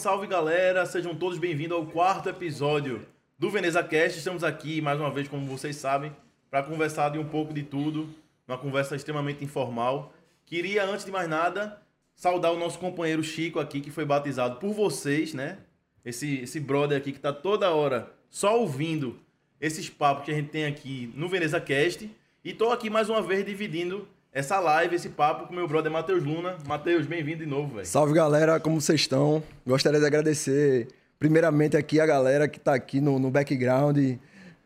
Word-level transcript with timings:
salve 0.00 0.26
galera, 0.26 0.86
sejam 0.86 1.14
todos 1.14 1.36
bem-vindos 1.36 1.76
ao 1.76 1.84
quarto 1.84 2.30
episódio 2.30 3.06
do 3.38 3.50
Veneza 3.50 3.84
Cast. 3.84 4.16
Estamos 4.16 4.42
aqui 4.42 4.80
mais 4.80 4.98
uma 4.98 5.10
vez, 5.10 5.28
como 5.28 5.44
vocês 5.44 5.76
sabem, 5.76 6.10
para 6.50 6.62
conversar 6.62 7.10
de 7.10 7.18
um 7.18 7.24
pouco 7.26 7.52
de 7.52 7.62
tudo, 7.62 8.08
uma 8.48 8.56
conversa 8.56 8.96
extremamente 8.96 9.44
informal. 9.44 10.14
Queria, 10.46 10.86
antes 10.86 11.04
de 11.04 11.12
mais 11.12 11.28
nada, 11.28 11.82
saudar 12.16 12.50
o 12.50 12.58
nosso 12.58 12.78
companheiro 12.78 13.22
Chico 13.22 13.60
aqui, 13.60 13.78
que 13.78 13.90
foi 13.90 14.06
batizado 14.06 14.56
por 14.56 14.72
vocês, 14.72 15.34
né? 15.34 15.58
Esse, 16.02 16.38
esse 16.38 16.58
brother 16.58 16.96
aqui 16.96 17.12
que 17.12 17.20
tá 17.20 17.30
toda 17.30 17.70
hora 17.70 18.10
só 18.30 18.58
ouvindo 18.58 19.20
esses 19.60 19.90
papos 19.90 20.24
que 20.24 20.30
a 20.30 20.34
gente 20.34 20.48
tem 20.48 20.64
aqui 20.64 21.12
no 21.14 21.28
Veneza 21.28 21.60
Cast. 21.60 22.10
E 22.42 22.54
tô 22.54 22.70
aqui 22.70 22.88
mais 22.88 23.10
uma 23.10 23.20
vez 23.20 23.44
dividindo 23.44 24.08
essa 24.32 24.60
live, 24.60 24.94
esse 24.94 25.08
papo 25.08 25.48
com 25.48 25.54
meu 25.54 25.66
brother 25.66 25.90
Matheus 25.90 26.22
Luna. 26.24 26.56
Matheus, 26.66 27.06
bem-vindo 27.06 27.38
de 27.38 27.46
novo, 27.46 27.74
velho. 27.74 27.86
Salve 27.86 28.14
galera, 28.14 28.60
como 28.60 28.80
vocês 28.80 29.00
estão? 29.00 29.42
Gostaria 29.66 29.98
de 29.98 30.06
agradecer 30.06 30.88
primeiramente 31.18 31.76
aqui 31.76 32.00
a 32.00 32.06
galera 32.06 32.46
que 32.46 32.58
tá 32.58 32.74
aqui 32.74 33.00
no, 33.00 33.18
no 33.18 33.30
background. 33.30 33.98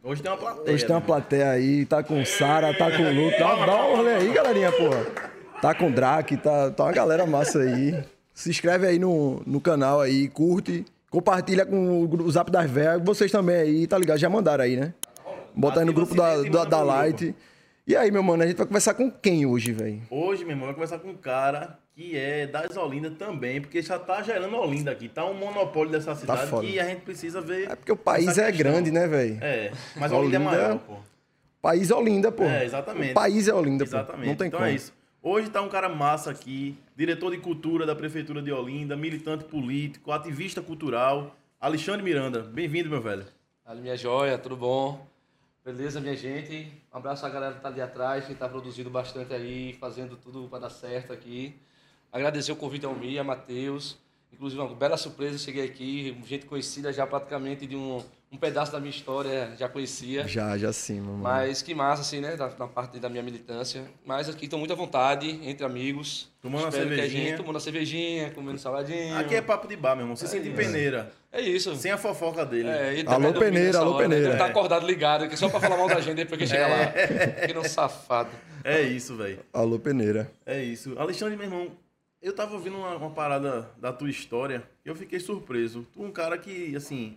Hoje 0.03 0.23
tem 0.23 0.31
uma 0.31 0.37
plateia. 0.37 0.75
Hoje 0.75 0.85
tem 0.85 0.95
uma 0.95 1.01
né? 1.01 1.07
plateia 1.07 1.51
aí, 1.51 1.87
tá 1.87 2.03
com 2.03 2.23
Sara, 2.27 2.77
tá 2.77 2.91
com 2.91 3.03
Luke. 3.05 3.39
Dá, 3.39 3.67
dá 3.67 3.87
um 3.87 3.97
rolê 3.97 4.15
aí, 4.15 4.33
galerinha, 4.33 4.71
porra. 4.71 5.07
Tá 5.63 5.75
com 5.75 5.91
Drake, 5.91 6.37
tá, 6.37 6.71
tá 6.71 6.85
uma 6.85 6.93
galera 6.93 7.25
massa 7.25 7.61
aí. 7.61 8.05
Se 8.35 8.51
inscreve 8.51 8.87
aí 8.87 8.99
no, 8.99 9.43
no 9.47 9.63
canal 9.63 10.03
aí, 10.03 10.29
curte, 10.29 10.85
compartilha 11.09 11.65
com 11.65 12.05
o, 12.05 12.23
o 12.23 12.31
Zap 12.31 12.51
das 12.51 12.71
Velhas. 12.71 13.01
Vocês 13.03 13.33
também 13.33 13.57
aí, 13.57 13.87
tá 13.87 13.97
ligado? 13.97 14.19
Já 14.19 14.29
mandaram 14.29 14.65
aí, 14.65 14.77
né? 14.77 14.93
Bota 15.57 15.81
aí 15.81 15.87
no 15.87 15.93
grupo 15.95 16.13
o 16.13 16.17
da, 16.17 16.43
da, 16.43 16.65
da 16.65 16.83
Light. 16.83 17.35
E 17.87 17.95
aí, 17.95 18.11
meu 18.11 18.23
mano, 18.23 18.43
a 18.43 18.47
gente 18.47 18.57
vai 18.57 18.67
conversar 18.67 18.95
com 18.95 19.11
quem 19.11 19.45
hoje, 19.45 19.71
velho? 19.73 20.01
Hoje, 20.11 20.43
meu 20.43 20.53
irmão, 20.53 20.67
vai 20.67 20.75
conversar 20.75 20.99
com 21.01 21.09
um 21.11 21.17
cara 21.17 21.79
que 21.95 22.17
é 22.17 22.47
das 22.47 22.75
Olinda 22.79 23.11
também, 23.11 23.61
porque 23.61 23.83
já 23.83 23.99
tá 23.99 24.23
gerando 24.23 24.57
Olinda 24.57 24.91
aqui. 24.91 25.07
Tá 25.09 25.25
um 25.27 25.35
monopólio 25.35 25.93
dessa 25.93 26.15
cidade 26.15 26.47
foda. 26.49 26.67
que 26.67 26.81
a 26.81 26.85
gente 26.87 27.03
precisa 27.03 27.43
ver. 27.43 27.71
É 27.71 27.77
porque 27.77 27.93
o 27.93 27.97
país 27.97 28.39
é 28.39 28.47
questão. 28.51 28.73
grande, 28.73 28.91
né, 28.91 29.07
velho? 29.07 29.39
É, 29.43 29.71
mas 29.97 30.11
Olinda, 30.13 30.37
é 30.37 30.41
Olinda- 30.41 30.51
maior, 30.51 30.79
pô. 30.79 30.95
País 31.61 31.91
é 31.91 31.95
Olinda, 31.95 32.33
pô. 32.33 32.45
É, 32.45 32.65
exatamente. 32.65 33.11
O 33.11 33.15
país 33.15 33.49
é 33.49 33.55
Olinda, 33.55 33.85
pô. 33.85 33.89
Exatamente. 33.91 34.29
Não 34.29 34.35
tem 34.35 34.47
então 34.49 34.61
como. 34.61 34.71
é 34.71 34.75
isso. 34.75 34.93
Hoje 35.23 35.51
tá 35.51 35.61
um 35.61 35.69
cara 35.69 35.89
massa 35.89 36.31
aqui, 36.31 36.77
diretor 36.97 37.31
de 37.31 37.39
cultura 37.39 37.85
da 37.87 37.95
Prefeitura 37.95 38.41
de 38.43 38.51
Olinda, 38.51 38.97
militante 38.97 39.45
político, 39.45 40.11
ativista 40.11 40.63
cultural, 40.63 41.37
Alexandre 41.61 42.03
Miranda. 42.03 42.41
Bem-vindo, 42.41 42.89
meu 42.89 43.01
velho. 43.01 43.25
Ali, 43.65 43.81
minha 43.83 43.97
joia, 43.97 44.37
tudo 44.39 44.57
bom? 44.57 45.07
Beleza, 45.65 45.99
minha 45.99 46.15
gente? 46.15 46.71
Um 46.93 46.99
abraço 46.99 47.25
à 47.25 47.29
galera 47.31 47.55
que 47.55 47.63
tá 47.63 47.69
ali 47.69 47.81
atrás, 47.81 48.27
que 48.27 48.35
tá 48.35 48.47
produzindo 48.47 48.91
bastante 48.91 49.33
aí, 49.33 49.73
fazendo 49.73 50.15
tudo 50.15 50.47
para 50.47 50.59
dar 50.59 50.69
certo 50.69 51.11
aqui. 51.11 51.59
Agradecer 52.13 52.53
o 52.53 52.57
convite 52.57 52.85
ao 52.85 52.95
Mia, 52.95 53.25
Matheus. 53.25 53.97
Inclusive, 54.31 54.61
uma 54.61 54.75
bela 54.75 54.99
surpresa, 54.99 55.39
cheguei 55.39 55.65
aqui, 55.65 56.15
gente 56.27 56.45
conhecida 56.45 56.93
já 56.93 57.07
praticamente 57.07 57.67
de 57.67 57.75
um, 57.77 58.05
um 58.35 58.37
pedaço 58.37 58.73
da 58.73 58.81
minha 58.81 58.91
história, 58.91 59.53
já 59.57 59.69
conhecia. 59.69 60.27
Já, 60.27 60.59
já 60.59 60.73
sim, 60.73 61.01
mano. 61.01 61.19
Mas 61.19 61.63
que 61.63 61.73
massa, 61.73 62.03
assim, 62.03 62.21
né? 62.21 62.37
Da, 62.37 62.49
da 62.49 62.67
parte 62.67 62.99
da 62.99 63.09
minha 63.09 63.23
militância. 63.23 63.85
Mas 64.05 64.29
aqui 64.29 64.47
estou 64.47 64.59
muito 64.59 64.73
à 64.73 64.77
vontade, 64.77 65.39
entre 65.49 65.65
amigos. 65.65 66.29
Tomando 66.43 66.69
Espero 66.69 66.85
a 66.85 66.89
cervejinha. 66.89 67.25
gente, 67.29 67.37
tomando 67.37 67.55
uma 67.55 67.61
cervejinha, 67.61 68.31
comendo 68.33 68.59
saladinho. 68.59 69.17
Aqui 69.17 69.37
é 69.37 69.41
papo 69.41 69.69
de 69.69 69.77
bar, 69.77 69.95
meu 69.95 70.03
irmão. 70.03 70.17
Você 70.17 70.27
sente 70.27 70.51
peneira. 70.51 71.13
É 71.33 71.41
isso. 71.41 71.75
Sem 71.77 71.93
a 71.93 71.97
fofoca 71.97 72.45
dele. 72.45 72.69
É, 72.69 72.99
ele 72.99 73.09
Alô, 73.09 73.33
Peneira, 73.33 73.79
alô, 73.79 73.93
hora, 73.93 74.09
né? 74.09 74.15
Peneira. 74.17 74.25
Deve 74.33 74.35
estar 74.43 74.47
acordado 74.51 74.85
ligado, 74.85 75.29
que 75.29 75.37
só 75.37 75.49
pra 75.49 75.61
falar 75.61 75.77
mal 75.77 75.89
da 75.89 76.01
gente 76.01 76.17
depois 76.17 76.39
que 76.39 76.47
chega 76.47 76.67
lá. 76.67 77.47
Que 77.47 77.55
não 77.55 77.63
safado. 77.65 78.31
É 78.65 78.83
isso, 78.83 79.17
velho. 79.17 79.39
Alô, 79.53 79.79
Peneira. 79.79 80.31
É 80.45 80.61
isso. 80.61 80.99
Alexandre, 80.99 81.37
meu 81.37 81.47
irmão, 81.47 81.71
eu 82.21 82.35
tava 82.35 82.55
ouvindo 82.55 82.77
uma, 82.77 82.97
uma 82.97 83.11
parada 83.11 83.71
da 83.79 83.93
tua 83.93 84.11
história 84.11 84.63
e 84.85 84.89
eu 84.89 84.97
fiquei 84.97 85.21
surpreso. 85.21 85.87
Tu 85.93 86.03
é 86.03 86.07
um 86.07 86.11
cara 86.11 86.37
que, 86.37 86.75
assim, 86.75 87.17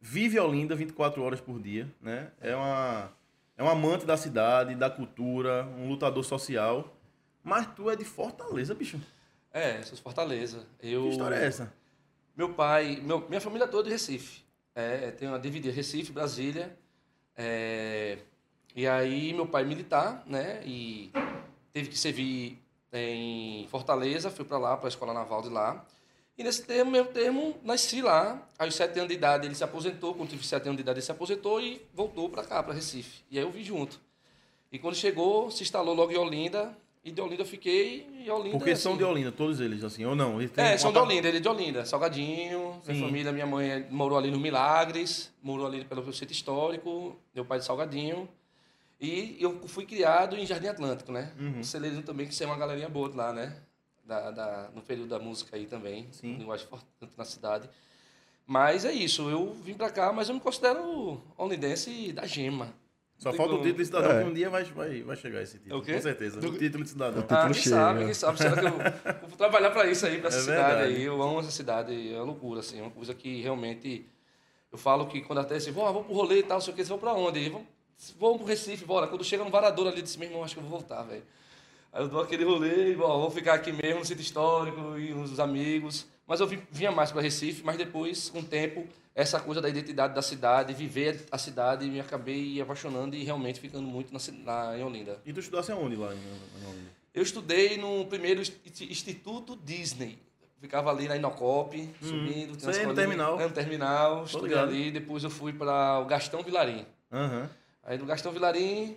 vive 0.00 0.38
Olinda 0.38 0.74
24 0.74 1.22
horas 1.22 1.40
por 1.40 1.60
dia, 1.60 1.88
né? 2.00 2.30
É 2.40 2.54
uma 2.54 3.12
é 3.56 3.62
um 3.62 3.68
amante 3.68 4.06
da 4.06 4.16
cidade, 4.16 4.74
da 4.76 4.88
cultura, 4.88 5.64
um 5.76 5.88
lutador 5.88 6.24
social. 6.24 6.96
Mas 7.42 7.66
tu 7.74 7.90
é 7.90 7.96
de 7.96 8.04
Fortaleza, 8.04 8.72
bicho. 8.72 9.00
É, 9.52 9.82
sou 9.82 9.96
de 9.96 10.02
Fortaleza. 10.02 10.64
Eu, 10.80 11.02
Que 11.04 11.08
história 11.08 11.34
é 11.34 11.44
essa? 11.44 11.72
Meu 12.36 12.54
pai, 12.54 13.00
meu, 13.02 13.26
minha 13.28 13.40
família 13.40 13.66
toda 13.66 13.82
é 13.82 13.86
de 13.86 13.90
Recife. 13.90 14.42
É, 14.74 15.10
tem 15.10 15.26
uma 15.26 15.40
dividida 15.40 15.74
Recife, 15.74 16.12
Brasília. 16.12 16.78
É, 17.36 18.18
e 18.76 18.86
aí 18.86 19.32
meu 19.32 19.46
pai 19.46 19.62
é 19.62 19.66
militar, 19.66 20.22
né? 20.24 20.60
E 20.64 21.10
teve 21.72 21.88
que 21.88 21.98
servir 21.98 22.62
em 22.92 23.66
Fortaleza, 23.68 24.30
fui 24.30 24.44
para 24.44 24.56
lá, 24.56 24.76
para 24.76 24.86
a 24.86 24.88
escola 24.88 25.12
naval 25.12 25.42
de 25.42 25.48
lá. 25.48 25.84
E 26.38 26.44
nesse 26.44 26.62
termo, 26.62 26.88
meu 26.88 27.04
termo, 27.04 27.56
nasci 27.64 28.00
lá. 28.00 28.40
Aos 28.56 28.76
sete 28.76 28.96
anos 28.96 29.08
de 29.08 29.14
idade 29.14 29.44
ele 29.48 29.56
se 29.56 29.64
aposentou, 29.64 30.14
quando 30.14 30.30
tive 30.30 30.46
sete 30.46 30.66
anos 30.66 30.76
de 30.76 30.82
idade 30.82 31.00
ele 31.00 31.04
se 31.04 31.10
aposentou 31.10 31.60
e 31.60 31.82
voltou 31.92 32.30
para 32.30 32.44
cá, 32.44 32.62
para 32.62 32.72
Recife. 32.72 33.24
E 33.28 33.36
aí 33.36 33.44
eu 33.44 33.50
vim 33.50 33.64
junto. 33.64 34.00
E 34.70 34.78
quando 34.78 34.94
chegou, 34.94 35.50
se 35.50 35.64
instalou 35.64 35.94
logo 35.94 36.12
em 36.12 36.16
Olinda. 36.16 36.76
E 37.04 37.10
de 37.10 37.20
Olinda 37.20 37.42
eu 37.42 37.46
fiquei 37.46 38.06
e 38.24 38.30
Olinda... 38.30 38.56
Porque 38.56 38.76
são 38.76 38.92
assim, 38.92 38.98
de 38.98 39.04
Olinda, 39.04 39.32
todos 39.32 39.60
eles, 39.60 39.82
assim, 39.82 40.04
ou 40.04 40.14
não? 40.14 40.40
Eles 40.40 40.52
é, 40.56 40.70
uma 40.70 40.78
são 40.78 40.92
de 40.92 40.98
Olinda, 40.98 41.26
ele 41.26 41.38
é 41.38 41.40
de 41.40 41.48
Olinda. 41.48 41.84
Salgadinho, 41.84 42.80
Sim. 42.84 42.92
minha 42.92 43.06
família, 43.06 43.32
minha 43.32 43.46
mãe 43.46 43.86
morou 43.90 44.16
ali 44.16 44.30
no 44.30 44.38
Milagres, 44.38 45.32
morou 45.42 45.66
ali 45.66 45.84
pelo 45.84 46.12
centro 46.12 46.32
histórico, 46.32 47.16
meu 47.34 47.44
pai 47.44 47.58
de 47.58 47.64
Salgadinho. 47.64 48.28
E 49.00 49.36
eu 49.40 49.66
fui 49.66 49.86
criado 49.86 50.36
em 50.36 50.46
Jardim 50.46 50.68
Atlântico, 50.68 51.10
né? 51.10 51.32
Uhum. 51.38 51.62
Celeiro 51.64 52.02
também, 52.02 52.26
que 52.28 52.42
é 52.42 52.46
uma 52.46 52.56
galerinha 52.56 52.88
boa 52.88 53.10
lá, 53.14 53.32
né? 53.32 53.56
Da, 54.08 54.30
da, 54.30 54.70
no 54.74 54.80
período 54.80 55.10
da 55.10 55.18
música 55.18 55.54
aí 55.54 55.66
também, 55.66 56.08
Sim. 56.12 56.36
linguagem 56.38 56.66
forte 56.66 56.86
na 57.14 57.26
cidade. 57.26 57.68
Mas 58.46 58.86
é 58.86 58.92
isso, 58.92 59.28
eu 59.28 59.52
vim 59.52 59.74
pra 59.74 59.90
cá, 59.90 60.10
mas 60.14 60.30
eu 60.30 60.34
me 60.34 60.40
considero 60.40 61.20
olindense 61.36 62.10
da 62.14 62.24
gema. 62.26 62.72
Só 63.18 63.30
falta 63.34 63.52
o 63.54 63.58
título 63.58 63.76
de 63.78 63.84
cidadão, 63.84 64.10
É. 64.12 64.22
que 64.22 64.30
um 64.30 64.32
dia 64.32 64.48
vai, 64.48 64.64
vai, 64.64 65.02
vai 65.02 65.14
chegar 65.16 65.42
esse 65.42 65.58
título. 65.58 65.84
Com 65.84 66.00
certeza. 66.00 66.40
Do- 66.40 66.48
O 66.48 66.56
título 66.56 66.84
de 66.84 66.90
cidadão. 66.90 67.22
Ah, 67.28 67.44
quem 67.44 67.54
chega. 67.54 67.76
sabe, 67.76 68.04
quem 68.06 68.14
sabe. 68.14 68.38
Será 68.38 68.56
que 68.56 68.64
eu 69.24 69.28
vou 69.28 69.36
trabalhar 69.36 69.70
para 69.72 69.90
isso 69.90 70.06
aí, 70.06 70.18
para 70.18 70.28
essa 70.28 70.38
É 70.38 70.40
cidade 70.42 70.68
verdade. 70.68 70.94
aí? 70.94 71.02
Eu 71.02 71.20
amo 71.20 71.40
essa 71.40 71.50
cidade, 71.50 72.10
é 72.10 72.16
uma 72.16 72.24
loucura, 72.24 72.60
assim, 72.60 72.78
é 72.78 72.82
uma 72.82 72.90
coisa 72.90 73.12
que 73.12 73.42
realmente... 73.42 74.06
Eu 74.72 74.78
falo 74.78 75.06
que 75.06 75.20
quando 75.20 75.40
até 75.40 75.56
assim, 75.56 75.70
vou, 75.72 75.92
vou 75.92 76.04
pro 76.04 76.14
rolê 76.14 76.38
e 76.38 76.42
tal, 76.44 76.60
sei 76.62 76.72
o 76.72 76.76
que, 76.76 76.80
vocês 76.80 76.88
vão 76.88 76.98
pra 76.98 77.12
onde? 77.12 77.46
Vamos, 77.50 77.66
vamos 78.18 78.36
pro 78.38 78.46
Recife, 78.46 78.84
bora. 78.86 79.06
Quando 79.06 79.22
chega 79.24 79.44
no 79.44 79.50
Varador 79.50 79.86
ali, 79.88 79.96
eu 79.98 80.02
disse, 80.02 80.18
meu 80.18 80.28
irmão, 80.28 80.44
acho 80.44 80.54
que 80.54 80.60
eu 80.60 80.64
vou 80.64 80.70
voltar, 80.78 81.02
velho. 81.02 81.24
Aí 81.92 82.02
eu 82.02 82.08
dou 82.08 82.20
aquele 82.20 82.44
rolê, 82.44 82.94
bom, 82.94 83.20
vou 83.20 83.30
ficar 83.30 83.54
aqui 83.54 83.72
mesmo 83.72 84.00
no 84.00 84.04
centro 84.04 84.22
histórico 84.22 84.98
e 84.98 85.12
os 85.12 85.40
amigos. 85.40 86.06
Mas 86.26 86.40
eu 86.40 86.46
vinha 86.70 86.92
mais 86.92 87.10
para 87.10 87.22
Recife, 87.22 87.62
mas 87.64 87.76
depois, 87.78 88.28
com 88.28 88.40
o 88.40 88.44
tempo, 88.44 88.86
essa 89.14 89.40
coisa 89.40 89.60
da 89.62 89.68
identidade 89.68 90.14
da 90.14 90.20
cidade, 90.20 90.74
viver 90.74 91.24
a 91.30 91.38
cidade, 91.38 91.88
me 91.88 91.98
acabei 92.00 92.60
apaixonando 92.60 93.16
e 93.16 93.24
realmente 93.24 93.58
ficando 93.58 93.86
muito 93.88 94.12
na, 94.12 94.18
na, 94.44 94.78
em 94.78 94.84
Olinda. 94.84 95.18
E 95.24 95.32
tu 95.32 95.40
estudasse 95.40 95.72
aonde 95.72 95.96
lá 95.96 96.12
em 96.14 96.18
em 96.18 96.66
Olinda? 96.68 96.90
Eu 97.14 97.22
estudei 97.22 97.78
no 97.78 98.04
primeiro 98.04 98.42
insti- 98.42 98.92
Instituto 98.92 99.56
Disney. 99.64 100.18
Ficava 100.60 100.90
ali 100.90 101.08
na 101.08 101.16
Inocop, 101.16 101.76
subindo. 102.02 102.56
Tinha 102.56 102.70
uma 102.70 102.76
aí 102.76 102.82
é 102.82 102.86
no 102.86 102.94
terminal. 102.94 103.40
É, 103.40 103.44
no 103.44 103.50
terminal. 103.54 104.24
Estudei 104.24 104.48
ligado. 104.48 104.68
ali. 104.68 104.90
Depois 104.90 105.24
eu 105.24 105.30
fui 105.30 105.52
para 105.52 106.00
o 106.00 106.04
Gastão 106.04 106.42
Vilarim. 106.42 106.84
Aham. 107.10 107.48
Aí 107.84 107.96
no 107.96 108.04
Gastão 108.04 108.32
Vilarim, 108.32 108.96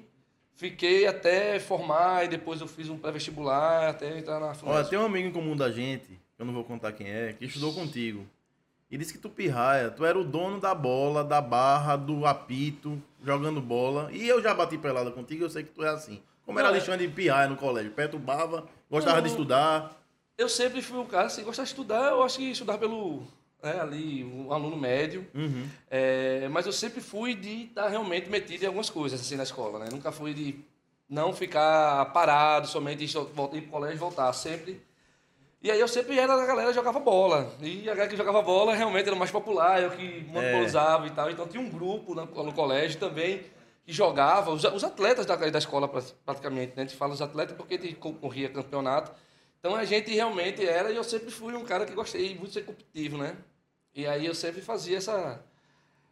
fiquei 0.55 1.07
até 1.07 1.59
formar. 1.59 2.25
E 2.25 2.27
depois 2.27 2.61
eu 2.61 2.67
fiz 2.67 2.89
um 2.89 2.97
pré-vestibular 2.97 3.89
até 3.89 4.17
entrar 4.17 4.39
na 4.39 4.47
Olha, 4.47 4.55
FUNESP. 4.55 4.89
tem 4.89 4.99
um 4.99 5.05
amigo 5.05 5.27
em 5.27 5.31
comum 5.31 5.55
da 5.55 5.71
gente, 5.71 6.07
que 6.07 6.41
eu 6.41 6.45
não 6.45 6.53
vou 6.53 6.63
contar 6.63 6.91
quem 6.93 7.07
é, 7.09 7.33
que 7.33 7.45
estudou 7.45 7.73
contigo. 7.73 8.25
E 8.89 8.97
disse 8.97 9.13
que 9.13 9.19
tu 9.19 9.29
pirraia, 9.29 9.89
tu 9.89 10.03
era 10.03 10.19
o 10.19 10.23
dono 10.23 10.59
da 10.59 10.75
bola, 10.75 11.23
da 11.23 11.39
barra, 11.39 11.95
do 11.95 12.25
apito, 12.25 13.01
jogando 13.23 13.61
bola. 13.61 14.09
E 14.11 14.27
eu 14.27 14.41
já 14.41 14.53
bati 14.53 14.77
pelada 14.77 15.09
contigo, 15.11 15.45
eu 15.45 15.49
sei 15.49 15.63
que 15.63 15.69
tu 15.71 15.83
é 15.83 15.89
assim. 15.89 16.21
Como 16.45 16.59
era 16.59 16.67
Não, 16.67 16.75
é- 16.75 16.77
Alexandre 16.77 17.07
de 17.07 17.13
pirraia 17.13 17.47
no 17.47 17.55
colégio? 17.55 17.91
Perturbava, 17.91 18.67
gostava 18.89 19.17
Não. 19.17 19.23
de 19.23 19.29
estudar. 19.29 19.97
Eu 20.37 20.49
sempre 20.49 20.81
fui 20.81 20.97
um 20.97 21.05
cara, 21.05 21.27
assim, 21.27 21.43
gostava 21.43 21.65
de 21.65 21.71
estudar. 21.71 22.09
Eu 22.11 22.23
acho 22.23 22.37
que 22.37 22.51
estudar 22.51 22.77
pelo... 22.77 23.23
né, 23.61 23.79
ali, 23.79 24.23
um 24.23 24.51
aluno 24.51 24.75
médio. 24.75 25.27
Uhum. 25.33 25.67
É, 25.89 26.47
mas 26.49 26.65
eu 26.65 26.71
sempre 26.73 27.01
fui 27.01 27.35
de 27.35 27.65
estar 27.65 27.87
realmente 27.87 28.29
metido 28.29 28.63
em 28.63 28.67
algumas 28.67 28.89
coisas 28.89 29.19
assim 29.19 29.35
na 29.35 29.43
escola, 29.43 29.79
né? 29.79 29.87
Nunca 29.91 30.11
fui 30.11 30.33
de 30.33 30.59
não 31.07 31.33
ficar 31.33 32.05
parado, 32.13 32.67
somente 32.67 33.03
ir 33.03 33.09
ir 33.09 33.61
pro 33.61 33.71
colégio 33.71 33.95
e 33.95 33.99
voltar, 33.99 34.31
sempre. 34.33 34.81
E 35.63 35.69
aí 35.69 35.79
eu 35.79 35.87
sempre 35.87 36.17
era 36.17 36.35
da 36.35 36.45
galera 36.45 36.69
que 36.69 36.75
jogava 36.75 36.99
bola. 36.99 37.53
E 37.61 37.81
a 37.83 37.93
galera 37.93 38.09
que 38.09 38.17
jogava 38.17 38.41
bola 38.41 38.73
realmente 38.73 39.07
era 39.07 39.15
mais 39.15 39.29
popular, 39.29 39.81
eu 39.81 39.91
que 39.91 40.25
monopolizava 40.27 41.05
e 41.05 41.11
tal. 41.11 41.29
Então 41.29 41.47
tinha 41.47 41.61
um 41.61 41.69
grupo 41.69 42.15
no, 42.15 42.53
colégio 42.53 42.99
também 42.99 43.43
que 43.85 43.93
jogava, 43.93 44.51
os, 44.51 44.63
os 44.63 44.83
atletas 44.83 45.25
da, 45.25 45.35
da 45.35 45.59
escola 45.59 45.87
pra- 45.87 46.01
praticamente, 46.25 46.73
né? 46.75 46.83
A 46.83 46.85
gente 46.85 46.95
fala 46.95 47.13
os 47.13 47.21
atletas 47.21 47.55
porque 47.55 47.75
a 47.75 47.77
gente 47.77 47.95
concorria 47.95 48.49
campeonato. 48.49 49.11
Então 49.59 49.75
a 49.75 49.83
gente 49.85 50.11
realmente 50.11 50.65
era, 50.65 50.89
e 50.91 50.95
eu 50.95 51.03
sempre 51.03 51.29
fui 51.29 51.53
um 51.53 51.63
cara 51.63 51.85
que 51.85 51.93
gostei 51.93 52.29
muito 52.29 52.47
de 52.47 52.53
ser 52.53 52.65
competitivo, 52.65 53.17
né? 53.17 53.35
E 53.95 54.05
aí 54.07 54.25
eu 54.25 54.33
sempre 54.35 54.61
fazia 54.61 54.97
essa, 54.97 55.39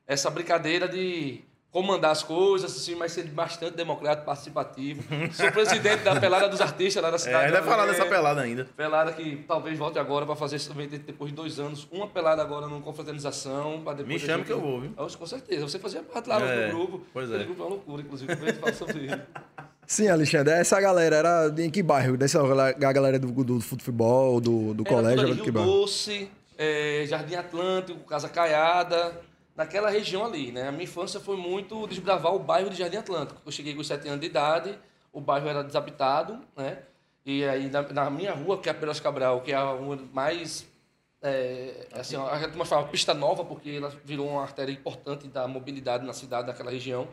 essa 0.08 0.30
brincadeira 0.30 0.88
de 0.88 1.42
comandar 1.72 2.10
as 2.12 2.24
coisas, 2.24 2.76
assim, 2.76 2.96
mas 2.96 3.12
ser 3.12 3.26
bastante 3.28 3.76
democrático, 3.76 4.26
participativo. 4.26 5.04
Sou 5.31 5.50
presidente 5.54 6.02
da 6.04 6.20
pelada 6.20 6.50
dos 6.50 6.60
artistas 6.62 7.02
lá 7.02 7.10
da 7.12 7.16
É, 7.16 7.20
cidade. 7.20 7.46
ainda 7.46 7.62
vai 7.62 7.70
falar 7.70 7.84
É, 7.84 7.88
dessa 7.92 8.06
pelada 8.08 8.42
ainda. 8.42 8.66
Pelada 8.76 9.12
que 9.14 9.44
talvez 9.48 9.78
volte 9.78 10.00
agora 10.00 10.26
para 10.26 10.36
fazer 10.36 10.60
também 10.62 10.88
depois 10.88 11.30
de 11.30 11.36
dois 11.36 11.60
anos. 11.60 11.88
Uma 11.92 12.08
pelada 12.08 12.42
agora 12.42 12.68
numa 12.68 12.81
confraternização. 12.81 13.81
pra 13.84 13.94
depois 13.94 14.08
Me 14.08 14.16
a 14.16 14.20
chame 14.20 14.38
gente- 14.40 14.48
que 14.48 14.52
eu 14.54 14.60
vou, 14.60 14.81
viu? 14.81 14.92
Com 14.96 15.26
certeza. 15.28 15.68
Você 15.68 15.78
fazia 15.78 16.02
parte 16.02 16.28
lá 16.28 16.42
É, 16.42 16.72
no 16.72 16.78
grupo. 16.80 17.06
pois 17.14 17.31
é. 17.31 17.44
grupo 17.44 17.62
é 17.62 17.66
uma 17.66 17.70
loucura, 17.70 18.02
inclusive. 18.02 18.36
Depois 18.36 18.58
fala 18.58 18.74
sobre 18.74 18.98
ele. 19.06 19.22
Sim, 19.86 20.08
Alexandre, 20.08 20.54
essa 20.54 20.80
galera 20.81 21.16
era 21.16 21.56
em 21.58 21.70
que 21.70 21.81
bairro? 21.81 22.16
Dessa 22.18 22.40
a 22.42 22.72
galera 22.94 23.18
do, 23.18 23.31
do 23.44 23.60
futebol, 23.62 24.40
do, 24.42 24.74
do 24.76 24.84
Era 24.86 24.96
colégio, 24.96 25.26
era 25.26 25.36
de 25.36 25.42
que 25.42 25.52
bairro? 25.52 25.72
Doce, 25.81 26.30
é, 26.59 27.06
Jardim 27.07 27.35
Atlântico, 27.35 28.01
Casa 28.01 28.27
Caiada, 28.27 29.21
naquela 29.56 29.89
região 29.89 30.25
ali, 30.25 30.51
né? 30.51 30.67
A 30.67 30.71
minha 30.73 30.83
infância 30.83 31.17
foi 31.17 31.38
muito 31.38 31.88
desbravar 31.88 32.35
o 32.35 32.39
bairro 32.39 32.69
de 32.69 32.75
Jardim 32.75 32.97
Atlântico. 32.97 33.41
Eu 33.45 33.51
cheguei 33.51 33.73
com 33.73 33.81
7 33.81 34.09
anos 34.09 34.19
de 34.19 34.27
idade, 34.27 34.77
o 35.13 35.21
bairro 35.21 35.47
era 35.47 35.63
desabitado, 35.63 36.38
né? 36.57 36.79
E 37.25 37.45
aí 37.45 37.69
na, 37.69 37.81
na 37.81 38.09
minha 38.09 38.33
rua, 38.33 38.57
que 38.57 38.67
é 38.67 38.73
a 38.73 38.75
Pelas 38.75 39.00
Cabral, 39.00 39.39
que 39.41 39.53
é 39.53 39.56
a 39.56 39.71
rua 39.71 39.97
mais 40.11 40.67
é, 41.21 41.88
assim, 41.94 42.15
a 42.17 42.38
gente 42.39 42.65
fala 42.65 42.88
pista 42.88 43.13
nova 43.13 43.45
porque 43.45 43.69
ela 43.71 43.89
virou 44.03 44.27
uma 44.27 44.41
artéria 44.41 44.71
importante 44.71 45.27
da 45.27 45.47
mobilidade 45.47 46.06
na 46.06 46.13
cidade, 46.13 46.47
naquela 46.47 46.71
região. 46.71 47.07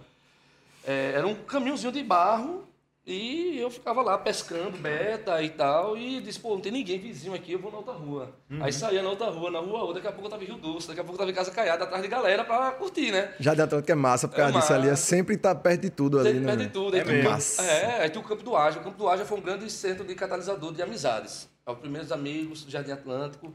É, 0.85 1.13
era 1.15 1.27
um 1.27 1.35
caminhozinho 1.35 1.93
de 1.93 2.03
barro 2.03 2.67
e 3.07 3.57
eu 3.61 3.71
ficava 3.71 4.03
lá 4.03 4.19
pescando 4.19 4.77
beta 4.79 5.41
e 5.41 5.49
tal. 5.51 5.97
E 5.97 6.21
disse, 6.21 6.41
pô, 6.41 6.51
não 6.55 6.61
tem 6.61 6.73
ninguém 6.73 6.99
vizinho 6.99 7.35
aqui, 7.35 7.53
eu 7.53 7.59
vou 7.61 7.71
na 7.71 7.79
outra 7.79 7.93
rua. 7.95 8.35
Aí 8.61 8.73
saía 8.73 9.01
na 9.03 9.11
outra 9.11 9.31
rua, 9.31 9.49
na 9.51 9.61
rua 9.61 9.79
outra, 9.81 9.95
daqui 9.95 10.09
a 10.09 10.13
pouco 10.13 10.27
eu 10.27 10.31
tava 10.31 10.43
em 10.43 10.47
Rio 10.47 10.57
Doce, 10.57 10.89
daqui 10.89 10.99
a 10.99 11.05
pouco 11.05 11.15
eu 11.15 11.19
tava 11.19 11.31
em 11.31 11.35
Casa 11.35 11.51
Caiada, 11.53 11.85
atrás 11.85 12.03
de 12.03 12.09
galera 12.09 12.45
pra 12.45 12.73
curtir, 12.73 13.13
né? 13.13 13.33
Jardim 13.39 13.63
Atlântico 13.63 13.93
é 13.93 13.95
massa, 13.95 14.27
por 14.27 14.35
É 14.35 14.39
causa 14.39 14.59
disso 14.59 14.73
ali. 14.73 14.87
É 14.89 14.91
massa. 14.91 15.03
sempre 15.07 15.37
tá 15.37 15.55
perto 15.55 15.83
de 15.83 15.91
tudo 15.91 16.19
ali, 16.19 16.31
Sempre 16.33 16.41
né? 16.47 16.57
perde 16.57 16.73
tudo. 16.73 16.95
Aí 16.95 17.01
É 17.01 17.05
tem 17.05 17.23
campo- 17.23 17.63
É, 17.63 18.03
aí 18.03 18.11
tem 18.11 18.21
o 18.21 18.25
Campo 18.25 18.43
do 18.43 18.57
Ágia. 18.57 18.81
O 18.81 18.85
Campo 18.85 18.99
do 18.99 19.09
Ágia 19.09 19.25
foi 19.25 19.39
um 19.39 19.43
grande 19.43 19.71
centro 19.71 20.05
de 20.05 20.15
catalisador 20.17 20.73
de 20.73 20.83
amizades. 20.83 21.49
É 21.65 21.71
Os 21.71 21.79
primeiros 21.79 22.11
amigos 22.11 22.65
do 22.65 22.71
Jardim 22.71 22.91
Atlântico 22.91 23.55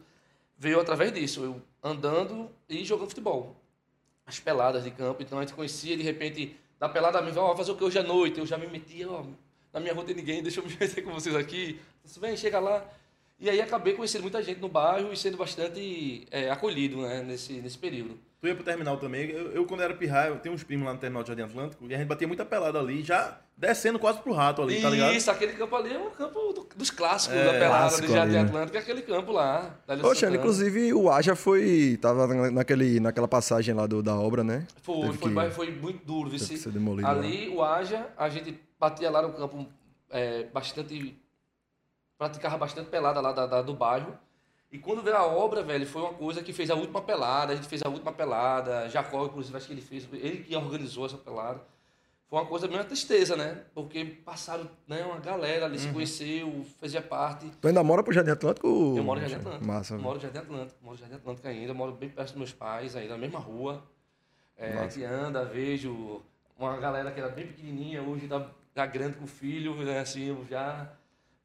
veio 0.58 0.80
através 0.80 1.12
disso, 1.12 1.44
eu 1.44 1.62
andando 1.84 2.50
e 2.70 2.86
jogando 2.86 3.10
futebol. 3.10 3.56
As 4.26 4.40
peladas 4.40 4.84
de 4.84 4.92
campo, 4.92 5.22
então 5.22 5.40
a 5.40 5.42
gente 5.42 5.54
conhecia, 5.54 5.98
de 5.98 6.04
repente, 6.04 6.56
na 6.82 6.90
pelada, 6.90 7.22
me 7.22 7.32
vai 7.32 7.56
fazer 7.56 7.72
o 7.72 7.76
que 7.76 7.84
hoje 7.84 8.00
à 8.00 8.04
noite? 8.04 8.40
Eu 8.40 8.46
já 8.48 8.58
me 8.58 8.66
metia, 8.66 9.08
ó, 9.08 9.24
na 9.72 9.80
minha 9.80 9.94
rua 9.94 10.04
tem 10.04 10.16
ninguém, 10.16 10.42
deixa 10.42 10.60
eu 10.60 10.66
me 10.66 10.76
meter 10.82 11.04
com 11.04 11.14
vocês 11.14 11.36
aqui. 11.36 11.80
Você 12.04 12.20
vem, 12.20 12.36
chega 12.36 12.60
lá. 12.60 12.84
E 13.40 13.48
aí 13.48 13.62
acabei 13.62 13.94
conhecendo 13.94 14.24
muita 14.24 14.42
gente 14.42 14.60
no 14.60 14.68
bairro 14.68 15.14
e 15.14 15.18
sendo 15.18 15.38
bastante 15.38 16.28
é, 16.32 16.50
acolhido 16.50 16.98
né, 17.04 17.22
nesse, 17.22 17.54
nesse 17.54 17.78
período. 17.78 18.18
Tu 18.42 18.48
ia 18.48 18.56
pro 18.56 18.64
terminal 18.64 18.98
também. 18.98 19.30
Eu, 19.30 19.52
eu, 19.52 19.66
quando 19.66 19.82
era 19.84 19.94
pirraia, 19.94 20.30
eu 20.30 20.40
tenho 20.40 20.56
uns 20.56 20.64
primos 20.64 20.84
lá 20.88 20.94
no 20.94 21.00
terminal 21.00 21.22
de 21.22 21.28
Jardim 21.28 21.44
Atlântico 21.44 21.86
e 21.88 21.94
a 21.94 21.98
gente 22.00 22.08
batia 22.08 22.28
muita 22.28 22.44
pelada 22.44 22.80
ali, 22.80 23.04
já 23.04 23.38
descendo 23.56 24.00
quase 24.00 24.20
pro 24.20 24.34
rato 24.34 24.64
ali, 24.64 24.82
tá 24.82 24.90
ligado? 24.90 25.14
Isso, 25.14 25.30
aquele 25.30 25.54
campo 25.54 25.76
ali 25.76 25.94
é 25.94 26.00
um 26.00 26.10
campo 26.10 26.52
do- 26.52 26.68
dos 26.76 26.90
clássicos 26.90 27.38
É, 27.38 27.46
da 27.46 27.52
pelada 27.52 27.70
clássico 27.82 28.08
do 28.08 28.14
Jardim 28.14 28.32
ali, 28.38 28.44
né? 28.44 28.50
Atlântico, 28.50 28.78
é 28.78 28.80
aquele 28.80 29.02
campo 29.04 29.32
lá. 29.32 29.76
Poxa, 30.02 30.28
inclusive 30.32 30.92
o 30.92 31.12
Aja 31.12 31.36
foi. 31.36 32.00
Tava 32.02 32.26
naquele, 32.50 33.00
naquela 33.00 33.28
passagem 33.28 33.76
lá 33.76 33.86
do, 33.86 34.02
da 34.02 34.16
obra, 34.16 34.44
né? 34.44 34.66
Foi, 34.82 35.02
Teve 35.02 35.18
foi, 35.20 35.46
que- 35.46 35.52
foi 35.52 35.72
muito 35.76 36.04
duro. 36.04 36.32
teve 36.32 36.40
vice. 36.40 36.54
que 36.56 36.60
ser 36.60 36.72
demolido 36.72 37.08
Ali, 37.08 37.48
o 37.50 37.62
Aja, 37.64 38.08
a 38.18 38.28
gente 38.28 38.60
batia 38.80 39.12
lá 39.12 39.22
no 39.22 39.34
campo 39.34 39.68
é, 40.10 40.46
bastante. 40.46 41.16
praticava 42.18 42.58
bastante 42.58 42.90
pelada 42.90 43.22
lá 43.22 43.32
da, 43.34 43.46
da- 43.46 43.62
do 43.62 43.76
bairro. 43.76 44.18
E 44.72 44.80
quando 44.80 45.02
veio 45.04 45.18
a 45.18 45.26
obra, 45.26 45.62
velho, 45.64 45.86
foi 45.86 46.02
uma 46.02 46.14
coisa 46.14 46.42
que 46.42 46.54
fez 46.54 46.70
a 46.72 46.76
última 46.76 47.02
pelada, 47.02 47.52
a 47.52 47.56
gente 47.56 47.68
fez 47.68 47.82
a 47.84 47.90
última 47.90 48.12
pelada, 48.14 48.88
Jacó, 48.90 49.26
inclusive, 49.26 49.58
acho 49.58 49.68
que 49.68 49.74
ele 49.74 49.82
fez, 49.82 50.08
ele 50.14 50.44
que 50.44 50.56
organizou 50.56 51.06
essa 51.06 51.18
pelada. 51.18 51.60
Foi 52.30 52.40
uma 52.40 52.46
coisa 52.46 52.66
meio 52.66 52.80
uma 52.80 52.86
tristeza, 52.86 53.36
né? 53.36 53.66
Porque 53.74 54.06
passaram, 54.06 54.66
né, 54.88 55.04
uma 55.04 55.20
galera 55.20 55.66
ali, 55.66 55.78
se 55.78 55.88
Uhum. 55.88 55.94
conheceu, 55.94 56.66
fazia 56.80 57.02
parte. 57.02 57.46
Tu 57.60 57.68
ainda 57.68 57.84
mora 57.84 58.02
pro 58.02 58.14
Jardim 58.14 58.32
Atlântico? 58.32 58.68
Eu 58.96 59.04
moro 59.04 59.20
em 59.20 59.24
Jardim 59.24 59.36
Atlântico. 59.36 59.66
Massa. 59.68 59.98
Moro 59.98 60.18
em 60.18 60.22
Jardim 60.22 60.38
Atlântico. 60.38 60.80
Moro 60.82 60.96
em 60.96 61.00
Jardim 61.00 61.16
Atlântico 61.16 61.48
ainda. 61.50 61.74
Moro 61.74 61.92
bem 61.92 62.08
perto 62.10 62.30
dos 62.30 62.38
meus 62.38 62.54
pais 62.54 62.96
ainda, 62.96 63.16
na 63.16 63.18
mesma 63.18 63.40
rua. 63.40 63.84
É, 64.58 64.78
a 64.78 64.84
gente 64.88 65.04
anda, 65.04 65.44
vejo 65.44 66.22
uma 66.58 66.78
galera 66.78 67.12
que 67.12 67.20
era 67.20 67.28
bem 67.28 67.48
pequenininha, 67.48 68.02
hoje 68.02 68.28
tá, 68.28 68.48
tá 68.74 68.86
grande 68.86 69.18
com 69.18 69.26
o 69.26 69.28
filho, 69.28 69.76
né? 69.84 70.00
Assim, 70.00 70.34
já 70.50 70.88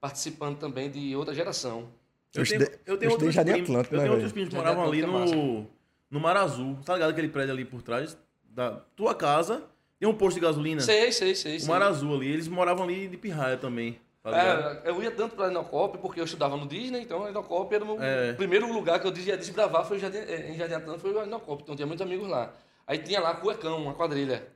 participando 0.01 0.57
também 0.59 0.89
de 0.89 1.17
outra 1.17 1.35
geração. 1.35 1.89
Eu 2.35 2.43
Eu 2.43 2.47
tenho, 2.49 2.63
eu 2.63 2.69
eu 2.87 2.99
tenho 2.99 3.11
estudei 3.11 3.29
outros 3.29 3.35
primos, 3.45 3.71
Atlântico, 3.71 3.95
eu 3.95 3.99
né, 3.99 4.05
tenho 4.05 4.13
outros 4.15 4.33
velho? 4.33 4.33
primos 4.33 4.49
que 4.51 4.57
moravam 4.57 4.85
ali 4.87 5.03
é 5.03 5.07
no, 5.07 5.67
no 6.11 6.21
Mar 6.21 6.37
Azul. 6.37 6.79
Tá 6.85 6.95
ligado 6.95 7.11
aquele 7.11 7.29
prédio 7.29 7.53
ali 7.53 7.65
por 7.65 7.83
trás 7.83 8.17
da 8.45 8.73
tua 8.95 9.15
casa? 9.15 9.63
Tem 9.99 10.09
um 10.09 10.15
posto 10.15 10.35
de 10.37 10.41
gasolina. 10.43 10.81
Sei, 10.81 11.11
sei, 11.13 11.35
sei. 11.35 11.57
O 11.57 11.61
sei. 11.61 11.69
Mar 11.69 11.83
Azul 11.83 12.15
ali. 12.15 12.31
Eles 12.31 12.49
moravam 12.49 12.85
ali 12.85 13.09
de 13.09 13.17
pirraia 13.17 13.57
também. 13.57 13.99
Tá? 14.23 14.83
É, 14.85 14.91
eu 14.91 15.03
ia 15.03 15.11
tanto 15.11 15.37
para 15.37 15.47
a 15.47 15.51
Inocop, 15.51 15.99
porque 15.99 16.21
eu 16.21 16.25
estudava 16.25 16.57
no 16.57 16.67
Disney, 16.67 17.01
então 17.03 17.25
a 17.25 17.31
Inocop 17.31 17.73
era 17.73 17.85
o 17.85 17.87
meu 17.87 18.03
É. 18.03 18.33
primeiro 18.33 18.71
lugar 18.73 18.99
que 19.01 19.07
eu 19.07 19.17
ia 19.17 19.37
desbravar 19.37 19.87
foi 19.87 19.99
em 19.99 20.01
Jardim, 20.01 20.19
em 20.19 20.57
Jardim 20.57 20.75
Atlântico, 20.75 21.09
foi 21.13 21.21
a 21.21 21.25
Inocop, 21.25 21.63
então 21.63 21.77
tinha 21.77 21.87
muitos 21.87 22.05
amigos 22.05 22.29
lá. 22.29 22.53
Aí 22.87 22.99
tinha 22.99 23.21
lá 23.21 23.35
Cuecão, 23.37 23.81
uma 23.81 23.95
quadrilha. 23.95 24.47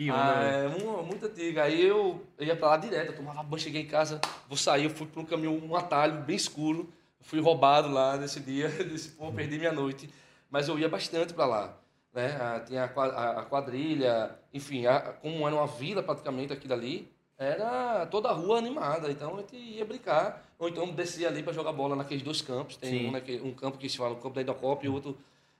Que 0.00 0.10
onda, 0.10 0.18
Ah, 0.18 0.40
velho. 0.40 0.72
é 0.80 0.82
uma, 0.82 1.02
muito 1.02 1.26
antiga. 1.26 1.64
Aí 1.64 1.82
eu, 1.86 2.24
eu 2.38 2.46
ia 2.46 2.56
pra 2.56 2.68
lá 2.68 2.76
direto, 2.78 3.08
eu 3.10 3.16
tomava 3.16 3.42
banho, 3.42 3.60
cheguei 3.62 3.82
em 3.82 3.86
casa, 3.86 4.18
vou 4.48 4.56
sair, 4.56 4.84
eu 4.84 4.90
fui 4.90 5.06
pra 5.06 5.20
um 5.20 5.26
caminho, 5.26 5.62
um 5.62 5.76
atalho 5.76 6.22
bem 6.22 6.36
escuro. 6.36 6.90
Fui 7.20 7.38
roubado 7.38 7.90
lá 7.92 8.16
nesse 8.16 8.40
dia, 8.40 8.68
disse, 8.90 9.10
pô, 9.10 9.30
perdi 9.30 9.58
minha 9.58 9.72
noite. 9.72 10.08
Mas 10.50 10.68
eu 10.68 10.78
ia 10.78 10.88
bastante 10.88 11.34
pra 11.34 11.44
lá. 11.44 11.76
Né? 12.14 12.34
Ah, 12.40 12.60
tinha 12.60 12.84
a 12.84 12.88
qua- 12.88 13.08
a, 13.12 13.40
a 13.40 13.44
quadrilha, 13.44 14.30
enfim, 14.54 14.86
a- 14.86 15.00
como 15.20 15.46
era 15.46 15.54
uma 15.54 15.66
vila 15.66 16.02
praticamente 16.02 16.50
aquilo 16.50 16.72
ali, 16.72 17.06
era 17.36 18.06
toda 18.06 18.30
a 18.30 18.32
rua 18.32 18.56
animada. 18.56 19.10
Então 19.10 19.34
a 19.36 19.40
gente 19.40 19.54
ia 19.54 19.84
brincar, 19.84 20.42
ou 20.58 20.66
então 20.70 20.88
descia 20.88 21.28
ali 21.28 21.42
pra 21.42 21.52
jogar 21.52 21.72
bola 21.74 21.94
naqueles 21.94 22.22
dois 22.22 22.40
campos. 22.40 22.74
Tem 22.76 22.90
Sim. 22.90 23.08
um, 23.08 23.10
naquele- 23.10 23.42
um 23.42 23.52
campo 23.52 23.76
que 23.76 23.86
se 23.86 23.98
fala 23.98 24.12
o 24.14 24.16
campo 24.16 24.34
da 24.34 24.40
Indocop 24.40 24.82
e 24.82 24.88
outro 24.88 25.14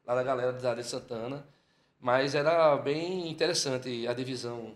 lá 0.07 0.15
da 0.15 0.23
galera 0.23 0.51
da 0.55 0.71
Areia 0.71 0.83
de 0.83 0.89
Santana. 0.89 1.45
Mas 2.01 2.35
era 2.35 2.77
bem 2.77 3.29
interessante 3.31 4.07
a 4.09 4.13
divisão 4.15 4.75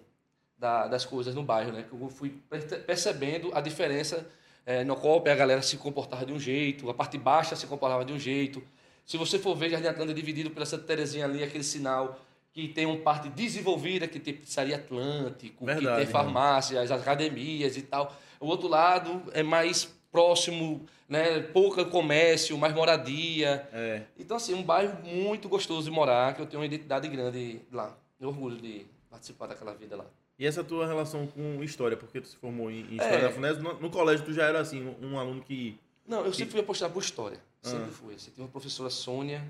da- 0.59 0.87
das 0.87 1.05
coisas 1.05 1.35
no 1.35 1.43
bairro, 1.43 1.73
né? 1.73 1.85
Que 1.89 1.95
eu 1.95 2.09
fui 2.09 2.31
perce- 2.51 2.77
percebendo 2.79 3.51
a 3.55 3.61
diferença. 3.61 4.27
É, 4.67 4.83
no 4.85 4.97
COP 4.97 5.29
a 5.29 5.35
galera 5.35 5.61
se 5.63 5.77
comportava 5.77 6.25
de 6.25 6.33
um 6.33 6.39
jeito, 6.39 6.89
a 6.89 6.95
parte 6.95 7.19
baixa 7.19 7.55
se 7.55 7.67
comportava 7.67 8.05
de 8.05 8.13
um 8.13 8.19
jeito. 8.19 8.63
Se 9.05 9.19
você 9.19 9.39
for 9.39 9.55
ver 9.55 9.69
Jardim 9.71 9.89
Atlântico 9.89 10.15
dividido 10.19 10.51
pela 10.51 10.65
Santa 10.65 10.85
Terezinha 10.85 11.27
ali, 11.27 11.43
aquele 11.43 11.65
sinal 11.65 12.19
que 12.53 12.69
tem 12.69 12.87
uma 12.87 12.97
parte 12.99 13.29
desenvolvida, 13.29 14.07
que 14.09 14.19
tem 14.19 14.33
pizzaria 14.33 14.77
Atlântico, 14.77 15.67
que 15.67 15.73
Verdade, 15.75 15.97
tem 16.05 16.07
farmácias, 16.07 16.91
academias 16.91 17.77
e 17.77 17.83
tal. 17.83 18.15
O 18.41 18.47
outro 18.47 18.69
lado 18.69 19.23
é 19.35 19.43
mais 19.43 19.93
próximo, 20.19 20.87
né? 21.09 21.41
Pouca 21.41 21.85
comércio, 21.85 22.57
mais 22.57 22.73
moradia. 22.73 23.69
É. 23.73 24.03
Então, 24.17 24.37
assim, 24.37 24.55
um 24.55 24.63
bairro 24.63 24.97
muito 25.05 25.49
gostoso 25.49 25.87
de 25.87 25.91
morar, 25.91 26.35
que 26.37 26.41
eu 26.41 26.47
tenho 26.47 26.61
uma 26.61 26.67
identidade 26.67 27.09
grande 27.09 27.61
lá. 27.73 27.93
Eu 28.21 28.29
orgulho 28.29 28.57
de 28.57 28.87
participar 29.11 29.49
daquela 29.49 29.75
vida 29.75 29.97
lá. 29.97 30.07
E 30.39 30.47
essa 30.47 30.63
tua 30.63 30.87
relação 30.87 31.27
com 31.27 31.63
história? 31.65 31.97
Porque 31.97 32.21
tu 32.21 32.29
se 32.29 32.37
formou 32.37 32.71
em, 32.71 32.83
História 32.93 33.17
É. 33.17 33.21
da 33.23 33.31
FUNES. 33.33 33.59
No, 33.59 33.75
no 33.81 33.91
colégio 33.91 34.25
tu 34.25 34.33
já 34.33 34.45
era 34.45 34.61
assim, 34.61 34.87
um, 35.03 35.15
um 35.15 35.19
aluno 35.19 35.43
que... 35.43 35.77
Não, 36.07 36.25
eu 36.25 36.33
sempre 36.33 36.53
fui 36.53 36.61
apostar 36.61 36.91
por 36.91 37.03
história. 37.03 37.39
Sempre 37.61 37.89
Ah. 37.89 37.93
fui. 37.93 38.15
Assim, 38.15 38.31
tem 38.31 38.45
uma 38.45 38.51
professora 38.51 38.91
Sônia, 38.91 39.43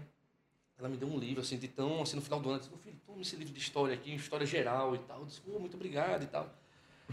ela 0.78 0.88
me 0.88 0.96
deu 0.96 1.08
um 1.08 1.18
livro, 1.18 1.42
assim, 1.42 1.58
de 1.58 1.68
tão, 1.68 2.00
assim, 2.00 2.16
no 2.16 2.22
final 2.22 2.40
do 2.40 2.48
ano, 2.48 2.52
ela 2.54 2.58
disse, 2.60 2.70
meu 2.70 2.78
filho, 2.80 2.96
toma 3.06 3.20
esse 3.20 3.36
livro 3.36 3.52
de 3.52 3.60
história 3.60 3.92
aqui, 3.94 4.14
história 4.14 4.46
geral 4.46 4.94
e 4.94 4.98
tal. 5.00 5.20
Eu 5.20 5.26
disse, 5.26 5.40
"Pô, 5.42 5.58
muito 5.58 5.74
obrigado 5.74 6.22
e 6.22 6.26
tal. 6.26 6.48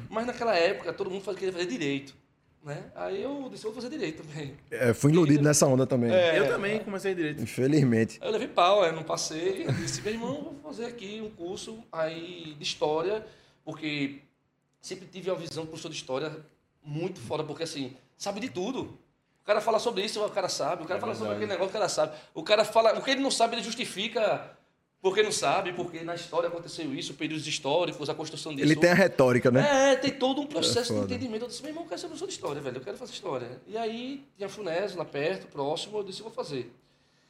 Mas 0.09 0.25
naquela 0.25 0.55
época, 0.55 0.93
todo 0.93 1.09
mundo 1.11 1.21
fazia- 1.21 1.39
queria 1.39 1.53
fazer 1.53 1.65
direito, 1.65 2.13
né? 2.63 2.91
Aí 2.95 3.21
eu 3.23 3.47
disse, 3.51 3.63
vou 3.63 3.73
fazer 3.73 3.89
direito 3.89 4.23
também. 4.23 4.55
É, 4.69 4.93
fui 4.93 5.11
iludido 5.11 5.43
nessa 5.43 5.65
onda 5.65 5.85
também. 5.87 6.11
É. 6.11 6.37
eu 6.39 6.47
também 6.47 6.79
comecei 6.83 7.15
direito. 7.15 7.41
Infelizmente. 7.41 8.19
Aí 8.21 8.27
eu 8.27 8.31
levei 8.31 8.47
pau, 8.47 8.83
aí 8.83 8.91
não 8.91 9.03
passei. 9.03 9.65
Eu 9.67 9.71
disse, 9.73 10.01
meu 10.01 10.13
irmão, 10.13 10.57
vou 10.61 10.71
fazer 10.71 10.85
aqui 10.85 11.21
um 11.23 11.29
curso 11.31 11.83
aí 11.91 12.55
de 12.57 12.63
história, 12.63 13.25
porque 13.65 14.19
sempre 14.79 15.07
tive 15.07 15.29
uma 15.31 15.37
visão 15.39 15.63
do 15.63 15.69
professor 15.69 15.89
de 15.89 15.95
história 15.95 16.35
muito 16.83 17.19
fora, 17.19 17.43
porque 17.43 17.63
assim, 17.63 17.95
sabe 18.17 18.39
de 18.39 18.49
tudo. 18.49 18.97
O 19.41 19.43
cara 19.45 19.59
fala 19.59 19.79
sobre 19.79 20.03
isso, 20.05 20.23
o 20.23 20.29
cara 20.29 20.47
sabe. 20.47 20.83
O 20.83 20.85
cara 20.85 20.99
É 20.99 21.01
fala 21.01 21.13
sobre 21.15 21.29
verdade. 21.29 21.43
aquele 21.45 21.51
negócio, 21.51 21.69
o 21.69 21.73
cara 21.73 21.89
sabe. 21.89 22.15
O 22.33 22.43
cara 22.43 22.63
fala, 22.63 22.97
o 22.97 23.01
que 23.03 23.09
ele 23.11 23.21
não 23.21 23.31
sabe, 23.31 23.55
ele 23.55 23.63
justifica 23.63 24.51
porque 25.01 25.23
não 25.23 25.31
sabe, 25.31 25.73
porque 25.73 26.03
na 26.03 26.13
história 26.13 26.47
aconteceu 26.47 26.93
isso, 26.93 27.15
períodos 27.15 27.47
históricos, 27.47 28.07
a 28.09 28.13
construção 28.13 28.53
disso. 28.53 28.67
Ele 28.67 28.75
tem 28.75 28.91
a 28.91 28.93
retórica, 28.93 29.49
né? 29.49 29.93
É, 29.93 29.95
tem 29.95 30.11
todo 30.11 30.41
um 30.41 30.45
processo 30.45 30.93
É 30.93 30.97
de 30.97 31.01
entendimento. 31.05 31.45
Eu 31.45 31.47
disse, 31.47 31.61
meu 31.63 31.71
irmão, 31.71 31.83
eu 31.83 31.89
quero 31.89 31.99
ser 31.99 32.07
professor 32.07 32.27
de 32.27 32.33
história, 32.33 32.61
velho. 32.61 32.77
Eu 32.77 32.81
quero 32.81 32.97
fazer 32.97 33.13
história. 33.13 33.61
E 33.65 33.75
aí, 33.77 34.23
tinha 34.37 34.45
a 34.45 34.49
FUNES 34.49 34.95
lá 34.95 35.03
perto, 35.03 35.47
próximo, 35.47 35.97
eu 35.97 36.03
disse, 36.03 36.19
eu 36.19 36.25
vou 36.25 36.33
fazer. 36.33 36.71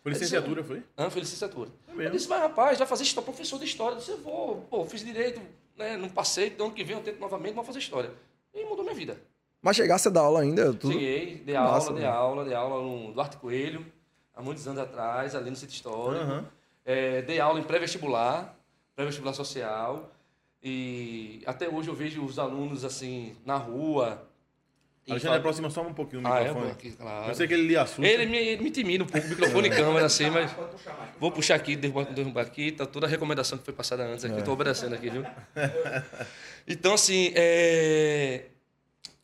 Foi 0.04 0.12
licenciatura, 0.12 0.64
foi? 0.64 0.84
Ah, 0.98 1.10
foi 1.10 1.22
licenciatura. 1.22 1.70
É 1.88 1.92
eu 1.92 1.96
mesmo? 1.96 2.12
disse, 2.12 2.28
mas 2.28 2.42
rapaz, 2.42 2.78
vai 2.78 2.88
fazer 2.88 3.04
história, 3.04 3.26
professor 3.26 3.58
de 3.58 3.66
história. 3.66 3.94
Eu 3.96 4.00
disse, 4.00 4.12
eu 4.12 4.18
vou, 4.18 4.66
pô, 4.70 4.84
fiz 4.86 5.06
direito, 5.06 5.40
né, 5.78 5.96
não 5.96 6.10
passei, 6.10 6.48
então 6.48 6.66
ano 6.66 6.76
que 6.76 6.84
vem 6.84 6.98
eu 6.98 7.04
tento 7.04 7.20
novamente, 7.20 7.54
vou 7.54 7.64
fazer 7.64 7.80
história. 7.80 8.12
E 8.54 8.66
mudou 8.66 8.84
minha 8.84 8.96
vida. 8.96 9.18
Mas 9.62 9.78
chegasse 9.78 10.08
a 10.08 10.12
dar 10.12 10.22
aula 10.22 10.42
ainda, 10.42 10.74
tudo. 10.74 10.92
Cheguei, 10.92 11.36
dei 11.46 11.54
Massa, 11.56 11.90
aula, 11.90 11.94
dei 11.94 12.04
velho. 12.04 12.14
aula, 12.18 12.46
dei 12.46 12.54
aula 12.56 12.82
no 12.82 13.14
Duarte 13.14 13.38
Coelho, 13.38 13.86
há 14.36 14.42
muitos 14.42 14.68
anos 14.68 14.82
atrás, 14.82 15.36
ali 15.36 15.50
no 15.52 15.56
Centro 15.56 15.76
Histórico. 15.76 16.24
Aham. 16.26 16.46
É, 16.86 17.22
dei 17.22 17.40
aula 17.40 17.60
em 17.60 17.64
pré-vestibular, 17.64 18.56
pré-vestibular 18.96 19.34
social. 19.34 20.12
E 20.64 21.42
até 21.46 21.68
hoje 21.68 21.88
eu 21.90 21.96
vejo 21.96 22.24
os 22.24 22.38
alunos 22.38 22.86
assim 22.86 23.36
na 23.46 23.56
rua. 23.58 24.28
Alexandre, 25.10 25.28
fala- 25.30 25.38
aproxima 25.38 25.70
só 25.72 25.82
um 25.82 25.94
pouquinho 25.94 26.22
o 26.22 26.28
Ah, 26.28 26.40
é, 26.40 26.44
microfone. 26.44 26.72
aqui, 26.72 26.92
claro. 26.92 27.28
Eu 27.30 27.36
sei 27.36 27.48
que 27.48 27.54
ele 27.56 27.68
lhe 27.68 27.76
assusta. 27.76 28.06
Ele 28.06 28.28
me, 28.28 28.38
ele 28.38 28.62
me 28.62 28.70
intimida 28.70 29.04
um 29.04 29.08
pouco, 29.08 29.28
microfone 29.28 29.68
e 29.68 29.72
câmera 29.72 30.06
assim, 30.06 30.30
mas. 30.30 30.52
Vou 31.20 31.32
puxar 31.32 31.56
aqui, 31.56 31.76
derrubar, 31.76 32.06
derrubar 32.14 32.42
aqui, 32.44 32.72
tá 32.72 32.86
toda 32.86 33.08
a 33.08 33.10
recomendação 33.10 33.58
que 33.58 33.66
foi 33.66 33.74
passada 33.74 34.04
antes 34.04 34.24
aqui, 34.24 34.44
tô 34.44 34.52
obedecendo 34.54 34.94
aqui, 34.96 35.10
viu? 35.10 35.24
Então, 36.68 36.94
assim, 36.94 37.32
é, 37.36 38.46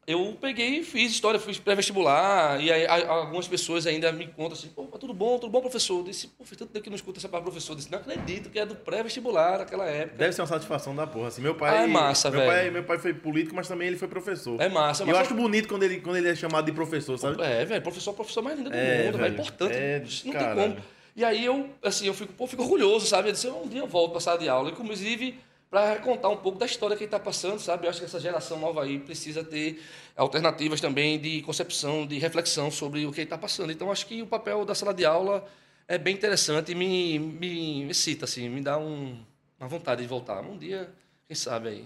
eu 0.07 0.37
peguei 0.39 0.79
e 0.79 0.83
fiz 0.83 1.11
história, 1.11 1.37
fiz 1.37 1.59
pré-vestibular, 1.59 2.61
e 2.61 2.71
aí 2.71 2.87
algumas 3.07 3.45
pessoas 3.45 3.85
ainda 3.85 4.09
me 4.11 4.25
contam 4.27 4.53
assim, 4.53 4.69
pô, 4.69 4.83
tudo 4.97 5.13
bom, 5.13 5.37
tudo 5.37 5.51
bom, 5.51 5.59
professor? 5.59 5.97
Eu 5.99 6.03
disse, 6.05 6.27
pô, 6.29 6.45
faz 6.45 6.57
tanto 6.57 6.71
tempo 6.71 6.81
que 6.83 6.89
não 6.89 6.95
escuta 6.95 7.19
essa 7.19 7.27
palavra, 7.27 7.51
professor. 7.51 7.73
Eu 7.73 7.75
disse, 7.77 7.91
não 7.91 7.99
acredito 7.99 8.49
que 8.49 8.57
é 8.57 8.65
do 8.65 8.73
pré-vestibular 8.73 9.57
naquela 9.59 9.85
época. 9.85 10.17
Deve 10.17 10.31
ser 10.31 10.41
uma 10.41 10.47
satisfação 10.47 10.95
da 10.95 11.05
porra. 11.05 11.27
Assim, 11.27 11.41
meu 11.41 11.55
pai, 11.55 11.77
Ah, 11.77 11.83
é 11.83 11.87
massa, 11.87 12.31
meu 12.31 12.39
velho. 12.39 12.51
Pai, 12.51 12.71
meu 12.71 12.83
pai 12.85 12.97
foi 12.99 13.13
político, 13.13 13.53
mas 13.53 13.67
também 13.67 13.89
ele 13.89 13.97
foi 13.97 14.07
professor. 14.07 14.61
É 14.61 14.69
massa, 14.69 15.03
E 15.03 15.09
eu 15.09 15.17
acho 15.17 15.33
bonito 15.33 15.67
quando 15.67 15.83
ele, 15.83 15.99
quando 15.99 16.15
ele 16.15 16.29
é 16.29 16.35
chamado 16.35 16.65
de 16.65 16.71
professor, 16.71 17.17
sabe? 17.19 17.41
É, 17.43 17.65
velho, 17.65 17.81
professor 17.81 18.11
é 18.11 18.13
o 18.13 18.15
professor 18.15 18.41
mais 18.41 18.57
lindo 18.57 18.69
do 18.69 18.75
É, 18.75 19.03
mundo, 19.07 19.17
velho. 19.17 19.35
velho. 19.35 19.41
Importante. 19.43 19.73
É, 19.75 20.01
não 20.25 20.31
caralho. 20.33 20.55
tem 20.61 20.71
como. 20.71 20.83
E 21.17 21.25
aí 21.25 21.43
eu, 21.43 21.69
assim, 21.83 22.05
eu 22.07 22.13
fico, 22.13 22.31
pô, 22.31 22.47
fico 22.47 22.61
orgulhoso, 22.61 23.07
sabe? 23.07 23.27
Eu 23.29 23.33
disse, 23.33 23.47
um 23.49 23.67
dia 23.67 23.79
eu 23.81 23.87
volto 23.87 24.11
pra 24.11 24.21
sala 24.21 24.37
de 24.37 24.47
aula, 24.47 24.69
inclusive 24.69 25.37
para 25.69 25.97
contar 25.99 26.29
um 26.29 26.37
pouco 26.37 26.57
da 26.57 26.65
história 26.65 26.95
que 26.95 27.03
ele 27.03 27.07
está 27.07 27.19
passando, 27.19 27.59
sabe? 27.59 27.85
Eu 27.85 27.89
acho 27.89 27.99
que 27.99 28.05
essa 28.05 28.19
geração 28.19 28.57
nova 28.59 28.83
aí 28.83 28.99
precisa 28.99 29.43
ter 29.43 29.81
alternativas 30.15 30.79
também 30.79 31.19
de 31.19 31.41
concepção, 31.41 32.07
de 32.07 32.17
reflexão 32.19 32.71
sobre 32.71 33.05
o 33.05 33.11
que 33.11 33.19
ele 33.21 33.25
está 33.25 33.37
passando. 33.37 33.71
Então, 33.71 33.91
acho 33.91 34.05
que 34.07 34.21
o 34.21 34.27
papel 34.27 34.63
da 34.63 34.73
sala 34.73 34.93
de 34.93 35.05
aula 35.05 35.45
é 35.87 35.97
bem 35.97 36.15
interessante 36.15 36.71
e 36.71 36.75
me, 36.75 37.19
me, 37.19 37.85
me 37.85 37.91
excita, 37.91 38.25
assim, 38.25 38.47
me 38.49 38.61
dá 38.61 38.77
um, 38.77 39.17
uma 39.59 39.67
vontade 39.67 40.01
de 40.01 40.07
voltar. 40.07 40.41
Um 40.41 40.57
dia, 40.57 40.89
quem 41.27 41.35
sabe 41.35 41.67
aí. 41.69 41.85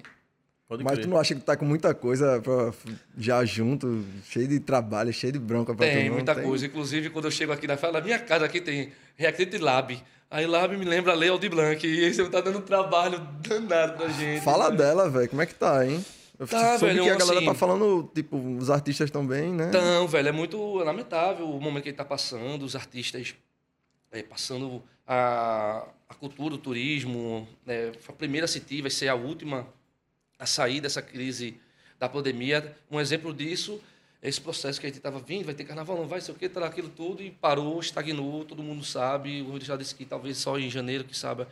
Pode 0.68 0.84
Mas 0.84 0.94
crer. 0.94 1.04
tu 1.06 1.10
não 1.10 1.18
acha 1.18 1.36
que 1.36 1.42
tá 1.42 1.58
com 1.58 1.66
muita 1.66 1.94
coisa 1.94 2.40
pra, 2.40 2.72
já 3.18 3.44
junto, 3.44 4.06
cheio 4.30 4.48
de 4.48 4.60
trabalho, 4.60 5.12
cheio 5.12 5.34
de 5.34 5.40
bronca 5.40 5.76
pra 5.76 5.86
Tem 5.86 5.96
todo 5.96 6.04
mundo? 6.04 6.14
muita 6.14 6.36
coisa. 6.36 6.66
Inclusive, 6.66 7.10
quando 7.10 7.26
eu 7.26 7.32
chego 7.32 7.52
aqui 7.52 7.68
na 7.68 7.76
fala, 7.76 7.94
na 8.00 8.02
minha 8.02 8.20
casa 8.20 8.46
aqui 8.46 8.62
tem 8.62 8.94
Reactite 9.18 9.58
Lab. 9.58 10.02
Aí 10.32 10.48
Lab 10.48 10.76
me 10.78 10.86
lembra 10.86 11.12
a 11.12 11.16
Lei 11.16 11.30
Aldir 11.30 11.50
Blanc. 11.50 11.86
E 11.86 12.06
aí 12.06 12.14
você 12.14 12.28
tá 12.30 12.40
dando 12.40 12.62
trabalho 12.62 13.20
danado 13.48 13.98
pra 13.98 14.08
gente. 14.08 14.42
Fala 14.44 14.72
dela, 14.72 15.10
velho. 15.10 15.28
Como 15.30 15.42
é 15.42 15.46
que 15.46 15.54
tá, 15.54 15.86
hein? 15.86 16.04
Eu 16.40 16.48
Tá, 16.48 16.80
soube 16.80 16.94
velho, 16.94 17.04
que 17.04 17.10
a 17.12 17.16
galera 17.18 17.38
assim- 17.40 17.46
tá 17.46 17.54
falando, 17.54 18.10
tipo, 18.16 18.38
os 18.58 18.70
artistas 18.70 19.12
também, 19.12 19.52
né? 19.54 19.68
Então, 19.68 20.08
velho, 20.08 20.30
é 20.30 20.32
muito 20.32 20.76
lamentável 20.78 21.48
o 21.48 21.60
momento 21.62 21.84
que 21.84 21.90
ele 21.90 21.94
está 21.94 22.06
passando, 22.06 22.64
os 22.64 22.76
artistas 22.76 23.36
é, 24.12 24.24
passando 24.24 24.82
a, 25.06 25.86
a 26.10 26.14
cultura, 26.16 26.56
o 26.56 26.58
turismo. 26.58 27.48
né? 27.66 27.92
a 28.08 28.14
primeira 28.14 28.46
a 28.46 28.48
sentir, 28.48 28.82
vai 28.82 28.90
ser 28.90 29.10
a 29.10 29.16
última 29.16 29.68
a 30.40 30.46
sair 30.48 30.80
dessa 30.82 31.02
crise 31.02 31.58
da 32.00 32.08
pandemia. 32.10 32.76
Um 32.90 33.00
exemplo 33.00 33.32
disso 33.34 33.80
esse 34.22 34.40
processo 34.40 34.80
que 34.80 34.86
a 34.86 34.90
gente 34.90 34.98
estava 34.98 35.20
vindo, 35.20 35.46
vai 35.46 35.56
ter 35.56 35.64
carnaval, 35.64 35.98
não 35.98 36.08
vai, 36.08 36.22
sei 36.22 36.34
o 36.34 36.38
quê, 36.38 36.48
tá 36.48 36.64
aquilo 36.66 36.90
tudo, 36.90 37.24
e 37.24 37.32
parou, 37.32 37.80
estagnou, 37.80 38.46
todo 38.46 38.62
mundo 38.62 38.84
sabe. 38.84 39.42
O 39.42 39.60
já 39.60 39.76
disse 39.76 39.96
que 39.96 40.06
talvez 40.06 40.38
só 40.38 40.60
em 40.60 40.70
janeiro 40.70 41.04
que 41.04 41.18
sabe 41.18 41.48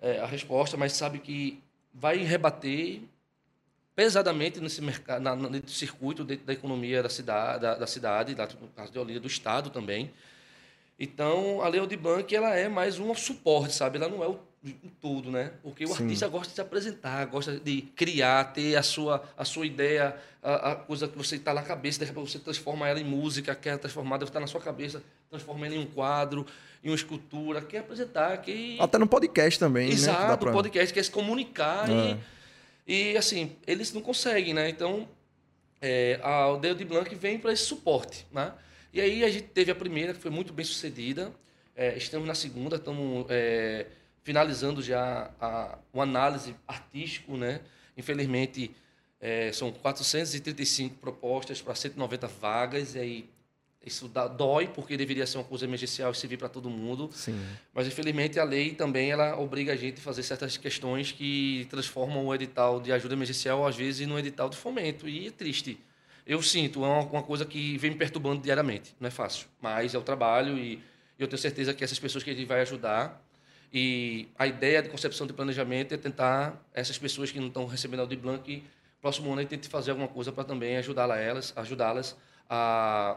é, 0.00 0.20
a 0.20 0.26
resposta, 0.26 0.76
mas 0.76 0.92
sabe 0.92 1.18
que 1.18 1.60
vai 1.92 2.18
rebater 2.18 3.00
pesadamente 3.96 4.60
nesse 4.60 4.80
mercado, 4.80 5.22
na, 5.22 5.34
nesse 5.36 5.74
circuito 5.74 6.24
dentro 6.24 6.46
da 6.46 6.52
economia 6.52 7.02
da 7.02 7.08
cidade, 7.08 7.62
da, 7.62 7.74
da 7.74 7.86
cidade, 7.86 8.34
da, 8.34 8.46
no 8.46 8.68
caso 8.68 8.92
de 8.92 8.98
Olinda, 8.98 9.20
do 9.20 9.26
estado 9.26 9.68
também. 9.68 10.12
Então, 10.98 11.60
a 11.62 11.68
Lei 11.68 11.80
Aldir 11.80 11.98
Blanc, 11.98 12.34
ela 12.34 12.54
é 12.54 12.68
mais 12.68 13.00
um 13.00 13.12
suporte, 13.14 13.74
sabe? 13.74 13.98
Ela 13.98 14.08
não 14.08 14.22
é 14.22 14.28
o 14.28 14.38
um 14.64 14.88
tudo, 15.00 15.30
né? 15.30 15.52
Porque 15.62 15.84
o 15.84 15.88
Sim. 15.88 16.04
artista 16.04 16.28
gosta 16.28 16.48
de 16.50 16.54
se 16.54 16.60
apresentar, 16.60 17.24
gosta 17.26 17.58
de 17.58 17.82
criar, 17.96 18.52
ter 18.52 18.76
a 18.76 18.82
sua, 18.82 19.24
a 19.36 19.44
sua 19.44 19.66
ideia, 19.66 20.16
a, 20.42 20.72
a 20.72 20.76
coisa 20.76 21.08
que 21.08 21.16
você 21.18 21.34
está 21.36 21.52
na 21.52 21.62
cabeça, 21.62 22.04
repente 22.04 22.30
você 22.30 22.38
transforma 22.38 22.88
ela 22.88 23.00
em 23.00 23.04
música, 23.04 23.54
quer 23.54 23.76
transformar, 23.78 24.18
deve 24.18 24.28
estar 24.30 24.38
na 24.40 24.46
sua 24.46 24.60
cabeça, 24.60 25.02
transforma 25.28 25.66
ela 25.66 25.74
em 25.74 25.78
um 25.80 25.86
quadro, 25.86 26.46
em 26.84 26.88
uma 26.90 26.94
escultura, 26.96 27.60
quer 27.60 27.78
apresentar, 27.78 28.36
quer... 28.38 28.76
Até 28.80 28.98
no 28.98 29.06
podcast 29.06 29.58
também, 29.58 29.88
né? 29.88 29.94
que 29.96 30.00
dá 30.02 30.12
Exato, 30.12 30.44
pra- 30.44 30.52
podcast 30.52 30.94
quer 30.94 31.04
se 31.04 31.10
comunicar 31.10 31.90
É. 31.90 32.16
e, 32.86 33.12
e, 33.12 33.16
assim, 33.16 33.52
eles 33.66 33.92
não 33.92 34.00
conseguem, 34.00 34.54
né? 34.54 34.68
Então, 34.68 35.08
é, 35.80 36.20
a 36.22 36.30
Aldeia 36.30 36.74
de 36.74 36.84
Blanc 36.84 37.12
vem 37.16 37.38
para 37.38 37.52
esse 37.52 37.64
suporte, 37.64 38.26
né? 38.32 38.52
E 38.92 39.00
aí 39.00 39.24
a 39.24 39.30
gente 39.30 39.44
teve 39.48 39.70
a 39.72 39.74
primeira, 39.74 40.12
que 40.14 40.20
foi 40.20 40.30
muito 40.30 40.52
bem 40.52 40.64
sucedida, 40.64 41.32
é, 41.74 41.96
estamos 41.96 42.28
na 42.28 42.34
segunda, 42.34 42.76
estamos 42.76 43.26
é, 43.30 43.86
finalizando 44.22 44.82
já 44.82 45.30
a, 45.40 45.78
uma 45.92 46.04
análise 46.04 46.54
artístico, 46.66 47.36
né? 47.36 47.60
Infelizmente, 47.96 48.74
é, 49.20 49.52
são 49.52 49.70
435 49.70 50.96
propostas 50.96 51.60
para 51.60 51.74
190 51.74 52.26
vagas, 52.26 52.94
e 52.94 52.98
aí 52.98 53.30
isso 53.84 54.06
dá, 54.08 54.28
dói, 54.28 54.68
porque 54.68 54.96
deveria 54.96 55.26
ser 55.26 55.38
uma 55.38 55.44
coisa 55.44 55.64
emergencial 55.64 56.12
e 56.12 56.14
servir 56.14 56.36
para 56.36 56.48
todo 56.48 56.70
mundo. 56.70 57.10
Sim. 57.12 57.38
Mas 57.74 57.86
infelizmente 57.86 58.38
a 58.38 58.44
lei 58.44 58.74
também 58.74 59.10
ela 59.10 59.38
obriga 59.38 59.72
a 59.72 59.76
gente 59.76 59.98
a 59.98 60.00
fazer 60.00 60.22
certas 60.22 60.56
questões 60.56 61.10
que 61.10 61.66
transformam 61.68 62.26
o 62.26 62.34
edital 62.34 62.80
de 62.80 62.92
ajuda 62.92 63.14
emergencial 63.14 63.66
às 63.66 63.76
vezes 63.76 64.06
num 64.06 64.18
edital 64.18 64.48
de 64.48 64.56
fomento 64.56 65.08
e 65.08 65.26
é 65.26 65.30
triste. 65.30 65.78
Eu 66.24 66.40
sinto, 66.40 66.84
é 66.84 66.86
uma, 66.86 67.00
uma 67.00 67.22
coisa 67.22 67.44
que 67.44 67.76
vem 67.78 67.90
me 67.90 67.96
perturbando 67.96 68.40
diariamente. 68.40 68.94
Não 69.00 69.08
é 69.08 69.10
fácil, 69.10 69.48
mas 69.60 69.94
é 69.94 69.98
o 69.98 70.02
trabalho 70.02 70.56
e 70.56 70.80
eu 71.18 71.26
tenho 71.26 71.38
certeza 71.40 71.74
que 71.74 71.82
essas 71.82 71.98
pessoas 71.98 72.22
que 72.22 72.30
a 72.30 72.34
gente 72.34 72.46
vai 72.46 72.60
ajudar 72.60 73.20
e 73.72 74.28
a 74.38 74.46
ideia 74.46 74.82
de 74.82 74.88
concepção 74.90 75.26
de 75.26 75.32
planejamento 75.32 75.94
é 75.94 75.96
tentar 75.96 76.62
essas 76.74 76.98
pessoas 76.98 77.30
que 77.30 77.40
não 77.40 77.46
estão 77.48 77.66
recebendo 77.66 78.02
o 78.02 78.16
Blanc, 78.16 78.62
próximo 79.00 79.28
ano 79.30 79.38
a 79.38 79.42
gente 79.42 79.50
tente 79.50 79.68
fazer 79.68 79.90
alguma 79.92 80.08
coisa 80.08 80.30
para 80.30 80.44
também 80.44 80.76
ajudá-las 80.76 81.18
elas, 81.18 81.52
ajudá-las 81.56 82.16
a, 82.48 83.16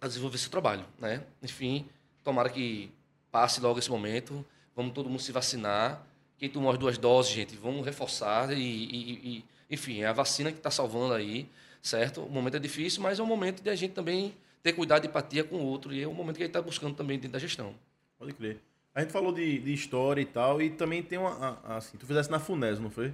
a 0.00 0.06
desenvolver 0.08 0.36
esse 0.36 0.48
trabalho, 0.48 0.84
né? 0.98 1.22
Enfim, 1.42 1.86
tomara 2.24 2.48
que 2.48 2.90
passe 3.30 3.60
logo 3.60 3.78
esse 3.78 3.90
momento, 3.90 4.44
vamos 4.74 4.92
todo 4.92 5.08
mundo 5.08 5.20
se 5.20 5.32
vacinar. 5.32 6.02
Quem 6.38 6.48
tomou 6.48 6.72
as 6.72 6.78
duas 6.78 6.98
doses, 6.98 7.32
gente, 7.32 7.54
vamos 7.56 7.84
reforçar 7.84 8.52
e, 8.52 8.60
e- 8.60 9.36
e- 9.38 9.44
enfim, 9.70 10.00
é 10.02 10.06
a 10.06 10.12
vacina 10.12 10.50
que 10.50 10.58
está 10.58 10.70
salvando 10.70 11.14
aí, 11.14 11.48
certo? 11.82 12.22
O 12.22 12.30
momento 12.30 12.56
é 12.56 12.60
difícil, 12.60 13.02
mas 13.02 13.18
é 13.18 13.22
um 13.22 13.26
momento 13.26 13.62
de 13.62 13.70
a 13.70 13.74
gente 13.74 13.92
também 13.92 14.34
ter 14.62 14.72
cuidado 14.72 15.04
e 15.04 15.08
empatia 15.08 15.44
com 15.44 15.56
o 15.56 15.64
outro 15.64 15.92
e 15.92 16.02
é 16.02 16.08
um 16.08 16.14
momento 16.14 16.36
que 16.36 16.42
a 16.42 16.46
gente 16.46 16.56
está 16.56 16.62
buscando 16.62 16.94
também 16.94 17.18
dentro 17.18 17.32
da 17.32 17.38
gestão. 17.38 17.74
Pode 18.18 18.32
crer. 18.32 18.60
A 18.94 19.00
gente 19.00 19.12
falou 19.12 19.32
de, 19.32 19.58
de 19.58 19.72
história 19.72 20.20
e 20.20 20.24
tal, 20.24 20.62
e 20.62 20.70
também 20.70 21.02
tem 21.02 21.18
uma. 21.18 21.58
a- 21.66 21.76
Assim, 21.76 21.96
tu 21.98 22.06
fizesse 22.06 22.30
na 22.30 22.38
FUNES, 22.38 22.78
não 22.78 22.90
foi? 22.90 23.12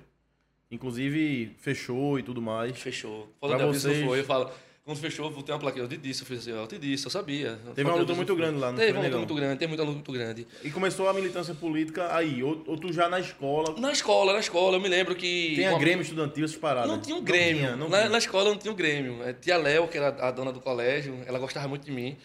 Inclusive, 0.71 1.57
fechou 1.59 2.19
e 2.19 2.23
tudo 2.23 2.41
mais. 2.41 2.79
Fechou. 2.79 3.29
Pra 3.41 3.51
Falando 3.51 3.73
disso, 3.73 3.89
vocês- 3.89 4.01
não 4.01 4.07
foi. 4.09 4.21
Eu 4.21 4.25
falo, 4.25 4.51
quando 4.85 4.99
fechou, 4.99 5.31
eu 5.31 5.43
tem 5.43 5.53
uma 5.55 5.59
plaquinha. 5.61 5.85
Eu 5.85 5.89
te 5.89 5.97
disse, 5.97 6.23
eu 6.23 6.27
fiz 6.27 6.39
assim, 6.41 6.51
eu 6.51 6.67
te 6.67 6.79
disse, 6.79 7.07
eu 7.07 7.11
sabia. 7.11 7.59
Teve 7.75 7.89
uma 7.91 7.97
luta 7.99 8.15
muito 8.15 8.37
grande 8.37 8.59
lá, 8.59 8.71
não 8.71 8.79
Teve 8.79 8.93
uma 8.93 9.03
luta 9.05 9.17
muito 9.19 9.35
grande, 9.35 9.59
tem 9.59 9.67
muita 9.69 9.83
luta 9.83 9.95
muito 9.97 10.13
grande. 10.13 10.47
E 10.63 10.71
começou 10.71 11.09
a 11.09 11.13
militância 11.15 11.55
política 11.55 12.15
aí, 12.15 12.43
ou, 12.43 12.63
ou 12.67 12.77
tu 12.77 12.93
já 12.93 13.09
na 13.09 13.19
escola. 13.19 13.75
Na 13.81 13.91
escola, 13.91 14.33
na 14.35 14.39
escola, 14.39 14.77
eu 14.77 14.81
me 14.81 14.89
lembro 14.89 15.15
que. 15.17 15.55
Tem 15.57 15.67
a 15.67 15.71
uma- 15.71 15.79
Grêmio 15.81 16.03
Estudantil, 16.03 16.45
essas 16.45 16.57
paradas. 16.57 16.89
Não 16.91 17.01
tinha 17.01 17.17
um 17.17 17.23
Grêmio. 17.23 17.57
tinha, 17.63 17.77
não 17.77 17.89
na, 17.89 17.99
tinha. 17.99 18.11
na 18.11 18.19
escola 18.19 18.51
não 18.51 18.57
tinha 18.59 18.73
um 18.73 18.77
Grêmio. 18.77 19.23
É, 19.25 19.33
Tia 19.33 19.57
Léo, 19.57 19.89
que 19.89 19.97
era 19.99 20.09
a 20.09 20.31
dona 20.31 20.53
do 20.53 20.61
colégio, 20.61 21.19
ela 21.27 21.39
gostava 21.39 21.67
muito 21.67 21.85
de 21.85 21.91
mim. 21.91 22.17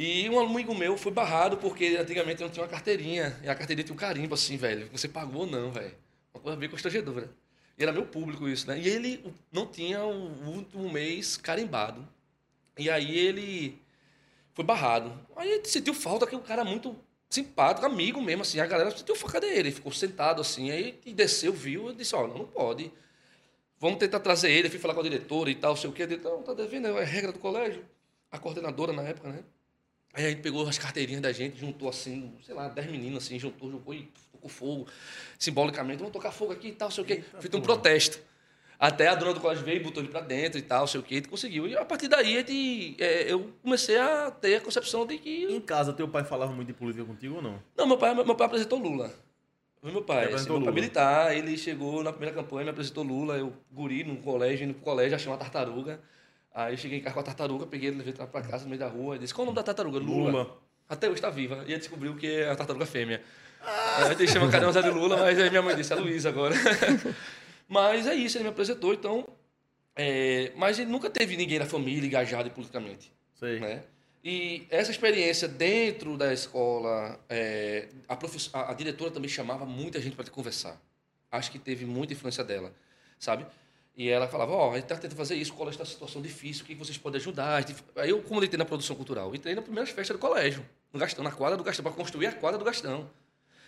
E 0.00 0.30
um 0.30 0.38
amigo 0.38 0.72
meu 0.76 0.96
foi 0.96 1.10
barrado 1.10 1.56
porque 1.56 1.96
antigamente 2.00 2.40
não 2.40 2.48
tinha 2.48 2.62
uma 2.62 2.70
carteirinha. 2.70 3.36
E 3.42 3.48
a 3.48 3.54
carteirinha 3.56 3.84
tinha 3.84 3.94
um 3.94 3.98
carimbo 3.98 4.32
assim, 4.32 4.56
velho. 4.56 4.88
Você 4.92 5.08
pagou 5.08 5.40
ou 5.40 5.46
não, 5.48 5.72
velho. 5.72 5.92
Uma 6.32 6.40
coisa 6.40 6.56
bem 6.56 6.68
constrangedora. 6.68 7.28
E 7.76 7.82
era 7.82 7.92
meu 7.92 8.06
público 8.06 8.48
isso, 8.48 8.68
né? 8.68 8.78
E 8.78 8.88
ele 8.88 9.24
não 9.50 9.66
tinha 9.66 10.04
o 10.04 10.50
último 10.50 10.88
mês 10.88 11.36
carimbado. 11.36 12.08
E 12.78 12.88
aí 12.88 13.18
ele 13.18 13.76
foi 14.54 14.64
barrado. 14.64 15.12
Aí 15.34 15.54
gente 15.54 15.68
sentiu 15.68 15.92
falta 15.92 16.28
que 16.28 16.36
o 16.36 16.40
cara 16.40 16.62
é 16.62 16.64
muito 16.64 16.94
simpático, 17.28 17.84
amigo 17.84 18.22
mesmo, 18.22 18.42
assim. 18.42 18.60
A 18.60 18.66
galera 18.66 18.96
sentiu 18.96 19.16
falta 19.16 19.40
dele. 19.40 19.72
Ficou 19.72 19.90
sentado 19.90 20.40
assim. 20.40 20.70
Aí 20.70 20.92
desceu, 21.06 21.52
viu. 21.52 21.88
Eu 21.88 21.92
disse, 21.92 22.14
ó, 22.14 22.24
não, 22.28 22.38
não 22.38 22.46
pode. 22.46 22.92
Vamos 23.80 23.98
tentar 23.98 24.20
trazer 24.20 24.52
ele. 24.52 24.68
Eu 24.68 24.70
fui 24.70 24.78
falar 24.78 24.94
com 24.94 25.00
a 25.00 25.02
diretora 25.02 25.50
e 25.50 25.56
tal, 25.56 25.76
sei 25.76 25.90
o 25.90 25.92
quê. 25.92 26.04
Ele, 26.04 26.18
não, 26.18 26.40
tá 26.44 26.54
devendo, 26.54 26.86
é 26.86 27.04
regra 27.04 27.32
do 27.32 27.40
colégio. 27.40 27.84
A 28.30 28.38
coordenadora 28.38 28.92
na 28.92 29.02
época, 29.02 29.28
né? 29.30 29.42
Aí 30.18 30.26
a 30.26 30.30
gente 30.30 30.40
pegou 30.40 30.68
as 30.68 30.76
carteirinhas 30.76 31.22
da 31.22 31.30
gente, 31.30 31.60
juntou 31.60 31.88
assim, 31.88 32.34
sei 32.44 32.52
lá, 32.52 32.68
10 32.68 32.90
meninos 32.90 33.22
assim, 33.24 33.38
juntou, 33.38 33.70
jogou 33.70 33.94
e 33.94 34.10
tocou 34.32 34.50
fogo, 34.50 34.88
simbolicamente, 35.38 35.98
vamos 35.98 36.12
tocar 36.12 36.32
fogo 36.32 36.52
aqui 36.52 36.68
e 36.68 36.72
tal, 36.72 36.90
sei 36.90 37.04
o 37.04 37.06
quê. 37.06 37.22
Fiz 37.38 37.54
um 37.54 37.60
protesto. 37.60 38.18
Até 38.80 39.06
a 39.06 39.14
dona 39.14 39.32
do 39.32 39.38
colégio 39.38 39.64
veio 39.64 39.76
e 39.76 39.82
botou 39.84 40.02
ele 40.02 40.10
pra 40.10 40.20
dentro 40.20 40.58
e 40.58 40.62
tal, 40.62 40.88
sei 40.88 40.98
o 40.98 41.04
quê, 41.04 41.16
gente 41.16 41.28
conseguiu. 41.28 41.68
E 41.68 41.76
a 41.76 41.84
partir 41.84 42.08
daí 42.08 42.36
é, 42.98 43.32
eu 43.32 43.52
comecei 43.62 43.96
a 43.96 44.28
ter 44.32 44.56
a 44.56 44.60
concepção 44.60 45.06
de 45.06 45.18
que. 45.18 45.44
Em 45.44 45.60
casa, 45.60 45.92
teu 45.92 46.08
pai 46.08 46.24
falava 46.24 46.52
muito 46.52 46.66
de 46.66 46.74
política 46.74 47.04
contigo 47.04 47.36
ou 47.36 47.42
não? 47.42 47.62
Não, 47.76 47.86
meu 47.86 47.96
pai, 47.96 48.12
meu 48.12 48.34
pai 48.34 48.46
apresentou 48.46 48.80
Lula. 48.80 49.14
Meu 49.80 50.02
pai, 50.02 50.26
Ele 50.26 50.34
assim, 50.34 50.50
meu 50.50 50.62
pai 50.62 50.72
militar, 50.72 51.36
ele 51.36 51.56
chegou 51.56 52.02
na 52.02 52.10
primeira 52.10 52.34
campanha, 52.34 52.64
me 52.64 52.70
apresentou 52.70 53.04
Lula, 53.04 53.36
eu 53.36 53.52
guri 53.70 54.02
no 54.02 54.16
colégio, 54.16 54.64
indo 54.64 54.74
pro 54.74 54.82
colégio, 54.82 55.14
achei 55.14 55.30
uma 55.30 55.38
tartaruga. 55.38 56.00
Aí 56.58 56.74
eu 56.74 56.76
cheguei 56.76 56.98
em 56.98 57.00
casa 57.00 57.14
com 57.14 57.20
a 57.20 57.22
tartaruga, 57.22 57.66
peguei 57.68 57.88
ele, 57.88 57.98
levei 57.98 58.12
pra 58.12 58.42
casa 58.42 58.64
no 58.64 58.70
meio 58.70 58.80
da 58.80 58.88
rua, 58.88 59.14
e 59.14 59.20
disse, 59.20 59.32
qual 59.32 59.44
o 59.44 59.46
nome 59.46 59.54
da 59.54 59.62
tartaruga? 59.62 60.00
Lula. 60.00 60.32
Lula. 60.32 60.58
Até 60.88 61.06
hoje 61.06 61.18
está 61.18 61.30
viva. 61.30 61.62
E 61.68 61.70
ele 61.70 61.78
descobriu 61.78 62.16
que 62.16 62.26
é 62.26 62.50
a 62.50 62.56
tartaruga 62.56 62.84
fêmea. 62.84 63.22
É, 64.10 64.12
tem 64.16 64.26
chama 64.26 64.50
carinhosa 64.50 64.82
de 64.82 64.90
Lula, 64.90 65.16
mas 65.18 65.38
aí 65.38 65.50
minha 65.50 65.62
mãe 65.62 65.76
disse, 65.76 65.92
é 65.92 65.96
Luísa 65.96 66.30
agora. 66.30 66.56
mas 67.68 68.08
é 68.08 68.14
isso, 68.16 68.38
ele 68.38 68.42
me 68.42 68.50
apresentou, 68.50 68.92
então. 68.92 69.24
é, 69.94 70.50
mas 70.56 70.80
ele 70.80 70.90
nunca 70.90 71.08
teve 71.08 71.36
ninguém 71.36 71.60
na 71.60 71.66
família 71.66 72.04
engajado 72.04 72.50
politicamente. 72.50 73.12
Sei. 73.38 73.60
Né? 73.60 73.84
E 74.24 74.66
essa 74.68 74.90
experiência 74.90 75.46
dentro 75.46 76.16
da 76.16 76.32
escola, 76.32 77.20
é, 77.28 77.86
a, 78.08 78.70
a 78.72 78.74
diretora 78.74 79.12
também 79.12 79.30
chamava 79.30 79.64
muita 79.64 80.00
gente 80.00 80.16
para 80.16 80.28
conversar. 80.28 80.76
Acho 81.30 81.52
que 81.52 81.58
teve 81.60 81.84
muita 81.86 82.14
influência 82.14 82.42
dela, 82.42 82.74
sabe? 83.16 83.46
E 83.98 84.08
ela 84.08 84.28
falava, 84.28 84.52
ó, 84.52 84.70
a 84.70 84.74
gente 84.74 84.84
está 84.84 84.94
tentando 84.94 85.16
fazer 85.16 85.34
isso, 85.34 85.52
o 85.52 85.56
colégio 85.56 85.82
está 85.82 85.90
em 85.90 85.92
situação 85.92 86.22
difícil, 86.22 86.62
o 86.62 86.66
que 86.66 86.74
vocês 86.76 86.96
podem 86.96 87.20
ajudar? 87.20 87.64
Aí 87.96 88.10
eu, 88.10 88.22
como 88.22 88.38
eu 88.38 88.44
entrei 88.44 88.56
na 88.56 88.64
produção 88.64 88.94
cultural, 88.94 89.34
entrei 89.34 89.56
na 89.56 89.60
primeira 89.60 89.90
festa 89.90 90.14
do 90.14 90.20
colégio, 90.20 90.64
no 90.92 91.00
Gastão, 91.00 91.24
na 91.24 91.32
quadra 91.32 91.56
do 91.56 91.64
Gastão, 91.64 91.82
para 91.82 91.90
construir 91.90 92.28
a 92.28 92.32
quadra 92.32 92.56
do 92.56 92.64
Gastão. 92.64 93.10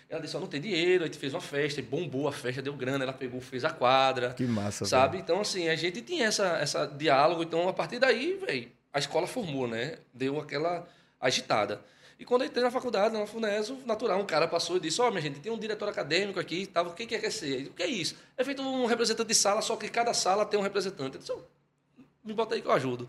Ela 0.08 0.20
disse, 0.20 0.36
ó, 0.36 0.40
não 0.40 0.46
tem 0.46 0.60
dinheiro, 0.60 1.02
a 1.02 1.06
gente 1.08 1.18
fez 1.18 1.34
uma 1.34 1.40
festa, 1.40 1.80
e 1.80 1.82
bombou 1.82 2.28
a 2.28 2.32
festa, 2.32 2.62
deu 2.62 2.74
grana, 2.74 3.02
ela 3.02 3.12
pegou, 3.12 3.40
fez 3.40 3.64
a 3.64 3.70
quadra. 3.70 4.32
Que 4.34 4.44
massa, 4.44 4.84
Sabe? 4.84 5.18
Então, 5.18 5.40
assim, 5.40 5.68
a 5.68 5.74
gente 5.74 6.00
tinha 6.00 6.26
essa, 6.26 6.58
essa 6.58 6.86
diálogo. 6.86 7.42
Então, 7.42 7.68
a 7.68 7.72
partir 7.72 7.98
daí, 7.98 8.34
velho, 8.34 8.70
a 8.92 9.00
escola 9.00 9.26
formou, 9.26 9.66
né? 9.66 9.98
Deu 10.14 10.38
aquela 10.38 10.86
agitada. 11.20 11.80
E 12.20 12.24
quando 12.26 12.42
eu 12.42 12.48
entrei 12.48 12.62
na 12.62 12.70
faculdade, 12.70 13.16
na 13.16 13.26
FUNESO, 13.26 13.78
natural, 13.86 14.20
um 14.20 14.26
cara 14.26 14.46
passou 14.46 14.76
e 14.76 14.80
disse, 14.80 15.00
ó, 15.00 15.10
minha 15.10 15.22
gente, 15.22 15.40
tem 15.40 15.50
um 15.50 15.58
diretor 15.58 15.88
acadêmico 15.88 16.38
aqui, 16.38 16.66
tava, 16.66 16.90
o 16.90 16.92
que 16.92 17.06
que 17.06 17.14
é 17.14 17.18
quer 17.18 17.32
ser? 17.32 17.68
O 17.68 17.70
que 17.70 17.82
é 17.82 17.86
isso? 17.86 18.14
É 18.36 18.44
feito 18.44 18.60
um 18.60 18.84
representante 18.84 19.26
de 19.26 19.34
sala, 19.34 19.62
só 19.62 19.74
que 19.74 19.88
cada 19.88 20.12
sala 20.12 20.44
tem 20.44 20.60
um 20.60 20.62
representante. 20.62 21.14
Eu 21.14 21.20
disse, 21.20 21.32
"Ó, 21.32 21.38
me 22.22 22.34
bota 22.34 22.54
aí 22.54 22.60
que 22.60 22.68
eu 22.68 22.72
ajudo. 22.72 23.08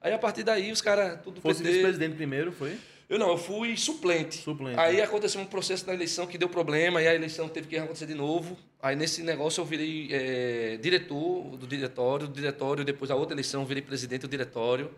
Aí, 0.00 0.12
a 0.12 0.18
partir 0.18 0.42
daí, 0.42 0.72
os 0.72 0.80
caras, 0.80 1.20
tudo 1.22 1.40
Fosse 1.40 1.62
PT... 1.62 1.70
vice-presidente 1.70 2.16
primeiro, 2.16 2.50
foi? 2.50 2.76
Eu 3.08 3.16
não, 3.16 3.28
eu 3.28 3.38
fui 3.38 3.76
suplente. 3.76 4.38
Suplente. 4.38 4.80
Aí 4.80 5.00
aconteceu 5.00 5.40
um 5.40 5.46
processo 5.46 5.86
na 5.86 5.94
eleição 5.94 6.26
que 6.26 6.36
deu 6.36 6.48
problema, 6.48 7.00
e 7.00 7.06
a 7.06 7.14
eleição 7.14 7.48
teve 7.48 7.68
que 7.68 7.78
acontecer 7.78 8.06
de 8.06 8.14
novo. 8.14 8.58
Aí 8.82 8.96
nesse 8.96 9.22
negócio 9.22 9.60
eu 9.60 9.64
virei 9.64 10.08
eh, 10.10 10.78
diretor 10.82 11.56
do 11.56 11.64
diretório, 11.64 12.26
do 12.26 12.32
diretório, 12.32 12.84
depois 12.84 13.08
a 13.08 13.14
outra 13.14 13.34
eleição 13.34 13.60
eu 13.60 13.66
virei 13.68 13.84
presidente 13.84 14.22
do 14.22 14.28
diretório. 14.28 14.90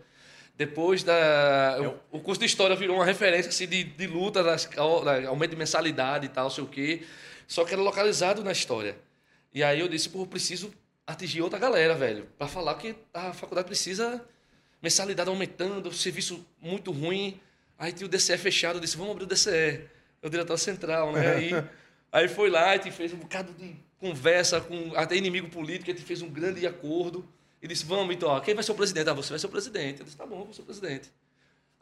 Depois 0.59 1.03
da. 1.03 1.77
O, 2.11 2.17
o 2.17 2.19
curso 2.19 2.41
de 2.41 2.45
história 2.45 2.75
virou 2.75 2.97
uma 2.97 3.05
referência 3.05 3.47
assim, 3.47 3.65
de, 3.65 3.81
de 3.85 4.07
luta, 4.07 4.43
das, 4.43 4.65
da- 4.65 5.29
aumento 5.29 5.51
de 5.51 5.55
mensalidade 5.55 6.25
e 6.25 6.29
tal, 6.29 6.49
sei 6.49 6.61
o 6.65 6.67
quê. 6.67 7.03
Só 7.47 7.63
que 7.63 7.71
era 7.71 7.81
localizado 7.81 8.43
na 8.43 8.51
história. 8.51 8.97
E 9.53 9.63
aí 9.63 9.79
eu 9.79 9.87
disse, 9.87 10.09
pô, 10.09 10.23
eu 10.23 10.27
preciso 10.27 10.73
atingir 11.07 11.41
outra 11.41 11.57
galera, 11.57 11.95
velho, 11.95 12.27
para 12.37 12.45
falar 12.49 12.75
que 12.75 12.93
a 13.13 13.31
faculdade 13.31 13.67
precisa 13.67 14.21
mensalidade 14.81 15.29
aumentando, 15.29 15.93
serviço 15.93 16.45
muito 16.61 16.91
ruim. 16.91 17.39
Aí 17.77 17.93
tinha 17.93 18.05
o 18.05 18.09
DCE 18.09 18.37
fechado, 18.37 18.75
eu 18.75 18.81
disse, 18.81 18.97
vamos 18.97 19.13
abrir 19.13 19.23
o 19.23 19.27
DCE, 19.27 19.49
é 20.21 20.27
o 20.27 20.29
diretor 20.29 20.57
central, 20.57 21.13
né? 21.13 21.35
Aí, 21.35 21.51
aí 22.11 22.27
foi 22.27 22.49
lá, 22.49 22.71
a 22.71 22.75
gente 22.75 22.91
fez 22.91 23.13
um 23.13 23.17
bocado 23.17 23.53
de 23.53 23.77
conversa 23.97 24.59
com 24.59 24.91
até 24.93 25.15
inimigo 25.15 25.47
político, 25.47 25.89
a 25.89 25.93
gente 25.93 26.05
fez 26.05 26.21
um 26.21 26.29
grande 26.29 26.67
acordo 26.67 27.25
e 27.61 27.67
disse, 27.67 27.85
vamos 27.85 28.15
então, 28.15 28.29
ó, 28.29 28.39
quem 28.39 28.53
vai 28.53 28.63
ser 28.63 28.71
o 28.71 28.75
presidente? 28.75 29.09
Ah, 29.09 29.13
você 29.13 29.29
vai 29.29 29.39
ser 29.39 29.47
o 29.47 29.49
presidente. 29.49 29.99
Eu 29.99 30.05
disse, 30.05 30.17
tá 30.17 30.25
bom, 30.25 30.43
vou 30.45 30.53
ser 30.53 30.61
o 30.61 30.65
presidente. 30.65 31.11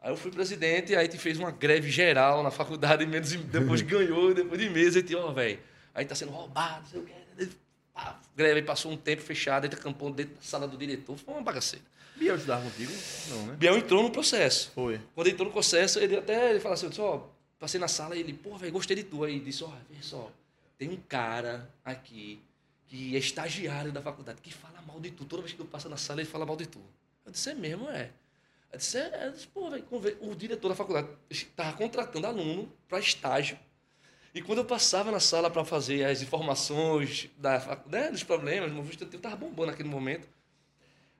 Aí 0.00 0.10
eu 0.10 0.16
fui 0.16 0.30
presidente, 0.30 0.94
aí 0.94 1.06
a 1.06 1.10
gente 1.10 1.18
fez 1.18 1.38
uma 1.38 1.50
greve 1.50 1.90
geral 1.90 2.42
na 2.42 2.50
faculdade, 2.50 3.02
e 3.02 3.06
menos, 3.08 3.32
depois 3.32 3.82
ganhou, 3.82 4.32
depois 4.34 4.60
de 4.60 4.70
meses, 4.70 4.96
a 4.96 5.00
gente, 5.00 5.14
ó, 5.14 5.32
velho, 5.32 5.58
aí 5.94 6.04
tá 6.04 6.14
sendo 6.14 6.30
roubado, 6.30 6.82
não 6.82 6.88
sei 6.88 7.00
o 7.00 7.04
quê. 7.04 7.48
Pá, 7.92 8.20
greve, 8.36 8.62
passou 8.62 8.92
um 8.92 8.96
tempo 8.96 9.22
fechado, 9.22 9.64
gente 9.64 9.74
acampou 9.74 10.12
dentro 10.12 10.34
da 10.34 10.42
sala 10.42 10.68
do 10.68 10.76
diretor, 10.76 11.16
foi 11.16 11.34
uma 11.34 11.42
bagaceira. 11.42 11.84
Biel 12.16 12.34
estudava 12.34 12.62
contigo? 12.62 12.92
Não, 13.28 13.46
né? 13.46 13.56
Biel 13.56 13.78
entrou 13.78 14.02
no 14.02 14.10
processo. 14.10 14.72
Foi. 14.74 15.00
Quando 15.14 15.26
ele 15.26 15.34
entrou 15.34 15.46
no 15.46 15.52
processo, 15.52 15.98
ele 16.00 16.16
até 16.16 16.50
ele 16.50 16.60
fala 16.60 16.74
assim, 16.74 16.86
eu 16.86 16.90
disse, 16.90 17.00
ó, 17.00 17.22
passei 17.58 17.80
na 17.80 17.88
sala 17.88 18.16
e 18.16 18.20
ele, 18.20 18.32
pô, 18.32 18.56
velho, 18.56 18.72
gostei 18.72 18.96
de 18.96 19.04
tu. 19.04 19.22
Aí 19.22 19.36
ele 19.36 19.44
disse, 19.44 19.62
ó, 19.62 19.70
vê 19.88 19.96
só, 20.00 20.30
tem 20.76 20.90
um 20.90 20.96
cara 21.08 21.68
aqui 21.84 22.40
que 22.88 23.14
é 23.14 23.18
estagiário 23.18 23.92
da 23.92 24.00
faculdade, 24.00 24.40
que 24.40 24.52
fala 24.52 24.80
mal 24.82 24.98
de 24.98 25.10
tu. 25.10 25.24
Toda 25.24 25.42
vez 25.42 25.52
que 25.52 25.58
tu 25.58 25.64
passa 25.64 25.88
na 25.88 25.96
sala, 25.96 26.20
ele 26.20 26.28
fala 26.28 26.46
mal 26.46 26.56
de 26.56 26.66
tu. 26.66 26.80
Eu 27.24 27.30
disse, 27.30 27.50
é 27.50 27.54
mesmo, 27.54 27.88
é. 27.90 28.10
Eu 28.72 28.78
disse, 28.78 28.98
é, 28.98 29.26
eu 29.26 29.32
disse 29.32 29.46
pô, 29.46 29.70
velho, 29.70 30.16
o 30.20 30.34
diretor 30.34 30.68
da 30.68 30.74
faculdade 30.74 31.08
estava 31.30 31.76
contratando 31.76 32.26
aluno 32.26 32.72
para 32.88 32.98
estágio. 32.98 33.58
E 34.34 34.42
quando 34.42 34.58
eu 34.58 34.64
passava 34.64 35.10
na 35.10 35.20
sala 35.20 35.50
para 35.50 35.64
fazer 35.64 36.04
as 36.04 36.22
informações 36.22 37.30
da, 37.36 37.82
né, 37.86 38.10
dos 38.10 38.22
problemas, 38.22 38.70
estudantil 38.90 39.18
estava 39.18 39.36
bombando 39.36 39.70
naquele 39.70 39.88
momento. 39.88 40.28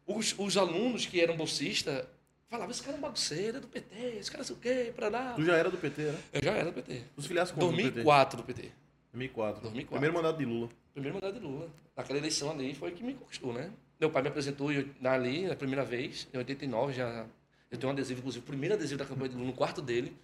Os, 0.07 0.35
os 0.39 0.57
alunos 0.57 1.05
que 1.07 1.21
eram 1.21 1.37
bolsistas 1.37 2.07
falavam, 2.49 2.71
esse 2.71 2.83
cara 2.83 2.97
é 2.97 2.99
um 2.99 3.03
bagunceiro, 3.03 3.59
é 3.59 3.61
do 3.61 3.69
PT, 3.69 3.95
esse 4.19 4.31
cara 4.31 4.43
não 4.43 4.47
sei 4.47 4.57
o 4.57 4.59
quê, 4.59 4.93
para 4.95 5.11
dar. 5.11 5.35
Tu 5.35 5.45
já 5.45 5.57
era 5.57 5.71
do 5.71 5.77
PT, 5.77 6.03
era? 6.03 6.19
Eu 6.33 6.43
já 6.43 6.53
era 6.53 6.65
do 6.67 6.73
PT. 6.73 7.03
Tu 7.15 7.23
se 7.23 7.29
filiasse 7.29 7.53
quando 7.53 7.71
no 7.71 7.77
PT? 7.77 7.91
2004 7.91 8.37
do 8.39 8.43
PT. 8.45 8.73
2004. 9.19 9.63
2004. 9.63 9.89
Primeiro 9.91 10.15
mandato 10.15 10.39
de 10.39 10.45
Lula. 10.45 10.69
Primeiro 10.93 11.15
mandato 11.17 11.35
de 11.35 11.47
Lula. 11.47 11.69
Naquela 11.97 12.19
eleição 12.19 12.51
ali 12.51 12.75
foi 12.75 12.93
que 12.93 13.03
me 13.03 13.15
conquistou, 13.15 13.53
né? 13.53 13.71
Meu 13.99 14.11
pai 14.11 14.23
me 14.23 14.29
apresentou 14.29 14.69
ali 14.69 15.51
a 15.51 15.57
primeira 15.57 15.85
vez, 15.85 16.29
em 16.33 16.39
89, 16.39 16.93
já. 16.93 17.27
Eu 17.71 17.77
tenho 17.77 17.91
um 17.91 17.93
adesivo, 17.93 18.21
inclusive, 18.21 18.45
o 18.45 18.47
primeiro 18.47 18.75
adesivo 18.75 18.99
da 18.99 19.05
campanha 19.05 19.31
de 19.31 19.35
Lula 19.35 19.49
no 19.49 19.53
quarto 19.53 19.83
dele. 19.83 20.17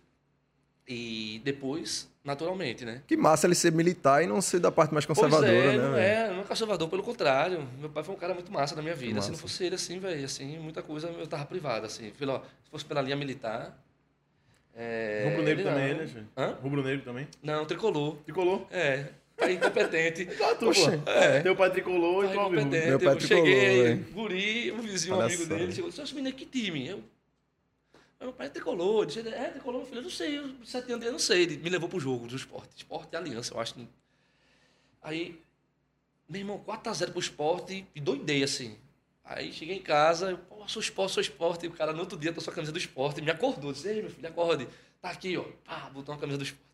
E 0.87 1.41
depois, 1.43 2.11
naturalmente, 2.23 2.85
né? 2.85 3.03
Que 3.07 3.17
massa 3.17 3.47
ele 3.47 3.55
ser 3.55 3.73
militar 3.73 4.23
e 4.23 4.27
não 4.27 4.41
ser 4.43 4.61
da 4.61 4.71
parte 4.71 4.93
mais 4.93 5.07
conservadora, 5.07 5.51
pois 5.51 5.65
é, 5.65 5.77
né? 5.79 5.83
não 5.83 5.97
é, 5.97 6.31
não 6.31 6.41
é 6.41 6.45
conservador, 6.45 6.89
pelo 6.91 7.03
contrário. 7.03 7.67
Meu 7.79 7.89
pai 7.89 8.05
foi 8.05 8.15
um 8.15 8.19
cara 8.19 8.35
muito 8.35 8.53
massa 8.53 8.77
na 8.77 8.83
minha 8.83 8.95
vida. 8.95 9.21
Se 9.23 9.31
não 9.31 9.39
fosse 9.39 9.65
ele 9.65 9.77
assim, 9.77 9.99
velho, 9.99 10.23
assim, 10.25 10.59
muita 10.59 10.83
coisa 10.83 11.09
eu 11.09 11.27
tava 11.27 11.47
privado, 11.47 11.87
assim. 11.87 12.11
Pelo, 12.19 12.37
se 12.63 12.71
fosse 12.71 12.85
pela 12.85 13.01
linha 13.01 13.17
militar. 13.17 13.75
É, 14.77 15.25
Rubro 15.29 15.43
Negro 15.45 15.61
ele 15.63 15.71
também, 15.71 15.95
né, 15.95 16.07
gente? 16.07 16.27
Hã? 16.37 16.59
Rubro 16.61 16.83
Negro 16.83 17.05
também. 17.05 17.29
Não, 17.43 17.65
tricolor. 17.65 18.17
Tricolor. 18.25 18.67
É, 18.71 19.09
pai 19.37 19.53
incompetente. 19.53 20.29
Ah, 20.43 20.55
tu, 20.59 20.69
Oxe, 20.69 20.99
pô. 20.99 21.11
é. 21.11 21.41
Teu 21.43 21.55
pai 21.57 21.71
tricolor 21.71 22.25
e 22.25 22.29
Pai 22.29 22.37
tu 22.37 22.41
incompetente. 22.41 22.87
Meu 22.89 22.99
pai 23.01 23.09
eu 23.15 23.17
tricolor, 23.19 23.47
cheguei, 23.47 23.83
velho. 23.83 24.05
guri, 24.13 24.73
um 24.73 24.81
vizinho, 24.81 25.15
um 25.15 25.19
Olha 25.19 25.27
amigo 25.27 25.43
só. 25.45 25.49
dele, 25.55 25.73
chegou, 25.73 25.93
seu 25.93 26.05
menino, 26.17 26.35
que 26.35 26.45
time? 26.47 26.89
Eu, 26.89 27.05
meu 28.21 28.33
pai 28.33 28.47
é 28.47 28.51
tricolor. 28.51 29.03
Eu 29.03 29.05
disse, 29.07 29.29
é 29.29 29.45
tricolor, 29.51 29.79
meu 29.81 29.87
filho, 29.87 29.99
eu 29.99 30.03
não 30.03 30.11
sei, 30.11 30.39
eu, 30.39 30.55
sete 30.65 30.91
anos, 30.93 31.07
eu 31.07 31.13
não 31.13 31.19
sei. 31.19 31.43
Ele 31.43 31.57
me 31.59 31.71
levou 31.71 31.89
pro 31.89 32.01
jogo 32.01 32.27
do 32.27 32.35
esporte. 32.35 32.71
Esporte 32.77 33.11
e 33.13 33.17
aliança, 33.17 33.55
eu 33.55 33.61
acho. 33.61 33.75
Aí, 35.03 35.39
meu 36.29 36.41
irmão, 36.41 36.65
4x0 36.67 37.11
pro 37.11 37.21
esporte 37.21 37.87
e 37.95 38.01
doidei, 38.01 38.43
assim. 38.43 38.77
Aí 39.25 39.53
cheguei 39.53 39.77
em 39.77 39.83
casa, 39.83 40.31
eu, 40.33 40.39
pô, 40.65 40.69
sou 40.69 40.81
esporte, 40.83 41.13
sou 41.13 41.21
esporte. 41.21 41.67
E 41.67 41.69
o 41.69 41.73
cara 41.73 41.93
no 41.93 42.01
outro 42.01 42.19
dia 42.19 42.33
trouxe 42.33 42.51
a 42.51 42.53
camisa 42.53 42.73
do 42.73 42.79
esporte, 42.79 43.21
me 43.23 43.31
acordou, 43.31 43.73
disse, 43.73 43.89
ei, 43.89 44.03
meu 44.03 44.11
filho, 44.11 44.29
acorde. 44.29 44.67
Tá 45.01 45.11
aqui, 45.11 45.37
ó. 45.37 45.45
Botou 45.91 46.15
uma 46.15 46.21
camisa 46.21 46.39
do 46.39 46.45
esporte. 46.45 46.65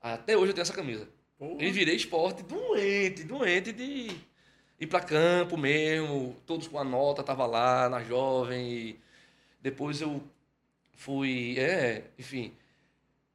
Até 0.00 0.36
hoje 0.36 0.50
eu 0.50 0.54
tenho 0.54 0.62
essa 0.62 0.72
camisa. 0.74 1.08
Porra. 1.38 1.62
E 1.62 1.70
virei 1.70 1.94
esporte 1.96 2.42
doente, 2.42 3.24
doente 3.24 3.72
de 3.72 4.10
ir 4.80 4.86
pra 4.86 5.00
campo 5.00 5.56
mesmo, 5.56 6.36
todos 6.46 6.66
com 6.68 6.78
a 6.78 6.84
nota, 6.84 7.22
tava 7.22 7.46
lá 7.46 7.88
na 7.88 8.02
jovem. 8.02 8.96
Depois 9.60 10.00
eu 10.00 10.22
fui, 10.92 11.56
é, 11.58 12.04
enfim, 12.18 12.52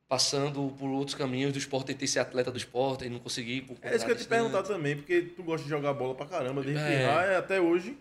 passando 0.07 0.73
por 0.77 0.89
outros 0.89 1.15
caminhos 1.15 1.53
do 1.53 1.59
esporte, 1.59 1.87
tentei 1.87 2.07
ser 2.07 2.19
atleta 2.19 2.51
do 2.51 2.57
esporte 2.57 3.05
e 3.05 3.09
não 3.09 3.19
consegui. 3.19 3.61
Por 3.61 3.77
É 3.81 3.95
isso 3.95 4.05
que 4.05 4.11
eu 4.11 4.15
ia 4.15 4.19
te 4.21 4.27
contrato 4.27 4.29
perguntar 4.29 4.63
também, 4.63 4.95
porque 4.97 5.21
tu 5.21 5.43
gosta 5.43 5.63
de 5.63 5.69
jogar 5.69 5.93
bola 5.93 6.15
pra 6.15 6.25
caramba, 6.25 6.61
desde 6.63 6.81
É. 6.81 6.97
pirraia 6.99 7.37
até 7.37 7.61
hoje. 7.61 7.97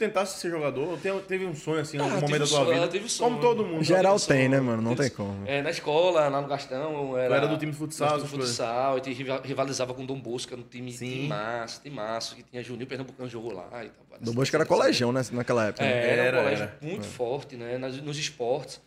Tentasse 0.00 0.40
ser 0.40 0.50
jogador? 0.50 0.98
Tem- 0.98 1.20
Teve 1.20 1.44
um 1.44 1.54
sonho 1.54 1.80
assim, 1.82 1.98
em 1.98 2.00
algum 2.00 2.16
Ah, 2.16 2.20
momento 2.22 2.38
da 2.40 2.46
tua 2.46 2.64
sonho, 2.64 2.72
vida? 2.72 2.88
tive 2.88 3.08
sonho. 3.08 3.30
Como 3.30 3.42
todo 3.42 3.66
mundo. 3.66 3.84
Geral 3.84 4.18
tem, 4.18 4.48
né, 4.48 4.58
mano? 4.58 4.80
Não 4.80 4.96
tem 4.96 5.10
como. 5.10 5.46
É, 5.46 5.60
na 5.60 5.68
escola, 5.68 6.26
lá 6.26 6.40
no 6.40 6.48
Gastão. 6.48 7.18
Era, 7.18 7.36
era 7.36 7.46
do 7.46 7.58
time 7.58 7.70
de 7.70 7.76
futsal, 7.76 8.16
do 8.16 8.24
de 8.24 8.30
futsal, 8.30 8.96
e 8.98 9.12
rivalizava 9.46 9.92
com 9.92 10.02
o 10.02 10.06
Dom 10.06 10.18
Bosco, 10.18 10.54
um 10.56 10.62
time, 10.62 10.90
Sim. 10.90 11.10
time 11.10 11.28
massa, 11.28 11.82
time 11.82 11.94
massa, 11.94 12.34
que 12.34 12.42
tinha 12.42 12.62
Juninho 12.62 12.86
Pernambucano 12.86 13.28
jogou 13.28 13.52
lá 13.52 13.66
e 13.84 13.88
tal. 13.90 14.06
várias 14.08 14.24
Do 14.26 14.32
Bosco 14.32 14.56
era 14.56 14.64
seleções. 14.64 14.68
colegião, 14.68 15.12
né? 15.12 15.22
Naquela 15.32 15.66
época. 15.66 15.84
né? 15.84 15.90
É, 15.92 16.10
era, 16.12 16.22
Era, 16.22 16.38
um 16.38 16.42
colégio 16.44 16.62
era. 16.64 16.78
muito 16.80 17.04
forte, 17.06 17.56
né? 17.56 17.76
Nas, 17.76 17.96
nos 18.00 18.16
esportes. 18.18 18.80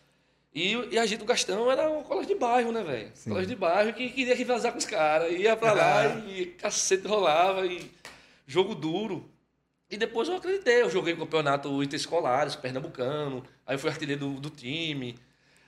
E, 0.55 0.73
e 0.91 0.97
a 0.97 1.05
gente 1.05 1.19
do 1.19 1.25
Gastão 1.25 1.71
era 1.71 1.89
um 1.89 2.01
colégio 2.03 2.33
de 2.33 2.39
bairro, 2.39 2.71
né, 2.71 2.83
velho? 2.83 3.11
Colégio 3.23 3.49
de 3.49 3.55
bairro 3.55 3.93
que 3.93 4.09
queria 4.09 4.35
rivalizar 4.35 4.71
com 4.71 4.79
os 4.79 4.85
caras. 4.85 5.31
Ia 5.31 5.55
pra 5.55 5.73
lá 5.73 6.05
e 6.27 6.47
cacete 6.57 7.07
rolava 7.07 7.65
e 7.67 7.89
jogo 8.47 8.73
duro. 8.75 9.29
E 9.93 9.97
depois 9.97 10.27
eu 10.27 10.37
acreditei. 10.37 10.81
Eu 10.81 10.89
joguei 10.89 11.15
campeonato 11.15 11.83
interescolares, 11.83 12.55
pernambucano. 12.55 13.43
Aí 13.63 13.75
eu 13.75 13.79
fui 13.79 13.91
artilheiro 13.91 14.27
do, 14.27 14.39
do 14.39 14.49
time. 14.49 15.15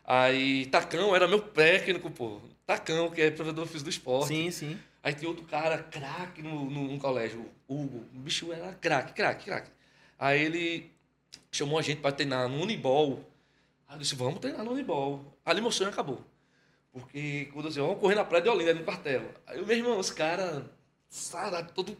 Aí 0.04 0.66
Tacão 0.66 1.16
era 1.16 1.28
meu 1.28 1.40
técnico, 1.40 2.10
pô. 2.10 2.42
Tacão, 2.66 3.12
que 3.12 3.22
é 3.22 3.30
provedor 3.30 3.68
físico 3.68 3.84
do 3.84 3.90
esporte. 3.92 4.30
Sim, 4.30 4.50
sim. 4.50 4.80
Aí 5.04 5.14
tinha 5.14 5.30
outro 5.30 5.46
cara, 5.46 5.78
craque 5.78 6.42
no, 6.42 6.66
no, 6.68 6.94
no 6.94 6.98
colégio, 6.98 7.46
o 7.68 7.84
Hugo. 7.84 8.04
O 8.16 8.18
bicho 8.18 8.52
era 8.52 8.74
craque, 8.74 9.14
craque, 9.14 9.46
craque. 9.46 9.70
Aí 10.18 10.42
ele 10.42 10.92
chamou 11.52 11.78
a 11.78 11.84
gente 11.84 12.02
para 12.02 12.12
treinar 12.12 12.50
no 12.50 12.60
Unibol. 12.64 13.24
Aí 13.88 13.96
eu 13.96 14.00
disse, 14.00 14.16
vamos 14.16 14.40
treinar 14.40 14.66
no 14.66 14.72
Unibol. 14.72 15.24
Ali 15.46 15.62
meu 15.62 15.70
sonho 15.70 15.92
acabou. 15.92 16.20
Porque 16.92 17.48
quando 17.54 17.66
eu 17.66 17.70
disse, 17.70 17.80
vamos 17.80 18.00
correr 18.00 18.16
na 18.16 18.26
praia 18.26 18.44
de 18.44 18.50
Olinda, 18.50 18.74
no 18.74 18.84
quartel. 18.84 19.22
Aí 19.46 19.64
meu 19.64 19.78
irmão, 19.78 20.00
os 20.00 20.10
caras, 20.10 20.64
sabe, 21.08 21.72
todo... 21.74 21.96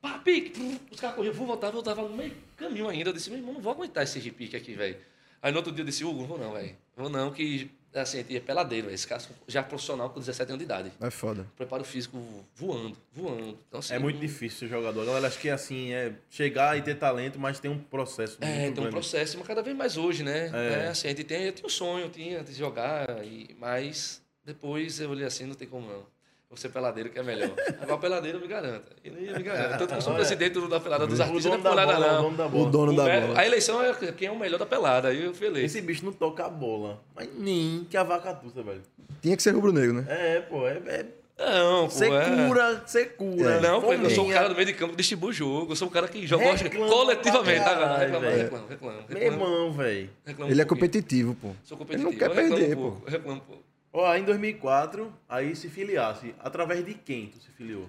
Pá, 0.00 0.18
pique, 0.18 0.78
os 0.90 1.00
caras 1.00 1.16
corriam, 1.16 1.34
vou 1.34 1.46
voltar, 1.46 1.70
voltava 1.70 2.02
no 2.02 2.16
meio 2.16 2.32
caminho 2.56 2.88
ainda. 2.88 3.10
Eu 3.10 3.14
disse, 3.14 3.30
meu 3.30 3.38
irmão, 3.38 3.54
não 3.54 3.60
vou 3.60 3.72
aguentar 3.72 4.04
esse 4.04 4.18
repique 4.18 4.56
aqui, 4.56 4.74
velho. 4.74 4.96
Aí 5.42 5.50
no 5.52 5.58
outro 5.58 5.72
dia 5.72 5.82
eu 5.82 5.86
disse, 5.86 6.04
Hugo, 6.04 6.20
não 6.20 6.26
vou 6.26 6.38
não, 6.38 6.52
velho. 6.52 6.76
Vou 6.96 7.08
não, 7.08 7.30
que 7.32 7.70
assim, 7.94 8.24
é 8.30 8.40
peladeiro. 8.40 8.90
Esse 8.90 9.06
cara 9.06 9.22
já 9.48 9.62
profissional 9.62 10.10
com 10.10 10.20
17 10.20 10.50
anos 10.50 10.58
de 10.58 10.64
idade. 10.64 10.92
É 11.00 11.10
foda. 11.10 11.46
Preparo 11.56 11.82
físico 11.84 12.18
voando, 12.54 12.96
voando. 13.12 13.58
Então, 13.68 13.80
assim, 13.80 13.94
É 13.94 13.98
muito 13.98 14.18
difícil 14.20 14.58
ser 14.60 14.68
jogador. 14.68 15.02
A 15.02 15.04
galera 15.06 15.26
acha 15.28 15.38
que 15.38 15.48
assim, 15.50 15.92
é 15.92 16.12
chegar 16.30 16.76
e 16.78 16.82
ter 16.82 16.96
talento, 16.96 17.38
mas 17.38 17.58
tem 17.58 17.70
um 17.70 17.78
processo 17.78 18.36
É, 18.40 18.62
tem 18.62 18.70
um 18.70 18.74
grande. 18.74 18.90
processo, 18.90 19.38
mas 19.38 19.46
cada 19.46 19.62
vez 19.62 19.76
mais 19.76 19.96
hoje, 19.96 20.22
né? 20.22 20.50
É. 20.52 20.84
É, 20.84 20.88
assim, 20.88 21.06
a 21.08 21.10
gente 21.10 21.24
tem, 21.24 21.44
eu 21.44 21.52
tinha 21.52 21.66
um 21.66 21.70
sonho, 21.70 22.08
tinha 22.08 22.42
de 22.44 22.52
jogar, 22.52 23.24
e, 23.24 23.54
mas 23.58 24.22
depois 24.44 25.00
eu 25.00 25.10
olhei 25.10 25.26
assim, 25.26 25.44
não 25.46 25.54
tem 25.54 25.66
como 25.68 25.88
não. 25.88 26.06
Vou 26.50 26.56
ser 26.56 26.70
peladeiro 26.70 27.10
que 27.10 27.18
é 27.18 27.22
melhor. 27.22 27.50
Agora 27.80 27.98
peladeiro 27.98 28.40
me 28.40 28.48
garanta. 28.48 28.90
Ele 29.04 29.32
me 29.36 29.42
garanta. 29.42 29.76
Tanto 29.76 29.88
que 29.90 29.94
eu 29.98 30.00
sou 30.00 30.14
presidente 30.14 30.54
do- 30.54 30.66
da 30.66 30.80
pelada 30.80 31.06
dos 31.06 31.18
O 31.18 31.22
artistas, 31.22 31.44
não 31.44 31.54
é 31.54 31.58
da 31.58 31.68
por 31.70 31.76
nada 31.76 31.92
bola, 31.92 32.06
o 32.06 32.10
não. 32.14 32.22
dono 32.22 32.36
da 32.38 32.46
O 32.46 32.48
bola. 32.48 32.70
dono 32.70 32.96
da 32.96 33.02
O 33.02 33.06
me- 33.06 33.20
bola. 33.20 33.38
A 33.40 33.46
eleição 33.46 33.82
é 33.82 33.92
quem 34.12 34.28
é 34.28 34.30
o 34.30 34.38
melhor 34.38 34.58
da 34.58 34.64
pelada, 34.64 35.08
aí 35.08 35.24
eu 35.24 35.34
feliz. 35.34 35.64
Esse 35.64 35.82
bicho 35.82 36.06
não 36.06 36.12
toca 36.12 36.46
a 36.46 36.48
bola. 36.48 37.02
Mas 37.14 37.28
nem 37.36 37.86
que 37.90 37.96
a 37.98 38.02
vaca 38.02 38.32
tussa, 38.32 38.62
velho. 38.62 38.80
Tinha 39.20 39.36
que 39.36 39.42
ser 39.42 39.50
rubro-negro, 39.50 39.92
né? 39.92 40.06
É, 40.08 40.40
pô, 40.40 40.66
é. 40.66 40.80
é... 40.86 41.04
Não, 41.38 41.84
pô, 41.84 41.90
Você 41.90 42.06
é. 42.10 42.24
cura, 42.48 42.82
você 42.84 43.04
cura. 43.06 43.50
É. 43.56 43.60
Não, 43.60 43.80
pô, 43.82 43.92
eu 43.92 44.10
sou 44.10 44.26
o 44.28 44.32
cara 44.32 44.48
do 44.48 44.54
meio 44.54 44.66
de 44.66 44.72
campo 44.72 44.92
que 44.92 44.96
distribui 44.96 45.28
o 45.28 45.32
jogo. 45.32 45.70
Eu 45.72 45.76
sou 45.76 45.86
o 45.86 45.90
cara 45.90 46.08
que 46.08 46.26
joga 46.26 46.44
Reclama 46.52 46.88
coletivamente, 46.90 47.60
tá, 47.62 47.64
caralho, 47.76 48.00
Reclama, 48.00 48.26
velho. 48.26 48.42
reclama, 48.42 48.66
reclama. 48.68 48.96
Meu 49.08 49.18
reclama, 49.18 49.44
irmão, 49.44 49.72
velho. 49.72 50.10
reclama 50.24 50.48
um 50.48 50.52
Ele 50.52 50.62
é 50.62 50.64
competitivo, 50.64 51.34
pô. 51.34 51.50
Sou 51.62 51.76
Ele 51.76 51.84
competitivo. 51.84 52.10
não 52.10 52.18
quer 52.18 52.24
eu 52.24 52.34
reclamo 52.34 52.56
perder, 52.56 52.76
um 52.76 52.90
pô. 52.90 52.96
eu 53.06 53.12
reclamo 53.12 53.36
um 53.36 53.40
pouco. 53.44 53.62
Ó, 53.92 54.14
em 54.14 54.24
2004, 54.24 55.12
aí 55.28 55.56
se 55.56 55.68
filiasse. 55.68 56.34
Através 56.38 56.84
de 56.84 56.94
quem 56.94 57.28
tu 57.28 57.38
se 57.38 57.50
filiou? 57.52 57.88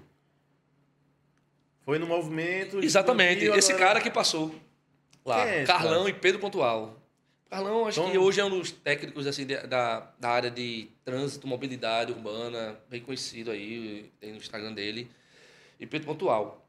Foi 1.81 1.97
no 1.99 2.07
movimento. 2.07 2.79
Exatamente. 2.83 3.39
estudantil, 3.39 3.57
Esse 3.59 3.71
agora- 3.73 3.87
cara 3.87 4.01
que 4.01 4.11
passou 4.11 4.53
lá, 5.25 5.45
é 5.47 5.65
Carlão 5.65 5.99
cara? 6.03 6.09
e 6.09 6.13
Pedro 6.13 6.39
Pontual. 6.39 6.95
Carlão, 7.49 7.87
acho 7.87 8.11
que 8.11 8.17
hoje 8.17 8.39
é 8.39 8.45
um 8.45 8.49
dos 8.51 8.71
técnicos 8.71 9.25
assim, 9.25 9.45
da, 9.45 10.11
da 10.19 10.29
área 10.29 10.51
de 10.51 10.87
trânsito, 11.03 11.47
mobilidade 11.47 12.11
urbana, 12.11 12.79
bem 12.87 13.01
conhecido 13.01 13.49
aí, 13.49 14.11
tem 14.19 14.31
no 14.31 14.37
Instagram 14.37 14.71
dele. 14.71 15.09
E 15.79 15.85
Pedro 15.87 16.07
Pontual. 16.07 16.63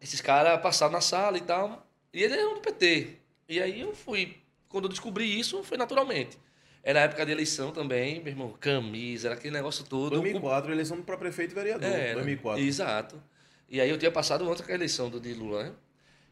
Esses 0.00 0.22
caras 0.22 0.60
passaram 0.62 0.92
na 0.92 1.02
sala 1.02 1.36
e 1.36 1.42
tal. 1.42 1.86
E 2.12 2.22
ele 2.22 2.32
era 2.34 2.48
um 2.48 2.54
do 2.54 2.60
PT. 2.60 3.16
E 3.48 3.60
aí 3.60 3.80
eu 3.82 3.94
fui. 3.94 4.38
Quando 4.68 4.84
eu 4.84 4.88
descobri 4.88 5.38
isso, 5.38 5.62
foi 5.62 5.76
naturalmente. 5.76 6.38
Era 6.84 7.00
época 7.00 7.24
de 7.24 7.32
eleição 7.32 7.70
também, 7.70 8.18
meu 8.20 8.28
irmão. 8.32 8.54
Camisa, 8.58 9.28
era 9.28 9.34
aquele 9.36 9.54
negócio 9.54 9.84
todo. 9.84 10.10
2004, 10.10 10.72
eleição 10.72 11.00
para 11.02 11.16
prefeito 11.16 11.52
e 11.52 11.54
vereador. 11.54 11.88
É, 11.88 12.14
2004. 12.14 12.60
Exato. 12.62 13.22
E 13.68 13.80
aí 13.80 13.88
eu 13.88 13.96
tinha 13.96 14.10
passado 14.10 14.48
antes 14.50 14.62
com 14.64 14.70
a 14.70 14.74
eleição 14.74 15.08
do, 15.08 15.20
de 15.20 15.32
Lula, 15.32 15.64
né? 15.64 15.72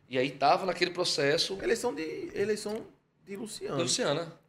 E 0.08 0.18
aí 0.18 0.30
tava 0.30 0.66
naquele 0.66 0.90
processo. 0.90 1.56
Eleição 1.62 1.94
de. 1.94 2.30
Eleição 2.34 2.84
de. 3.24 3.36
Luciana. 3.36 3.76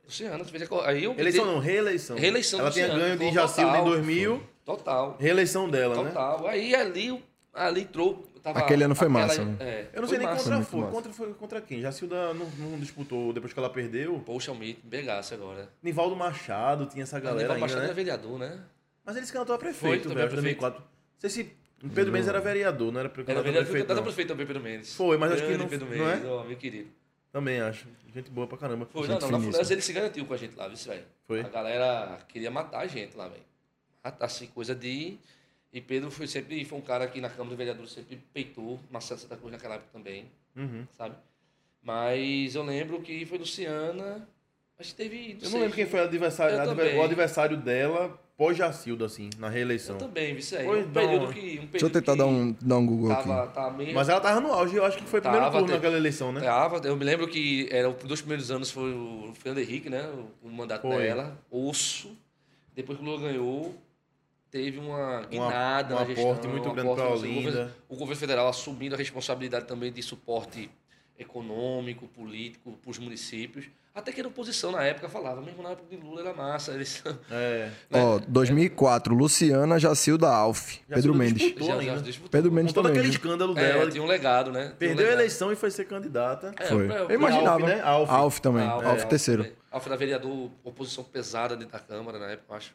Luciana, 0.04 0.44
tu 0.44 0.52
fez 0.52 0.64
a- 0.64 0.90
aí 0.90 1.04
eu 1.04 1.16
Eleição 1.18 1.46
não, 1.46 1.60
reeleição. 1.60 2.18
Reeleição 2.18 2.60
Ela 2.60 2.72
tinha 2.72 2.88
ganho 2.88 3.18
de 3.18 3.32
Jacilda 3.32 3.70
em 3.70 3.74
total, 3.78 3.86
2000. 3.86 4.44
Total. 4.66 5.18
Reeleição 5.20 5.70
dela, 5.70 6.04
né? 6.04 6.10
Total. 6.10 6.48
Aí 6.48 6.76
ali, 6.76 7.24
ali 7.54 7.82
entrou. 7.82 8.28
Tava 8.42 8.60
Aquele 8.60 8.84
ano 8.84 8.96
foi 8.96 9.08
aquela- 9.08 9.28
massa, 9.28 9.46
né? 9.46 9.56
É, 9.60 9.90
Eu 9.94 10.02
não 10.02 10.08
foi 10.08 10.18
sei 10.18 10.18
nem 10.18 10.28
massa. 10.28 10.44
contra 10.50 10.66
foi. 10.66 10.80
massa. 10.80 10.92
Contra, 10.92 11.14
foi 11.14 11.34
contra 11.36 11.62
quem? 11.62 11.80
Jacilda 11.82 12.34
não, 12.34 12.46
não 12.50 12.80
disputou 12.80 13.32
depois 13.32 13.54
que 13.54 13.60
ela 13.60 13.70
perdeu. 13.70 14.20
Poxa, 14.26 14.52
o 14.52 14.56
Mito, 14.56 14.82
begasse 14.84 15.34
agora. 15.36 15.70
Nivaldo 15.84 16.16
Machado 16.16 16.88
tinha 16.88 17.04
essa 17.04 17.20
galera 17.20 17.50
ainda, 17.54 17.60
Machado 17.60 17.80
né? 17.80 17.86
era 17.86 17.94
vereador, 17.94 18.40
né? 18.40 18.60
Mas 19.06 19.16
ele 19.16 19.26
se 19.28 19.32
candidatou 19.32 19.56
a 19.56 19.60
Foi, 19.60 19.68
prefeito, 19.70 20.04
também 20.10 20.16
velho, 20.18 20.28
a 20.28 20.32
em 20.32 20.36
2004. 20.36 20.80
Não 20.82 20.88
sei 21.20 21.30
se 21.30 21.54
Pedro 21.94 22.12
Mendes 22.12 22.28
era 22.28 22.40
vereador, 22.40 22.92
não 22.92 23.00
era 23.00 23.10
pre- 23.10 23.24
Era 23.28 23.42
vereador, 23.44 23.70
prefeito, 23.72 23.94
não. 23.94 24.04
prefeito 24.04 24.28
também, 24.30 24.46
Pedro 24.48 24.62
Mendes. 24.64 24.96
Foi, 24.96 25.18
mas 25.18 25.32
acho 25.34 25.46
que 25.46 25.58
não- 25.58 25.68
Pedro 25.68 25.88
não 25.88 26.10
é? 26.10 26.16
Mendes, 26.16 26.30
ó, 26.30 26.44
meu 26.44 26.58
querido. 26.58 26.90
Também 27.32 27.62
acho. 27.62 27.88
Gente 28.14 28.30
boa 28.32 28.46
pra 28.48 28.58
caramba. 28.58 28.86
Foi, 28.92 29.04
Gente 29.08 29.22
não, 29.22 29.30
não, 29.30 29.38
na. 29.40 29.44
Fluminense 29.46 29.72
ele 29.74 29.82
se 29.82 29.94
garantiu 29.94 30.26
com 30.26 30.34
a 30.34 30.38
gente 30.38 30.56
lá, 30.56 30.68
viu, 30.68 30.76
velho? 30.78 31.04
Foi? 31.28 31.40
A 31.42 31.48
galera 31.50 32.20
queria 32.28 32.52
matar 32.52 32.80
a 32.80 32.88
gente 32.88 33.16
lá, 33.16 33.28
velho. 33.28 33.44
Matar, 34.04 34.26
assim, 34.26 34.48
coisa 34.48 34.74
de... 34.76 35.18
E 35.74 35.80
Pedro 35.80 36.12
foi 36.12 36.28
sempre, 36.28 36.64
foi 36.66 36.78
um 36.78 36.82
cara 36.82 37.08
que 37.08 37.22
na 37.22 37.30
Câmara 37.30 37.50
de 37.52 37.56
Vereadores 37.56 37.92
sempre 37.92 38.20
peitou, 38.34 38.80
Marcelo 38.92 39.20
Santa 39.20 39.38
Cruz 39.38 39.52
naquela 39.54 39.76
época 39.76 39.90
também, 39.94 40.26
Uhum. 40.56 40.86
sabe? 40.92 41.16
Mas 41.82 42.56
eu 42.56 42.64
lembro 42.64 43.02
que 43.02 43.26
foi 43.26 43.38
Luciana, 43.38 44.28
acho 44.78 44.90
que 44.92 44.96
teve... 44.96 45.32
Eu 45.32 45.44
não 45.44 45.50
sei, 45.52 45.60
lembro 45.62 45.76
quem 45.76 45.86
foi 45.86 46.00
o 46.00 46.04
adversário, 46.04 46.56
Eu 46.56 46.62
adver- 46.62 46.98
o 46.98 47.04
adversário 47.04 47.58
dela 47.58 48.20
pós 48.38 48.58
Jacilda, 48.58 49.06
assim, 49.06 49.30
na 49.38 49.50
reeleição. 49.50 49.96
Eu 49.96 50.00
também, 50.00 50.34
vi 50.34 50.40
isso 50.42 50.56
aí. 50.58 50.66
Pois 50.66 50.84
um 50.84 50.88
não. 50.88 50.94
período 50.94 51.34
que... 51.34 51.40
Um 51.40 51.44
período 51.68 51.72
Deixa 51.72 51.86
eu 51.86 51.90
tentar 51.90 52.16
dar 52.16 52.26
um, 52.26 52.56
dar 52.62 52.78
um 52.78 52.86
Google 52.86 53.10
Tava, 53.10 53.44
aqui. 53.44 53.54
tava 53.54 53.78
meio... 53.78 53.94
Mas 53.94 54.10
ela 54.10 54.20
tava 54.20 54.42
no 54.42 54.52
auge, 54.52 54.76
eu 54.76 54.84
acho 54.86 54.98
que 54.98 55.04
foi 55.06 55.20
o 55.20 55.22
primeiro 55.22 55.46
Tava, 55.46 55.60
turno 55.60 55.74
naquela 55.74 55.96
eleição, 55.98 56.32
né? 56.32 56.42
Tava, 56.42 56.86
eu 56.88 56.98
me 56.98 57.06
lembro 57.06 57.28
que 57.28 57.68
era 57.72 57.90
os 57.90 57.96
dois 58.04 58.20
primeiros 58.20 58.52
anos 58.52 58.70
foi 58.72 58.92
o 58.94 59.32
Fernando 59.36 59.60
Henrique, 59.64 59.90
né? 59.90 60.04
O, 60.44 60.48
o 60.48 60.52
mandato 60.52 60.82
Foi. 60.82 60.98
dela, 61.04 61.40
osso. 61.50 62.16
Depois 62.76 62.98
que 62.98 63.04
o 63.04 63.08
Lula 63.08 63.22
ganhou, 63.22 63.76
teve 64.52 64.78
uma 64.78 65.22
Um 65.22 65.26
guinada 65.30 65.96
um 65.96 66.00
na 66.00 66.06
gestão. 66.06 66.30
aporte 66.32 66.48
muito 66.48 66.70
um 66.70 66.74
grande 66.74 66.92
aporte, 66.92 67.08
o 67.10 67.20
Olinda. 67.20 67.42
governo, 67.52 67.72
o 67.90 67.96
governo 67.96 68.20
federal 68.20 68.48
assumindo 68.50 68.94
a 68.96 68.98
responsabilidade 68.98 69.66
também 69.66 69.92
de 69.92 70.04
suporte 70.04 70.70
econômico, 71.18 72.08
político 72.08 72.78
para 72.82 72.92
os 72.92 73.00
municípios. 73.00 73.66
Até 73.94 74.12
que 74.14 74.22
a 74.22 74.28
oposição 74.28 74.72
na 74.72 74.84
época 74.84 75.10
falava, 75.10 75.42
mesmo 75.42 75.62
na 75.62 75.72
época 75.72 75.86
de 75.96 76.02
Lula 76.02 76.22
era 76.22 76.34
massa. 76.34 76.72
Eles... 76.76 77.04
É. 77.30 77.70
Ó, 77.92 78.20
2004, 78.26 79.14
Luciana 79.14 79.78
Jacilda 79.78 80.30
Alf. 80.34 80.78
Pedro 80.88 80.96
Jacilda 80.96 81.18
Mendes. 81.18 81.42
disputou 81.44 81.68
já, 81.68 81.74
ainda. 81.78 81.96
já 81.96 82.02
disputou. 82.02 82.30
Pedro 82.30 82.52
Mendes 82.54 82.74
todo 82.74 82.86
também. 82.86 83.00
aquele 83.00 83.12
viu? 83.12 83.20
escândalo 83.20 83.58
É, 83.60 83.74
dela. 83.74 83.92
tinha 83.92 84.02
um 84.04 84.08
legado, 84.08 84.52
né? 84.52 84.62
Tinha 84.62 84.74
um 84.74 84.78
Perdeu 84.78 84.96
a 84.96 85.10
legado. 85.10 85.20
eleição 85.20 85.52
e 85.52 85.56
foi 85.58 85.70
ser 85.72 85.86
candidata. 85.86 86.54
É, 86.58 86.66
Foi. 86.68 86.88
é, 86.90 87.02
Eu 87.02 87.12
imaginava. 87.12 87.52
Alf, 87.60 87.64
né? 87.66 87.82
Alf. 87.82 88.10
Alf 88.10 88.40
também. 88.40 88.66
Alf, 88.66 88.86
Alf 88.86 89.02
é, 89.04 89.06
terceiro. 89.06 89.44
é. 89.44 89.52
Alf 89.70 89.86
era 89.86 89.98
vereador, 89.98 90.50
oposição 90.64 91.04
pesada 91.04 91.56
dentro 91.58 91.74
da 91.74 91.80
Câmara 91.80 92.18
na 92.18 92.30
época, 92.32 92.46
eu 92.54 92.56
acho. 92.56 92.74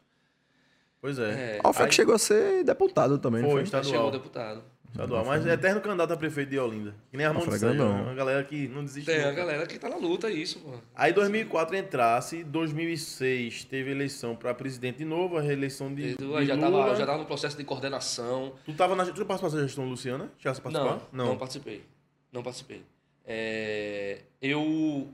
Pois 1.01 1.19
é. 1.19 1.57
É, 1.57 1.59
Alf 1.63 1.79
é 1.79 1.83
Aí- 1.83 1.89
que 1.89 1.95
chegou 1.95 2.15
a 2.15 2.19
ser 2.19 2.63
deputado 2.63 3.17
também, 3.19 3.41
não 3.41 3.49
Foi, 3.49 3.59
foi? 3.59 3.63
está- 3.63 3.83
Chegou 3.83 4.07
Estadual. 4.07 4.11
deputado. 4.11 4.63
Estadual. 4.89 5.25
Mas 5.25 5.45
é 5.45 5.53
eterno 5.53 5.79
candidato 5.81 6.13
a 6.13 6.17
prefeito 6.17 6.49
de 6.49 6.57
Olinda. 6.57 6.95
Que 7.11 7.17
nem 7.17 7.25
Armando 7.25 7.43
Alfredo 7.43 7.59
Sérgio, 7.59 7.77
Grandão. 7.77 7.97
né? 7.97 8.03
Uma 8.03 8.13
galera 8.15 8.43
que 8.43 8.67
não 8.69 8.83
desiste 8.83 9.11
Tem 9.11 9.23
a 9.23 9.31
galera 9.31 9.67
que 9.67 9.77
tá 9.77 9.89
na 9.89 9.97
luta, 9.97 10.27
é 10.27 10.31
isso, 10.31 10.59
pô. 10.59 10.71
Aí 10.95 11.13
2004 11.13 11.75
entrasse, 11.75 12.43
2006 12.43 13.63
teve 13.65 13.91
eleição 13.91 14.35
para 14.35 14.53
presidente 14.55 14.97
de 14.99 15.05
novo, 15.05 15.37
a 15.37 15.41
reeleição 15.41 15.93
de, 15.93 16.15
de 16.15 16.23
Eu 16.23 16.43
já, 16.45 16.55
Lula. 16.55 16.85
tava, 16.85 16.95
já 16.95 17.05
tava 17.05 17.17
no 17.19 17.25
processo 17.25 17.55
de 17.57 17.63
coordenação. 17.63 18.53
Tu 18.65 18.73
tava 18.73 18.95
na 18.95 19.05
tu 19.05 19.23
participasse 19.25 19.55
da 19.55 19.61
gestão 19.63 19.87
Luciana? 19.87 20.31
Chegasse 20.39 20.61
a 20.61 20.63
participar? 20.63 21.01
Não, 21.11 21.25
não, 21.27 21.37
participei. 21.37 21.83
Não 22.31 22.41
participei. 22.41 22.81
É, 23.25 24.19
eu 24.41 25.09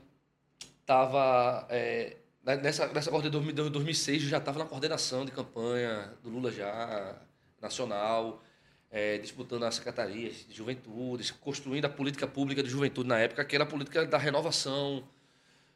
tava 0.86 1.66
é, 1.68 2.16
nessa 2.44 2.86
nessa 2.88 3.10
coordenação 3.10 3.42
de 3.42 3.52
2000 3.52 3.70
2006 3.70 4.22
eu 4.24 4.28
já 4.28 4.38
estava 4.38 4.58
na 4.58 4.66
coordenação 4.66 5.24
de 5.24 5.32
campanha 5.32 6.12
do 6.22 6.28
Lula 6.28 6.50
já 6.52 7.16
nacional, 7.60 8.42
é, 8.90 9.18
disputando 9.18 9.64
as 9.64 9.76
secretarias 9.76 10.46
de 10.46 10.54
juventude, 10.54 11.32
construindo 11.34 11.86
a 11.86 11.88
política 11.88 12.26
pública 12.26 12.62
de 12.62 12.68
juventude 12.68 13.08
na 13.08 13.18
época, 13.18 13.44
que 13.44 13.54
era 13.54 13.64
a 13.64 13.66
política 13.66 14.04
da 14.06 14.18
renovação 14.18 15.08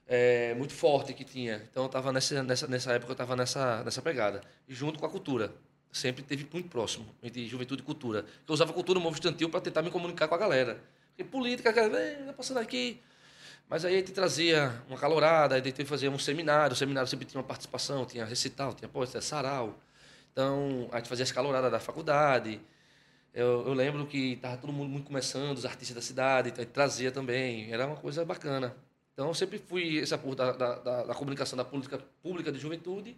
é, 0.07 0.55
muito 0.55 0.73
forte 0.75 1.15
que 1.15 1.25
tinha. 1.25 1.63
Então 1.71 1.85
eu 1.85 1.87
estava 1.87 2.13
nessa, 2.13 2.43
nessa 2.43 2.67
nessa 2.67 2.93
época 2.93 3.11
eu 3.11 3.15
estava 3.15 3.35
nessa 3.37 3.83
nessa 3.85 4.03
pegada 4.03 4.43
e 4.69 4.75
junto 4.75 4.99
com 4.99 5.07
a 5.07 5.11
cultura 5.11 5.55
sempre 5.91 6.23
teve 6.23 6.47
muito 6.53 6.69
próximo 6.69 7.07
entre 7.23 7.47
juventude 7.49 7.83
e 7.83 7.85
cultura. 7.85 8.27
Eu 8.47 8.55
usava 8.55 8.73
cultura 8.75 8.99
movimento 8.99 9.25
estudantil 9.25 9.49
para 9.49 9.61
tentar 9.61 9.83
me 9.83 9.91
comunicar 9.91 10.29
com 10.29 10.35
a 10.35 10.39
galera. 10.39 10.79
Porque 11.09 11.25
política, 11.25 11.71
a 11.71 11.73
galera, 11.73 11.99
"Eh, 11.99 12.25
tá 12.27 12.33
passando 12.35 12.59
aqui. 12.59 13.01
Mas 13.69 13.85
aí 13.85 13.95
a 13.95 13.99
gente 13.99 14.13
trazia 14.13 14.83
uma 14.89 14.99
calorada, 14.99 15.55
aí 15.55 15.61
a 15.61 15.65
gente 15.65 15.85
fazia 15.85 16.11
um 16.11 16.19
seminário, 16.19 16.73
o 16.73 16.77
seminário 16.77 17.09
sempre 17.09 17.27
tinha 17.27 17.41
uma 17.41 17.47
participação, 17.47 18.05
tinha 18.07 18.25
recital, 18.25 18.73
tinha 18.73 18.89
poesia, 18.89 19.21
sarau. 19.21 19.79
Então, 20.33 20.89
a 20.93 20.97
gente 20.99 21.09
fazia 21.09 21.23
as 21.25 21.33
caloradas 21.33 21.71
da 21.71 21.79
faculdade. 21.79 22.61
Eu, 23.35 23.67
eu 23.67 23.75
lembro 23.75 24.07
que 24.07 24.33
estava 24.35 24.57
todo 24.57 24.73
mundo 24.73 24.89
muito 24.89 25.07
começando, 25.07 25.57
os 25.59 25.67
artistas 25.67 25.95
da 25.95 26.01
cidade, 26.01 26.49
então 26.49 26.63
a 26.63 26.65
gente 26.65 26.73
trazia 26.73 27.13
também, 27.13 27.71
era 27.73 27.87
uma 27.87 27.97
coisa 27.97 28.25
bacana. 28.25 28.75
Então, 29.13 29.29
eu 29.29 29.35
sempre 29.35 29.59
fui 29.59 30.01
essa 30.01 30.17
porra 30.17 30.37
da, 30.37 30.53
da, 30.53 30.75
da, 30.79 31.03
da 31.05 31.15
comunicação 31.15 31.57
da 31.57 31.65
política 31.65 31.99
pública 32.23 32.51
de 32.51 32.59
juventude 32.59 33.17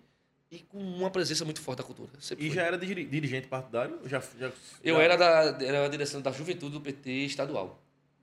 e 0.51 0.59
com 0.61 0.79
uma 0.79 1.11
presença 1.11 1.45
muito 1.45 1.61
forte 1.61 1.79
da 1.79 1.85
cultura. 1.85 2.11
Sempre 2.19 2.47
E 2.47 2.49
fui. 2.49 2.57
já 2.57 2.63
era 2.65 2.77
diri- 2.77 3.05
dirigente 3.05 3.47
partidário? 3.47 4.01
Já, 4.07 4.21
já, 4.39 4.51
Eu 4.83 4.97
já- 4.97 5.03
era 5.03 5.17
da, 5.17 5.65
era 5.65 5.83
da 5.83 5.89
direção 5.89 6.21
da 6.21 6.33
juventude 6.33 6.73
do 6.73 6.81
PT 6.81 7.09
estadual. 7.27 7.81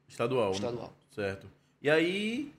Estadual. 0.09 0.49
né? 0.49 0.55
Estadual. 0.55 0.93
Certo. 1.13 1.47
E 1.81 1.89
aí, 1.89 2.51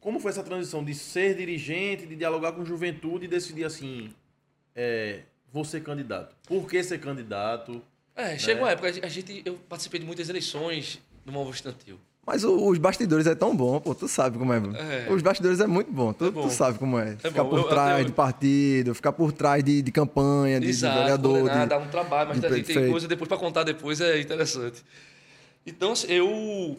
como 0.00 0.18
foi 0.18 0.30
essa 0.30 0.42
transição 0.42 0.84
de 0.84 0.94
ser 0.94 1.34
dirigente, 1.36 2.06
de 2.06 2.16
dialogar 2.16 2.52
com 2.52 2.64
juventude 2.64 3.24
e 3.26 3.28
decidir 3.28 3.64
assim, 3.64 4.10
é, 4.74 5.20
vou 5.52 5.64
ser 5.64 5.82
candidato? 5.82 6.34
Por 6.46 6.68
que 6.68 6.82
ser 6.82 6.98
candidato? 6.98 7.82
É, 8.16 8.36
chega 8.38 8.60
uma 8.60 8.70
época, 8.70 8.88
a 8.88 9.08
gente, 9.08 9.42
eu 9.44 9.54
participei 9.68 10.00
de 10.00 10.06
muitas 10.06 10.28
eleições 10.28 11.00
no 11.24 11.32
Movo 11.32 11.50
Estantil. 11.50 11.98
Mas 12.26 12.44
o- 12.44 12.68
os 12.68 12.76
bastidores 12.78 13.26
é 13.26 13.34
tão 13.34 13.56
bom, 13.56 13.80
pô. 13.80 13.94
Tu 13.94 14.06
sabe 14.06 14.36
como 14.38 14.52
é. 14.52 14.58
É. 15.06 15.10
Os 15.10 15.22
bastidores 15.22 15.58
é 15.58 15.66
muito 15.66 15.90
bom. 15.90 16.12
Tu, 16.12 16.26
É 16.26 16.30
bom. 16.30 16.42
tu 16.42 16.50
sabe 16.50 16.78
como 16.78 16.98
é. 16.98 17.16
ficar 17.16 17.42
bom. 17.42 17.50
por 17.50 17.58
Eu- 17.60 17.68
trás 17.68 17.98
eu- 18.00 18.04
de 18.04 18.12
partido, 18.12 18.94
ficar 18.94 19.12
por 19.12 19.32
trás 19.32 19.64
de, 19.64 19.80
de 19.80 19.90
campanha, 19.90 20.60
de, 20.60 20.66
de 20.66 20.70
Exato, 20.70 20.98
vereador. 20.98 21.38
coordenar, 21.38 21.62
de- 21.62 21.68
dá 21.70 21.78
um 21.78 21.88
trabalho, 21.88 22.28
mas 22.28 22.40
de 22.40 22.46
a 22.46 22.50
tem 22.50 22.62
prefeito. 22.62 22.90
coisa 22.90 23.08
depois 23.08 23.26
para 23.26 23.38
contar 23.38 23.62
depois, 23.64 24.00
é 24.02 24.20
interessante. 24.20 24.82
Então, 25.66 25.92
assim, 25.92 26.08
eu 26.12 26.78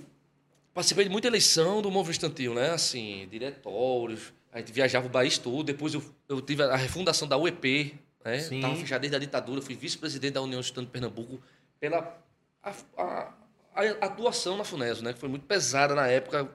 participei 0.74 1.06
de 1.06 1.10
muita 1.10 1.28
eleição 1.28 1.82
do 1.82 1.90
Movo 1.92 2.12
Estantil, 2.12 2.54
né? 2.54 2.72
Assim, 2.72 3.28
diretórios, 3.30 4.34
A 4.54 4.60
gente 4.60 4.72
viajava 4.72 5.08
o 5.08 5.10
país 5.10 5.38
todo. 5.38 5.64
Depois 5.64 5.94
eu, 5.94 6.04
eu 6.28 6.42
tive 6.42 6.64
a 6.64 6.76
refundação 6.76 7.28
da 7.28 7.38
UEP, 7.38 7.98
né? 8.24 8.40
Sim. 8.40 8.58
Estava 8.58 8.76
fechada 8.76 9.00
desde 9.00 9.16
a 9.16 9.20
ditadura. 9.20 9.62
Fui 9.62 9.76
vice-presidente 9.76 10.34
da 10.34 10.42
União 10.42 10.60
Estudante 10.60 10.88
de 10.88 10.92
Pernambuco 10.92 11.42
pela 11.80 12.18
a, 12.64 12.74
a- 12.98 13.34
a 13.74 14.06
atuação 14.06 14.58
na 14.58 14.64
FUNESO, 14.66 15.04
né? 15.04 15.14
Que 15.14 15.20
foi 15.20 15.30
muito 15.30 15.46
pesada 15.46 15.96
na 15.96 16.08
época. 16.08 16.50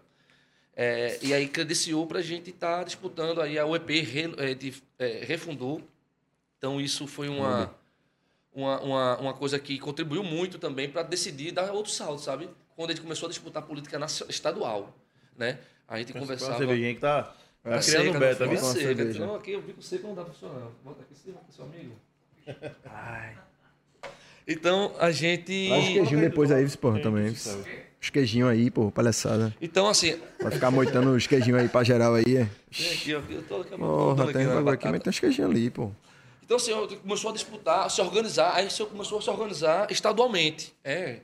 É, 0.78 1.18
e 1.22 1.32
aí 1.32 1.48
credenciou 1.48 2.06
para 2.06 2.18
a 2.18 2.22
gente 2.22 2.50
estar 2.50 2.84
disputando. 2.84 3.40
Aí 3.40 3.58
a 3.58 3.64
UEP 3.66 4.00
re- 4.02 4.34
é, 4.36 4.54
de- 4.54 4.74
é, 4.98 5.24
refundou. 5.24 5.80
Então 6.58 6.78
isso 6.80 7.06
foi 7.06 7.28
uma, 7.30 7.74
uma, 8.52 8.80
uma, 8.82 9.18
uma 9.18 9.32
coisa 9.34 9.58
que 9.58 9.78
contribuiu 9.78 10.22
muito 10.22 10.58
também 10.58 10.90
para 10.90 11.02
decidir 11.02 11.52
dar 11.52 11.72
outro 11.72 11.90
salto, 11.92 12.20
sabe? 12.20 12.48
Quando 12.76 12.90
a 12.90 12.92
gente 12.92 13.02
começou 13.02 13.26
a 13.26 13.30
disputar 13.30 13.62
política 13.62 13.98
estadual, 14.28 14.94
né? 15.36 15.58
A 15.88 15.98
gente 15.98 16.12
Uma 16.12 16.20
conversava... 16.20 16.58
cervejinha 16.58 16.94
que 16.94 17.00
tá, 17.00 17.22
tá 17.22 17.32
Tá 17.62 17.78
criando 17.78 17.82
seca, 17.82 18.10
um 18.16 18.20
beta, 18.20 18.46
não 18.46 18.54
viu? 18.54 19.26
Não, 19.26 19.34
aqui 19.34 19.50
eu 19.52 19.62
bico 19.62 19.82
seco 19.82 20.06
não 20.08 20.14
dá 20.14 20.24
pra 20.24 20.32
funcionar. 20.34 20.68
Bota 20.84 21.02
aqui 21.02 21.12
em 21.12 21.16
cima, 21.16 21.40
seu 21.50 21.64
amigo. 21.64 21.94
Então, 24.46 24.94
a 25.00 25.10
gente... 25.10 25.68
Traz 25.68 25.84
os 25.84 25.92
queijinhos 25.92 26.20
depois 26.20 26.50
aí, 26.52 26.76
porra, 26.76 27.00
também. 27.00 27.34
Os 28.00 28.10
queijinhos 28.10 28.48
aí, 28.48 28.70
pô, 28.70 28.90
palhaçada. 28.92 29.52
Então, 29.60 29.88
assim... 29.88 30.20
Vai 30.40 30.52
ficar 30.52 30.70
moitando 30.70 31.10
os 31.12 31.26
queijinhos 31.26 31.60
aí 31.60 31.68
pra 31.68 31.82
geral 31.82 32.14
aí. 32.14 32.36
é. 32.36 32.48
Tem 32.70 32.92
aqui, 32.92 33.14
ó, 33.14 33.20
eu 33.28 33.42
tô 33.42 33.56
aqui, 33.62 33.76
Porra, 33.76 34.32
tem 34.32 34.46
um 34.46 34.52
aqui, 34.52 34.62
batata. 34.62 34.90
mas 34.92 35.02
tem 35.02 35.10
uns 35.10 35.18
queijinhos 35.18 35.50
ali, 35.50 35.70
pô. 35.70 35.90
Então, 36.44 36.58
assim, 36.58 36.70
eu- 36.70 36.86
começou 36.98 37.30
a 37.30 37.32
disputar, 37.34 37.86
a 37.86 37.88
se 37.88 38.00
organizar. 38.00 38.54
Aí 38.54 38.66
o 38.66 38.70
senhor 38.70 38.88
começou 38.88 39.18
a 39.18 39.22
se 39.22 39.28
organizar 39.30 39.90
estadualmente. 39.90 40.72
É. 40.84 41.20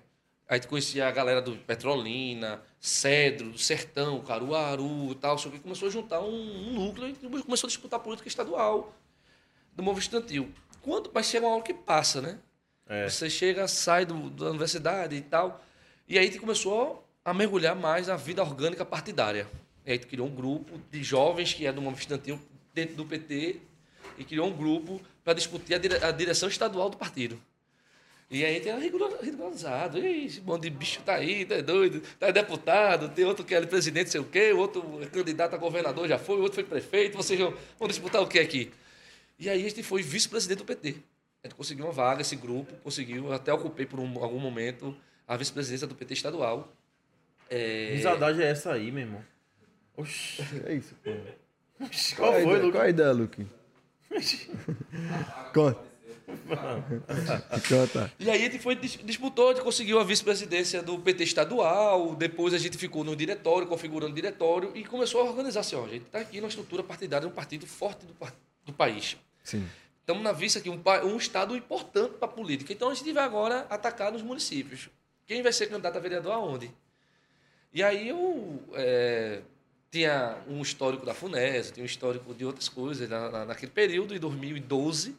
Aí 0.49 0.61
tu 0.61 0.69
conhecia 0.69 1.09
a 1.09 1.11
galera 1.11 1.41
do 1.41 1.57
Petrolina, 1.57 2.63
Cedro, 2.79 3.51
do 3.53 3.59
Sertão, 3.59 4.21
Caruaru 4.21 5.13
e 5.13 5.15
tal. 5.15 5.39
Só 5.39 5.49
que 5.49 5.59
começou 5.59 5.89
a 5.89 5.91
juntar 5.91 6.21
um, 6.21 6.69
um 6.69 6.73
núcleo 6.75 7.09
e 7.09 7.15
começou 7.43 7.67
a 7.67 7.71
disputar 7.71 8.01
política 8.01 8.29
estadual 8.29 8.95
do 9.75 9.83
movimento 9.83 10.03
estudantil. 10.05 10.53
Quando, 10.83 11.11
mas 11.15 11.27
chega 11.27 11.47
uma 11.47 11.55
hora 11.55 11.63
que 11.65 11.73
passa, 11.73 12.21
né? 12.21 12.39
É. 12.87 13.09
Você 13.09 13.31
chega, 13.31 13.67
sai 13.69 14.05
do, 14.05 14.29
da 14.31 14.51
universidade 14.51 15.15
e 15.17 15.21
tal. 15.23 15.65
E 16.09 16.19
aí 16.19 16.31
tu 16.31 16.39
começou 16.41 17.07
a 17.25 17.33
mergulhar 17.33 17.75
mais 17.75 18.09
na 18.09 18.17
vida 18.17 18.43
orgânica 18.43 18.85
partidária. 18.85 19.49
E 19.87 19.93
aí 19.93 19.99
tu 19.99 20.07
criou 20.09 20.27
um 20.27 20.35
grupo 20.35 20.79
de 20.91 21.03
jovens 21.03 21.55
que 21.55 21.65
é 21.67 21.73
do 21.73 21.81
movimento 21.81 22.01
estudantil 22.03 22.41
dentro 22.75 22.97
do 22.97 23.05
PT 23.07 23.61
e 24.19 24.25
criou 24.25 24.49
um 24.49 24.53
grupo 24.57 25.01
para 25.25 25.33
discutir 25.33 25.75
a, 25.75 25.79
dire- 25.79 26.05
a 26.05 26.11
direção 26.11 26.49
estadual 26.49 26.91
do 26.91 26.97
partido. 26.97 27.41
E 28.33 28.45
aí 28.47 28.61
tem 28.61 28.73
regularizado. 28.81 29.99
E 29.99 30.25
esse 30.25 30.41
monte 30.41 30.63
de 30.63 30.71
bicho 30.71 31.03
tá 31.03 31.17
aí, 31.17 31.45
tá 31.45 31.61
doido, 31.61 32.01
tá 32.19 32.31
deputado, 32.31 33.11
tem 33.11 33.27
outro 33.27 33.45
que 33.45 33.55
é 33.55 33.61
presidente, 33.67 34.09
sei 34.11 34.21
o 34.21 34.25
quê, 34.25 34.53
o 34.53 34.59
outro 34.59 35.01
é 35.03 35.07
candidato 35.07 35.55
a 35.55 35.59
governador 35.59 36.09
já 36.09 36.19
foi, 36.19 36.37
o 36.37 36.41
outro 36.41 36.55
foi 36.55 36.65
prefeito, 36.65 37.15
vocês 37.17 37.39
vão, 37.39 37.53
vão 37.79 37.87
disputar 37.89 38.23
o 38.23 38.27
que 38.27 38.39
aqui? 38.39 38.73
E 39.39 39.51
aí 39.51 39.61
a 39.65 39.69
gente 39.69 39.83
foi 39.83 40.03
vice-presidente 40.03 40.59
do 40.59 40.65
PT. 40.65 40.97
A 41.45 41.49
gente 41.49 41.57
conseguiu 41.57 41.85
uma 41.85 41.93
vaga, 41.93 42.23
esse 42.23 42.35
grupo 42.37 42.73
conseguiu, 42.83 43.33
até 43.33 43.53
ocupei 43.53 43.85
por 43.85 44.01
um- 44.01 44.23
algum 44.25 44.39
momento 44.39 44.97
a 45.29 45.37
vice-presidência 45.37 45.87
do 45.87 45.95
PT 45.95 46.15
estadual. 46.15 46.73
É, 47.51 47.91
Risadagem 47.93 48.43
é 48.45 48.49
essa 48.51 48.73
aí, 48.73 48.91
meu 48.91 49.03
irmão. 49.03 49.23
Oxi. 49.97 50.43
É 50.67 50.75
isso, 50.75 50.95
pô. 51.05 51.11
Qual, 52.17 52.33
Qual 52.33 52.33
foi, 52.43 52.57
Lucas? 52.57 52.71
qual 52.73 52.85
a 52.85 52.89
ideia, 52.89 53.13
Luke? 53.13 53.47
Conta. 55.53 55.92
E 58.19 58.31
aí 58.31 58.41
a 58.47 58.51
gente 58.51 58.59
foi, 58.59 58.75
dis- 58.75 58.99
disputou, 59.05 59.51
a 59.51 59.55
gente 59.55 59.63
conseguiu 59.63 59.99
a 59.99 60.05
vice-presidência 60.05 60.83
do 60.83 60.99
PT 60.99 61.25
estadual, 61.25 62.15
depois 62.15 62.55
a 62.55 62.59
gente 62.59 62.77
ficou 62.79 63.05
no 63.05 63.15
diretório, 63.17 63.67
configurando 63.67 64.13
o 64.13 64.15
diretório, 64.15 64.73
e 64.75 64.85
começou 64.85 65.21
a 65.21 65.25
organizar 65.25 65.61
assim, 65.61 65.77
ó, 65.77 65.85
a 65.85 65.89
gente 65.89 66.07
está 66.07 66.19
aqui 66.21 66.41
numa 66.41 66.49
estrutura 66.49 66.83
partidária, 66.83 67.27
um 67.27 67.31
partido 67.33 67.67
forte 67.67 68.07
do, 68.07 68.15
do 68.65 68.73
país. 68.73 69.17
Sim. 69.43 69.67
Estamos 70.01 70.23
na 70.23 70.33
vista 70.33 70.59
aqui, 70.59 70.69
um, 70.69 70.81
um 71.05 71.17
estado 71.17 71.57
importante 71.57 72.15
para 72.15 72.27
a 72.27 72.31
política. 72.33 72.73
Então 72.73 72.91
a 72.91 72.95
gente 72.95 73.13
vai 73.13 73.25
agora 73.25 73.67
atacar 73.71 74.11
nos 74.13 74.21
municípios. 74.23 74.89
Quem 75.27 75.43
vai 75.43 75.53
ser 75.53 75.67
candidato 75.69 75.97
a 75.97 76.01
vereador 76.01 76.33
aonde? 76.33 76.71
E 77.73 77.83
aí 77.83 78.09
eu 78.09 78.61
é, 78.75 79.41
tinha 79.91 80.37
um 80.49 80.61
histórico 80.61 81.07
da 81.07 81.15
FUNES, 81.15 81.71
tinha 81.71 81.83
um 81.85 81.87
histórico 81.87 82.35
de 82.35 82.45
outras 82.45 82.69
coisas 82.69 83.09
na, 83.09 83.31
na- 83.31 83.45
naquele 83.47 83.71
período, 83.71 84.15
em 84.15 84.19
2012. 84.19 85.15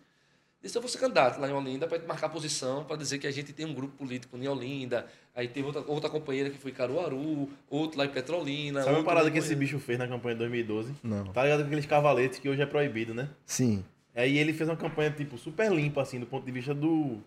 Disse, 0.63 0.77
eu 0.77 0.81
vou 0.81 0.89
ser 0.89 0.97
candidato 0.97 1.41
lá 1.41 1.49
em 1.49 1.51
Olinda 1.51 1.85
para 1.87 1.99
marcar 2.07 2.29
posição, 2.29 2.85
para 2.85 2.95
dizer 2.95 3.19
que 3.19 3.27
a 3.27 3.31
gente 3.31 3.51
tem 3.51 3.65
um 3.65 3.73
grupo 3.73 3.97
político 3.97 4.37
em 4.37 4.47
Olinda. 4.47 5.05
Aí 5.35 5.45
teve 5.45 5.67
outra, 5.67 5.83
outra 5.85 6.09
companheira 6.09 6.49
que 6.49 6.57
foi 6.57 6.71
em 6.71 6.73
Caruaru, 6.73 7.49
outro 7.69 7.97
lá 7.97 8.05
em 8.05 8.09
Petrolina. 8.09 8.81
Sabe 8.81 8.95
uma 8.95 9.03
parada 9.03 9.29
que 9.29 9.37
esse 9.37 9.53
bicho 9.55 9.77
fez 9.77 9.99
na 9.99 10.07
campanha 10.07 10.35
de 10.35 10.39
2012? 10.39 10.93
Não. 11.03 11.25
Tá 11.33 11.43
ligado 11.43 11.59
com 11.59 11.65
aqueles 11.65 11.85
cavaletes 11.85 12.39
que 12.39 12.47
hoje 12.47 12.61
é 12.61 12.65
proibido, 12.65 13.13
né? 13.13 13.27
Sim. 13.45 13.83
Aí 14.15 14.37
ele 14.37 14.53
fez 14.53 14.69
uma 14.69 14.77
campanha, 14.77 15.11
tipo, 15.11 15.37
super 15.37 15.69
limpa, 15.69 16.01
assim, 16.01 16.17
do 16.17 16.25
ponto 16.25 16.45
de 16.45 16.51
vista 16.53 16.73
do 16.73 17.17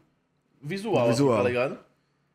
visual, 0.62 1.04
Do 1.04 1.10
visual. 1.10 1.34
assim, 1.34 1.42
tá 1.42 1.48
ligado? 1.48 1.78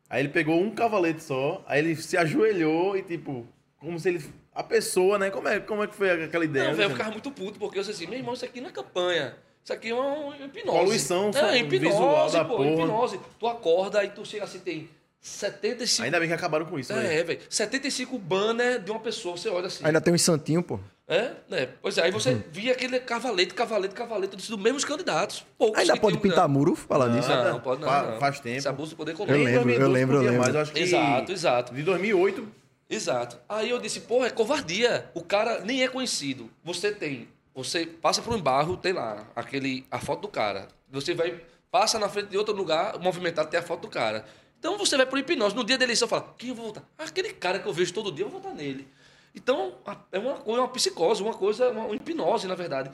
Aí 0.08 0.20
ele 0.22 0.28
pegou 0.28 0.60
um 0.62 0.70
cavalete 0.70 1.24
só, 1.24 1.64
aí 1.66 1.80
ele 1.80 1.96
se 1.96 2.16
ajoelhou 2.16 2.96
e, 2.96 3.02
tipo, 3.02 3.44
como 3.78 3.98
se 3.98 4.08
ele... 4.08 4.24
A 4.54 4.62
pessoa, 4.62 5.18
né? 5.18 5.30
Como 5.30 5.48
é, 5.48 5.58
como 5.58 5.82
é 5.82 5.88
que 5.88 5.96
foi 5.96 6.24
aquela 6.24 6.44
ideia? 6.44 6.68
Não, 6.68 6.74
velho, 6.76 6.86
eu 6.86 6.90
ficava 6.90 7.10
muito 7.10 7.30
puto, 7.32 7.58
porque 7.58 7.78
eu 7.78 7.82
disse 7.82 7.92
assim, 7.94 8.06
meu 8.06 8.18
irmão, 8.20 8.34
isso 8.34 8.44
aqui 8.44 8.60
não 8.60 8.68
é 8.68 8.72
campanha. 8.72 9.34
Isso 9.62 9.72
aqui 9.72 9.90
é 9.90 9.94
uma 9.94 10.36
hipnose. 10.36 10.78
Poluição 10.78 11.30
é, 11.34 11.58
hipnose, 11.58 11.78
visual 11.78 12.30
da 12.30 12.44
pô, 12.44 12.56
porra. 12.56 12.70
hipnose. 12.70 13.20
Tu 13.38 13.46
acorda, 13.46 14.00
aí 14.00 14.08
tu 14.08 14.24
chega 14.26 14.44
assim, 14.44 14.58
tem 14.58 14.88
75... 15.20 16.04
Ainda 16.04 16.18
bem 16.18 16.28
que 16.28 16.34
acabaram 16.34 16.66
com 16.66 16.78
isso, 16.78 16.92
velho. 16.92 17.06
É, 17.06 17.22
velho. 17.22 17.40
75 17.48 18.18
banner 18.18 18.80
de 18.80 18.90
uma 18.90 18.98
pessoa, 18.98 19.36
você 19.36 19.48
olha 19.48 19.68
assim. 19.68 19.84
Ainda 19.86 20.00
tem 20.00 20.12
uns 20.12 20.22
santinhos, 20.22 20.64
pô. 20.64 20.80
É, 21.06 21.32
né? 21.48 21.68
Pois 21.80 21.96
é, 21.98 22.02
aí 22.04 22.10
você 22.10 22.30
Uhum. 22.30 22.42
via 22.50 22.72
aquele 22.72 22.98
cavalete, 22.98 23.54
cavalete, 23.54 23.94
cavalete, 23.94 24.34
dos 24.36 24.48
mesmos 24.50 24.84
candidatos. 24.84 25.44
Poucos 25.58 25.78
Ainda 25.78 25.96
pode 25.96 26.18
pintar 26.18 26.48
muro, 26.48 26.74
falar 26.74 27.08
nisso. 27.08 27.28
Não, 27.28 27.52
não 27.52 27.60
pode 27.60 27.80
não. 27.82 27.88
Fa- 27.88 28.02
não. 28.02 28.18
faz 28.18 28.40
tempo. 28.40 28.56
Esse 28.58 28.68
abuso 28.68 28.90
de 28.90 28.96
poder 28.96 29.12
Eu 29.12 29.14
econômico. 29.16 29.44
Nem 29.44 29.46
lembro, 29.46 29.64
2012 29.64 29.82
eu 29.84 29.92
lembro, 29.92 30.16
eu 30.16 30.22
lembro. 30.22 30.40
mais, 30.40 30.54
eu 30.54 30.60
acho 30.60 30.72
que 30.72 30.80
Exato, 30.80 31.32
exato. 31.32 31.74
De 31.74 31.82
2008, 31.82 32.48
Exato. 32.90 33.38
Aí 33.48 33.70
eu 33.70 33.78
disse, 33.78 34.00
porra, 34.00 34.26
é 34.26 34.30
covardia. 34.30 35.06
O 35.14 35.22
cara 35.22 35.60
nem 35.60 35.82
é 35.82 35.88
conhecido. 35.88 36.50
Você 36.62 36.92
tem, 36.92 37.26
você 37.54 37.86
passa 37.86 38.22
por 38.22 38.34
um 38.34 38.40
bairro, 38.40 38.76
tem 38.76 38.92
lá 38.92 39.26
aquele, 39.36 39.86
a 39.90 39.98
foto 39.98 40.22
do 40.22 40.28
cara. 40.28 40.68
Você 40.90 41.14
vai, 41.14 41.40
passa 41.70 41.98
na 41.98 42.08
frente 42.08 42.28
de 42.28 42.38
outro 42.38 42.54
lugar, 42.54 42.98
movimentado, 42.98 43.50
tem 43.50 43.60
a 43.60 43.62
foto 43.62 43.82
do 43.82 43.88
cara. 43.88 44.24
Então 44.58 44.78
você 44.78 44.96
vai 44.96 45.06
por 45.06 45.18
hipnose. 45.18 45.54
No 45.54 45.64
dia 45.64 45.76
da 45.76 45.84
eleição, 45.84 46.06
fala, 46.06 46.34
quem 46.38 46.50
eu 46.50 46.54
vou 46.54 46.66
votar? 46.66 46.84
Aquele 46.96 47.32
cara 47.32 47.58
que 47.58 47.66
eu 47.66 47.72
vejo 47.72 47.92
todo 47.92 48.12
dia, 48.12 48.24
eu 48.24 48.30
vou 48.30 48.40
votar 48.40 48.54
nele. 48.54 48.86
Então, 49.34 49.74
é 50.12 50.18
uma 50.18 50.34
coisa, 50.36 50.60
uma 50.60 50.68
psicose, 50.68 51.22
uma 51.22 51.34
coisa, 51.34 51.70
uma, 51.70 51.94
hipnose, 51.94 52.46
na 52.46 52.54
verdade. 52.54 52.90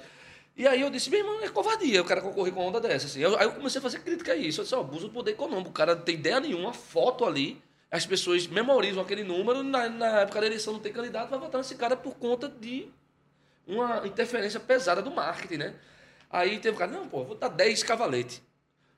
E 0.57 0.67
aí 0.67 0.81
eu 0.81 0.91
disse, 0.91 1.11
meu 1.11 1.21
irmão, 1.21 1.41
é 1.41 1.49
covardia 1.49 2.01
o 2.01 2.05
cara 2.05 2.21
concorrer 2.21 2.53
com 2.53 2.61
uma 2.61 2.69
onda 2.69 2.81
dessa. 2.81 3.07
Assim. 3.07 3.21
Eu- 3.21 3.37
aí 3.39 3.45
eu 3.45 3.53
comecei 3.53 3.79
a 3.79 3.83
fazer 3.83 4.01
crítica 4.01 4.33
a 4.33 4.37
isso. 4.37 4.61
Eu 4.61 4.65
disse, 4.65 4.75
ó, 4.75 4.81
abuso 4.81 5.09
do 5.09 5.13
poder 5.15 5.33
econômico. 5.33 5.71
O 5.71 5.73
cara 5.73 5.95
não 5.95 6.03
tem 6.03 6.15
ideia 6.15 6.41
nenhuma, 6.41 6.73
foto 6.73 7.25
ali, 7.25 7.61
as 7.91 8.05
pessoas 8.07 8.47
memorizam 8.47 9.03
aquele 9.03 9.23
número, 9.25 9.63
na, 9.63 9.89
na 9.89 10.21
época 10.21 10.41
da 10.41 10.47
eleição 10.47 10.73
não 10.75 10.81
tem 10.81 10.93
candidato, 10.93 11.31
vai 11.31 11.39
votar 11.39 11.59
nesse 11.59 11.75
cara 11.75 11.97
por 11.97 12.15
conta 12.17 12.49
de 12.49 12.89
uma 13.69 14.07
interferência 14.07 14.59
pesada 14.59 15.03
do 15.03 15.11
marketing, 15.11 15.59
né? 15.59 15.75
Aí 16.31 16.59
teve 16.59 16.75
um 16.75 16.79
cara, 16.79 16.91
não, 16.91 17.09
pô, 17.09 17.25
vou 17.25 17.37
dar 17.37 17.49
10 17.49 17.83
cavaletes. 17.83 18.43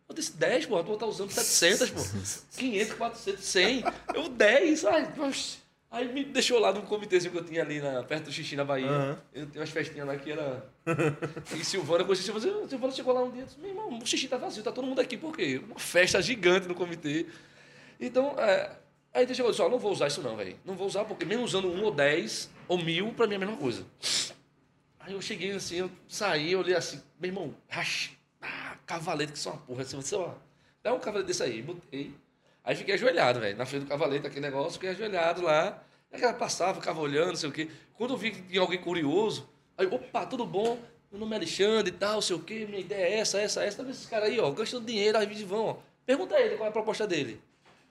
Eu 0.09 0.15
disse, 0.15 0.37
10, 0.37 0.67
pô, 0.67 0.83
tu 0.83 0.95
estar 0.95 1.07
usando 1.07 1.31
700, 1.31 1.91
pô. 1.91 2.01
500, 2.57 2.95
400, 2.95 3.45
100. 3.45 3.85
Eu, 4.15 4.29
10. 4.29 4.85
Ai. 4.87 5.13
Aí 5.89 6.13
me 6.13 6.25
deixou 6.25 6.59
lá 6.59 6.73
num 6.73 6.83
comitêzinho 6.83 7.33
que 7.33 7.39
eu 7.39 7.45
tinha 7.45 7.63
ali 7.63 7.81
na, 7.81 8.03
perto 8.03 8.25
do 8.25 8.33
Xixi, 8.33 8.55
na 8.57 8.65
Bahia. 8.65 8.89
Aham. 8.89 9.19
Eu 9.33 9.47
tinha 9.47 9.61
umas 9.61 9.71
festinhas 9.71 10.07
lá 10.07 10.17
que 10.17 10.31
era... 10.31 10.65
e 11.57 11.65
Silvana, 11.65 12.03
eu 12.03 12.07
conheci 12.07 12.23
Silvana. 12.23 12.69
Silvana 12.69 12.93
chegou 12.93 13.13
lá 13.13 13.23
um 13.23 13.31
dia 13.31 13.43
e 13.43 13.45
disse, 13.45 13.59
meu 13.59 13.71
irmão, 13.71 13.99
o 13.99 14.07
Xixi 14.07 14.29
tá 14.29 14.37
vazio, 14.37 14.63
tá 14.63 14.73
todo 14.73 14.87
mundo 14.87 15.01
aqui. 15.01 15.17
Por 15.17 15.37
quê? 15.37 15.61
Uma 15.65 15.79
festa 15.79 16.21
gigante 16.23 16.69
no 16.69 16.75
comitê. 16.75 17.27
Então, 18.01 18.35
é, 18.39 18.71
aí 19.13 19.25
ele 19.25 19.35
chegou 19.35 19.51
e 19.51 19.53
disse, 19.53 19.63
ó, 19.63 19.69
não 19.69 19.79
vou 19.79 19.93
usar 19.93 20.09
isso 20.09 20.23
não, 20.23 20.37
velho. 20.37 20.57
Não 20.65 20.75
vou 20.75 20.87
usar 20.87 21.05
porque 21.05 21.25
mesmo 21.25 21.45
usando 21.45 21.69
um 21.69 21.85
ou 21.85 21.93
dez 21.93 22.51
ou 22.69 22.79
mil, 22.79 23.13
pra 23.13 23.27
mim 23.27 23.35
é 23.35 23.37
a 23.37 23.41
mesma 23.41 23.57
coisa. 23.57 23.85
Aí 25.11 25.17
eu 25.17 25.21
cheguei 25.21 25.51
assim, 25.51 25.75
eu 25.75 25.91
saí, 26.07 26.53
eu 26.53 26.61
olhei 26.61 26.77
assim, 26.77 27.03
meu 27.19 27.31
irmão, 27.31 27.53
racha, 27.69 28.13
ah, 28.41 28.77
cavalete 28.87 29.33
que 29.33 29.39
são 29.41 29.55
uma 29.55 29.61
porra. 29.63 29.83
Assim, 29.83 29.99
disse, 29.99 30.15
ó, 30.15 30.35
dá 30.85 30.95
um 30.95 31.01
cavalete 31.01 31.27
desse 31.27 31.43
aí, 31.43 31.61
botei. 31.61 32.15
Aí 32.63 32.77
fiquei 32.77 32.95
ajoelhado, 32.95 33.41
velho, 33.41 33.59
na 33.59 33.67
frente 33.67 33.83
do 33.83 33.89
cavalete, 33.89 34.29
aquele 34.29 34.43
negócio, 34.43 34.75
fiquei 34.75 34.91
ajoelhado 34.91 35.43
lá. 35.43 35.83
Aí 36.13 36.23
ela 36.23 36.33
passava, 36.33 36.81
ficava 36.81 37.01
olhando, 37.01 37.31
não 37.31 37.37
sei 37.37 37.49
o 37.49 37.53
quê. 37.53 37.69
Quando 37.95 38.15
eu 38.15 38.17
vi 38.17 38.31
que 38.31 38.41
tinha 38.43 38.61
alguém 38.61 38.81
curioso, 38.81 39.49
aí, 39.77 39.85
opa, 39.85 40.25
tudo 40.27 40.47
bom? 40.47 40.79
Meu 41.11 41.19
nome 41.19 41.33
é 41.33 41.39
Alexandre 41.39 41.93
e 41.93 41.99
tal, 41.99 42.23
sei 42.23 42.37
o 42.37 42.41
quê, 42.41 42.65
minha 42.69 42.81
ideia 42.81 43.17
é 43.17 43.19
essa, 43.19 43.41
essa, 43.41 43.65
essa. 43.65 43.79
Tá 43.79 43.83
vendo 43.83 43.95
esses 43.95 44.07
caras 44.07 44.29
aí, 44.29 44.39
ó, 44.39 44.49
gastando 44.53 44.87
dinheiro, 44.87 45.19
aí 45.19 45.27
de 45.27 45.45
vão, 45.45 45.67
ó. 45.67 45.77
Pergunta 46.07 46.37
a 46.37 46.41
ele 46.41 46.55
qual 46.55 46.67
é 46.67 46.69
a 46.69 46.73
proposta 46.73 47.05
dele. 47.05 47.41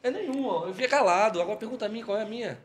É 0.01 0.09
nenhuma, 0.09 0.61
ó. 0.61 0.67
Eu 0.67 0.73
fiquei 0.73 0.87
calado, 0.87 1.41
agora 1.41 1.57
pergunta 1.57 1.85
a 1.85 1.89
mim 1.89 2.01
qual 2.01 2.17
é 2.17 2.21
a 2.21 2.25
minha. 2.25 2.57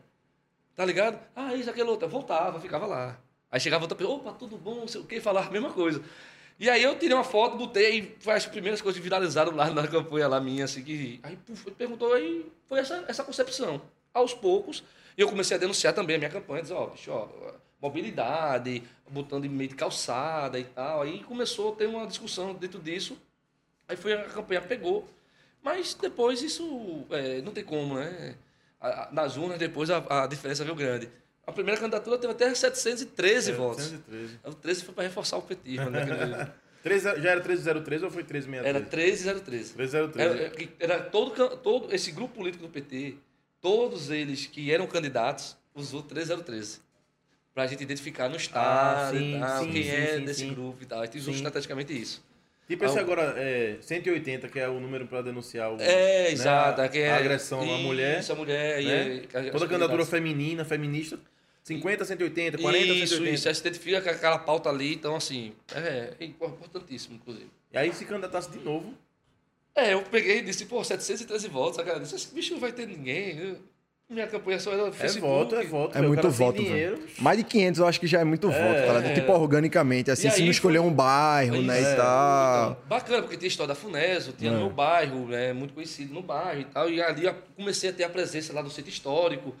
Tá 0.77 0.85
ligado? 0.85 1.19
Ah, 1.35 1.53
isso, 1.53 1.69
aquele 1.69 1.89
outro. 1.89 2.05
Eu 2.05 2.09
voltava, 2.09 2.57
ficava 2.61 2.85
lá. 2.85 3.19
Aí 3.51 3.59
chegava 3.59 3.83
outra 3.83 3.97
pessoa, 3.97 4.17
opa, 4.17 4.33
tudo 4.33 4.57
bom, 4.57 4.75
não 4.75 4.87
sei 4.87 5.01
o 5.01 5.05
quê, 5.05 5.21
falava 5.21 5.47
a 5.47 5.51
mesma 5.51 5.71
coisa. 5.71 6.01
E 6.59 6.69
aí 6.69 6.83
eu 6.83 6.97
tirei 6.97 7.15
uma 7.15 7.23
foto, 7.23 7.57
botei, 7.57 7.85
aí 7.85 8.15
foi 8.19 8.33
as 8.33 8.45
primeiras 8.45 8.81
coisas 8.81 8.97
que 8.97 9.03
viralizaram 9.03 9.55
lá 9.55 9.69
na 9.69 9.87
campanha 9.87 10.27
lá 10.27 10.39
minha, 10.39 10.65
assim, 10.65 10.83
que... 10.83 11.19
Aí 11.23 11.35
puf, 11.35 11.69
perguntou, 11.71 12.13
aí 12.13 12.45
foi 12.65 12.79
essa, 12.79 13.03
essa 13.07 13.23
concepção. 13.23 13.81
Aos 14.13 14.33
poucos, 14.33 14.83
eu 15.17 15.27
comecei 15.27 15.57
a 15.57 15.59
denunciar 15.59 15.93
também 15.93 16.15
a 16.15 16.19
minha 16.19 16.31
campanha, 16.31 16.61
dizer, 16.61 16.73
ó, 16.73 16.87
bicho, 16.87 17.11
ó, 17.11 17.27
mobilidade, 17.81 18.83
botando 19.09 19.45
em 19.45 19.49
meio 19.49 19.69
de 19.69 19.75
calçada 19.75 20.59
e 20.59 20.63
tal. 20.63 21.01
Aí 21.01 21.23
começou 21.23 21.73
a 21.73 21.75
ter 21.75 21.87
uma 21.87 22.07
discussão 22.07 22.53
dentro 22.53 22.79
disso. 22.79 23.17
Aí 23.87 23.95
foi 23.95 24.13
a 24.13 24.23
campanha 24.23 24.61
pegou. 24.61 25.07
Mas 25.61 25.93
depois 25.93 26.41
isso 26.41 27.05
é, 27.09 27.41
não 27.41 27.51
tem 27.51 27.63
como, 27.63 27.95
né? 27.95 28.35
Nas 29.11 29.35
urnas 29.35 29.57
depois 29.57 29.89
a, 29.89 30.23
a 30.23 30.27
diferença 30.27 30.63
veio 30.63 30.75
grande. 30.75 31.09
A 31.47 31.51
primeira 31.51 31.79
candidatura 31.79 32.17
teve 32.17 32.33
até 32.33 32.53
713 32.53 33.51
votos. 33.51 33.85
713. 33.85 34.39
O 34.43 34.53
13 34.53 34.83
foi 34.85 34.93
para 34.95 35.03
reforçar 35.03 35.37
o 35.37 35.41
petismo. 35.41 35.89
Né? 35.89 36.51
13 36.81 37.03
já 37.21 37.31
era 37.31 37.39
1303 37.39 38.03
ou 38.03 38.09
foi 38.11 38.23
1363? 38.23 39.25
Era 39.25 39.35
1303. 39.35 39.75
1303. 39.75 40.31
Era, 40.31 40.43
era- 40.45 40.69
era 40.97 41.03
todo, 41.03 41.57
todo 41.57 41.93
esse 41.93 42.11
grupo 42.11 42.35
político 42.35 42.63
do 42.63 42.69
PT, 42.69 43.15
todos 43.61 44.09
eles 44.09 44.45
que 44.47 44.71
eram 44.71 44.87
candidatos, 44.87 45.55
usou 45.73 46.01
3013. 46.01 46.79
Pra 47.53 47.67
gente 47.67 47.81
identificar 47.83 48.27
no 48.27 48.35
estado 48.35 49.15
Ah, 49.15 49.17
sim, 49.17 49.37
e 49.37 49.39
tal, 49.39 49.63
sim, 49.63 49.71
quem 49.71 49.83
sim, 49.83 49.89
é 49.89 50.17
sim, 50.17 50.25
desse 50.25 50.39
sim. 50.41 50.53
grupo 50.53 50.77
e 50.81 50.85
tal. 50.85 50.99
A 51.01 51.05
gente 51.05 51.17
usou 51.19 51.33
Sim. 51.33 51.37
estrategicamente 51.37 51.99
isso. 51.99 52.23
Tipo 52.67 52.83
esse 52.83 52.97
Ah, 52.97 53.01
o- 53.01 53.03
agora, 53.03 53.33
é, 53.37 53.77
180, 53.79 54.49
que 54.49 54.59
é 54.59 54.67
o 54.67 54.79
número 54.79 55.05
para 55.07 55.21
denunciar 55.21 55.71
o, 55.71 55.75
É, 55.75 55.85
né, 55.85 56.31
exato. 56.31 56.81
a, 56.81 56.89
quem 56.89 57.03
é, 57.03 57.11
a 57.11 57.17
agressão 57.17 57.61
à 57.61 57.77
mulher. 57.77 58.19
Isso, 58.19 58.31
a 58.31 58.35
mulher. 58.35 58.81
e 58.81 58.85
né? 58.85 59.17
é- 59.17 59.19
que 59.21 59.37
a- 59.37 59.51
Toda 59.51 59.67
candidatura 59.67 60.05
feminina, 60.05 60.65
feminista, 60.65 61.17
50, 61.65 62.05
180, 62.05 62.57
40, 62.59 62.85
Isso, 62.85 63.15
180. 63.15 63.33
isso. 63.33 63.47
Aí 63.49 63.55
você 63.55 63.61
identifica 63.61 63.99
com 64.01 64.09
aquela 64.09 64.37
pauta 64.37 64.69
ali. 64.69 64.93
Então, 64.93 65.15
assim, 65.15 65.51
é, 65.73 66.13
é 66.19 66.25
importantíssimo, 66.25 67.15
inclusive. 67.15 67.49
E 67.73 67.77
aí 67.77 67.91
se 67.91 68.05
candidatasse 68.05 68.51
de 68.51 68.59
novo. 68.59 68.93
É, 69.75 69.93
eu 69.93 70.03
peguei 70.03 70.37
e 70.37 70.41
disse, 70.43 70.65
pô, 70.65 70.83
713 70.83 71.47
votos. 71.49 71.79
A 71.79 71.83
cara 71.83 71.99
disse, 71.99 72.15
esse 72.15 72.33
bicho 72.33 72.53
não 72.53 72.59
vai 72.61 72.71
ter 72.71 72.87
ninguém. 72.87 73.57
Minha 74.07 74.27
campanha 74.27 74.59
só 74.59 74.71
era 74.71 74.83
no 74.83 74.89
É 74.89 74.91
Facebook. 74.91 75.27
voto, 75.27 75.55
é 75.55 75.63
voto. 75.65 75.89
É 75.89 75.93
velho. 75.95 76.05
O 76.05 76.07
muito 76.09 76.21
cara 76.21 76.33
voto, 76.33 76.63
velho. 76.63 77.03
Mais 77.17 77.37
de 77.39 77.43
500 77.43 77.79
eu 77.79 77.87
acho 77.87 77.99
que 77.99 78.05
já 78.05 78.19
é 78.19 78.23
muito 78.23 78.47
voto, 78.47 78.59
tá 78.59 78.99
ligado? 78.99 79.15
Tipo, 79.15 79.31
organicamente, 79.33 80.11
assim, 80.11 80.27
E 80.27 80.31
se 80.31 80.37
aí 80.41 80.43
não 80.45 80.51
escolher 80.51 80.77
foi- 80.77 80.87
um 80.87 80.93
bairro, 80.93 81.61
né, 81.63 81.81
Isso, 81.81 81.89
e 81.89 81.95
tal. 81.95 82.71
então, 82.73 82.83
bacana, 82.87 83.21
porque 83.23 83.37
tinha 83.37 83.47
a 83.47 83.49
história 83.49 83.69
da 83.69 83.75
Funeso, 83.75 84.33
tinha 84.33 84.51
É. 84.51 84.53
no 84.53 84.59
meu 84.59 84.69
bairro, 84.69 85.27
né, 85.27 85.51
muito 85.53 85.73
conhecido 85.73 86.13
no 86.13 86.21
bairro 86.21 86.61
e 86.61 86.65
tal. 86.65 86.87
E 86.87 87.01
ali 87.01 87.25
eu 87.25 87.33
comecei 87.55 87.89
a 87.89 87.93
ter 87.93 88.03
a 88.03 88.09
presença 88.09 88.53
lá 88.53 88.61
do 88.61 88.69
centro 88.69 88.91
histórico. 88.91 89.55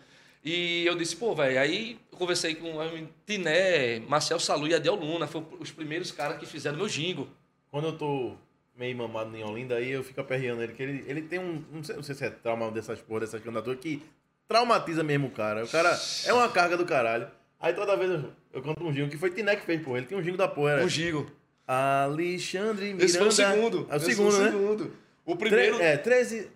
E 0.45 0.85
eu 0.85 0.93
disse, 0.95 1.15
pô, 1.15 1.33
velho, 1.33 1.59
aí 1.59 1.97
eu 2.11 2.17
conversei 2.19 2.53
com 2.53 2.79
a 2.79 2.87
Tiné, 3.25 3.99
Marcel 4.07 4.39
Salu 4.39 4.67
e 4.67 4.75
Adel 4.75 4.93
Luna, 4.93 5.25
foram 5.25 5.47
os 5.59 5.71
primeiros 5.71 6.11
caras 6.11 6.37
que 6.37 6.45
fizeram 6.45 6.77
meu 6.77 6.87
jingo. 6.87 7.27
Quando 7.71 7.87
eu 7.87 7.97
tô 7.97 8.35
meio 8.77 8.95
mamado 8.95 9.35
em 9.35 9.43
Olinda, 9.43 9.75
aí 9.77 9.89
eu 9.89 10.03
fico 10.03 10.21
aperreando 10.21 10.61
ele, 10.61 10.73
que 10.73 10.83
ele, 10.83 11.03
ele 11.07 11.21
tem 11.23 11.39
um. 11.39 11.63
Não 11.71 11.83
sei, 11.83 11.95
não 11.95 12.03
sei 12.03 12.13
se 12.13 12.23
é 12.25 12.29
trauma 12.29 12.69
dessas 12.69 13.01
porra, 13.01 13.21
dessas 13.21 13.41
candidaturas, 13.41 13.79
que 13.81 14.03
traumatiza 14.47 15.03
mesmo 15.03 15.27
o 15.27 15.31
cara. 15.31 15.65
O 15.65 15.67
cara 15.67 15.99
é 16.25 16.31
uma 16.31 16.47
carga 16.49 16.77
do 16.77 16.85
caralho. 16.85 17.27
Aí 17.59 17.73
toda 17.73 17.97
vez 17.97 18.11
eu, 18.11 18.31
eu 18.53 18.61
canto 18.61 18.83
um 18.83 18.93
jingo, 18.93 19.09
que 19.09 19.17
foi 19.17 19.31
Tiné 19.31 19.55
que 19.55 19.65
fez, 19.65 19.81
porra. 19.81 19.97
Ele 19.97 20.05
tem 20.05 20.15
um 20.17 20.21
jingo 20.23 20.37
da 20.37 20.47
porra. 20.47 20.73
Era 20.73 20.83
Um 20.85 20.89
jingo. 20.89 21.25
Alexandre 21.67 22.85
Miranda. 22.93 23.05
Esse 23.05 23.17
foi 23.17 23.27
o 23.27 23.31
segundo. 23.31 23.87
É 23.89 23.95
o 23.95 23.99
segundo, 23.99 24.37
né? 24.37 24.49
o 24.49 24.51
segundo. 24.51 24.93
O 25.25 25.35
Tre- 25.35 25.49
primeiro, 25.49 25.81
é, 25.81 25.97
13, 25.97 26.35
13. 26.35 26.54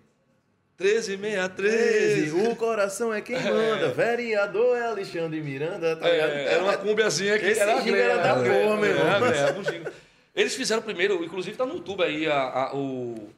1363. 0.80 2.32
O 2.32 2.56
coração 2.56 3.12
é 3.12 3.20
quem 3.20 3.38
manda. 3.40 3.90
Vereador 3.90 4.76
é 4.76 4.86
Alexandre 4.86 5.40
Miranda, 5.40 5.96
tá? 5.96 6.08
É, 6.08 6.54
era 6.54 6.62
uma 6.62 6.76
cumbiazinha 6.76 7.38
que 7.38 7.46
Esse 7.46 7.60
era 7.60 7.80
jingo 7.80 7.96
era 7.96 8.16
da 8.18 8.34
porra, 8.36 8.76
meu 8.76 8.90
irmão. 8.90 9.58
Um 9.60 9.64
jingo. 9.64 9.90
Eles 10.34 10.54
fizeram 10.54 10.82
primeiro, 10.82 11.22
inclusive 11.24 11.56
tá 11.56 11.66
no 11.66 11.74
YouTube 11.74 12.02
aí, 12.02 12.26
a, 12.26 12.40
a- 12.40 12.74
o, 12.74 13.30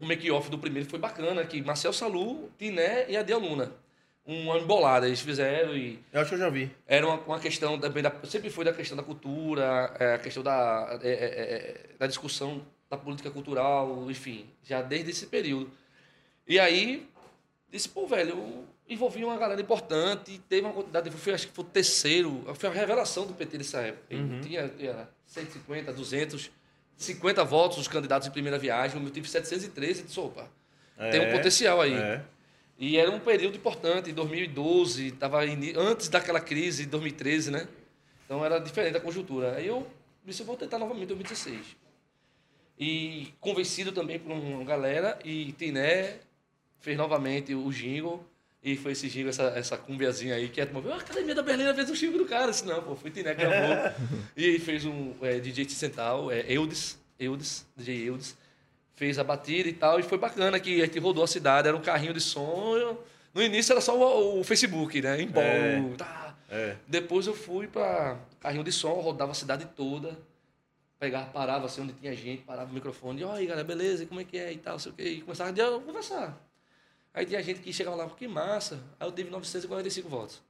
o 0.00 0.06
make-off 0.06 0.50
do 0.50 0.58
primeiro 0.58 0.88
foi 0.88 0.98
bacana, 0.98 1.44
que 1.44 1.62
Marcel 1.62 1.92
Salu, 1.92 2.50
Tiné 2.58 3.06
e 3.08 3.16
Adel 3.16 3.38
Luna. 3.38 3.72
Uma 4.26 4.58
embolada 4.58 5.06
eles 5.06 5.20
fizeram 5.20 5.74
e 5.74 5.98
Eu 6.12 6.20
acho 6.20 6.28
que 6.28 6.34
eu 6.34 6.38
já 6.38 6.50
vi. 6.50 6.70
era 6.86 7.06
uma, 7.06 7.16
uma 7.20 7.40
questão 7.40 7.78
também 7.78 8.02
da, 8.02 8.12
sempre 8.24 8.50
foi 8.50 8.62
da 8.62 8.74
questão 8.74 8.94
da 8.94 9.02
cultura, 9.02 9.90
é, 9.98 10.14
a 10.14 10.18
questão 10.18 10.42
da, 10.42 10.98
é, 11.02 11.08
é, 11.08 11.14
é, 11.14 11.74
da 11.98 12.06
discussão 12.06 12.60
da 12.90 12.98
política 12.98 13.30
cultural, 13.30 14.06
enfim, 14.10 14.44
já 14.62 14.82
desde 14.82 15.12
esse 15.12 15.26
período. 15.26 15.70
E 16.48 16.58
aí, 16.58 17.06
disse, 17.70 17.88
pô, 17.88 18.06
velho, 18.06 18.30
eu 18.30 18.64
envolvi 18.88 19.22
uma 19.24 19.36
galera 19.36 19.60
importante, 19.60 20.40
teve 20.48 20.66
uma 20.66 20.72
quantidade, 20.72 21.10
foi, 21.10 21.34
acho 21.34 21.48
que 21.48 21.52
foi 21.52 21.64
o 21.64 21.68
terceiro, 21.68 22.42
foi 22.54 22.70
a 22.70 22.72
revelação 22.72 23.26
do 23.26 23.34
PT 23.34 23.58
nessa 23.58 23.80
época. 23.80 24.06
E 24.08 24.40
Tinha, 24.40 24.68
tinha 24.68 25.08
150, 25.26 25.92
200, 25.92 26.50
50 26.96 27.44
votos 27.44 27.78
os 27.78 27.86
candidatos 27.86 28.26
em 28.26 28.30
primeira 28.30 28.58
viagem, 28.58 28.98
o 28.98 29.00
meu 29.00 29.10
tive 29.10 29.28
713, 29.28 30.04
disse, 30.04 30.18
opa, 30.18 30.48
tem 31.10 31.20
um 31.20 31.24
É, 31.24 31.32
potencial 31.32 31.80
aí. 31.80 31.94
É. 31.94 32.24
E 32.78 32.96
era 32.96 33.10
um 33.10 33.20
período 33.20 33.56
importante, 33.56 34.10
em 34.10 34.14
2012, 34.14 35.08
estava 35.08 35.40
antes 35.76 36.08
daquela 36.08 36.40
crise, 36.40 36.84
de 36.84 36.90
2013, 36.90 37.50
né? 37.50 37.68
Então 38.24 38.44
era 38.44 38.58
diferente 38.58 38.96
a 38.96 39.00
conjuntura. 39.00 39.56
Aí 39.56 39.66
eu 39.66 39.86
disse, 40.24 40.40
eu 40.42 40.46
vou 40.46 40.56
tentar 40.56 40.78
novamente 40.78 41.04
em 41.04 41.08
2016. 41.08 41.76
E 42.78 43.34
convencido 43.40 43.90
também 43.90 44.18
por 44.18 44.30
uma 44.30 44.64
galera, 44.64 45.18
e 45.24 45.52
Tiné 45.52 46.20
fez 46.80 46.96
novamente 46.96 47.54
o 47.54 47.70
jingle, 47.70 48.24
e 48.62 48.76
foi 48.76 48.92
esse 48.92 49.08
jingle, 49.08 49.30
essa, 49.30 49.44
essa 49.56 49.76
cumbiazinha 49.76 50.34
aí, 50.34 50.48
que 50.48 50.60
é 50.60 50.64
a 50.64 50.96
Academia 50.96 51.34
da 51.34 51.42
Berlina 51.42 51.74
fez 51.74 51.90
o 51.90 51.94
jingle 51.94 52.18
do 52.18 52.26
cara. 52.26 52.50
Disse, 52.50 52.66
não, 52.66 52.82
pô, 52.82 52.96
foi 52.96 53.10
Tiné 53.10 53.34
que 53.34 53.40
gravou. 53.40 53.94
e 54.36 54.58
fez 54.58 54.84
um 54.84 55.14
é, 55.22 55.38
DJ 55.38 55.68
Central, 55.70 56.30
é, 56.30 56.44
Eudes, 56.48 56.98
Eudes, 57.18 57.66
DJ 57.76 58.08
Eudes 58.08 58.36
fez 58.98 59.16
a 59.16 59.22
batida 59.22 59.68
e 59.68 59.72
tal, 59.72 60.00
e 60.00 60.02
foi 60.02 60.18
bacana 60.18 60.58
que 60.58 60.82
a 60.82 60.84
gente 60.84 60.98
rodou 60.98 61.22
a 61.22 61.26
cidade, 61.28 61.68
era 61.68 61.76
um 61.76 61.80
carrinho 61.80 62.12
de 62.12 62.20
som. 62.20 62.98
No 63.32 63.40
início 63.40 63.72
era 63.72 63.80
só 63.80 63.96
o, 63.96 64.40
o 64.40 64.44
Facebook, 64.44 65.00
né? 65.00 65.22
Em 65.22 65.28
bom, 65.28 65.40
É. 65.40 65.80
tá. 65.96 66.36
É. 66.50 66.76
Depois 66.88 67.26
eu 67.28 67.34
fui 67.34 67.68
para 67.68 68.16
carrinho 68.40 68.64
de 68.64 68.72
som, 68.72 68.94
rodava 68.94 69.30
a 69.30 69.34
cidade 69.34 69.66
toda, 69.76 70.18
pegava, 70.98 71.26
parava 71.26 71.66
assim 71.66 71.82
onde 71.82 71.92
tinha 71.92 72.14
gente, 72.16 72.42
parava 72.42 72.70
o 72.70 72.74
microfone, 72.74 73.20
e 73.20 73.24
aí 73.24 73.46
galera, 73.46 73.64
beleza, 73.64 74.04
como 74.04 74.20
é 74.20 74.24
que 74.24 74.36
é 74.36 74.52
e 74.52 74.58
tal, 74.58 74.80
sei 74.80 74.90
o 74.90 74.94
quê, 74.96 75.02
e 75.04 75.20
começava 75.20 75.50
a 75.50 75.80
conversar. 75.80 76.36
Aí 77.14 77.26
tinha 77.26 77.42
gente 77.42 77.60
que 77.60 77.72
chegava 77.72 77.96
lá, 77.96 78.08
que 78.10 78.28
massa, 78.28 78.80
aí 78.98 79.06
eu 79.08 79.12
tive 79.12 79.30
945 79.30 80.08
votos. 80.08 80.42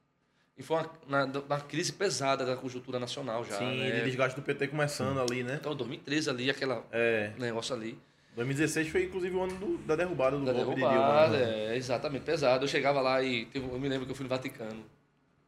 E 0.57 0.61
foi 0.63 0.77
uma, 1.07 1.27
na, 1.47 1.59
crise 1.61 1.93
pesada 1.93 2.45
da 2.45 2.55
conjuntura 2.57 2.99
nacional 2.99 3.45
já, 3.45 3.57
Sim, 3.57 3.77
né? 3.77 3.91
de 3.99 4.05
desgaste 4.05 4.37
do 4.39 4.43
PT 4.43 4.67
começando 4.67 5.19
ali, 5.19 5.41
né? 5.41 5.55
Então, 5.59 5.73
2013 5.73 6.29
ali, 6.29 6.49
aquele 6.49 6.73
É. 6.91 7.31
negócio 7.37 7.73
ali. 7.73 7.97
2016 8.35 8.89
foi 8.89 9.03
inclusive 9.05 9.35
o 9.35 9.41
ano 9.43 9.55
do- 9.57 9.77
da 9.79 9.95
derrubada 9.95 10.37
do 10.37 10.45
Da 10.45 10.51
golpe 10.53 10.75
de 10.75 10.81
derrubada, 10.81 11.37
Dilma. 11.37 11.51
né? 11.51 11.73
é, 11.73 11.77
exatamente, 11.77 12.23
pesado. 12.23 12.65
Eu 12.65 12.67
chegava 12.67 12.99
lá 13.01 13.21
e 13.23 13.47
eu 13.53 13.63
me 13.79 13.87
lembro 13.89 14.05
que 14.05 14.11
eu 14.11 14.15
fui 14.15 14.23
no 14.23 14.29
Vaticano. 14.29 14.83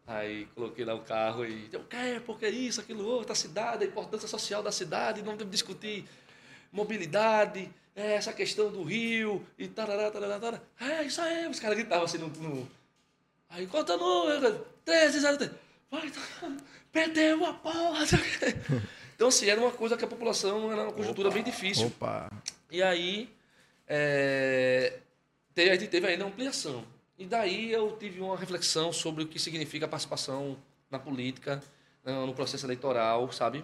Aí 0.07 0.45
coloquei 0.55 0.83
lá 0.83 0.93
o 0.95 1.01
carro 1.01 1.45
e 1.45 1.69
eu 1.71 1.83
quero, 1.83 2.21
porque 2.21 2.47
isso, 2.47 2.81
aquilo 2.81 3.05
outro, 3.05 3.31
a 3.33 3.35
cidade, 3.35 3.83
a 3.83 3.87
importância 3.87 4.27
social 4.27 4.63
da 4.63 4.71
cidade, 4.71 5.21
não 5.21 5.37
deve 5.37 5.49
discutir 5.51 6.05
mobilidade, 6.71 7.69
é, 7.95 8.13
essa 8.13 8.31
questão 8.33 8.71
do 8.71 8.83
rio 8.83 9.45
e 9.57 9.67
tarará, 9.67 10.09
tarará, 10.11 10.39
tarará. 10.39 10.61
É, 10.79 11.03
isso 11.03 11.21
aí, 11.21 11.47
os 11.47 11.59
caras 11.59 11.77
gritavam 11.77 12.05
assim 12.05 12.17
no. 12.17 12.27
no... 12.27 12.69
Aí 13.49 13.67
conta 13.67 13.97
número, 13.97 14.65
13, 14.85 15.21
03. 15.37 15.51
Vai, 15.89 16.09
tá, 16.09 16.21
perdeu 16.91 17.45
a 17.45 17.53
porra. 17.53 18.05
Então, 19.13 19.27
assim, 19.27 19.47
era 19.47 19.61
uma 19.61 19.69
coisa 19.71 19.95
que 19.95 20.03
a 20.03 20.07
população, 20.07 20.71
era 20.71 20.81
uma 20.81 20.93
conjuntura 20.93 21.29
bem 21.29 21.43
difícil. 21.43 21.85
Opa. 21.85 22.27
E 22.71 22.81
aí, 22.81 23.29
é, 23.87 24.97
te- 25.53 25.69
a 25.69 25.75
gente 25.75 25.89
teve 25.89 26.07
ainda 26.07 26.25
ampliação. 26.25 26.83
E 27.19 27.25
daí 27.27 27.71
eu 27.71 27.95
tive 27.99 28.19
uma 28.19 28.35
reflexão 28.35 28.91
sobre 28.91 29.23
o 29.23 29.27
que 29.27 29.37
significa 29.37 29.85
a 29.85 29.87
participação 29.87 30.57
na 30.89 30.97
política, 30.97 31.61
no 32.03 32.33
processo 32.33 32.65
eleitoral, 32.65 33.31
sabe? 33.31 33.63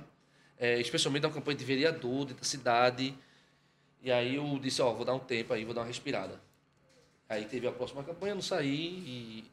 É, 0.60 0.80
especialmente 0.80 1.24
na 1.24 1.30
campanha 1.32 1.58
de 1.58 1.66
vereador, 1.66 2.26
dentro 2.26 2.44
da 2.44 2.48
cidade. 2.48 3.18
E 4.08 4.12
aí 4.12 4.36
eu 4.36 4.58
disse, 4.62 4.82
ó, 4.82 4.94
vou 4.94 5.04
dar 5.04 5.14
um 5.14 5.20
tempo 5.20 5.54
aí, 5.54 5.66
vou 5.66 5.74
dar 5.74 5.82
uma 5.82 5.88
respirada. 5.88 6.40
Aí 7.28 7.44
teve 7.44 7.68
a 7.68 7.74
próxima 7.74 8.02
campanha, 8.04 8.34
não 8.36 8.42
saí 8.42 9.04
e 9.06 9.44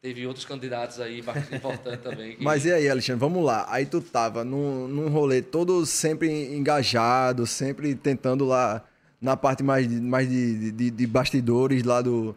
teve 0.00 0.26
outros 0.26 0.46
candidatos 0.46 0.98
aí 0.98 1.20
bastante 1.20 1.56
importantes 1.56 2.00
também. 2.02 2.34
que- 2.36 2.42
Mas 2.42 2.64
e 2.64 2.72
aí, 2.72 2.88
Alexandre, 2.88 3.20
vamos 3.20 3.44
lá. 3.44 3.66
Aí 3.68 3.84
tu 3.84 4.00
tava 4.00 4.42
num, 4.44 4.88
num 4.88 5.08
rolê 5.10 5.42
todo 5.42 5.84
sempre 5.84 6.30
engajado, 6.56 7.46
sempre 7.46 7.94
tentando 7.94 8.46
lá 8.46 8.82
na 9.20 9.36
parte 9.36 9.62
mais, 9.62 9.86
de- 9.86 10.00
mais 10.00 10.26
de, 10.26 10.72
de, 10.72 10.90
de 10.90 11.06
bastidores 11.06 11.82
lá 11.82 12.00
do, 12.00 12.34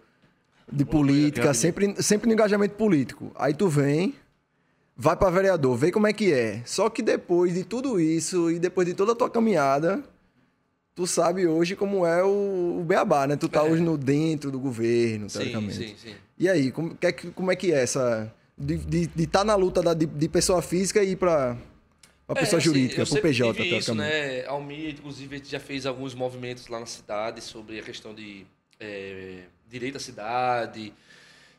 de 0.69 0.84
política, 0.84 1.39
aquela- 1.39 1.53
sempre, 1.53 2.03
sempre 2.03 2.27
no 2.27 2.34
engajamento 2.34 2.75
político. 2.75 3.32
Aí 3.36 3.53
tu 3.53 3.69
vem, 3.69 4.13
vai 4.97 5.15
pra 5.15 5.30
vereador, 5.30 5.78
vê 5.78 5.89
como 5.89 6.05
é 6.05 6.11
que 6.11 6.34
é. 6.34 6.61
Só 6.65 6.89
que 6.89 7.01
depois 7.01 7.53
de 7.53 7.63
tudo 7.63 7.97
isso 7.97 8.51
e 8.51 8.59
depois 8.59 8.86
de 8.86 8.93
toda 8.93 9.13
a 9.13 9.15
tua 9.15 9.30
caminhada, 9.30 10.03
tu 10.96 11.08
sabe 11.08 11.48
hoje 11.48 11.76
como 11.76 12.06
é 12.06 12.24
o, 12.24 12.80
o 12.82 12.84
beabá, 12.84 13.26
né? 13.28 13.36
Tu 13.36 13.48
tá 13.50 13.64
hoje 13.64 13.82
no 13.82 13.98
dentro 13.98 14.52
do 14.52 14.60
governo, 14.60 15.30
sim, 15.30 15.38
teoricamente. 15.39 15.76
sim, 15.76 15.96
sim. 15.98 16.16
E 16.38 16.50
aí, 16.50 16.72
como, 16.72 16.96
que 16.96 17.08
é 17.08 17.12
que- 17.12 17.32
como 17.32 17.52
é 17.52 17.56
que 17.56 17.72
é 17.72 17.82
essa. 17.84 18.34
De 18.58 19.10
estar 19.18 19.44
na 19.44 19.56
luta 19.56 19.82
da- 19.82 19.94
de, 19.94 20.06
de 20.06 20.30
pessoa 20.30 20.62
física 20.62 21.02
e 21.04 21.12
ir 21.12 21.16
para 21.16 21.58
a 22.28 22.36
pessoa 22.36 22.60
assim, 22.60 22.66
jurídica, 22.68 23.02
eu 23.02 23.06
para 23.06 23.12
o 23.12 23.16
sempre 23.16 23.30
PJ, 23.30 23.64
isso, 23.78 23.96
né? 23.96 24.46
Almir, 24.46 24.94
inclusive, 24.94 25.42
já 25.44 25.60
fez 25.60 25.86
alguns 25.86 26.14
movimentos 26.14 26.68
lá 26.68 26.80
na 26.80 26.86
cidade 26.86 27.42
sobre 27.42 27.80
a 27.80 27.84
questão 27.84 28.14
de 28.14 28.46
é, 28.80 29.44
direito 29.70 29.98
à 29.98 30.00
cidade. 30.00 30.94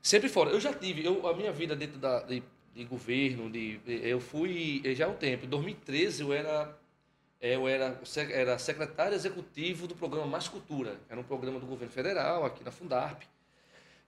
Sempre 0.02 0.28
fora. 0.28 0.50
Eu 0.50 0.60
já 0.60 0.72
tive, 0.72 1.04
eu, 1.04 1.26
a 1.26 1.36
minha 1.36 1.52
vida 1.52 1.74
dentro 1.74 1.98
da, 1.98 2.20
de- 2.22 2.42
de 2.74 2.84
governo, 2.84 3.50
de, 3.50 3.78
eu 3.86 4.20
fui 4.20 4.80
já 4.94 5.06
há 5.06 5.08
um 5.08 5.14
tempo. 5.14 5.44
Em 5.44 5.48
2013 5.48 6.22
eu 6.22 6.32
era 6.32 6.74
eu 7.42 7.66
era, 7.66 8.00
era 8.30 8.56
secretário 8.56 9.16
executivo 9.16 9.88
do 9.88 9.96
programa 9.96 10.26
Mais 10.26 10.46
Cultura, 10.46 10.96
era 11.10 11.18
um 11.18 11.24
programa 11.24 11.58
do 11.58 11.66
governo 11.66 11.92
federal 11.92 12.46
aqui 12.46 12.62
na 12.62 12.70
Fundarp. 12.70 13.22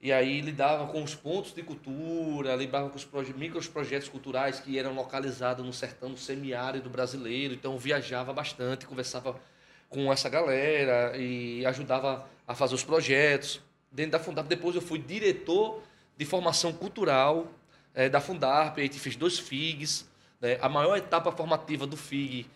E 0.00 0.12
aí 0.12 0.40
lidava 0.40 0.86
com 0.86 1.02
os 1.02 1.14
pontos 1.14 1.52
de 1.52 1.62
cultura, 1.62 2.54
lidava 2.54 2.90
com 2.90 2.96
os 2.96 3.04
proje 3.04 3.32
micros 3.32 3.66
projetos 3.66 4.08
culturais 4.08 4.60
que 4.60 4.78
eram 4.78 4.94
localizados 4.94 5.64
no 5.64 5.72
sertão 5.72 6.10
no 6.10 6.16
semiárido 6.16 6.90
brasileiro. 6.90 7.54
Então 7.54 7.78
viajava 7.78 8.32
bastante, 8.32 8.86
conversava 8.86 9.40
com 9.88 10.12
essa 10.12 10.28
galera 10.28 11.16
e 11.16 11.64
ajudava 11.64 12.28
a 12.46 12.54
fazer 12.54 12.74
os 12.74 12.84
projetos. 12.84 13.60
Dentro 13.90 14.12
da 14.12 14.18
Fundarp, 14.18 14.46
depois 14.46 14.76
eu 14.76 14.82
fui 14.82 14.98
diretor 14.98 15.82
de 16.16 16.24
formação 16.24 16.72
cultural 16.72 17.50
é, 17.94 18.08
da 18.08 18.20
Fundarp, 18.20 18.78
a 18.78 18.82
gente 18.82 19.00
fez 19.00 19.16
dois 19.16 19.38
FIGs. 19.38 20.06
Né? 20.40 20.58
A 20.60 20.68
maior 20.68 20.96
etapa 20.98 21.32
formativa 21.32 21.86
do 21.86 21.96
FIG 21.96 22.46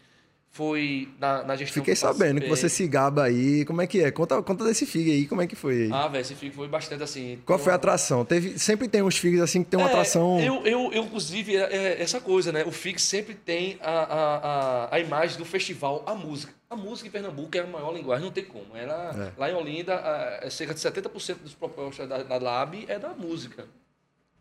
foi 0.50 1.08
na, 1.20 1.44
na 1.44 1.56
gestão 1.56 1.82
Fiquei 1.82 1.94
sabendo 1.94 2.40
que 2.40 2.48
você 2.48 2.68
se 2.68 2.86
gaba 2.86 3.24
aí. 3.24 3.64
Como 3.64 3.80
é 3.80 3.86
que 3.86 4.02
é? 4.02 4.10
Conta, 4.10 4.42
conta 4.42 4.64
desse 4.64 4.86
FIG 4.86 5.10
aí, 5.10 5.26
como 5.26 5.42
é 5.42 5.46
que 5.46 5.54
foi? 5.54 5.88
Ah, 5.92 6.08
velho, 6.08 6.22
esse 6.22 6.34
FIG 6.34 6.54
foi 6.54 6.66
bastante 6.66 7.02
assim. 7.02 7.38
Qual 7.44 7.58
foi 7.58 7.72
a 7.72 7.76
atração? 7.76 8.24
Teve, 8.24 8.58
sempre 8.58 8.88
tem 8.88 9.02
uns 9.02 9.16
FIGs 9.16 9.40
assim 9.40 9.62
que 9.62 9.70
tem 9.70 9.78
uma 9.78 9.88
é, 9.88 9.92
atração. 9.92 10.40
Eu, 10.40 10.66
eu, 10.66 10.92
eu 10.92 11.04
inclusive, 11.04 11.56
é, 11.56 11.62
é 11.62 12.02
essa 12.02 12.20
coisa, 12.20 12.50
né? 12.50 12.64
O 12.64 12.72
FIG 12.72 13.00
sempre 13.00 13.34
tem 13.34 13.78
a, 13.80 13.90
a, 13.90 14.36
a, 14.36 14.94
a, 14.96 15.00
imagem 15.00 15.38
do 15.38 15.44
festival, 15.44 16.02
a 16.06 16.14
música. 16.14 16.52
A 16.68 16.76
música 16.76 17.08
em 17.08 17.10
Pernambuco 17.12 17.56
é 17.56 17.60
a 17.60 17.66
maior 17.66 17.92
linguagem, 17.94 18.24
não 18.24 18.32
tem 18.32 18.44
como. 18.44 18.76
Ela, 18.76 19.32
é. 19.36 19.40
Lá 19.40 19.50
em 19.50 19.54
Olinda, 19.54 19.94
a, 19.94 20.50
cerca 20.50 20.74
de 20.74 20.80
70% 20.80 21.36
dos 21.36 21.54
propostas 21.54 22.08
da, 22.08 22.22
da 22.22 22.36
Lab 22.36 22.84
é 22.88 22.98
da 22.98 23.10
música. 23.10 23.66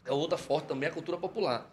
É 0.06 0.12
outra 0.12 0.38
forte 0.38 0.68
também 0.68 0.90
a 0.90 0.92
cultura 0.92 1.18
popular. 1.18 1.70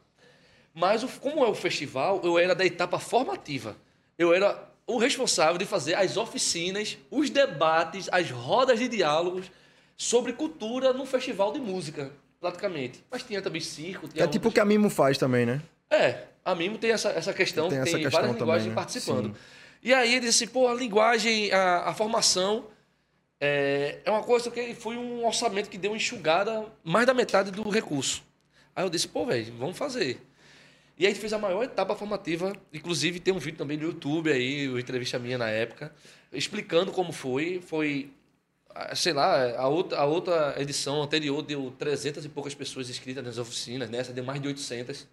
Mas 0.75 1.05
como 1.21 1.45
é 1.45 1.49
o 1.49 1.55
festival, 1.55 2.21
eu 2.25 2.39
era 2.39 2.55
da 2.55 2.67
etapa 2.67 2.99
formativa 2.99 3.77
eu 4.19 4.33
era 4.33 4.69
o 4.87 4.99
responsável 4.99 5.59
de 5.59 5.65
fazer 5.65 5.95
as 5.95 6.17
oficinas, 6.17 6.99
os 7.11 7.31
debates, 7.31 8.09
as 8.13 8.31
rodas 8.31 8.79
de 8.79 8.89
diálogos 8.89 9.51
sobre 9.97 10.33
cultura 10.33 10.93
no 10.93 11.07
festival 11.07 11.53
de 11.53 11.61
música, 11.61 12.13
praticamente. 12.41 13.03
Mas 13.11 13.23
tinha 13.23 13.41
também 13.41 13.61
circo. 13.61 14.09
Tinha 14.09 14.25
é 14.25 14.29
tipo 14.29 14.49
o 14.49 14.53
que 14.53 14.61
a 14.61 14.65
Mimo 14.65 14.91
faz 14.91 15.17
também, 15.17 15.47
né? 15.47 15.63
É, 15.91 16.25
a 16.45 16.55
Mimo 16.55 16.77
tem 16.79 16.91
essa, 16.91 17.11
essa 17.11 17.33
questão, 17.33 17.69
tem, 17.69 17.83
tem 17.83 17.93
várias 17.93 18.13
também, 18.13 18.33
linguagens 18.33 18.69
né? 18.69 18.75
participando. 18.75 19.27
Sim. 19.29 19.35
E 19.83 19.93
aí 19.93 20.15
ele 20.15 20.27
disse, 20.27 20.47
pô, 20.47 20.67
a 20.69 20.75
linguagem, 20.75 21.53
a, 21.53 21.91
a 21.91 21.95
formação 21.95 22.65
é, 23.41 23.99
é 24.05 24.11
uma 24.11 24.23
coisa 24.23 24.51
que 24.51 24.75
foi 24.75 24.97
um 24.97 25.27
orçamento 25.27 25.69
que 25.69 25.77
deu 25.77 25.95
enxugada 25.95 26.65
mais 26.83 27.07
da 27.07 27.13
metade 27.13 27.51
do 27.51 27.69
recurso. 27.69 28.23
Aí 28.75 28.85
eu 28.85 28.91
disse, 28.91 29.07
pô, 29.07 29.27
velho, 29.27 29.53
vamos 29.59 29.77
fazer. 29.77 30.21
E 30.97 31.07
a 31.07 31.09
gente 31.09 31.19
fez 31.19 31.33
a 31.33 31.39
maior 31.39 31.65
etapa 31.65 31.97
formativa, 31.97 32.53
inclusive 32.73 33.19
tem 33.19 33.35
um 33.35 33.39
vídeo 33.39 33.59
também 33.59 33.77
no 33.77 33.85
YouTube 33.85 34.31
aí, 34.31 34.69
uma 34.69 34.79
entrevista 34.79 35.19
minha 35.19 35.37
na 35.37 35.49
época, 35.49 35.93
explicando 36.33 36.93
como 36.93 37.13
foi. 37.13 37.61
Foi, 37.61 38.13
ah, 38.71 38.95
sei 38.95 39.13
lá, 39.13 39.59
a 39.59 39.67
outra, 39.67 39.99
a 39.99 40.05
outra 40.05 40.55
edição 40.57 41.03
anterior 41.03 41.43
deu 41.43 41.73
300 41.77 42.25
e 42.25 42.29
poucas 42.29 42.55
pessoas 42.55 42.89
inscritas 42.89 43.25
nas 43.25 43.39
oficinas, 43.39 43.91
nessa 43.91 44.13
deu 44.13 44.23
mais 44.23 44.41
de 44.41 44.47
800. 44.47 45.09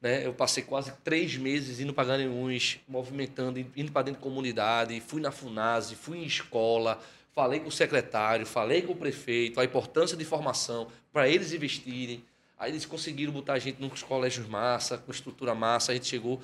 Né? 0.00 0.24
Eu 0.24 0.32
passei 0.32 0.62
quase 0.62 0.92
três 1.04 1.36
meses 1.36 1.78
indo 1.78 1.92
para 1.92 2.08
Garanhuns, 2.08 2.80
movimentando, 2.88 3.58
indo 3.76 3.92
para 3.92 4.02
dentro 4.02 4.20
da 4.20 4.24
comunidade, 4.24 4.98
fui 5.00 5.20
na 5.20 5.30
FUNASE, 5.30 5.94
fui 5.94 6.18
em 6.18 6.24
escola, 6.24 6.98
falei 7.34 7.60
com 7.60 7.68
o 7.68 7.72
secretário, 7.72 8.46
falei 8.46 8.80
com 8.80 8.92
o 8.92 8.96
prefeito, 8.96 9.60
a 9.60 9.64
importância 9.64 10.16
de 10.16 10.24
formação 10.24 10.88
para 11.12 11.28
eles 11.28 11.52
investirem. 11.52 12.24
Aí 12.58 12.72
eles 12.72 12.84
conseguiram 12.84 13.32
botar 13.32 13.54
a 13.54 13.58
gente 13.58 13.80
nos 13.80 14.02
colégios 14.02 14.46
massa, 14.46 14.98
com 14.98 15.10
estrutura 15.10 15.54
massa. 15.54 15.92
A 15.92 15.94
gente 15.94 16.06
chegou. 16.06 16.42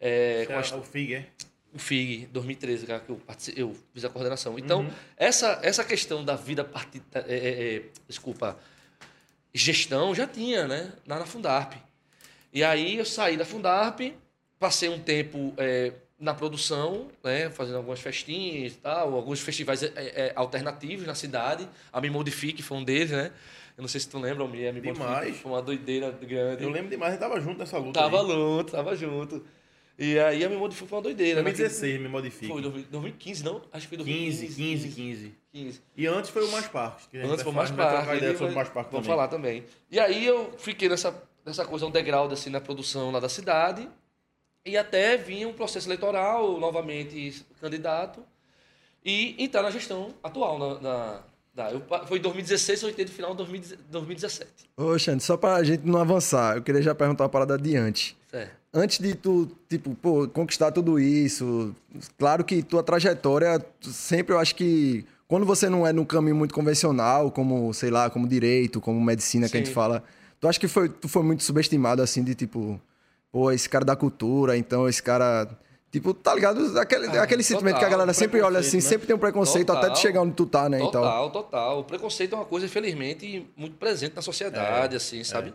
É, 0.00 0.46
com 0.46 0.52
a, 0.52 0.78
o 0.78 0.82
FIG, 0.82 1.14
é? 1.14 1.26
O 1.72 1.78
FIG, 1.78 2.26
2013, 2.26 2.86
que 2.86 3.10
eu, 3.10 3.20
eu 3.56 3.76
fiz 3.92 4.04
a 4.04 4.08
coordenação. 4.08 4.58
Então, 4.58 4.80
uhum. 4.80 4.90
essa, 5.16 5.58
essa 5.62 5.84
questão 5.84 6.24
da 6.24 6.36
vida 6.36 6.64
partida, 6.64 7.24
é, 7.26 7.34
é, 7.34 7.76
é, 7.76 7.82
desculpa, 8.06 8.58
gestão 9.54 10.14
já 10.14 10.26
tinha, 10.26 10.66
né? 10.66 10.92
Lá 11.06 11.18
na 11.18 11.26
Fundarp. 11.26 11.74
E 12.52 12.62
aí 12.62 12.96
eu 12.96 13.04
saí 13.04 13.36
da 13.36 13.44
Fundarp, 13.44 14.00
passei 14.58 14.88
um 14.88 14.98
tempo 14.98 15.52
é, 15.56 15.92
na 16.18 16.32
produção, 16.32 17.08
né, 17.22 17.50
fazendo 17.50 17.76
algumas 17.76 18.00
festinhas 18.00 18.72
e 18.72 18.76
tal, 18.76 19.14
alguns 19.14 19.40
festivais 19.40 19.82
é, 19.82 19.92
é, 19.94 20.32
alternativos 20.34 21.06
na 21.06 21.14
cidade. 21.14 21.68
A 21.92 22.00
Me 22.00 22.08
Modifique 22.08 22.62
foi 22.62 22.78
um 22.78 22.84
deles, 22.84 23.10
né? 23.10 23.30
Eu 23.76 23.82
não 23.82 23.88
sei 23.88 24.00
se 24.00 24.08
tu 24.08 24.18
lembra, 24.18 24.42
o 24.42 24.48
Me 24.48 24.80
Demais. 24.80 25.36
Foi 25.36 25.52
uma 25.52 25.60
doideira 25.60 26.10
grande. 26.10 26.64
Eu 26.64 26.70
lembro 26.70 26.88
demais, 26.88 27.10
a 27.10 27.16
gente 27.16 27.20
tava 27.20 27.40
junto 27.40 27.58
nessa 27.58 27.76
luta. 27.76 28.00
Tava 28.00 28.22
aí. 28.22 28.26
junto, 28.26 28.72
tava 28.72 28.96
junto. 28.96 29.44
E 29.98 30.18
aí 30.18 30.44
a 30.44 30.48
Me 30.48 30.56
Modifique 30.56 30.88
foi 30.88 30.96
uma 30.96 31.02
doideira. 31.02 31.42
2016, 31.42 31.94
né? 31.94 31.98
Me 32.00 32.08
Modifique. 32.08 32.52
Foi 32.52 32.62
2015, 32.62 33.44
não? 33.44 33.62
Acho 33.72 33.88
que 33.88 33.96
foi 33.96 33.98
2015. 33.98 34.46
15, 34.46 34.88
15, 34.88 34.88
15. 34.88 35.34
15. 35.52 35.82
E 35.96 36.06
antes 36.06 36.30
foi 36.30 36.44
o 36.44 36.52
Mais 36.52 36.66
Parques. 36.68 37.08
antes 37.14 37.42
foi 37.42 37.52
o 37.52 37.54
Mais 37.54 37.70
Parques. 37.70 38.16
ideia 38.16 38.36
sobre 38.36 38.52
o 38.52 38.56
Mais 38.56 38.68
Parques 38.68 38.92
Vamos 38.92 39.06
falar 39.06 39.28
também. 39.28 39.64
E 39.90 40.00
aí 40.00 40.24
eu 40.24 40.52
fiquei 40.58 40.88
nessa, 40.88 41.14
nessa 41.44 41.64
coisa, 41.64 41.86
um 41.86 41.90
degrau 41.90 42.30
assim, 42.30 42.50
na 42.50 42.60
produção 42.60 43.10
lá 43.10 43.20
da 43.20 43.28
cidade. 43.28 43.88
E 44.64 44.76
até 44.76 45.16
vinha 45.16 45.48
um 45.48 45.52
processo 45.52 45.86
eleitoral, 45.86 46.58
novamente 46.58 47.44
candidato. 47.60 48.22
E 49.04 49.36
entrar 49.42 49.62
na 49.62 49.70
gestão 49.70 50.14
atual, 50.22 50.58
na, 50.58 50.80
na 50.80 51.22
Dá. 51.56 51.70
Eu, 51.70 51.82
foi 52.06 52.18
em 52.18 52.20
2016, 52.20 52.82
eu 52.82 52.90
entrei 52.90 53.06
no 53.06 53.12
final 53.12 53.34
de 53.34 53.76
2017. 53.90 54.46
Ô, 54.76 54.98
Xande, 54.98 55.22
só 55.22 55.38
pra 55.38 55.64
gente 55.64 55.86
não 55.86 55.98
avançar, 55.98 56.58
eu 56.58 56.62
queria 56.62 56.82
já 56.82 56.94
perguntar 56.94 57.24
uma 57.24 57.30
parada 57.30 57.54
adiante. 57.54 58.14
Certo. 58.30 58.54
Antes 58.74 58.98
de 58.98 59.14
tu, 59.14 59.50
tipo, 59.66 59.94
pô, 59.94 60.28
conquistar 60.28 60.70
tudo 60.70 61.00
isso, 61.00 61.74
claro 62.18 62.44
que 62.44 62.62
tua 62.62 62.82
trajetória, 62.82 63.64
sempre 63.80 64.34
eu 64.34 64.38
acho 64.38 64.54
que 64.54 65.06
quando 65.26 65.46
você 65.46 65.70
não 65.70 65.86
é 65.86 65.94
no 65.94 66.04
caminho 66.04 66.36
muito 66.36 66.52
convencional, 66.52 67.30
como, 67.30 67.72
sei 67.72 67.90
lá, 67.90 68.10
como 68.10 68.28
direito, 68.28 68.78
como 68.78 69.00
medicina 69.00 69.46
Sim. 69.46 69.52
que 69.52 69.56
a 69.56 69.60
gente 69.60 69.72
fala, 69.72 70.04
tu 70.38 70.46
acha 70.46 70.60
que 70.60 70.68
foi, 70.68 70.90
tu 70.90 71.08
foi 71.08 71.22
muito 71.22 71.42
subestimado, 71.42 72.02
assim, 72.02 72.22
de 72.22 72.34
tipo, 72.34 72.78
pô, 73.32 73.50
esse 73.50 73.66
cara 73.66 73.82
da 73.82 73.96
cultura, 73.96 74.58
então 74.58 74.86
esse 74.86 75.02
cara 75.02 75.48
Tipo, 75.96 76.12
tá 76.12 76.34
ligado? 76.34 76.78
Aquele, 76.78 77.06
ah, 77.06 77.22
aquele 77.22 77.42
total, 77.42 77.56
sentimento 77.56 77.78
que 77.78 77.84
a 77.86 77.88
galera 77.88 78.12
sempre 78.12 78.42
olha 78.42 78.58
assim, 78.58 78.76
né? 78.76 78.82
sempre 78.82 79.06
tem 79.06 79.16
um 79.16 79.18
preconceito 79.18 79.68
total, 79.68 79.84
até 79.84 79.94
de 79.94 79.98
chegar 79.98 80.20
onde 80.20 80.34
tu 80.34 80.44
tá, 80.44 80.68
né? 80.68 80.78
Total, 80.78 81.26
então. 81.26 81.42
total. 81.42 81.80
O 81.80 81.84
preconceito 81.84 82.34
é 82.34 82.36
uma 82.36 82.44
coisa, 82.44 82.66
infelizmente, 82.66 83.46
muito 83.56 83.78
presente 83.78 84.14
na 84.14 84.20
sociedade, 84.20 84.92
é, 84.92 84.96
assim, 84.98 85.24
sabe? 85.24 85.54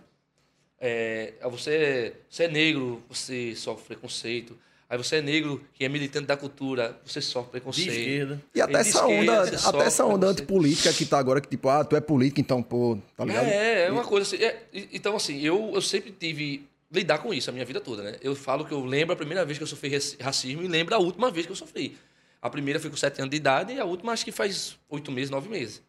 É. 0.79 1.35
é. 1.39 1.47
você, 1.47 2.15
você 2.27 2.45
é 2.45 2.47
negro, 2.47 3.03
você 3.07 3.55
sofre 3.55 3.85
preconceito. 3.85 4.57
Aí 4.89 4.97
você 4.97 5.17
é 5.17 5.21
negro, 5.21 5.61
que 5.75 5.85
é 5.85 5.89
militante 5.89 6.25
da 6.25 6.35
cultura, 6.35 6.97
você 7.05 7.21
sofre 7.21 7.51
preconceito. 7.51 7.91
De 7.91 7.99
esquerda. 7.99 8.41
E 8.55 8.61
até 8.61 8.79
essa 8.79 9.05
onda, 9.05 9.43
até 9.43 9.85
essa 9.85 10.05
onda 10.05 10.25
antipolítica 10.25 10.91
que 10.91 11.05
tá 11.05 11.19
agora, 11.19 11.39
que 11.39 11.47
tipo, 11.47 11.69
ah, 11.69 11.85
tu 11.85 11.95
é 11.95 12.01
político, 12.01 12.41
então, 12.41 12.63
pô, 12.63 12.97
tá 13.15 13.23
ligado? 13.23 13.45
É, 13.45 13.85
é 13.85 13.91
uma 13.91 14.03
coisa 14.03 14.25
assim. 14.25 14.43
É, 14.43 14.63
então, 14.91 15.15
assim, 15.15 15.39
eu, 15.39 15.71
eu 15.75 15.81
sempre 15.81 16.11
tive 16.11 16.67
lidar 16.91 17.19
com 17.19 17.33
isso 17.33 17.49
a 17.49 17.53
minha 17.53 17.65
vida 17.65 17.79
toda, 17.79 18.03
né? 18.03 18.17
Eu 18.21 18.35
falo 18.35 18.65
que 18.65 18.73
eu 18.73 18.83
lembro 18.83 19.13
a 19.13 19.15
primeira 19.15 19.45
vez 19.45 19.57
que 19.57 19.63
eu 19.63 19.67
sofri 19.67 19.91
racismo 20.19 20.61
e 20.61 20.67
lembro 20.67 20.93
a 20.93 20.97
última 20.97 21.31
vez 21.31 21.45
que 21.45 21.51
eu 21.51 21.55
sofri. 21.55 21.97
A 22.41 22.49
primeira 22.49 22.79
foi 22.79 22.89
com 22.89 22.97
sete 22.97 23.21
anos 23.21 23.31
de 23.31 23.37
idade 23.37 23.73
e 23.73 23.79
a 23.79 23.85
última 23.85 24.11
acho 24.11 24.25
que 24.25 24.31
faz 24.31 24.77
oito 24.89 25.11
meses, 25.11 25.29
nove 25.29 25.47
meses, 25.47 25.81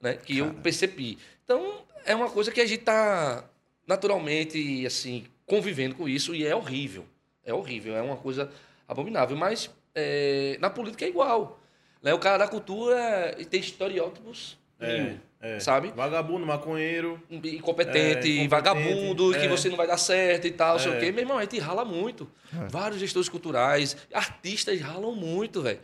né? 0.00 0.14
Que 0.14 0.38
Cara. 0.38 0.50
eu 0.50 0.54
percebi. 0.54 1.18
Então, 1.44 1.84
é 2.04 2.14
uma 2.14 2.28
coisa 2.28 2.50
que 2.50 2.60
a 2.60 2.66
gente 2.66 2.80
está 2.80 3.48
naturalmente, 3.86 4.84
assim, 4.86 5.24
convivendo 5.46 5.94
com 5.94 6.08
isso 6.08 6.34
e 6.34 6.44
é 6.44 6.54
horrível. 6.54 7.06
É 7.44 7.54
horrível, 7.54 7.96
é 7.96 8.02
uma 8.02 8.16
coisa 8.16 8.50
abominável. 8.86 9.36
Mas 9.36 9.70
é, 9.94 10.56
na 10.60 10.68
política 10.68 11.04
é 11.04 11.08
igual. 11.08 11.60
Né? 12.02 12.12
O 12.12 12.18
cara 12.18 12.38
da 12.38 12.48
cultura 12.48 13.36
tem 13.48 13.60
estereótipos 13.60 14.58
é. 14.82 15.16
É. 15.42 15.58
Sabe? 15.58 15.90
Vagabundo, 15.90 16.46
maconheiro. 16.46 17.20
Incompetente, 17.28 18.44
é, 18.44 18.46
vagabundo, 18.46 19.34
é. 19.34 19.40
que 19.40 19.48
você 19.48 19.68
não 19.68 19.76
vai 19.76 19.88
dar 19.88 19.96
certo 19.98 20.46
e 20.46 20.52
tal, 20.52 20.76
é. 20.76 20.78
sei 20.78 20.92
o 20.92 21.00
quê. 21.00 21.10
Meu 21.10 21.22
irmão, 21.22 21.36
a 21.36 21.40
gente 21.42 21.58
rala 21.58 21.84
muito. 21.84 22.30
É. 22.54 22.68
Vários 22.68 23.00
gestores 23.00 23.28
culturais, 23.28 23.96
artistas 24.14 24.80
ralam 24.80 25.16
muito, 25.16 25.60
velho. 25.60 25.80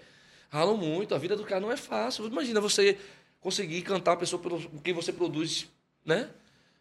Ralam 0.48 0.76
muito. 0.76 1.12
A 1.12 1.18
vida 1.18 1.34
do 1.34 1.42
cara 1.42 1.60
não 1.60 1.72
é 1.72 1.76
fácil. 1.76 2.24
Imagina 2.26 2.60
você 2.60 2.96
conseguir 3.40 3.82
cantar 3.82 4.12
a 4.12 4.16
pessoa 4.16 4.40
pelo 4.40 4.60
que 4.80 4.92
você 4.92 5.12
produz, 5.12 5.68
né? 6.06 6.30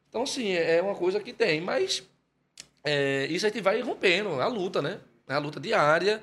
Então, 0.08 0.22
assim, 0.22 0.52
é, 0.52 0.76
é 0.76 0.82
uma 0.82 0.96
coisa 0.96 1.20
que 1.20 1.34
tem. 1.34 1.60
Mas 1.60 2.04
é, 2.84 3.26
isso 3.26 3.48
a 3.48 3.50
gente 3.50 3.60
vai 3.60 3.82
rompendo. 3.82 4.40
É 4.40 4.44
a 4.44 4.48
luta, 4.48 4.84
né? 4.84 5.00
É 5.28 5.34
a 5.34 5.40
luta 5.40 5.60
diária. 5.60 6.22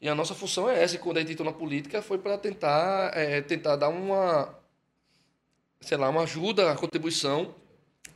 E 0.00 0.08
a 0.08 0.14
nossa 0.14 0.34
função 0.34 0.70
é 0.70 0.82
essa. 0.82 0.94
E 0.94 0.98
quando 0.98 1.18
a 1.18 1.20
gente 1.20 1.34
entrou 1.34 1.44
na 1.44 1.56
política 1.56 2.00
foi 2.00 2.16
para 2.16 2.38
tentar, 2.38 3.12
tentar 3.46 3.76
dar 3.76 3.90
uma 3.90 4.61
sei 5.82 5.96
lá, 5.98 6.08
uma 6.08 6.22
ajuda, 6.22 6.72
a 6.72 6.74
contribuição 6.74 7.54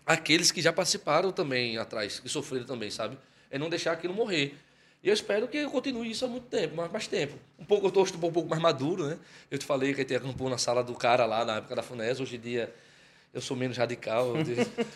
àqueles 0.05 0.51
que 0.51 0.63
já 0.63 0.73
participaram 0.73 1.33
também 1.33 1.77
atrás, 1.79 2.19
que 2.21 2.29
sofreram 2.29 2.65
também, 2.65 2.91
sabe? 2.91 3.19
É 3.51 3.59
não 3.59 3.69
deixar 3.69 3.93
aquilo 3.93 4.15
morrer. 4.15 4.57
E 5.03 5.09
eu 5.09 5.15
espero 5.15 5.47
que 5.47 5.59
eu 5.59 5.71
continue 5.71 6.11
isso 6.11 6.25
há 6.25 6.29
muito 6.29 6.47
tempo, 6.47 6.77
mais, 6.77 6.91
mais 6.91 7.07
tempo. 7.07 7.35
Um 7.59 7.65
pouco, 7.65 7.87
eu 7.87 8.03
estou 8.03 8.29
um 8.29 8.33
pouco 8.33 8.49
mais 8.49 8.61
maduro, 8.61 9.07
né? 9.07 9.19
Eu 9.51 9.59
te 9.59 9.65
falei 9.65 9.95
que 9.95 10.05
tem 10.05 10.17
acampou 10.17 10.49
na 10.49 10.59
sala 10.59 10.83
do 10.83 10.95
cara 10.95 11.27
lá 11.27 11.45
na 11.45 11.57
época 11.59 11.77
da 11.77 11.83
FUNES, 11.83 12.21
hoje 12.21 12.37
em 12.37 12.41
dia 12.41 12.73
eu 13.37 13.41
sou 13.43 13.55
menos 13.55 13.77
radical. 13.77 14.33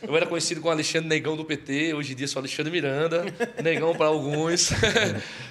Eu 0.02 0.16
era 0.16 0.26
conhecido 0.26 0.62
como 0.62 0.72
Alexandre 0.72 1.06
Negão 1.06 1.36
do 1.36 1.44
PT, 1.44 1.92
hoje 1.92 2.14
em 2.14 2.16
dia 2.16 2.26
sou 2.26 2.40
Alexandre 2.40 2.72
Miranda, 2.72 3.24
Negão 3.62 3.94
para 3.94 4.06
alguns. 4.06 4.70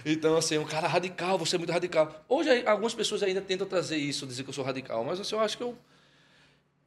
Então, 0.06 0.36
assim, 0.38 0.58
um 0.58 0.66
cara 0.66 0.88
radical, 0.88 1.38
você 1.38 1.56
é 1.56 1.60
muito 1.60 1.72
radical. 1.72 2.24
Hoje, 2.28 2.66
algumas 2.66 2.94
pessoas 2.94 3.22
ainda 3.22 3.42
tentam 3.42 3.68
trazer 3.68 3.98
isso, 3.98 4.26
dizer 4.26 4.44
que 4.44 4.50
eu 4.50 4.54
sou 4.54 4.64
radical, 4.64 5.04
mas 5.04 5.20
assim, 5.20 5.36
eu 5.36 5.42
acho 5.42 5.56
que 5.56 5.62
eu, 5.62 5.78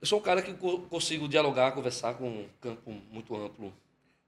eu 0.03 0.07
sou 0.07 0.19
um 0.19 0.23
cara 0.23 0.43
que 0.43 0.53
consigo 0.91 1.29
dialogar, 1.29 1.73
conversar 1.73 2.15
com 2.15 2.29
um 2.29 2.47
campo 2.61 2.91
muito 3.11 3.35
amplo. 3.35 3.73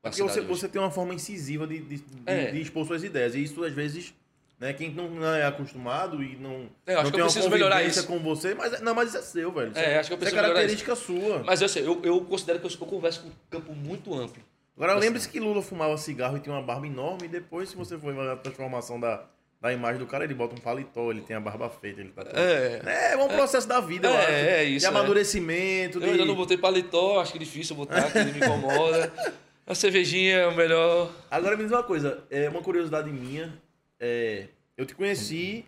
Porque 0.00 0.22
você, 0.22 0.40
você 0.40 0.68
tem 0.68 0.80
uma 0.80 0.90
forma 0.90 1.12
incisiva 1.12 1.66
de, 1.66 1.80
de, 1.80 2.04
é. 2.26 2.52
de 2.52 2.60
expor 2.60 2.86
suas 2.86 3.02
ideias, 3.02 3.34
e 3.34 3.42
isso 3.42 3.62
às 3.64 3.72
vezes 3.72 4.14
né? 4.58 4.72
Quem 4.72 4.90
não 4.90 5.26
é 5.34 5.44
acostumado 5.44 6.22
e 6.22 6.36
não, 6.36 6.70
é, 6.86 6.94
acho 6.94 7.04
não 7.04 7.10
que 7.10 7.20
eu 7.20 7.24
preciso 7.24 7.50
melhorar 7.50 7.82
isso 7.82 8.06
com 8.06 8.18
você, 8.20 8.54
mas 8.54 8.80
não, 8.80 8.94
mas 8.94 9.08
isso 9.08 9.18
é 9.18 9.22
seu, 9.22 9.50
velho. 9.50 9.72
Isso 9.72 9.80
é, 9.80 9.98
acho 9.98 10.08
que 10.08 10.14
eu 10.14 10.18
preciso 10.18 10.38
é 10.38 10.42
característica 10.42 10.94
sua. 10.94 11.42
Mas 11.42 11.60
eu 11.60 11.68
sei, 11.68 11.84
eu, 11.84 12.00
eu 12.04 12.20
considero 12.20 12.60
que 12.60 12.66
eu, 12.66 12.70
eu 12.70 12.86
converso 12.86 13.22
com 13.22 13.28
um 13.28 13.32
campo 13.50 13.74
muito 13.74 14.14
amplo. 14.14 14.42
Agora 14.76 14.94
lembre-se 14.94 15.28
que 15.28 15.40
Lula 15.40 15.60
fumava 15.60 15.96
cigarro 15.98 16.36
e 16.36 16.40
tinha 16.40 16.54
uma 16.54 16.62
barba 16.62 16.86
enorme, 16.86 17.26
e 17.26 17.28
depois, 17.28 17.68
se 17.68 17.76
você 17.76 17.98
for 17.98 18.14
ver 18.14 18.28
a 18.30 18.36
transformação 18.36 18.98
da, 18.98 19.24
da 19.64 19.72
imagem 19.72 19.98
do 19.98 20.06
cara, 20.06 20.24
ele 20.24 20.34
bota 20.34 20.54
um 20.54 20.58
paletó, 20.58 21.10
ele 21.10 21.22
tem 21.22 21.34
a 21.34 21.40
barba 21.40 21.70
feita, 21.70 21.98
ele 21.98 22.10
tá 22.10 22.22
é, 22.34 22.82
é, 22.84 23.12
é 23.12 23.16
um 23.16 23.28
processo 23.28 23.66
é, 23.66 23.70
da 23.70 23.80
vida, 23.80 24.08
eu 24.08 24.14
é, 24.14 24.18
acho. 24.18 24.30
É, 24.30 24.64
isso. 24.64 24.80
De 24.80 24.86
amadurecimento. 24.86 25.98
Eu 26.04 26.10
ainda 26.10 26.26
não 26.26 26.34
botei 26.34 26.58
paletó, 26.58 27.18
acho 27.18 27.32
que 27.32 27.38
é 27.38 27.40
difícil 27.40 27.74
botar, 27.74 28.10
que 28.10 28.18
ele 28.18 28.32
me 28.32 28.40
incomoda. 28.40 29.10
A 29.66 29.74
cervejinha 29.74 30.36
é 30.36 30.46
o 30.46 30.54
melhor. 30.54 31.10
Agora 31.30 31.56
me 31.56 31.62
diz 31.62 31.72
uma 31.72 31.82
coisa, 31.82 32.22
é 32.30 32.46
uma 32.50 32.60
curiosidade 32.60 33.10
minha. 33.10 33.58
É, 33.98 34.48
eu 34.76 34.84
te 34.84 34.94
conheci 34.94 35.64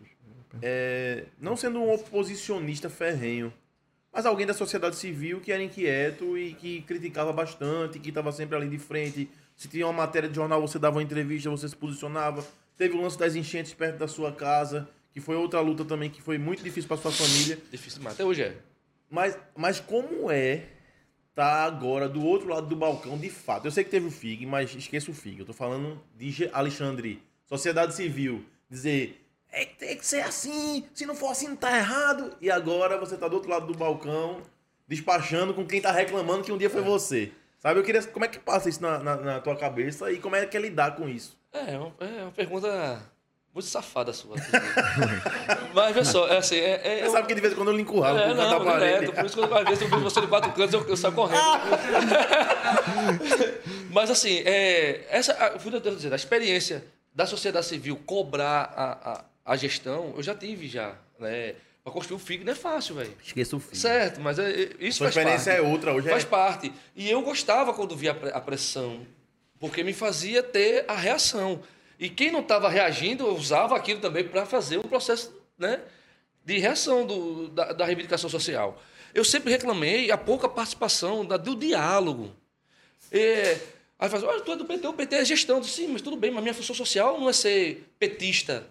é, 0.60 1.24
não 1.40 1.56
sendo 1.56 1.80
um 1.80 1.90
oposicionista 1.90 2.90
ferrenho, 2.90 3.50
mas 4.12 4.26
alguém 4.26 4.46
da 4.46 4.52
sociedade 4.52 4.96
civil 4.96 5.40
que 5.40 5.50
era 5.50 5.62
inquieto 5.62 6.36
e 6.36 6.52
que 6.52 6.82
criticava 6.82 7.32
bastante, 7.32 7.98
que 7.98 8.10
estava 8.10 8.30
sempre 8.30 8.58
ali 8.58 8.68
de 8.68 8.78
frente. 8.78 9.26
Se 9.56 9.68
tinha 9.68 9.86
uma 9.86 9.94
matéria 9.94 10.28
de 10.28 10.34
jornal, 10.34 10.60
você 10.60 10.78
dava 10.78 10.96
uma 10.96 11.02
entrevista, 11.02 11.48
você 11.48 11.66
se 11.66 11.74
posicionava. 11.74 12.44
Teve 12.76 12.96
o 12.96 13.00
lance 13.00 13.18
das 13.18 13.34
enchentes 13.34 13.72
perto 13.74 13.98
da 13.98 14.08
sua 14.08 14.32
casa, 14.32 14.88
que 15.12 15.20
foi 15.20 15.36
outra 15.36 15.60
luta 15.60 15.84
também 15.84 16.10
que 16.10 16.20
foi 16.20 16.38
muito 16.38 16.62
difícil 16.62 16.88
para 16.88 16.96
sua 16.96 17.12
família. 17.12 17.58
Difícil, 17.70 18.02
mas 18.02 18.14
até 18.14 18.24
hoje 18.24 18.42
é. 18.42 18.56
Mas, 19.10 19.38
mas 19.56 19.80
como 19.80 20.30
é 20.30 20.64
tá 21.34 21.64
agora 21.64 22.08
do 22.08 22.24
outro 22.24 22.48
lado 22.48 22.66
do 22.66 22.76
balcão, 22.76 23.18
de 23.18 23.30
fato? 23.30 23.66
Eu 23.66 23.70
sei 23.70 23.84
que 23.84 23.90
teve 23.90 24.06
o 24.06 24.10
FIG, 24.10 24.46
mas 24.46 24.74
esqueça 24.74 25.10
o 25.10 25.14
FIG. 25.14 25.40
Eu 25.40 25.46
tô 25.46 25.52
falando 25.52 26.02
de 26.16 26.50
Alexandre, 26.52 27.22
sociedade 27.46 27.94
civil 27.94 28.44
dizer 28.68 29.26
é, 29.56 29.64
tem 29.64 29.96
que 29.96 30.06
ser 30.06 30.20
assim, 30.20 30.84
se 30.92 31.06
não 31.06 31.14
for 31.14 31.30
assim 31.30 31.48
não 31.48 31.56
tá 31.56 31.74
errado. 31.76 32.36
E 32.42 32.50
agora 32.50 32.98
você 32.98 33.16
tá 33.16 33.26
do 33.26 33.36
outro 33.36 33.50
lado 33.50 33.66
do 33.66 33.78
balcão, 33.78 34.42
despachando 34.86 35.54
com 35.54 35.66
quem 35.66 35.80
tá 35.80 35.90
reclamando 35.90 36.44
que 36.44 36.52
um 36.52 36.58
dia 36.58 36.68
foi 36.68 36.82
você. 36.82 37.32
Sabe, 37.58 37.80
eu 37.80 37.84
queria. 37.84 38.02
Como 38.02 38.24
é 38.24 38.28
que 38.28 38.38
passa 38.38 38.68
isso 38.68 38.82
na, 38.82 38.98
na, 38.98 39.16
na 39.16 39.40
tua 39.40 39.56
cabeça 39.56 40.12
e 40.12 40.18
como 40.18 40.36
é 40.36 40.44
que 40.44 40.56
é 40.56 40.60
lidar 40.60 40.94
com 40.94 41.08
isso? 41.08 41.38
É, 41.56 41.74
é 41.74 41.78
uma, 41.78 41.92
é 42.00 42.22
uma 42.22 42.32
pergunta 42.32 43.00
muito 43.54 43.66
safada 43.66 44.12
sua. 44.12 44.36
Mas, 45.72 45.94
veja 45.94 46.10
só, 46.10 46.28
é 46.28 46.36
assim. 46.36 46.56
É, 46.56 46.80
é, 46.84 47.00
você 47.00 47.06
eu... 47.06 47.12
sabe 47.12 47.26
que 47.26 47.34
de 47.34 47.40
vez 47.40 47.54
em 47.54 47.56
quando 47.56 47.68
eu 47.68 47.76
lhe 47.76 47.82
encurralo 47.82 48.18
é, 48.18 48.34
não, 48.34 48.64
direto, 48.64 49.12
por 49.12 49.24
isso 49.24 49.36
que 49.36 49.54
às 49.54 49.64
vezes 49.64 49.82
eu 49.82 49.88
vejo 49.88 50.02
você 50.02 50.20
de 50.20 50.26
quatro 50.26 50.52
cantos 50.52 50.74
eu, 50.74 50.86
eu 50.86 50.96
saio 50.96 51.14
correndo. 51.14 51.40
Mas 53.90 54.10
assim, 54.10 54.42
é, 54.44 55.06
essa, 55.08 55.32
a, 55.32 55.56
dizer, 55.56 56.12
a 56.12 56.16
experiência 56.16 56.84
da 57.14 57.24
sociedade 57.24 57.64
civil 57.64 57.98
cobrar 58.04 58.74
a, 58.76 59.12
a, 59.12 59.24
a 59.52 59.56
gestão, 59.56 60.12
eu 60.14 60.22
já 60.22 60.34
tive 60.34 60.68
já, 60.68 60.94
né? 61.18 61.54
Para 61.82 61.92
construir 61.92 62.16
o 62.16 62.18
FIG 62.18 62.44
não 62.44 62.52
é 62.52 62.56
fácil, 62.56 62.96
velho. 62.96 63.16
Esqueça 63.24 63.56
o 63.56 63.60
FIG. 63.60 63.78
Certo, 63.78 64.20
mas 64.20 64.38
é, 64.38 64.50
é 64.50 64.68
isso 64.80 65.02
a 65.02 65.06
faz 65.06 65.16
experiência 65.16 65.54
parte. 65.54 65.66
é 65.66 65.72
outra 65.72 65.94
hoje. 65.94 66.10
Faz 66.10 66.24
é... 66.24 66.26
parte. 66.26 66.72
E 66.94 67.08
eu 67.08 67.22
gostava 67.22 67.72
quando 67.72 67.96
via 67.96 68.10
a 68.10 68.40
pressão, 68.40 69.06
porque 69.58 69.82
me 69.82 69.92
fazia 69.92 70.42
ter 70.42 70.84
a 70.88 70.94
reação. 70.94 71.62
E 71.98 72.08
quem 72.08 72.30
não 72.30 72.40
estava 72.40 72.68
reagindo, 72.68 73.26
usava 73.34 73.76
aquilo 73.76 74.00
também 74.00 74.26
para 74.26 74.44
fazer 74.44 74.78
um 74.78 74.82
processo 74.82 75.34
né, 75.58 75.80
de 76.44 76.58
reação 76.58 77.06
do, 77.06 77.48
da, 77.48 77.72
da 77.72 77.84
reivindicação 77.84 78.28
social. 78.28 78.80
Eu 79.14 79.24
sempre 79.24 79.50
reclamei 79.50 80.10
a 80.10 80.18
pouca 80.18 80.48
participação 80.48 81.24
da, 81.24 81.36
do 81.36 81.56
diálogo. 81.56 82.34
É, 83.10 83.58
Aí 83.98 84.10
fala, 84.10 84.28
olha, 84.28 84.40
tu 84.40 84.52
é 84.52 84.56
do 84.56 84.64
PT, 84.64 84.86
o 84.86 84.92
PT 84.92 85.16
é 85.16 85.24
gestão. 85.24 85.60
disse, 85.60 85.74
Sim, 85.74 85.88
mas 85.88 86.02
tudo 86.02 86.16
bem, 86.16 86.30
mas 86.30 86.42
minha 86.42 86.54
função 86.54 86.74
social 86.74 87.18
não 87.18 87.28
é 87.28 87.32
ser 87.32 87.88
petista. 87.98 88.66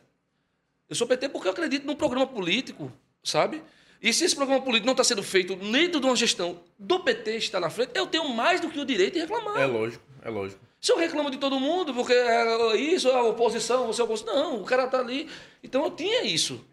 Eu 0.87 0.95
sou 0.95 1.07
PT 1.07 1.29
porque 1.29 1.47
eu 1.47 1.51
acredito 1.51 1.85
num 1.85 1.95
programa 1.95 2.27
político, 2.27 2.91
sabe? 3.23 3.63
E 4.01 4.13
se 4.13 4.23
esse 4.23 4.35
programa 4.35 4.61
político 4.61 4.85
não 4.85 4.93
está 4.93 5.03
sendo 5.03 5.23
feito 5.23 5.55
dentro 5.55 5.99
de 5.99 6.05
uma 6.05 6.15
gestão 6.15 6.61
do 6.77 6.99
PT 6.99 7.37
está 7.37 7.59
na 7.59 7.71
frente, 7.71 7.91
eu 7.95 8.05
tenho 8.05 8.29
mais 8.29 8.61
do 8.61 8.69
que 8.69 8.79
o 8.79 8.85
direito 8.85 9.13
de 9.13 9.21
reclamar. 9.21 9.59
É 9.59 9.65
lógico, 9.65 10.03
é 10.21 10.29
lógico. 10.29 10.61
Se 10.85 10.91
eu 10.91 10.99
reclamo 10.99 11.31
de 11.31 11.37
todo 11.37 11.59
mundo, 11.59 11.95
porque 11.95 12.13
é 12.13 12.75
isso, 12.75 13.09
é 13.09 13.15
a 13.15 13.23
oposição, 13.23 13.87
você 13.87 13.99
é 13.99 14.03
a 14.03 14.05
oposição. 14.05 14.35
Não, 14.35 14.61
o 14.61 14.63
cara 14.63 14.85
está 14.85 14.99
ali. 14.99 15.27
Então 15.63 15.83
eu 15.83 15.89
tinha 15.89 16.21
isso. 16.21 16.63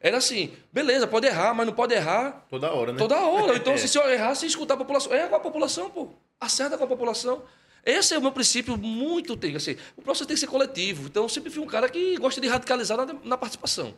Era 0.00 0.16
assim, 0.16 0.52
beleza, 0.72 1.06
pode 1.06 1.28
errar, 1.28 1.54
mas 1.54 1.64
não 1.64 1.72
pode 1.72 1.94
errar. 1.94 2.44
Toda 2.50 2.72
hora, 2.72 2.92
né? 2.92 2.98
Toda 2.98 3.20
hora. 3.20 3.54
Então, 3.54 3.74
é. 3.74 3.76
se 3.76 3.96
eu 3.96 4.10
errar, 4.10 4.34
se 4.34 4.46
escutar 4.46 4.74
a 4.74 4.76
população, 4.76 5.12
erra 5.12 5.28
com 5.28 5.36
a 5.36 5.38
população, 5.38 5.88
pô. 5.88 6.08
Acerta 6.40 6.76
com 6.76 6.82
a 6.82 6.86
população. 6.88 7.44
Esse 7.86 8.14
é 8.14 8.18
o 8.18 8.20
meu 8.20 8.32
princípio 8.32 8.76
muito 8.76 9.38
assim. 9.56 9.76
O 9.96 10.02
processo 10.02 10.26
tem 10.26 10.34
que 10.34 10.40
ser 10.40 10.48
coletivo. 10.48 11.06
Então 11.06 11.22
eu 11.22 11.28
sempre 11.28 11.48
fui 11.48 11.62
um 11.62 11.66
cara 11.68 11.88
que 11.88 12.16
gosta 12.16 12.40
de 12.40 12.48
radicalizar 12.48 12.98
na, 12.98 13.14
na 13.22 13.38
participação. 13.38 13.94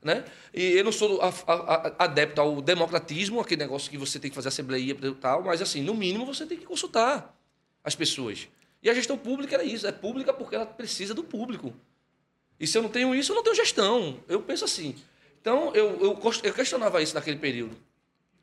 Né? 0.00 0.24
E 0.54 0.78
eu 0.78 0.84
não 0.84 0.92
sou 0.92 1.20
a, 1.20 1.34
a, 1.48 1.54
a, 1.54 2.04
adepto 2.04 2.40
ao 2.40 2.62
democratismo, 2.62 3.40
aquele 3.40 3.62
negócio 3.62 3.90
que 3.90 3.98
você 3.98 4.20
tem 4.20 4.30
que 4.30 4.36
fazer 4.36 4.50
assembleia 4.50 4.96
e 5.02 5.14
tal, 5.16 5.42
mas 5.42 5.60
assim, 5.60 5.82
no 5.82 5.94
mínimo 5.94 6.24
você 6.24 6.46
tem 6.46 6.56
que 6.56 6.64
consultar 6.64 7.36
as 7.82 7.96
pessoas. 7.96 8.46
E 8.82 8.88
a 8.88 8.94
gestão 8.94 9.16
pública 9.16 9.54
era 9.54 9.64
isso, 9.64 9.86
é 9.86 9.92
pública 9.92 10.32
porque 10.32 10.54
ela 10.54 10.66
precisa 10.66 11.14
do 11.14 11.22
público. 11.22 11.72
E 12.58 12.66
se 12.66 12.76
eu 12.76 12.82
não 12.82 12.88
tenho 12.88 13.14
isso, 13.14 13.32
eu 13.32 13.36
não 13.36 13.42
tenho 13.42 13.56
gestão. 13.56 14.18
Eu 14.28 14.42
penso 14.42 14.64
assim. 14.64 14.94
Então 15.40 15.74
eu, 15.74 15.98
eu, 16.00 16.20
eu 16.42 16.54
questionava 16.54 17.02
isso 17.02 17.14
naquele 17.14 17.38
período. 17.38 17.76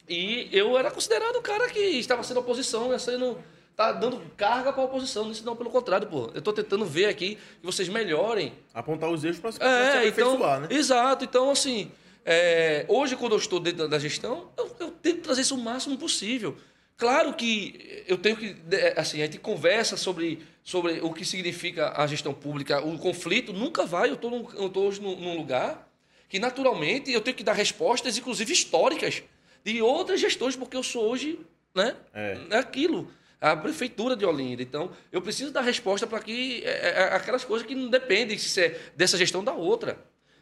E 0.09 0.49
eu 0.51 0.77
era 0.77 0.89
considerado 0.89 1.35
o 1.35 1.41
cara 1.41 1.69
que 1.69 1.79
estava 1.79 2.23
sendo 2.23 2.39
oposição, 2.39 2.97
sendo 2.97 3.37
tá 3.75 3.91
dando 3.91 4.19
carga 4.35 4.73
para 4.73 4.81
a 4.81 4.85
oposição. 4.85 5.29
Isso 5.31 5.45
não, 5.45 5.55
pelo 5.55 5.69
contrário, 5.69 6.07
pô. 6.07 6.31
Eu 6.33 6.39
estou 6.39 6.51
tentando 6.51 6.83
ver 6.83 7.05
aqui 7.05 7.35
que 7.59 7.65
vocês 7.65 7.87
melhorem. 7.87 8.53
Apontar 8.73 9.09
os 9.09 9.23
erros 9.23 9.37
para 9.37 9.51
se 9.51 9.61
é, 9.61 10.07
então, 10.07 10.39
né? 10.59 10.67
Exato. 10.71 11.23
Então, 11.23 11.51
assim, 11.51 11.91
é, 12.25 12.85
hoje, 12.87 13.15
quando 13.15 13.33
eu 13.33 13.37
estou 13.37 13.59
dentro 13.59 13.87
da 13.87 13.99
gestão, 13.99 14.49
eu, 14.57 14.75
eu 14.79 14.91
tento 14.91 15.21
trazer 15.21 15.41
isso 15.41 15.53
o 15.53 15.59
máximo 15.59 15.95
possível. 15.95 16.57
Claro 16.97 17.33
que 17.33 18.03
eu 18.07 18.17
tenho 18.17 18.35
que. 18.35 18.55
Assim, 18.95 19.21
a 19.21 19.25
gente 19.25 19.37
conversa 19.37 19.95
sobre, 19.95 20.39
sobre 20.63 20.99
o 21.01 21.13
que 21.13 21.23
significa 21.23 21.93
a 21.95 22.07
gestão 22.07 22.33
pública. 22.33 22.83
O 22.83 22.97
conflito 22.97 23.53
nunca 23.53 23.85
vai. 23.85 24.09
Eu 24.09 24.15
estou 24.15 24.87
hoje 24.87 24.99
num, 24.99 25.15
num 25.15 25.37
lugar 25.37 25.87
que, 26.27 26.39
naturalmente, 26.39 27.11
eu 27.11 27.21
tenho 27.21 27.37
que 27.37 27.43
dar 27.43 27.53
respostas, 27.53 28.17
inclusive 28.17 28.51
históricas, 28.51 29.21
de 29.63 29.81
outras 29.81 30.19
gestões, 30.19 30.55
porque 30.55 30.75
eu 30.75 30.83
sou 30.83 31.07
hoje 31.09 31.39
né, 31.73 31.95
é. 32.13 32.57
aquilo 32.57 33.11
a 33.39 33.55
prefeitura 33.55 34.15
de 34.15 34.25
Olinda. 34.25 34.63
Então, 34.63 34.91
eu 35.11 35.21
preciso 35.21 35.51
dar 35.51 35.61
resposta 35.61 36.07
para 36.07 36.19
que 36.19 36.63
é, 36.65 36.69
é, 36.69 36.89
é, 36.89 37.03
aquelas 37.15 37.45
coisas 37.45 37.67
que 37.67 37.75
não 37.75 37.89
dependem 37.89 38.37
se 38.37 38.59
é 38.59 38.79
dessa 38.95 39.17
gestão 39.17 39.43
da 39.43 39.53
outra, 39.53 39.97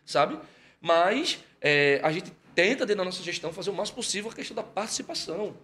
sabe? 0.05 0.39
Mas 0.79 1.39
é, 1.59 1.99
a 2.01 2.11
gente 2.11 2.31
tenta, 2.53 2.85
dentro 2.85 2.99
da 2.99 3.05
nossa 3.05 3.21
gestão, 3.21 3.51
fazer 3.51 3.69
o 3.69 3.73
máximo 3.73 3.97
possível 3.97 4.31
a 4.31 4.33
questão 4.33 4.55
da 4.55 4.63
participação. 4.63 5.57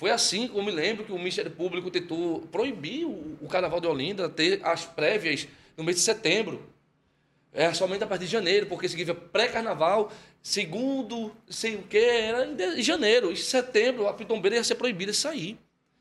Foi 0.00 0.10
assim 0.10 0.50
eu 0.54 0.62
me 0.62 0.70
lembro 0.70 1.04
que 1.04 1.12
o 1.12 1.18
Ministério 1.18 1.50
Público 1.50 1.90
tentou 1.90 2.40
proibir 2.50 3.04
o, 3.04 3.36
o 3.38 3.46
Carnaval 3.46 3.82
de 3.82 3.86
Olinda 3.86 4.30
ter 4.30 4.58
as 4.64 4.86
prévias 4.86 5.46
no 5.76 5.84
mês 5.84 5.98
de 5.98 6.02
setembro. 6.02 6.66
É 7.52 7.74
somente 7.74 8.02
a 8.02 8.06
partir 8.06 8.24
de 8.24 8.30
janeiro, 8.30 8.64
porque 8.64 8.88
significa 8.88 9.14
pré-carnaval, 9.14 10.10
segundo, 10.42 11.36
sei 11.50 11.74
o 11.74 11.82
que, 11.82 11.98
era 11.98 12.46
em 12.78 12.82
janeiro. 12.82 13.30
Em 13.30 13.36
setembro, 13.36 14.08
a 14.08 14.14
pitombeira 14.14 14.56
ia 14.56 14.64
ser 14.64 14.76
proibida 14.76 15.12
de 15.12 15.18
sair. 15.18 15.58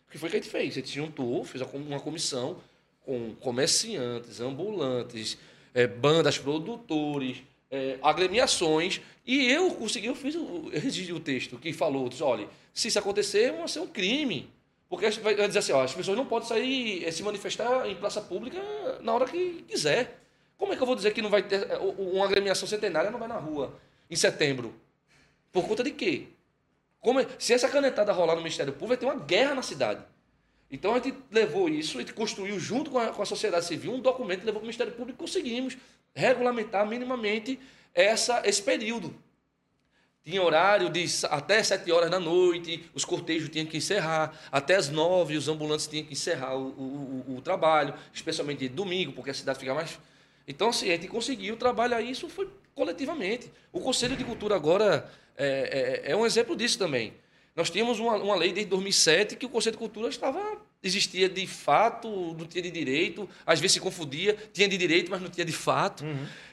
O 0.08 0.12
que 0.12 0.18
foi 0.18 0.30
que 0.30 0.38
a 0.38 0.39
gente 0.39 0.50
fez? 0.50 0.72
A 0.72 0.76
gente 0.76 0.95
juntou, 0.95 1.43
fez 1.43 1.62
uma 1.74 2.00
comissão 2.00 2.62
com 3.02 3.36
comerciantes, 3.36 4.39
ambulantes, 4.39 5.38
é, 5.74 5.86
bandas, 5.86 6.38
produtores, 6.38 7.43
é, 7.72 7.97
agremiações, 8.01 9.01
e 9.26 9.51
eu 9.51 9.72
consegui, 9.72 10.07
eu 10.07 10.15
fiz, 10.15 10.36
eu 10.36 10.70
redigi 10.74 11.13
o 11.13 11.20
texto 11.20 11.57
que 11.57 11.72
falou, 11.72 12.09
disse, 12.09 12.24
olha, 12.24 12.47
se 12.74 12.88
isso 12.88 12.97
acontecer, 12.97 13.51
vai 13.53 13.67
ser 13.67 13.80
um 13.80 13.88
crime. 13.88 14.49
Porque 14.89 15.07
vai 15.22 15.36
dizer 15.36 15.59
assim, 15.59 15.72
ó, 15.72 15.84
as 15.84 15.93
pessoas 15.93 16.17
não 16.17 16.26
podem 16.26 16.49
sair, 16.49 17.05
é, 17.05 17.11
se 17.11 17.22
manifestar 17.22 17.88
em 17.88 17.95
praça 17.95 18.22
pública 18.22 18.59
na 19.01 19.13
hora 19.13 19.26
que 19.26 19.63
quiser. 19.67 20.20
Como 20.57 20.74
é 20.74 20.76
que 20.76 20.82
eu 20.82 20.88
vou 20.88 20.95
dizer 20.95 21.13
que 21.13 21.22
não 21.22 21.30
vai 21.30 21.43
ter 21.43 21.67
uma 21.97 22.26
agremiação 22.26 22.67
centenária 22.67 23.11
não 23.11 23.20
vai 23.20 23.28
na 23.28 23.38
rua 23.38 23.80
em 24.09 24.15
setembro? 24.15 24.74
Por 25.51 25.67
conta 25.67 25.84
de 25.84 25.91
quê? 25.91 26.28
Como, 26.99 27.20
é, 27.20 27.28
se 27.38 27.53
essa 27.53 27.70
canetada 27.70 28.11
rolar 28.11 28.36
no 28.36 28.41
Ministério 28.41 28.74
Público, 28.74 28.88
vai 28.88 28.97
ter 28.97 29.05
uma 29.05 29.24
guerra 29.24 29.55
na 29.55 29.61
cidade. 29.61 30.03
Então 30.72 30.93
a 30.93 30.99
gente 30.99 31.15
levou 31.32 31.70
isso, 31.70 31.97
a 31.97 32.01
gente 32.01 32.13
construiu 32.13 32.59
junto 32.59 32.91
com 32.91 32.99
a, 32.99 33.07
com 33.07 33.22
a 33.22 33.26
sociedade 33.26 33.65
civil 33.65 33.93
um 33.93 33.99
documento, 33.99 34.39
levou 34.39 34.53
para 34.53 34.59
o 34.59 34.63
Ministério 34.63 34.93
Público 34.93 35.17
e 35.17 35.26
conseguimos 35.26 35.78
regulamentar 36.16 36.86
minimamente 36.88 37.60
essa, 37.93 38.41
esse 38.45 38.62
período. 38.62 39.14
Tinha 40.24 40.43
horário 40.43 40.89
de 40.89 41.05
até 41.30 41.64
7 41.64 41.91
horas 41.91 42.12
da 42.12 42.20
noite, 42.20 42.84
os 42.93 43.05
cortejos 43.05 43.49
tinham 43.49 43.66
que 43.66 43.78
encerrar, 43.78 44.38
até 44.51 44.76
as 44.76 44.89
9 44.89 45.36
os 45.38 45.47
ambulantes 45.47 45.88
tinham 45.88 46.05
que 46.05 46.14
encerrar 46.14 46.55
o, 46.55 46.68
o, 46.68 47.26
o- 47.28 47.38
o 47.38 47.41
trabalho, 47.41 47.93
especialmente 48.14 48.68
domingo, 48.68 49.14
porque 49.14 49.32
a 49.32 49.34
cidade 49.34 49.57
fica 49.57 49.74
mais. 49.74 49.97
Então, 50.47 50.70
assim, 50.70 50.89
a 50.89 50.95
gente 50.95 51.07
conseguiu 51.07 51.55
trabalhar 51.57 52.01
isso 52.01 52.28
foi 52.30 52.49
coletivamente. 52.76 53.51
O 53.72 53.80
Conselho 53.80 54.16
de 54.18 54.24
Cultura 54.24 54.55
agora 54.55 55.10
é, 55.38 56.01
é, 56.05 56.12
é 56.12 56.16
um 56.16 56.26
exemplo 56.26 56.55
disso 56.55 56.78
também. 56.78 57.14
Nós 57.56 57.70
tínhamos 57.70 58.00
uma, 58.00 58.16
uma 58.16 58.36
lei 58.36 58.52
desde 58.54 58.70
2007 58.70 59.36
que 59.36 59.45
o 59.45 59.50
Conselho 59.50 59.74
de 59.74 59.80
Cultura 59.80 60.10
estava 60.10 60.58
existia 60.82 61.28
de 61.28 61.45
fato, 61.45 62.08
não 62.38 62.45
tinha 62.45 62.62
de 62.62 62.72
direito, 62.72 63.30
às 63.45 63.60
vezes 63.60 63.74
se 63.74 63.80
confundia, 63.80 64.38
tinha 64.54 64.68
de 64.68 64.78
direito, 64.78 65.12
mas 65.12 65.22
não 65.22 65.30
tinha 65.30 65.45
de 65.45 65.52
fato. 65.52 66.06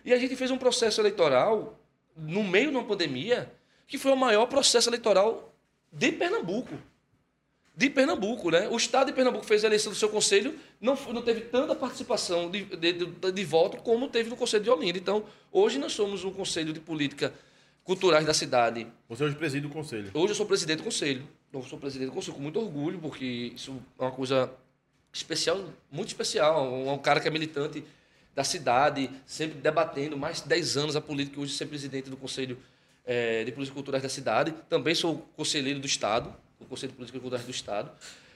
E 0.05 0.13
a 0.13 0.19
gente 0.19 0.35
fez 0.37 0.51
um 0.51 0.59
processo 0.59 1.01
eleitoral 1.01 1.79
no 2.17 2.43
meio 2.43 2.71
de 2.71 2.77
uma 2.77 2.85
pandemia 2.85 3.53
que 3.87 3.99
foi 3.99 4.13
o 4.13 4.17
maior 4.17 4.47
processo 4.47 4.89
eleitoral 4.89 5.55
de 5.93 6.11
Pernambuco. 6.11 6.75
De 7.75 7.91
Pernambuco, 7.91 8.51
né? 8.51 8.69
O 8.69 8.77
estado 8.77 9.09
de 9.09 9.13
Pernambuco 9.13 9.45
fez 9.45 9.63
a 9.63 9.67
eleição 9.67 9.93
do 9.93 9.99
seu 9.99 10.09
conselho, 10.09 10.59
não, 10.81 10.97
não 11.13 11.21
teve 11.21 11.43
tanta 11.43 11.75
participação 11.75 12.51
de, 12.51 12.65
de, 12.65 12.93
de, 12.93 13.33
de 13.33 13.45
voto 13.45 13.77
como 13.79 14.09
teve 14.09 14.31
no 14.31 14.37
Conselho 14.37 14.65
de 14.65 14.71
Olinda. 14.71 14.99
Então, 14.99 15.25
hoje 15.53 15.79
nós 15.79 15.93
somos 15.93 16.25
um 16.25 16.33
Conselho 16.33 16.73
de 16.73 16.81
Política 16.81 17.35
Culturais 17.87 18.27
da 18.27 18.35
cidade 18.35 18.85
Você 19.09 19.23
hoje 19.23 19.37
preside 19.37 19.65
o 19.65 19.71
conselho. 19.71 20.11
Hoje 20.13 20.33
eu 20.33 20.35
sou 20.35 20.45
presidente 20.45 20.79
do 20.79 20.83
conselho. 20.83 21.23
Eu 21.53 21.63
sou 21.63 21.79
presidente 21.79 22.09
do 22.09 22.13
conselho 22.13 22.35
com 22.35 22.43
muito 22.43 22.59
orgulho, 22.59 22.99
porque 22.99 23.53
isso 23.55 23.81
é 23.97 24.03
uma 24.03 24.11
coisa 24.11 24.53
especial, 25.13 25.65
muito 25.89 26.09
especial. 26.09 26.67
Um, 26.67 26.93
um 26.93 26.99
cara 26.99 27.21
que 27.21 27.29
é 27.29 27.31
militante 27.31 27.85
da 28.35 28.43
cidade, 28.43 29.09
sempre 29.25 29.61
debatendo 29.61 30.17
mais 30.17 30.43
de 30.43 30.49
10 30.49 30.77
anos 30.79 30.97
a 30.97 31.01
política, 31.01 31.41
hoje 31.41 31.53
ser 31.53 31.67
presidente 31.67 32.11
do 32.11 32.17
Conselho 32.17 32.59
eh, 33.05 33.45
de 33.45 33.53
Políticas 33.53 33.75
Culturais 33.75 34.03
da 34.03 34.09
cidade. 34.09 34.53
Também 34.69 34.93
sou 34.93 35.19
conselheiro 35.37 35.79
do 35.79 35.87
Estado, 35.87 36.35
do 36.59 36.67
Conselho 36.67 36.91
de 36.91 36.97
Políticas 36.97 37.21
Culturais 37.21 37.47
do 37.47 37.53
Estado. 37.53 37.93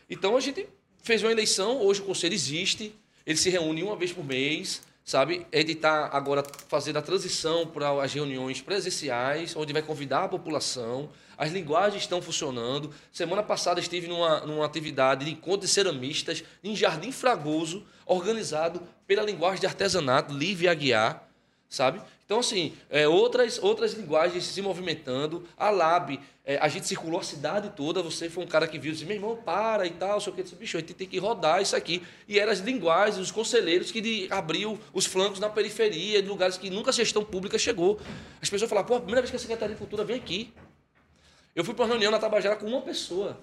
Então 0.09 0.37
a 0.37 0.41
gente 0.41 0.69
fez 1.03 1.25
uma 1.25 1.33
eleição, 1.33 1.83
hoje 1.83 2.01
o 2.01 2.05
conselho 2.05 2.35
existe, 2.35 2.95
ele 3.27 3.37
se 3.37 3.51
reúne 3.51 3.83
uma 3.83 3.97
vez 3.97 4.13
por 4.13 4.25
mês, 4.25 4.81
sabe? 5.11 5.45
Ele 5.51 5.73
está 5.73 6.09
agora 6.13 6.45
fazendo 6.69 6.99
a 6.99 7.03
transição 7.03 7.67
para 7.67 8.01
as 8.01 8.15
reuniões 8.15 8.61
presenciais, 8.63 9.57
onde 9.57 9.73
vai 9.73 9.83
convidar 9.83 10.23
a 10.23 10.29
população. 10.29 11.11
As 11.37 11.51
linguagens 11.51 12.05
estão 12.05 12.23
funcionando. 12.23 12.95
Semana 13.11 13.43
passada 13.43 13.81
estive 13.81 14.07
numa, 14.07 14.47
numa 14.47 14.65
atividade 14.65 15.25
de 15.25 15.33
encontro 15.33 15.63
de 15.63 15.69
ceramistas 15.69 16.45
em 16.63 16.77
Jardim 16.77 17.11
Fragoso, 17.11 17.85
organizado 18.07 18.81
pela 19.05 19.25
linguagem 19.25 19.59
de 19.59 19.67
artesanato 19.67 20.33
Lívia 20.33 20.71
Aguiar, 20.71 21.29
sabe? 21.69 22.01
Então, 22.31 22.39
assim, 22.39 22.73
é, 22.89 23.09
outras, 23.09 23.59
outras 23.61 23.93
linguagens 23.93 24.45
se 24.45 24.63
movimentando. 24.63 25.43
A 25.57 25.69
Lab, 25.69 26.21
é, 26.45 26.59
a 26.59 26.69
gente 26.69 26.87
circulou 26.87 27.19
a 27.19 27.25
cidade 27.25 27.73
toda. 27.75 28.05
Você 28.05 28.31
foi 28.31 28.45
um 28.45 28.47
cara 28.47 28.69
que 28.69 28.79
viu 28.79 28.93
disse, 28.93 29.05
meu 29.05 29.17
irmão, 29.17 29.35
para 29.35 29.85
e 29.85 29.91
tal, 29.91 30.21
sei 30.21 30.33
o 30.33 30.37
que. 30.37 30.45
Disse, 30.45 30.55
bicho, 30.55 30.77
a 30.77 30.81
gente 30.81 30.95
tem 30.95 31.09
que 31.09 31.19
rodar 31.19 31.61
isso 31.61 31.75
aqui. 31.75 32.01
E 32.29 32.39
eram 32.39 32.53
as 32.53 32.61
linguagens, 32.61 33.19
os 33.19 33.33
conselheiros 33.33 33.91
que 33.91 34.01
de, 34.01 34.29
abriu 34.31 34.79
os 34.93 35.07
flancos 35.07 35.41
na 35.41 35.51
periferia, 35.51 36.23
de 36.23 36.29
lugares 36.29 36.57
que 36.57 36.71
nunca 36.71 36.91
a 36.91 36.93
gestão 36.93 37.25
pública 37.25 37.59
chegou. 37.59 37.99
As 38.41 38.49
pessoas 38.49 38.69
falavam, 38.69 38.87
pô, 38.87 38.95
a 38.95 39.01
primeira 39.01 39.23
vez 39.23 39.31
que 39.33 39.37
a 39.37 39.41
Secretaria 39.41 39.75
de 39.75 39.81
Cultura 39.81 40.05
vem 40.05 40.15
aqui. 40.15 40.55
Eu 41.53 41.65
fui 41.65 41.75
para 41.75 41.85
uma 41.85 41.89
reunião 41.89 42.13
na 42.13 42.21
Tabajara 42.21 42.55
com 42.55 42.67
uma 42.67 42.83
pessoa. 42.83 43.43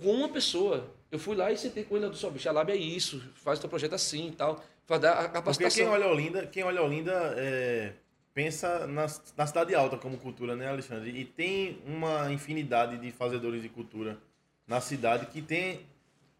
Com 0.00 0.12
uma 0.12 0.28
pessoa. 0.28 0.94
Eu 1.10 1.18
fui 1.18 1.34
lá 1.34 1.50
e 1.50 1.58
sentei 1.58 1.82
com 1.82 1.96
ele, 1.96 2.06
eu 2.06 2.10
disse, 2.10 2.24
ó, 2.24 2.30
bicho, 2.30 2.48
a 2.48 2.52
Lab 2.52 2.70
é 2.70 2.76
isso, 2.76 3.20
faz 3.34 3.58
o 3.58 3.62
teu 3.62 3.68
projeto 3.68 3.96
assim 3.96 4.28
e 4.28 4.30
tal. 4.30 4.64
Faz 4.86 5.00
dar 5.00 5.12
a 5.12 5.16
Porque 5.16 5.32
capacitação. 5.34 5.84
quem 5.84 5.92
olha 5.92 6.06
Olinda, 6.06 6.46
quem 6.46 6.62
olha 6.64 6.82
Olinda 6.82 7.34
é, 7.36 7.92
pensa 8.34 8.86
na, 8.86 9.06
na 9.36 9.46
cidade 9.46 9.74
alta 9.74 9.96
como 9.96 10.16
cultura, 10.18 10.56
né, 10.56 10.68
Alexandre? 10.68 11.10
E 11.10 11.24
tem 11.24 11.78
uma 11.86 12.32
infinidade 12.32 12.98
de 12.98 13.12
fazedores 13.12 13.62
de 13.62 13.68
cultura 13.68 14.18
na 14.66 14.80
cidade 14.80 15.26
que 15.26 15.40
tem 15.42 15.80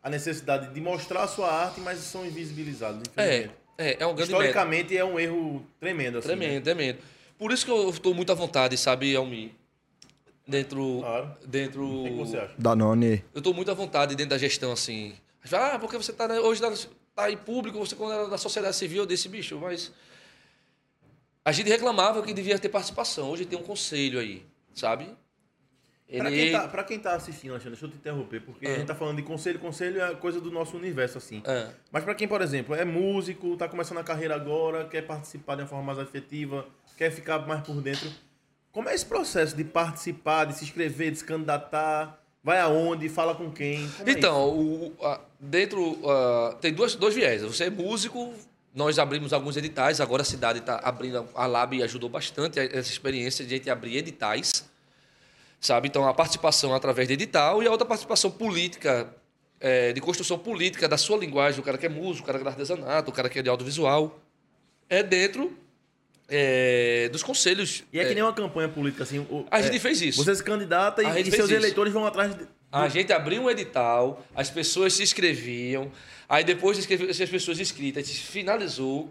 a 0.02 0.08
necessidade 0.10 0.72
de 0.72 0.80
mostrar 0.80 1.22
a 1.24 1.28
sua 1.28 1.52
arte, 1.52 1.80
mas 1.80 1.98
são 1.98 2.24
invisibilizados. 2.26 3.02
É, 3.16 3.22
infelizmente. 3.24 3.54
é, 3.78 4.02
é 4.02 4.06
um 4.06 4.14
grande 4.14 4.32
mérito. 4.32 4.48
Historicamente 4.48 4.96
é 4.96 5.04
um 5.04 5.18
erro 5.20 5.64
tremendo. 5.78 6.18
Assim, 6.18 6.28
Tremendo, 6.28 6.54
né? 6.54 6.60
tremendo. 6.60 6.98
Por 7.38 7.52
isso 7.52 7.64
que 7.64 7.70
eu 7.70 7.88
estou 7.90 8.14
muito 8.14 8.32
à 8.32 8.34
vontade, 8.34 8.76
sabe, 8.76 9.14
Almi? 9.14 9.54
Dentro. 10.46 10.98
Claro. 11.00 11.30
Dentro. 11.46 11.84
O 12.00 12.04
que 12.04 12.10
que 12.10 12.16
você 12.16 12.36
acha? 12.38 12.54
Danone. 12.58 13.24
Eu 13.34 13.38
estou 13.38 13.54
muito 13.54 13.70
à 13.70 13.74
vontade 13.74 14.16
dentro 14.16 14.30
da 14.30 14.38
gestão, 14.38 14.72
assim. 14.72 15.14
Ah, 15.52 15.78
porque 15.78 15.96
você 15.96 16.10
está 16.10 16.26
hoje 16.26 16.60
na- 16.60 16.72
tá 17.20 17.30
em 17.30 17.36
público, 17.36 17.78
você 17.78 17.94
quando 17.94 18.12
era 18.12 18.28
da 18.28 18.38
sociedade 18.38 18.76
civil, 18.76 19.02
eu 19.02 19.06
disse, 19.06 19.28
bicho, 19.28 19.58
mas. 19.58 19.92
A 21.44 21.52
gente 21.52 21.68
reclamava 21.68 22.22
que 22.22 22.32
devia 22.34 22.58
ter 22.58 22.68
participação. 22.68 23.30
Hoje 23.30 23.44
tem 23.46 23.58
um 23.58 23.62
conselho 23.62 24.18
aí, 24.20 24.44
sabe? 24.74 25.08
Quem, 26.06 26.50
tá, 26.52 26.66
pra 26.66 26.82
quem 26.82 26.98
tá 26.98 27.14
assistindo, 27.14 27.52
Alexandre, 27.52 27.70
deixa 27.78 27.86
eu 27.86 27.90
te 27.90 27.96
interromper, 27.96 28.40
porque 28.40 28.66
a 28.66 28.70
Ah. 28.70 28.74
gente 28.74 28.86
tá 28.86 28.96
falando 28.96 29.16
de 29.16 29.22
conselho, 29.22 29.60
conselho 29.60 30.02
é 30.02 30.12
coisa 30.16 30.40
do 30.40 30.50
nosso 30.50 30.76
universo, 30.76 31.18
assim. 31.18 31.40
É. 31.46 31.70
Mas 31.92 32.02
pra 32.02 32.14
quem, 32.16 32.26
por 32.26 32.42
exemplo, 32.42 32.74
é 32.74 32.84
músico, 32.84 33.56
tá 33.56 33.68
começando 33.68 33.98
a 33.98 34.04
carreira 34.04 34.34
agora, 34.34 34.86
quer 34.88 35.02
participar 35.02 35.54
de 35.54 35.62
uma 35.62 35.68
forma 35.68 35.84
mais 35.94 35.98
efetiva, 36.00 36.66
quer 36.96 37.12
ficar 37.12 37.38
mais 37.46 37.64
por 37.64 37.80
dentro, 37.80 38.10
como 38.72 38.88
é 38.88 38.94
esse 38.94 39.06
processo 39.06 39.56
de 39.56 39.62
participar, 39.62 40.46
de 40.46 40.54
se 40.58 40.64
inscrever, 40.64 41.12
de 41.12 41.18
se 41.18 41.24
candidatar? 41.24 42.19
Vai 42.42 42.58
aonde? 42.58 43.08
Fala 43.08 43.34
com 43.34 43.50
quem? 43.50 43.88
Como 43.90 44.08
é 44.08 44.12
Então, 44.12 44.48
o, 44.58 44.96
a- 45.02 45.20
dentro. 45.38 45.98
ah, 46.08 46.56
tem 46.60 46.72
duas, 46.72 46.94
dois 46.94 47.14
viés. 47.14 47.42
Você 47.42 47.64
é 47.64 47.70
músico, 47.70 48.32
nós 48.74 48.98
abrimos 48.98 49.32
alguns 49.32 49.56
editais, 49.56 50.00
agora 50.00 50.22
a 50.22 50.24
cidade 50.24 50.60
está 50.60 50.76
abrindo. 50.82 51.28
A 51.34 51.46
Lab 51.46 51.82
ajudou 51.82 52.08
bastante 52.08 52.58
a- 52.58 52.64
essa 52.64 52.90
experiência 52.90 53.44
de 53.44 53.54
a 53.54 53.56
gente 53.58 53.68
abrir 53.70 53.96
editais. 53.98 54.64
Sabe? 55.60 55.88
Então, 55.88 56.08
a 56.08 56.14
participação 56.14 56.74
através 56.74 57.06
de 57.06 57.12
edital 57.14 57.62
e 57.62 57.66
a 57.66 57.70
outra 57.70 57.86
participação 57.86 58.30
política, 58.30 59.14
eh, 59.60 59.92
de 59.92 60.00
construção 60.00 60.38
política 60.38 60.88
da 60.88 60.96
sua 60.96 61.18
linguagem, 61.18 61.60
o 61.60 61.62
cara 61.62 61.76
que 61.76 61.84
é 61.84 61.88
músico, 61.90 62.22
o 62.22 62.26
cara 62.26 62.38
que 62.38 62.44
é 62.46 62.48
artesanato, 62.48 63.10
o 63.10 63.12
cara 63.12 63.28
que 63.28 63.38
é 63.38 63.42
de 63.42 63.50
audiovisual, 63.50 64.18
é 64.88 65.02
dentro 65.02 65.54
eh, 66.30 67.08
dos 67.12 67.22
conselhos. 67.22 67.82
E 67.92 67.98
é 67.98 68.04
que 68.04 68.12
eh, 68.12 68.14
nem 68.14 68.22
uma 68.22 68.32
campanha 68.32 68.68
política, 68.68 69.02
assim. 69.02 69.18
o- 69.18 69.44
A 69.50 69.58
é, 69.58 69.62
gente 69.64 69.78
fez 69.78 70.00
isso. 70.00 70.22
Você 70.24 70.34
se 70.34 70.42
candidata 70.44 71.02
e, 71.02 71.06
e 71.22 71.30
seus 71.30 71.50
isso. 71.50 71.54
eleitores 71.54 71.92
vão 71.92 72.06
atrás 72.06 72.34
de. 72.34 72.46
A 72.72 72.88
gente 72.88 73.12
abriu 73.12 73.42
um 73.42 73.50
edital, 73.50 74.24
as 74.34 74.48
pessoas 74.48 74.92
se 74.94 75.02
inscreviam, 75.02 75.90
aí 76.28 76.44
depois 76.44 76.78
de 76.78 76.94
as 77.10 77.28
pessoas 77.28 77.58
inscritas, 77.58 78.04
a 78.04 78.06
gente 78.06 78.22
finalizou, 78.22 79.08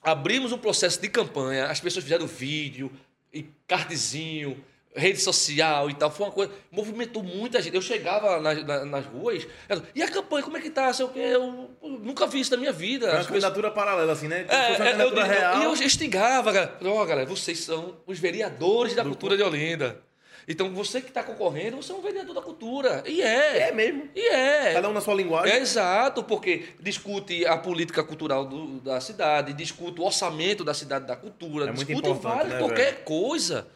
abrimos 0.00 0.52
um 0.52 0.58
processo 0.58 1.00
de 1.00 1.08
campanha, 1.08 1.66
as 1.66 1.80
pessoas 1.80 2.04
fizeram 2.04 2.26
vídeo, 2.28 2.92
e 3.34 3.44
cardzinho, 3.66 4.56
rede 4.96 5.20
social 5.20 5.90
e 5.90 5.94
tal, 5.94 6.10
foi 6.10 6.26
uma 6.26 6.32
coisa, 6.32 6.52
movimentou 6.70 7.22
muita 7.22 7.60
gente. 7.60 7.74
Eu 7.74 7.82
chegava 7.82 8.40
nas, 8.40 8.64
na- 8.64 8.84
nas 8.84 9.04
ruas, 9.06 9.46
e 9.94 10.02
a 10.02 10.08
campanha, 10.08 10.42
como 10.42 10.56
é 10.56 10.60
que 10.60 10.70
tá? 10.70 10.90
Quê? 10.92 11.18
Eu, 11.18 11.70
pô, 11.80 11.88
nunca 11.88 12.26
vi 12.26 12.40
isso 12.40 12.50
na 12.50 12.56
minha 12.56 12.72
vida. 12.72 13.06
É 13.06 13.10
uma 13.10 13.16
pessoas- 13.18 13.28
candidatura 13.42 13.70
paralela, 13.70 14.12
assim, 14.12 14.28
né? 14.28 14.44
Como 14.44 14.52
é, 14.54 14.90
é, 14.90 15.02
eu, 15.02 15.14
real. 15.24 15.60
e 15.60 15.64
eu 15.64 15.72
instigava, 15.74 16.50
galera. 16.52 16.78
Ó, 16.84 17.04
galera, 17.04 17.28
vocês 17.28 17.58
são 17.60 17.96
os 18.06 18.18
vereadores 18.18 18.94
da 18.94 19.02
cultura 19.04 19.36
de 19.36 19.42
Olinda. 19.42 20.00
Então, 20.48 20.72
você 20.72 21.00
que 21.00 21.08
está 21.08 21.24
concorrendo, 21.24 21.76
você 21.78 21.90
é 21.90 21.94
um 21.96 22.00
vereador 22.00 22.32
da 22.32 22.40
cultura. 22.40 23.02
E 23.04 23.20
é. 23.20 23.68
É 23.68 23.72
mesmo. 23.72 24.08
E 24.14 24.28
é. 24.28 24.74
Cada 24.74 24.88
um 24.88 24.92
na 24.92 25.00
sua 25.00 25.14
linguagem. 25.14 25.52
É 25.52 25.58
exato, 25.58 26.22
porque 26.22 26.66
discute 26.78 27.44
a 27.44 27.58
política 27.58 28.04
cultural 28.04 28.44
do- 28.44 28.78
da 28.80 29.00
cidade, 29.00 29.52
discute 29.52 30.00
o 30.00 30.04
orçamento 30.04 30.62
da 30.62 30.72
cidade 30.72 31.04
da 31.04 31.16
cultura, 31.16 31.68
É 31.68 31.72
discute 31.72 32.12
várias, 32.20 32.52
né, 32.52 32.58
qualquer 32.60 33.02
coisa. 33.02 33.66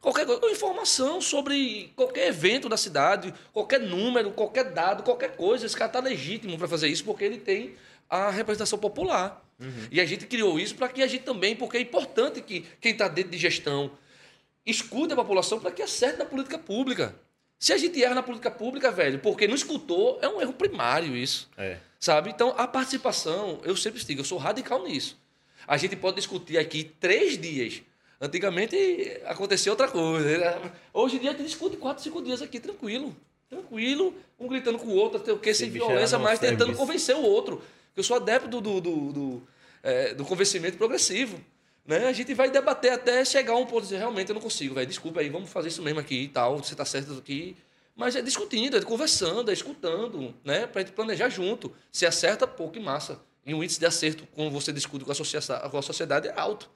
Qualquer 0.00 0.24
coisa, 0.24 0.46
informação 0.50 1.20
sobre 1.20 1.92
qualquer 1.94 2.28
evento 2.28 2.68
da 2.68 2.76
cidade, 2.76 3.34
qualquer 3.52 3.80
número, 3.80 4.30
qualquer 4.30 4.72
dado, 4.72 5.02
qualquer 5.02 5.36
coisa. 5.36 5.66
Esse 5.66 5.76
cara 5.76 5.90
está 5.90 6.00
legítimo 6.00 6.56
para 6.56 6.66
fazer 6.66 6.88
isso 6.88 7.04
porque 7.04 7.24
ele 7.24 7.38
tem 7.38 7.74
a 8.08 8.30
representação 8.30 8.78
popular. 8.78 9.44
E 9.90 10.00
a 10.00 10.06
gente 10.06 10.26
criou 10.26 10.58
isso 10.58 10.74
para 10.74 10.88
que 10.88 11.02
a 11.02 11.06
gente 11.06 11.22
também, 11.22 11.54
porque 11.54 11.76
é 11.76 11.80
importante 11.80 12.40
que 12.40 12.64
quem 12.80 12.92
está 12.92 13.08
dentro 13.08 13.30
de 13.32 13.38
gestão 13.38 13.90
escute 14.64 15.12
a 15.12 15.16
população 15.16 15.60
para 15.60 15.70
que 15.70 15.82
acerte 15.82 16.18
na 16.18 16.24
política 16.24 16.58
pública. 16.58 17.14
Se 17.58 17.74
a 17.74 17.76
gente 17.76 18.02
erra 18.02 18.14
na 18.14 18.22
política 18.22 18.50
pública, 18.50 18.90
velho, 18.90 19.18
porque 19.18 19.46
não 19.46 19.54
escutou, 19.54 20.18
é 20.22 20.28
um 20.28 20.40
erro 20.40 20.54
primário 20.54 21.14
isso. 21.14 21.50
É. 21.58 21.76
Sabe? 21.98 22.30
Então, 22.30 22.54
a 22.56 22.66
participação, 22.66 23.60
eu 23.64 23.76
sempre 23.76 24.02
digo, 24.02 24.22
eu 24.22 24.24
sou 24.24 24.38
radical 24.38 24.82
nisso. 24.82 25.20
A 25.66 25.76
gente 25.76 25.94
pode 25.94 26.16
discutir 26.16 26.56
aqui 26.56 26.84
três 26.84 27.36
dias. 27.36 27.82
Antigamente 28.20 29.18
acontecia 29.24 29.72
outra 29.72 29.88
coisa. 29.88 30.60
Hoje 30.92 31.16
em 31.16 31.20
dia 31.20 31.30
a 31.30 31.32
gente 31.32 31.46
discute 31.46 31.76
quatro, 31.78 32.02
cinco 32.02 32.20
dias 32.20 32.42
aqui, 32.42 32.60
tranquilo. 32.60 33.16
Tranquilo, 33.48 34.14
um 34.38 34.46
gritando 34.46 34.78
com 34.78 34.86
o 34.86 34.94
outro, 34.94 35.18
até 35.20 35.32
o 35.32 35.38
que, 35.38 35.52
sem 35.52 35.70
violência, 35.70 36.18
mas 36.18 36.38
tentando 36.38 36.74
convencer 36.74 37.16
o 37.16 37.22
outro. 37.22 37.60
Eu 37.96 38.02
sou 38.02 38.16
adepto 38.16 38.48
do, 38.48 38.60
do, 38.60 38.80
do, 38.80 39.12
do, 39.12 39.42
é, 39.82 40.14
do 40.14 40.24
convencimento 40.24 40.76
progressivo. 40.76 41.40
Né? 41.84 42.06
A 42.06 42.12
gente 42.12 42.32
vai 42.34 42.48
debater 42.50 42.92
até 42.92 43.24
chegar 43.24 43.54
a 43.54 43.56
um 43.56 43.66
ponto 43.66 43.80
de 43.80 43.88
dizer, 43.88 43.98
realmente 43.98 44.28
eu 44.28 44.34
não 44.34 44.40
consigo, 44.40 44.74
velho. 44.74 44.86
Desculpa 44.86 45.20
aí, 45.20 45.28
vamos 45.28 45.50
fazer 45.50 45.68
isso 45.68 45.82
mesmo 45.82 45.98
aqui 45.98 46.22
e 46.22 46.28
tal, 46.28 46.58
você 46.58 46.74
está 46.74 46.84
certo 46.84 47.14
aqui. 47.14 47.56
Mas 47.96 48.14
é 48.14 48.22
discutindo, 48.22 48.76
é 48.76 48.82
conversando, 48.82 49.50
é 49.50 49.54
escutando, 49.54 50.32
né? 50.44 50.66
Pra 50.66 50.82
gente 50.82 50.92
planejar 50.92 51.28
junto. 51.28 51.72
Se 51.90 52.06
acerta, 52.06 52.46
pô, 52.46 52.68
que 52.68 52.78
massa. 52.78 53.20
E 53.44 53.52
o 53.52 53.64
índice 53.64 53.80
de 53.80 53.86
acerto, 53.86 54.28
quando 54.32 54.52
você 54.52 54.72
discute 54.72 55.04
com 55.04 55.10
a, 55.10 55.68
com 55.70 55.78
a 55.78 55.82
sociedade, 55.82 56.28
é 56.28 56.38
alto. 56.38 56.70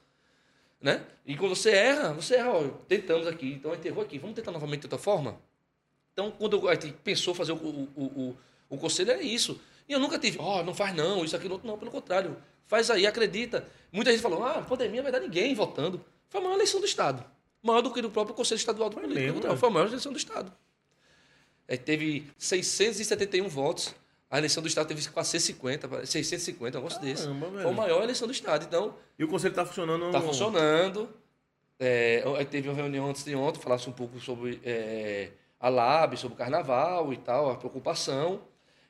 Né? 0.84 1.02
E 1.24 1.34
quando 1.34 1.56
você 1.56 1.70
erra, 1.70 2.12
você 2.12 2.34
erra, 2.34 2.50
ó, 2.50 2.68
tentamos 2.86 3.26
aqui, 3.26 3.54
então 3.54 3.72
a 3.72 3.74
gente 3.74 3.88
errou 3.88 4.02
aqui, 4.02 4.18
vamos 4.18 4.36
tentar 4.36 4.52
novamente 4.52 4.80
de 4.80 4.86
outra 4.86 4.98
forma? 4.98 5.40
Então, 6.12 6.30
quando 6.30 6.68
a 6.68 6.74
gente 6.74 6.92
pensou 7.02 7.34
fazer 7.34 7.52
o, 7.52 7.56
o, 7.56 7.88
o, 7.96 8.36
o 8.68 8.76
conselho, 8.76 9.10
é 9.12 9.22
isso. 9.22 9.58
E 9.88 9.94
eu 9.94 9.98
nunca 9.98 10.18
tive, 10.18 10.36
ó, 10.38 10.62
não 10.62 10.74
faz 10.74 10.94
não, 10.94 11.24
isso, 11.24 11.34
aquilo, 11.34 11.54
outro. 11.54 11.66
não, 11.66 11.78
pelo 11.78 11.90
contrário. 11.90 12.36
Faz 12.66 12.90
aí, 12.90 13.06
acredita. 13.06 13.66
Muita 13.90 14.10
gente 14.10 14.20
falou, 14.20 14.44
ah, 14.44 14.60
pandemia 14.60 15.02
vai 15.02 15.10
dar 15.10 15.20
ninguém 15.20 15.54
votando. 15.54 16.04
Foi 16.28 16.38
a 16.38 16.44
maior 16.44 16.56
eleição 16.56 16.78
do 16.80 16.86
Estado. 16.86 17.24
Maior 17.62 17.80
do 17.80 17.90
que 17.90 18.02
do 18.02 18.10
próprio 18.10 18.36
Conselho 18.36 18.58
Estadual 18.58 18.90
do 18.90 19.00
Político. 19.00 19.40
Não, 19.40 19.54
é? 19.54 19.56
Foi 19.56 19.70
a 19.70 19.72
maior 19.72 19.86
eleição 19.86 20.12
do 20.12 20.18
Estado. 20.18 20.52
É, 21.66 21.78
teve 21.78 22.30
671 22.36 23.48
votos. 23.48 23.94
A 24.34 24.38
eleição 24.38 24.60
do 24.60 24.66
Estado 24.66 24.88
teve 24.88 25.08
quase 25.10 25.30
650, 25.30 26.06
650, 26.06 26.76
um 26.76 26.80
negócio 26.80 27.00
desse. 27.00 27.22
Caramba, 27.22 27.46
Foi 27.46 27.60
a 27.60 27.62
velho. 27.62 27.74
maior 27.76 28.02
eleição 28.02 28.26
do 28.26 28.32
Estado. 28.32 28.64
Então, 28.64 28.96
E 29.16 29.22
o 29.22 29.28
conselho 29.28 29.54
tá 29.54 29.64
funcionando. 29.64 30.06
Está 30.06 30.20
funcionando. 30.20 31.08
É, 31.78 32.20
teve 32.50 32.68
uma 32.68 32.74
reunião 32.74 33.08
antes 33.08 33.22
de 33.22 33.32
ontem, 33.36 33.60
falasse 33.60 33.88
um 33.88 33.92
pouco 33.92 34.18
sobre 34.18 34.60
é, 34.64 35.30
a 35.60 35.68
LAB, 35.68 36.16
sobre 36.16 36.34
o 36.34 36.36
carnaval 36.36 37.12
e 37.12 37.16
tal, 37.16 37.48
a 37.48 37.54
preocupação. 37.54 38.40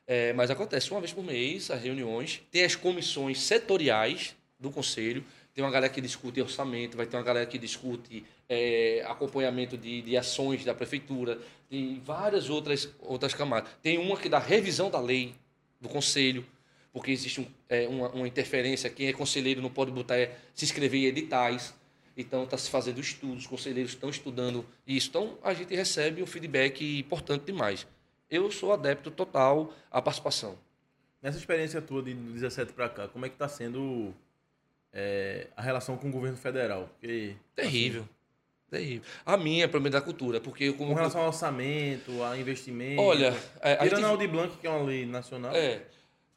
É, 0.07 0.33
mas 0.33 0.51
acontece 0.51 0.91
uma 0.91 1.01
vez 1.01 1.13
por 1.13 1.23
mês 1.23 1.71
as 1.71 1.83
reuniões. 1.83 2.41
Tem 2.51 2.65
as 2.65 2.75
comissões 2.75 3.39
setoriais 3.43 4.35
do 4.59 4.71
conselho. 4.71 5.23
Tem 5.55 5.63
uma 5.65 5.71
galera 5.71 5.93
que 5.93 6.01
discute 6.01 6.43
orçamento, 6.43 6.97
vai 6.97 7.07
ter 7.07 7.17
uma 7.17 7.23
galera 7.23 7.47
que 7.47 7.57
discute 7.57 8.25
é, 8.49 9.05
acompanhamento 9.07 9.79
de, 9.79 10.03
de 10.03 10.17
ações 10.17 10.65
da 10.65 10.75
prefeitura, 10.75 11.39
tem 11.71 12.01
várias 12.05 12.51
outras, 12.51 12.93
outras 12.99 13.33
camadas. 13.35 13.71
Tem 13.81 13.97
uma 13.97 14.17
que 14.17 14.29
dá 14.29 14.41
revisão 14.41 14.91
da 14.91 15.01
lei 15.01 15.33
do 15.81 15.89
conselho, 15.89 16.45
porque 16.93 17.13
existe 17.13 17.41
um, 17.41 17.47
é, 17.69 17.87
uma, 17.87 18.09
uma 18.11 18.27
interferência. 18.27 18.91
Quem 18.91 19.07
é 19.07 19.13
conselheiro 19.13 19.63
não 19.63 19.71
pode 19.71 19.93
botar, 19.93 20.17
é, 20.17 20.37
se 20.55 20.65
inscrever 20.65 21.03
em 21.03 21.05
editais. 21.05 21.73
Então 22.17 22.45
está 22.45 22.57
se 22.57 22.69
fazendo 22.69 23.01
estudos, 23.01 23.43
os 23.43 23.47
conselheiros 23.47 23.93
estão 23.93 24.11
estudando 24.11 24.65
isso. 24.85 25.09
Então 25.09 25.39
a 25.43 25.55
gente 25.55 25.75
recebe 25.75 26.21
um 26.21 26.27
feedback 26.27 26.99
importante 26.99 27.45
demais. 27.45 27.87
Eu 28.29 28.51
sou 28.51 28.73
adepto 28.73 29.11
total 29.11 29.73
à 29.91 30.03
participação. 30.03 30.59
Nessa 31.23 31.39
experiência 31.39 31.81
tua 31.81 32.03
de 32.03 32.13
17 32.13 32.73
pra 32.73 32.89
cá, 32.89 33.09
como 33.09 33.25
é 33.25 33.29
que 33.29 33.37
tá 33.37 33.49
sendo 33.49 34.13
é, 34.95 35.49
a 35.57 35.61
relação 35.61 35.97
com 35.97 36.09
o 36.09 36.13
governo 36.13 36.37
federal? 36.39 36.89
Porque, 37.01 37.35
Terrível. 37.55 38.09
Terrível. 38.71 39.03
A 39.27 39.37
minha, 39.37 39.69
pelo 39.69 39.83
menos 39.83 39.93
da 39.99 40.01
cultura, 40.05 40.41
porque 40.41 40.65
eu 40.65 40.73
Com 40.75 40.85
como. 40.85 40.95
relação 40.95 41.21
ao 41.21 41.27
orçamento, 41.29 42.23
a 42.23 42.37
investimento. 42.39 43.03
Olha, 43.03 43.35
é, 43.61 43.75
a 43.75 43.77
tirando 43.79 43.97
gente- 43.97 44.05
a 44.05 44.09
Audi 44.09 44.27
Blanc, 44.27 44.57
que 44.57 44.67
é 44.67 44.71
uma 44.71 44.83
lei 44.85 45.05
nacional. 45.07 45.55
É. 45.55 45.83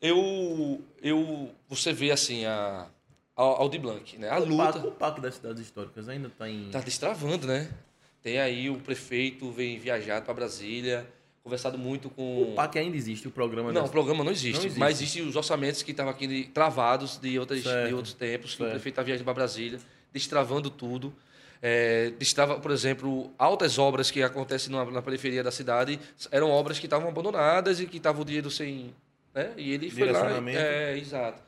Eu, 0.01 0.81
eu. 1.01 1.51
Você 1.69 1.93
vê 1.93 2.11
assim 2.11 2.45
a. 2.45 2.87
A 3.35 3.41
Audi 3.43 3.77
Blanc, 3.77 4.17
né? 4.17 4.29
A 4.29 4.39
o, 4.39 4.45
luta. 4.45 4.79
O 4.79 4.91
PAC 4.91 5.21
das 5.21 5.35
cidades 5.35 5.61
históricas 5.61 6.09
ainda 6.09 6.27
tá 6.29 6.49
em. 6.49 6.69
Tá 6.71 6.79
destravando, 6.79 7.45
né? 7.47 7.69
Tem 8.23 8.39
aí 8.39 8.67
o 8.69 8.79
prefeito 8.79 9.51
vem 9.51 9.77
viajado 9.77 10.25
para 10.25 10.33
Brasília, 10.33 11.07
conversado 11.47 11.77
muito 11.77 12.09
com. 12.09 12.43
O 12.43 12.53
PAC 12.53 12.77
ainda 12.77 12.95
existe, 12.97 13.27
o 13.27 13.31
programa 13.31 13.71
Não, 13.71 13.81
das- 13.81 13.89
o 13.89 13.91
programa 13.91 14.23
não 14.23 14.31
existe, 14.31 14.57
Não 14.59 14.65
existe. 14.65 14.79
mas 14.79 15.01
existem 15.01 15.27
os 15.27 15.35
orçamentos 15.35 15.81
que 15.81 15.91
estavam 15.91 16.11
aqui 16.11 16.49
travados 16.53 17.17
de, 17.17 17.39
outras, 17.39 17.63
Certo. 17.63 17.87
de 17.87 17.93
outros 17.93 18.13
tempos, 18.13 18.51
que 18.51 18.57
Certo. 18.57 18.69
o 18.69 18.71
prefeito 18.73 18.93
está 18.93 19.01
viajando 19.03 19.23
para 19.25 19.33
Brasília, 19.33 19.79
destravando 20.13 20.69
tudo. 20.69 21.13
É, 21.59 22.11
destrava, 22.19 22.59
por 22.59 22.69
exemplo, 22.69 23.31
altas 23.37 23.79
obras 23.79 24.11
que 24.11 24.21
acontecem 24.21 24.71
na, 24.71 24.85
na 24.85 25.01
periferia 25.01 25.43
da 25.43 25.49
cidade 25.51 25.99
eram 26.31 26.51
obras 26.51 26.77
que 26.77 26.85
estavam 26.85 27.09
abandonadas 27.09 27.79
e 27.79 27.87
que 27.87 27.97
estavam 27.97 28.21
o 28.21 28.25
dinheiro 28.25 28.51
sem. 28.51 28.93
Né? 29.33 29.51
E 29.57 29.71
ele 29.73 29.89
foi 29.89 30.11
lá. 30.11 30.29
É, 30.51 30.95
exato. 30.97 31.41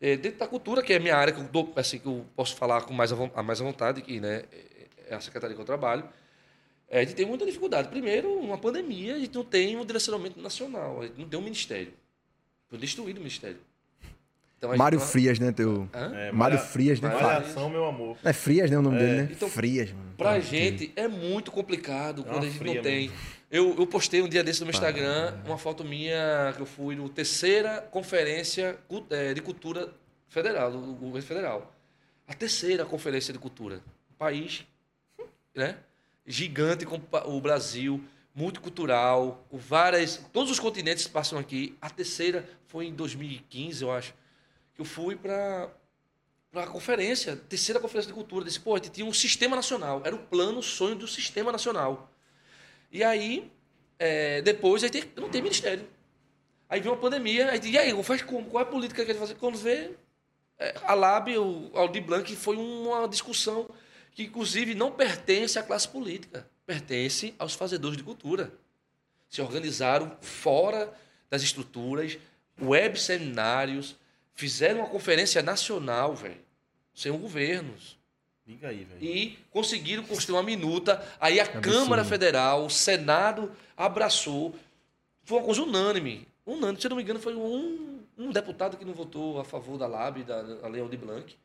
É, 0.00 0.16
dentro 0.16 0.38
da 0.38 0.46
cultura, 0.46 0.80
que 0.80 0.92
é 0.92 0.96
a 0.96 1.00
minha 1.00 1.16
área, 1.16 1.32
que 1.32 1.40
eu, 1.40 1.44
dou, 1.44 1.72
assim, 1.74 1.98
que 1.98 2.06
eu 2.06 2.24
posso 2.36 2.54
falar 2.54 2.82
com 2.82 2.94
mais, 2.94 3.10
a 3.12 3.42
mais 3.42 3.60
à 3.60 3.64
vontade, 3.64 4.00
que 4.00 4.20
né, 4.20 4.44
é 5.08 5.14
a 5.16 5.20
secretaria 5.20 5.56
que 5.56 5.60
eu 5.60 5.66
trabalho, 5.66 6.04
é, 6.88 7.00
a 7.00 7.04
gente 7.04 7.14
tem 7.14 7.26
muita 7.26 7.44
dificuldade. 7.46 7.88
Primeiro, 7.88 8.32
uma 8.38 8.58
pandemia, 8.58 9.16
a 9.16 9.18
gente 9.18 9.34
não 9.34 9.44
tem 9.44 9.76
um 9.76 9.84
direcionamento 9.84 10.40
nacional, 10.40 11.00
a 11.02 11.06
gente 11.06 11.18
não 11.20 11.28
tem 11.28 11.38
um 11.38 11.42
ministério. 11.42 11.92
Foi 12.68 12.78
destruído 12.78 13.16
o 13.16 13.20
ministério. 13.20 13.58
Então, 14.58 14.70
gente 14.70 14.78
Mário 14.78 14.98
tá- 14.98 15.06
Frias, 15.06 15.38
né? 15.38 15.52
Teu... 15.52 15.88
Hã? 15.94 16.12
É, 16.16 16.32
Mário 16.32 16.58
Frias, 16.58 17.00
né? 17.00 17.08
Malhação, 17.08 17.70
meu 17.70 17.84
amor. 17.84 18.16
É 18.24 18.32
Frias, 18.32 18.68
né? 18.70 18.76
O 18.78 18.82
nome 18.82 18.98
dele, 18.98 19.22
né? 19.22 19.28
Então, 19.30 19.48
Frias, 19.48 19.92
mano. 19.92 20.12
Pra 20.16 20.32
Ah, 20.32 20.40
gente 20.40 20.92
é 20.96 21.06
muito 21.06 21.52
complicado 21.52 22.24
quando 22.24 22.36
uma 22.38 22.42
a 22.42 22.46
gente 22.46 22.58
fria 22.58 22.74
não 22.74 22.82
tem. 22.82 23.10
Eu, 23.50 23.76
eu 23.78 23.86
postei 23.86 24.20
um 24.20 24.28
dia 24.28 24.42
desse 24.42 24.60
no 24.60 24.66
meu 24.66 24.74
Instagram 24.74 25.38
uma 25.46 25.56
foto 25.56 25.84
minha 25.84 26.52
que 26.56 26.60
eu 26.60 26.66
fui 26.66 26.96
no 26.96 27.08
terceira 27.08 27.80
conferência 27.82 28.76
eh, 29.10 29.32
de 29.32 29.40
cultura 29.40 29.94
federal, 30.28 30.72
do 30.72 30.78
governo 30.94 31.22
federal. 31.26 31.72
A 32.26 32.34
terceira 32.34 32.84
conferência 32.84 33.32
de 33.32 33.38
cultura. 33.38 33.76
Um 34.10 34.14
país 34.18 34.66
né, 35.54 35.76
gigante 36.28 36.84
como 36.84 37.02
o 37.24 37.40
Brasil, 37.40 38.04
multicultural, 38.34 39.44
com 39.48 39.56
várias. 39.56 40.18
Todos 40.32 40.50
os 40.50 40.60
continentes 40.60 41.08
passam 41.08 41.38
aqui. 41.38 41.76
A 41.80 41.88
terceira 41.88 42.48
foi 42.66 42.86
em 42.86 42.94
2015, 42.94 43.82
eu 43.82 43.90
acho, 43.90 44.14
que 44.74 44.80
eu 44.80 44.84
fui 44.84 45.16
para 45.16 45.70
para 46.50 46.62
a 46.62 46.66
conferência, 46.66 47.36
terceira 47.36 47.78
conferência 47.78 48.08
de 48.08 48.14
cultura, 48.14 48.42
disse, 48.42 48.58
pô, 48.58 48.78
tinha 48.80 49.06
um 49.06 49.12
sistema 49.12 49.54
nacional, 49.54 50.00
era 50.02 50.16
o 50.16 50.18
plano, 50.18 50.60
o 50.60 50.62
sonho 50.62 50.94
do 50.94 51.06
sistema 51.06 51.52
nacional. 51.52 52.10
E 52.90 53.04
aí, 53.04 53.52
é, 53.98 54.40
depois, 54.40 54.82
aí 54.82 54.88
tem, 54.88 55.04
não 55.14 55.28
tem 55.28 55.42
ministério. 55.42 55.86
Aí 56.66 56.80
vem 56.80 56.90
uma 56.90 56.96
pandemia, 56.96 57.50
aí 57.50 57.60
e 57.62 57.76
aí, 57.76 58.02
faz 58.02 58.22
como? 58.22 58.48
Qual 58.48 58.64
é 58.64 58.66
a 58.66 58.70
política 58.70 59.04
que 59.04 59.10
a 59.10 59.14
gente 59.14 59.20
vai 59.20 59.28
fazer? 59.28 59.38
Quando 59.38 59.58
vê, 59.58 59.90
é, 60.58 60.74
a 60.84 60.94
LAB, 60.94 61.36
o 61.36 61.70
Aldir 61.74 62.02
Blanc, 62.02 62.34
foi 62.34 62.56
uma 62.56 63.06
discussão 63.06 63.68
que, 64.18 64.24
inclusive, 64.24 64.74
não 64.74 64.90
pertence 64.90 65.60
à 65.60 65.62
classe 65.62 65.86
política, 65.86 66.44
pertence 66.66 67.32
aos 67.38 67.54
fazedores 67.54 67.96
de 67.96 68.02
cultura. 68.02 68.52
Se 69.28 69.40
organizaram 69.40 70.10
fora 70.20 70.92
das 71.30 71.40
estruturas, 71.40 72.18
web 72.60 72.98
seminários, 72.98 73.94
fizeram 74.34 74.80
uma 74.80 74.88
conferência 74.88 75.40
nacional, 75.40 76.16
velho, 76.16 76.40
sem 76.92 77.12
governos. 77.12 77.96
Diga 78.44 78.70
aí, 78.70 78.82
velho. 78.82 79.00
E 79.00 79.38
conseguiram 79.52 80.02
construir 80.02 80.34
uma 80.34 80.42
minuta. 80.42 81.00
Aí 81.20 81.38
a 81.38 81.46
Câmara 81.46 82.04
Federal, 82.04 82.66
o 82.66 82.70
Senado 82.70 83.52
abraçou. 83.76 84.52
Foi 85.22 85.38
uma 85.38 85.44
coisa 85.44 85.62
unânime. 85.62 86.26
Unânime, 86.44 86.80
se 86.80 86.88
eu 86.88 86.90
não 86.90 86.96
me 86.96 87.04
engano, 87.04 87.20
foi 87.20 87.36
um, 87.36 88.00
um 88.18 88.32
deputado 88.32 88.76
que 88.76 88.84
não 88.84 88.94
votou 88.94 89.38
a 89.38 89.44
favor 89.44 89.78
da 89.78 89.86
LAB, 89.86 90.24
da, 90.24 90.42
da 90.42 90.66
Lei 90.66 90.82
Aldir 90.82 90.98
Blanc. 90.98 91.36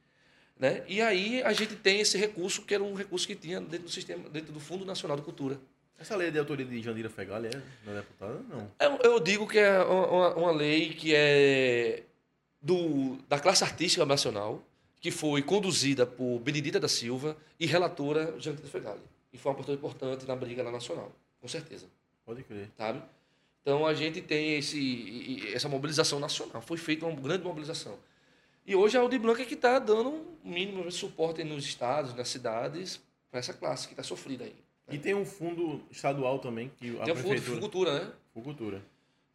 Né? 0.59 0.83
E 0.87 1.01
aí 1.01 1.41
a 1.43 1.51
gente 1.51 1.75
tem 1.75 1.99
esse 1.99 2.17
recurso, 2.17 2.61
que 2.61 2.73
era 2.73 2.83
um 2.83 2.93
recurso 2.93 3.25
que 3.27 3.35
tinha 3.35 3.59
dentro 3.59 3.85
do 3.87 3.91
sistema, 3.91 4.29
dentro 4.29 4.53
do 4.53 4.59
Fundo 4.59 4.85
Nacional 4.85 5.17
de 5.17 5.23
Cultura. 5.23 5.59
Essa 5.99 6.15
lei 6.15 6.27
é 6.27 6.31
de 6.31 6.39
autoria 6.39 6.65
de 6.65 6.81
Jandira 6.81 7.09
Fegali, 7.09 7.47
é? 7.47 7.61
Não 7.85 7.93
é 7.93 7.95
deputada? 7.97 8.39
Não. 8.49 8.71
Eu, 8.79 9.11
eu 9.13 9.19
digo 9.19 9.47
que 9.47 9.57
é 9.59 9.79
uma, 9.83 10.35
uma- 10.35 10.51
lei 10.51 10.93
que 10.93 11.13
é 11.15 12.03
do, 12.61 13.17
da 13.27 13.39
classe 13.39 13.63
artística 13.63 14.05
nacional, 14.05 14.61
que 14.99 15.11
foi 15.11 15.41
conduzida 15.41 16.05
por 16.05 16.39
Benedita 16.39 16.79
da 16.79 16.87
Silva 16.87 17.35
e 17.59 17.65
relatora 17.65 18.35
Jandira 18.39 18.67
Fegali. 18.67 19.01
E 19.31 19.37
foi 19.37 19.49
uma 19.51 19.53
oportunidade 19.59 19.85
importante 19.85 20.27
na 20.27 20.35
briga 20.35 20.61
lá 20.63 20.71
nacional, 20.71 21.11
com 21.41 21.47
certeza. 21.47 21.87
Pode 22.25 22.43
crer. 22.43 22.69
sabe? 22.77 23.01
Então 23.61 23.85
a 23.85 23.93
gente 23.93 24.21
tem 24.21 24.57
esse, 24.57 25.41
essa 25.53 25.67
mobilização 25.69 26.19
nacional. 26.19 26.61
Foi 26.61 26.77
feita 26.77 27.05
uma 27.05 27.19
grande 27.19 27.43
mobilização. 27.43 27.97
E 28.65 28.75
hoje 28.75 28.97
a 28.97 29.01
Audi 29.01 29.17
Blanc 29.19 29.41
é 29.41 29.45
que 29.45 29.55
está 29.55 29.77
dando 29.77 30.09
um 30.43 30.51
mínimo 30.51 30.83
de 30.87 30.93
suporte 30.93 31.43
nos 31.43 31.65
estados, 31.65 32.13
nas 32.13 32.29
cidades, 32.29 33.01
para 33.29 33.39
essa 33.39 33.53
classe 33.53 33.87
que 33.87 33.93
está 33.93 34.03
sofrida 34.03 34.45
aí. 34.45 34.55
E 34.89 34.97
tem 34.97 35.13
um 35.15 35.25
fundo 35.25 35.81
estadual 35.91 36.39
também, 36.39 36.71
que 36.77 36.97
a 36.99 37.03
Tem 37.03 37.13
o 37.13 37.15
Fundo 37.17 37.29
prefeitura... 37.29 37.59
Cultura, 37.59 37.99
né? 37.99 38.11
Fucultura. 38.33 38.81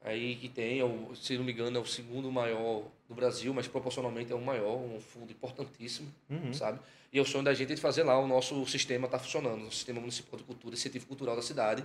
Aí 0.00 0.36
que 0.36 0.48
tem, 0.48 0.80
é 0.80 1.14
se 1.16 1.36
não 1.36 1.44
me 1.44 1.52
engano, 1.52 1.76
é 1.76 1.80
o 1.80 1.86
segundo 1.86 2.30
maior 2.30 2.84
do 3.08 3.14
Brasil, 3.14 3.52
mas 3.52 3.66
proporcionalmente 3.66 4.32
é 4.32 4.34
o 4.34 4.40
maior, 4.40 4.76
um 4.76 5.00
fundo 5.00 5.30
importantíssimo, 5.32 6.08
Uhum. 6.30 6.52
sabe? 6.54 6.78
E 7.12 7.18
é 7.18 7.22
o 7.22 7.24
sonho 7.24 7.42
da 7.44 7.52
gente 7.54 7.74
de 7.74 7.80
fazer 7.80 8.04
lá 8.04 8.18
o 8.18 8.26
nosso 8.26 8.64
sistema 8.66 9.06
está 9.06 9.18
funcionando, 9.18 9.66
o 9.66 9.72
sistema 9.72 9.98
municipal 9.98 10.38
de 10.38 10.44
cultura, 10.44 10.74
incentivo 10.74 11.06
cultural 11.06 11.34
da 11.34 11.42
cidade. 11.42 11.84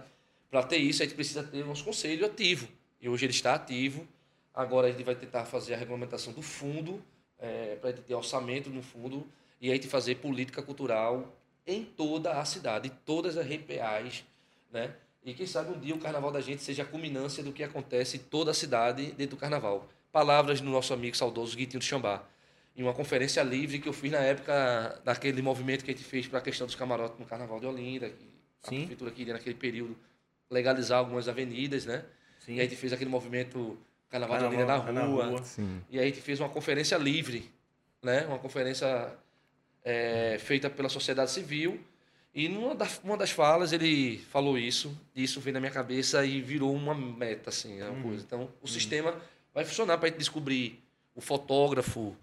Para 0.51 0.61
ter 0.63 0.77
isso, 0.77 1.01
a 1.01 1.05
gente 1.05 1.15
precisa 1.15 1.41
ter 1.43 1.63
o 1.63 1.67
nosso 1.67 1.83
conselho 1.83 2.25
ativo. 2.25 2.67
E 3.01 3.09
hoje 3.09 3.25
ele 3.25 3.31
está 3.33 3.55
ativo. 3.55 4.05
Agora 4.53 4.87
a 4.87 4.91
gente 4.91 5.03
vai 5.03 5.15
tentar 5.15 5.45
fazer 5.45 5.73
a 5.73 5.77
regulamentação 5.77 6.31
do 6.33 6.41
fundo, 6.41 7.01
para 7.79 7.89
a 7.89 7.93
gente 7.93 8.05
ter 8.05 8.13
orçamento 8.13 8.69
no 8.69 8.81
fundo 8.81 9.27
e 9.59 9.69
a 9.71 9.73
gente 9.73 9.87
fazer 9.87 10.15
política 10.15 10.61
cultural 10.61 11.35
em 11.65 11.83
toda 11.83 12.39
a 12.39 12.45
cidade, 12.45 12.91
todas 13.05 13.37
as 13.37 13.45
RPAs, 13.45 14.23
né? 14.71 14.93
E 15.25 15.33
quem 15.33 15.45
sabe 15.47 15.71
um 15.71 15.79
dia 15.79 15.95
o 15.95 15.99
carnaval 15.99 16.31
da 16.31 16.41
gente 16.41 16.61
seja 16.61 16.83
a 16.83 16.85
culminância 16.85 17.41
do 17.41 17.53
que 17.53 17.63
acontece 17.63 18.17
em 18.17 18.19
toda 18.19 18.51
a 18.51 18.53
cidade 18.53 19.13
dentro 19.13 19.37
do 19.37 19.39
carnaval. 19.39 19.87
Palavras 20.11 20.59
do 20.59 20.69
nosso 20.69 20.93
amigo 20.93 21.15
saudoso 21.15 21.55
Guitinho 21.55 21.79
do 21.79 21.85
Xambá. 21.85 22.23
Em 22.75 22.83
uma 22.83 22.93
conferência 22.93 23.41
livre 23.41 23.79
que 23.79 23.87
eu 23.87 23.93
fiz 23.93 24.11
na 24.11 24.19
época 24.19 25.01
daquele 25.05 25.41
movimento 25.41 25.85
que 25.85 25.91
a 25.91 25.93
gente 25.93 26.05
fez 26.05 26.27
para 26.27 26.39
a 26.39 26.41
questão 26.41 26.67
dos 26.67 26.75
camarotes 26.75 27.17
no 27.17 27.25
carnaval 27.25 27.59
de 27.59 27.65
Olinda, 27.65 28.09
que 28.09 28.27
a 28.63 28.69
Sim. 28.69 28.77
prefeitura 28.79 29.11
queria 29.11 29.33
naquele 29.33 29.55
período 29.55 29.95
legalizar 30.51 30.99
algumas 30.99 31.29
avenidas, 31.29 31.85
né? 31.85 32.03
Sim. 32.39 32.55
E 32.55 32.59
a 32.59 32.63
gente 32.63 32.75
fez 32.75 32.91
aquele 32.91 33.09
movimento 33.09 33.77
Carnaval, 34.19 34.49
de 34.49 34.57
na 34.57 34.91
na 34.91 35.01
rua. 35.05 35.25
rua. 35.25 35.43
Sim. 35.43 35.81
E 35.89 35.97
aí 35.97 36.05
a 36.05 36.07
gente 36.07 36.21
fez 36.21 36.39
uma 36.39 36.49
conferência 36.49 36.95
livre, 36.97 37.49
né? 38.01 38.25
Uma 38.27 38.37
conferência 38.37 39.11
é, 39.83 40.37
feita 40.39 40.69
pela 40.69 40.87
sociedade 40.89 41.31
civil. 41.31 41.79
E 42.35 42.47
numa 42.47 42.73
das, 42.75 42.99
uma 43.03 43.17
das 43.17 43.31
falas 43.31 43.73
ele 43.73 44.17
falou 44.31 44.57
isso, 44.57 44.95
e 45.15 45.23
isso 45.23 45.39
veio 45.39 45.53
na 45.53 45.59
minha 45.59 45.71
cabeça 45.71 46.25
e 46.25 46.41
virou 46.41 46.73
uma 46.73 46.93
meta, 46.95 47.49
assim, 47.49 47.79
é 47.79 47.89
uma 47.89 48.01
coisa. 48.01 48.23
Então, 48.25 48.49
o 48.61 48.67
sistema 48.67 49.15
vai 49.53 49.63
funcionar 49.65 49.97
para 49.97 50.07
a 50.07 50.09
gente 50.09 50.17
descobrir 50.19 50.79
o 51.15 51.21
fotógrafo 51.21 52.15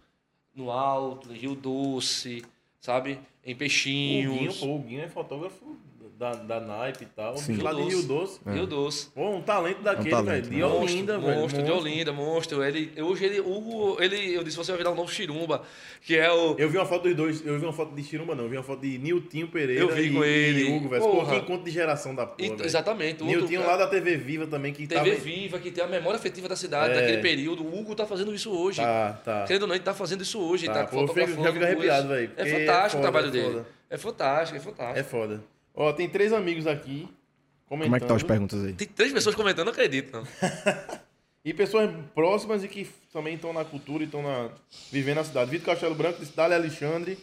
no 0.55 0.71
Alto, 0.71 1.33
em 1.33 1.37
Rio 1.37 1.55
Doce, 1.55 2.45
sabe? 2.81 3.21
Em 3.45 3.53
O 3.53 3.57
Guinho, 3.57 3.59
Peixinhos. 3.59 4.63
o 4.63 4.79
Guinho 4.81 5.03
é 5.03 5.09
fotógrafo 5.09 5.77
da, 6.21 6.33
da 6.35 6.61
Naipe 6.61 7.05
e 7.05 7.07
tal. 7.07 7.35
Sim. 7.39 7.57
Lá 7.63 7.73
de 7.73 7.81
Rio 7.81 8.03
Doce. 8.03 8.41
Rio 8.47 8.67
Doce. 8.67 9.07
Pô, 9.15 9.31
um 9.31 9.41
talento 9.41 9.81
daquele, 9.81 10.11
talento, 10.11 10.27
velho. 10.27 10.43
De 10.43 10.57
né? 10.59 10.65
Olinda, 10.67 11.15
monstro, 11.15 11.27
velho. 11.31 11.41
monstro, 11.41 11.63
de 11.63 11.71
Olinda, 11.73 12.13
monstro. 12.13 12.63
Ele, 12.63 13.03
hoje 13.03 13.25
ele, 13.25 13.41
Hugo, 13.41 13.97
ele, 14.03 14.35
eu 14.35 14.45
disse, 14.45 14.59
você 14.59 14.71
vai 14.71 14.77
virar 14.79 14.91
um 14.91 14.95
novo 14.95 15.11
Chirumba, 15.11 15.63
que 16.03 16.15
é 16.15 16.31
o... 16.31 16.55
Eu 16.59 16.69
vi 16.69 16.77
uma 16.77 16.85
foto 16.85 17.05
dos 17.05 17.15
dois, 17.17 17.47
eu 17.47 17.59
vi 17.59 17.65
uma 17.65 17.73
foto 17.73 17.95
de 17.95 18.03
Chirumba, 18.05 18.35
não, 18.35 18.45
eu 18.45 18.51
vi 18.51 18.57
uma 18.59 18.63
foto 18.63 18.83
de 18.83 18.99
Niltinho 18.99 19.49
Pereira 19.49 19.81
Eu 19.83 19.89
vi 19.89 20.09
e, 20.09 20.13
com 20.13 20.23
ele. 20.23 20.61
e 20.69 20.77
Hugo, 20.77 20.89
velho. 20.91 21.03
Pô, 21.03 21.11
Porra. 21.11 21.31
que 21.33 21.37
encontro 21.39 21.65
de 21.65 21.71
geração 21.71 22.15
da 22.15 22.27
porra, 22.27 22.47
E- 22.47 22.51
velho. 22.51 22.67
exatamente. 22.67 23.25
Niltinho 23.25 23.63
cara- 23.63 23.73
lá 23.73 23.79
da 23.79 23.87
TV 23.89 24.19
Viva 24.19 24.47
também, 24.47 24.75
que 24.75 24.87
TV 24.87 24.95
tava... 25.11 25.23
Viva, 25.23 25.59
que 25.59 25.71
tem 25.71 25.83
a 25.83 25.87
memória 25.87 26.19
afetiva 26.19 26.49
da 26.51 26.57
cidade, 26.57 26.93
É. 26.93 27.01
daquele 27.01 27.23
período. 27.23 27.65
O 27.65 27.81
Hugo 27.81 27.95
tá 27.95 28.05
fazendo 28.05 28.35
isso 28.35 28.51
hoje. 28.51 28.83
Tá, 28.83 29.19
tá. 29.25 29.45
Querendo 29.47 29.63
ou 29.63 29.69
não, 29.69 29.75
ele 29.75 29.85
tá 29.85 29.95
fazendo 29.95 30.23
isso 30.23 30.39
hoje. 30.39 30.67
Tá, 30.67 30.75
tá 30.75 30.85
pô, 30.85 30.97
eu 31.01 31.09
fico- 31.09 31.15
fotografando 31.21 31.45
já 31.45 31.53
fico 31.55 31.65
arrepiado, 31.65 32.09
velho, 32.09 32.25
É 32.37 32.45
porque 32.45 32.51
fantástico 32.61 32.97
é 32.97 32.99
o 32.99 33.03
trabalho 33.03 33.29
é 33.29 33.31
dele. 33.31 33.63
É 33.89 33.97
fantástico, 33.97 34.59
é 34.59 34.61
fantástico. 34.61 34.99
É 34.99 35.03
foda. 35.03 35.43
Ó, 35.81 35.95
tem 35.95 36.07
três 36.11 36.31
amigos 36.31 36.67
aqui 36.67 37.09
comentando. 37.67 37.87
Como 37.87 37.97
é 37.97 38.01
que 38.01 38.07
tá 38.07 38.15
as 38.15 38.23
perguntas 38.23 38.63
aí? 38.63 38.75
Tem 38.75 38.87
três 38.87 39.15
pessoas 39.15 39.35
comentando, 39.35 39.65
não 39.65 39.73
acredito, 39.73 40.13
não. 40.13 40.25
E 41.43 41.55
pessoas 41.55 41.91
próximas 42.15 42.63
e 42.63 42.69
que 42.69 42.87
também 43.11 43.35
estão 43.37 43.51
na 43.51 43.65
cultura 43.65 44.03
e 44.03 44.05
estão 44.05 44.23
na... 44.23 44.51
vivendo 44.93 45.17
na 45.17 45.25
cidade. 45.25 45.51
Vitor 45.51 45.73
Castelo 45.73 45.95
Branco, 45.95 46.23
Dali 46.37 46.53
Alexandre, 46.53 47.17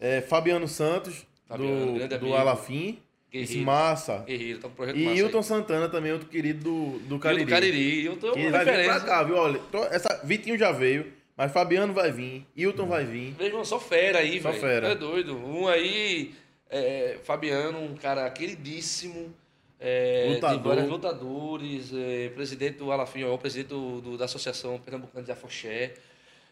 é, 0.00 0.20
Fabiano 0.20 0.66
Santos, 0.66 1.24
Fabiano, 1.46 1.96
do, 2.08 2.18
do. 2.18 2.34
Alafim. 2.34 2.98
Guerreiro. 3.30 3.52
Esse 3.52 3.58
massa. 3.58 4.24
Guerreiro, 4.26 4.58
tá 4.58 4.66
um 4.66 4.72
projeto 4.72 4.96
E 4.96 5.04
massa 5.04 5.16
Hilton 5.16 5.38
aí. 5.38 5.44
Santana 5.44 5.88
também, 5.88 6.10
outro 6.10 6.28
querido 6.28 6.64
do, 6.64 6.98
do 7.06 7.18
Cariri. 7.20 7.44
do 7.44 7.50
Cariri. 7.50 8.02
Que 8.18 8.26
uma 8.26 8.50
vai 8.50 8.64
vir 8.64 8.84
pra 8.84 9.00
cá, 9.02 9.22
viu? 9.22 9.36
Olha, 9.36 9.60
tô- 9.70 9.84
essa, 9.84 10.22
Vitinho 10.24 10.58
já 10.58 10.72
veio, 10.72 11.12
mas 11.36 11.52
Fabiano 11.52 11.92
vai 11.92 12.10
vir, 12.10 12.44
Hilton 12.56 12.86
vai 12.86 13.04
vir. 13.04 13.36
Meu 13.38 13.46
irmão, 13.46 13.64
só 13.64 13.78
fera 13.78 14.18
aí, 14.18 14.40
Só 14.42 14.50
velho. 14.50 14.60
fera. 14.60 14.88
É 14.88 14.94
doido. 14.96 15.36
Um 15.36 15.68
aí, 15.68 16.34
é, 16.70 17.18
Fabiano, 17.24 17.78
um 17.80 17.94
cara 17.96 18.28
queridíssimo. 18.30 19.34
É, 19.78 20.28
Lutador. 20.34 20.58
De 20.58 20.68
vários 20.68 20.88
lutadores, 20.88 21.92
é, 21.92 22.28
presidente 22.30 22.78
do 22.78 22.90
Alafim, 22.90 23.22
é 23.22 23.26
o 23.26 23.36
presidente 23.38 23.68
do, 23.68 24.00
do- 24.00 24.16
da 24.18 24.24
Associação 24.24 24.78
Pernambucana 24.78 25.24
de 25.24 25.30
Afoxé. 25.32 25.94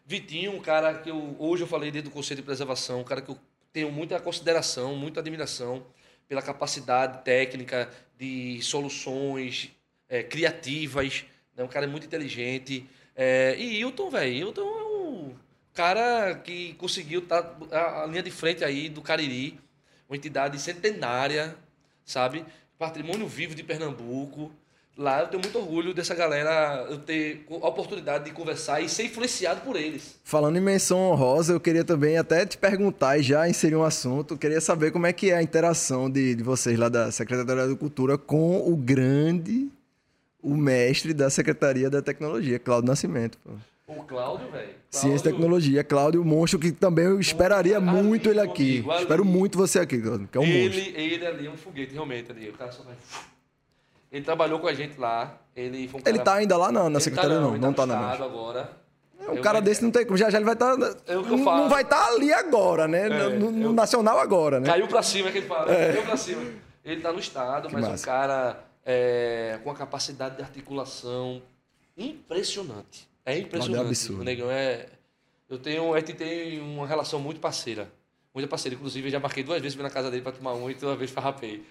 Vitinho, 0.06 0.52
um 0.52 0.60
cara 0.60 0.94
que 0.98 1.10
eu, 1.10 1.34
hoje 1.38 1.62
eu 1.62 1.66
falei 1.66 1.90
dentro 1.90 2.10
do 2.10 2.12
Conselho 2.14 2.36
de 2.40 2.46
Preservação, 2.46 3.00
um 3.00 3.04
cara 3.04 3.22
que 3.22 3.30
eu 3.30 3.38
tenho 3.72 3.90
muita 3.90 4.20
consideração, 4.20 4.94
muita 4.94 5.20
admiração 5.20 5.84
pela 6.28 6.42
capacidade 6.42 7.24
técnica 7.24 7.90
de 8.18 8.60
soluções 8.62 9.70
é, 10.08 10.22
criativas, 10.22 11.24
né? 11.56 11.64
um 11.64 11.68
cara 11.68 11.86
muito 11.86 12.06
inteligente. 12.06 12.86
É, 13.16 13.56
e 13.58 13.78
Hilton, 13.80 14.10
velho, 14.10 14.32
Hilton 14.34 14.60
é 14.62 14.84
um 14.84 15.34
cara 15.72 16.34
que 16.34 16.74
conseguiu 16.74 17.20
estar 17.20 17.56
a, 17.72 18.02
a 18.02 18.06
linha 18.06 18.22
de 18.22 18.30
frente 18.30 18.62
aí 18.62 18.90
do 18.90 19.00
Cariri, 19.00 19.58
uma 20.08 20.16
entidade 20.16 20.60
centenária, 20.60 21.56
sabe? 22.04 22.44
Patrimônio 22.78 23.26
vivo 23.26 23.54
de 23.54 23.62
Pernambuco. 23.62 24.50
Lá 24.96 25.22
eu 25.22 25.26
tenho 25.26 25.42
muito 25.42 25.58
orgulho 25.58 25.92
dessa 25.92 26.14
galera, 26.14 26.86
eu 26.88 26.98
ter 26.98 27.44
a 27.50 27.66
oportunidade 27.68 28.26
de 28.26 28.30
conversar 28.30 28.80
e 28.80 28.88
ser 28.88 29.06
influenciado 29.06 29.62
por 29.62 29.74
eles. 29.74 30.14
Falando 30.22 30.56
em 30.56 30.60
menção 30.60 31.10
honrosa, 31.10 31.52
eu 31.52 31.58
queria 31.58 31.82
também 31.82 32.16
até 32.16 32.46
te 32.46 32.56
perguntar 32.56 33.18
e 33.18 33.22
já 33.22 33.48
inserir 33.48 33.74
um 33.74 33.82
assunto. 33.82 34.34
Eu 34.34 34.38
queria 34.38 34.60
saber 34.60 34.92
como 34.92 35.06
é 35.06 35.12
que 35.12 35.32
é 35.32 35.36
a 35.36 35.42
interação 35.42 36.08
de, 36.08 36.36
de 36.36 36.42
vocês 36.44 36.78
lá 36.78 36.88
da 36.88 37.10
Secretaria 37.10 37.66
da 37.66 37.74
Cultura 37.74 38.16
com 38.16 38.70
o 38.70 38.76
grande, 38.76 39.68
o 40.40 40.54
mestre 40.56 41.12
da 41.12 41.28
Secretaria 41.28 41.90
da 41.90 42.00
Tecnologia, 42.00 42.60
Cláudio 42.60 42.86
Nascimento. 42.86 43.36
Pô. 43.42 43.50
O 43.86 44.02
Cláudio, 44.04 44.50
velho. 44.50 44.74
Ciência 44.90 45.28
e 45.28 45.32
Tecnologia, 45.32 45.84
Cláudio 45.84 46.24
Monstro, 46.24 46.58
que 46.58 46.72
também 46.72 47.04
eu 47.04 47.20
esperaria 47.20 47.78
muito 47.78 48.30
ele 48.30 48.40
aqui. 48.40 48.78
amigo, 48.78 48.92
Espero 48.94 49.24
muito 49.24 49.58
você 49.58 49.78
aqui, 49.80 50.00
Cláudio, 50.00 50.26
que 50.28 50.38
é 50.38 50.40
um 50.40 50.46
monstro. 50.46 50.80
ele, 50.80 50.94
ele 51.14 51.26
ali 51.26 51.46
é 51.46 51.50
um 51.50 51.56
foguete, 51.56 51.92
realmente, 51.92 52.30
ali. 52.32 52.48
O 52.48 52.54
cara 52.54 52.72
só 52.72 52.82
vai... 52.82 52.94
Ele 54.10 54.24
trabalhou 54.24 54.58
com 54.58 54.68
a 54.68 54.72
gente 54.72 54.98
lá. 54.98 55.38
Ele 55.54 55.86
foi 55.88 56.00
um 56.00 56.02
Ele 56.06 56.18
cara... 56.18 56.24
tá 56.24 56.34
ainda 56.34 56.56
lá 56.56 56.72
na, 56.72 56.84
na 56.84 56.90
Ele 56.96 57.00
Secretaria, 57.00 57.38
não, 57.40 57.50
ele 57.50 57.58
não 57.58 57.72
tá 57.74 57.84
no 57.84 57.92
na 57.94 58.10
agora. 58.12 58.70
Um 59.28 59.34
Eu 59.34 59.42
cara 59.42 59.60
desse 59.60 59.82
não 59.82 59.90
tem 59.90 60.04
como. 60.04 60.16
Já 60.16 60.30
já 60.30 60.38
ele 60.38 60.44
vai 60.44 60.54
estar. 60.54 60.72
É 60.74 60.94
que 61.04 61.12
eu 61.12 61.22
não, 61.22 61.36
não 61.38 61.68
vai 61.68 61.82
estar 61.82 62.06
ali 62.08 62.32
agora, 62.32 62.86
né? 62.86 63.08
no 63.08 63.30
no- 63.38 63.50
no 63.50 63.62
eu- 63.68 63.72
Nacional 63.72 64.18
agora, 64.18 64.60
né? 64.60 64.66
Caiu 64.66 64.86
pra 64.86 65.02
cima, 65.02 65.30
que 65.30 65.38
ele 65.38 65.46
fala. 65.46 65.66
Caiu 65.66 66.02
pra 66.02 66.16
cima. 66.16 66.42
Ele 66.84 67.00
tá 67.00 67.12
no 67.12 67.18
estado, 67.18 67.68
mas 67.72 67.84
é 67.84 67.86
um 67.86 67.90
massa. 67.92 68.04
cara 68.06 68.64
é, 68.84 69.58
com 69.64 69.70
a 69.70 69.74
capacidade 69.74 70.36
de 70.36 70.42
articulação 70.42 71.40
impressionante. 71.96 73.08
É 73.26 73.38
impressionante. 73.38 73.86
absurdo. 73.86 74.20
O 74.20 74.24
Negão 74.24 74.50
é... 74.50 74.86
Eu 75.48 75.58
tenho, 75.58 75.94
a 75.94 75.98
gente 76.00 76.14
tem 76.14 76.60
uma 76.60 76.86
relação 76.86 77.20
muito 77.20 77.40
parceira. 77.40 77.90
Muita 78.34 78.48
parceira. 78.48 78.74
Inclusive, 78.74 79.06
eu 79.08 79.12
já 79.12 79.20
marquei 79.20 79.42
duas 79.44 79.60
vezes 79.60 79.76
na 79.78 79.90
casa 79.90 80.10
dele 80.10 80.22
pra 80.22 80.32
tomar 80.32 80.54
um 80.54 80.70
e 80.70 80.76
uma 80.82 80.96
vez 80.96 81.10
farrapei. 81.10 81.64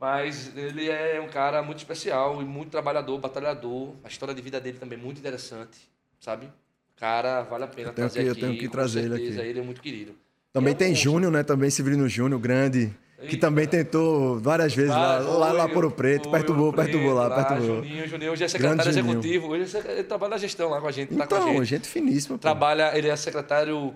Mas 0.00 0.56
ele 0.56 0.88
é 0.90 1.20
um 1.20 1.28
cara 1.28 1.62
muito 1.62 1.78
especial 1.78 2.40
e 2.42 2.44
muito 2.44 2.70
trabalhador, 2.70 3.18
batalhador. 3.18 3.94
A 4.02 4.08
história 4.08 4.34
de 4.34 4.42
vida 4.42 4.60
dele 4.60 4.78
também 4.78 4.98
é 4.98 5.02
muito 5.02 5.18
interessante, 5.18 5.78
sabe? 6.18 6.48
Cara, 6.96 7.42
vale 7.42 7.64
a 7.64 7.68
pena 7.68 7.90
Eu 7.90 7.94
tenho 7.94 8.08
trazer 8.08 8.20
que- 8.22 8.26
eu 8.28 8.32
aqui. 8.32 8.40
tenho 8.40 8.58
que 8.58 8.68
trazer 8.68 9.00
ele 9.00 9.16
certeza, 9.16 9.40
aqui. 9.40 9.50
Ele 9.50 9.58
é 9.58 9.62
muito 9.62 9.80
querido. 9.80 10.14
Também 10.52 10.72
É 10.72 10.74
um 10.74 10.78
tem. 10.78 10.94
Júnior, 10.94 11.32
né? 11.32 11.42
Também 11.42 11.70
Severino 11.70 12.08
Júnior, 12.08 12.40
grande. 12.40 12.92
Que 13.28 13.36
também 13.36 13.66
tentou 13.66 14.38
várias 14.40 14.74
vezes 14.74 14.90
lá, 14.90 15.16
Ah, 15.16 15.20
lá, 15.20 15.52
lá 15.52 15.64
foi, 15.64 15.72
por 15.74 15.84
o 15.84 15.90
Preto. 15.90 16.24
foi 16.28 16.32
Perturbou, 16.38 16.72
Preto, 16.72 16.84
perturbou 16.86 17.14
lá, 17.14 17.30
perturbou. 17.34 17.76
Juninho, 17.76 18.08
Juninho 18.08 18.32
hoje 18.32 18.44
é 18.44 18.48
secretário 18.48 18.82
Grande 18.82 18.98
Juninho. 18.98 19.18
executivo. 19.18 19.48
Hoje 19.48 19.76
é 19.76 19.92
ele 19.92 20.04
trabalha 20.04 20.30
na 20.30 20.36
gestão 20.38 20.68
lá 20.70 20.80
com 20.80 20.88
a 20.88 20.92
gente. 20.92 21.14
tá 21.14 21.26
com 21.26 21.34
a 21.34 21.38
Então, 21.38 21.52
gente. 21.54 21.64
gente 21.66 21.88
finíssima. 21.88 22.36
pô. 22.36 22.42
Trabalha, 22.42 22.96
ele 22.96 23.08
é 23.08 23.16
secretário 23.16 23.94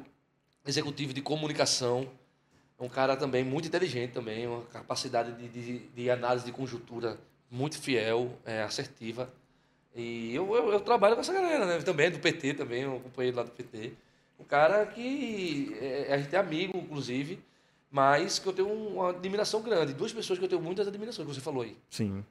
executivo 0.67 1.13
de 1.13 1.21
comunicação. 1.21 2.07
É 2.79 2.85
um 2.85 2.89
cara 2.89 3.17
também 3.17 3.43
muito 3.43 3.67
inteligente 3.69 4.11
também, 4.13 4.47
uma 4.47 4.63
capacidade 4.73 5.33
de, 5.33 5.49
de, 5.49 5.79
de 5.95 6.11
análise 6.11 6.45
de 6.45 6.53
conjuntura 6.53 7.17
muito 7.51 7.81
fiel, 7.81 8.31
é, 8.45 8.63
assertiva. 8.63 9.31
E 9.95 10.35
eu, 10.35 10.55
eu, 10.55 10.73
eu 10.73 10.81
trabalho 10.81 11.15
com 11.15 11.23
essa 11.23 11.33
galera, 11.33 11.65
né? 11.65 11.79
Também 11.79 12.11
do 12.11 12.19
PT, 12.19 12.53
também, 12.55 12.87
um 12.87 12.99
companheiro 13.01 13.37
lá 13.39 13.43
do 13.45 13.51
PT. 13.51 13.93
Um 14.39 14.45
cara 14.45 14.85
que 14.85 15.75
é, 15.81 16.13
a 16.13 16.19
gente 16.19 16.35
é 16.37 16.39
amigo, 16.39 16.77
inclusive, 16.77 17.39
mas 17.91 18.39
que 18.39 18.47
eu 18.47 18.53
tenho 18.53 18.69
uma 18.69 19.11
admiração 19.11 19.63
grande. 19.63 19.93
Duas 19.95 20.13
pessoas 20.13 20.39
que 20.39 20.45
eu 20.45 20.49
tenho 20.49 20.61
muitas 20.61 20.87
admirações, 20.87 21.27
que 21.27 21.35
você 21.35 21.41
falou 21.41 21.63
aí. 21.63 21.77
Sim. 21.91 22.25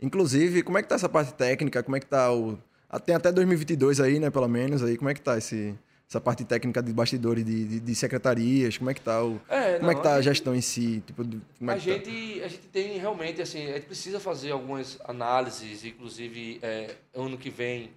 Inclusive, 0.00 0.62
como 0.62 0.78
é 0.78 0.82
que 0.82 0.88
tá 0.88 0.94
essa 0.94 1.08
parte 1.08 1.34
técnica? 1.34 1.82
Como 1.82 1.96
é 1.96 2.00
que 2.00 2.06
tá 2.06 2.32
o. 2.32 2.58
Tem 3.04 3.14
até 3.14 3.30
2022 3.32 4.00
aí, 4.00 4.18
né? 4.18 4.30
Pelo 4.30 4.48
menos 4.48 4.82
aí. 4.82 4.96
Como 4.96 5.10
é 5.10 5.14
que 5.14 5.20
tá 5.20 5.36
esse, 5.36 5.74
essa 6.08 6.20
parte 6.20 6.44
técnica 6.44 6.82
de 6.82 6.92
bastidores 6.92 7.44
de, 7.44 7.64
de, 7.64 7.80
de 7.80 7.94
secretarias? 7.94 8.78
Como 8.78 8.90
é 8.90 8.94
que 8.94 9.00
tá 9.00 9.22
o. 9.24 9.40
É, 9.48 9.78
como 9.78 9.90
é 9.90 9.94
que 9.94 10.02
tá 10.02 10.14
a 10.14 10.16
a 10.16 10.22
gestão 10.22 10.54
em 10.54 10.60
si? 10.60 11.02
Tipo, 11.06 11.24
como 11.58 11.70
é 11.70 11.74
a, 11.74 11.78
que 11.78 11.86
tá? 11.86 11.94
gente, 11.94 12.42
a 12.42 12.48
gente 12.48 12.66
tem 12.68 12.98
realmente, 12.98 13.42
assim, 13.42 13.66
a 13.66 13.74
gente 13.74 13.86
precisa 13.86 14.20
fazer 14.20 14.52
algumas 14.52 14.98
análises, 15.04 15.84
inclusive 15.84 16.58
é, 16.62 16.94
ano 17.14 17.36
que 17.36 17.50
vem 17.50 17.90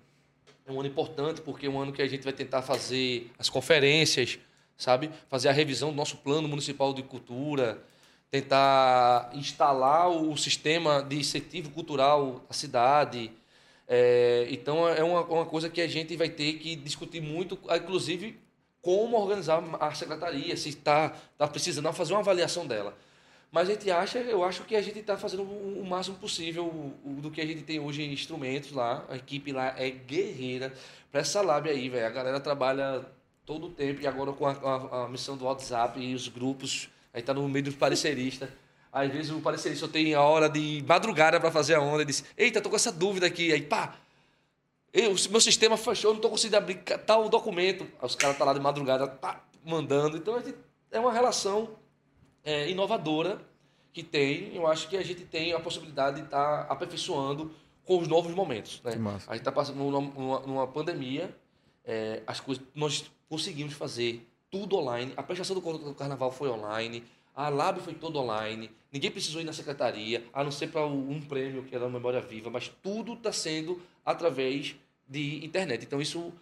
é 0.66 0.72
um 0.72 0.80
ano 0.80 0.88
importante, 0.88 1.41
porque 1.41 1.66
é 1.66 1.70
um 1.70 1.80
ano 1.80 1.91
que 1.91 2.01
a 2.01 2.07
gente 2.07 2.24
vai 2.24 2.34
tentar 2.34 2.62
fazer 2.62 3.30
as 3.38 3.49
conferências, 3.49 4.39
sabe? 4.78 5.09
Fazer 5.30 5.49
a 5.49 5.51
revisão 5.51 5.89
do 5.89 5.95
nosso 5.95 6.17
plano 6.17 6.47
municipal 6.47 6.93
de 6.93 7.03
cultura, 7.03 7.82
tentar 8.30 9.30
instalar 9.34 10.09
o 10.09 10.36
sistema 10.38 11.03
de 11.03 11.17
incentivo 11.17 11.69
cultural 11.72 12.41
da 12.47 12.53
cidade. 12.53 13.32
É, 13.88 14.47
então, 14.49 14.88
é 14.88 15.03
uma, 15.03 15.22
uma 15.26 15.45
coisa 15.45 15.69
que 15.69 15.82
a 15.82 15.88
gente 15.88 16.15
vai 16.15 16.30
ter 16.30 16.53
que 16.53 16.76
discutir 16.76 17.22
muito, 17.22 17.59
inclusive 17.76 18.39
como 18.82 19.17
organizar 19.17 19.63
a 19.80 19.93
secretaria, 19.93 20.55
se 20.57 20.69
está 20.69 21.09
tá 21.38 21.47
precisando 21.47 21.91
fazer 21.93 22.13
uma 22.13 22.19
avaliação 22.19 22.65
dela. 22.65 22.97
Mas 23.51 23.69
a 23.69 23.74
gente 23.74 23.91
acha, 23.91 24.19
eu 24.19 24.43
acho 24.45 24.63
que 24.63 24.78
a 24.78 24.82
gente 24.82 24.99
está 24.99 25.17
fazendo 25.17 25.43
o, 25.43 25.86
máximo 25.86 26.15
possível 26.17 26.93
do 27.03 27.30
que 27.30 27.41
a 27.41 27.45
gente 27.45 27.63
tem 27.63 27.80
hoje 27.82 28.01
em 28.01 28.13
instrumentos 28.13 28.72
lá. 28.72 29.05
A 29.09 29.17
equipe 29.17 29.51
lá 29.51 29.76
é 29.78 29.89
guerreira. 29.89 30.74
Para 31.11 31.19
essa 31.19 31.41
lábia 31.41 31.74
aí, 31.74 31.89
velho. 31.89 32.07
A 32.07 32.09
galera 32.09 32.39
trabalha 32.39 33.05
todo 33.52 33.68
o 33.68 33.70
tempo 33.70 33.99
e 34.02 34.08
agora 34.08 34.32
com 34.32 34.45
a, 34.47 34.52
a- 34.54 35.06
a 35.06 35.10
missão 35.10 35.36
do 35.36 35.43
WhatsApp 35.43 35.99
e 35.99 36.16
os 36.16 36.30
grupos. 36.30 36.88
Aí 37.14 37.22
tá 37.22 37.34
no 37.34 37.45
meio 37.49 37.66
dos 37.66 37.76
pareceristas. 37.76 38.47
Às 38.93 39.12
vezes 39.12 39.30
o 39.32 39.41
parecerista 39.41 39.89
tem 39.89 40.14
a 40.14 40.22
hora 40.22 40.47
de 40.49 40.82
madrugada 40.88 41.38
para 41.38 41.52
fazer 41.52 41.76
a 41.76 41.82
onda 41.82 42.04
e 42.04 42.06
diz: 42.06 42.24
Eita, 42.38 42.62
tô 42.62 42.70
com 42.70 42.78
essa 42.78 42.91
dúvida 42.93 43.26
aqui. 43.28 43.52
Aí 43.52 43.62
pá, 43.62 43.95
eu, 44.93 45.14
meu 45.30 45.41
sistema 45.41 45.76
fechou, 45.76 46.14
não 46.14 46.22
tô 46.22 46.30
conseguindo 46.30 46.56
abrir 46.58 46.76
tal 47.06 47.28
documento. 47.28 47.84
Aí 47.99 48.06
os 48.06 48.16
caras 48.16 48.36
estão 48.36 48.47
lá 48.47 48.54
de 48.54 48.60
madrugada, 48.62 49.06
pá, 49.08 49.43
mandando. 49.66 50.16
Então 50.16 50.36
a 50.36 50.41
gente, 50.41 50.56
é 50.89 50.99
uma 50.99 51.12
relação 51.12 51.72
é, 52.45 52.70
inovadora 52.70 53.41
que 53.91 54.02
tem. 54.02 54.56
Eu 54.56 54.66
acho 54.66 54.88
que 54.88 54.95
a 54.95 55.04
gente 55.04 55.26
tem 55.26 55.52
a 55.52 55.60
possibilidade 55.60 56.18
de 56.22 56.24
estar 56.26 56.62
aperfeiçoando 56.70 57.52
com 57.84 57.99
os 57.99 58.08
novos 58.08 58.34
momentos. 58.34 58.82
Né? 58.84 58.95
A 59.28 59.34
gente 59.34 59.41
está 59.41 59.52
passando 59.52 59.78
numa, 59.78 59.99
numa- 60.02 60.39
numa 60.41 60.68
pandemia, 60.68 61.36
é, 61.84 62.22
as 62.26 62.39
coisas 62.39 62.64
nós 62.76 63.10
conseguimos 63.32 63.74
fazer 63.74 64.28
tudo 64.52 64.76
online. 64.76 65.14
A 65.16 65.24
prestação 65.24 65.56
do 65.56 65.62
conta 65.62 65.86
do 65.86 65.96
carnaval 65.96 66.34
foi 66.34 66.50
online. 66.50 67.02
A 67.34 67.48
Lab 67.48 67.80
foi 67.80 67.94
toda 67.94 68.20
online. 68.20 68.70
Ninguém 68.92 69.10
precisou 69.10 69.40
ir 69.40 69.46
na 69.46 69.54
secretaria, 69.54 70.26
a 70.34 70.44
não 70.44 70.52
ser 70.52 70.68
para 70.68 70.86
um 70.86 71.22
prêmio 71.22 71.64
que 71.64 71.74
era 71.74 71.86
a 71.86 71.90
Memória 71.90 72.20
Viva, 72.20 72.50
mas 72.50 72.70
tudo 72.84 73.14
está 73.14 73.32
sendo 73.32 73.82
através 74.06 74.76
de 75.08 75.46
internet. 75.46 75.86
Então 75.86 76.02
isso 76.02 76.34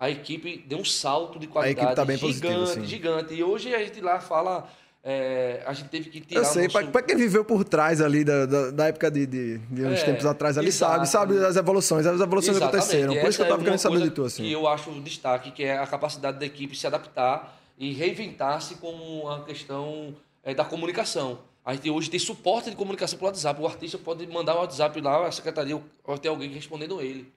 a 0.00 0.08
equipe 0.08 0.64
deu 0.66 0.78
um 0.78 0.84
salto 0.86 1.38
de 1.38 1.46
qualidade 1.46 1.94
tá 1.94 2.04
gigante, 2.06 2.20
positiva, 2.20 2.86
gigante. 2.86 3.34
E 3.34 3.44
hoje 3.44 3.74
a 3.74 3.84
gente 3.84 4.00
lá 4.00 4.18
fala, 4.18 4.72
é, 5.02 5.62
a 5.64 5.72
gente 5.72 5.88
teve 5.88 6.10
que 6.10 6.20
tirar 6.20 6.40
Eu 6.40 6.44
sei, 6.44 6.68
nosso... 6.68 6.88
pra 6.88 7.02
quem 7.02 7.16
viveu 7.16 7.44
por 7.44 7.64
trás 7.64 8.00
ali 8.00 8.24
da, 8.24 8.46
da, 8.46 8.70
da 8.70 8.86
época 8.88 9.10
de, 9.10 9.26
de, 9.26 9.58
de 9.58 9.84
uns 9.84 10.00
É, 10.00 10.04
tempos 10.04 10.26
atrás 10.26 10.58
ali, 10.58 10.68
exato. 10.68 11.06
sabe, 11.06 11.08
sabe 11.08 11.40
das 11.40 11.56
evoluções, 11.56 12.04
as 12.04 12.20
evoluções 12.20 12.56
Exatamente. 12.56 12.84
aconteceram. 12.84 13.14
Por 13.14 13.28
isso 13.28 13.38
que 13.38 13.42
eu 13.42 13.46
Essa 13.46 13.48
tava 13.48 13.62
é 13.62 13.64
querendo 13.64 13.78
saber 13.78 14.00
de 14.02 14.10
tu, 14.10 14.24
assim. 14.24 14.42
Que 14.42 14.52
eu 14.52 14.66
acho 14.66 14.90
um 14.90 15.00
destaque, 15.00 15.50
que 15.52 15.62
é 15.64 15.78
a 15.78 15.86
capacidade 15.86 16.38
da 16.38 16.46
equipe 16.46 16.76
se 16.76 16.86
adaptar 16.86 17.58
e 17.78 17.92
reinventar-se 17.92 18.74
com 18.74 19.28
a 19.28 19.44
questão 19.44 20.14
é, 20.42 20.52
da 20.54 20.64
comunicação. 20.64 21.38
A 21.64 21.74
gente 21.74 21.90
hoje 21.90 22.10
tem 22.10 22.18
suporte 22.18 22.70
de 22.70 22.76
comunicação 22.76 23.18
pelo 23.18 23.28
WhatsApp. 23.30 23.60
O 23.60 23.66
artista 23.66 23.98
pode 23.98 24.26
mandar 24.26 24.54
o 24.56 24.58
WhatsApp 24.58 25.00
lá, 25.00 25.26
a 25.26 25.30
secretaria 25.32 25.80
vai 26.06 26.18
ter 26.18 26.28
alguém 26.28 26.50
respondendo 26.50 27.00
ele, 27.00 27.32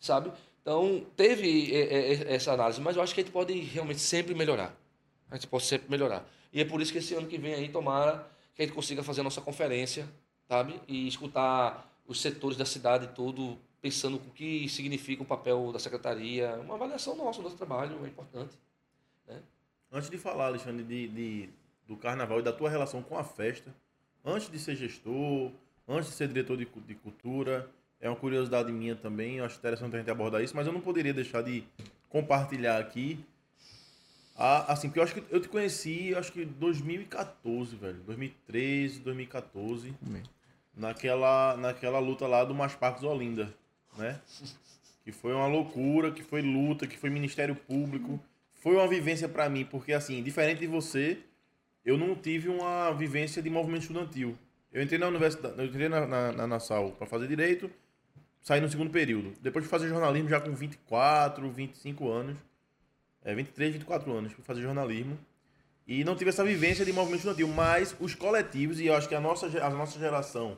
sabe? 0.00 0.30
Então, 0.60 1.02
teve 1.16 1.74
é, 1.74 2.12
é, 2.12 2.34
essa 2.34 2.52
análise, 2.52 2.80
mas 2.80 2.96
eu 2.96 3.02
acho 3.02 3.12
que 3.14 3.20
a 3.20 3.24
gente 3.24 3.32
pode 3.32 3.52
realmente 3.58 4.00
sempre 4.00 4.34
melhorar. 4.34 4.72
A 5.30 5.34
gente 5.34 5.46
pode 5.48 5.64
sempre 5.64 5.90
melhorar. 5.90 6.24
E 6.52 6.60
é 6.60 6.64
por 6.64 6.80
isso 6.80 6.92
que 6.92 6.98
esse 6.98 7.14
ano 7.14 7.26
que 7.26 7.38
vem 7.38 7.54
aí, 7.54 7.68
tomara 7.68 8.28
que 8.54 8.62
a 8.62 8.64
gente 8.66 8.74
consiga 8.74 9.02
fazer 9.02 9.22
a 9.22 9.24
nossa 9.24 9.40
conferência, 9.40 10.06
sabe? 10.48 10.80
E 10.86 11.08
escutar 11.08 11.90
os 12.06 12.20
setores 12.20 12.56
da 12.56 12.64
cidade 12.66 13.08
todo 13.14 13.58
pensando 13.80 14.16
o 14.16 14.20
que 14.32 14.68
significa 14.68 15.22
o 15.22 15.26
papel 15.26 15.72
da 15.72 15.78
secretaria. 15.78 16.54
Uma 16.56 16.74
avaliação 16.74 17.16
nossa, 17.16 17.38
do 17.38 17.44
nosso 17.44 17.56
trabalho, 17.56 18.04
é 18.04 18.08
importante. 18.08 18.56
Antes 19.90 20.08
de 20.08 20.16
falar, 20.16 20.46
Alexandre, 20.46 20.82
de, 20.84 21.08
de- 21.08 21.48
do 21.86 21.96
carnaval 21.96 22.38
e 22.40 22.42
da 22.42 22.52
tua 22.52 22.70
relação 22.70 23.02
com 23.02 23.18
a 23.18 23.24
festa, 23.24 23.74
antes 24.24 24.48
de 24.48 24.58
ser 24.58 24.74
gestor, 24.76 25.50
antes 25.86 26.08
de 26.10 26.14
ser 26.16 26.28
diretor 26.28 26.56
de, 26.56 26.64
de 26.86 26.94
cultura, 26.94 27.68
é 28.00 28.08
uma 28.08 28.16
curiosidade 28.16 28.72
minha 28.72 28.96
também, 28.96 29.36
eu 29.36 29.44
acho 29.44 29.58
interessante 29.58 29.94
a 29.94 29.98
gente 29.98 30.10
abordar 30.10 30.42
isso, 30.42 30.56
mas 30.56 30.66
eu 30.66 30.72
não 30.72 30.80
poderia 30.80 31.12
deixar 31.12 31.42
de 31.42 31.62
compartilhar 32.08 32.78
aqui. 32.78 33.22
A, 34.44 34.72
assim, 34.72 34.88
porque 34.88 34.98
eu 34.98 35.04
acho 35.04 35.14
que 35.14 35.22
eu 35.30 35.40
te 35.40 35.48
conheci, 35.48 36.12
acho 36.16 36.32
que 36.32 36.42
em 36.42 36.46
2014, 36.46 37.76
velho. 37.76 37.98
2013, 38.04 38.98
2014. 38.98 39.94
Naquela, 40.76 41.56
naquela 41.56 42.00
luta 42.00 42.26
lá 42.26 42.42
do 42.42 42.52
Mais 42.52 42.74
Parques 42.74 43.04
Olinda, 43.04 43.54
né? 43.96 44.20
Que 45.04 45.12
foi 45.12 45.32
uma 45.32 45.46
loucura, 45.46 46.10
que 46.10 46.24
foi 46.24 46.42
luta, 46.42 46.88
que 46.88 46.98
foi 46.98 47.08
Ministério 47.08 47.54
Público. 47.54 48.18
Foi 48.54 48.74
uma 48.74 48.88
vivência 48.88 49.28
pra 49.28 49.48
mim, 49.48 49.64
porque 49.64 49.92
assim, 49.92 50.20
diferente 50.24 50.58
de 50.58 50.66
você, 50.66 51.18
eu 51.84 51.96
não 51.96 52.16
tive 52.16 52.48
uma 52.48 52.90
vivência 52.90 53.40
de 53.40 53.48
movimento 53.48 53.82
estudantil. 53.82 54.36
Eu 54.72 54.82
entrei 54.82 54.98
na 54.98 55.06
universidade, 55.06 55.56
eu 55.56 55.66
entrei 55.66 55.88
na, 55.88 56.04
na, 56.04 56.32
na 56.32 56.46
Nassau 56.48 56.90
pra 56.98 57.06
fazer 57.06 57.28
direito, 57.28 57.70
saí 58.40 58.60
no 58.60 58.68
segundo 58.68 58.90
período. 58.90 59.34
Depois 59.40 59.64
de 59.64 59.70
fazer 59.70 59.88
jornalismo 59.88 60.28
já 60.28 60.40
com 60.40 60.52
24, 60.52 61.48
25 61.48 62.08
anos. 62.08 62.38
É, 63.24 63.34
23, 63.34 63.74
24 63.74 64.12
anos, 64.12 64.32
fui 64.32 64.44
fazer 64.44 64.62
jornalismo. 64.62 65.18
E 65.86 66.04
não 66.04 66.14
tive 66.14 66.30
essa 66.30 66.44
vivência 66.44 66.84
de 66.84 66.92
movimento 66.92 67.18
estudantil, 67.18 67.48
mas 67.48 67.94
os 67.98 68.14
coletivos, 68.14 68.80
e 68.80 68.86
eu 68.86 68.94
acho 68.94 69.08
que 69.08 69.14
a 69.14 69.20
nossa, 69.20 69.46
a 69.64 69.70
nossa 69.70 69.98
geração, 69.98 70.56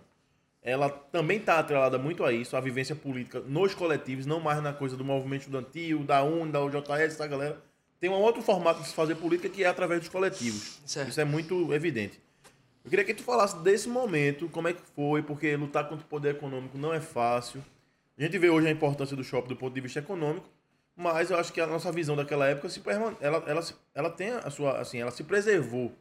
ela 0.62 0.88
também 0.88 1.38
está 1.38 1.58
atrelada 1.58 1.98
muito 1.98 2.24
a 2.24 2.32
isso, 2.32 2.56
a 2.56 2.60
vivência 2.60 2.94
política 2.94 3.40
nos 3.40 3.74
coletivos, 3.74 4.26
não 4.26 4.40
mais 4.40 4.62
na 4.62 4.72
coisa 4.72 4.96
do 4.96 5.04
movimento 5.04 5.42
estudantil, 5.42 6.04
da 6.04 6.22
UN, 6.22 6.50
da 6.50 6.62
UJS, 6.62 7.14
essa 7.14 7.26
galera. 7.26 7.58
Tem 8.00 8.10
um 8.10 8.14
outro 8.14 8.42
formato 8.42 8.80
de 8.82 8.88
se 8.88 8.94
fazer 8.94 9.14
política 9.14 9.48
que 9.48 9.64
é 9.64 9.66
através 9.66 10.00
dos 10.00 10.08
coletivos. 10.08 10.80
Certo. 10.84 11.08
Isso 11.08 11.20
é 11.20 11.24
muito 11.24 11.72
evidente. 11.72 12.20
Eu 12.84 12.90
queria 12.90 13.04
que 13.04 13.14
tu 13.14 13.22
falasse 13.22 13.56
desse 13.60 13.88
momento, 13.88 14.48
como 14.50 14.68
é 14.68 14.74
que 14.74 14.82
foi, 14.94 15.22
porque 15.22 15.56
lutar 15.56 15.88
contra 15.88 16.04
o 16.04 16.08
poder 16.08 16.32
econômico 16.32 16.76
não 16.76 16.92
é 16.92 17.00
fácil. 17.00 17.64
A 18.18 18.22
gente 18.22 18.36
vê 18.38 18.50
hoje 18.50 18.68
a 18.68 18.70
importância 18.70 19.16
do 19.16 19.24
shopping 19.24 19.48
do 19.48 19.56
ponto 19.56 19.74
de 19.74 19.80
vista 19.80 20.00
econômico, 20.00 20.46
mas 20.96 21.30
eu 21.30 21.38
acho 21.38 21.52
que 21.52 21.60
a 21.60 21.66
nossa 21.66 21.90
visão 21.90 22.14
daquela 22.14 22.46
época 22.46 22.68
se 22.68 22.80
ela, 22.86 23.16
ela, 23.20 23.64
ela 23.94 24.10
tem 24.10 24.30
a 24.30 24.50
sua 24.50 24.78
assim, 24.78 24.98
ela 24.98 25.10
se 25.10 25.24
preservou. 25.24 25.92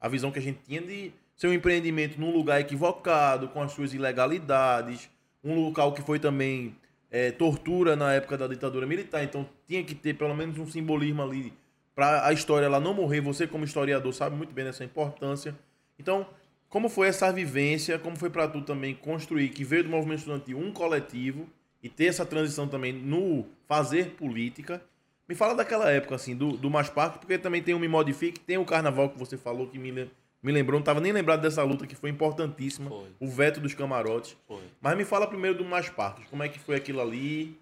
A 0.00 0.08
visão 0.08 0.32
que 0.32 0.38
a 0.38 0.42
gente 0.42 0.60
tinha 0.66 0.80
de 0.80 1.12
ser 1.36 1.48
um 1.48 1.52
empreendimento 1.52 2.18
num 2.20 2.30
lugar 2.30 2.60
equivocado, 2.60 3.48
com 3.48 3.62
as 3.62 3.72
suas 3.72 3.92
ilegalidades, 3.94 5.10
um 5.42 5.54
local 5.54 5.92
que 5.92 6.02
foi 6.02 6.18
também 6.18 6.74
é, 7.10 7.30
tortura 7.30 7.96
na 7.96 8.12
época 8.14 8.36
da 8.36 8.46
ditadura 8.46 8.86
militar, 8.86 9.22
então 9.22 9.48
tinha 9.66 9.82
que 9.82 9.94
ter 9.94 10.14
pelo 10.14 10.34
menos 10.34 10.58
um 10.58 10.66
simbolismo 10.66 11.22
ali 11.22 11.52
para 11.94 12.26
a 12.26 12.32
história 12.32 12.66
ela 12.66 12.80
não 12.80 12.94
morrer. 12.94 13.20
Você 13.20 13.46
como 13.46 13.64
historiador 13.64 14.12
sabe 14.12 14.36
muito 14.36 14.52
bem 14.52 14.64
dessa 14.64 14.84
importância. 14.84 15.54
Então, 15.98 16.26
como 16.68 16.88
foi 16.88 17.08
essa 17.08 17.30
vivência? 17.32 17.98
Como 17.98 18.16
foi 18.16 18.30
para 18.30 18.48
tu 18.48 18.62
também 18.62 18.94
construir 18.94 19.48
que 19.50 19.64
veio 19.64 19.84
do 19.84 19.90
movimento 19.90 20.20
estudantil 20.20 20.58
um 20.58 20.72
coletivo 20.72 21.46
e 21.82 21.88
ter 21.88 22.06
essa 22.06 22.24
transição 22.24 22.68
também 22.68 22.92
no 22.92 23.44
fazer 23.70 24.16
política? 24.16 24.82
Me 25.28 25.34
fala 25.36 25.54
daquela 25.54 25.88
época 25.88 26.16
assim 26.16 26.34
do, 26.34 26.56
do 26.56 26.68
Mais 26.68 26.88
Parque, 26.88 27.20
porque 27.20 27.38
também 27.38 27.62
tem 27.62 27.72
o 27.72 27.78
Me 27.78 27.86
Modifique, 27.86 28.40
tem 28.40 28.58
o 28.58 28.64
Carnaval 28.64 29.08
que 29.10 29.16
você 29.16 29.36
falou 29.36 29.68
que 29.68 29.78
me, 29.78 29.92
me 29.92 30.50
lembrou, 30.52 30.72
não 30.76 30.80
estava 30.80 31.00
nem 31.00 31.12
lembrado 31.12 31.40
dessa 31.40 31.62
luta 31.62 31.86
que 31.86 31.94
foi 31.94 32.10
importantíssima, 32.10 32.90
Foi. 32.90 33.06
o 33.20 33.28
veto 33.28 33.60
dos 33.60 33.72
camarotes. 33.72 34.36
Foi. 34.48 34.60
Mas 34.80 34.98
me 34.98 35.04
fala 35.04 35.24
primeiro 35.28 35.56
do 35.56 35.64
Mais 35.64 35.88
Parques, 35.88 36.26
como 36.28 36.42
é 36.42 36.48
que 36.48 36.58
foi 36.58 36.74
aquilo 36.74 37.00
ali? 37.00 37.56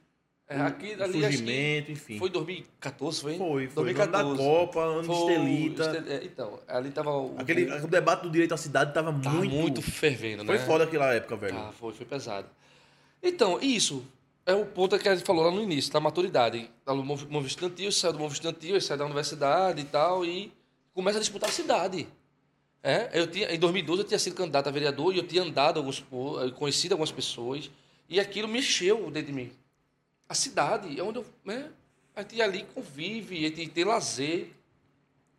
É, 0.48 0.58
aqui, 0.62 0.94
o 0.98 1.02
ali, 1.04 1.20
surgimento, 1.20 1.92
enfim. 1.92 2.18
Foi 2.18 2.30
2014, 2.30 3.20
foi? 3.20 3.36
Foi, 3.36 3.68
foi. 3.68 3.84
2014. 3.84 4.24
Ano 4.30 4.38
da 4.38 4.42
Copa, 4.42 4.80
ano 4.80 5.00
de 5.02 5.06
Foi, 5.08 5.16
Estelita. 5.34 5.82
Estel- 5.82 6.04
é, 6.10 6.24
Então, 6.24 6.60
ali 6.66 6.90
tava 6.90 7.10
o... 7.10 7.34
Aquele, 7.38 7.70
o 7.70 7.86
debate 7.86 8.22
do 8.22 8.30
direito 8.30 8.54
à 8.54 8.56
cidade 8.56 8.94
tava, 8.94 9.12
Tava 9.12 9.36
muito, 9.36 9.54
muito, 9.54 9.82
fervendo, 9.82 10.42
Foi 10.46 10.56
né? 10.56 10.64
foda 10.64 10.84
aquela 10.84 11.12
época, 11.12 11.36
velho. 11.36 11.54
Ah, 11.58 11.70
foi, 11.78 11.92
foi 11.92 12.06
pesado. 12.06 12.48
Então, 13.22 13.58
isso 13.60 14.02
é 14.48 14.54
o 14.54 14.64
ponto 14.64 14.98
que 14.98 15.06
a 15.06 15.14
gente 15.14 15.26
falou 15.26 15.44
lá 15.44 15.50
no 15.50 15.62
início, 15.62 15.92
da 15.92 16.00
maturidade. 16.00 16.70
Tá 16.82 16.94
no 16.94 17.04
mov- 17.04 17.24
movimento 17.24 17.48
estudantil, 17.48 17.92
sai 17.92 18.12
do 18.12 18.18
movimento 18.18 18.46
estudantil, 18.46 18.80
sai 18.80 18.96
da 18.96 19.04
universidade 19.04 19.82
e 19.82 19.84
tal, 19.84 20.24
e 20.24 20.50
começa 20.94 21.18
a 21.18 21.20
disputar 21.20 21.50
a 21.50 21.52
cidade. 21.52 22.08
É, 22.82 23.10
eu 23.12 23.26
tinha, 23.26 23.52
em 23.54 23.58
2012 23.58 24.02
eu 24.02 24.08
tinha 24.08 24.18
sido 24.18 24.34
candidato 24.34 24.66
a 24.68 24.70
vereador 24.72 25.14
e 25.14 25.18
eu 25.18 25.26
tinha 25.26 25.42
andado 25.42 25.76
alguns, 25.76 26.02
conhecido 26.56 26.92
algumas 26.92 27.12
pessoas, 27.12 27.70
e 28.08 28.18
aquilo 28.18 28.48
mexeu 28.48 29.10
dentro 29.10 29.26
de 29.26 29.32
mim. 29.34 29.52
A 30.26 30.34
cidade 30.34 30.98
é 30.98 31.02
onde 31.02 31.18
eu, 31.18 31.26
né, 31.44 31.70
a 32.16 32.22
gente 32.22 32.40
ali 32.40 32.64
convive, 32.74 33.44
a 33.44 33.48
gente 33.50 33.68
tem 33.68 33.84
lazer. 33.84 34.50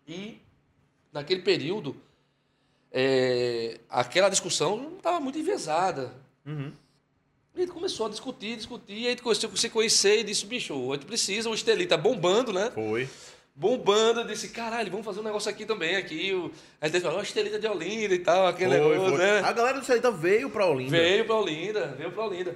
E 0.08 0.38
naquele 1.12 1.42
período, 1.42 1.96
é, 2.92 3.80
aquela 3.90 4.30
discussão 4.30 4.78
não 4.78 4.98
estava 4.98 5.20
muito 5.20 5.40
enviesada. 5.40 6.14
Uhum. 6.46 6.72
E 7.56 7.58
a 7.58 7.62
gente 7.62 7.72
começou 7.74 8.06
a 8.06 8.10
discutir, 8.10 8.56
discutir, 8.56 8.94
e 8.94 9.08
a 9.08 9.10
gente 9.10 9.22
começou 9.22 9.50
a 9.52 9.58
se 9.58 9.70
conhecer 9.70 10.20
e 10.20 10.24
disse, 10.24 10.46
bicho, 10.46 10.74
a 10.92 10.96
gente 10.96 11.06
precisa, 11.06 11.50
o 11.50 11.54
Estelita 11.54 11.98
bombando, 11.98 12.54
né? 12.54 12.72
Foi. 12.74 13.10
Bombando, 13.56 14.24
disse, 14.26 14.50
caralho, 14.50 14.90
vamos 14.90 15.06
fazer 15.06 15.20
um 15.20 15.24
negócio 15.24 15.50
aqui 15.50 15.66
também, 15.66 15.96
aqui. 15.98 16.34
O... 16.34 16.50
A 16.80 16.88
gente 16.88 17.02
falou, 17.02 17.22
Estelita 17.22 17.60
de 17.60 17.68
Olinda 17.68 18.14
e 18.14 18.20
tal, 18.20 18.48
aquele 18.48 18.78
Foi, 18.78 18.90
negócio, 18.90 19.10
foi. 19.10 19.18
né? 19.18 19.40
A 19.40 19.52
galera 19.52 19.80
do 19.80 19.86
Celita 19.86 20.12
veio 20.12 20.50
pra 20.50 20.66
Olinda. 20.66 20.92
Veio 20.92 21.26
pra 21.26 21.36
Olinda, 21.36 21.88
veio 21.98 22.12
pra 22.12 22.26
Olinda. 22.26 22.56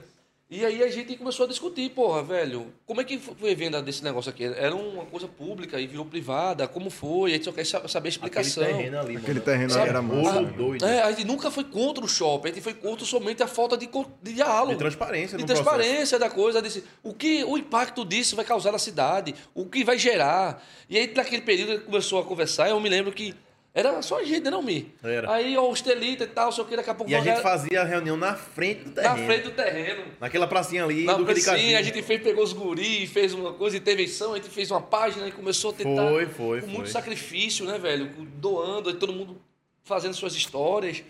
E 0.55 0.63
aí 0.63 0.83
a 0.83 0.87
gente 0.87 1.17
começou 1.17 1.47
a 1.47 1.49
discutir, 1.49 1.89
porra, 1.89 2.21
velho, 2.21 2.67
como 2.85 3.01
é 3.01 3.03
que 3.03 3.17
foi 3.17 3.53
a 3.53 3.55
venda 3.55 3.81
desse 3.81 4.03
negócio 4.03 4.29
aqui? 4.29 4.43
Era 4.45 4.75
uma 4.75 5.03
coisa 5.03 5.27
pública 5.27 5.79
e 5.81 5.87
virou 5.87 6.05
privada, 6.05 6.67
como 6.67 6.91
foi? 6.91 7.31
A 7.31 7.33
gente 7.33 7.45
só 7.45 7.51
quer 7.51 7.65
sa- 7.65 7.87
saber 7.87 7.87
a 7.87 7.87
Aquele 7.87 8.09
explicação. 8.09 8.63
terreno 8.63 8.99
ali, 8.99 9.13
mano. 9.13 9.19
Aquele 9.25 9.39
terreno 9.39 9.73
ali 9.73 9.89
era. 9.89 9.99
Ouro 9.99 10.45
doido. 10.53 10.85
É, 10.85 11.01
a 11.01 11.09
gente 11.09 11.25
nunca 11.25 11.49
foi 11.49 11.63
contra 11.63 12.05
o 12.05 12.07
shopping, 12.07 12.49
a 12.49 12.53
gente 12.53 12.61
foi 12.63 12.75
contra 12.75 13.03
somente 13.03 13.41
a 13.41 13.47
falta 13.47 13.75
de, 13.75 13.89
de 14.21 14.33
diálogo. 14.33 14.73
De 14.73 14.77
transparência 14.77 15.37
De 15.39 15.43
transparência 15.43 16.19
da 16.19 16.29
coisa. 16.29 16.61
Disse, 16.61 16.83
o 17.01 17.15
que 17.15 17.43
o 17.45 17.57
impacto 17.57 18.05
disso 18.05 18.35
vai 18.35 18.45
causar 18.45 18.71
na 18.71 18.77
cidade, 18.77 19.33
o 19.55 19.65
que 19.65 19.83
vai 19.83 19.97
gerar. 19.97 20.63
E 20.87 20.99
aí, 20.99 21.11
naquele 21.15 21.41
período, 21.41 21.83
começou 21.83 22.19
a 22.19 22.23
conversar, 22.23 22.69
eu 22.69 22.79
me 22.79 22.89
lembro 22.89 23.11
que 23.11 23.33
era 23.75 23.99
só 24.03 24.19
a 24.19 24.23
gente, 24.23 24.43
né, 24.43 24.51
não 24.51 24.61
me. 24.61 24.93
Era. 25.03 25.33
Aí, 25.33 25.57
ó, 25.57 25.67
os 25.67 25.79
e 25.81 26.27
tal, 26.27 26.51
só 26.51 26.63
que 26.63 26.75
daqui 26.75 26.91
a 26.91 26.93
pouco... 26.93 27.11
E 27.11 27.15
a 27.15 27.17
gente 27.17 27.27
galera- 27.27 27.41
fazia 27.43 27.81
a 27.81 27.83
reunião 27.83 28.15
na 28.15 28.35
frente 28.35 28.83
do 28.83 28.89
Na 29.01 29.01
terreno. 29.01 29.25
frente 29.25 29.43
do 29.45 29.51
terreno. 29.51 30.03
Naquela 30.19 30.45
pracinha 30.45 30.83
ali 30.83 31.05
Na 31.05 31.13
do 31.13 31.25
pracinha, 31.25 31.79
a 31.79 31.81
gente 31.81 32.03
fez, 32.03 32.21
pegou 32.21 32.43
os 32.43 32.53
guri, 32.53 33.07
fez 33.07 33.33
uma 33.33 33.51
coisa, 33.53 33.75
intervenção, 33.75 34.33
a 34.33 34.35
gente 34.35 34.49
fez 34.49 34.69
uma 34.69 34.81
página 34.81 35.27
e 35.27 35.31
começou 35.31 35.71
a 35.71 35.73
tentar. 35.73 36.07
Foi, 36.07 36.25
foi, 36.27 36.61
Com 36.61 36.67
foi. 36.67 36.75
muito 36.75 36.89
sacrifício, 36.91 37.65
né, 37.65 37.79
velho? 37.79 38.11
Doando, 38.35 38.89
aí 38.89 38.95
todo 38.95 39.11
mundo 39.11 39.41
fazendo 39.83 40.13
suas 40.13 40.35
histórias. 40.35 41.03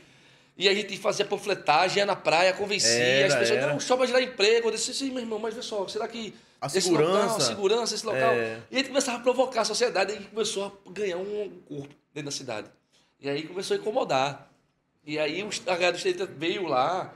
E 0.57 0.69
a 0.69 0.73
gente 0.73 0.95
fazia 0.97 1.25
panfletagem, 1.25 1.97
ia 1.97 2.05
na 2.05 2.15
praia, 2.15 2.53
convencia. 2.53 2.89
Era, 2.91 3.27
as 3.27 3.39
pessoas, 3.39 3.57
era. 3.59 3.73
não, 3.73 3.79
só 3.79 3.97
vai 3.97 4.07
gerar 4.07 4.21
emprego. 4.21 4.67
Eu 4.69 4.71
disse, 4.71 4.93
sim, 4.93 5.09
meu 5.09 5.19
irmão, 5.19 5.37
mas 5.39 5.53
vê 5.53 5.61
só, 5.61 5.85
será 5.87 6.07
que. 6.07 6.33
A 6.61 6.67
esse 6.67 6.79
segurança. 6.81 7.11
Local, 7.23 7.35
a 7.37 7.39
segurança, 7.41 7.95
esse 7.95 8.05
local. 8.05 8.31
É. 8.31 8.59
E 8.71 8.75
a 8.75 8.77
gente 8.79 8.87
começava 8.87 9.17
a 9.17 9.21
provocar 9.21 9.61
a 9.61 9.65
sociedade 9.65 10.13
e 10.13 10.23
começou 10.25 10.81
a 10.87 10.91
ganhar 10.91 11.17
um 11.17 11.51
corpo 11.67 11.93
dentro 12.13 12.25
da 12.25 12.31
cidade. 12.31 12.69
E 13.19 13.29
aí 13.29 13.43
começou 13.43 13.75
a 13.75 13.79
incomodar. 13.79 14.51
E 15.05 15.17
aí 15.19 15.43
o 15.43 15.47
a 15.47 15.73
galera 15.73 15.91
do 15.91 15.97
Estreita 15.97 16.25
veio 16.25 16.67
lá 16.67 17.13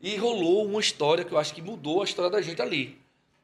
e 0.00 0.16
rolou 0.16 0.66
uma 0.66 0.80
história 0.80 1.24
que 1.24 1.32
eu 1.32 1.38
acho 1.38 1.54
que 1.54 1.62
mudou 1.62 2.00
a 2.00 2.04
história 2.04 2.30
da 2.30 2.40
gente 2.40 2.60
ali. 2.62 2.98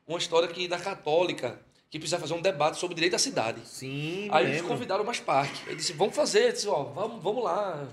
Uma 0.07 0.19
história 0.19 0.49
que 0.49 0.69
na 0.69 0.79
Católica, 0.79 1.61
que 1.91 1.99
precisava 1.99 2.23
fazer 2.23 2.35
um 2.35 2.43
debate 2.43 2.79
sobre 2.79 2.95
o 2.95 2.97
direito 2.97 3.15
à 3.15 3.19
cidade. 3.19 3.61
Sim, 3.67 4.29
Aí 4.31 4.45
eles 4.45 4.57
lembro. 4.57 4.69
convidaram 4.69 5.05
mais 5.05 5.21
partes. 5.21 5.63
Ele 5.67 5.77
disse, 5.77 5.93
vamos 5.93 6.15
fazer. 6.15 6.49
Eu 6.49 6.53
disse, 6.53 6.69
ó, 6.69 6.83
vamos, 6.85 7.23
vamos 7.23 7.45
lá. 7.45 7.89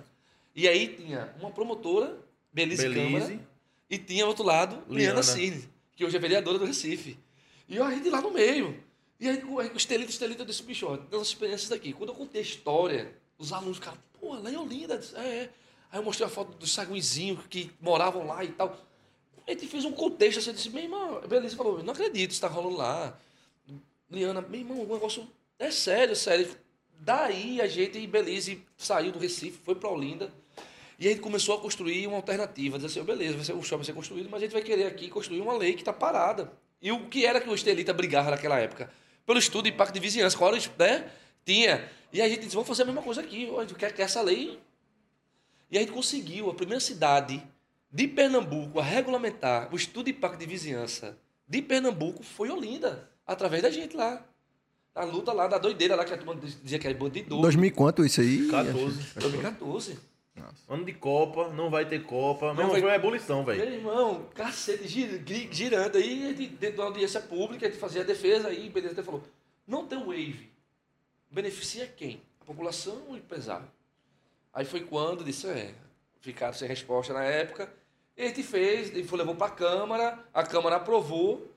E 0.55 0.67
aí 0.67 0.87
tinha 0.87 1.33
uma 1.39 1.51
promotora, 1.51 2.17
Belize, 2.51 2.81
Belize. 2.87 3.19
Câmara, 3.19 3.39
e 3.89 3.97
tinha 3.97 4.25
outro 4.25 4.43
lado, 4.43 4.75
Liana 4.89 5.21
Liana. 5.21 5.23
Cine, 5.23 5.69
que 5.95 6.05
hoje 6.05 6.15
é 6.15 6.19
vereadora 6.19 6.57
do 6.57 6.65
Recife. 6.65 7.17
E 7.67 7.79
a 7.79 7.89
gente 7.91 8.09
lá 8.09 8.21
no 8.21 8.31
meio. 8.31 8.83
E 9.21 9.29
aí 9.29 9.39
Estelito, 9.75 10.41
eu 10.41 10.45
disse, 10.45 10.63
bicho, 10.63 10.87
ó, 10.87 10.97
umas 11.15 11.27
experiências 11.27 11.69
daqui. 11.69 11.93
Quando 11.93 12.09
eu 12.09 12.15
contei 12.15 12.41
a 12.41 12.43
história, 12.43 13.15
os 13.37 13.53
alunos 13.53 13.77
ficaram, 13.77 13.99
pô, 14.19 14.33
lá 14.33 14.49
em 14.49 14.57
Olinda. 14.57 14.95
Eu 14.95 14.97
disse, 14.97 15.15
É, 15.15 15.43
é. 15.43 15.49
Aí 15.91 15.99
eu 15.99 16.03
mostrei 16.03 16.25
a 16.25 16.29
foto 16.29 16.57
dos 16.57 16.71
saguizinhos 16.71 17.45
que 17.47 17.69
moravam 17.79 18.25
lá 18.25 18.43
e 18.43 18.47
tal. 18.47 18.75
A 19.45 19.51
gente 19.51 19.67
fez 19.67 19.85
um 19.85 19.91
contexto 19.91 20.39
assim, 20.39 20.49
eu 20.49 20.55
disse, 20.55 20.69
meu 20.71 20.81
irmão, 20.81 21.21
Belize 21.27 21.55
falou, 21.55 21.83
não 21.83 21.93
acredito, 21.93 22.31
isso 22.31 22.41
tá 22.41 22.47
rolando 22.47 22.77
lá. 22.77 23.15
Liana, 24.09 24.41
meu 24.41 24.59
irmão, 24.59 24.81
o 24.81 24.93
negócio 24.93 25.27
é 25.59 25.69
sério, 25.69 26.15
sério. 26.15 26.57
Daí 26.99 27.61
a 27.61 27.67
gente 27.67 27.99
em 27.99 28.07
Belize 28.07 28.65
saiu 28.75 29.11
do 29.11 29.19
Recife, 29.19 29.59
foi 29.63 29.75
para 29.75 29.89
Olinda. 29.89 30.33
E 30.97 31.07
a 31.07 31.11
gente 31.11 31.21
começou 31.21 31.55
a 31.55 31.61
construir 31.61 32.07
uma 32.07 32.17
alternativa. 32.17 32.77
Dizer 32.77 32.87
assim, 32.87 32.99
"Oh, 33.01 33.03
beleza, 33.03 33.35
vai 33.35 33.45
ser, 33.45 33.53
o 33.53 33.61
shopping 33.61 33.77
vai 33.77 33.85
ser 33.85 33.93
construído, 33.93 34.29
mas 34.31 34.41
a 34.41 34.45
gente 34.45 34.53
vai 34.53 34.63
querer 34.63 34.85
aqui 34.85 35.09
construir 35.09 35.41
uma 35.41 35.55
lei 35.55 35.73
que 35.73 35.81
está 35.81 35.93
parada. 35.93 36.51
E 36.81 36.91
o 36.91 37.07
que 37.07 37.25
era 37.25 37.39
que 37.39 37.49
o 37.49 37.53
Estelita 37.53 37.93
brigava 37.93 38.31
naquela 38.31 38.57
época? 38.57 38.91
Pelo 39.25 39.39
estudo 39.39 39.63
de 39.63 39.69
impacto 39.69 39.93
de 39.93 39.99
vizinhança, 39.99 40.37
qual 40.37 40.53
era, 40.53 40.63
né? 40.77 41.11
Tinha. 41.45 41.89
E 42.11 42.21
a 42.21 42.27
gente 42.27 42.41
disse, 42.41 42.53
vamos 42.53 42.67
fazer 42.67 42.83
a 42.83 42.85
mesma 42.85 43.01
coisa 43.01 43.21
aqui. 43.21 43.49
A 43.57 43.61
gente 43.61 43.75
quer 43.75 43.93
que 43.93 44.01
essa 44.01 44.21
lei... 44.21 44.59
E 45.71 45.77
a 45.77 45.81
gente 45.81 45.93
conseguiu, 45.93 46.49
a 46.49 46.53
primeira 46.53 46.81
cidade 46.81 47.41
de 47.89 48.07
Pernambuco 48.07 48.79
a 48.79 48.83
regulamentar 48.83 49.73
o 49.73 49.77
estudo 49.77 50.05
de 50.05 50.11
impacto 50.11 50.37
de 50.37 50.45
vizinhança 50.45 51.17
de 51.47 51.61
Pernambuco 51.61 52.23
foi 52.23 52.49
Olinda, 52.49 53.09
através 53.25 53.61
da 53.61 53.69
gente 53.69 53.95
lá. 53.95 54.25
A 54.93 55.05
luta 55.05 55.31
lá, 55.31 55.47
da 55.47 55.57
doideira 55.57 55.95
lá, 55.95 56.03
que 56.03 56.13
a 56.13 56.17
turma 56.17 56.35
dizia 56.35 56.77
que 56.77 56.85
era 56.85 56.97
bandido. 56.97 57.39
2000 57.39 57.65
e 57.65 57.71
quanto 57.71 58.05
isso 58.05 58.19
aí? 58.19 58.49
14. 58.49 59.13
2014. 59.15 59.99
Ano 60.69 60.85
de 60.85 60.93
Copa, 60.93 61.49
não 61.49 61.69
vai 61.69 61.85
ter 61.85 62.03
Copa. 62.03 62.47
Não, 62.53 62.69
vai- 62.69 62.81
foi 62.81 62.89
uma 62.89 62.95
ebulição, 62.95 63.37
Meu 63.43 63.45
velho. 63.55 63.73
irmão, 63.73 64.25
cacete, 64.33 64.87
gir- 64.87 65.23
girando 65.51 65.97
aí, 65.97 66.33
dentro 66.59 66.77
da 66.77 66.83
audiência 66.85 67.19
pública, 67.21 67.65
a 67.65 67.69
gente 67.69 67.79
fazia 67.79 68.01
a 68.01 68.05
defesa, 68.05 68.47
aí 68.49 68.67
o 68.67 68.71
BDT 68.71 69.01
falou, 69.03 69.23
não 69.67 69.85
tem 69.87 69.99
wave, 69.99 70.49
beneficia 71.29 71.87
quem? 71.87 72.21
A 72.41 72.45
população 72.45 73.03
ou 73.07 73.13
o 73.13 73.17
empresário? 73.17 73.67
Aí 74.53 74.65
foi 74.65 74.81
quando 74.81 75.23
disse, 75.23 75.47
é, 75.47 75.73
ficaram 76.19 76.53
sem 76.53 76.67
resposta 76.67 77.13
na 77.13 77.23
época, 77.23 77.71
e 78.17 78.23
a 78.23 78.27
gente 78.27 78.43
fez, 78.43 78.95
e 78.95 79.03
foi, 79.03 79.17
levou 79.19 79.35
para 79.35 79.47
a 79.47 79.51
Câmara, 79.55 80.19
a 80.33 80.43
Câmara 80.43 80.75
aprovou, 80.75 81.49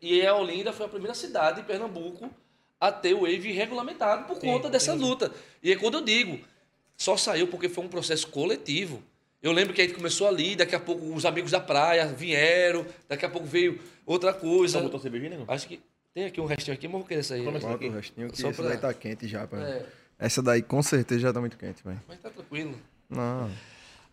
e 0.00 0.24
a 0.26 0.34
Olinda 0.34 0.72
foi 0.72 0.86
a 0.86 0.88
primeira 0.88 1.14
cidade 1.14 1.60
de 1.62 1.66
Pernambuco 1.66 2.30
a 2.78 2.92
ter 2.92 3.14
o 3.14 3.20
wave 3.20 3.50
regulamentado 3.52 4.26
por 4.26 4.36
Sim, 4.36 4.48
conta 4.52 4.68
dessa 4.68 4.92
luta. 4.92 5.32
E 5.62 5.70
aí 5.70 5.76
quando 5.76 5.94
eu 5.94 6.02
digo, 6.04 6.38
só 6.96 7.16
saiu 7.16 7.46
porque 7.48 7.68
foi 7.68 7.84
um 7.84 7.88
processo 7.88 8.26
coletivo. 8.28 9.02
Eu 9.42 9.52
lembro 9.52 9.74
que 9.74 9.80
a 9.80 9.84
gente 9.84 9.94
começou 9.94 10.26
ali, 10.26 10.56
daqui 10.56 10.74
a 10.74 10.80
pouco 10.80 11.14
os 11.14 11.24
amigos 11.24 11.50
da 11.50 11.60
praia 11.60 12.06
vieram, 12.06 12.84
daqui 13.08 13.24
a 13.24 13.28
pouco 13.28 13.46
veio 13.46 13.78
outra 14.04 14.32
coisa. 14.32 14.78
Só 14.78 14.82
botou 14.84 14.98
cervejinha, 14.98 15.30
nego? 15.30 15.44
Acho 15.46 15.68
que 15.68 15.80
tem 16.14 16.24
aqui 16.24 16.40
um 16.40 16.46
restinho 16.46 16.74
aqui, 16.74 16.88
mas 16.88 16.98
vou 16.98 17.04
querer 17.04 17.22
sair. 17.22 17.44
Toma 17.44 17.58
esse 17.58 17.66
Bota 17.66 17.84
o 17.84 17.90
restinho 17.90 18.30
que 18.30 18.40
Só 18.40 18.48
essa 18.48 18.62
pra- 18.62 18.70
daí 18.70 18.78
tá 18.78 18.94
quente 18.94 19.28
já, 19.28 19.46
pá. 19.46 19.58
É, 19.58 19.84
Essa 20.18 20.42
daí 20.42 20.62
com 20.62 20.82
certeza 20.82 21.20
já 21.20 21.32
tá 21.32 21.40
muito 21.40 21.56
quente, 21.58 21.82
velho. 21.84 22.00
mas 22.08 22.18
tá 22.18 22.30
tranquilo. 22.30 22.74
Não. 23.08 23.50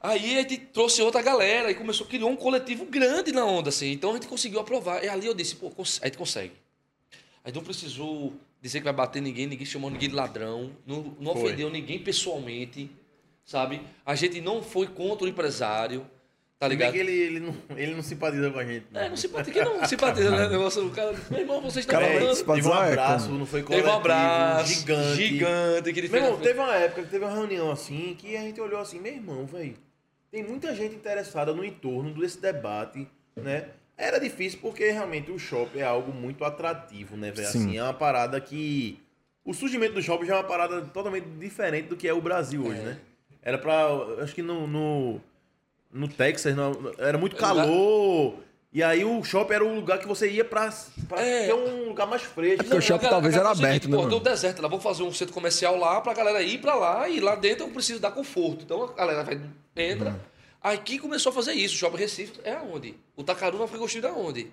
Aí 0.01 0.37
a 0.37 0.41
gente 0.41 0.57
trouxe 0.57 1.01
outra 1.01 1.21
galera 1.21 1.71
e 1.71 1.75
começou, 1.75 2.05
criou 2.05 2.29
um 2.29 2.35
coletivo 2.35 2.85
grande 2.85 3.31
na 3.31 3.45
onda, 3.45 3.69
assim. 3.69 3.89
Então 3.93 4.11
a 4.11 4.13
gente 4.15 4.27
conseguiu 4.27 4.59
aprovar. 4.59 5.01
E 5.01 5.07
ali 5.07 5.25
eu 5.25 5.33
disse, 5.33 5.55
pô, 5.55 5.71
a 6.01 6.05
gente 6.05 6.17
consegue. 6.17 6.51
A 7.43 7.47
gente 7.47 7.55
não 7.55 7.63
precisou 7.63 8.33
dizer 8.63 8.79
que 8.79 8.85
vai 8.85 8.93
bater 8.93 9.21
ninguém, 9.21 9.45
ninguém 9.45 9.65
chamou 9.65 9.91
ninguém 9.91 10.07
de 10.07 10.15
ladrão, 10.15 10.71
não, 10.87 11.13
não 11.19 11.33
ofendeu 11.33 11.69
ninguém 11.69 11.99
pessoalmente, 11.99 12.89
sabe? 13.43 13.81
A 14.05 14.15
gente 14.15 14.39
não 14.39 14.63
foi 14.63 14.87
contra 14.87 15.25
o 15.25 15.27
empresário, 15.27 16.07
tá 16.57 16.65
ligado? 16.69 16.93
que 16.93 16.97
ele, 16.97 17.11
ele, 17.11 17.39
não, 17.41 17.53
ele 17.75 17.93
não 17.93 18.01
simpatiza 18.01 18.49
com 18.49 18.59
a 18.59 18.65
gente. 18.65 18.85
É, 18.93 19.09
não 19.09 19.17
simpatiza, 19.17 19.65
não 19.65 19.85
simpatiza, 19.85 20.31
né? 20.31 20.47
O 20.47 20.49
negócio, 20.51 20.87
o 20.87 20.91
cara, 20.91 21.13
meu 21.29 21.39
irmão, 21.41 21.61
vocês 21.61 21.85
estão 21.85 21.99
Cara, 21.99 22.13
falando. 22.13 22.45
Teve 22.55 22.67
um 22.69 22.73
é, 22.73 22.87
abraço, 22.87 23.31
não 23.31 23.45
foi 23.45 23.63
Teve 23.63 23.81
coletivo, 23.81 23.89
um 23.89 23.97
abraço 23.97 24.73
gigante. 24.73 25.27
gigante 25.27 25.93
que 25.93 25.99
ele 25.99 26.07
Meu 26.07 26.23
irmão, 26.23 26.39
teve 26.39 26.59
uma 26.59 26.75
época 26.75 27.03
que 27.03 27.09
teve 27.09 27.25
uma 27.25 27.33
reunião 27.33 27.69
assim 27.69 28.15
que 28.17 28.37
a 28.37 28.41
gente 28.43 28.61
olhou 28.61 28.79
assim, 28.79 28.97
meu 28.97 29.13
irmão, 29.13 29.45
velho, 29.45 29.75
tem 30.31 30.41
muita 30.41 30.73
gente 30.73 30.95
interessada 30.95 31.53
no 31.53 31.65
entorno 31.65 32.13
desse 32.13 32.39
debate, 32.39 33.09
né? 33.35 33.71
Era 33.97 34.19
difícil 34.19 34.59
porque 34.61 34.89
realmente 34.91 35.29
o 35.31 35.37
shopping 35.37 35.79
é 35.79 35.83
algo 35.83 36.11
muito 36.11 36.43
atrativo, 36.43 37.15
né, 37.15 37.31
velho? 37.31 37.47
Sim. 37.47 37.59
Assim, 37.59 37.77
é 37.77 37.83
uma 37.83 37.93
parada 37.93 38.39
que. 38.41 38.99
O 39.45 39.53
surgimento 39.53 39.93
do 39.93 40.01
shopping 40.01 40.25
já 40.25 40.35
é 40.35 40.37
uma 40.37 40.43
parada 40.43 40.81
totalmente 40.81 41.25
diferente 41.37 41.87
do 41.89 41.95
que 41.97 42.07
é 42.07 42.13
o 42.13 42.21
Brasil 42.21 42.65
hoje, 42.65 42.79
né? 42.81 42.97
Era 43.41 43.57
pra. 43.57 43.87
Acho 44.21 44.33
que 44.33 44.41
no. 44.41 44.65
No, 44.67 45.21
no 45.91 46.07
Texas 46.07 46.55
não- 46.55 46.91
era 46.97 47.17
muito 47.17 47.35
É 47.35 47.39
calor. 47.39 48.35
E 48.75 48.81
aí 48.81 49.05
o 49.05 49.23
shopping 49.23 49.53
era 49.53 49.63
o 49.63 49.75
lugar 49.75 49.99
que 49.99 50.07
você 50.07 50.27
ia 50.27 50.43
pra, 50.43 50.73
pra 51.07 51.21
É. 51.21 51.45
ter 51.45 51.53
um 51.53 51.89
lugar 51.89 52.07
mais 52.07 52.23
fresco. 52.23 52.63
porque 52.63 52.75
o 52.75 52.81
shopping 52.81 53.07
talvez 53.07 53.35
era 53.35 53.51
aberto, 53.51 53.87
né, 53.87 53.95
Pô, 53.95 54.07
do 54.07 54.19
deserto, 54.19 54.63
lá, 54.63 54.67
vamos 54.67 54.83
fazer 54.83 55.03
um 55.03 55.13
centro 55.13 55.31
comercial 55.31 55.77
lá 55.77 56.01
pra 56.01 56.11
galera 56.15 56.41
ir 56.41 56.57
pra 56.59 56.73
lá 56.73 57.07
e 57.07 57.19
lá 57.19 57.35
dentro 57.35 57.65
eu 57.65 57.69
preciso 57.69 57.99
dar 57.99 58.09
conforto. 58.09 58.63
Então 58.63 58.81
a 58.83 58.93
galera 58.93 59.23
vai, 59.23 59.39
entra. 59.77 60.09
Uhum. 60.09 60.15
Aqui 60.63 60.97
começou 60.97 61.29
a 61.29 61.33
fazer 61.33 61.51
isso. 61.53 61.75
O 61.75 61.77
Shopping 61.77 61.97
Recife 61.97 62.39
é 62.43 62.53
aonde? 62.53 62.95
O 63.17 63.23
Tacaruna 63.23 63.67
foi 63.67 63.77
construído 63.77 64.05
aonde? 64.05 64.47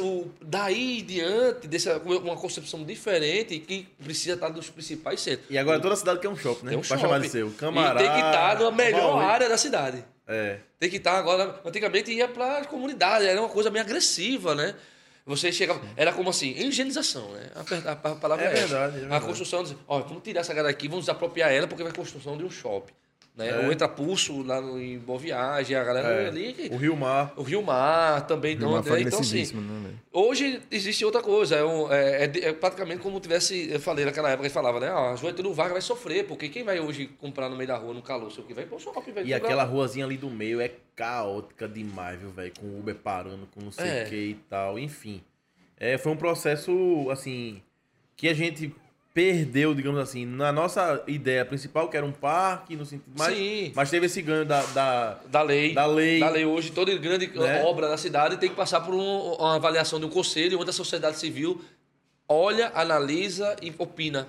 O 0.00 0.26
daí 0.42 1.00
em 1.00 1.04
diante, 1.04 1.66
dessa, 1.66 1.96
uma 1.98 2.36
concepção 2.36 2.84
diferente 2.84 3.58
que 3.60 3.88
precisa 4.02 4.34
estar 4.34 4.50
nos 4.50 4.68
principais 4.68 5.20
centros. 5.20 5.46
E 5.48 5.56
agora 5.56 5.80
toda 5.80 5.96
cidade 5.96 6.20
quer 6.20 6.28
um 6.28 6.36
shopping, 6.36 6.64
né? 6.66 6.70
Tem 6.72 6.78
um 6.78 6.80
pra 6.82 6.88
shopping. 6.88 7.00
chamar 7.00 7.20
de 7.20 7.28
seu. 7.30 7.50
Camará. 7.52 8.00
e 8.02 8.04
tem 8.04 8.12
que 8.12 8.18
estar 8.26 8.58
na 8.60 8.70
melhor 8.70 9.18
área 9.22 9.48
da 9.48 9.56
cidade. 9.56 10.04
É. 10.26 10.58
Tem 10.78 10.90
que 10.90 10.96
estar 10.96 11.16
agora. 11.18 11.60
Antigamente 11.64 12.12
ia 12.12 12.28
para 12.28 12.58
as 12.58 12.66
comunidades, 12.66 13.26
era 13.26 13.40
uma 13.40 13.48
coisa 13.48 13.70
meio 13.70 13.84
agressiva, 13.84 14.54
né? 14.54 14.74
Você 15.24 15.50
chegava. 15.50 15.80
Era 15.96 16.12
como 16.12 16.28
assim, 16.28 16.50
higienização, 16.50 17.30
né? 17.32 17.50
A, 17.54 17.60
a- 17.88 18.12
a 18.12 18.14
palavra 18.16 18.44
É 18.44 18.48
é, 18.48 18.54
verdade, 18.54 18.94
é 18.94 18.96
A 18.96 19.00
verdade. 19.00 19.24
construção, 19.24 19.62
diz, 19.62 19.74
ó, 19.88 20.00
vamos 20.00 20.22
tirar 20.22 20.40
essa 20.42 20.52
galera 20.52 20.70
aqui, 20.70 20.88
vamos 20.88 21.04
desapropriar 21.06 21.50
ela, 21.50 21.66
porque 21.66 21.82
vai 21.82 21.92
construção 21.92 22.36
de 22.36 22.44
um 22.44 22.50
shopping. 22.50 22.92
Né? 23.36 23.48
É. 23.48 23.66
Ou 23.66 23.72
entra 23.72 23.88
pulso 23.88 24.42
lá 24.42 24.60
no, 24.60 24.80
em 24.80 24.96
Boa 24.96 25.18
Viagem, 25.18 25.76
a 25.76 25.82
galera 25.82 26.06
É. 26.08 26.28
ali. 26.28 26.68
O 26.70 26.76
Rio 26.76 26.94
Mar. 26.96 27.32
O 27.36 27.42
Rio 27.42 27.60
Mar 27.62 28.24
também. 28.28 28.56
Uma 28.56 28.78
Então, 28.78 28.94
né? 28.94 29.00
então 29.02 29.18
assim, 29.18 29.52
né? 29.56 29.90
Hoje 30.12 30.62
existe 30.70 31.04
outra 31.04 31.20
coisa, 31.20 31.56
é, 31.56 31.64
um- 31.64 31.92
é- 31.92 32.26
é 32.26 32.30
é 32.48 32.52
praticamente 32.52 33.02
como 33.02 33.18
tivesse, 33.18 33.68
eu 33.72 33.80
falei 33.80 34.04
naquela 34.04 34.30
época, 34.30 34.46
ele 34.46 34.54
falava, 34.54 34.78
né? 34.78 34.88
Ó, 34.92 35.12
a 35.12 35.16
Juventude 35.16 35.48
Vargas 35.52 35.72
vai 35.72 35.82
sofrer, 35.82 36.24
porque 36.28 36.48
quem 36.48 36.62
vai 36.62 36.78
hoje 36.78 37.08
comprar 37.18 37.48
no 37.48 37.56
meio 37.56 37.66
da 37.66 37.76
rua, 37.76 37.92
no 37.92 38.02
calor, 38.02 38.30
sei 38.30 38.44
o 38.44 38.46
que, 38.46 38.54
vai 38.54 38.66
pro 38.66 38.78
shopping, 38.78 39.10
vai 39.10 39.24
E 39.24 39.32
comprar- 39.32 39.36
aquela 39.38 39.64
ruazinha 39.64 40.04
ali 40.06 40.16
do 40.16 40.30
meio 40.30 40.60
é 40.60 40.70
caótica 40.94 41.66
demais, 41.66 42.20
viu, 42.20 42.30
velho? 42.30 42.52
Com 42.60 42.66
o 42.66 42.78
Uber 42.78 42.94
parando, 42.94 43.48
com 43.52 43.60
não 43.60 43.72
sei 43.72 43.84
É. 43.88 44.04
o 44.04 44.08
que 44.10 44.14
e 44.16 44.34
tal. 44.48 44.78
Enfim. 44.78 45.20
É, 45.76 45.98
foi 45.98 46.12
um 46.12 46.16
processo, 46.16 47.08
assim, 47.10 47.60
que 48.16 48.28
a 48.28 48.32
gente 48.34 48.72
perdeu, 49.14 49.72
digamos 49.74 50.00
assim, 50.00 50.26
na 50.26 50.50
nossa 50.52 51.02
ideia 51.06 51.44
principal, 51.44 51.88
que 51.88 51.96
era 51.96 52.04
um 52.04 52.10
parque, 52.10 52.74
no 52.74 52.84
sentido. 52.84 53.12
Mas, 53.16 53.36
Sim. 53.36 53.72
mas 53.74 53.88
teve 53.88 54.06
esse 54.06 54.20
ganho 54.20 54.44
da. 54.44 54.60
da 54.66 55.18
Da 55.30 55.40
lei. 55.42 55.72
Da 55.72 55.86
lei. 55.86 56.18
Da 56.18 56.28
lei 56.28 56.44
hoje, 56.44 56.72
toda 56.72 56.92
grande 56.98 57.28
Né? 57.28 57.62
obra 57.62 57.88
na 57.88 57.96
cidade 57.96 58.36
tem 58.38 58.50
que 58.50 58.56
passar 58.56 58.80
por 58.80 58.92
um- 58.92 59.34
uma 59.38 59.54
avaliação 59.54 60.00
de 60.00 60.06
um 60.06 60.10
conselho, 60.10 60.58
onde 60.60 60.70
a 60.70 60.72
sociedade 60.72 61.16
civil 61.16 61.60
olha, 62.28 62.72
analisa 62.74 63.54
e 63.62 63.72
opina. 63.78 64.26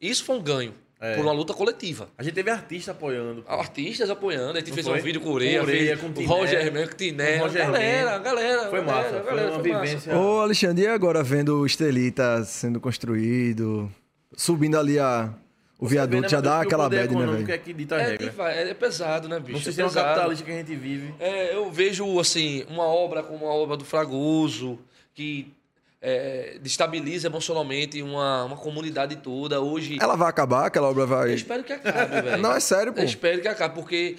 Isso 0.00 0.24
foi 0.24 0.36
um 0.36 0.42
ganho, 0.42 0.74
É. 1.00 1.14
por 1.14 1.22
uma 1.24 1.32
luta 1.32 1.52
coletiva. 1.54 2.08
a 2.18 2.22
gente 2.22 2.32
teve 2.34 2.50
artista 2.50 2.90
apoiando. 2.90 3.42
pô. 3.42 3.52
Artistas 3.52 4.10
apoiando, 4.10 4.52
a 4.56 4.60
gente 4.60 4.68
Não 4.68 4.74
fez 4.74 4.86
foi? 4.88 4.98
um 4.98 5.02
vídeo 5.02 5.20
com 5.20 5.28
o 5.28 5.32
Ureia, 5.34 5.60
Com 5.60 5.66
o 5.66 5.68
Ureia, 5.68 5.96
com 5.96 6.12
Tiné, 6.12 6.26
Roger 6.26 6.72
Menco, 6.72 6.94
Tiné, 6.96 7.32
com 7.38 7.44
o 7.44 7.46
Roger 7.46 7.62
a 7.62 7.66
galera, 7.66 8.18
galera. 8.18 8.70
Foi 8.70 8.80
galera, 8.80 8.84
massa, 8.84 9.08
a 9.08 9.20
foi 9.22 9.30
galera, 9.30 9.48
uma 9.52 9.58
massa. 9.58 9.84
vivência. 9.84 10.16
Ô, 10.18 10.40
Alexandre, 10.40 10.84
e 10.84 10.86
agora 10.88 11.22
vendo 11.22 11.60
o 11.60 11.66
Estelita 11.66 12.42
sendo 12.44 12.80
construído, 12.80 13.90
subindo 14.36 14.78
ali 14.78 14.98
a, 14.98 15.32
o 15.78 15.86
Você 15.86 15.90
vê, 15.90 15.94
viaduto, 15.96 16.22
né, 16.22 16.28
já 16.28 16.40
dá 16.40 16.60
aquela 16.60 16.88
bad, 16.88 17.14
né, 17.14 17.26
velho? 17.26 17.52
é 17.52 17.58
dita 17.58 17.96
É, 17.96 18.16
é, 18.16 18.70
é 18.70 18.74
pesado, 18.74 19.28
né, 19.28 19.38
bicho? 19.38 19.52
No 19.52 19.58
É 19.58 19.62
sistema 19.62 19.88
pesado. 19.88 20.06
capitalista 20.06 20.44
que 20.44 20.50
a 20.50 20.54
gente 20.56 20.74
vive. 20.76 21.14
É, 21.18 21.54
eu 21.54 21.70
vejo, 21.70 22.18
assim, 22.20 22.64
uma 22.68 22.84
obra 22.84 23.22
como 23.22 23.46
a 23.46 23.54
obra 23.54 23.76
do 23.76 23.84
Fragoso, 23.84 24.78
que 25.14 25.52
é, 26.00 26.58
destabiliza 26.60 27.28
emocionalmente 27.28 28.02
uma, 28.02 28.44
uma 28.44 28.56
comunidade 28.56 29.16
toda. 29.16 29.60
Hoje, 29.60 29.98
Ela 30.00 30.16
vai 30.16 30.28
acabar, 30.28 30.66
aquela 30.66 30.88
obra 30.88 31.04
eu 31.04 31.06
vai... 31.06 31.32
espero 31.32 31.64
que 31.64 31.72
acabe, 31.72 32.20
velho. 32.22 32.42
Não, 32.42 32.52
é 32.52 32.60
sério, 32.60 32.92
pô. 32.92 33.00
Eu 33.00 33.04
espero 33.04 33.40
que 33.40 33.48
acabe, 33.48 33.74
porque 33.74 34.16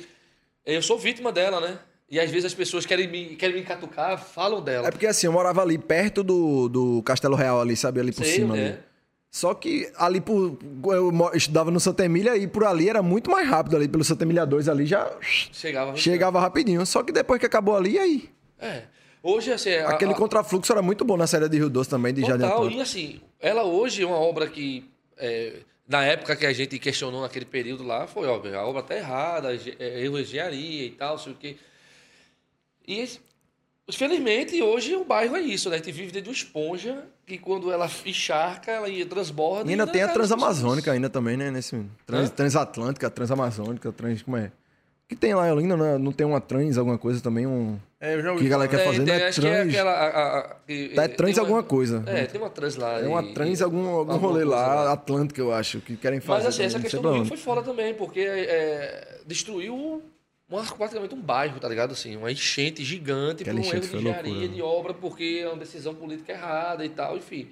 eu 0.66 0.82
sou 0.82 0.98
vítima 0.98 1.32
dela, 1.32 1.62
né? 1.62 1.78
E 2.10 2.20
às 2.20 2.30
vezes 2.30 2.46
as 2.46 2.54
pessoas 2.54 2.86
querem 2.86 3.08
me, 3.08 3.36
querem 3.36 3.56
me 3.56 3.64
catucar, 3.64 4.18
falam 4.18 4.62
dela. 4.62 4.88
É 4.88 4.92
porque 4.92 5.08
assim, 5.08 5.28
eu 5.28 5.34
morava 5.34 5.62
ali 5.62 5.78
perto 5.78 6.24
do, 6.24 6.70
do 6.70 7.04
Castelo 7.04 7.36
Real 7.36 7.60
ali, 7.60 7.76
sabe? 7.76 8.00
Ali 8.00 8.12
por 8.12 8.24
Sei, 8.24 8.36
cima 8.36 8.58
é. 8.58 8.66
ali. 8.68 8.78
Só 9.36 9.54
que 9.54 9.92
ali 9.98 10.22
por. 10.22 10.58
Eu 10.94 11.12
estudava 11.34 11.70
no 11.70 11.78
Santa 11.78 12.06
Emília 12.06 12.38
e 12.38 12.48
por 12.48 12.64
ali 12.64 12.88
era 12.88 13.02
muito 13.04 13.30
mais 13.30 13.46
rápido 13.46 13.76
ali, 13.76 13.86
pelo 13.86 14.02
Santa 14.02 14.24
Emília 14.24 14.46
2 14.46 14.70
ali 14.70 14.86
já 14.86 15.12
Chegava. 15.20 15.94
chegava 15.98 16.40
rapidinho. 16.40 16.86
Só 16.86 17.04
que 17.04 17.12
depois 17.12 17.38
que 17.38 17.46
acabou 17.46 17.76
ali, 17.76 18.00
aí? 18.00 18.30
É. 18.58 18.84
Hoje, 19.22 19.52
assim... 19.52 19.74
Aquele 19.74 20.14
a- 20.14 20.16
contrafluxo 20.16 20.72
era 20.72 20.82
muito 20.82 21.04
bom 21.04 21.18
na 21.18 21.28
série 21.28 21.50
de 21.50 21.58
Rio 21.58 21.70
Doce 21.70 21.90
também, 21.90 22.14
de 22.14 22.22
Jardim 22.22 22.46
Atlântico. 22.46 22.80
e 22.80 22.82
assim, 22.82 23.22
ela 23.42 23.64
hoje 23.66 24.04
é 24.04 24.06
uma 24.06 24.16
obra 24.20 24.48
que, 24.48 24.90
é, 25.18 25.58
na 25.86 26.06
época 26.06 26.34
que 26.38 26.46
a 26.46 26.54
gente 26.54 26.80
questionou 26.80 27.22
naquele 27.22 27.44
período 27.44 27.84
lá, 27.84 28.08
foi 28.08 28.28
óbvio, 28.28 28.58
a 28.58 28.66
obra 28.66 28.84
tá 28.84 28.96
errada, 28.96 29.58
ge- 29.58 29.76
é, 29.80 30.02
erro 30.02 30.16
de 30.16 30.22
engenharia 30.24 30.86
e 30.86 30.92
tal, 30.92 31.18
sei 31.20 31.34
o 31.34 31.36
quê. 31.36 31.58
E, 32.88 33.00
esse- 33.02 33.20
felizmente, 33.94 34.62
hoje 34.62 34.96
o 34.96 35.04
bairro 35.06 35.36
é 35.36 35.42
isso, 35.42 35.70
né? 35.70 35.76
A 35.76 35.78
gente 35.80 35.92
vive 35.92 36.12
dentro 36.12 36.24
de 36.24 36.30
uma 36.30 36.34
esponja 36.44 37.04
que 37.26 37.38
quando 37.38 37.72
ela 37.72 37.90
encharca, 38.06 38.72
ela 38.72 38.90
ia- 38.90 39.06
transborda. 39.06 39.70
E 39.70 39.74
ainda 39.74 39.86
tem 39.88 40.02
a 40.02 40.08
Transamazônica 40.08 40.92
ainda 40.92 41.10
também, 41.10 41.38
né? 41.38 41.52
Nesse 41.52 41.80
trans? 42.06 42.30
Transatlântica, 42.32 43.10
Transamazônica, 43.10 43.92
trans... 43.92 44.22
Como 44.24 44.38
é? 44.38 44.46
O 45.06 45.08
que 45.08 45.16
tem 45.16 45.36
lá 45.36 45.48
em 45.48 45.52
Olinda? 45.52 45.78
Não, 45.78 45.86
é- 45.86 45.98
não 46.00 46.12
tem 46.12 46.26
uma 46.26 46.42
trans, 46.42 46.80
alguma 46.80 46.98
coisa 46.98 47.22
também? 47.22 47.46
Um... 47.46 47.78
É, 48.02 48.16
eu 48.16 48.24
já 48.24 48.32
ouvi 48.32 48.42
Que 48.42 48.48
a 48.48 48.50
galera 48.50 48.70
quer 48.70 48.84
fazer, 48.84 48.98
tem, 48.98 49.06
não 49.06 49.14
é 49.14 49.18
que 49.20 49.26
é 49.26 49.32
trans. 49.32 49.70
aquela... 49.70 49.92
a- 49.92 50.08
a- 50.08 50.40
a- 50.40 50.56
que- 50.66 50.92
É 50.98 51.08
tem 51.08 51.16
trans 51.16 51.34
uma- 51.38 51.42
alguma 51.44 51.64
coisa. 51.64 52.04
É, 52.08 52.26
tem 52.26 52.42
uma 52.42 52.50
trans 52.50 52.76
lá. 52.76 53.00
É 53.00 53.08
uma 53.08 53.22
e- 53.22 53.34
trans, 53.36 53.62
algum, 53.62 53.88
algum 53.88 54.18
rolê 54.18 54.44
coisa 54.44 54.50
lá, 54.50 54.92
Atlântica, 54.94 55.40
eu 55.40 55.54
acho, 55.54 55.80
que 55.80 55.96
querem 55.96 56.20
fazer. 56.20 56.44
Mas 56.46 56.56
assim, 56.56 56.64
essa 56.64 56.80
questão 56.80 57.04
do 57.04 57.12
Rio 57.14 57.26
foi 57.26 57.38
fora 57.38 57.62
também, 57.62 57.94
porque 57.94 58.20
é, 58.22 59.20
destruiu 59.28 60.02
uma, 60.50 60.64
praticamente 60.64 61.16
um 61.16 61.22
bairro, 61.22 61.60
tá 61.60 61.68
ligado? 61.68 61.92
Assim, 61.92 62.16
uma 62.16 62.32
enchente 62.32 62.84
gigante 62.84 63.44
por 63.44 63.50
Aquela 63.52 63.60
um 63.60 63.64
erro 63.64 63.80
de 63.80 63.96
engenharia, 63.98 64.32
loucura, 64.32 64.48
né? 64.48 64.54
de 64.56 64.62
obra, 64.62 64.94
porque 64.94 65.40
é 65.44 65.48
uma 65.48 65.58
decisão 65.58 65.96
política 65.96 66.34
errada 66.34 66.86
e 66.86 66.90
tal, 66.90 67.18
enfim. 67.18 67.50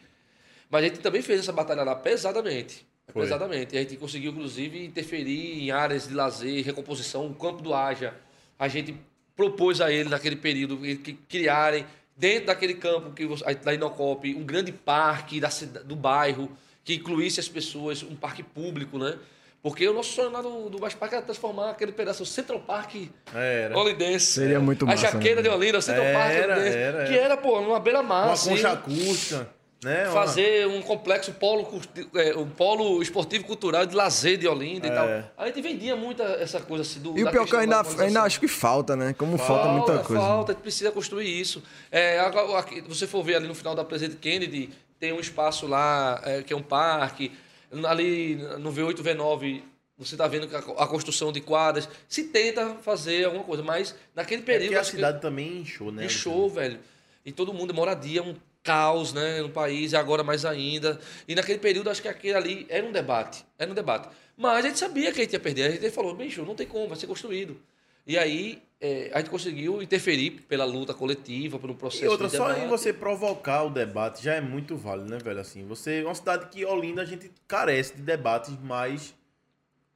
Mas 0.69 0.83
a 0.83 0.87
gente 0.87 0.99
também 0.99 1.21
fez 1.21 1.39
essa 1.39 1.51
batalha 1.51 1.83
lá 1.83 1.95
pesadamente. 1.95 2.85
Foi. 3.11 3.23
Pesadamente. 3.23 3.75
E 3.75 3.77
a 3.77 3.81
gente 3.81 3.97
conseguiu, 3.97 4.31
inclusive, 4.31 4.85
interferir 4.85 5.59
em 5.63 5.71
áreas 5.71 6.07
de 6.07 6.13
lazer, 6.13 6.63
recomposição, 6.63 7.27
o 7.27 7.33
campo 7.35 7.61
do 7.61 7.73
Haja. 7.73 8.13
A 8.57 8.67
gente 8.67 8.95
propôs 9.35 9.81
a 9.81 9.91
ele, 9.91 10.09
naquele 10.09 10.35
período, 10.35 10.77
que 10.77 11.13
criarem, 11.13 11.85
dentro 12.15 12.47
daquele 12.47 12.75
campo 12.75 13.11
que 13.11 13.25
você- 13.25 13.43
da 13.55 13.73
Inocop, 13.73 14.33
um 14.35 14.43
grande 14.43 14.71
parque 14.71 15.39
da 15.39 15.49
do 15.83 15.95
bairro, 15.95 16.51
que 16.83 16.95
incluísse 16.95 17.39
as 17.39 17.49
pessoas, 17.49 18.03
um 18.03 18.15
parque 18.15 18.43
público, 18.43 18.97
né? 18.97 19.17
Porque 19.63 19.87
o 19.87 19.93
nosso 19.93 20.11
sonho 20.11 20.29
lá 20.29 20.41
do, 20.41 20.69
do 20.69 20.77
Baixo 20.77 20.97
Parque 20.97 21.15
era 21.15 21.23
transformar 21.23 21.69
aquele 21.69 21.93
pedaço, 21.93 22.21
o 22.21 22.25
Central 22.25 22.59
Park 22.59 22.95
Era. 23.33 23.73
Seria 24.19 24.59
muito 24.59 24.83
A 24.83 24.89
massa, 24.89 25.03
jaqueira 25.03 25.41
né? 25.41 25.47
de 25.47 25.55
Olinda, 25.55 25.77
o 25.77 25.81
Central 25.81 26.05
Park 26.13 26.31
Era, 26.31 26.53
era, 26.59 27.05
Que 27.05 27.13
era. 27.13 27.25
era, 27.25 27.37
pô, 27.37 27.61
numa 27.61 27.79
beira-mar, 27.79 28.25
Uma 28.25 28.33
assim, 28.33 28.49
concha 28.49 28.73
acústica, 28.73 29.49
né? 29.81 30.03
Uma- 30.03 30.11
fazer 30.13 30.67
um 30.67 30.81
complexo 30.81 31.31
polo, 31.31 31.81
é, 32.13 32.35
um 32.35 32.45
polo 32.49 33.01
esportivo 33.01 33.45
cultural 33.45 33.85
de 33.85 33.95
lazer 33.95 34.37
de 34.37 34.45
Olinda 34.49 34.85
e 34.85 34.89
É. 34.89 34.93
tal. 34.93 35.07
A 35.37 35.47
gente 35.47 35.61
vendia 35.61 35.95
muita 35.95 36.23
essa 36.23 36.59
coisa 36.59 36.81
assim 36.81 36.99
do 36.99 37.17
E 37.17 37.23
o 37.23 37.31
pior 37.31 37.45
que 37.47 37.55
eu 37.55 37.59
ainda, 37.59 37.81
ainda 37.99 38.21
acho 38.23 38.41
que 38.41 38.49
falta, 38.49 38.97
né? 38.97 39.15
Como 39.17 39.37
falta, 39.37 39.69
muita 39.69 39.99
coisa. 39.99 40.21
Falta, 40.21 40.51
a 40.51 40.55
gente 40.55 40.61
precisa 40.61 40.91
construir 40.91 41.39
isso. 41.39 41.63
É, 41.89 42.19
agora, 42.19 42.59
aqui, 42.59 42.81
você 42.81 43.07
for 43.07 43.23
ver 43.23 43.35
ali 43.37 43.47
no 43.47 43.55
final 43.55 43.73
da 43.73 43.85
Presidente 43.85 44.17
Kennedy, 44.19 44.71
tem 44.99 45.13
um 45.13 45.21
espaço 45.21 45.67
lá 45.67 46.21
é, 46.25 46.43
que 46.43 46.51
é 46.51 46.55
um 46.55 46.61
parque. 46.61 47.31
Ali 47.87 48.35
no 48.59 48.71
V8, 48.71 48.95
V9, 49.01 49.61
você 49.97 50.15
está 50.15 50.27
vendo 50.27 50.49
a, 50.55 50.87
construção 50.87 51.31
de 51.31 51.41
quadras. 51.41 51.87
Se 52.07 52.25
tenta 52.25 52.75
fazer 52.81 53.25
alguma 53.25 53.43
coisa, 53.43 53.63
mas 53.63 53.95
naquele 54.15 54.41
É 54.41 54.45
período. 54.45 54.65
porque 54.67 54.77
a 54.77 54.81
acho 54.81 54.91
que- 54.91 54.97
cidade 54.97 55.21
também 55.21 55.59
inchou, 55.59 55.91
né? 55.91 56.05
Inchou, 56.05 56.49
velho. 56.49 56.79
E 57.25 57.31
todo 57.31 57.53
mundo, 57.53 57.73
moradia, 57.73 58.21
um 58.23 58.35
caos, 58.61 59.11
né, 59.13 59.41
no 59.41 59.49
país, 59.49 59.91
e 59.91 59.95
agora 59.95 60.23
mais 60.23 60.45
ainda. 60.45 60.99
E 61.27 61.35
naquele 61.35 61.59
período, 61.59 61.89
acho 61.89 62.01
que 62.01 62.07
aquele 62.07 62.33
ali 62.35 62.65
era 62.69 62.85
um 62.85 62.91
debate. 62.91 63.45
Era 63.57 63.69
um 63.69 63.73
debate. 63.73 64.07
Mas 64.37 64.65
a 64.65 64.67
gente 64.67 64.79
sabia 64.79 65.11
que 65.11 65.19
a 65.19 65.23
gente 65.23 65.33
ia 65.33 65.39
perder. 65.39 65.63
A 65.67 65.71
gente 65.71 65.89
falou, 65.91 66.15
bicho, 66.15 66.43
não 66.43 66.55
tem 66.55 66.65
como, 66.67 66.87
vai 66.87 66.97
ser 66.97 67.07
construído. 67.07 67.59
E 68.07 68.17
aí, 68.17 68.61
é, 68.85 69.09
a 69.13 69.19
gente 69.19 69.29
conseguiu 69.29 69.81
interferir 69.81 70.41
pela 70.41 70.65
luta 70.65 70.93
coletiva, 70.93 71.57
pelo 71.57 71.73
processo 71.73 72.03
E 72.03 72.07
outra, 72.09 72.27
de 72.27 72.35
só 72.35 72.49
debate. 72.49 72.65
em 72.65 72.67
você 72.67 72.91
provocar 72.91 73.63
o 73.63 73.69
debate 73.69 74.21
já 74.21 74.33
é 74.35 74.41
muito 74.41 74.75
válido, 74.75 75.09
né, 75.09 75.17
velho? 75.19 75.39
Assim, 75.39 75.65
você 75.65 76.01
é 76.01 76.05
uma 76.05 76.13
cidade 76.13 76.47
que 76.47 76.65
Olinda 76.65 77.01
a 77.01 77.05
gente 77.05 77.31
carece 77.47 77.95
de 77.95 78.01
debates, 78.01 78.53
mas 78.61 79.15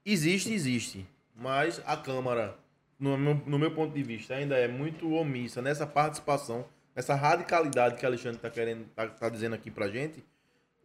existe, 0.05 0.53
existe. 0.53 1.05
Mas 1.35 1.81
a 1.85 1.97
Câmara, 1.97 2.57
no 2.97 3.17
meu, 3.17 3.41
no 3.45 3.59
meu 3.59 3.71
ponto 3.71 3.93
de 3.93 4.01
vista, 4.01 4.35
ainda 4.35 4.55
é 4.55 4.69
muito 4.69 5.11
omissa 5.11 5.61
nessa 5.61 5.85
participação, 5.85 6.65
nessa 6.95 7.13
radicalidade 7.13 7.97
que 7.97 8.05
Alexandre 8.05 8.39
tá 8.39 8.49
querendo, 8.49 8.85
tá, 8.95 9.05
tá 9.05 9.27
dizendo 9.27 9.53
aqui 9.53 9.69
pra 9.69 9.89
gente. 9.89 10.23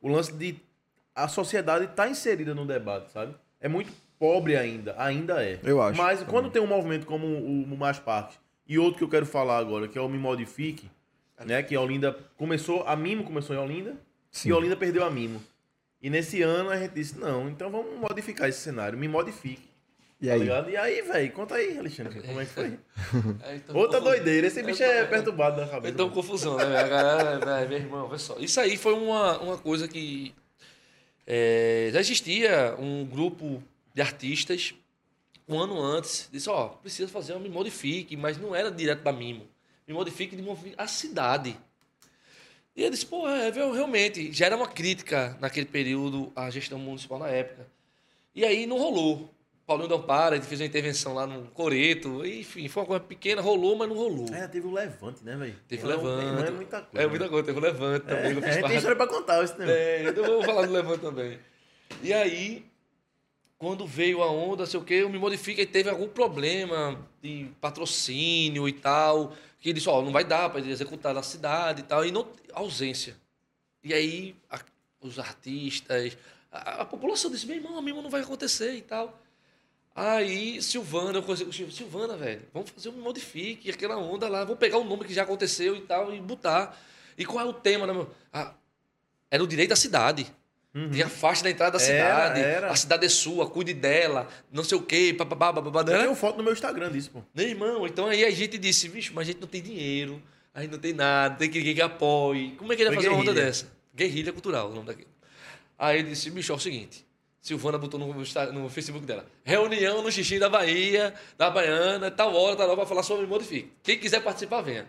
O 0.01 0.09
lance 0.09 0.33
de 0.33 0.57
a 1.15 1.29
sociedade 1.29 1.87
tá 1.95 2.09
inserida 2.09 2.53
no 2.53 2.67
debate, 2.67 3.13
sabe? 3.13 3.33
É 3.63 3.69
muito 3.69 3.91
pobre 4.19 4.57
ainda, 4.57 4.95
ainda 4.99 5.43
é. 5.43 5.59
Eu 5.63 5.81
acho, 5.81 5.97
Mas 5.97 6.19
também. 6.19 6.31
quando 6.35 6.51
tem 6.51 6.61
um 6.61 6.67
movimento 6.67 7.07
como 7.07 7.27
o, 7.27 7.63
o 7.63 7.77
Mais 7.79 7.99
Parques 7.99 8.39
e 8.69 8.79
outro 8.79 8.99
que 8.99 9.05
eu 9.05 9.09
quero 9.09 9.25
falar 9.25 9.57
agora, 9.59 9.89
que 9.89 9.97
é 9.97 10.01
o 10.01 10.09
Me 10.09 10.19
Modifique, 10.19 10.91
né? 11.45 11.63
Que 11.63 11.75
a 11.75 11.81
Olinda 11.81 12.17
começou, 12.37 12.83
a 12.87 12.95
Mimo 12.95 13.25
começou 13.25 13.57
em 13.57 13.59
Olinda 13.59 13.97
Sim. 14.31 14.51
e 14.51 14.53
Olinda 14.53 14.77
perdeu 14.77 15.05
a 15.05 15.11
Mimo. 15.11 15.43
E 16.01 16.11
nesse 16.11 16.43
ano 16.43 16.71
a 16.71 16.77
gente 16.77 16.93
disse, 16.93 17.19
não, 17.19 17.49
então 17.49 17.71
vamos 17.71 17.97
modificar 17.99 18.49
esse 18.49 18.61
cenário, 18.61 18.99
me 18.99 19.07
modifique. 19.09 19.71
E 20.21 20.27
Tá 20.29 20.35
aí? 20.35 20.39
ligado? 20.41 20.71
E 20.71 20.77
aí, 20.77 21.03
velho, 21.03 21.33
conta 21.33 21.57
aí, 21.57 21.77
Alexandre, 21.79 22.23
como 22.23 22.41
é 22.41 22.45
que 22.45 22.51
foi? 22.53 22.79
É, 23.43 23.57
então, 23.57 23.75
Outra 23.77 23.99
confusão. 23.99 24.03
doideira, 24.03 24.47
esse 24.47 24.63
bicho 24.63 24.83
é 24.85 25.05
perturbado 25.05 25.57
da 25.57 25.67
cabeça. 25.67 25.93
Então, 25.93 26.09
confusão, 26.11 26.57
né? 26.57 26.65
A 26.79 26.87
galera, 26.89 27.67
meu 27.69 27.79
irmão, 27.79 28.07
olha 28.09 28.19
só. 28.19 28.37
Isso 28.39 28.61
aí 28.61 28.77
foi 28.77 28.95
uma, 28.95 29.39
uma 29.41 29.59
coisa 29.59 29.89
que. 29.89 30.33
É, 31.35 31.89
já 31.91 31.99
existia 31.99 32.77
um 32.79 33.07
grupo 33.07 33.63
de 33.95 34.03
artistas 34.03 34.75
um 35.49 35.59
ano 35.59 35.81
antes. 35.81 36.29
Disse: 36.31 36.51
Ó, 36.51 36.69
precisa 36.69 37.09
fazer 37.09 37.39
Me 37.39 37.49
Modifique, 37.49 38.19
mas 38.19 38.37
não 38.37 38.55
era 38.55 38.71
direto 38.71 39.03
da 39.03 39.13
Mimo. 39.15 39.49
Me 39.89 39.95
Modifique 39.95 40.37
de 40.37 40.43
modifique 40.43 40.75
a 40.77 40.87
cidade. 40.87 41.57
E 42.77 42.83
eu 42.83 42.91
disse: 42.91 43.07
pô, 43.07 43.27
é, 43.27 43.51
realmente, 43.51 44.31
já 44.31 44.45
era 44.45 44.57
uma 44.57 44.69
crítica 44.69 45.35
naquele 45.41 45.65
período 45.65 46.31
à 46.37 46.51
gestão 46.51 46.79
municipal 46.79 47.19
na 47.19 47.29
época. 47.29 47.67
E 48.35 48.45
aí 48.45 48.67
não 48.67 48.77
rolou. 48.77 49.33
Paulinho 49.73 49.89
Dampara, 49.89 50.37
ele 50.37 50.45
fez 50.45 50.61
uma 50.61 50.67
intervenção 50.67 51.15
lá 51.15 51.27
no 51.27 51.47
Coreto, 51.49 52.25
enfim, 52.27 52.69
foi 52.69 52.83
uma 52.83 52.87
coisa 52.87 53.03
pequena, 53.05 53.41
rolou, 53.41 53.75
mas 53.75 53.89
não 53.89 53.97
rolou. 53.97 54.27
É, 54.35 54.47
teve 54.47 54.67
o 54.67 54.71
Levante, 54.71 55.25
né, 55.25 55.35
velho? 55.35 55.57
Teve 55.67 55.83
o 55.83 55.87
Não 55.87 55.93
é- 55.93 55.97
Levante. 55.97 56.27
Não 56.27 56.45
é 56.47 56.51
muita 56.51 56.83
coisa. 56.83 57.07
É 57.07 57.09
muita 57.09 57.29
coisa, 57.31 57.45
teve 57.47 57.59
o 57.59 57.63
Levante 57.63 58.05
também. 58.07 58.23
É, 58.25 58.33
eu 58.35 58.39
a 58.39 58.51
gente 58.53 58.67
tem 58.67 58.77
história 58.77 58.97
pra 58.97 59.07
contar, 59.07 59.43
isso 59.43 59.55
também. 59.55 59.75
É, 59.75 60.09
então 60.11 60.25
vamos 60.25 60.45
falar 60.45 60.67
do 60.67 60.73
Levante 60.73 61.01
também. 61.01 61.39
E 62.03 62.13
aí, 62.13 62.67
quando 63.57 63.87
veio 63.87 64.23
a 64.23 64.31
onda, 64.31 64.67
sei 64.67 64.79
o 64.79 64.85
quê, 64.85 64.95
eu 64.95 65.09
me 65.09 65.19
modifiquei, 65.19 65.65
teve 65.65 65.89
algum 65.89 66.07
problema 66.09 66.99
de 67.23 67.47
patrocínio 67.61 68.69
e 68.69 68.73
tal, 68.73 69.33
que 69.59 69.71
ele 69.71 69.75
disse, 69.79 69.89
ó, 69.89 70.03
não 70.03 70.13
vai 70.13 70.25
dar 70.25 70.51
para 70.51 70.61
executar 70.61 71.15
na 71.15 71.23
cidade 71.23 71.81
e 71.81 71.85
tal, 71.85 72.05
e 72.05 72.13
não, 72.13 72.27
ausência. 72.53 73.17
E 73.83 73.95
aí, 73.95 74.37
a- 74.51 74.61
os 75.01 75.19
artistas, 75.19 76.17
a, 76.51 76.83
a 76.83 76.85
população 76.85 77.31
disse, 77.31 77.47
meu 77.47 77.57
irmão, 77.57 77.79
a 77.79 77.83
mimo 77.83 78.03
não 78.03 78.11
vai 78.11 78.21
acontecer 78.21 78.75
e 78.75 78.83
tal. 78.83 79.19
Aí, 79.95 80.63
Silvana, 80.63 81.19
eu 81.19 81.23
conheci 81.23 81.45
Silvana, 81.53 81.73
Silvana, 81.73 82.17
velho, 82.17 82.43
vamos 82.55 82.71
fazer 82.71 82.89
um 82.89 82.93
modifique, 83.03 83.71
aquela 83.71 83.97
onda 83.99 84.27
lá, 84.29 84.43
vamos 84.45 84.59
pegar 84.59 84.79
o 84.79 84.85
nome 84.85 85.05
que 85.05 85.13
já 85.13 85.23
aconteceu 85.23 85.77
e 85.77 85.83
tal, 85.83 86.15
e 86.15 86.21
botar. 86.21 86.79
E 87.19 87.27
qual 87.27 87.45
é 87.45 87.49
o 87.49 87.53
tema, 87.53 87.87
né, 87.87 87.93
meu? 87.93 88.09
Ah, 88.33 88.55
era 89.31 89.43
o 89.45 89.47
direito 89.47 89.71
da 89.71 89.77
cidade. 89.77 90.27
Tem 90.91 91.03
a 91.03 91.09
faixa 91.11 91.45
da 91.45 91.51
entrada 91.51 91.77
da 91.79 91.85
Uhum. 91.85 91.91
Era, 91.91 92.23
cidade. 92.29 92.41
era. 92.41 92.71
A 92.71 92.77
cidade 92.77 93.05
é 93.05 93.09
sua, 93.11 93.47
cuide 93.51 93.75
dela, 93.75 94.27
não 94.51 94.65
sei 94.65 94.79
o 94.79 94.81
quê, 94.83 95.15
papapá, 95.17 95.53
papapá. 95.53 95.81
Eu 95.81 95.85
Né? 95.85 95.99
tenho 96.05 96.15
foto 96.15 96.39
no 96.39 96.43
meu 96.43 96.55
Instagram 96.55 96.91
disso, 96.91 97.11
pô. 97.11 97.21
Meu 97.35 97.47
irmão, 97.47 97.87
então 97.87 98.07
aí 98.07 98.25
a 98.25 98.31
gente 98.31 98.57
disse, 98.57 98.89
bicho, 98.89 99.13
mas 99.15 99.29
a 99.29 99.33
gente 99.33 99.41
não 99.43 99.49
tem 99.49 99.61
dinheiro, 99.61 100.23
a 100.55 100.63
gente 100.63 100.71
não 100.71 100.79
tem 100.79 100.95
nada, 100.95 101.35
tem 101.37 101.51
que 101.51 101.59
ninguém 101.59 101.75
que 101.75 101.83
apoie. 101.83 102.53
Como 102.57 102.73
é 102.73 102.77
que 102.77 102.81
ele 102.81 102.89
ia 102.91 102.97
fazer 102.97 103.09
uma 103.09 103.19
onda 103.19 103.27
guerrilha. 103.33 103.45
dessa? 103.47 103.71
Guerrilha 103.95 104.33
cultural, 104.33 104.71
o 104.71 104.75
nome 104.75 104.87
daquilo. 104.87 105.11
Aí 105.79 105.99
ele 105.99 106.09
disse, 106.09 106.31
bicho, 106.31 106.51
é 106.51 106.55
o 106.55 106.59
seguinte, 106.59 107.05
Silvana 107.43 107.77
botou 107.77 107.99
no, 107.99 108.07
no 108.15 108.69
Facebook 108.69 109.05
dela, 109.05 109.27
reunião 109.43 110.01
no 110.01 110.13
xixi 110.13 110.39
da 110.39 110.49
Bahia, 110.49 111.13
da 111.37 111.51
Baiana, 111.51 112.09
tal 112.09 112.33
hora, 112.33 112.55
tal 112.55 112.69
hora, 112.69 112.77
vai 112.77 112.87
falar 112.87 113.03
sobre 113.03 113.27
Modifique. 113.27 113.73
Quem 113.83 113.99
quiser 113.99 114.23
participar, 114.23 114.61
venha. 114.63 114.89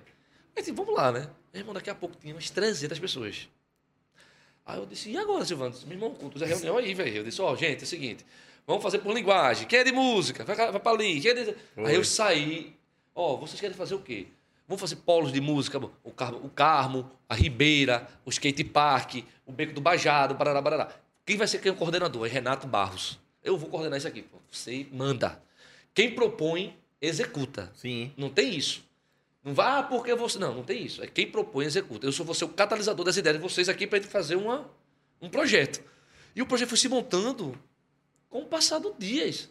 Aí 0.55 0.61
disse, 0.61 0.71
vamos 0.71 0.93
lá, 0.93 1.11
né? 1.11 1.27
Meu 1.51 1.61
irmão, 1.61 1.73
daqui 1.73 1.89
a 1.89 1.95
pouco 1.95 2.15
tinha 2.15 2.31
umas 2.31 2.51
300 2.51 2.99
pessoas. 2.99 3.49
Aí 4.63 4.77
eu 4.77 4.85
disse, 4.85 5.09
e 5.09 5.17
agora, 5.17 5.43
Silvano? 5.43 5.71
Disse, 5.71 5.87
Meu 5.87 5.95
irmão, 5.95 6.13
conduz 6.13 6.43
a 6.43 6.45
reunião 6.45 6.77
aí, 6.77 6.93
velho. 6.93 7.17
Eu 7.17 7.23
disse, 7.23 7.41
ó, 7.41 7.55
gente, 7.55 7.81
é 7.81 7.83
o 7.85 7.87
seguinte, 7.87 8.23
vamos 8.67 8.83
fazer 8.83 8.99
por 8.99 9.15
linguagem. 9.15 9.67
Quem 9.67 9.79
é 9.79 9.83
de 9.83 9.91
música? 9.91 10.45
Vai, 10.45 10.55
vai 10.55 10.79
pra 10.79 10.91
ali. 10.91 11.19
Quem 11.19 11.31
é 11.31 11.33
de... 11.33 11.55
Aí 11.77 11.95
eu 11.95 12.03
saí, 12.03 12.75
ó, 13.15 13.35
vocês 13.35 13.59
querem 13.59 13.75
fazer 13.75 13.95
o 13.95 13.99
quê? 13.99 14.27
Vamos 14.67 14.79
fazer 14.79 14.97
polos 14.97 15.33
de 15.33 15.41
música, 15.41 15.79
o 16.03 16.11
Carmo, 16.11 16.37
o, 16.43 16.49
Carmo, 16.49 17.11
a 17.27 17.33
Ribeira, 17.33 18.07
o 18.23 18.29
Skate 18.29 18.63
Park, 18.63 19.23
o 19.43 19.51
Beco 19.51 19.73
do 19.73 19.81
Bajado, 19.81 20.35
barará, 20.35 20.61
barará. 20.61 21.02
Quem 21.25 21.37
vai 21.37 21.47
ser 21.47 21.59
quem 21.59 21.69
é 21.69 21.73
o 21.73 21.77
coordenador? 21.77 22.25
É 22.25 22.29
Renato 22.29 22.67
Barros. 22.67 23.19
Eu 23.43 23.57
vou 23.57 23.69
coordenar 23.69 23.97
isso 23.97 24.07
aqui. 24.07 24.21
Pô. 24.21 24.37
Você 24.51 24.87
manda. 24.91 25.41
Quem 25.93 26.13
propõe, 26.13 26.77
executa. 27.01 27.71
Sim. 27.75 28.11
Não 28.17 28.29
tem 28.29 28.55
isso. 28.55 28.83
Não 29.43 29.53
vá 29.53 29.79
ah, 29.79 29.83
porque 29.83 30.13
você. 30.15 30.39
Não, 30.39 30.53
não 30.53 30.63
tem 30.63 30.83
isso. 30.83 31.03
É 31.03 31.07
quem 31.07 31.29
propõe, 31.29 31.65
executa. 31.65 32.05
Eu 32.05 32.11
sou 32.11 32.25
você 32.25 32.45
o 32.45 32.49
catalisador 32.49 33.05
das 33.05 33.17
ideias 33.17 33.37
de 33.37 33.43
vocês 33.43 33.67
aqui 33.69 33.85
para 33.85 34.01
fazer 34.03 34.35
uma, 34.35 34.69
um 35.21 35.29
projeto. 35.29 35.83
E 36.35 36.41
o 36.41 36.45
projeto 36.45 36.69
foi 36.69 36.77
se 36.77 36.87
montando 36.89 37.57
com 38.29 38.39
o 38.39 38.45
passar 38.45 38.79
dos 38.79 38.93
dias. 38.97 39.49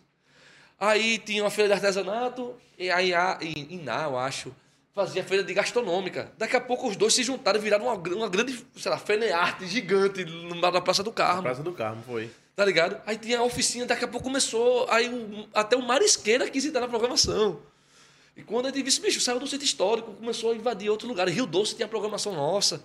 Aí 0.78 1.18
tinha 1.18 1.44
uma 1.44 1.50
feira 1.50 1.68
de 1.68 1.74
artesanato, 1.74 2.56
e 2.76 2.90
aí 2.90 3.14
a- 3.14 3.38
em 3.40 3.74
Iná, 3.74 4.04
eu 4.04 4.18
acho, 4.18 4.52
fazia 4.94 5.24
feira 5.24 5.42
de 5.42 5.54
gastronômica. 5.54 6.30
Daqui 6.36 6.56
a 6.56 6.60
pouco 6.60 6.88
os 6.88 6.96
dois 6.96 7.14
se 7.14 7.22
juntaram 7.22 7.58
e 7.58 7.62
viraram 7.62 7.84
uma, 7.86 7.94
uma 7.94 8.28
grande, 8.28 8.64
sei 8.76 8.90
lá, 8.90 8.98
fenearte 8.98 9.66
gigante 9.66 10.24
na 10.60 10.80
Praça 10.80 11.02
do 11.02 11.12
Carmo. 11.12 11.42
Praça 11.42 11.62
do 11.62 11.72
Carmo, 11.72 12.02
foi. 12.02 12.30
Tá 12.54 12.64
ligado? 12.64 13.00
Aí 13.06 13.16
tinha 13.16 13.38
a 13.38 13.42
oficina, 13.42 13.86
daqui 13.86 14.04
a 14.04 14.08
pouco 14.08 14.24
começou. 14.26 14.86
Aí 14.90 15.08
o- 15.08 15.48
até 15.54 15.74
o 15.76 15.82
Marisqueira 15.82 16.48
quis 16.50 16.64
entrar 16.66 16.82
na 16.82 16.88
programação. 16.88 17.60
E 18.36 18.42
quando 18.42 18.66
a 18.66 18.68
gente 18.70 18.82
disse, 18.82 19.00
bicho, 19.00 19.20
saiu 19.20 19.38
do 19.40 19.46
centro 19.46 19.64
histórico, 19.64 20.12
começou 20.12 20.52
a 20.52 20.54
invadir 20.54 20.90
outros 20.90 21.08
lugares. 21.08 21.34
Rio 21.34 21.46
Doce 21.46 21.74
tinha 21.74 21.86
a 21.86 21.88
programação 21.88 22.34
nossa. 22.34 22.82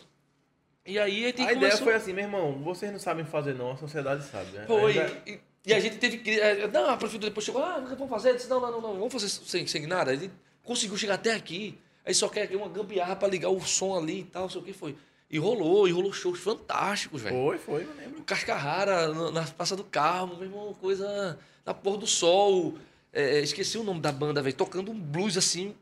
E 0.85 0.97
aí 0.97 1.23
a 1.25 1.27
gente 1.27 1.41
A 1.41 1.43
ideia 1.45 1.55
começou... 1.59 1.83
foi 1.83 1.95
assim, 1.95 2.13
meu 2.13 2.23
irmão, 2.23 2.61
vocês 2.63 2.91
não 2.91 2.99
sabem 2.99 3.25
fazer 3.25 3.53
não, 3.53 3.71
a 3.71 3.77
sociedade 3.77 4.23
sabe. 4.25 4.51
né? 4.51 4.63
Foi. 4.65 4.97
Ainda- 4.97 5.21
E, 5.25 5.39
e 5.65 5.73
a 5.73 5.79
gente 5.81 5.97
teve 5.97 6.19
que. 6.19 6.39
é, 6.39 6.65
Não, 6.69 6.89
a 6.89 6.95
prefeitura 6.95 7.29
depois 7.29 7.45
chegou, 7.45 7.61
ah, 7.61 7.79
vamos 7.97 8.09
fazer. 8.09 8.29
Eu 8.29 8.35
disse, 8.35 8.49
não, 8.49 8.61
não, 8.61 8.71
não, 8.71 8.81
não, 8.81 8.93
vamos 8.95 9.11
fazer 9.11 9.27
sem, 9.27 9.67
sem 9.67 9.85
nada. 9.85 10.13
Ele 10.13 10.31
conseguiu 10.63 10.95
chegar 10.97 11.15
até 11.15 11.33
aqui. 11.33 11.77
Aí 12.07 12.13
só 12.13 12.29
quer 12.29 12.49
uma 12.55 12.69
gambiarra 12.69 13.17
pra 13.17 13.27
ligar 13.27 13.49
o 13.49 13.59
som 13.59 13.97
ali 13.97 14.21
e 14.21 14.23
tal, 14.23 14.43
não 14.43 14.49
sei 14.49 14.61
o 14.61 14.63
que 14.63 14.71
foi. 14.71 14.95
E 15.29 15.37
rolou, 15.37 15.89
e 15.89 15.91
rolou 15.91 16.13
shows 16.13 16.39
fantásticos, 16.39 17.21
velho. 17.21 17.35
Foi, 17.35 17.57
foi, 17.57 17.83
eu 17.83 17.93
lembro. 17.97 18.21
O 18.21 18.23
Cascarrara, 18.23 19.13
na 19.29 19.43
Praça 19.43 19.75
do 19.75 19.83
Carmo, 19.83 20.35
meu 20.35 20.45
irmão, 20.45 20.73
coisa 20.75 21.37
na 21.65 21.73
pôr 21.73 21.97
do 21.97 22.07
sol. 22.07 22.75
É, 23.11 23.41
esqueci 23.41 23.77
o 23.77 23.83
nome 23.83 23.99
da 23.99 24.09
banda, 24.09 24.41
velho. 24.41 24.55
Tocando 24.55 24.89
um 24.89 24.97
blues 24.97 25.35
assim, 25.35 25.75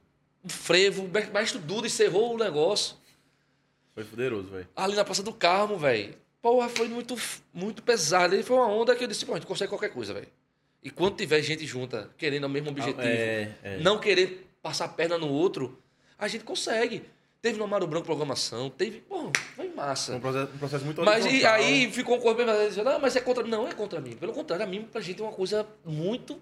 um 0.44 0.50
frevo. 0.50 1.04
O 1.04 1.32
Maestro 1.32 1.60
Duda 1.60 1.86
encerrou 1.86 2.34
o 2.34 2.38
negócio. 2.40 2.96
Foi 3.94 4.04
poderoso, 4.04 4.50
velho. 4.50 4.68
Ali 4.76 4.96
na 4.96 5.06
Praça 5.06 5.22
do 5.22 5.32
Carmo, 5.32 5.78
velho. 5.78 6.16
Porra, 6.42 6.68
foi 6.70 6.88
muito, 6.88 7.16
muito 7.54 7.84
pesado. 7.84 8.34
Ele 8.34 8.42
foi 8.42 8.58
uma 8.58 8.68
onda 8.68 8.96
que 8.96 9.04
eu 9.04 9.08
disse, 9.08 9.28
pô, 9.28 9.34
a 9.34 9.36
gente 9.36 9.46
consegue 9.46 9.70
qualquer 9.70 9.90
coisa, 9.90 10.12
velho. 10.12 10.28
E 10.82 10.90
quando 10.90 11.18
tiver 11.18 11.40
gente 11.44 11.68
junta, 11.68 12.10
querendo 12.18 12.46
o 12.46 12.50
mesmo 12.50 12.72
objetivo, 12.72 13.02
é, 13.02 13.52
é. 13.64 13.78
não 13.78 14.00
querer 14.00 14.48
passar 14.64 14.86
a 14.86 14.90
perna 14.90 15.20
no 15.20 15.30
outro, 15.30 15.80
a 16.18 16.28
gente 16.28 16.44
consegue. 16.44 17.04
Teve 17.42 17.60
no 17.60 17.64
Amaro 17.66 17.86
Branco 17.86 18.06
programação, 18.06 18.72
teve. 18.72 19.02
Pô, 19.02 19.30
foi 19.56 19.70
massa. 19.70 20.14
Foi 20.14 20.16
um 20.18 20.22
processo, 20.22 20.52
um 20.54 20.58
processo 20.58 20.86
muito 20.86 21.04
Mas 21.04 21.26
e 21.26 21.46
aí 21.46 21.92
ficou 21.92 22.18
um 22.18 22.20
corpo 22.20 22.44
bem 22.44 22.68
dizendo, 22.68 22.90
não, 22.90 23.00
mas 23.00 23.16
é 23.16 23.20
contra 23.22 23.44
mim. 23.44 23.50
Não, 23.52 23.68
é 23.68 23.72
contra 23.74 24.02
mim. 24.02 24.16
Pelo 24.16 24.34
contrário, 24.34 24.66
a 24.66 24.68
mim, 24.68 24.88
pra 24.92 25.00
gente 25.00 25.22
é 25.22 25.24
uma 25.24 25.32
coisa 25.32 25.64
muito 25.86 26.40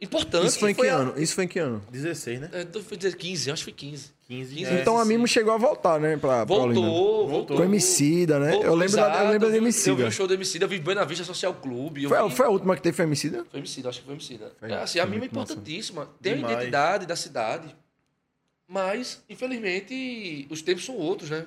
importante. 0.00 0.46
Isso 0.48 0.58
foi 0.58 0.72
em 0.72 0.74
que 0.74 0.80
Foi 0.80 0.88
a- 0.88 0.96
ano? 0.96 1.14
Isso 1.16 1.34
foi 1.34 1.44
em 1.44 1.48
que 1.48 1.58
ano? 1.60 1.80
16, 1.90 2.40
né? 2.40 2.50
É, 2.52 2.66
eu 2.72 2.82
fui 2.82 2.96
dizer 2.96 3.14
15, 3.16 3.50
acho 3.52 3.64
que 3.64 3.70
foi 3.70 3.72
15. 3.78 4.10
15. 4.28 4.54
15, 4.56 4.70
é. 4.70 4.80
Então 4.80 4.98
a. 4.98 5.04
Mimo 5.04 5.28
chegou 5.28 5.52
a 5.52 5.56
voltar, 5.56 6.00
né? 6.00 6.16
Pra, 6.16 6.44
pra 6.44 6.56
Olinda. 6.56 6.80
Voltou, 6.80 6.90
Voltou. 6.90 7.28
voltou. 7.28 7.56
Com 7.58 7.64
Emicida, 7.64 8.40
né? 8.40 8.56
Eu 8.56 8.74
lembro 8.74 8.96
da- 8.96 9.22
eu 9.24 9.30
lembro 9.30 9.38
da 9.40 9.46
Eu 9.46 9.52
vi 9.52 9.58
Emicida. 9.58 10.06
o 10.08 10.10
show 10.10 10.26
do 10.26 10.34
Emicida, 10.34 10.64
eu 10.64 10.68
vi 10.68 10.80
Buena 10.80 11.04
Vista 11.04 11.22
Social 11.24 11.54
Clube. 11.54 12.08
Foi, 12.08 12.18
a- 12.18 12.24
vi- 12.26 12.34
foi 12.34 12.46
a 12.46 12.50
última 12.50 12.74
que 12.74 12.82
teve 12.82 12.96
foi 12.96 13.04
Emicida? 13.04 13.46
Foi 13.48 13.60
Emicida, 13.60 13.88
acho 13.88 14.00
que 14.00 14.04
foi 14.06 14.14
Emicida. 14.14 14.52
Foi- 14.58 14.72
É, 14.72 14.74
assim, 14.82 14.98
a 14.98 15.02
foi 15.02 15.10
mima 15.12 15.24
é 15.24 15.28
importantíssima. 15.28 16.08
Tem 16.20 16.32
a 16.32 16.36
Demais. 16.36 16.56
identidade 16.56 17.06
da 17.06 17.14
cidade. 17.14 17.76
Mas, 18.68 19.22
infelizmente, 19.28 20.46
os 20.50 20.62
tempos 20.62 20.84
são 20.84 20.96
outros, 20.96 21.30
né? 21.30 21.46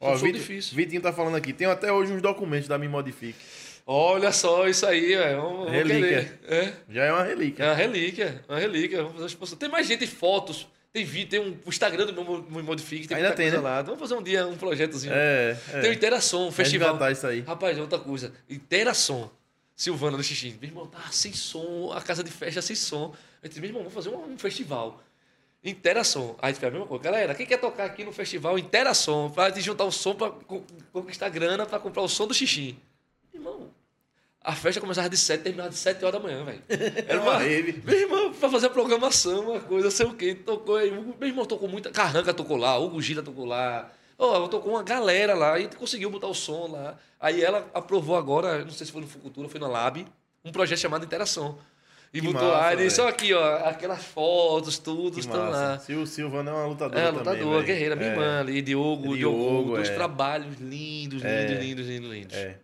Ó, 0.00 0.12
São 0.16 0.26
Vit- 0.26 0.38
difíceis. 0.38 0.72
Vitinho 0.72 1.00
tá 1.00 1.12
falando 1.12 1.36
aqui. 1.36 1.52
Tem 1.52 1.66
até 1.66 1.92
hoje 1.92 2.12
uns 2.12 2.22
documentos 2.22 2.68
da 2.68 2.78
Me 2.78 2.88
Modifique. 2.88 3.38
Olha 3.86 4.32
só 4.32 4.66
isso 4.66 4.84
aí, 4.86 5.14
velho. 5.16 5.40
Vamos, 5.40 5.56
vamos 5.58 5.72
Relíquia. 5.72 6.38
É. 6.48 6.72
Já 6.90 7.04
é 7.04 7.12
uma 7.12 7.24
É 7.24 7.28
relíquia. 7.28 7.64
uma 7.66 7.74
relíquia, 7.74 8.44
uma 8.48 8.58
relíquia. 8.58 8.96
Vamos 8.98 9.12
fazer 9.12 9.22
uma 9.22 9.28
exposição. 9.28 9.58
Tem 9.58 9.68
mais 9.68 9.86
gente, 9.86 10.06
fotos, 10.06 10.66
tem 10.92 11.04
vídeo, 11.04 11.28
tem 11.28 11.40
um 11.40 11.56
o 11.64 11.68
Instagram 11.68 12.06
do 12.06 12.12
meu 12.12 12.42
Me 12.50 12.62
Modifique, 12.62 13.06
tem 13.06 13.16
Ainda 13.16 13.32
tem, 13.32 13.50
né? 13.50 13.58
lá. 13.58 13.82
Vamos 13.82 14.00
fazer 14.00 14.14
um 14.14 14.22
dia 14.22 14.46
um 14.46 14.56
projetozinho. 14.56 15.12
É, 15.14 15.56
é. 15.72 15.80
Tem 15.80 15.90
o 15.90 15.92
Interação, 15.94 16.48
um 16.48 16.52
festival. 16.52 16.88
Resgatar 16.90 17.12
isso 17.12 17.26
aí. 17.26 17.40
Rapaz, 17.42 17.78
outra 17.78 17.98
coisa. 17.98 18.32
Interação. 18.50 19.30
Silvana 19.74 20.16
do 20.16 20.22
Xixi. 20.22 20.56
Meu 20.60 20.68
irmão, 20.70 20.86
tá 20.86 21.00
sem 21.12 21.32
som, 21.34 21.92
a 21.94 22.00
casa 22.02 22.24
de 22.24 22.30
festa 22.30 22.60
sem 22.62 22.74
som. 22.74 23.14
Eu 23.42 23.48
disse, 23.48 23.60
meu 23.60 23.68
irmão, 23.68 23.82
vamos 23.82 23.94
fazer 23.94 24.08
um, 24.08 24.32
um 24.32 24.38
festival. 24.38 25.00
Interação. 25.70 26.36
Aí 26.40 26.54
fica 26.54 26.68
a 26.68 26.70
mesma 26.70 26.86
coisa. 26.86 27.02
Galera, 27.04 27.34
quem 27.34 27.46
quer 27.46 27.58
tocar 27.58 27.84
aqui 27.84 28.04
no 28.04 28.12
festival 28.12 28.58
Interação? 28.58 29.30
Pra 29.30 29.50
te 29.50 29.60
juntar 29.60 29.84
o 29.84 29.90
som 29.92 30.14
pra 30.14 30.30
co- 30.30 30.62
conquistar 30.92 31.28
grana 31.28 31.66
pra 31.66 31.78
comprar 31.78 32.02
o 32.02 32.08
som 32.08 32.26
do 32.26 32.34
xixi. 32.34 32.78
Irmão, 33.34 33.70
a 34.40 34.52
festa 34.54 34.80
começava 34.80 35.08
de 35.08 35.16
7 35.16 35.42
terminava 35.42 35.70
de 35.70 35.76
7 35.76 36.04
horas 36.04 36.20
da 36.20 36.26
manhã, 36.26 36.44
velho. 36.44 36.62
Era 37.08 37.20
uma 37.20 37.36
rave. 37.38 37.82
Meu 37.84 37.98
irmão, 37.98 38.32
pra 38.32 38.48
fazer 38.48 38.66
a 38.66 38.70
programação, 38.70 39.50
uma 39.50 39.60
coisa, 39.60 39.90
sei 39.90 40.06
o 40.06 40.14
quê. 40.14 40.34
Tocou 40.34 40.76
aí. 40.76 40.90
Meu 40.90 41.28
irmão 41.28 41.44
tocou 41.44 41.68
muita. 41.68 41.90
Carranca 41.90 42.32
tocou 42.32 42.56
lá, 42.56 42.78
Hugo 42.78 43.00
Gira 43.02 43.22
tocou 43.22 43.44
lá. 43.44 43.90
Oh, 44.18 44.48
tocou 44.48 44.72
uma 44.72 44.82
galera 44.82 45.34
lá 45.34 45.58
e 45.58 45.68
conseguiu 45.68 46.08
botar 46.10 46.28
o 46.28 46.34
som 46.34 46.68
lá. 46.72 46.96
Aí 47.20 47.42
ela 47.42 47.68
aprovou 47.74 48.16
agora, 48.16 48.64
não 48.64 48.70
sei 48.70 48.86
se 48.86 48.92
foi 48.92 49.02
no 49.02 49.08
ou 49.42 49.48
foi 49.48 49.60
na 49.60 49.68
Lab, 49.68 50.06
um 50.44 50.50
projeto 50.52 50.78
chamado 50.78 51.04
Interação. 51.04 51.58
E 52.16 52.20
Que 52.20 52.26
botou 52.28 52.48
massa, 52.48 52.60
lá, 52.60 52.74
e 52.74 52.76
disse, 52.78 52.96
velho. 52.96 53.06
ó, 53.06 53.10
aqui, 53.10 53.34
ó, 53.34 53.56
aquelas 53.68 54.04
fotos, 54.04 54.78
tudo, 54.78 55.18
estão 55.18 55.50
lá. 55.50 55.78
Sil 55.82 56.06
Silvana 56.06 56.50
é 56.50 56.54
uma 56.54 56.66
lutadora 56.66 57.00
É, 57.00 57.04
também, 57.06 57.18
lutadora, 57.18 57.50
velho. 57.56 57.64
guerreira, 57.66 57.96
minha 57.96 58.08
É, 58.08 58.12
irmã 58.12 58.40
ali, 58.40 58.62
Diogo, 58.62 59.16
Diogo, 59.16 59.16
Diogo, 59.16 59.70
dois 59.76 59.88
é. 59.90 59.94
trabalhos 59.94 60.56
lindos, 60.60 61.22
lindos, 61.22 61.24
É. 61.24 61.46
lindos, 61.60 61.86
lindos, 61.86 62.10
lindos. 62.10 62.36
É. 62.36 62.56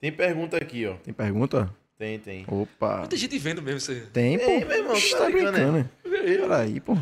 Tem 0.00 0.10
pergunta 0.12 0.56
aqui, 0.56 0.86
ó. 0.86 0.94
Tem 0.94 1.12
pergunta? 1.14 1.70
Tem, 1.98 2.18
tem. 2.18 2.44
Opa. 2.48 2.98
Muita 2.98 3.16
gente 3.16 3.36
vendo 3.38 3.60
mesmo 3.60 3.78
isso 3.78 3.90
aí. 3.90 4.00
Tem, 4.12 4.38
pô. 4.38 4.44
Ei, 4.50 4.64
meu 4.64 4.76
irmão, 4.78 4.94
tá 5.10 5.18
tá 5.18 5.30
brincando, 5.30 5.72
né? 5.72 5.86
Peraí, 6.02 6.80
pô. 6.80 6.96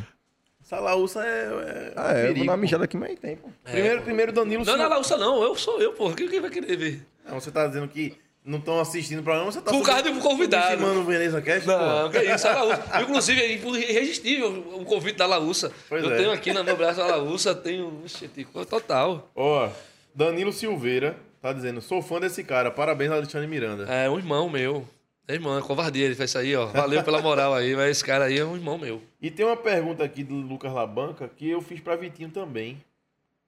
Salaúça 0.62 1.24
é. 1.24 1.44
é 1.44 1.92
Ah, 1.94 2.12
é, 2.12 2.12
eu 2.12 2.14
vou 2.14 2.22
perigo, 2.28 2.38
dar 2.46 2.52
uma 2.52 2.56
pô. 2.56 2.60
mijada 2.62 2.84
aqui, 2.84 2.96
mas 2.96 3.18
tem, 3.20 3.36
pô. 3.36 3.48
Primeiro, 3.64 4.02
primeiro 4.02 4.32
Danilo 4.32 4.64
Não, 4.64 4.72
Sil- 4.74 4.82
não, 4.82 4.88
Laúça 4.90 5.16
não, 5.16 5.42
eu 5.42 5.54
sou 5.54 5.80
eu. 5.80 5.92
Quem, 6.14 6.28
quem 6.28 6.40
vai 6.40 6.50
querer 6.50 6.76
ver? 6.76 7.06
Não, 7.28 7.38
você 7.40 7.50
tá 7.50 7.66
dizendo 7.66 7.86
que 7.88 8.16
não 8.46 8.58
estão 8.58 8.78
assistindo 8.78 9.18
o 9.18 9.22
programa, 9.24 9.50
você 9.50 9.60
tá 9.60 9.72
Por 9.72 9.84
causa 9.84 10.04
de 10.04 10.10
um 10.10 10.20
convidado. 10.20 10.80
Mano, 10.80 11.00
o 11.00 11.04
Veneza 11.04 11.42
Cast, 11.42 11.66
Não, 11.66 12.08
que 12.08 12.22
isso, 12.22 12.46
a 12.46 12.62
Laúça. 12.62 12.84
Inclusive, 13.02 13.40
é 13.42 13.90
irresistível 13.90 14.64
o 14.72 14.84
convite 14.84 15.16
da 15.16 15.26
Laúça. 15.26 15.72
Pois 15.88 16.04
eu 16.04 16.12
é. 16.12 16.16
tenho 16.16 16.30
aqui 16.30 16.52
no 16.52 16.62
meu 16.62 16.76
braço 16.76 17.02
a 17.02 17.06
Laúça, 17.06 17.52
tenho. 17.56 18.02
Ixi, 18.04 18.28
tico, 18.28 18.64
total. 18.64 19.28
Ó, 19.34 19.68
Danilo 20.14 20.52
Silveira 20.52 21.16
tá 21.42 21.52
dizendo, 21.52 21.80
sou 21.80 22.00
fã 22.00 22.20
desse 22.20 22.44
cara, 22.44 22.70
parabéns 22.70 23.10
Alexandre 23.10 23.48
Miranda. 23.48 23.84
É 23.92 24.08
um 24.08 24.16
irmão 24.16 24.48
meu. 24.48 24.86
É 25.26 25.34
irmão, 25.34 25.58
é 25.58 25.60
covardia, 25.60 26.04
ele 26.04 26.14
fez 26.14 26.30
isso 26.30 26.38
aí, 26.38 26.54
ó. 26.54 26.66
Valeu 26.66 27.02
pela 27.02 27.20
moral 27.20 27.52
aí, 27.52 27.74
mas 27.74 27.90
esse 27.90 28.04
cara 28.04 28.26
aí 28.26 28.38
é 28.38 28.44
um 28.44 28.54
irmão 28.54 28.78
meu. 28.78 29.02
E 29.20 29.28
tem 29.28 29.44
uma 29.44 29.56
pergunta 29.56 30.04
aqui 30.04 30.22
do 30.22 30.36
Lucas 30.36 30.72
Labanca 30.72 31.28
que 31.36 31.50
eu 31.50 31.60
fiz 31.60 31.80
pra 31.80 31.96
Vitinho 31.96 32.30
também, 32.30 32.80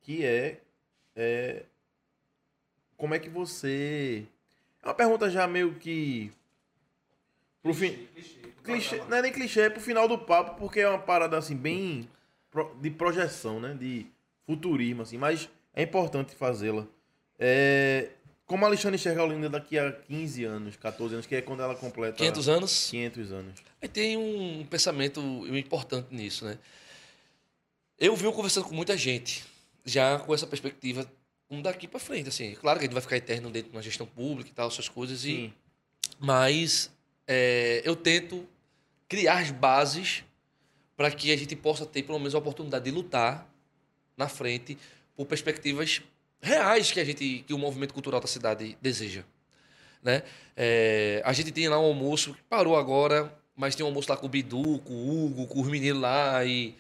que 0.03 0.25
é, 0.25 0.57
é 1.15 1.63
como 2.97 3.15
é 3.15 3.21
que 3.21 3.29
você 3.29 4.25
é 4.83 4.89
uma 4.89 4.95
pergunta 4.95 5.31
já 5.31 5.47
meio 5.47 5.75
que 5.75 6.33
pro 7.63 7.75
fim 7.75 8.09
clichê, 8.69 9.03
não 9.09 9.17
é 9.17 9.23
nem 9.23 9.33
clichê, 9.33 9.63
é 9.63 9.71
pro 9.71 9.81
final 9.81 10.07
do 10.07 10.19
papo, 10.19 10.59
porque 10.59 10.81
é 10.81 10.89
uma 10.89 10.99
parada 10.99 11.39
assim 11.39 11.57
bem 11.57 12.09
de 12.81 12.91
projeção, 12.91 13.61
né, 13.61 13.75
de 13.75 14.07
futurismo 14.47 15.03
assim, 15.03 15.17
mas 15.17 15.49
é 15.75 15.83
importante 15.83 16.35
fazê-la. 16.35 16.87
É, 17.39 18.11
como 18.47 18.65
a 18.65 18.69
Alexandre 18.69 18.97
enxerga 18.97 19.21
a 19.21 19.25
Olinda 19.25 19.49
daqui 19.49 19.79
a 19.79 19.93
15 19.93 20.45
anos, 20.45 20.77
14 20.77 21.15
anos, 21.15 21.27
que 21.27 21.37
é 21.37 21.43
quando 21.43 21.63
ela 21.63 21.75
completa 21.75 22.17
500 22.17 22.49
anos. 22.49 22.91
500 22.91 23.33
anos. 23.33 23.55
Aí 23.81 23.89
tem 23.89 24.17
um 24.17 24.67
pensamento 24.67 25.21
importante 25.55 26.09
nisso, 26.11 26.45
né? 26.45 26.59
Eu 27.99 28.15
venho 28.17 28.33
conversando 28.33 28.65
com 28.65 28.75
muita 28.75 28.97
gente, 28.97 29.45
já 29.85 30.19
com 30.19 30.33
essa 30.33 30.47
perspectiva, 30.47 31.11
um 31.51 31.63
daqui 31.63 31.89
pra 31.89 31.99
frente, 32.01 32.29
assim. 32.29 32.55
Claro 32.55 32.79
que 32.79 32.85
a 32.85 32.87
gente 32.87 32.95
vai 32.95 33.03
ficar 33.03 33.17
eterno 33.17 33.51
dentro 33.51 33.71
de 33.71 33.77
uma 33.77 33.83
gestão 33.83 34.07
pública 34.07 34.51
e 34.51 34.53
tal, 34.53 34.69
essas 34.69 34.89
coisas, 34.89 35.25
e, 35.25 35.29
Sim. 35.29 35.53
mas 36.19 36.91
é, 37.27 37.83
eu 37.85 37.97
tento 37.97 38.47
criar 39.09 39.39
as 39.39 39.51
bases 39.51 40.25
para 40.97 41.11
que 41.11 41.33
a 41.33 41.37
gente 41.37 41.55
possa 41.57 41.87
ter 41.87 42.03
pelo 42.03 42.19
menos 42.19 42.35
a 42.35 42.39
oportunidade 42.39 42.85
de 42.85 42.91
lutar 42.91 43.49
na 44.17 44.29
frente 44.29 44.77
por 45.17 45.27
perspectivas 45.27 46.03
reais 46.41 46.93
que 46.93 47.01
a 47.01 47.05
gente 47.05 47.45
que 47.47 47.55
o 47.55 47.59
movimento 47.59 47.95
cultural 47.95 48.21
da 48.21 48.27
cidade 48.27 48.77
deseja 48.83 49.25
né 50.03 50.23
É, 50.57 51.23
a 51.25 51.33
gente 51.33 51.51
tem 51.53 51.69
lá 51.69 51.79
um 51.79 51.85
almoço 51.85 52.35
que 52.35 52.43
parou 52.43 52.77
agora 52.77 53.33
mas 53.57 53.75
tem 53.75 53.85
um 53.85 53.89
almoço 53.89 54.11
lá 54.11 54.17
com 54.17 54.27
o 54.27 54.29
Bidu 54.29 54.81
com 54.81 54.93
o 54.93 55.25
Hugo 55.27 55.47
com 55.47 55.61
os 55.61 55.69
meninos 55.69 56.03
lá 56.03 56.45
e 56.45 56.75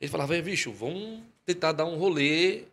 ele 0.00 0.10
falava 0.10 0.34
"Ei, 0.36 0.42
bicho 0.42 0.72
vamos 0.72 1.22
tentar 1.44 1.72
dar 1.72 1.86
um 1.86 1.96
rolê 1.96 2.64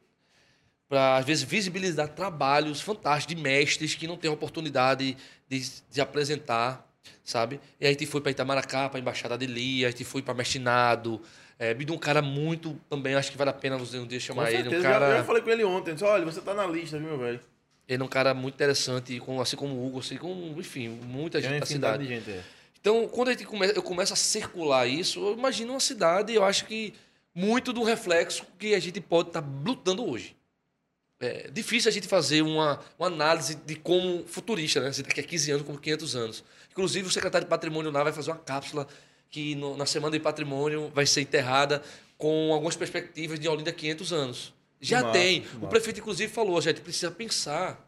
para 0.91 1.15
às 1.15 1.23
vezes 1.23 1.45
visibilizar 1.45 2.09
trabalhos 2.09 2.81
fantásticos 2.81 3.33
de 3.33 3.41
mestres 3.41 3.95
que 3.95 4.05
não 4.05 4.17
têm 4.17 4.29
oportunidade 4.29 5.15
de, 5.47 5.71
de 5.89 6.01
apresentar, 6.01 6.85
sabe? 7.23 7.61
E 7.79 7.85
aí 7.85 7.91
a 7.91 7.93
gente 7.93 8.05
foi 8.05 8.19
para 8.19 8.31
Itamaracá, 8.31 8.89
para 8.89 8.99
a 8.99 9.01
Embaixada 9.01 9.37
de 9.37 9.45
Lia, 9.45 9.87
a 9.87 9.91
gente 9.91 10.03
foi 10.03 10.21
para 10.21 10.33
Mestinado. 10.33 11.21
É, 11.57 11.71
é 11.71 11.91
um 11.93 11.97
cara 11.97 12.21
muito 12.21 12.77
também, 12.89 13.15
acho 13.15 13.31
que 13.31 13.37
vale 13.37 13.51
a 13.51 13.53
pena 13.53 13.77
um 13.77 14.05
dia 14.05 14.19
chamar 14.19 14.51
ele. 14.51 14.67
Um 14.67 14.81
cara, 14.81 15.15
já, 15.15 15.23
falei 15.23 15.41
com 15.41 15.49
ele 15.49 15.63
ontem. 15.63 15.93
Disse, 15.93 16.03
olha, 16.03 16.25
você 16.25 16.41
tá 16.41 16.53
na 16.53 16.67
lista, 16.67 16.99
viu, 16.99 17.07
meu 17.07 17.17
velho? 17.17 17.39
ele 17.87 18.01
é 18.01 18.05
um 18.05 18.09
cara 18.09 18.33
muito 18.33 18.55
interessante, 18.55 19.17
com, 19.21 19.39
assim 19.39 19.55
como 19.55 19.73
o 19.73 19.87
Hugo, 19.87 19.99
assim 19.99 20.17
como, 20.17 20.59
enfim, 20.59 20.89
muita 20.89 21.41
gente 21.41 21.53
uma 21.53 21.59
da 21.61 21.65
cidade. 21.65 22.03
de 22.03 22.15
gente. 22.15 22.29
É. 22.29 22.43
Então, 22.81 23.07
quando 23.07 23.29
a 23.29 23.31
gente 23.31 23.45
come, 23.45 23.65
eu 23.67 23.81
começo 23.81 24.11
a 24.11 24.17
circular 24.17 24.87
isso, 24.87 25.25
eu 25.25 25.37
imagino 25.37 25.71
uma 25.71 25.79
cidade, 25.79 26.33
eu 26.33 26.43
acho 26.43 26.65
que 26.65 26.93
muito 27.33 27.71
do 27.71 27.81
reflexo 27.81 28.45
que 28.59 28.73
a 28.75 28.79
gente 28.79 28.99
pode 28.99 29.29
estar 29.29 29.43
lutando 29.63 30.05
hoje. 30.05 30.35
É 31.21 31.49
difícil 31.51 31.87
a 31.89 31.91
gente 31.91 32.07
fazer 32.07 32.41
uma, 32.41 32.79
uma 32.97 33.07
análise 33.07 33.53
de 33.55 33.75
como 33.75 34.25
futurista, 34.25 34.79
né? 34.81 34.89
Daqui 34.89 35.19
a 35.19 35.23
15 35.23 35.51
anos, 35.51 35.65
como 35.65 35.77
500 35.77 36.15
anos. 36.15 36.43
Inclusive, 36.71 37.07
o 37.07 37.11
secretário 37.11 37.45
de 37.45 37.49
Patrimônio 37.49 37.91
lá 37.91 38.03
vai 38.03 38.11
fazer 38.11 38.31
uma 38.31 38.39
cápsula 38.39 38.87
que 39.29 39.53
no- 39.55 39.77
na 39.77 39.85
Semana 39.85 40.13
de 40.17 40.19
Patrimônio 40.23 40.89
vai 40.95 41.05
ser 41.05 41.21
enterrada 41.21 41.81
com 42.17 42.51
algumas 42.53 42.75
perspectivas 42.75 43.39
de 43.39 43.47
Olinda 43.47 43.71
500 43.71 44.11
anos. 44.11 44.53
Já 44.79 45.01
massa, 45.03 45.13
tem. 45.13 45.45
O 45.61 45.67
prefeito, 45.67 45.99
inclusive, 45.99 46.33
falou: 46.33 46.57
a 46.57 46.61
gente 46.61 46.81
precisa 46.81 47.11
pensar 47.11 47.87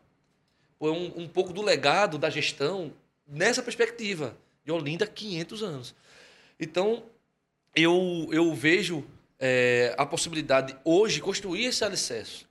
um, 0.79 1.23
um 1.23 1.27
pouco 1.27 1.51
do 1.53 1.61
legado 1.61 2.17
da 2.19 2.29
gestão 2.29 2.93
nessa 3.27 3.63
perspectiva 3.63 4.37
de 4.63 4.71
Olinda 4.71 5.07
500 5.07 5.63
anos. 5.63 5.95
Então, 6.59 7.03
eu, 7.75 8.29
eu 8.31 8.53
vejo 8.53 9.03
é, 9.39 9.95
a 9.97 10.05
possibilidade 10.05 10.73
de 10.73 10.79
hoje 10.85 11.19
construir 11.19 11.65
esse 11.65 11.83
alicerce, 11.83 12.45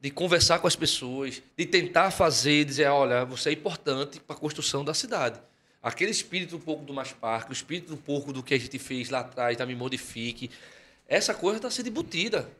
de 0.00 0.10
conversar 0.10 0.58
com 0.58 0.66
as 0.66 0.74
pessoas, 0.74 1.42
de 1.56 1.66
tentar 1.66 2.10
fazer, 2.10 2.64
dizer, 2.64 2.86
olha, 2.86 3.24
você 3.24 3.50
é 3.50 3.52
importante 3.52 4.18
para 4.18 4.34
a 4.34 4.38
construção 4.38 4.82
da 4.82 4.94
cidade. 4.94 5.38
Aquele 5.82 6.10
espírito 6.10 6.56
um 6.56 6.60
pouco 6.60 6.84
do 6.84 6.92
Mais 6.92 7.12
Parque, 7.12 7.50
o 7.50 7.52
espírito 7.52 7.92
um 7.92 7.98
pouco 7.98 8.32
do 8.32 8.42
que 8.42 8.54
a 8.54 8.58
gente 8.58 8.78
fez 8.78 9.10
lá 9.10 9.20
atrás, 9.20 9.56
da 9.56 9.66
Me 9.66 9.74
Modifique, 9.74 10.50
essa 11.06 11.34
coisa 11.34 11.58
está 11.58 11.70
sendo 11.70 11.88
embutida. 11.88 12.50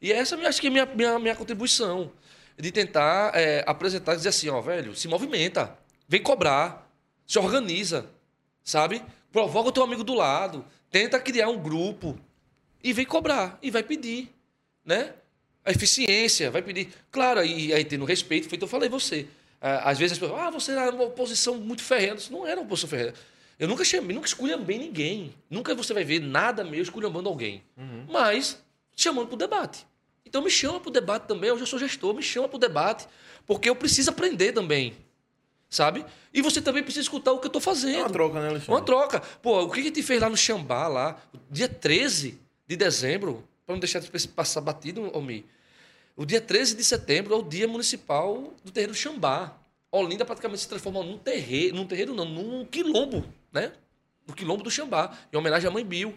E 0.00 0.12
essa 0.12 0.36
acho 0.36 0.60
que 0.60 0.66
é 0.66 0.70
a 0.70 0.72
minha, 0.72 0.86
minha, 0.86 1.18
minha 1.18 1.36
contribuição, 1.36 2.10
de 2.58 2.70
tentar 2.72 3.32
é, 3.34 3.64
apresentar 3.66 4.14
dizer 4.14 4.28
assim, 4.28 4.48
ó, 4.48 4.60
velho, 4.60 4.94
se 4.94 5.08
movimenta, 5.08 5.76
vem 6.08 6.22
cobrar, 6.22 6.90
se 7.26 7.38
organiza, 7.38 8.06
sabe? 8.62 9.02
Provoca 9.32 9.68
o 9.68 9.72
teu 9.72 9.82
amigo 9.82 10.04
do 10.04 10.14
lado, 10.14 10.64
tenta 10.90 11.18
criar 11.18 11.48
um 11.48 11.58
grupo 11.58 12.18
e 12.82 12.92
vem 12.92 13.04
cobrar, 13.04 13.58
e 13.62 13.70
vai 13.70 13.82
pedir, 13.82 14.32
né? 14.84 15.14
A 15.64 15.70
eficiência, 15.70 16.50
vai 16.50 16.62
pedir. 16.62 16.88
Claro, 17.10 17.44
e 17.44 17.72
aí 17.72 17.84
tendo 17.84 18.04
respeito, 18.04 18.48
feito 18.48 18.62
eu 18.62 18.68
falei 18.68 18.88
você. 18.88 19.26
Às 19.60 19.98
vezes 19.98 20.12
as 20.12 20.18
pessoas, 20.18 20.40
ah, 20.40 20.50
você 20.50 20.72
era 20.72 20.94
uma 20.94 21.04
oposição 21.04 21.54
muito 21.56 21.82
ferrenha. 21.82 22.16
Disse, 22.16 22.30
Não 22.30 22.46
era 22.46 22.60
uma 22.60 22.66
oposição 22.66 22.90
ferrenha. 22.90 23.14
Eu 23.58 23.66
nunca 23.66 23.82
chamei, 23.84 24.14
nunca 24.14 24.26
esculhambei 24.26 24.78
ninguém. 24.78 25.34
Nunca 25.48 25.74
você 25.74 25.94
vai 25.94 26.04
ver 26.04 26.20
nada 26.20 26.62
meu 26.62 26.82
esculhambando 26.82 27.28
alguém. 27.28 27.62
Mas 28.10 28.62
chamando 28.94 29.26
para 29.28 29.34
o 29.34 29.38
debate. 29.38 29.86
Então 30.26 30.42
me 30.42 30.50
chama 30.50 30.80
para 30.80 30.90
o 30.90 30.92
debate 30.92 31.26
também. 31.26 31.50
Hoje 31.50 31.62
eu 31.62 31.66
sou 31.66 31.78
gestor, 31.78 32.12
me 32.12 32.22
chama 32.22 32.48
para 32.48 32.56
o 32.56 32.60
debate. 32.60 33.06
Porque 33.46 33.68
eu 33.68 33.76
preciso 33.76 34.10
aprender 34.10 34.52
também. 34.52 34.94
Sabe? 35.70 36.04
E 36.32 36.42
você 36.42 36.60
também 36.60 36.82
precisa 36.82 37.02
escutar 37.02 37.32
o 37.32 37.38
que 37.38 37.46
eu 37.46 37.48
estou 37.48 37.60
fazendo. 37.60 37.96
É 37.96 38.02
uma 38.02 38.10
troca, 38.10 38.40
né, 38.40 38.48
Alexandre? 38.48 38.72
Uma 38.72 38.82
troca. 38.82 39.20
Pô, 39.40 39.62
o 39.62 39.70
que 39.70 39.80
a 39.80 39.82
gente 39.82 40.02
fez 40.02 40.20
lá 40.20 40.28
no 40.28 40.36
Xambá, 40.36 40.88
lá, 40.88 41.18
dia 41.50 41.68
13 41.68 42.38
de 42.66 42.76
dezembro, 42.76 43.42
para 43.66 43.74
não 43.74 43.80
deixar 43.80 44.00
de 44.00 44.28
passar 44.28 44.60
batido, 44.60 45.10
Almir. 45.14 45.44
O 46.16 46.24
dia 46.24 46.40
13 46.40 46.76
de 46.76 46.84
setembro 46.84 47.34
é 47.34 47.36
o 47.36 47.42
dia 47.42 47.66
municipal 47.66 48.52
do 48.62 48.70
terreiro 48.70 48.94
Xambá. 48.94 49.56
Olinda 49.90 50.24
praticamente 50.24 50.62
se 50.62 50.68
transformou 50.68 51.02
num 51.02 51.18
terreiro, 51.18 51.76
num 51.76 51.86
terreiro 51.86 52.14
não, 52.14 52.24
num 52.24 52.64
quilombo, 52.64 53.24
né? 53.52 53.72
No 54.26 54.34
quilombo 54.34 54.62
do 54.62 54.70
Xambá, 54.70 55.16
em 55.32 55.36
homenagem 55.36 55.68
à 55.68 55.70
mãe 55.70 55.84
Bill. 55.84 56.14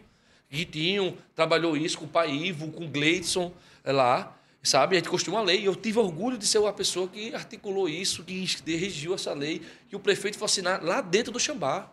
Guitinho 0.49 1.17
trabalhou 1.35 1.75
isso 1.75 1.97
com 1.97 2.05
o 2.05 2.07
pai 2.07 2.31
Ivo, 2.31 2.71
com 2.71 2.85
o 2.85 2.87
Gleidson 2.87 3.51
é 3.83 3.91
lá, 3.91 4.37
sabe? 4.63 4.95
A 4.95 4.99
gente 4.99 5.09
construiu 5.09 5.37
uma 5.37 5.43
lei. 5.43 5.67
Eu 5.67 5.75
tive 5.75 5.99
orgulho 5.99 6.37
de 6.37 6.47
ser 6.47 6.59
uma 6.59 6.73
pessoa 6.73 7.07
que 7.07 7.33
articulou 7.33 7.89
isso, 7.89 8.23
que 8.23 8.45
regiu 8.75 9.13
essa 9.13 9.33
lei, 9.33 9.61
que 9.89 9.95
o 9.95 9.99
prefeito 9.99 10.37
foi 10.37 10.45
assinar 10.45 10.83
lá 10.83 11.01
dentro 11.01 11.31
do 11.31 11.39
Xambá. 11.39 11.91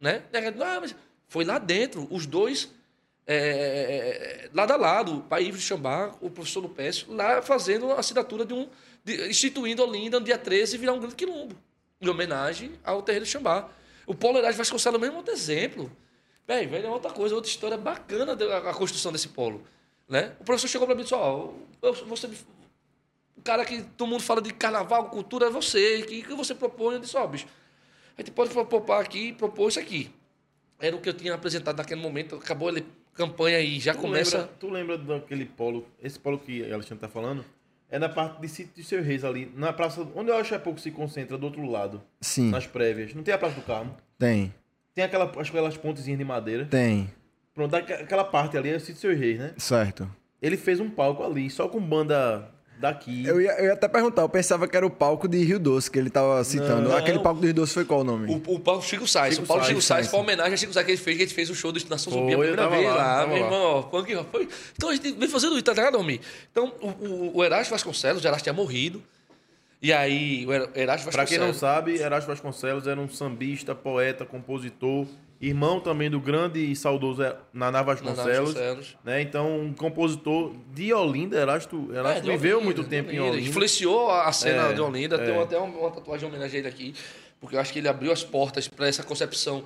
Né? 0.00 0.22
Ah, 0.64 0.80
mas 0.80 0.94
foi 1.28 1.44
lá 1.44 1.58
dentro, 1.58 2.06
os 2.10 2.26
dois 2.26 2.70
é, 3.26 4.50
lado 4.52 4.72
a 4.72 4.76
lado, 4.76 5.18
o 5.18 5.20
pai 5.22 5.44
Ivo 5.44 5.58
de 5.58 5.62
Xambá, 5.62 6.12
o 6.20 6.28
professor 6.30 6.60
Lupécio, 6.60 7.12
lá 7.12 7.40
fazendo 7.42 7.92
a 7.92 8.00
assinatura 8.00 8.44
de 8.44 8.52
um. 8.52 8.68
De, 9.04 9.28
instituindo 9.28 9.82
Olinda 9.82 10.20
no 10.20 10.24
dia 10.24 10.38
13 10.38 10.78
virar 10.78 10.92
um 10.92 10.98
grande 10.98 11.16
quilombo, 11.16 11.56
em 12.00 12.08
homenagem 12.08 12.72
ao 12.84 13.02
terreiro 13.02 13.24
de 13.24 13.30
Xambá. 13.30 13.68
O 14.06 14.14
Paulo 14.14 14.38
Herás 14.38 14.56
Vasconcelos 14.56 15.00
mesmo 15.00 15.16
é 15.16 15.18
outro 15.18 15.32
exemplo. 15.32 15.90
Bem, 16.46 16.66
velho, 16.66 16.86
é 16.86 16.90
outra 16.90 17.10
coisa, 17.10 17.34
outra 17.34 17.50
história 17.50 17.76
bacana 17.76 18.34
da 18.34 18.58
a 18.58 18.74
construção 18.74 19.12
desse 19.12 19.28
polo. 19.28 19.64
Né? 20.08 20.34
O 20.40 20.44
professor 20.44 20.68
chegou 20.68 20.86
para 20.86 20.96
mim 20.96 21.02
e 21.02 21.04
disse: 21.04 21.14
Ó, 21.14 21.52
você, 22.06 22.28
o 23.36 23.42
cara 23.42 23.64
que 23.64 23.82
todo 23.96 24.08
mundo 24.08 24.22
fala 24.22 24.42
de 24.42 24.52
carnaval, 24.52 25.08
cultura, 25.08 25.46
é 25.46 25.50
você. 25.50 26.00
O 26.02 26.06
que, 26.06 26.22
que 26.22 26.34
você 26.34 26.54
propõe? 26.54 26.94
Eu 26.94 27.00
disse: 27.00 27.16
Ó, 27.16 27.26
bicho, 27.26 27.46
a 28.16 28.20
gente 28.20 28.32
pode 28.32 28.50
propor 28.50 29.00
aqui, 29.00 29.32
propor 29.32 29.68
isso 29.68 29.80
aqui. 29.80 30.12
Era 30.78 30.96
o 30.96 31.00
que 31.00 31.08
eu 31.08 31.14
tinha 31.14 31.34
apresentado 31.34 31.78
naquele 31.78 32.00
momento. 32.00 32.34
Acabou 32.34 32.68
a 32.68 32.72
campanha 33.14 33.60
e 33.60 33.78
já 33.80 33.94
Tu 33.94 34.00
começa. 34.00 34.38
Lembra, 34.38 34.52
tu 34.58 34.70
lembra 34.70 34.98
daquele 34.98 35.44
polo, 35.46 35.86
esse 36.02 36.18
polo 36.18 36.38
que 36.38 36.62
o 36.62 36.74
Alexandre 36.74 37.00
tá 37.00 37.08
falando? 37.08 37.44
É 37.90 37.98
na 37.98 38.08
parte 38.08 38.40
de 38.40 38.48
sítio 38.48 38.72
de 38.74 38.84
Seu 38.84 39.02
Reis 39.02 39.22
ali, 39.22 39.52
na 39.54 39.70
praça, 39.72 40.06
onde 40.14 40.30
eu 40.30 40.36
acho 40.36 40.54
é 40.54 40.58
pouco 40.58 40.80
se 40.80 40.90
concentra, 40.90 41.36
do 41.36 41.44
outro 41.44 41.64
lado, 41.70 42.02
Sim, 42.22 42.50
nas 42.50 42.66
prévias. 42.66 43.12
Não 43.14 43.22
tem 43.22 43.34
a 43.34 43.38
Praça 43.38 43.56
do 43.56 43.62
Carmo? 43.66 43.94
tem, 44.18 44.52
Tem 44.94 45.04
aquela, 45.04 45.24
acho 45.26 45.50
que 45.50 45.56
aquelas 45.58 45.76
pontezinhas 45.76 46.18
de 46.18 46.24
madeira. 46.24 46.64
tem, 46.66 47.10
Pronto, 47.54 47.76
aqu- 47.76 47.92
aquela 47.92 48.24
parte 48.24 48.56
ali 48.56 48.70
é 48.70 48.76
o 48.76 48.80
sítio 48.80 48.94
de 48.94 49.00
Seu 49.00 49.14
Reis, 49.16 49.38
né? 49.38 49.52
certo. 49.58 50.10
Ele 50.40 50.56
fez 50.56 50.80
um 50.80 50.88
palco 50.88 51.22
ali, 51.22 51.50
só 51.50 51.68
com 51.68 51.78
banda 51.80 52.50
daqui. 52.82 53.24
Eu 53.24 53.40
ia, 53.40 53.52
eu 53.52 53.64
ia 53.66 53.72
até 53.72 53.88
perguntar, 53.88 54.20
eu 54.22 54.28
pensava 54.28 54.68
que 54.68 54.76
era 54.76 54.84
o 54.86 54.90
palco 54.90 55.26
de 55.26 55.42
Rio 55.42 55.58
Doce 55.58 55.90
que 55.90 55.98
ele 55.98 56.10
tava 56.10 56.42
citando. 56.44 56.90
Não. 56.90 56.96
Aquele 56.96 57.18
palco 57.20 57.40
do 57.40 57.44
Rio 57.46 57.54
Doce 57.54 57.72
foi 57.72 57.84
qual 57.86 58.00
o 58.00 58.04
nome? 58.04 58.42
O, 58.46 58.54
o 58.56 58.60
Paulo 58.60 58.82
Chico 58.82 59.06
Sainz. 59.06 59.36
Chico 59.36 59.44
o 59.44 59.46
Sainz, 59.46 59.66
Chico 59.68 59.80
Sainz 59.80 59.84
Sainz. 60.06 60.10
foi 60.10 60.18
uma 60.20 60.24
homenagem 60.24 60.52
a 60.52 60.56
Chico 60.58 60.72
Sainz 60.74 60.84
que 60.84 60.92
ele 60.92 60.98
fez, 61.00 61.16
que 61.16 61.22
a 61.22 61.26
gente 61.26 61.34
fez 61.34 61.48
o 61.48 61.54
show 61.54 61.72
do 61.72 61.80
Nação 61.88 62.12
Zumbi 62.12 62.34
a 62.34 62.38
primeira 62.38 62.68
vez 62.68 62.84
lá, 62.86 62.94
lá, 62.94 63.26
meu 63.26 63.36
lá. 63.38 63.44
irmão. 63.44 64.04
que 64.04 64.24
foi? 64.30 64.48
Então 64.76 64.90
a 64.90 64.94
gente 64.94 65.12
vem 65.12 65.28
fazendo 65.28 65.54
isso, 65.54 65.62
tá 65.62 65.72
ligado, 65.72 65.98
homem? 65.98 66.20
Então, 66.50 66.72
o, 66.82 66.88
o, 66.88 67.36
o 67.38 67.44
Erasto 67.44 67.70
Vasconcelos, 67.70 68.22
o 68.22 68.26
Erasto 68.26 68.42
tinha 68.42 68.52
morrido. 68.52 69.02
E 69.80 69.92
aí, 69.92 70.46
o 70.46 70.52
Era- 70.52 70.70
Erasto 70.74 71.10
Pra 71.10 71.24
quem 71.24 71.38
não 71.38 71.48
Vasconcelos. 71.48 71.56
sabe, 71.56 71.98
Erasto 72.00 72.28
Vasconcelos 72.28 72.86
era 72.86 73.00
um 73.00 73.08
sambista, 73.08 73.74
poeta, 73.74 74.24
compositor, 74.24 75.06
irmão 75.42 75.80
também 75.80 76.08
do 76.08 76.20
grande 76.20 76.60
e 76.60 76.76
saudoso 76.76 77.20
Naná 77.52 77.82
Vasconcelos. 77.82 78.54
Vasconcelos. 78.54 78.96
Né? 79.04 79.20
Então, 79.20 79.60
um 79.60 79.72
compositor 79.74 80.52
de 80.72 80.94
Olinda, 80.94 81.36
Erasto, 81.36 81.88
Erasto 81.92 82.18
É, 82.18 82.20
de 82.20 82.30
viveu 82.30 82.58
Olinda, 82.58 82.64
muito 82.64 82.88
tempo 82.88 83.10
em 83.10 83.18
Olinda. 83.18 83.34
Olinda. 83.36 83.48
Influenciou 83.50 84.10
a 84.10 84.30
cena 84.32 84.68
É, 84.68 84.72
de 84.72 84.80
Olinda. 84.80 85.16
é. 85.16 85.24
Tem 85.26 85.38
até 85.42 85.58
uma, 85.58 85.76
uma 85.78 85.90
tatuagem 85.90 86.26
em 86.26 86.30
homenagem 86.30 86.56
a 86.56 86.58
ele 86.60 86.68
aqui, 86.68 86.94
porque 87.40 87.56
eu 87.56 87.60
acho 87.60 87.72
que 87.72 87.80
ele 87.80 87.88
abriu 87.88 88.12
as 88.12 88.22
portas 88.22 88.68
para 88.68 88.86
essa 88.86 89.02
concepção 89.02 89.64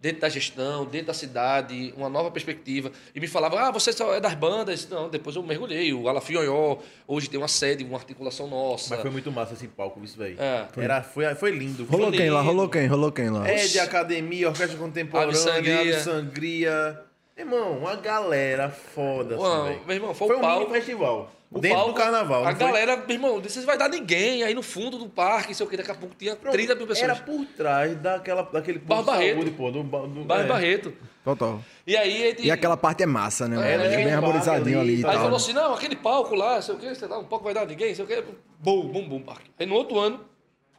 dentro 0.00 0.22
da 0.22 0.28
gestão, 0.28 0.86
dentro 0.86 1.08
da 1.08 1.14
cidade, 1.14 1.92
uma 1.96 2.08
nova 2.08 2.30
perspectiva. 2.30 2.90
E 3.14 3.20
me 3.20 3.26
falava, 3.26 3.60
ah, 3.60 3.70
você 3.70 3.92
só 3.92 4.14
é 4.14 4.20
das 4.20 4.34
bandas. 4.34 4.88
Não, 4.88 5.08
depois 5.08 5.36
eu 5.36 5.42
mergulhei. 5.42 5.92
O 5.92 6.08
Alafionhó, 6.08 6.78
hoje 7.06 7.28
tem 7.28 7.38
uma 7.38 7.48
sede, 7.48 7.84
uma 7.84 7.98
articulação 7.98 8.48
nossa. 8.48 8.94
Mas 8.94 9.02
foi 9.02 9.10
muito 9.10 9.30
massa 9.30 9.52
esse 9.52 9.68
palco, 9.68 10.02
isso, 10.02 10.16
velho. 10.16 10.36
É. 10.40 10.66
Era, 10.78 11.02
foi, 11.02 11.32
foi 11.34 11.50
lindo. 11.50 11.84
Rolou 11.84 12.08
Foi 12.08 12.16
quem 12.16 12.30
lá? 12.30 12.40
lindo. 12.40 12.50
Rolou 12.50 12.68
quem? 12.68 12.86
Rolou 12.86 13.12
quem 13.12 13.28
lá? 13.30 13.46
É 13.46 13.66
de 13.66 13.78
academia, 13.78 14.48
orquestra 14.48 14.78
contemporânea, 14.78 15.28
Ave 15.28 15.38
Sangria. 15.38 15.80
Ave 15.80 15.94
Sangria. 16.00 17.00
Irmão, 17.36 17.78
uma 17.78 17.96
galera 17.96 18.68
foda, 18.68 19.34
assim, 19.34 19.44
Uau, 19.44 19.64
velho. 19.64 19.80
meu 19.86 19.96
irmão, 19.96 20.14
foi 20.14 20.26
foi 20.28 20.36
o 20.36 20.38
um 20.38 20.42
palco. 20.42 20.60
mini 20.66 20.72
festival. 20.78 21.30
O 21.52 21.58
dentro 21.58 21.78
palco, 21.78 21.92
do 21.92 21.96
carnaval. 21.98 22.44
A 22.44 22.50
não 22.52 22.56
foi? 22.56 22.66
galera, 22.66 22.96
meu 22.96 23.10
irmão, 23.10 23.40
disse, 23.40 23.60
vai 23.66 23.76
dar 23.76 23.88
ninguém. 23.88 24.44
Aí 24.44 24.54
no 24.54 24.62
fundo 24.62 24.96
do 24.98 25.08
parque, 25.08 25.52
sei 25.52 25.66
o 25.66 25.68
que, 25.68 25.76
daqui 25.76 25.90
a 25.90 25.94
pouco 25.96 26.14
tinha 26.14 26.36
30 26.36 26.76
mil 26.76 26.86
pessoas. 26.86 27.02
Era 27.10 27.16
por 27.16 27.44
trás 27.56 27.96
daquela, 28.00 28.42
daquele 28.42 28.78
posto 28.78 29.04
Barra 29.04 29.18
de 29.18 29.24
Barreto. 29.34 29.34
saúde, 29.36 29.50
pô. 29.50 29.70
Do, 29.72 29.82
do, 29.82 30.32
é. 30.32 30.44
Barreto. 30.46 30.92
Total. 31.24 31.60
E 31.84 31.96
aí... 31.96 32.22
ele- 32.22 32.42
E 32.44 32.50
aquela 32.52 32.76
parte 32.76 33.02
é 33.02 33.06
massa, 33.06 33.48
né? 33.48 33.56
É, 33.56 33.76
mano? 33.78 33.90
é, 33.92 33.96
bem 33.96 34.14
arborizadinho 34.14 34.80
ali, 34.80 34.90
ali 34.92 35.00
e 35.00 35.02
tá. 35.02 35.08
Aí 35.08 35.14
tal. 35.14 35.22
falou 35.24 35.36
assim, 35.36 35.52
não, 35.52 35.74
aquele 35.74 35.96
palco 35.96 36.34
lá, 36.36 36.62
sei 36.62 36.74
o 36.74 36.78
quê, 36.78 36.94
sei 36.94 37.08
lá, 37.08 37.18
um 37.18 37.24
palco 37.24 37.44
vai 37.44 37.52
dar 37.52 37.66
ninguém, 37.66 37.94
sei 37.96 38.04
o 38.04 38.08
quê. 38.08 38.22
Bum, 38.60 38.86
bum, 38.88 39.08
bum, 39.08 39.20
parque. 39.20 39.50
Aí 39.58 39.66
no 39.66 39.74
outro 39.74 39.98
ano, 39.98 40.24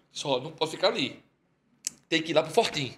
só, 0.10 0.39
não 0.39 0.52
pode 0.52 0.72
ficar 0.72 0.88
ali. 0.88 1.22
Tem 2.07 2.22
que 2.22 2.31
ir 2.31 2.34
lá 2.34 2.43
pro 2.43 2.53
Fortim. 2.53 2.93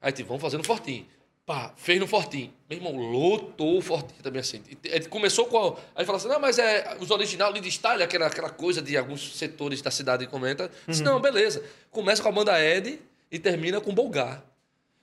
Aí 0.00 0.12
tipo, 0.12 0.28
vamos 0.28 0.42
fazer 0.42 0.58
no 0.58 0.64
Fortim. 0.64 1.06
Pá, 1.46 1.74
fez 1.76 2.00
no 2.00 2.06
Fortim. 2.06 2.50
Meu 2.70 2.78
irmão, 2.78 2.96
lotou 2.96 3.76
o 3.76 3.82
Fortim 3.82 4.14
também 4.22 4.40
assim. 4.40 4.62
Ele 4.82 5.04
começou 5.06 5.44
com. 5.46 5.58
A... 5.58 5.76
Aí 5.96 6.06
fala 6.06 6.16
assim, 6.16 6.28
não, 6.28 6.40
mas 6.40 6.58
é 6.58 6.96
os 6.98 7.10
original 7.10 7.52
de 7.52 7.70
Style, 7.70 8.02
aquela, 8.02 8.26
aquela 8.26 8.48
coisa 8.48 8.80
de 8.80 8.96
alguns 8.96 9.36
setores 9.36 9.82
da 9.82 9.90
cidade 9.90 10.26
comenta. 10.26 10.70
Disse, 10.88 11.02
não, 11.02 11.20
beleza. 11.20 11.62
Começa 11.90 12.22
com 12.22 12.30
a 12.30 12.32
banda 12.32 12.64
Ed 12.64 12.98
e 13.30 13.38
termina 13.38 13.78
com 13.78 13.94
Bolgar. 13.94 14.42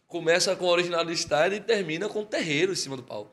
Começa 0.08 0.56
com 0.56 0.66
o 0.66 0.70
original 0.70 1.06
de 1.06 1.16
Style 1.16 1.58
e 1.58 1.60
termina 1.60 2.10
com 2.10 2.22
o 2.22 2.26
terreiro 2.26 2.72
em 2.72 2.76
cima 2.76 2.98
do 2.98 3.04
palco. 3.04 3.32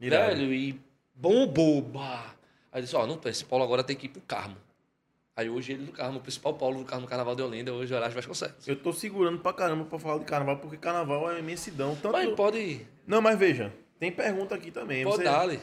Irado. 0.00 0.36
Velho, 0.36 0.54
e 0.54 0.80
bombou. 1.14 1.82
Bah. 1.82 2.34
Aí 2.70 2.82
disse, 2.82 2.94
ó, 2.94 3.04
não, 3.04 3.18
esse 3.24 3.44
Paulo 3.44 3.64
agora 3.64 3.82
tem 3.82 3.96
que 3.96 4.06
ir 4.06 4.10
pro 4.10 4.22
Carmo. 4.22 4.56
Aí 5.38 5.48
hoje 5.48 5.74
ele 5.74 5.84
do 5.84 5.92
Carmo, 5.92 6.18
o 6.18 6.20
principal 6.20 6.52
Paulo 6.54 6.80
do 6.80 6.84
Carmo 6.84 7.06
Carnaval 7.06 7.36
de 7.36 7.42
Olinda, 7.42 7.72
hoje 7.72 7.92
é 7.92 7.94
o 7.94 7.98
Horácio 8.00 8.16
Vasconcelos. 8.16 8.66
Eu 8.66 8.74
tô 8.74 8.92
segurando 8.92 9.38
pra 9.38 9.52
caramba 9.52 9.84
pra 9.84 9.96
falar 9.96 10.18
de 10.18 10.24
carnaval, 10.24 10.56
porque 10.56 10.76
carnaval 10.76 11.30
é 11.30 11.38
imensidão. 11.38 11.94
Tanto... 11.94 12.10
Mas 12.10 12.28
pode, 12.34 12.84
Não, 13.06 13.22
mas 13.22 13.38
veja, 13.38 13.72
tem 14.00 14.10
pergunta 14.10 14.56
aqui 14.56 14.72
também. 14.72 15.04
pode 15.04 15.18
Você... 15.18 15.22
dar-lhe. 15.22 15.60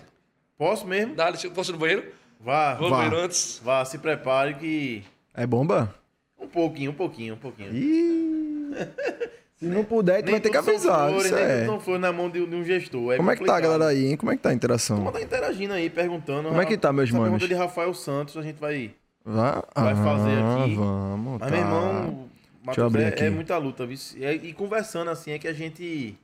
Posso 0.58 0.88
mesmo? 0.88 1.14
Dá-lhe, 1.14 1.38
posso 1.50 1.72
ir 1.72 1.74
no 1.74 1.80
banheiro? 1.80 2.06
Vá, 2.40 2.76
Vou 2.76 2.84
no 2.90 2.96
Vá. 2.96 3.02
banheiro 3.02 3.26
antes. 3.26 3.60
vá, 3.62 3.84
se 3.84 3.98
prepare 3.98 4.54
que... 4.54 5.04
É 5.34 5.46
bomba? 5.46 5.94
Um 6.40 6.48
pouquinho, 6.48 6.92
um 6.92 6.96
pouquinho, 6.96 7.34
um 7.34 7.38
pouquinho. 7.38 7.76
Ih. 7.76 8.76
Se 9.60 9.66
não 9.66 9.84
puder, 9.84 10.24
tu 10.24 10.32
vai 10.32 10.40
ter 10.40 10.50
que 10.52 10.58
avisar. 10.58 11.10
flores, 11.10 11.26
Isso 11.26 11.36
nem 11.36 11.44
é. 11.44 11.66
são 11.66 11.80
flores 11.82 12.02
na 12.02 12.14
mão 12.14 12.30
de, 12.30 12.46
de 12.46 12.56
um 12.56 12.64
gestor. 12.64 13.14
É 13.14 13.18
Como 13.18 13.30
é 13.30 13.36
que 13.36 13.44
tá, 13.44 13.54
complicado. 13.54 13.62
galera 13.74 13.92
aí, 13.92 14.06
hein? 14.06 14.16
Como 14.18 14.32
é 14.32 14.38
que 14.38 14.42
tá 14.42 14.50
a 14.50 14.54
interação? 14.54 14.98
Como 15.00 15.12
tá 15.12 15.22
interagindo 15.22 15.74
aí, 15.74 15.90
perguntando. 15.90 16.48
Como 16.50 16.62
é 16.62 16.66
que 16.66 16.78
tá, 16.78 16.94
meus 16.94 17.12
manos? 17.12 17.26
pergunta 17.30 17.48
de 17.48 17.54
Rafael 17.54 17.94
Santos, 17.94 18.38
a 18.38 18.42
gente 18.42 18.58
vai... 18.58 18.94
Vai, 19.26 19.64
Vai 19.76 19.96
fazer 19.96 20.38
aqui. 20.38 20.76
Vamos, 20.76 21.40
Mas, 21.40 21.50
tá. 21.50 21.56
meu 21.56 21.66
irmão, 21.66 22.30
Matheus, 22.64 22.96
é, 22.96 23.26
é 23.26 23.30
muita 23.32 23.58
luta, 23.58 23.86
viu? 23.86 23.98
E, 24.16 24.50
e 24.50 24.54
conversando 24.54 25.10
assim, 25.10 25.32
é 25.32 25.40
que 25.40 25.48
a 25.48 25.54
gente... 25.54 26.16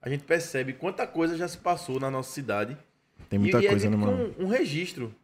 a 0.00 0.08
gente 0.08 0.24
percebe 0.24 0.72
quanta 0.72 1.06
coisa 1.06 1.36
já 1.36 1.46
se 1.46 1.58
passou 1.58 2.00
na 2.00 2.10
nossa 2.10 2.32
cidade. 2.32 2.76
Tem 3.28 3.38
muita 3.38 3.62
e, 3.62 3.68
coisa, 3.68 3.84
e 3.84 3.88
é 3.88 3.90
né, 3.90 3.96
tipo 3.96 4.10
mano? 4.10 4.34
Um, 4.38 4.44
um 4.44 4.48
registro. 4.48 5.14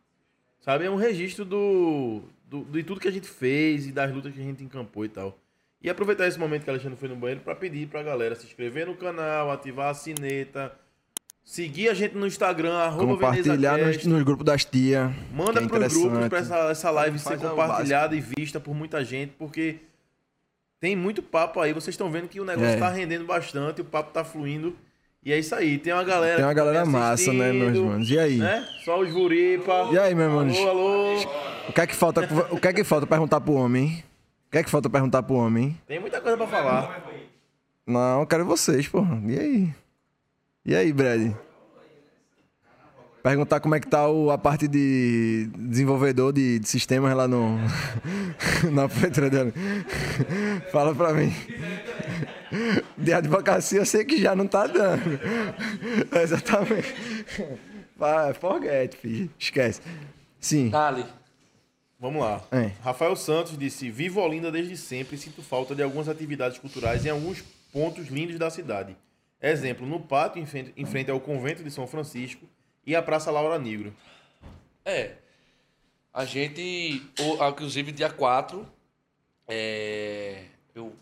Sabe? 0.61 0.85
É 0.85 0.91
um 0.91 0.97
registro 0.97 1.45
do, 1.45 2.23
do, 2.45 2.65
de 2.65 2.83
tudo 2.83 3.01
que 3.01 3.09
a 3.09 3.13
gente 3.13 3.29
fez 3.29 3.87
e 3.87 3.93
das 3.93 4.13
lutas 4.13 4.33
que 4.33 4.41
a 4.41 4.45
gente 4.45 4.63
encampou 4.63 5.05
e 5.05 5.09
tal. 5.09 5.39
E 5.83 5.91
aproveitar 5.91 6.29
esse 6.29 6.39
momento 6.39 6.63
que 6.63 6.71
a 6.71 6.73
Alexandre 6.73 6.97
foi 6.97 7.09
no 7.09 7.17
banheiro 7.17 7.41
pra 7.41 7.57
pedir 7.57 7.89
pra 7.89 8.03
galera 8.03 8.37
se 8.37 8.47
inscrever 8.47 8.87
no 8.87 8.95
canal, 8.95 9.51
ativar 9.51 9.89
a 9.89 9.95
sineta, 9.95 10.73
seguir 11.45 11.89
a 11.89 11.95
gente 11.95 12.17
no 12.17 12.27
Instagram, 12.27 12.75
arroba 12.75 13.15
Compartilhar 13.15 13.79
nos, 13.79 14.05
nos 14.05 14.23
grupos 14.23 14.45
das 14.45 14.65
tia. 14.65 15.15
Manda 15.33 15.61
é 15.61 15.67
pros 15.67 15.93
grupos 15.93 15.95
interessante. 15.97 16.29
pra 16.29 16.39
essa, 16.39 16.71
essa 16.71 16.91
live 16.91 17.19
ser 17.19 17.39
compartilhada 17.39 18.17
e 18.17 18.21
vista 18.21 18.61
por 18.61 18.75
muita 18.75 19.05
gente, 19.05 19.33
porque 19.39 19.77
tem 20.81 20.97
muito 20.97 21.23
papo 21.23 21.61
aí. 21.61 21.73
Vocês 21.73 21.95
estão 21.95 22.11
vendo 22.11 22.29
que 22.29 22.41
o 22.41 22.45
negócio 22.45 22.71
É. 22.71 22.77
tá 22.77 22.89
rendendo 22.89 23.25
bastante, 23.25 23.81
o 23.81 23.85
papo 23.85 24.13
tá 24.13 24.25
fluindo. 24.25 24.77
E 25.25 25.33
é 25.33 25.39
isso 25.39 25.55
aí. 25.55 25.79
Tem 25.79 25.93
uma 25.93 26.03
galera. 26.03 26.37
Tem 26.37 26.45
uma 26.45 26.51
tá 26.51 26.55
galera 26.55 26.85
me 26.85 26.91
massa, 26.93 27.33
né, 27.33 27.53
meus 27.53 27.79
manos? 27.79 28.11
E 28.11 28.19
aí? 28.19 28.39
Né? 28.39 28.67
Só 28.85 28.99
os 28.99 29.09
Vuripa. 29.11 29.89
E 29.93 29.99
aí, 29.99 30.15
meus 30.17 30.33
manos? 30.33 30.59
Alô, 30.59 30.89
alô. 30.89 31.21
O 31.69 31.73
que 31.73 31.81
é 31.81 31.87
que 31.87 31.95
falta, 31.95 32.29
o 32.51 32.59
que 32.59 32.67
é 32.67 32.73
que 32.73 32.83
falta 32.83 33.07
perguntar 33.07 33.41
pro 33.41 33.53
homem? 33.53 34.03
O 34.49 34.51
que 34.51 34.59
é 34.59 34.63
que 34.65 34.71
falta 34.71 34.91
perguntar 34.91 35.23
pro 35.23 35.37
homem? 35.37 35.79
Tem 35.87 36.01
muita 36.01 36.21
coisa 36.21 36.37
pra 36.37 36.47
falar. 36.49 37.05
Não, 37.87 38.21
eu 38.21 38.27
quero 38.27 38.45
vocês, 38.45 38.89
porra. 38.89 39.23
E 39.27 39.39
aí? 39.39 39.75
E 40.65 40.77
aí, 40.77 40.93
Brad? 40.93 41.35
Perguntar 43.21 43.61
como 43.61 43.75
é 43.75 43.81
que 43.81 43.87
tá 43.87 44.09
o, 44.09 44.31
a 44.31 44.39
parte 44.39 44.67
de 44.69 45.49
desenvolvedor 45.57 46.33
de, 46.33 46.59
de 46.59 46.69
sistemas 46.69 47.17
lá 47.17 47.27
no. 47.27 47.57
na 48.73 48.87
dele. 49.29 49.53
Fala 50.71 50.95
pra 50.95 51.13
mim. 51.13 51.33
De 52.97 53.13
advocacia 53.13 53.81
eu 53.81 53.87
sei 53.87 54.05
que 54.05 54.21
já 54.21 54.37
não 54.37 54.47
tá 54.47 54.67
dando. 54.67 55.21
Exatamente. 56.21 56.95
Vai, 57.97 58.35
forget, 58.35 58.97
filho. 58.97 59.31
Esquece. 59.39 59.81
Sim. 60.41 60.71
Dali. 60.71 61.05
Vamos 61.99 62.21
lá. 62.21 62.43
É. 62.51 62.73
Rafael 62.83 63.15
Santos 63.15 63.57
disse: 63.57 63.89
Vivo 63.91 64.21
Olinda 64.21 64.51
desde 64.51 64.77
sempre 64.77 65.15
e 65.15 65.19
sinto 65.19 65.43
falta 65.43 65.75
de 65.75 65.83
algumas 65.83 66.09
atividades 66.09 66.59
culturais 66.59 67.07
em 67.07 67.11
alguns 67.11 67.43
pontos 67.73 68.09
lindos 68.09 68.39
da 68.39 68.51
cidade. 68.51 68.97
Exemplo, 69.43 69.87
no 69.87 69.99
pátio 70.01 70.41
em 70.41 70.47
frente, 70.47 70.73
em 70.77 70.87
frente 70.87 71.11
ao 71.11 71.19
convento 71.21 71.65
de 71.65 71.71
São 71.71 71.87
Francisco 71.87 72.47
e 72.87 72.95
a 72.95 73.03
Praça 73.03 73.31
Laura 73.31 73.59
Negro. 73.59 73.93
É. 74.85 75.13
A 76.15 76.25
gente, 76.25 77.03
inclusive 77.51 77.91
dia 77.91 78.11
4, 78.11 78.67
é, 79.49 80.45
eu, 80.75 80.93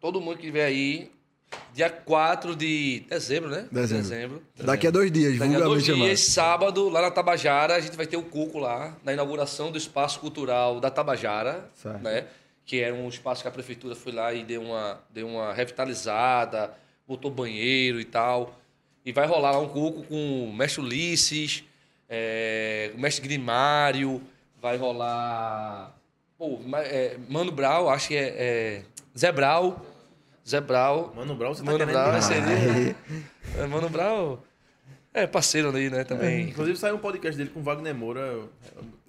todo 0.00 0.20
mundo 0.20 0.36
que 0.36 0.42
estiver 0.42 0.64
aí, 0.64 1.10
dia 1.72 1.88
4 1.88 2.54
de 2.56 3.00
dezembro, 3.08 3.48
né? 3.48 3.66
Dezembro. 3.70 4.42
Daqui 4.56 4.86
a 4.86 4.90
dois 4.90 5.10
dias, 5.10 5.38
Daqui 5.38 5.54
a 5.54 5.58
dois 5.60 5.86
vulgarmente 5.86 6.06
dias, 6.08 6.20
chamado. 6.20 6.34
sábado, 6.50 6.88
lá 6.88 7.00
na 7.02 7.10
Tabajara, 7.10 7.76
a 7.76 7.80
gente 7.80 7.96
vai 7.96 8.06
ter 8.06 8.16
o 8.16 8.22
Cuco 8.22 8.58
lá, 8.58 8.96
na 9.04 9.12
inauguração 9.12 9.70
do 9.70 9.78
Espaço 9.78 10.18
Cultural 10.20 10.80
da 10.80 10.90
Tabajara, 10.90 11.70
Certo. 11.74 12.02
né? 12.02 12.26
Que 12.66 12.80
era 12.80 12.94
um 12.94 13.08
espaço 13.08 13.40
que 13.42 13.48
a 13.48 13.52
prefeitura 13.52 13.94
foi 13.94 14.12
lá 14.12 14.34
e 14.34 14.44
deu 14.44 14.60
uma, 14.62 15.00
deu 15.10 15.26
uma 15.26 15.54
revitalizada, 15.54 16.74
botou 17.08 17.30
banheiro 17.30 17.98
e 17.98 18.04
tal. 18.04 18.60
E 19.04 19.12
vai 19.12 19.26
rolar 19.26 19.52
lá 19.52 19.58
um 19.58 19.68
Cuco 19.68 20.02
com 20.04 20.44
o 20.44 20.52
Mestre 20.52 20.82
Ulisses, 20.82 21.64
é, 22.08 22.92
o 22.94 23.00
Mestre 23.00 23.26
Grimário, 23.26 24.20
vai 24.60 24.76
rolar... 24.76 25.96
Pô, 26.36 26.60
é, 26.76 27.16
Mano 27.28 27.50
Brau, 27.50 27.88
acho 27.88 28.08
que 28.08 28.16
é, 28.16 28.34
é 28.38 28.82
Zé 29.16 29.32
Brau, 29.32 29.84
Zé 30.46 30.60
Brau, 30.60 31.12
Mano 31.16 31.34
Brown, 31.34 31.52
você 31.52 31.64
tá 31.64 31.66
Mano 31.66 31.78
querendo 31.78 31.94
Brau 31.94 32.14
é 32.14 32.20
seria. 32.20 32.96
É, 33.56 33.66
Mano 33.66 33.88
Brau 33.88 34.44
é 35.12 35.26
parceiro 35.26 35.68
ali, 35.68 35.90
né? 35.90 36.04
Também. 36.04 36.50
Inclusive 36.50 36.78
saiu 36.78 36.94
um 36.94 36.98
podcast 36.98 37.36
dele 37.36 37.50
com 37.50 37.60
Wagner 37.62 37.94
Moura. 37.94 38.20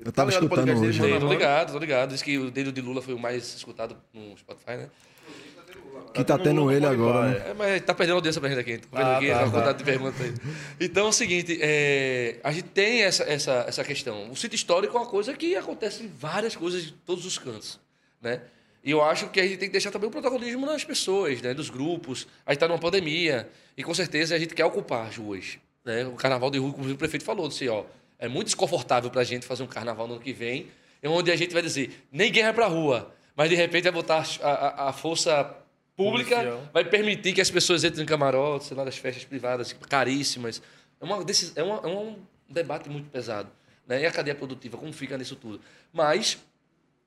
Eu 0.04 0.12
tava 0.12 0.32
ligado 0.32 0.46
o 0.46 0.50
podcast 0.50 0.72
escutando 0.72 0.82
dele, 0.82 0.88
hoje. 0.88 1.00
Mano 1.02 1.12
Sei, 1.12 1.20
tô 1.20 1.30
ligado, 1.30 1.72
tô 1.74 1.80
ligado. 1.80 2.10
Diz 2.10 2.22
que 2.22 2.38
o 2.38 2.50
dele 2.50 2.72
de 2.72 2.82
Lula 2.82 3.02
foi 3.02 3.14
o 3.14 3.20
mais 3.20 3.56
escutado 3.56 3.96
no 4.14 4.36
Spotify, 4.38 4.72
né? 4.72 4.90
Que 6.14 6.24
tá 6.24 6.38
no 6.38 6.44
tendo 6.44 6.72
ele 6.72 6.86
agora, 6.86 7.28
né? 7.28 7.50
É, 7.50 7.54
mas 7.54 7.82
tá 7.82 7.94
perdendo 7.94 8.16
audiência 8.16 8.40
pra 8.42 8.50
gente 8.50 8.60
aqui. 8.60 8.72
Vendo 8.72 8.88
Ah, 8.94 9.18
aqui 9.18 9.28
tá, 9.28 9.44
a 9.44 9.50
tá. 9.50 9.72
de 9.74 9.84
perguntas 9.84 10.20
aí. 10.22 10.34
Então 10.80 11.06
é 11.06 11.10
o 11.10 11.14
seguinte, 11.14 11.58
é, 11.62 12.38
a 12.44 12.52
gente 12.52 12.70
tem 12.70 13.04
essa, 13.04 13.24
essa, 13.24 13.66
essa 13.68 13.84
questão. 13.84 14.30
O 14.32 14.36
sítio 14.36 14.56
histórico 14.56 14.96
é 14.98 15.00
uma 15.00 15.06
coisa 15.08 15.34
que 15.34 15.56
acontece 15.56 16.04
em 16.04 16.08
várias 16.08 16.56
coisas 16.56 16.84
de 16.84 16.92
todos 16.92 17.26
os 17.26 17.38
cantos, 17.38 17.80
né? 18.22 18.42
E 18.84 18.92
eu 18.92 19.04
acho 19.04 19.28
que 19.30 19.40
a 19.40 19.44
gente 19.44 19.58
tem 19.58 19.68
que 19.68 19.74
deixar 19.74 19.92
também 19.92 20.08
o 20.08 20.12
protagonismo 20.12 20.66
nas 20.66 20.84
pessoas, 20.84 21.42
né? 21.42 21.54
Dos 21.54 21.70
grupos. 21.70 22.28
A 22.46 22.52
gente 22.54 22.60
tá 22.60 22.68
numa 22.68 22.80
pandemia 22.80 23.50
e 23.78 23.84
com 23.84 23.94
certeza 23.94 24.36
a 24.36 24.40
gente 24.40 24.54
quer 24.56 24.66
ocupar 24.66 25.08
as 25.08 25.18
ruas, 25.18 25.58
né? 25.84 26.06
O 26.06 26.14
carnaval 26.14 26.50
de 26.50 26.58
rua, 26.60 26.72
como 26.74 26.90
o 26.90 26.98
prefeito 26.98 27.26
falou, 27.26 27.48
disse, 27.48 27.68
ó, 27.68 27.84
é 28.18 28.28
muito 28.28 28.46
desconfortável 28.48 29.10
pra 29.10 29.24
gente 29.24 29.46
fazer 29.46 29.64
um 29.64 29.68
carnaval 29.68 30.08
no 30.08 30.14
ano 30.16 30.24
que 30.24 30.34
vem, 30.34 30.68
onde 31.04 31.32
a 31.32 31.36
gente 31.36 31.54
vai 31.54 31.62
dizer, 31.62 32.06
ninguém 32.12 32.44
vai 32.44 32.54
pra 32.54 32.68
rua, 32.68 33.14
mas 33.36 33.50
de 33.50 33.56
repente 33.56 33.84
vai 33.84 33.92
botar 33.94 34.26
a, 34.42 34.50
a, 34.50 34.90
a 34.90 34.94
força 34.94 35.56
pública 36.04 36.36
Policial. 36.38 36.70
vai 36.74 36.86
permitir 36.86 37.34
que 37.34 37.42
as 37.42 37.52
pessoas 37.52 37.84
entrem 37.84 38.04
em 38.04 38.08
camarotes, 38.08 38.68
sei 38.68 38.78
lá, 38.78 38.84
das 38.86 38.98
festas 38.98 39.26
privadas 39.26 39.74
caríssimas. 39.74 40.62
É, 41.02 41.04
uma, 41.06 41.18
é, 41.56 41.64
uma- 41.64 41.82
é 41.84 41.88
um 41.88 42.16
debate 42.50 42.90
muito 42.90 43.10
pesado. 43.10 43.50
Né? 43.88 44.02
E 44.04 44.06
a 44.06 44.12
cadeia 44.12 44.36
produtiva, 44.36 44.78
como 44.78 44.94
fica 44.94 45.18
nisso 45.18 45.36
tudo? 45.36 45.60
Mas 45.92 46.38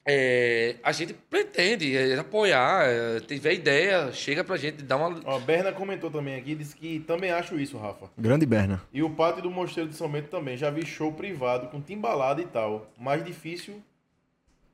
é, 0.04 0.76
a 0.82 0.90
gente 0.92 1.14
pretende 1.14 1.96
é, 1.96 2.18
apoiar, 2.18 2.84
é, 2.86 3.20
tiver 3.20 3.54
ideia, 3.54 4.12
chega 4.12 4.42
pra 4.42 4.56
gente 4.56 4.82
dar 4.82 4.96
uma. 4.96 5.20
Ó, 5.24 5.38
Berna 5.38 5.72
comentou 5.72 6.10
também 6.10 6.34
aqui, 6.34 6.54
disse 6.56 6.74
que 6.74 7.00
também 7.00 7.30
acho 7.30 7.58
isso, 7.58 7.78
Rafa. 7.78 8.10
Grande 8.18 8.44
Berna. 8.44 8.82
E 8.92 9.02
o 9.02 9.10
pátio 9.10 9.42
do 9.42 9.50
Mosteiro 9.50 9.88
de 9.88 9.94
São 9.96 10.08
Bento 10.10 10.28
também. 10.28 10.56
Já 10.56 10.70
vi 10.70 10.84
show 10.84 11.12
privado 11.12 11.68
com 11.68 11.80
timbalada 11.80 12.42
e 12.42 12.46
tal. 12.46 12.90
Mais 12.98 13.24
difícil. 13.24 13.80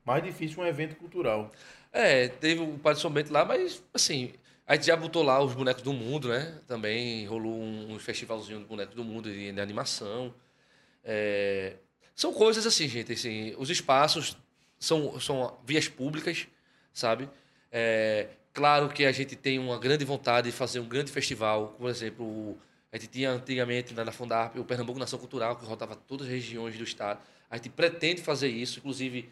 Mais 0.03 0.23
difícil 0.23 0.63
um 0.63 0.65
evento 0.65 0.95
cultural. 0.95 1.51
É, 1.91 2.27
teve 2.27 2.61
o 2.61 3.09
Bento 3.09 3.33
lá, 3.33 3.43
mas 3.43 3.83
assim, 3.93 4.31
a 4.65 4.75
gente 4.75 4.85
já 4.85 4.95
botou 4.95 5.23
lá 5.23 5.43
os 5.43 5.53
bonecos 5.53 5.81
do 5.81 5.93
mundo, 5.93 6.29
né? 6.29 6.59
Também 6.67 7.25
rolou 7.25 7.55
um, 7.59 7.93
um 7.93 7.99
festivalzinho 7.99 8.59
de 8.59 8.65
bonecos 8.65 8.95
do 8.95 9.03
mundo 9.03 9.31
de, 9.31 9.51
de 9.51 9.61
animação. 9.61 10.33
É, 11.03 11.77
são 12.15 12.33
coisas 12.33 12.67
assim, 12.67 12.87
gente, 12.87 13.13
assim, 13.13 13.55
os 13.57 13.69
espaços 13.69 14.37
são, 14.77 15.19
são 15.19 15.57
vias 15.65 15.87
públicas, 15.87 16.47
sabe? 16.93 17.29
É, 17.71 18.27
claro 18.53 18.89
que 18.89 19.05
a 19.05 19.11
gente 19.11 19.35
tem 19.35 19.57
uma 19.57 19.79
grande 19.79 20.05
vontade 20.05 20.51
de 20.51 20.55
fazer 20.55 20.79
um 20.79 20.87
grande 20.87 21.11
festival, 21.11 21.75
por 21.79 21.89
exemplo, 21.89 22.57
a 22.91 22.97
gente 22.97 23.09
tinha 23.09 23.31
antigamente 23.31 23.93
na 23.93 24.11
Fundarp 24.11 24.55
o 24.57 24.65
Pernambuco 24.65 24.99
Nação 24.99 25.17
Cultural, 25.17 25.55
que 25.55 25.65
rodava 25.65 25.95
todas 25.95 26.27
as 26.27 26.33
regiões 26.33 26.77
do 26.77 26.83
estado. 26.83 27.19
A 27.49 27.55
gente 27.55 27.69
pretende 27.69 28.21
fazer 28.21 28.49
isso, 28.49 28.79
inclusive 28.79 29.29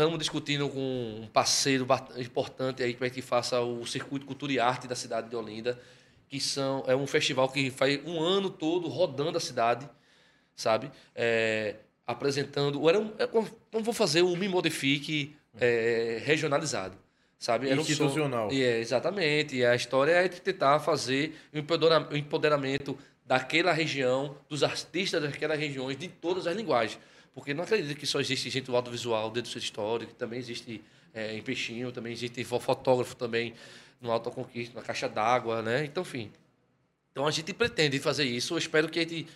Estamos 0.00 0.18
discutindo 0.18 0.66
com 0.70 0.80
um 1.24 1.26
parceiro 1.30 1.86
importante 2.16 2.82
aí 2.82 2.94
para 2.94 3.10
que 3.10 3.20
faça 3.20 3.60
o 3.60 3.84
Circuito 3.86 4.24
Cultura 4.24 4.50
e 4.50 4.58
Arte 4.58 4.88
da 4.88 4.94
cidade 4.94 5.28
de 5.28 5.36
Olinda, 5.36 5.78
que 6.26 6.40
são, 6.40 6.82
é 6.86 6.96
um 6.96 7.06
festival 7.06 7.50
que 7.50 7.70
faz 7.70 8.00
um 8.06 8.18
ano 8.18 8.48
todo 8.48 8.88
rodando 8.88 9.36
a 9.36 9.40
cidade, 9.40 9.86
sabe? 10.56 10.90
É, 11.14 11.74
apresentando. 12.06 12.88
Era 12.88 12.98
um, 12.98 13.12
é 13.18 13.26
como- 13.26 13.46
como 13.70 13.84
vou 13.84 13.92
fazer 13.92 14.22
o 14.22 14.34
Me 14.36 14.48
Modifique 14.48 15.36
é, 15.60 16.18
regionalizado, 16.24 16.96
sabe? 17.38 17.68
Era 17.68 17.78
um 17.78 17.84
som- 17.84 17.92
Institucional. 17.92 18.48
É, 18.50 18.78
exatamente. 18.80 19.56
E 19.56 19.66
a 19.66 19.74
história 19.74 20.12
é 20.12 20.26
tentar 20.28 20.78
fazer 20.80 21.36
o 21.52 22.16
empoderamento 22.16 22.96
daquela 23.26 23.70
região, 23.74 24.34
dos 24.48 24.62
artistas 24.62 25.22
daquelas 25.22 25.58
regiões, 25.58 25.98
de 25.98 26.08
todas 26.08 26.46
as 26.46 26.56
linguagens. 26.56 26.98
Porque 27.34 27.54
não 27.54 27.64
acredito 27.64 27.96
que 27.96 28.06
só 28.06 28.20
existe 28.20 28.50
gente 28.50 28.66
do 28.66 28.76
audiovisual 28.76 29.30
dentro 29.30 29.50
do 29.50 29.52
seu 29.52 29.60
histórico, 29.60 30.12
também 30.14 30.38
existe 30.38 30.82
é, 31.14 31.36
em 31.36 31.42
Peixinho, 31.42 31.92
também 31.92 32.12
existe 32.12 32.42
fo- 32.44 32.58
fotógrafo 32.60 33.14
também 33.16 33.54
no 34.00 34.10
Alto 34.10 34.30
Conquista, 34.30 34.74
na 34.78 34.82
Caixa 34.84 35.08
d'Água, 35.08 35.62
né? 35.62 35.84
Então, 35.84 36.02
enfim. 36.02 36.30
Então 37.12 37.26
a 37.26 37.30
gente 37.30 37.52
pretende 37.52 37.98
fazer 37.98 38.24
isso. 38.24 38.54
Eu 38.54 38.58
espero 38.58 38.88
que 38.88 38.98
a 38.98 39.02
gente, 39.02 39.26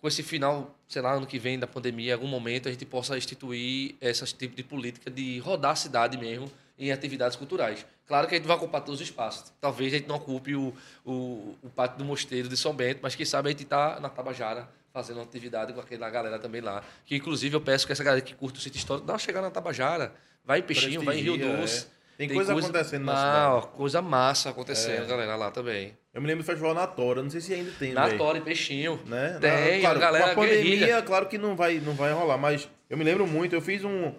com 0.00 0.08
esse 0.08 0.22
final, 0.22 0.74
sei 0.88 1.00
lá, 1.02 1.12
ano 1.12 1.26
que 1.26 1.38
vem 1.38 1.58
da 1.58 1.66
pandemia, 1.66 2.10
em 2.10 2.14
algum 2.14 2.26
momento 2.26 2.68
a 2.68 2.72
gente 2.72 2.84
possa 2.84 3.16
instituir 3.16 3.94
esse 4.00 4.24
tipo 4.34 4.54
de 4.56 4.62
política 4.62 5.10
de 5.10 5.38
rodar 5.38 5.72
a 5.72 5.76
cidade 5.76 6.16
mesmo 6.18 6.50
em 6.78 6.92
atividades 6.92 7.36
culturais. 7.36 7.84
Claro 8.06 8.26
que 8.28 8.34
a 8.34 8.38
gente 8.38 8.46
vai 8.46 8.56
ocupar 8.56 8.80
todos 8.82 9.00
os 9.00 9.06
espaços. 9.06 9.52
Talvez 9.60 9.92
a 9.92 9.98
gente 9.98 10.08
não 10.08 10.16
ocupe 10.16 10.54
o, 10.54 10.72
o, 11.04 11.56
o 11.62 11.70
pátio 11.74 11.98
do 11.98 12.04
Mosteiro 12.04 12.48
de 12.48 12.56
São 12.56 12.72
Bento, 12.74 13.00
mas 13.02 13.14
quem 13.14 13.26
sabe 13.26 13.48
a 13.48 13.50
gente 13.52 13.64
está 13.64 14.00
na 14.00 14.08
Tabajara 14.08 14.68
fazendo 14.92 15.18
uma 15.18 15.24
atividade 15.24 15.72
com 15.72 15.80
aquela 15.80 16.08
galera 16.10 16.38
também 16.38 16.60
lá. 16.60 16.82
Que 17.04 17.16
inclusive 17.16 17.54
eu 17.56 17.60
peço 17.60 17.86
que 17.86 17.92
essa 17.92 18.02
galera 18.04 18.20
que 18.22 18.34
curte 18.34 18.58
o 18.58 18.62
sítio 18.62 18.78
histórico, 18.78 19.06
dá 19.06 19.12
uma 19.14 19.18
chegada 19.18 19.46
na 19.46 19.50
Tabajara. 19.50 20.12
Vai 20.44 20.60
em 20.60 20.62
Peixinho, 20.62 21.02
vai 21.02 21.18
em 21.18 21.22
Rio 21.22 21.34
Prestigia, 21.34 21.60
Doce. 21.60 21.86
é. 21.94 21.98
Tem 22.18 22.28
coisa 22.30 22.52
acontecendo 22.52 23.04
na 23.04 23.12
Não, 23.12 23.58
cidade. 23.60 23.76
coisa 23.76 24.02
massa 24.02 24.50
acontecendo, 24.50 25.06
galera, 25.06 25.36
lá 25.36 25.52
também. 25.52 25.96
Eu 26.12 26.20
me 26.20 26.26
lembro 26.26 26.42
do 26.42 26.46
festival 26.46 26.74
na 26.74 26.84
Tora, 26.84 27.22
não 27.22 27.30
sei 27.30 27.40
se 27.40 27.54
ainda 27.54 27.70
tem, 27.78 27.92
Na. 27.92 28.10
Tora 28.16 28.38
e 28.38 28.40
Peixinho. 28.40 28.98
Né? 29.06 29.38
Tem, 29.40 29.76
Na- 29.76 29.80
claro, 29.82 29.98
a 29.98 30.00
galera 30.00 30.24
com 30.24 30.30
a 30.32 30.34
pandemia, 30.34 30.62
guerrilha. 30.64 31.02
claro 31.02 31.26
que 31.26 31.38
não 31.38 31.54
vai, 31.54 31.78
não 31.78 31.94
vai 31.94 32.12
rolar, 32.12 32.36
mas 32.36 32.68
eu 32.90 32.96
me 32.98 33.04
lembro 33.04 33.24
muito, 33.24 33.54
eu 33.54 33.60
fiz 33.60 33.84
um... 33.84 34.12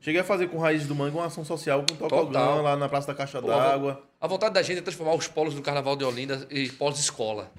Cheguei 0.00 0.20
a 0.20 0.24
fazer 0.24 0.48
com 0.48 0.58
Raízes 0.58 0.86
do 0.86 0.94
Mangue 0.94 1.16
uma 1.16 1.24
ação 1.26 1.44
social 1.46 1.82
com 1.88 1.94
o 1.94 1.96
Tocogão 1.96 2.60
lá 2.62 2.76
na 2.76 2.88
Praça 2.90 3.06
da 3.06 3.14
Caixa 3.14 3.40
d'Água. 3.40 4.02
A 4.20 4.26
vontade 4.26 4.52
da 4.52 4.60
gente 4.62 4.78
é 4.78 4.82
transformar 4.82 5.14
os 5.14 5.26
polos 5.26 5.54
do 5.54 5.62
Carnaval 5.62 5.96
de 5.96 6.04
Olinda 6.04 6.46
em 6.50 6.68
polos 6.68 6.98
escola. 7.00 7.50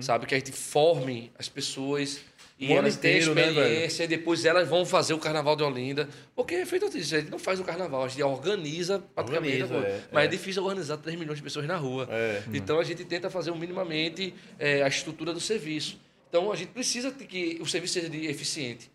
Sabe? 0.00 0.26
Que 0.26 0.34
a 0.34 0.38
gente 0.38 0.52
forme 0.52 1.32
as 1.38 1.48
pessoas 1.48 2.20
e 2.58 2.72
elas 2.72 2.94
inteiro, 2.94 3.34
né, 3.34 3.48
experiência 3.48 4.04
e 4.04 4.06
depois 4.06 4.44
elas 4.44 4.68
vão 4.68 4.86
fazer 4.86 5.12
o 5.12 5.18
Carnaval 5.18 5.56
de 5.56 5.64
Olinda. 5.64 6.08
Porque 6.36 6.54
é 6.54 6.66
feito 6.66 6.86
isso, 6.96 7.14
a 7.16 7.20
gente 7.20 7.30
não 7.30 7.38
faz 7.38 7.58
o 7.58 7.64
Carnaval, 7.64 8.04
a 8.04 8.08
gente 8.08 8.22
organiza 8.22 9.02
praticamente. 9.14 9.64
Organiza, 9.64 9.86
é, 9.86 10.00
Mas 10.12 10.24
é. 10.24 10.26
é. 10.26 10.30
difícil 10.30 10.62
organizar 10.62 10.96
3 10.98 11.18
milhões 11.18 11.38
de 11.38 11.42
pessoas 11.42 11.66
na 11.66 11.76
rua. 11.76 12.08
É. 12.10 12.42
Então 12.52 12.78
a 12.78 12.84
gente 12.84 13.04
tenta 13.04 13.28
fazer 13.28 13.52
minimamente 13.52 14.32
é, 14.58 14.82
a 14.82 14.88
estrutura 14.88 15.32
do 15.32 15.40
serviço. 15.40 15.98
Então 16.28 16.52
a 16.52 16.56
gente 16.56 16.68
precisa 16.68 17.10
que 17.10 17.58
o 17.60 17.66
serviço 17.66 17.94
seja 17.94 18.08
eficiente. 18.30 18.90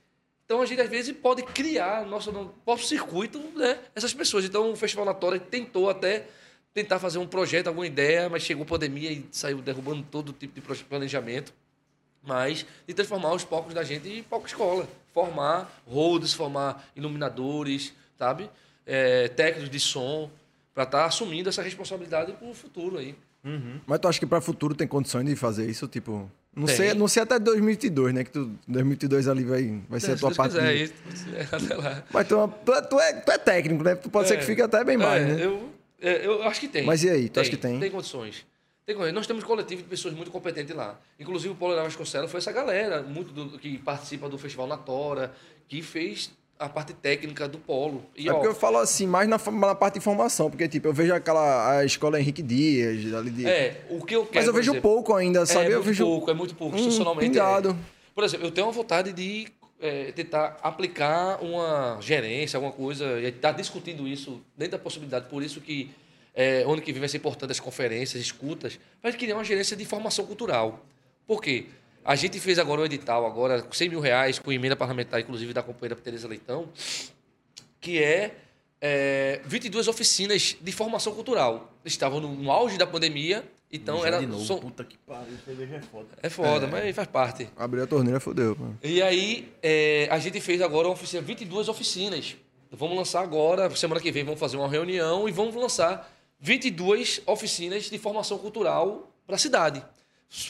Então 0.45 0.61
a 0.61 0.65
gente 0.65 0.81
às 0.81 0.89
vezes 0.89 1.15
pode 1.15 1.43
criar 1.43 2.05
nosso 2.05 2.31
próprio 2.65 2.87
circuito, 2.87 3.39
né? 3.55 3.77
Essas 3.93 4.13
pessoas. 4.13 4.45
Então 4.45 4.71
o 4.71 4.75
Festival 4.75 5.05
Natória 5.05 5.39
tentou 5.39 5.89
até 5.89 6.25
tentar 6.73 6.99
fazer 6.99 7.17
um 7.17 7.27
projeto, 7.27 7.67
alguma 7.67 7.85
ideia, 7.87 8.29
mas 8.29 8.43
chegou 8.43 8.63
a 8.63 8.65
pandemia 8.67 9.11
e 9.11 9.25
saiu 9.31 9.57
derrubando 9.59 10.03
todo 10.09 10.31
tipo 10.33 10.53
de 10.59 10.83
planejamento. 10.83 11.53
Mas 12.21 12.65
de 12.87 12.93
transformar 12.93 13.33
os 13.33 13.43
palcos 13.43 13.73
da 13.73 13.83
gente 13.83 14.07
em 14.09 14.23
palco 14.23 14.45
escola. 14.45 14.87
Formar 15.13 15.81
roads, 15.87 16.33
formar 16.33 16.85
iluminadores, 16.95 17.93
sabe? 18.17 18.49
É, 18.85 19.27
técnicos 19.29 19.69
de 19.69 19.79
som, 19.79 20.29
para 20.73 20.83
estar 20.83 21.05
assumindo 21.05 21.49
essa 21.49 21.61
responsabilidade 21.61 22.33
para 22.33 22.47
o 22.47 22.53
futuro 22.53 22.97
aí. 22.97 23.15
Mas 23.87 23.99
tu 23.99 24.07
acha 24.09 24.19
que 24.19 24.25
para 24.25 24.41
futuro 24.41 24.75
tem 24.75 24.85
condições 24.87 25.25
de 25.25 25.33
fazer 25.35 25.69
isso? 25.69 25.87
Tipo, 25.87 26.29
não 26.53 26.65
Tem. 26.65 26.75
sei, 26.75 26.93
não 26.93 27.07
sei 27.07 27.23
até 27.23 27.39
2022, 27.39 28.13
né? 28.13 28.23
Que 28.25 28.31
tu, 28.31 28.51
2022 28.67 29.27
ali 29.29 29.43
vai, 29.45 29.81
vai 29.89 29.99
ser 30.01 30.11
a 30.11 30.15
Se 30.15 30.19
tua 30.19 30.31
parte. 30.35 30.55
quiser, 30.55 30.73
de- 30.75 30.83
aí, 30.83 31.47
até 31.51 31.75
lá. 31.75 32.03
Mas 32.11 32.27
tu, 32.27 32.35
é 32.37 32.47
tu, 32.65 32.73
é, 32.73 32.81
tu, 32.81 32.99
é, 32.99 33.23
é 33.33 33.37
técnico, 33.37 33.81
né? 33.83 33.95
Tu 33.95 34.09
pode 34.09 34.27
ser 34.27 34.35
que 34.37 34.43
É. 34.43 34.45
fique 34.45 34.61
até 34.61 34.83
bem 34.83 34.97
mais, 34.97 35.21
É, 35.23 35.25
né? 35.25 35.45
Eu, 35.45 35.69
é, 36.01 36.25
eu 36.25 36.43
acho 36.43 36.59
que 36.59 36.67
tem. 36.67 36.83
Mas 36.85 37.03
e 37.03 37.09
aí, 37.09 37.29
tu 37.29 37.39
acha 37.39 37.49
que 37.49 37.57
tem? 37.57 37.79
Tem 37.79 37.91
condições. 37.91 38.45
Tem 38.85 38.95
condições. 38.95 39.13
Nós 39.15 39.27
temos 39.27 39.43
um 39.43 39.47
coletivo 39.47 39.83
de 39.83 39.87
pessoas 39.87 40.13
muito 40.13 40.31
competentes 40.31 40.75
lá. 40.75 40.99
Inclusive 41.19 41.53
o 41.53 41.55
Paulo 41.55 41.75
Vasconcelos 41.75 42.31
foi 42.31 42.39
essa 42.39 42.51
galera 42.51 43.01
muito 43.03 43.31
do- 43.31 43.57
que 43.59 43.77
participa 43.77 44.27
do 44.27 44.37
Festival 44.37 44.67
na 44.67 44.77
Tora, 44.77 45.33
que 45.67 45.81
fez 45.81 46.31
a 46.57 46.67
parte 46.67 46.93
técnica 46.93 47.47
do 47.47 47.57
polo. 47.57 48.03
E, 48.17 48.27
É 48.27 48.31
ó, 48.31 48.35
porque 48.35 48.47
eu 48.49 48.55
falo 48.55 48.79
assim, 48.79 49.07
mais 49.07 49.29
na, 49.29 49.37
na 49.51 49.73
parte 49.75 49.93
de 49.93 49.99
informação, 49.99 50.49
porque, 50.49 50.67
tipo, 50.67 50.87
eu 50.87 50.93
vejo 50.93 51.13
aquela 51.13 51.77
a 51.79 51.85
escola 51.85 52.19
Henrique 52.19 52.41
Dias, 52.41 53.13
ali 53.13 53.29
de. 53.29 53.45
é, 53.47 53.85
o 53.89 54.03
que 54.03 54.15
eu 54.15 54.23
quero. 54.25 54.35
Mas 54.35 54.47
eu 54.47 54.53
vejo 54.53 54.71
exemplo, 54.71 54.89
pouco 54.89 55.15
ainda, 55.15 55.45
sabe? 55.45 55.65
É 55.65 55.69
eu 55.69 55.71
muito 55.75 55.85
vejo. 55.85 56.03
pouco, 56.05 56.31
é 56.31 56.33
muito 56.33 56.55
pouco. 56.55 56.75
um 56.75 56.79
é. 56.89 57.75
Por 58.13 58.23
exemplo, 58.25 58.47
eu 58.47 58.51
tenho 58.51 58.67
uma 58.67 58.73
vontade 58.73 59.13
de 59.13 59.47
é, 59.79 60.11
tentar 60.11 60.59
aplicar 60.61 61.41
uma 61.41 61.97
gerência, 62.01 62.57
alguma 62.57 62.73
coisa, 62.73 63.19
e 63.19 63.25
estar 63.25 63.51
discutindo 63.53 64.07
isso 64.07 64.41
dentro 64.57 64.73
da 64.73 64.79
possibilidade. 64.79 65.29
Por 65.29 65.41
isso 65.41 65.61
que 65.61 65.91
é, 66.35 66.63
ano 66.63 66.81
que 66.81 66.91
vem 66.91 66.99
vai 66.99 67.09
ser 67.09 67.17
importante 67.17 67.51
as 67.51 67.59
conferências, 67.59 68.21
escutas, 68.21 68.79
para 69.01 69.11
criar 69.13 69.35
uma 69.35 69.43
gerência 69.43 69.75
de 69.75 69.85
formação 69.85 70.25
cultural. 70.25 70.85
Por 71.25 71.41
quê? 71.41 71.67
A 72.03 72.15
gente 72.15 72.39
fez 72.39 72.57
agora 72.57 72.81
um 72.81 72.85
edital, 72.85 73.25
agora, 73.25 73.61
com 73.61 73.73
100 73.73 73.89
mil 73.89 73.99
reais, 73.99 74.39
com 74.39 74.51
emenda 74.51 74.75
parlamentar, 74.75 75.19
inclusive 75.19 75.53
da 75.53 75.61
companheira 75.61 75.95
Tereza 75.95 76.27
Leitão, 76.27 76.69
que 77.79 78.01
é, 78.01 78.35
é 78.81 79.41
22 79.45 79.87
oficinas 79.87 80.55
de 80.59 80.71
formação 80.71 81.13
cultural. 81.13 81.71
Estavam 81.85 82.19
no, 82.19 82.33
no 82.35 82.51
auge 82.51 82.77
da 82.77 82.87
pandemia, 82.87 83.43
então 83.71 84.01
Já 84.01 84.07
era. 84.07 84.19
de 84.19 84.25
novo, 84.27 84.45
são- 84.45 84.59
puta 84.59 84.83
que 84.83 84.97
pariu, 84.99 85.37
cerveja 85.45 85.75
é 85.75 85.81
foda. 85.81 86.07
é 86.23 86.29
foda, 86.29 86.67
mas 86.67 86.95
faz 86.95 87.07
parte. 87.07 87.47
Abriu 87.57 87.83
a 87.83 87.87
torneira, 87.87 88.19
fodeu. 88.19 88.55
mano. 88.59 88.77
E 88.83 89.01
aí, 89.01 89.51
é, 89.61 90.07
a 90.11 90.17
gente 90.19 90.39
fez 90.41 90.61
agora 90.61 90.87
uma 90.87 90.93
oficina, 90.93 91.21
22 91.21 91.67
oficinas. 91.69 92.35
Vamos 92.71 92.95
lançar 92.97 93.21
agora, 93.21 93.69
semana 93.75 93.99
que 93.99 94.11
vem, 94.11 94.23
vamos 94.23 94.39
fazer 94.39 94.55
uma 94.57 94.67
reunião 94.69 95.27
e 95.27 95.31
vamos 95.31 95.55
lançar 95.55 96.11
22 96.39 97.21
oficinas 97.25 97.89
de 97.89 97.97
formação 97.97 98.37
cultural 98.37 99.11
para 99.25 99.35
a 99.35 99.39
cidade. 99.39 99.83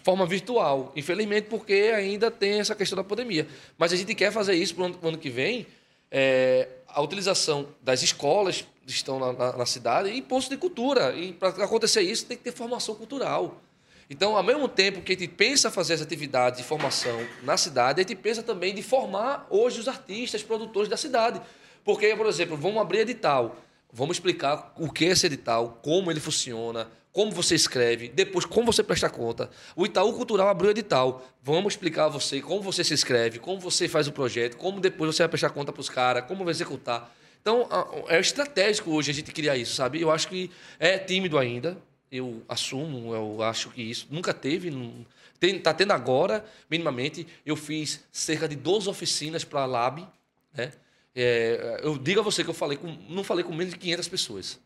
Forma 0.03 0.25
virtual. 0.25 0.91
Infelizmente, 0.95 1.47
porque 1.49 1.91
ainda 1.95 2.29
tem 2.29 2.59
essa 2.59 2.75
questão 2.75 2.97
da 2.97 3.03
pandemia. 3.03 3.47
Mas 3.77 3.93
a 3.93 3.95
gente 3.95 4.13
quer 4.13 4.31
fazer 4.31 4.53
isso 4.53 4.75
para 4.75 4.83
o 4.83 4.85
ano, 4.87 4.99
ano 5.01 5.17
que 5.17 5.29
vem. 5.29 5.65
é, 6.11 6.67
a 6.93 7.01
utilização 7.01 7.67
das 7.81 8.01
escolas 8.03 8.65
que 8.85 8.91
estão 8.91 9.19
na, 9.19 9.33
na- 9.33 9.57
na 9.57 9.65
cidade 9.65 10.09
e 10.09 10.21
postos 10.21 10.49
de 10.49 10.57
cultura. 10.57 11.13
E 11.15 11.33
para 11.33 11.49
acontecer 11.63 12.01
isso, 12.01 12.25
tem 12.25 12.37
que 12.37 12.43
ter 12.43 12.51
formação 12.51 12.95
cultural. 12.95 13.61
Então, 14.09 14.35
ao 14.35 14.41
mesmo 14.43 14.67
tempo 14.67 15.01
que 15.01 15.13
a 15.13 15.15
gente 15.15 15.27
pensa 15.27 15.69
fazer 15.69 15.93
essa 15.93 16.03
atividade 16.03 16.57
de 16.57 16.63
formação 16.63 17.15
na 17.43 17.55
cidade, 17.57 18.01
a 18.01 18.03
gente 18.03 18.15
pensa 18.15 18.41
também 18.41 18.73
de 18.73 18.81
formar 18.81 19.45
hoje 19.51 19.79
os 19.79 19.87
artistas, 19.87 20.41
produtores 20.41 20.89
da 20.89 20.97
cidade. 20.97 21.39
Porque, 21.85 22.15
por 22.15 22.25
exemplo, 22.25 22.57
vamos 22.57 22.81
abrir 22.81 22.99
edital, 22.99 23.55
vamos 23.93 24.17
explicar 24.17 24.73
o 24.77 24.91
que 24.91 25.05
é 25.05 25.09
esse 25.09 25.27
edital, 25.27 25.77
como 25.83 26.09
ele 26.11 26.19
funciona, 26.19 26.89
como 27.11 27.31
você 27.31 27.55
escreve, 27.55 28.09
depois 28.09 28.45
como 28.45 28.71
você 28.71 28.83
presta 28.83 29.09
conta. 29.09 29.49
O 29.75 29.85
Itaú 29.85 30.13
Cultural 30.13 30.47
abriu 30.47 30.71
edital. 30.71 31.25
Vamos 31.41 31.73
explicar 31.73 32.05
a 32.05 32.09
você 32.09 32.41
como 32.41 32.61
você 32.61 32.83
se 32.83 32.93
inscreve, 32.93 33.39
como 33.39 33.59
você 33.59 33.87
faz 33.87 34.07
o 34.07 34.11
projeto, 34.11 34.57
como 34.57 34.79
depois 34.79 35.15
você 35.15 35.23
vai 35.23 35.29
prestar 35.29 35.49
conta 35.49 35.71
para 35.71 35.81
os 35.81 35.89
caras, 35.89 36.25
como 36.25 36.43
vai 36.43 36.51
executar. 36.51 37.13
Então, 37.41 37.67
é 38.07 38.19
estratégico 38.19 38.91
hoje 38.91 39.11
a 39.11 39.13
gente 39.13 39.31
criar 39.31 39.57
isso, 39.57 39.73
sabe? 39.73 40.01
Eu 40.01 40.11
acho 40.11 40.27
que 40.27 40.51
é 40.77 40.97
tímido 40.97 41.37
ainda, 41.37 41.77
eu 42.11 42.43
assumo, 42.47 43.13
eu 43.13 43.41
acho 43.41 43.69
que 43.69 43.81
isso 43.81 44.07
nunca 44.11 44.33
teve, 44.33 44.69
não, 44.69 45.05
tem, 45.39 45.57
tá 45.59 45.73
tendo 45.73 45.93
agora, 45.93 46.45
minimamente. 46.69 47.25
Eu 47.45 47.55
fiz 47.55 48.03
cerca 48.11 48.47
de 48.47 48.55
12 48.55 48.89
oficinas 48.89 49.43
para 49.43 49.61
a 49.61 49.65
Lab, 49.65 50.05
né? 50.53 50.71
É, 51.15 51.81
eu 51.83 51.97
digo 51.97 52.19
a 52.19 52.23
você 52.23 52.43
que 52.43 52.49
eu 52.49 52.53
falei 52.53 52.77
com, 52.77 52.87
não 53.09 53.23
falei 53.23 53.43
com 53.43 53.53
menos 53.53 53.73
de 53.73 53.79
500 53.79 54.07
pessoas. 54.07 54.59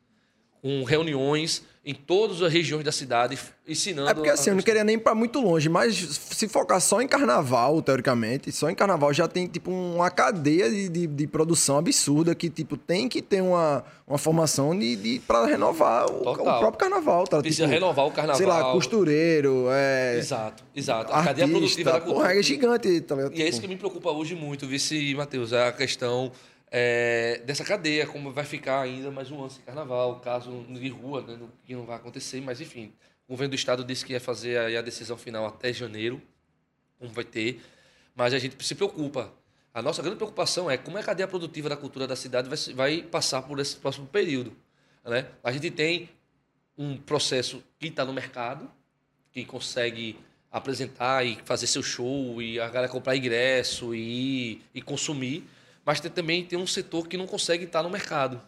Com 0.64 0.84
reuniões 0.86 1.62
em 1.86 1.94
todas 1.94 2.42
as 2.42 2.50
regiões 2.54 2.86
da 2.86 2.94
cidade, 2.94 3.38
ensinando. 3.68 4.08
É 4.10 4.14
porque 4.14 4.30
assim, 4.30 4.52
eu 4.52 4.56
não 4.56 4.64
queria 4.64 4.86
nem 4.86 4.96
ir 4.96 5.00
pra 5.00 5.14
muito 5.14 5.42
longe, 5.42 5.68
mas 5.68 5.94
se 5.98 6.48
focar 6.48 6.80
só 6.80 7.02
em 7.02 7.08
carnaval, 7.10 7.82
teoricamente, 7.82 8.50
só 8.54 8.70
em 8.70 8.76
carnaval 8.76 9.14
já 9.14 9.28
tem, 9.28 9.46
tipo, 9.48 9.70
uma 9.70 10.10
cadeia 10.10 10.70
de, 10.70 10.88
de, 10.88 11.06
de 11.08 11.28
produção 11.28 11.78
absurda 11.78 12.34
que, 12.34 12.50
tipo, 12.50 12.78
tem 12.78 13.10
que 13.10 13.22
ter 13.22 13.42
uma, 13.42 13.84
uma 14.08 14.18
formação 14.18 14.80
de, 14.80 14.96
de, 14.96 15.20
pra 15.28 15.46
renovar 15.46 16.10
o, 16.10 16.20
o 16.22 16.34
próprio 16.34 16.78
carnaval, 16.78 17.28
tá? 17.28 17.42
Precisa 17.42 17.64
Tipo, 17.64 17.74
renovar 17.74 18.06
o 18.06 18.12
carnaval. 18.12 18.38
Sei 18.38 18.46
lá, 18.46 18.72
costureiro, 18.72 19.66
é. 19.70 20.18
Exato, 20.20 20.64
exato. 20.74 21.12
A 21.12 21.22
cadeia 21.22 21.44
Artista, 21.44 21.60
produtiva 21.60 21.92
da 21.92 22.00
cultura. 22.00 22.28
porra, 22.28 22.40
é 22.40 22.42
gigante, 22.42 23.02
tá 23.02 23.16
ligado? 23.16 23.34
E 23.36 23.42
é 23.42 23.44
isso 23.50 23.56
Tipo, 23.60 23.62
que 23.64 23.68
me 23.74 23.78
preocupa 23.78 24.10
hoje 24.10 24.36
muito, 24.36 24.66
vice 24.66 25.14
Matheus, 25.16 25.52
é 25.52 25.68
a 25.68 25.72
questão 25.74 26.32
é, 26.76 27.40
dessa 27.46 27.64
cadeia, 27.64 28.08
como 28.08 28.32
vai 28.32 28.44
ficar 28.44 28.82
ainda 28.82 29.12
mais 29.12 29.30
um 29.30 29.40
ano 29.40 29.52
sem 29.52 29.64
carnaval, 29.64 30.20
caso 30.22 30.66
de 30.68 30.90
rua, 30.90 31.22
né, 31.22 31.40
que 31.64 31.76
não 31.76 31.86
vai 31.86 31.98
acontecer, 31.98 32.42
mas 32.42 32.60
enfim. 32.60 32.92
O 33.28 33.34
governo 33.34 33.52
do 33.52 33.56
estado 33.56 33.84
disse 33.84 34.04
que 34.04 34.14
ia 34.14 34.20
fazer 34.20 34.58
aí 34.58 34.76
a 34.76 34.82
decisão 34.82 35.16
final 35.16 35.46
até 35.46 35.72
janeiro, 35.72 36.20
como 36.98 37.12
vai 37.12 37.24
ter, 37.24 37.62
mas 38.16 38.34
a 38.34 38.40
gente 38.40 38.56
se 38.66 38.74
preocupa. 38.74 39.32
A 39.72 39.84
nossa 39.84 40.02
grande 40.02 40.18
preocupação 40.18 40.70
é 40.70 40.76
como 40.76 40.98
é 40.98 41.02
a 41.02 41.04
cadeia 41.04 41.28
produtiva 41.28 41.70
da 41.70 41.78
cultura 41.78 42.08
da 42.08 42.16
cidade 42.16 42.50
vai, 42.50 42.58
vai 42.74 43.04
passar 43.04 43.44
por 43.44 43.60
esse 43.60 43.76
próximo 43.76 44.08
período. 44.08 44.52
Né? 45.06 45.28
A 45.44 45.52
gente 45.52 45.70
tem 45.70 46.10
um 46.76 46.98
processo 46.98 47.64
que 47.78 47.88
está 47.88 48.04
no 48.04 48.14
mercado, 48.14 48.70
que 49.32 49.46
consegue 49.46 50.18
apresentar 50.52 51.24
e 51.24 51.38
fazer 51.46 51.68
seu 51.68 51.84
show 51.84 52.42
e 52.42 52.60
a 52.60 52.68
galera 52.68 52.92
comprar 52.92 53.16
ingresso 53.16 53.94
e, 53.94 54.60
e 54.74 54.82
consumir, 54.82 55.48
mas 55.86 56.00
também 56.00 56.44
tem 56.46 56.58
um 56.58 56.68
setor 56.68 57.08
que 57.08 57.18
não 57.18 57.28
consegue 57.28 57.66
estar 57.66 57.84
no 57.84 57.90
mercado. 57.90 58.42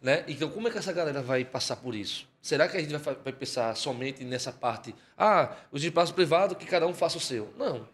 Né? 0.00 0.24
Então, 0.28 0.48
como 0.48 0.68
é 0.68 0.70
que 0.70 0.78
essa 0.78 0.92
galera 0.92 1.20
vai 1.20 1.44
passar 1.44 1.76
por 1.76 1.94
isso? 1.94 2.28
Será 2.40 2.68
que 2.68 2.76
a 2.76 2.80
gente 2.80 2.96
vai, 2.96 3.14
vai 3.16 3.32
pensar 3.32 3.74
somente 3.76 4.22
nessa 4.24 4.52
parte, 4.52 4.94
ah, 5.16 5.56
os 5.72 5.82
espaços 5.82 6.14
privados, 6.14 6.56
que 6.56 6.66
cada 6.66 6.86
um 6.86 6.94
faça 6.94 7.18
o 7.18 7.20
seu? 7.20 7.52
Não. 7.58 7.88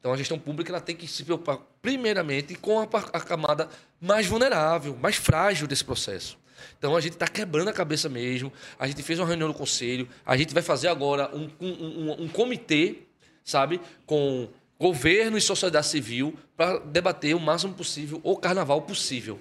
Então, 0.00 0.12
a 0.12 0.16
gestão 0.16 0.38
pública 0.38 0.70
ela 0.72 0.80
tem 0.80 0.94
que 0.96 1.06
se 1.06 1.24
preocupar, 1.24 1.58
primeiramente, 1.80 2.54
com 2.56 2.80
a, 2.80 2.82
a 2.84 3.20
camada 3.20 3.68
mais 4.00 4.26
vulnerável, 4.26 4.96
mais 4.96 5.16
frágil 5.16 5.66
desse 5.68 5.84
processo. 5.84 6.36
Então, 6.78 6.96
a 6.96 7.00
gente 7.00 7.12
está 7.12 7.28
quebrando 7.28 7.68
a 7.68 7.72
cabeça 7.72 8.08
mesmo. 8.08 8.52
A 8.78 8.86
gente 8.88 9.02
fez 9.02 9.18
uma 9.20 9.26
reunião 9.26 9.48
no 9.48 9.54
conselho. 9.54 10.08
A 10.24 10.36
gente 10.36 10.52
vai 10.52 10.62
fazer 10.62 10.88
agora 10.88 11.30
um, 11.34 11.48
um, 11.60 11.68
um- 11.68 12.22
um 12.24 12.28
comitê, 12.28 13.02
sabe, 13.44 13.80
com 14.04 14.48
governo 14.78 15.38
e 15.38 15.40
sociedade 15.40 15.86
civil, 15.86 16.36
para 16.56 16.78
debater 16.78 17.34
o 17.34 17.40
máximo 17.40 17.74
possível 17.74 18.20
o 18.22 18.36
carnaval 18.36 18.82
possível 18.82 19.40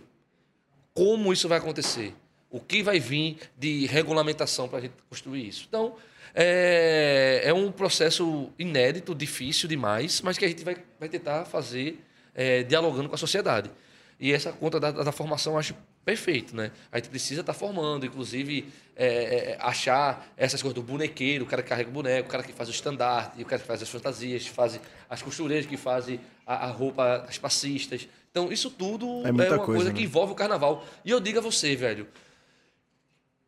como 0.94 1.34
isso 1.34 1.50
vai 1.50 1.58
acontecer, 1.58 2.16
o 2.50 2.60
que 2.60 2.82
vai 2.82 3.00
vir 3.02 3.38
de 3.58 3.86
regulamentação 3.86 4.70
para 4.70 4.78
a 4.78 4.82
gente 4.82 4.94
construir 5.10 5.46
isso. 5.46 5.66
Então, 5.68 5.96
é, 6.34 7.42
é 7.44 7.54
um 7.54 7.70
processo 7.70 8.50
inédito, 8.58 9.14
difícil 9.14 9.68
demais, 9.68 10.22
mas 10.22 10.38
que 10.38 10.46
a 10.46 10.48
gente 10.48 10.64
vai, 10.64 10.78
vai 10.98 11.10
tentar 11.10 11.44
fazer 11.44 12.00
é, 12.34 12.64
dialogando 12.64 13.10
com 13.10 13.16
a 13.16 13.18
sociedade. 13.18 13.70
E 14.18 14.32
essa 14.32 14.54
conta 14.54 14.80
da, 14.80 14.92
da 14.92 15.12
formação 15.12 15.58
acho 15.58 15.76
perfeito, 16.06 16.56
né? 16.56 16.72
A 16.92 16.98
gente 16.98 17.10
precisa 17.10 17.42
estar 17.42 17.54
formando, 17.54 18.06
inclusive 18.06 18.72
é, 18.96 19.08
é, 19.08 19.58
achar 19.60 20.32
essas 20.38 20.62
coisas 20.62 20.76
do 20.76 20.84
bonequeiro, 20.84 21.44
o 21.44 21.48
cara 21.48 21.64
que 21.64 21.70
carrega 21.70 21.90
o 21.90 21.92
boneco, 21.92 22.30
o 22.30 22.32
cara 22.32 22.44
que 22.44 22.54
faz 22.54 22.70
o 22.70 22.72
estandarte, 22.72 23.42
o 23.42 23.46
cara 23.46 23.60
que 23.60 23.68
faz 23.68 23.82
as 23.82 23.90
fantasias, 23.90 24.46
faz 24.46 24.80
as 25.10 25.22
costureiras 25.24 25.66
que 25.66 25.76
fazem 25.76 26.20
a, 26.46 26.68
a 26.68 26.72
roupa 26.72 27.18
das 27.26 27.40
passistas. 27.40 28.08
Então, 28.30 28.52
isso 28.52 28.70
tudo 28.70 29.26
É 29.26 29.30
é, 29.30 29.32
uma 29.32 29.46
coisa, 29.46 29.66
coisa 29.66 29.90
né? 29.90 29.96
que 29.96 30.04
envolve 30.04 30.34
o 30.34 30.36
carnaval. 30.36 30.86
E 31.04 31.10
eu 31.10 31.20
digo 31.20 31.40
a 31.40 31.42
você, 31.42 31.76
velho, 31.76 32.08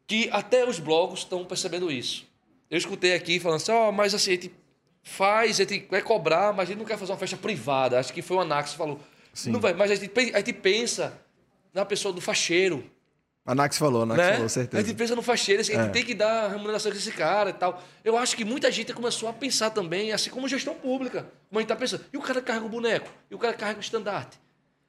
que 0.07 0.27
até 0.31 0.67
os 0.67 0.79
blogos 0.79 1.19
estão 1.19 1.45
percebendo 1.45 1.91
isso. 1.91 2.25
Eu 2.71 2.77
escutei 2.79 3.13
aqui 3.13 3.39
falando 3.39 3.57
assim, 3.57 3.71
ó, 3.71 3.91
mas 3.91 4.15
assim, 4.15 4.31
a 4.31 4.33
gente 4.33 4.51
faz, 5.03 5.59
a 5.59 5.63
gente 5.63 5.87
vai 5.91 6.01
cobrar, 6.01 6.53
mas 6.53 6.67
a 6.67 6.71
gente 6.71 6.79
não 6.79 6.85
quer 6.85 6.97
fazer 6.97 7.11
uma 7.11 7.19
festa 7.19 7.37
privada. 7.37 7.99
Acho 7.99 8.11
que 8.11 8.23
foi 8.23 8.37
o 8.37 8.39
Anax 8.39 8.71
que 8.71 8.77
falou. 8.77 8.99
Sim. 9.31 9.51
Não 9.51 9.59
vai, 9.59 9.73
mas 9.73 9.91
a 9.91 9.95
gente, 9.95 10.11
a 10.33 10.39
gente 10.39 10.53
pensa 10.53 11.21
na 11.77 11.85
pessoa 11.85 12.11
do 12.13 12.19
facheiro, 12.19 12.83
A 13.45 13.55
Nax 13.55 13.77
falou, 13.77 14.01
a 14.01 14.05
Nax 14.05 14.17
né? 14.19 14.31
falou, 14.31 14.45
A 14.45 14.49
certeza. 14.49 14.83
gente 14.85 14.95
pensa 14.97 15.15
no 15.15 15.21
facheiro, 15.21 15.61
assim, 15.61 15.73
a 15.73 15.77
gente 15.77 15.89
É. 15.89 15.91
tem 15.93 16.03
que 16.03 16.13
dar 16.13 16.49
remuneração 16.49 16.91
pra 16.91 16.99
esse 16.99 17.11
cara 17.13 17.49
e 17.51 17.53
tal. 17.53 17.81
Eu 18.03 18.17
acho 18.17 18.35
que 18.35 18.43
muita 18.43 18.69
gente 18.69 18.91
começou 18.93 19.29
a 19.29 19.33
pensar 19.33 19.69
também, 19.69 20.11
assim 20.11 20.29
como 20.29 20.47
gestão 20.49 20.73
pública. 20.75 21.21
Como 21.47 21.57
a 21.57 21.61
gente 21.61 21.69
tá 21.69 21.75
pensando. 21.77 22.03
E 22.11 22.17
o 22.17 22.21
cara 22.21 22.41
carrega 22.41 22.65
o 22.65 22.69
boneco? 22.69 23.09
E 23.31 23.35
o 23.35 23.37
cara 23.39 23.53
carrega 23.53 23.77
o 23.79 23.81
estandarte? 23.81 24.37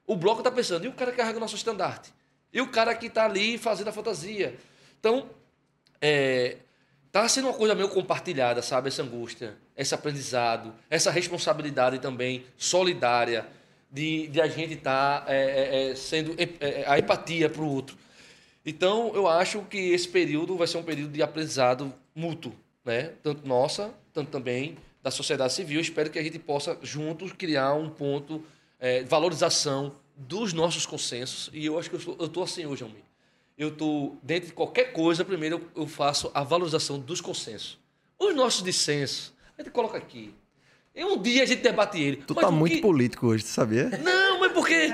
O 0.05 0.13
bloco 0.15 0.43
tá 0.43 0.51
pensando, 0.51 0.83
e 0.83 0.87
o 0.89 0.91
cara 0.93 1.11
carrega 1.13 1.37
o 1.37 1.39
nosso 1.39 1.55
estandarte? 1.55 2.11
E 2.51 2.59
o 2.59 2.67
cara 2.67 2.93
que 2.95 3.09
tá 3.09 3.23
ali 3.25 3.57
fazendo 3.57 3.87
a 3.87 3.91
fantasia? 3.93 4.57
Então, 4.99 5.29
é, 6.01 6.57
tá 7.13 7.29
sendo 7.29 7.47
uma 7.47 7.53
coisa 7.53 7.73
meio 7.75 7.87
compartilhada, 7.87 8.61
sabe? 8.61 8.89
Essa 8.89 9.03
angústia, 9.03 9.55
esse 9.77 9.95
aprendizado, 9.95 10.73
essa 10.89 11.11
responsabilidade 11.11 11.99
também 11.99 12.43
solidária 12.57 13.47
de, 13.91 14.27
de 14.27 14.41
a 14.41 14.47
gente 14.47 14.73
estar 14.73 15.25
sendo 15.95 16.35
é, 16.37 16.49
é, 16.59 16.83
a 16.87 16.99
empatia 16.99 17.49
para 17.49 17.61
o 17.61 17.67
outro. 17.67 17.97
Então, 18.65 19.11
eu 19.15 19.27
acho 19.27 19.61
que 19.63 19.77
esse 19.77 20.07
período 20.07 20.55
vai 20.55 20.67
ser 20.67 20.77
um 20.77 20.83
período 20.83 21.11
de 21.11 21.23
aprendizado 21.23 21.93
mútuo, 22.13 22.53
né? 22.85 23.13
Tanto 23.23 23.47
nossa, 23.47 23.93
tanto 24.13 24.29
também 24.29 24.77
da 25.01 25.09
sociedade 25.09 25.53
civil. 25.53 25.79
Espero 25.79 26.09
que 26.09 26.19
a 26.19 26.23
gente 26.23 26.37
possa 26.37 26.77
juntos 26.81 27.31
criar 27.31 27.73
um 27.73 27.89
ponto 27.89 28.43
é, 28.79 29.03
valorização 29.03 29.95
dos 30.15 30.53
nossos 30.53 30.85
consensos. 30.85 31.49
E 31.53 31.65
eu 31.65 31.79
acho 31.79 31.89
que 31.89 31.95
eu 31.95 31.99
estou, 31.99 32.25
estou 32.25 32.43
assim 32.43 32.65
hoje, 32.65 32.83
Almir 32.83 33.09
eu 33.59 33.69
tô 33.69 34.15
dentro 34.23 34.47
de 34.47 34.53
qualquer 34.53 34.93
coisa, 34.93 35.25
primeiro 35.25 35.69
eu 35.75 35.85
faço 35.85 36.31
a 36.33 36.43
valorização 36.43 36.97
dos 36.97 37.19
consensos. 37.19 37.77
Os 38.17 38.33
nossos 38.33 38.63
dissensos, 38.63 39.33
a 39.57 39.61
gente 39.61 39.73
coloca 39.73 39.97
aqui. 39.97 40.33
E 40.95 41.03
um 41.03 41.21
dia 41.21 41.43
a 41.43 41.45
gente 41.45 41.61
debate 41.61 41.99
ele. 42.01 42.17
Tu 42.17 42.33
Mas 42.35 42.43
tá 42.45 42.51
muito 42.51 42.75
que- 42.75 42.81
político 42.81 43.27
hoje, 43.27 43.43
tu 43.43 43.49
sabia? 43.49 43.89
Não, 44.03 44.39
mas 44.39 44.51
porque. 44.51 44.93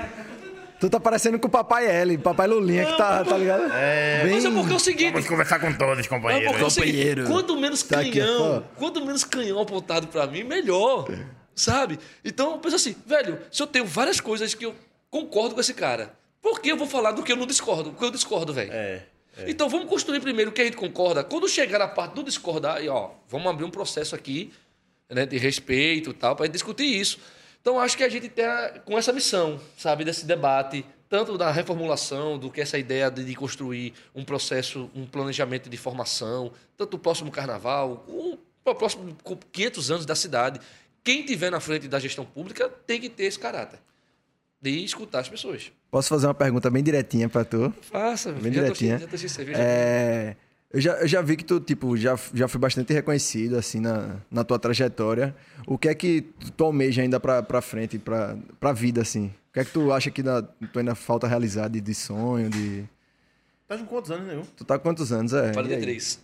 Tu 0.78 0.90
tá 0.90 1.00
parecendo 1.00 1.38
com 1.38 1.48
o 1.48 1.50
papai 1.50 1.86
L, 1.86 2.18
papai 2.18 2.46
Lulinha, 2.46 2.84
que 2.84 2.96
tá, 2.98 3.24
tá 3.24 3.36
ligado? 3.38 3.64
É. 3.72 4.24
Bem... 4.24 4.34
Mas 4.34 4.44
é 4.44 4.50
porque 4.50 4.72
é 4.72 4.76
o 4.76 4.78
seguinte. 4.78 5.12
Vamos 5.12 5.26
conversar 5.28 5.58
com 5.58 5.72
todos, 5.72 5.96
Não, 6.06 6.16
companheiros. 6.18 6.48
porque 6.48 6.62
é 6.62 6.66
o 6.66 6.70
seguinte, 6.70 6.92
Companheiro. 6.96 7.26
quanto 7.26 7.56
menos 7.58 7.82
Tá 7.82 8.00
aqui, 8.00 8.10
canhão, 8.12 8.58
ó. 8.58 8.78
quanto 8.78 9.04
menos 9.04 9.24
canhão 9.24 9.58
apontado 9.58 10.06
pra 10.08 10.26
mim, 10.26 10.44
melhor. 10.44 11.08
Sabe? 11.54 11.98
Então, 12.22 12.52
eu 12.52 12.58
penso 12.58 12.76
assim, 12.76 12.94
velho, 13.06 13.38
se 13.50 13.62
eu 13.62 13.66
tenho 13.66 13.86
várias 13.86 14.20
coisas 14.20 14.52
que 14.52 14.66
eu 14.66 14.74
concordo 15.10 15.54
com 15.54 15.60
esse 15.62 15.72
cara, 15.72 16.12
por 16.42 16.60
que 16.60 16.68
eu 16.70 16.76
vou 16.76 16.86
falar 16.86 17.12
do 17.12 17.22
que 17.22 17.32
eu 17.32 17.36
não 17.36 17.46
discordo? 17.46 17.90
Porque 17.90 18.04
eu 18.04 18.10
discordo, 18.10 18.52
velho. 18.52 18.70
É. 18.70 19.02
Então 19.46 19.70
vamos 19.70 19.88
construir 19.88 20.20
primeiro 20.20 20.50
o 20.50 20.54
que 20.54 20.60
a 20.60 20.64
gente 20.64 20.76
concorda. 20.76 21.24
Quando 21.24 21.48
chegar 21.48 21.78
na 21.78 21.88
parte 21.88 22.12
do 22.14 22.22
discordar, 22.22 22.76
aí, 22.76 22.88
ó, 22.88 23.10
vamos 23.30 23.46
abrir 23.50 23.64
um 23.64 23.70
processo 23.70 24.14
aqui 24.14 24.52
né, 25.10 25.26
de 25.26 25.38
respeito 25.38 26.10
e 26.10 26.14
tal, 26.14 26.34
para 26.36 26.46
discutir 26.46 26.84
isso. 26.84 27.18
Então 27.60 27.78
acho 27.80 27.96
que 27.96 28.04
a 28.04 28.08
gente 28.08 28.26
está 28.26 28.78
com 28.84 28.96
essa 28.96 29.12
missão, 29.12 29.60
sabe, 29.76 30.04
desse 30.04 30.24
debate, 30.24 30.84
tanto 31.08 31.36
da 31.38 31.50
reformulação, 31.50 32.38
do 32.38 32.50
que 32.50 32.60
essa 32.60 32.78
ideia 32.78 33.10
de, 33.10 33.24
de 33.24 33.34
construir 33.34 33.92
um 34.14 34.24
processo, 34.24 34.90
um 34.94 35.04
planejamento 35.06 35.68
de 35.68 35.76
formação, 35.76 36.52
tanto 36.76 36.94
o 36.94 36.98
próximo 36.98 37.30
carnaval, 37.30 38.04
o, 38.08 38.38
o 38.64 38.74
próximo 38.74 39.16
500 39.52 39.90
anos 39.90 40.06
da 40.06 40.14
cidade. 40.14 40.60
Quem 41.02 41.24
tiver 41.24 41.50
na 41.50 41.60
frente 41.60 41.86
da 41.86 41.98
gestão 42.00 42.24
pública 42.24 42.68
tem 42.86 43.00
que 43.00 43.08
ter 43.08 43.24
esse 43.24 43.38
caráter 43.38 43.78
de 44.60 44.84
escutar 44.84 45.20
as 45.20 45.28
pessoas. 45.28 45.70
Posso 45.90 46.08
fazer 46.08 46.26
uma 46.26 46.34
pergunta 46.34 46.68
bem 46.70 46.82
direitinha 46.82 47.28
pra 47.28 47.44
tu? 47.44 47.72
Faça, 47.82 48.32
Bem 48.32 48.40
já 48.40 48.48
tô 48.48 48.50
direitinha. 48.50 48.98
cheio- 48.98 49.00
já 49.00 49.06
tô 49.06 49.16
de 49.16 49.28
cerveja. 49.28 49.58
É, 49.60 50.36
eu, 50.72 50.80
já, 50.80 50.92
eu 50.94 51.06
já 51.06 51.22
vi 51.22 51.36
que 51.36 51.44
tu, 51.44 51.60
tipo, 51.60 51.96
já, 51.96 52.18
já 52.34 52.48
foi 52.48 52.60
bastante 52.60 52.92
reconhecido, 52.92 53.56
assim, 53.56 53.80
na, 53.80 54.16
na 54.30 54.44
tua 54.44 54.58
trajetória. 54.58 55.34
O 55.66 55.78
que 55.78 55.88
é 55.88 55.94
que 55.94 56.22
tu 56.56 56.64
almeja 56.64 57.02
ainda 57.02 57.20
pra, 57.20 57.42
pra 57.42 57.60
frente, 57.60 57.98
pra, 57.98 58.36
pra 58.58 58.72
vida, 58.72 59.00
assim? 59.00 59.26
O 59.48 59.52
que 59.52 59.60
é 59.60 59.64
que 59.64 59.70
tu 59.70 59.92
acha 59.92 60.10
que 60.10 60.20
ainda, 60.20 60.42
tu 60.42 60.78
ainda 60.78 60.94
falta 60.94 61.26
realizar 61.26 61.68
de, 61.68 61.80
de 61.80 61.94
sonho, 61.94 62.50
de... 62.50 62.84
Tá 63.68 63.78
com 63.78 63.86
quantos 63.86 64.10
anos, 64.10 64.26
nenhum? 64.26 64.42
Tu 64.56 64.64
tá 64.64 64.78
com 64.78 64.82
quantos 64.82 65.12
anos, 65.12 65.32
é? 65.32 65.46
E 65.46 65.48
aí? 65.48 65.52
43. 65.54 66.20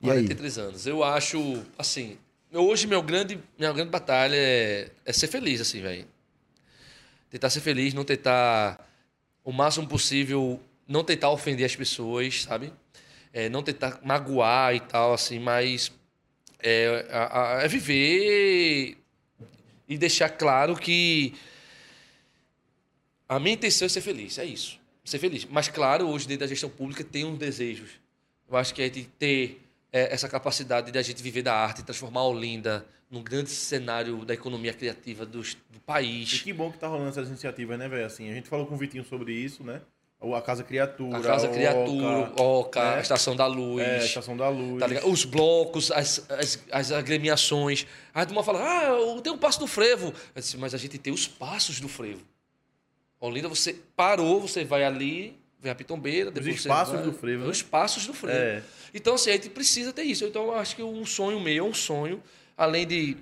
E 0.00 0.10
aí? 0.10 0.16
43 0.26 0.58
anos. 0.58 0.86
Eu 0.86 1.04
acho, 1.04 1.62
assim, 1.76 2.16
hoje 2.52 2.86
meu 2.86 3.02
grande, 3.02 3.38
minha 3.58 3.72
grande 3.72 3.90
batalha 3.90 4.36
é, 4.36 4.90
é 5.04 5.12
ser 5.12 5.26
feliz, 5.26 5.60
assim, 5.60 5.80
velho. 5.80 6.06
Tentar 7.30 7.50
ser 7.50 7.60
feliz, 7.60 7.94
não 7.94 8.04
tentar 8.04 8.88
o 9.44 9.52
máximo 9.52 9.86
possível, 9.86 10.60
não 10.86 11.02
tentar 11.02 11.30
ofender 11.30 11.66
as 11.66 11.74
pessoas, 11.74 12.42
sabe? 12.42 12.72
É, 13.32 13.48
não 13.48 13.62
tentar 13.62 13.98
magoar 14.04 14.74
e 14.74 14.80
tal, 14.80 15.14
assim, 15.14 15.38
mas 15.38 15.90
é, 16.58 17.06
a- 17.10 17.58
a- 17.58 17.62
é 17.62 17.68
viver 17.68 18.96
e 19.88 19.96
deixar 19.98 20.28
claro 20.28 20.76
que 20.76 21.34
a 23.28 23.38
minha 23.40 23.54
intenção 23.54 23.86
é 23.86 23.88
ser 23.88 24.00
feliz, 24.00 24.38
é 24.38 24.44
isso. 24.44 24.78
Ser 25.04 25.18
feliz. 25.18 25.44
Mas, 25.46 25.68
claro, 25.68 26.06
hoje, 26.08 26.28
dentro 26.28 26.40
da 26.40 26.46
gestão 26.46 26.68
pública, 26.70 27.02
tem 27.02 27.24
uns 27.24 27.38
desejos. 27.38 27.90
Eu 28.48 28.56
acho 28.56 28.74
que 28.74 28.82
a 28.82 28.84
gente 28.84 29.04
ter 29.18 29.60
é, 29.92 30.12
essa 30.14 30.28
capacidade 30.28 30.90
de 30.92 30.98
a 30.98 31.02
gente 31.02 31.22
viver 31.22 31.42
da 31.42 31.54
arte, 31.54 31.82
transformar 31.82 32.22
Olinda 32.24 32.86
num 33.10 33.22
grande 33.22 33.50
cenário 33.50 34.24
da 34.24 34.32
economia 34.34 34.72
criativa 34.72 35.26
do 35.26 35.42
E 35.42 35.78
país. 35.84 36.40
que 36.42 36.52
bom 36.52 36.70
que 36.70 36.78
tá 36.78 36.86
rolando 36.88 37.10
essas 37.10 37.28
iniciativas, 37.28 37.78
né, 37.78 37.88
velho? 37.88 38.06
Assim, 38.06 38.30
a 38.30 38.34
gente 38.34 38.48
falou 38.48 38.66
com 38.66 38.74
o 38.74 38.78
Vitinho 38.78 39.04
sobre 39.04 39.32
isso, 39.34 39.62
né? 39.64 39.82
A 40.34 40.40
Casa 40.42 40.62
Criatura. 40.62 41.18
A 41.18 41.20
Casa 41.20 41.48
Criatura, 41.48 42.18
Oca, 42.20 42.42
Oca, 42.42 42.80
né? 42.80 42.96
a 42.96 43.00
Estação 43.00 43.34
da 43.34 43.46
Luz. 43.46 43.82
É, 43.82 44.00
a 44.00 44.04
Estação 44.04 44.36
da 44.36 44.48
Luz. 44.48 44.78
Tá? 44.78 45.06
Os 45.06 45.24
blocos, 45.24 45.90
as, 45.90 46.24
as, 46.30 46.58
as 46.70 46.92
agremiações. 46.92 47.86
Aí 48.14 48.22
a 48.22 48.26
turma 48.26 48.44
fala, 48.44 48.60
ah, 48.62 48.84
eu 48.88 49.20
tenho 49.20 49.34
o 49.36 49.38
passo 49.38 49.58
do 49.58 49.66
frevo. 49.66 50.14
Disse, 50.34 50.56
mas 50.56 50.74
a 50.74 50.78
gente 50.78 50.96
tem 50.98 51.12
os 51.12 51.26
passos 51.26 51.80
do 51.80 51.88
frevo. 51.88 52.22
Olinda, 53.20 53.48
você 53.48 53.76
parou, 53.96 54.40
você 54.40 54.64
vai 54.64 54.84
ali, 54.84 55.36
vem 55.60 55.70
a 55.70 55.74
pitombeira, 55.74 56.30
depois 56.30 56.54
você 56.54 56.68
espaços 56.68 56.94
vai- 56.94 57.04
do 57.04 57.12
frevo, 57.12 57.44
né? 57.44 57.50
Os 57.50 57.62
passos 57.62 58.06
do 58.06 58.12
frevo. 58.12 58.38
É. 58.38 58.62
Então, 58.92 59.14
assim, 59.14 59.30
a 59.30 59.34
gente 59.34 59.48
precisa 59.48 59.92
ter 59.92 60.02
isso. 60.02 60.24
Então, 60.24 60.46
eu 60.46 60.54
acho 60.54 60.76
que 60.76 60.82
um 60.82 61.06
sonho 61.06 61.40
meu 61.40 61.66
é 61.66 61.68
um 61.68 61.74
sonho, 61.74 62.22
além 62.56 62.86
de 62.86 63.16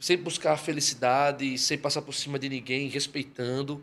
sempre 0.00 0.24
buscar 0.24 0.52
a 0.52 0.56
felicidade, 0.56 1.56
sem 1.58 1.78
passar 1.78 2.02
por 2.02 2.12
cima 2.12 2.38
de 2.38 2.48
ninguém, 2.48 2.88
respeitando, 2.88 3.82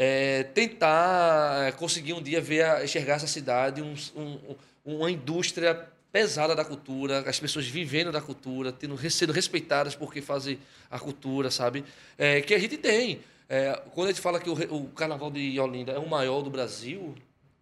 é, 0.00 0.44
tentar 0.44 1.72
conseguir 1.72 2.12
um 2.12 2.22
dia 2.22 2.40
ver, 2.40 2.84
enxergar 2.84 3.14
essa 3.14 3.26
cidade, 3.26 3.82
um- 3.82 3.96
um- 4.16 4.54
uma 4.84 5.10
indústria 5.10 5.74
pesada 6.12 6.54
da 6.54 6.64
cultura, 6.64 7.28
as 7.28 7.40
pessoas 7.40 7.66
vivendo 7.66 8.12
da 8.12 8.20
cultura, 8.20 8.70
tendo, 8.70 8.96
sendo 9.10 9.32
respeitadas 9.32 9.96
porque 9.96 10.22
fazem 10.22 10.56
a 10.88 11.00
cultura, 11.00 11.50
sabe? 11.50 11.84
É, 12.16 12.40
que 12.40 12.54
a 12.54 12.58
gente 12.60 12.76
tem. 12.78 13.20
É, 13.48 13.72
quando 13.92 14.06
a 14.06 14.12
gente 14.12 14.20
fala 14.20 14.38
que 14.38 14.48
o, 14.48 14.52
o 14.74 14.88
Carnaval 14.90 15.32
de 15.32 15.58
Olinda 15.58 15.90
é 15.92 15.98
o 15.98 16.08
maior 16.08 16.42
do 16.42 16.48
Brasil, 16.50 17.16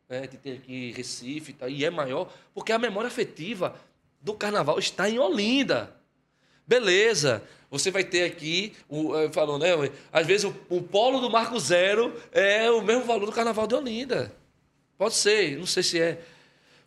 né? 0.06 0.18
a 0.18 0.22
gente 0.22 0.36
tem 0.36 0.52
aqui 0.52 0.92
Recife 0.92 1.54
tal, 1.54 1.70
e 1.70 1.86
é 1.86 1.90
maior, 1.90 2.30
porque 2.54 2.70
a 2.70 2.78
memória 2.78 3.08
afetiva 3.08 3.74
do 4.20 4.34
Carnaval 4.34 4.78
está 4.78 5.08
em 5.08 5.18
Olinda. 5.18 5.90
Beleza. 6.66 7.42
Você 7.70 7.90
vai 7.90 8.04
ter 8.04 8.24
aqui, 8.24 8.72
o, 8.88 9.14
eh, 9.16 9.30
falou, 9.32 9.58
né? 9.58 9.68
Às 10.12 10.26
vezes 10.26 10.44
o, 10.44 10.54
o 10.68 10.82
polo 10.82 11.20
do 11.20 11.28
Marco 11.28 11.58
Zero 11.58 12.14
é 12.32 12.70
o 12.70 12.80
mesmo 12.80 13.04
valor 13.04 13.26
do 13.26 13.32
Carnaval 13.32 13.66
de 13.66 13.74
Olinda. 13.74 14.32
Pode 14.96 15.14
ser, 15.14 15.58
não 15.58 15.66
sei 15.66 15.82
se 15.82 16.00
é. 16.00 16.20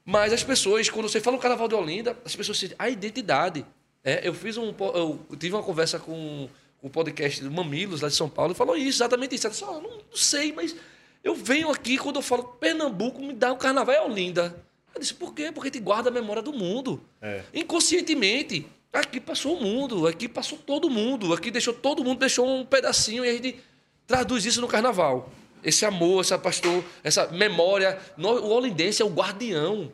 Mas 0.05 0.33
as 0.33 0.43
pessoas, 0.43 0.89
quando 0.89 1.07
você 1.07 1.19
fala 1.19 1.37
o 1.37 1.39
Carnaval 1.39 1.67
de 1.67 1.75
Olinda, 1.75 2.17
as 2.25 2.35
pessoas 2.35 2.57
sentem 2.57 2.75
a 2.79 2.89
identidade. 2.89 3.65
É, 4.03 4.27
eu 4.27 4.33
fiz 4.33 4.57
um, 4.57 4.73
eu 4.79 5.19
tive 5.37 5.53
uma 5.53 5.63
conversa 5.63 5.99
com 5.99 6.49
o 6.81 6.89
podcast 6.89 7.43
do 7.43 7.51
Mamilos 7.51 8.01
lá 8.01 8.07
de 8.07 8.15
São 8.15 8.29
Paulo 8.29 8.53
e 8.53 8.55
falou 8.55 8.75
isso, 8.75 8.97
exatamente 8.97 9.35
isso. 9.35 9.45
Ela 9.45 9.51
disse, 9.51 9.65
"Ah, 9.65 9.73
não, 9.73 9.97
não 10.09 10.15
sei, 10.15 10.53
mas 10.53 10.75
eu 11.23 11.35
venho 11.35 11.69
aqui 11.69 11.97
quando 11.97 12.15
eu 12.15 12.21
falo 12.21 12.43
Pernambuco, 12.43 13.21
me 13.21 13.33
dá 13.33 13.51
o 13.51 13.57
Carnaval 13.57 13.93
é 13.93 14.01
Olinda. 14.01 14.55
Eu 14.93 15.01
disse, 15.01 15.13
por 15.13 15.33
quê? 15.33 15.51
Porque 15.51 15.67
gente 15.67 15.83
guarda 15.83 16.09
a 16.09 16.11
memória 16.11 16.41
do 16.41 16.53
mundo. 16.53 17.01
É. 17.21 17.43
Inconscientemente. 17.53 18.65
Aqui 18.91 19.19
passou 19.19 19.55
o 19.55 19.61
mundo, 19.61 20.07
aqui 20.07 20.27
passou 20.27 20.57
todo 20.57 20.89
mundo, 20.89 21.31
aqui 21.33 21.51
deixou 21.51 21.73
todo 21.73 22.03
mundo, 22.03 22.19
deixou 22.19 22.47
um 22.47 22.65
pedacinho 22.65 23.23
e 23.23 23.29
a 23.29 23.33
gente 23.33 23.59
traduz 24.07 24.45
isso 24.45 24.59
no 24.59 24.67
carnaval. 24.67 25.31
Esse 25.63 25.85
amor, 25.85 26.21
essa 26.21 26.39
pastor, 26.39 26.83
essa 27.03 27.27
memória. 27.27 27.99
O 28.17 28.47
holindense 28.49 29.01
é 29.01 29.05
o 29.05 29.09
guardião, 29.09 29.91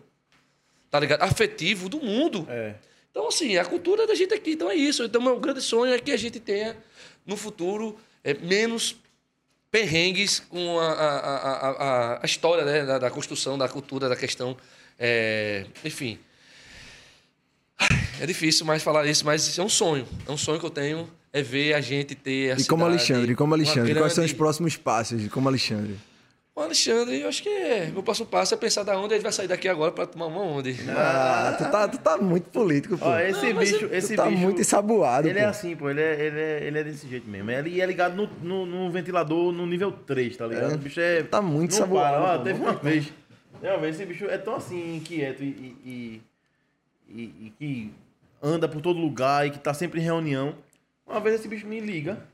tá 0.89 0.99
ligado? 0.99 1.23
Afetivo 1.23 1.89
do 1.89 1.99
mundo. 1.99 2.47
É. 2.49 2.75
Então, 3.11 3.27
assim, 3.27 3.57
a 3.57 3.65
cultura 3.65 4.07
da 4.07 4.15
gente 4.15 4.33
aqui, 4.33 4.51
então 4.51 4.71
é 4.71 4.75
isso. 4.75 5.03
Então, 5.03 5.21
meu 5.21 5.39
grande 5.39 5.61
sonho 5.61 5.93
é 5.93 5.99
que 5.99 6.11
a 6.11 6.17
gente 6.17 6.39
tenha, 6.39 6.77
no 7.25 7.35
futuro, 7.35 7.97
é, 8.23 8.33
menos 8.33 8.95
perrengues 9.69 10.39
com 10.39 10.79
a, 10.79 10.91
a, 10.91 11.17
a, 11.17 11.69
a, 11.69 12.19
a 12.21 12.25
história 12.25 12.63
né, 12.63 12.85
da, 12.85 12.97
da 12.97 13.11
construção, 13.11 13.57
da 13.57 13.67
cultura, 13.67 14.07
da 14.07 14.15
questão. 14.15 14.55
é, 14.97 15.65
enfim. 15.83 16.17
É 18.19 18.25
difícil 18.25 18.65
mais 18.65 18.81
falar 18.83 19.05
isso, 19.05 19.25
mas 19.25 19.57
é 19.57 19.61
um 19.61 19.69
sonho. 19.69 20.05
É 20.27 20.31
um 20.31 20.37
sonho 20.37 20.59
que 20.59 20.65
eu 20.65 20.69
tenho, 20.69 21.07
é 21.33 21.41
ver 21.41 21.73
a 21.73 21.81
gente 21.81 22.15
ter 22.15 22.51
a 22.51 22.55
E 22.55 22.65
como 22.65 22.83
cidade, 22.83 22.83
Alexandre, 22.97 23.31
e 23.31 23.35
como 23.35 23.53
Alexandre, 23.53 23.93
quais 23.95 24.13
são 24.13 24.23
os 24.23 24.29
grande- 24.31 24.35
próximos 24.37 24.77
passos 24.77 25.21
de 25.21 25.29
como 25.29 25.47
Alexandre? 25.49 25.95
O 26.57 26.61
Alexandre, 26.61 27.19
eu 27.19 27.27
acho 27.27 27.43
que 27.43 27.49
é. 27.49 27.89
Meu 27.91 28.01
próximo 28.01 28.27
passo 28.27 28.53
é 28.53 28.57
pensar 28.57 28.83
da 28.83 28.97
onde 28.97 29.13
a 29.13 29.17
gente 29.17 29.23
vai 29.23 29.33
sair 29.33 29.47
daqui 29.49 29.67
agora 29.67 29.91
pra 29.91 30.05
tomar 30.05 30.27
uma 30.27 30.39
onde. 30.39 30.73
Ah, 30.89 31.53
tu 31.57 31.69
tá, 31.69 31.87
tu 31.89 31.97
tá 31.97 32.17
muito 32.17 32.49
político, 32.49 32.97
pô. 32.97 33.05
Ó, 33.07 33.19
esse 33.19 33.51
Não, 33.51 33.59
bicho, 33.59 33.75
eu- 33.83 33.93
esse 33.93 34.13
tu 34.13 34.15
tá 34.15 34.25
bicho, 34.27 34.39
muito 34.41 34.61
ensaboado, 34.61 35.27
Ele 35.27 35.37
pô. 35.37 35.45
é 35.45 35.49
assim, 35.49 35.75
pô, 35.75 35.89
ele 35.89 35.99
é, 36.01 36.25
ele 36.25 36.39
é, 36.39 36.63
ele 36.63 36.79
é 36.79 36.83
desse 36.85 37.09
jeito 37.09 37.27
mesmo. 37.29 37.51
Ele 37.51 37.81
é 37.81 37.85
ligado 37.85 38.15
no, 38.15 38.29
no, 38.41 38.65
no 38.65 38.89
ventilador 38.89 39.51
no 39.51 39.65
nível 39.65 39.91
3, 39.91 40.37
tá 40.37 40.47
ligado? 40.47 40.71
É. 40.71 40.75
O 40.75 40.77
bicho 40.77 41.01
é. 41.01 41.23
Tá 41.23 41.41
muito 41.41 41.71
não 41.71 41.77
saboado, 41.77 42.23
para. 42.23 42.35
Ó, 42.35 42.37
teve 42.43 42.59
uma 42.61 42.71
vez. 42.73 43.11
Uma 43.61 43.77
vez, 43.77 43.95
esse 43.95 44.05
bicho 44.05 44.23
é 44.25 44.37
tão 44.37 44.55
assim, 44.55 44.95
inquieto 44.95 45.43
e, 45.43 45.47
e, 45.85 46.21
e, 47.09 47.19
e- 47.21 47.47
e 47.47 47.53
que 47.59 47.93
anda 48.41 48.67
por 48.67 48.81
todo 48.81 48.99
lugar 48.99 49.47
e 49.47 49.51
que 49.51 49.59
tá 49.59 49.73
sempre 49.73 49.99
em 49.99 50.03
reunião. 50.03 50.55
Uma 51.05 51.19
vez 51.19 51.35
esse 51.35 51.47
bicho 51.47 51.67
me 51.67 51.79
liga. 51.79 52.27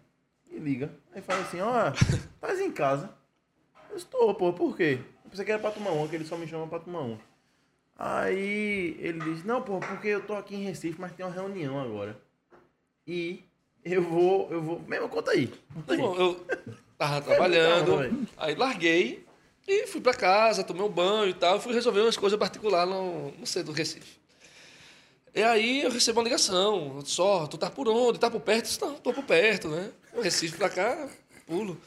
Me 0.49 0.59
liga. 0.59 0.91
Aí 1.13 1.21
fala 1.21 1.41
assim, 1.41 1.59
ó, 1.61 1.89
estás 2.35 2.59
em 2.59 2.71
casa. 2.71 3.09
Eu 3.89 3.97
estou, 3.97 4.33
pô, 4.33 4.53
por 4.53 4.75
quê? 4.75 4.99
Eu 5.23 5.29
pensei 5.29 5.45
que 5.45 5.51
era 5.51 5.61
pra 5.61 5.71
tomar 5.71 5.91
uma, 5.91 6.07
que 6.07 6.15
ele 6.15 6.25
só 6.25 6.37
me 6.37 6.47
chama 6.47 6.67
pra 6.67 6.79
tomar 6.79 7.01
uma. 7.01 7.19
Aí 7.97 8.95
ele 8.99 9.19
disse, 9.19 9.45
não, 9.45 9.61
pô, 9.61 9.79
porque 9.79 10.07
eu 10.07 10.25
tô 10.25 10.33
aqui 10.33 10.55
em 10.55 10.63
Recife, 10.63 10.99
mas 10.99 11.11
tem 11.11 11.25
uma 11.25 11.31
reunião 11.31 11.79
agora. 11.79 12.19
E 13.05 13.43
eu 13.83 14.01
vou, 14.01 14.47
eu 14.51 14.61
vou. 14.61 14.79
Mesmo, 14.87 15.09
conta 15.09 15.31
aí. 15.31 15.51
Conta 15.73 15.93
aí. 15.93 15.99
Bom, 15.99 16.15
eu 16.15 16.45
tava 16.97 17.21
trabalhando, 17.21 18.27
aí 18.37 18.55
larguei 18.55 19.25
e 19.67 19.87
fui 19.87 20.01
pra 20.01 20.13
casa, 20.13 20.63
tomei 20.63 20.83
um 20.83 20.89
banho 20.89 21.29
e 21.29 21.33
tal. 21.33 21.59
Fui 21.59 21.73
resolver 21.73 22.01
umas 22.01 22.17
coisas 22.17 22.37
particulares 22.37 22.91
no, 22.91 23.31
no 23.31 23.45
centro 23.45 23.73
do 23.73 23.77
Recife. 23.77 24.20
E 25.33 25.41
aí 25.41 25.81
eu 25.81 25.89
recebo 25.89 26.19
uma 26.19 26.25
ligação, 26.25 27.01
só, 27.05 27.47
tu 27.47 27.57
tá 27.57 27.69
por 27.69 27.87
onde? 27.87 28.19
Tá 28.19 28.29
por 28.29 28.41
perto? 28.41 28.65
Eu 28.65 28.67
disse, 28.67 28.81
Não, 28.81 28.95
tô 28.95 29.13
por 29.13 29.23
perto, 29.23 29.69
né? 29.69 29.91
O 30.13 30.21
Recife 30.21 30.57
pra 30.57 30.69
cá, 30.69 31.09
pulo. 31.47 31.79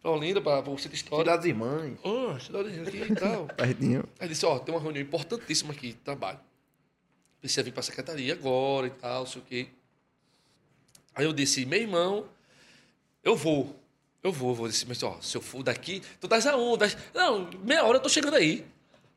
Pra 0.00 0.10
Olinda, 0.10 0.40
pra, 0.40 0.62
pra 0.62 0.72
centro 0.78 0.94
histórico. 0.94 1.30
Cidades 1.30 1.46
Irmãs. 1.46 1.96
Ah, 2.04 2.38
cidadezinha 2.40 2.82
aqui 2.82 3.12
e 3.12 3.14
tal. 3.14 3.46
Pertinho. 3.56 4.04
Aí 4.18 4.28
disse, 4.28 4.44
ó, 4.44 4.58
tem 4.58 4.74
uma 4.74 4.80
reunião 4.80 5.02
importantíssima 5.02 5.72
aqui 5.72 5.88
de 5.88 5.94
trabalho. 5.94 6.40
Precisa 7.40 7.62
vir 7.62 7.72
pra 7.72 7.82
secretaria 7.82 8.32
agora 8.32 8.86
e 8.86 8.90
tal, 8.90 9.26
sei 9.26 9.42
o 9.42 9.44
quê. 9.44 9.68
Aí 11.14 11.24
eu 11.24 11.32
disse, 11.32 11.64
meu 11.66 11.80
irmão, 11.80 12.26
eu 13.22 13.36
vou. 13.36 13.76
Eu 14.22 14.32
vou, 14.32 14.50
eu 14.50 14.54
vou. 14.54 14.66
Eu 14.66 14.70
disse, 14.70 14.86
mas 14.86 15.02
ó, 15.02 15.18
se 15.20 15.36
eu 15.36 15.40
for 15.40 15.62
daqui, 15.62 16.02
tu 16.20 16.28
tá 16.28 16.38
aonde? 16.50 16.96
Não, 17.12 17.50
meia 17.64 17.84
hora 17.84 17.98
eu 17.98 18.02
tô 18.02 18.08
chegando 18.08 18.34
aí. 18.34 18.64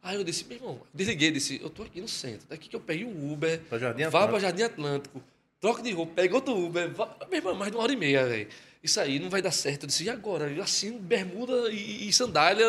Aí 0.06 0.18
eu 0.18 0.24
disse, 0.24 0.46
meu 0.46 0.58
irmão, 0.58 0.80
desliguei, 0.94 1.32
disse, 1.32 1.60
eu 1.64 1.68
tô 1.68 1.82
aqui 1.82 2.00
no 2.00 2.08
centro. 2.08 2.46
Daqui 2.48 2.70
que 2.70 2.76
eu 2.76 2.80
peguei 2.80 3.04
um 3.04 3.34
Uber, 3.34 3.60
Pra 3.62 3.80
Jardim 3.80 4.08
vá 4.08 4.28
pra 4.28 4.38
Jardim 4.38 4.62
Atlântico, 4.62 5.20
troca 5.60 5.82
de 5.82 5.92
roupa, 5.92 6.14
pega 6.14 6.36
outro 6.36 6.56
Uber, 6.56 6.92
vá... 6.94 7.18
meu 7.28 7.40
irmão, 7.40 7.56
mais 7.56 7.72
de 7.72 7.78
uma 7.78 7.82
hora 7.84 7.92
e 7.92 7.96
meia, 7.96 8.24
velho. 8.24 8.48
Isso 8.84 9.00
aí 9.00 9.18
não 9.18 9.32
vai 9.32 9.42
dar 9.42 9.50
certo. 9.50 9.84
Eu 9.84 9.88
disse, 9.88 10.04
e 10.04 10.10
agora? 10.12 10.48
Eu 10.48 10.62
assim, 10.62 10.96
bermuda 11.00 11.72
e, 11.72 12.08
e 12.08 12.14
sandália. 12.14 12.68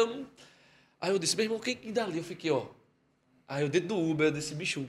Aí 0.98 1.10
eu 1.10 1.18
disse, 1.18 1.36
meu 1.36 1.44
irmão, 1.44 1.58
quem 1.60 1.76
que 1.76 1.92
dali? 1.92 2.16
Eu 2.16 2.24
fiquei, 2.24 2.50
ó. 2.50 2.64
Aí 3.46 3.62
eu 3.62 3.68
dentro 3.68 3.88
do 3.88 3.98
Uber, 3.98 4.28
eu 4.28 4.32
disse, 4.32 4.54
bicho. 4.54 4.88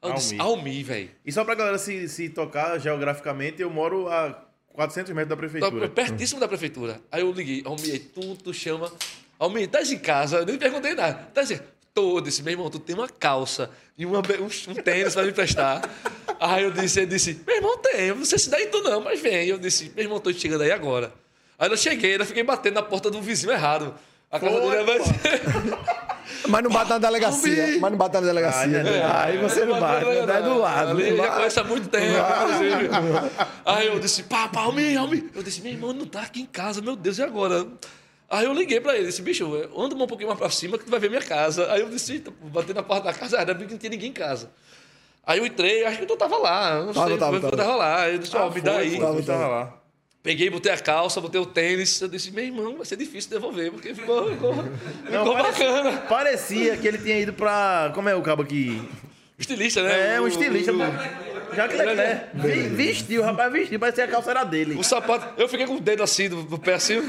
Aí 0.00 0.08
eu 0.10 0.14
disse, 0.14 0.40
Almi. 0.40 0.82
Velho. 0.82 1.10
E 1.26 1.30
só 1.30 1.44
pra 1.44 1.54
galera 1.54 1.76
se, 1.76 2.08
se 2.08 2.30
tocar 2.30 2.78
geograficamente, 2.78 3.60
eu 3.60 3.68
moro 3.68 4.08
a 4.08 4.32
400 4.68 5.12
metros 5.12 5.28
da 5.28 5.36
Tá 5.36 5.40
prefeitura. 5.40 5.88
pertíssimo 5.90 6.40
da 6.40 6.48
prefeitura. 6.48 7.02
Aí 7.12 7.20
eu 7.20 7.30
liguei, 7.30 7.62
Almi, 7.66 7.90
aí 7.90 7.98
tu, 7.98 8.34
tu 8.36 8.54
chama. 8.54 8.90
Almi, 9.40 9.66
tá 9.66 9.80
em 9.82 9.98
casa? 9.98 10.36
Eu 10.38 10.46
nem 10.46 10.58
perguntei 10.58 10.94
nada. 10.94 11.14
Tá 11.32 11.40
assim, 11.40 11.58
tô. 11.94 12.18
Eu 12.18 12.20
disse, 12.20 12.42
meu 12.42 12.52
irmão, 12.52 12.68
tu 12.68 12.78
tem 12.78 12.94
uma 12.94 13.08
calça 13.08 13.70
e 13.96 14.04
uma, 14.04 14.18
um, 14.18 14.70
um 14.70 14.74
tênis 14.74 15.14
pra 15.14 15.22
me 15.22 15.30
emprestar. 15.30 15.82
Aí 16.38 16.62
eu 16.62 16.70
disse, 16.70 17.00
ele 17.00 17.06
disse, 17.06 17.40
meu 17.46 17.56
irmão, 17.56 17.78
tem. 17.78 18.08
Eu 18.08 18.16
Não 18.16 18.24
sei 18.26 18.38
se 18.38 18.50
dá 18.50 18.60
em 18.60 18.68
tu 18.68 18.82
não, 18.82 19.00
mas 19.00 19.18
vem. 19.20 19.46
Eu 19.48 19.58
disse, 19.58 19.90
meu 19.96 20.04
irmão, 20.04 20.20
tô 20.20 20.30
chegando 20.32 20.60
aí 20.62 20.70
agora. 20.70 21.10
Aí 21.58 21.70
eu 21.70 21.76
cheguei, 21.76 22.12
ainda 22.12 22.24
fiquei 22.26 22.42
batendo 22.42 22.74
na 22.74 22.82
porta 22.82 23.10
do 23.10 23.20
vizinho 23.22 23.52
errado. 23.52 23.94
A 24.30 24.38
casa 24.38 24.60
Foi, 24.60 24.70
dele 24.70 24.82
é 24.82 24.84
mais... 24.98 25.08
Mas 26.48 26.62
não 26.62 26.70
bate 26.70 26.90
na 26.90 26.98
delegacia. 26.98 27.64
Almi. 27.64 27.78
Mas 27.80 27.90
não 27.90 27.98
bate 27.98 28.14
na 28.14 28.20
delegacia. 28.20 28.80
Ah, 28.80 28.84
né? 28.84 29.10
Aí 29.12 29.38
você 29.38 29.64
não 29.64 29.80
bate, 29.80 30.04
né? 30.04 30.18
é 30.38 30.42
do 30.42 30.58
lado. 30.58 30.90
Ali, 30.90 31.02
ele 31.02 31.16
já 31.16 31.22
Lá- 31.24 31.36
conhece 31.36 31.60
há 31.60 31.64
muito 31.64 31.88
tempo, 31.88 32.04
inclusive. 32.06 32.88
Aí 33.66 33.86
eu 33.88 33.98
disse, 33.98 34.22
pá, 34.22 34.48
pá, 34.48 34.60
Almi, 34.60 34.96
Almi. 34.96 35.28
Eu 35.34 35.42
disse, 35.42 35.60
meu 35.60 35.72
irmão, 35.72 35.92
não 35.92 36.06
tá 36.06 36.20
aqui 36.22 36.40
em 36.42 36.46
casa, 36.46 36.80
meu 36.80 36.94
Deus, 36.94 37.18
e 37.18 37.22
agora? 37.22 37.66
Aí 38.30 38.44
eu 38.46 38.52
liguei 38.54 38.80
pra 38.80 38.96
ele, 38.96 39.06
disse, 39.06 39.20
bicho, 39.22 39.44
anda 39.76 39.94
um 39.94 40.06
pouquinho 40.06 40.28
mais 40.28 40.38
pra 40.38 40.48
cima 40.50 40.78
que 40.78 40.84
tu 40.84 40.90
vai 40.90 41.00
ver 41.00 41.08
minha 41.10 41.20
casa. 41.22 41.70
Aí 41.72 41.80
eu 41.80 41.88
disse, 41.90 42.12
"Eita, 42.12 42.32
bati 42.44 42.72
na 42.72 42.82
porta 42.82 43.04
da 43.06 43.12
casa, 43.12 43.36
era 43.38 43.52
bem 43.52 43.66
que 43.66 43.72
não 43.72 43.78
tinha 43.78 43.90
ninguém 43.90 44.10
em 44.10 44.12
casa. 44.12 44.50
Aí 45.26 45.38
eu 45.40 45.44
entrei, 45.46 45.84
acho 45.84 45.98
que 45.98 46.06
tu 46.06 46.16
tava 46.16 46.36
lá, 46.38 46.84
não 46.84 46.92
Tava, 46.92 47.08
sei, 47.08 47.18
tava, 47.18 47.36
eu 47.36 47.40
tava. 47.40 47.56
tava 47.56 47.74
lá. 47.76 48.08
Eu 48.08 48.18
disse, 48.18 48.36
ó, 48.36 48.48
me 48.48 48.60
dá 48.60 48.76
aí. 48.76 48.92
Tava, 48.98 49.12
tava 49.14 49.22
tava. 49.24 49.48
lá. 49.48 49.76
Peguei, 50.22 50.48
botei 50.50 50.70
a 50.70 50.78
calça, 50.78 51.20
botei 51.20 51.40
o 51.40 51.46
tênis. 51.46 52.00
Eu 52.00 52.06
disse, 52.08 52.30
meu 52.30 52.44
irmão, 52.44 52.76
vai 52.76 52.86
ser 52.86 52.96
difícil 52.96 53.30
devolver, 53.30 53.72
porque 53.72 53.94
ficou, 53.94 54.30
ficou, 54.30 54.54
ficou 54.54 55.32
parecia- 55.34 55.72
bacana. 55.72 55.96
Parecia 56.08 56.76
que 56.76 56.86
ele 56.86 56.98
tinha 56.98 57.18
ido 57.18 57.32
pra. 57.32 57.90
Como 57.94 58.08
é 58.08 58.14
o 58.14 58.22
cabo 58.22 58.42
aqui? 58.42 58.80
Estilista, 59.38 59.82
né? 59.82 60.16
É, 60.16 60.20
um 60.20 60.24
O- 60.24 60.28
estilista. 60.28 60.72
o- 60.72 60.76
Jacques 61.54 61.78
Leclerc. 61.78 62.26
Vi- 62.34 62.68
Vestiu, 62.68 63.22
o 63.22 63.24
rapaz 63.24 63.52
vestiu, 63.52 63.78
parecia 63.78 64.04
que 64.04 64.10
a 64.10 64.14
calça 64.14 64.30
era 64.30 64.44
dele. 64.44 64.74
O 64.76 64.82
sapato, 64.84 65.40
eu 65.40 65.48
fiquei 65.48 65.66
com 65.66 65.76
o 65.76 65.80
dedo 65.80 66.02
assim 66.02 66.28
do, 66.28 66.42
do 66.42 66.58
pé 66.58 66.74
assim, 66.74 67.00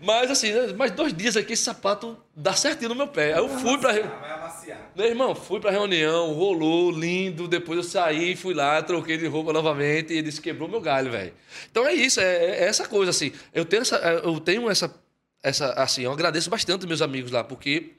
mas 0.00 0.30
assim, 0.30 0.52
né, 0.52 0.72
mais 0.74 0.90
dois 0.90 1.12
dias 1.12 1.36
aqui 1.36 1.52
esse 1.52 1.62
sapato 1.64 2.16
dá 2.34 2.52
certinho 2.52 2.90
no 2.90 2.94
meu 2.94 3.08
pé. 3.08 3.32
Aí 3.34 3.38
eu 3.40 3.48
fui 3.48 3.78
pra. 3.78 3.92
Vai 3.92 4.02
amaciar. 4.32 4.78
Meu 4.96 5.06
irmão, 5.06 5.34
fui 5.34 5.60
pra 5.60 5.70
reunião, 5.70 6.32
rolou, 6.32 6.90
lindo. 6.90 7.46
Depois 7.48 7.76
eu 7.78 7.84
saí, 7.84 8.34
fui 8.36 8.54
lá, 8.54 8.82
troquei 8.82 9.16
de 9.16 9.26
roupa 9.26 9.52
novamente 9.52 10.12
e 10.12 10.16
ele 10.18 10.22
disse 10.28 10.40
quebrou 10.40 10.68
meu 10.68 10.80
galho, 10.80 11.10
velho. 11.10 11.32
Então 11.70 11.86
é 11.86 11.92
isso, 11.94 12.20
é, 12.20 12.24
é 12.44 12.64
essa 12.64 12.86
coisa 12.86 13.10
assim. 13.10 13.32
Eu 13.54 13.64
tenho 13.64 13.82
essa, 13.82 13.96
eu 13.96 14.40
tenho 14.40 14.68
essa, 14.70 14.92
essa 15.42 15.72
assim, 15.74 16.02
eu 16.02 16.12
agradeço 16.12 16.50
bastante 16.50 16.86
meus 16.86 17.00
amigos 17.02 17.30
lá, 17.30 17.44
porque 17.44 17.92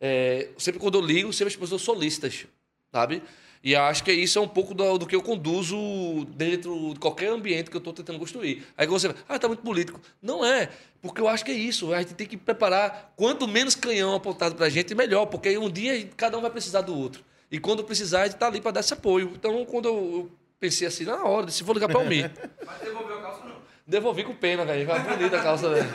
é, 0.00 0.48
sempre 0.58 0.78
quando 0.80 0.98
eu 0.98 1.04
ligo, 1.04 1.32
sempre 1.32 1.52
as 1.52 1.56
pessoas 1.58 1.82
solistas, 1.82 2.46
sabe? 2.92 3.22
E 3.66 3.74
acho 3.74 4.04
que 4.04 4.12
isso 4.12 4.38
é 4.38 4.40
um 4.40 4.46
pouco 4.46 4.72
do, 4.72 4.96
do 4.96 5.06
que 5.08 5.16
eu 5.16 5.20
conduzo 5.20 6.24
dentro 6.36 6.94
de 6.94 7.00
qualquer 7.00 7.30
ambiente 7.30 7.68
que 7.68 7.76
eu 7.76 7.80
estou 7.80 7.92
tentando 7.92 8.16
construir. 8.16 8.64
Aí 8.78 8.86
você 8.86 9.08
vai, 9.08 9.16
ah, 9.28 9.40
tá 9.40 9.48
muito 9.48 9.64
político. 9.64 10.00
Não 10.22 10.46
é, 10.46 10.68
porque 11.02 11.20
eu 11.20 11.26
acho 11.26 11.44
que 11.44 11.50
é 11.50 11.54
isso. 11.54 11.92
A 11.92 11.98
gente 11.98 12.14
tem 12.14 12.28
que 12.28 12.36
preparar. 12.36 13.12
Quanto 13.16 13.48
menos 13.48 13.74
canhão 13.74 14.14
apontado 14.14 14.54
pra 14.54 14.68
gente, 14.68 14.94
melhor, 14.94 15.26
porque 15.26 15.48
aí 15.48 15.58
um 15.58 15.68
dia 15.68 16.08
cada 16.16 16.38
um 16.38 16.42
vai 16.42 16.50
precisar 16.52 16.82
do 16.82 16.96
outro. 16.96 17.24
E 17.50 17.58
quando 17.58 17.82
precisar, 17.82 18.22
a 18.22 18.26
gente 18.26 18.36
tá 18.36 18.46
ali 18.46 18.60
para 18.60 18.70
dar 18.70 18.80
esse 18.80 18.94
apoio. 18.94 19.32
Então, 19.34 19.64
quando 19.64 19.88
eu, 19.88 19.94
eu 19.96 20.30
pensei 20.60 20.86
assim, 20.86 21.02
na 21.02 21.24
hora, 21.24 21.46
disse, 21.46 21.64
vou 21.64 21.74
ligar 21.74 21.88
para 21.88 21.98
o 21.98 22.06
Mi. 22.06 22.22
Mas 22.64 22.78
devolveu 22.78 23.18
a 23.18 23.20
calça 23.20 23.44
não? 23.46 23.56
Devolvi 23.84 24.22
com 24.22 24.34
pena, 24.36 24.64
velho. 24.64 24.86
Bonita 24.86 25.38
a 25.38 25.42
calça, 25.42 25.70
velho. 25.70 25.88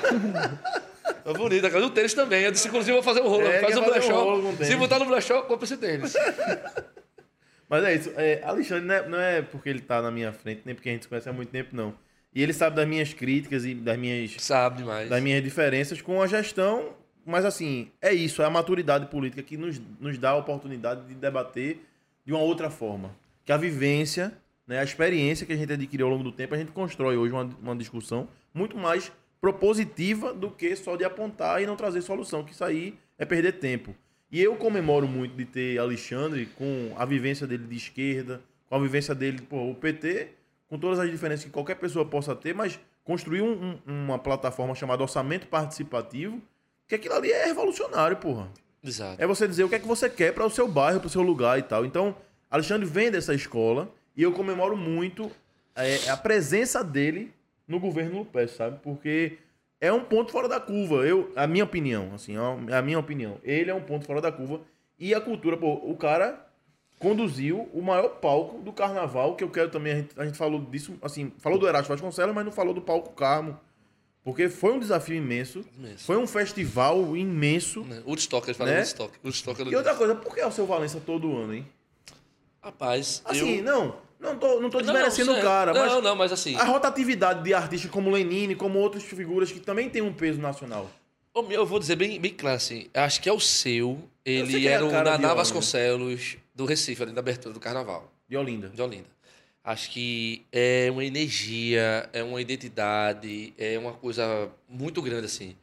Foi 1.23 1.34
bonita 1.35 1.68
a 1.68 1.72
calça. 1.72 1.85
E 1.85 1.89
o 1.89 1.93
tênis 1.93 2.14
também. 2.14 2.43
Eu 2.43 2.52
disse, 2.52 2.68
inclusive, 2.68 2.91
vou 2.91 3.03
fazer 3.03 3.22
um 3.22 3.30
rolo. 3.30 3.48
É, 3.48 3.61
Faz 3.61 3.77
um 3.77 3.81
um 3.81 3.85
brechó. 3.85 4.41
tênis. 4.57 4.68
Se 4.68 4.76
botar 4.76 4.99
no 4.99 5.06
brechó, 5.06 5.43
compra 5.43 5.64
esse 5.64 5.77
tênis. 5.77 6.14
Mas 7.72 7.85
é 7.85 7.95
isso. 7.95 8.11
É, 8.18 8.43
Alexandre 8.43 8.85
não 8.85 8.93
é, 8.93 9.07
não 9.07 9.18
é 9.18 9.41
porque 9.41 9.69
ele 9.69 9.80
tá 9.80 10.02
na 10.02 10.11
minha 10.11 10.34
frente, 10.34 10.61
nem 10.65 10.76
porque 10.76 10.89
a 10.89 10.91
gente 10.91 11.03
se 11.03 11.07
conhece 11.07 11.30
há 11.30 11.31
muito 11.31 11.48
tempo, 11.48 11.73
não. 11.73 11.93
E 12.35 12.43
ele 12.43 12.52
sabe 12.52 12.76
das 12.76 12.85
minhas 12.85 13.14
críticas 13.14 13.64
e 13.64 13.73
das 13.73 13.98
minhas, 13.98 14.35
Sabe 14.39 14.80
demais. 14.80 15.10
das 15.10 15.23
minhas 15.23 15.41
diferenças 15.41 16.02
com 16.02 16.22
a 16.22 16.27
gestão. 16.27 16.89
Mas 17.26 17.45
assim, 17.45 17.89
é 18.02 18.11
isso, 18.11 18.41
é 18.41 18.45
a 18.45 18.49
maturidade 18.49 19.06
política 19.06 19.41
que 19.41 19.56
nos, 19.56 19.81
nos 20.02 20.18
dá 20.18 20.31
a 20.31 20.35
oportunidade 20.35 21.07
de 21.07 21.15
debater 21.15 21.80
de 22.26 22.34
uma 22.34 22.41
outra 22.41 22.69
forma. 22.69 23.15
Que 23.45 23.53
a 23.53 23.57
vivência, 23.57 24.34
né, 24.68 24.80
a 24.80 24.84
experiência 24.84 25.45
que 25.45 25.53
a 25.53 25.56
gente 25.56 25.72
adquiriu 25.72 26.07
ao 26.07 26.11
longo 26.11 26.26
do 26.26 26.31
tempo, 26.34 26.53
a 26.53 26.57
gente 26.57 26.73
constrói 26.73 27.15
hoje 27.15 27.31
uma, 27.31 27.43
uma 27.61 27.76
discussão 27.76 28.27
muito 28.53 28.76
mais 28.77 29.11
propositiva 29.39 30.34
do 30.34 30.52
que 30.52 30.76
só 30.76 30.98
de 30.98 31.06
apontar 31.06 31.61
e 31.61 31.65
não 31.65 31.77
trazer 31.77 32.02
solução, 32.02 32.43
que 32.43 32.52
isso 32.52 32.65
aí 32.65 32.95
é 33.18 33.23
perder 33.23 33.53
tempo. 33.53 33.95
E 34.32 34.41
eu 34.41 34.56
comemoro 34.56 35.08
muito 35.08 35.36
de 35.36 35.45
ter 35.45 35.78
Alexandre 35.78 36.45
com 36.58 36.94
a 36.98 37.06
vivência 37.06 37.45
dele 37.45 37.66
de 37.68 37.76
esquerda, 37.76 38.41
com 38.70 38.76
a 38.76 38.80
vivência 38.80 39.14
dele, 39.14 39.41
pô, 39.41 39.70
o 39.70 39.76
PT, 39.76 40.30
com 40.70 40.80
todas 40.80 40.99
as 40.99 41.12
diferenças 41.12 41.44
que 41.45 41.52
qualquer 41.52 41.76
pessoa 41.76 42.06
possa 42.06 42.34
ter, 42.36 42.53
mas 42.56 42.80
construir 43.03 43.41
um- 43.41 43.78
um- 43.86 44.06
uma 44.06 44.18
plataforma 44.18 44.74
chamada 44.74 45.02
orçamento 45.03 45.48
participativo, 45.48 46.41
que 46.88 46.95
aquilo 46.95 47.16
ali 47.16 47.32
é 47.32 47.45
revolucionário, 47.45 48.16
porra. 48.18 48.48
Exato. 48.84 49.22
É 49.22 49.28
você 49.28 49.48
dizer 49.48 49.64
o 49.66 49.70
que 49.70 49.76
é 49.76 49.80
que 49.80 49.88
você 49.88 50.10
quer 50.10 50.34
para 50.34 50.45
o 50.45 50.49
seu 50.49 50.68
bairro, 50.68 50.99
para 50.99 51.08
o 51.08 51.10
seu 51.10 51.22
lugar 51.22 51.60
e 51.60 51.64
tal. 51.64 51.86
Então, 51.86 52.16
Alexandre 52.49 52.88
vem 52.88 53.12
dessa 53.12 53.34
escola 53.34 53.91
e 54.16 54.24
eu 54.24 54.32
comemoro 54.32 54.78
muito 54.78 55.30
é, 55.76 56.10
a 56.10 56.18
presença 56.18 56.84
dele 56.84 57.32
no 57.68 57.80
governo 57.80 58.20
Lupes, 58.20 58.52
sabe? 58.52 58.80
Porque 58.84 59.38
é 59.82 59.91
um 59.91 60.03
ponto 60.03 60.32
fora 60.32 60.48
da 60.48 60.60
curva. 60.60 60.98
Eu, 61.08 61.32
a 61.36 61.48
minha 61.48 61.64
opinião, 61.64 62.12
assim, 62.14 62.36
é 62.70 62.76
a 62.76 62.82
minha 62.82 62.99
opinião. 62.99 63.38
Ele 63.44 63.72
é 63.72 63.74
um 63.74 63.82
ponto 63.82 64.06
fora 64.06 64.22
da 64.22 64.32
curva 64.32 64.62
e 64.99 65.14
a 65.16 65.20
cultura, 65.20 65.58
pô, 65.58 65.74
o 65.74 65.98
cara 65.98 66.48
conduziu 66.99 67.68
o 67.74 67.82
maior 67.82 68.08
palco 68.10 68.60
do 68.60 68.72
carnaval, 68.72 69.36
que 69.36 69.44
eu 69.44 69.49
quero 69.49 69.72
também, 69.72 69.94
a 69.94 69.95
gente, 69.95 70.10
a 70.18 70.26
gente 70.26 70.38
falou 70.38 70.62
disso, 70.62 70.94
assim, 71.02 71.34
falou 71.40 71.58
do 71.58 71.68
Erasto 71.68 71.90
Vasconcelos, 71.90 72.36
mas 72.36 72.45
não 72.45 72.52
falou 72.52 72.76
do 72.76 72.82
palco 72.82 73.12
Carmo. 73.14 73.60
Porque 74.24 74.48
foi 74.49 74.74
um 74.74 74.80
desafio 74.80 75.16
imenso, 75.16 75.66
Imenso. 75.76 76.06
foi 76.06 76.16
um 76.16 76.28
festival 76.28 77.18
imenso. 77.18 77.82
Né? 77.84 78.03
Woodstock, 78.06 78.48
ele 78.48 78.53
fala 78.53 78.70
Né? 78.70 78.78
Woodstock. 78.78 79.20
Woodstock 79.24 79.62
E 79.64 79.76
outra 79.76 79.95
coisa, 79.95 80.14
por 80.14 80.36
que 80.36 80.41
é 80.41 80.45
o 80.45 80.52
seu 80.52 80.68
Valença 80.68 81.02
todo 81.03 81.36
ano, 81.36 81.56
hein? 81.56 81.68
Rapaz, 82.62 83.24
Assim, 83.26 83.58
eu... 83.58 83.64
não, 83.64 83.95
não 84.22 84.38
tô, 84.38 84.61
não 84.61 84.69
tô 84.69 84.77
Não, 84.77 84.85
desmerecendo 84.85 85.31
não, 85.34 85.39
o 85.39 85.41
cara, 85.41 85.73
não, 85.73 85.81
mas 85.81 86.03
não, 86.03 86.15
mas 86.15 86.31
assim... 86.31 86.56
a 86.56 86.64
rotatividade 86.64 87.43
de 87.43 87.53
artistas 87.53 87.89
como 87.89 88.11
Lenine, 88.11 88.56
como 88.56 88.77
outras 88.77 89.03
figuras 89.03 89.52
que 89.52 89.60
também 89.60 89.89
tem 89.89 90.02
um 90.02 90.14
peso 90.14 90.39
nacional. 90.39 90.89
O 91.34 91.41
eu 91.49 91.65
vou 91.65 91.80
dizer 91.80 91.95
bem, 91.95 92.19
bem 92.19 92.34
claro 92.34 92.57
assim. 92.57 92.88
Acho 92.93 93.22
que 93.22 93.30
é 93.30 93.34
o 93.34 93.39
seu. 93.39 93.98
Ele 94.23 94.68
é 94.68 94.72
era 94.72 94.85
o 94.85 94.91
cara 94.91 95.15
de 95.15 95.22
Naná. 95.22 95.34
Vasconcelos 95.34 96.38
do 96.53 96.65
Recife, 96.65 97.02
ali 97.02 97.14
da 97.14 97.19
abertura 97.19 97.53
do 97.53 97.60
carnaval. 97.60 98.11
De 98.27 98.38
Olinda. 98.38 98.69
de 98.69 98.81
Olinda. 98.81 99.07
Acho 99.64 99.91
que 99.91 100.45
é 100.52 100.89
uma 100.91 101.06
energia, 101.06 102.10
é 102.11 102.22
uma 102.23 102.41
identidade, 102.41 103.53
é 103.57 103.77
uma 103.77 103.93
coisa 103.93 104.49
muito 104.68 105.02
grande, 105.02 105.26
assim. 105.26 105.56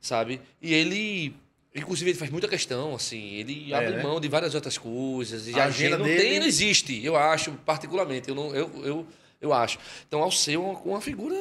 Sabe? 0.00 0.40
E 0.60 0.74
ele, 0.74 1.34
inclusive, 1.74 2.10
ele 2.10 2.18
faz 2.18 2.30
muita 2.30 2.46
questão, 2.48 2.94
assim. 2.94 3.34
Ele 3.34 3.72
É, 3.72 3.76
abre 3.76 3.90
né? 3.96 4.02
mão 4.02 4.20
de 4.20 4.28
várias 4.28 4.54
outras 4.54 4.78
coisas. 4.78 5.48
E 5.48 5.58
A 5.58 5.64
agenda 5.64 5.98
não 5.98 6.04
dele- 6.06 6.20
tem, 6.20 6.38
não 6.40 6.46
existe, 6.46 7.04
eu 7.04 7.16
acho, 7.16 7.52
particularmente. 7.64 8.28
Eu, 8.28 8.34
não, 8.34 8.54
eu, 8.54 8.70
eu, 8.84 9.06
eu 9.40 9.52
acho. 9.52 9.78
Então, 10.06 10.22
ao 10.22 10.30
ser 10.30 10.56
uma, 10.56 10.78
uma 10.80 11.00
figura. 11.00 11.34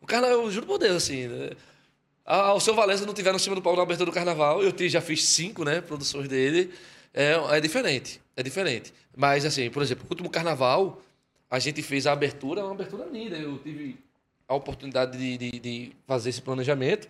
O 0.00 0.06
cara, 0.06 0.26
eu 0.28 0.50
juro 0.50 0.66
por 0.66 0.78
Deus, 0.78 0.96
assim. 1.04 1.26
Né? 1.28 1.50
Ao 2.24 2.58
seu 2.60 2.74
Valença 2.74 3.04
não 3.06 3.14
tiver 3.14 3.32
no 3.32 3.38
cima 3.38 3.54
do 3.54 3.62
pau 3.62 3.76
na 3.76 3.82
abertura 3.82 4.10
do 4.10 4.14
carnaval. 4.14 4.62
Eu 4.62 4.72
já 4.88 5.00
fiz 5.00 5.24
cinco, 5.24 5.64
né? 5.64 5.80
Produções 5.80 6.28
dele. 6.28 6.70
É, 7.12 7.32
é 7.56 7.60
diferente. 7.60 8.20
É 8.36 8.42
diferente. 8.42 8.92
Mas, 9.16 9.44
assim, 9.44 9.68
por 9.70 9.82
exemplo, 9.82 10.04
o 10.08 10.12
último 10.12 10.30
carnaval, 10.30 11.02
a 11.50 11.58
gente 11.58 11.82
fez 11.82 12.06
a 12.06 12.12
abertura, 12.12 12.64
uma 12.64 12.72
abertura 12.72 13.04
linda. 13.12 13.36
Eu 13.36 13.58
tive 13.58 13.96
a 14.48 14.54
oportunidade 14.54 15.16
de, 15.18 15.36
de, 15.38 15.58
de 15.60 15.92
fazer 16.06 16.30
esse 16.30 16.40
planejamento. 16.42 17.08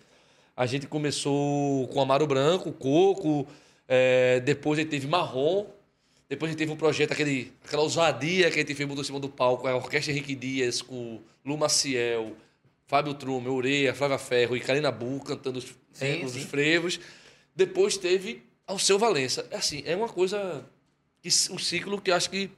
A 0.55 0.65
gente 0.65 0.87
começou 0.87 1.87
com 1.87 2.01
Amaro 2.01 2.27
Branco, 2.27 2.71
Coco, 2.71 3.47
é, 3.87 4.39
depois 4.41 4.79
a 4.79 4.81
gente 4.81 4.91
teve 4.91 5.07
Marrom, 5.07 5.65
depois 6.29 6.49
a 6.49 6.51
gente 6.51 6.59
teve 6.59 6.71
um 6.71 6.77
projeto, 6.77 7.11
aquele, 7.11 7.51
aquela 7.63 7.83
ousadia 7.83 8.49
que 8.49 8.57
a 8.57 8.61
gente 8.61 8.73
fez 8.73 8.87
botou 8.87 9.03
em 9.03 9.05
cima 9.05 9.19
do 9.19 9.27
palco, 9.29 9.67
a 9.67 9.75
Orquestra 9.75 10.13
Henrique 10.13 10.33
Dias, 10.35 10.81
com 10.81 11.19
Lu 11.45 11.57
Maciel, 11.57 12.35
Fábio 12.87 13.13
Trume, 13.13 13.49
Ureia, 13.49 13.93
Flávia 13.93 14.17
Ferro 14.17 14.55
e 14.55 14.59
Karina 14.59 14.91
Bu 14.91 15.19
cantando 15.23 15.59
os, 15.59 15.73
Sim, 15.93 16.23
os 16.23 16.31
sim. 16.33 16.41
frevos. 16.41 16.99
Depois 17.55 17.97
teve 17.97 18.43
Alceu 18.67 18.97
Valença. 18.97 19.45
É 19.51 19.57
Assim, 19.57 19.83
é 19.85 19.95
uma 19.95 20.07
coisa, 20.07 20.65
que, 21.21 21.29
um 21.51 21.57
ciclo 21.57 22.01
que 22.01 22.11
eu 22.11 22.15
acho 22.15 22.29
que 22.29 22.49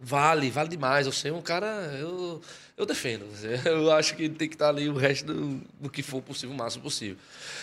vale, 0.00 0.50
vale 0.50 0.68
demais. 0.68 1.06
Eu 1.06 1.12
sei 1.12 1.30
um 1.30 1.42
cara, 1.42 1.66
eu, 1.98 2.40
eu 2.76 2.86
defendo. 2.86 3.26
Eu 3.64 3.90
acho 3.92 4.14
que 4.14 4.28
tem 4.28 4.48
que 4.48 4.54
estar 4.54 4.68
ali 4.68 4.88
o 4.88 4.96
resto 4.96 5.32
do, 5.32 5.60
do 5.80 5.90
que 5.90 6.02
for 6.02 6.22
possível, 6.22 6.54
o 6.54 6.58
máximo 6.58 6.82
possível. 6.82 7.16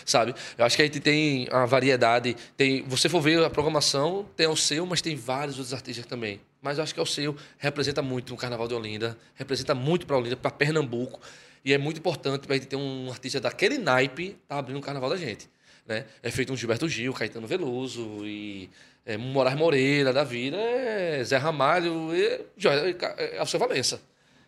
Sabe? 0.06 0.36
Eu 0.58 0.66
acho 0.66 0.76
que 0.76 0.82
a 0.82 0.86
gente 0.86 1.00
tem 1.00 1.48
a 1.52 1.66
variedade. 1.66 2.36
Tem, 2.58 2.84
você 2.84 3.08
for 3.08 3.22
ver 3.22 3.44
a 3.44 3.50
programação, 3.50 4.26
tem 4.36 4.48
o 4.48 4.56
seu, 4.56 4.86
mas 4.86 5.02
tem 5.02 5.16
vários 5.16 5.58
outros 5.58 5.74
artistas 5.74 6.06
também. 6.06 6.42
Mas 6.62 6.78
eu 6.78 6.84
acho 6.84 6.94
que 6.94 7.02
o 7.02 7.06
seu 7.06 7.36
representa 7.58 8.02
muito 8.02 8.34
o 8.34 8.38
Carnaval 8.38 8.68
de 8.68 8.74
Olinda, 8.74 9.18
representa 9.36 9.76
muito 9.76 10.06
para 10.06 10.18
Olinda, 10.18 10.36
para 10.36 10.52
Pernambuco. 10.52 11.20
E 11.64 11.74
é 11.74 11.80
muito 11.80 11.98
importante 11.98 12.46
para 12.46 12.56
a 12.56 12.58
gente 12.60 12.68
ter 12.68 12.76
um 12.76 13.10
artista 13.10 13.40
daquele 13.40 13.80
naipe 13.80 14.38
tá 14.48 14.60
abrindo 14.60 14.78
o 14.78 14.82
carnaval 14.82 15.10
da 15.10 15.18
gente. 15.18 15.50
Né? 15.86 16.06
É 16.24 16.32
feito 16.32 16.52
um 16.52 16.58
Gilberto 16.58 16.90
Gil, 16.90 17.14
Caetano 17.14 17.46
Veloso 17.46 18.26
e 18.26 18.70
é, 19.06 19.18
Moraes 19.18 19.56
Moreira 19.58 20.12
da 20.12 20.24
vida, 20.24 20.58
é 20.58 21.24
Zé 21.24 21.38
Ramalho 21.38 22.16
e 22.16 22.42
Jo- 22.58 22.70
é 22.70 23.38
Alceu 23.38 23.60
Valença. 23.60 24.02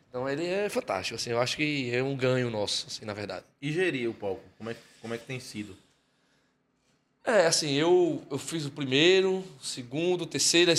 Então 0.09 0.27
ele 0.27 0.45
é 0.47 0.67
fantástico, 0.67 1.15
assim, 1.15 1.29
eu 1.29 1.39
acho 1.39 1.55
que 1.57 1.93
é 1.93 2.01
um 2.01 2.15
ganho 2.15 2.49
nosso, 2.49 2.87
assim, 2.87 3.05
na 3.05 3.13
verdade. 3.13 3.45
E 3.61 3.71
gerir 3.71 4.09
o 4.09 4.13
palco? 4.13 4.41
Como 4.57 4.69
é, 4.71 4.75
como 5.01 5.13
é 5.13 5.17
que 5.17 5.25
tem 5.25 5.39
sido? 5.39 5.77
É, 7.23 7.45
assim, 7.45 7.73
eu, 7.73 8.23
eu 8.31 8.37
fiz 8.37 8.65
o 8.65 8.71
primeiro, 8.71 9.39
o 9.39 9.63
segundo, 9.63 10.21
o 10.21 10.25
terceiro, 10.25 10.71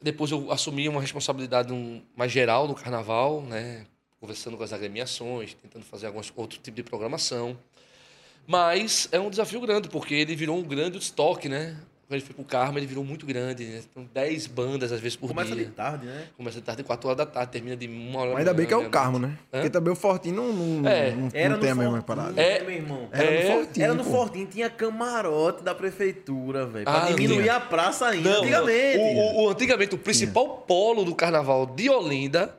depois 0.00 0.30
eu 0.30 0.50
assumi 0.50 0.88
uma 0.88 1.00
responsabilidade 1.00 1.72
um, 1.72 2.02
mais 2.16 2.32
geral 2.32 2.66
no 2.66 2.74
carnaval, 2.74 3.42
né? 3.42 3.86
Conversando 4.18 4.56
com 4.56 4.62
as 4.64 4.72
agremiações, 4.72 5.54
tentando 5.54 5.84
fazer 5.84 6.06
alguns 6.06 6.32
outro 6.34 6.58
tipo 6.58 6.74
de 6.74 6.82
programação. 6.82 7.56
Mas 8.50 9.08
é 9.12 9.20
um 9.20 9.28
desafio 9.28 9.60
grande, 9.60 9.90
porque 9.90 10.14
ele 10.14 10.34
virou 10.34 10.56
um 10.58 10.62
grande 10.62 10.96
estoque, 10.96 11.50
né? 11.50 11.76
Quando 12.08 12.16
ele 12.20 12.24
foi 12.24 12.34
pro 12.34 12.44
Carmo, 12.44 12.78
ele 12.78 12.86
virou 12.86 13.04
muito 13.04 13.26
grande, 13.26 13.66
né? 13.66 13.82
São 13.92 14.08
10 14.14 14.46
bandas, 14.46 14.90
às 14.90 14.98
vezes, 14.98 15.14
por 15.14 15.28
Começa 15.28 15.54
dia. 15.54 15.66
de 15.66 15.70
tarde, 15.72 16.06
né? 16.06 16.24
Começa 16.38 16.56
de 16.56 16.62
tarde, 16.64 16.82
4 16.82 17.06
horas 17.06 17.18
da 17.18 17.26
tarde, 17.26 17.52
termina 17.52 17.76
de 17.76 17.86
uma 17.86 18.20
hora 18.20 18.32
Mas 18.32 18.34
da 18.46 18.50
ainda 18.50 18.54
bem 18.54 18.66
que 18.66 18.72
é 18.72 18.76
o 18.78 18.88
Carmo, 18.88 19.18
né? 19.18 19.36
Hã? 19.52 19.58
Porque 19.58 19.68
também 19.68 19.92
o 19.92 19.96
Fortinho 19.96 20.36
não, 20.36 20.50
não, 20.50 20.88
É, 20.88 21.10
não, 21.10 21.28
Era 21.34 21.48
não 21.50 21.60
tem 21.60 21.68
a 21.70 21.74
mesma 21.74 21.90
Fortinho, 22.00 22.02
parada. 22.06 22.40
É. 22.40 22.60
meu 22.62 22.70
irmão. 22.70 23.08
Era 23.12 23.30
É, 23.30 23.42
no 23.42 23.52
Fortinho. 23.54 23.84
Era 23.84 23.94
no. 23.94 24.04
Fortinho, 24.04 24.46
tinha 24.46 24.70
camarote 24.70 25.62
da 25.62 25.74
prefeitura, 25.74 26.64
velho. 26.64 26.86
Pra 26.86 27.02
Ah, 27.04 27.10
diminuir 27.12 27.50
a 27.50 27.60
praça 27.60 28.06
ainda, 28.06 28.30
Não, 28.30 28.38
antigamente. 28.40 28.96
O, 28.98 29.02
o- 29.02 29.44
o- 29.44 29.48
antigamente, 29.50 29.94
o 29.94 29.98
principal 29.98 30.48
polo 30.66 31.04
do 31.04 31.14
carnaval 31.14 31.66
de 31.66 31.90
Olinda 31.90 32.58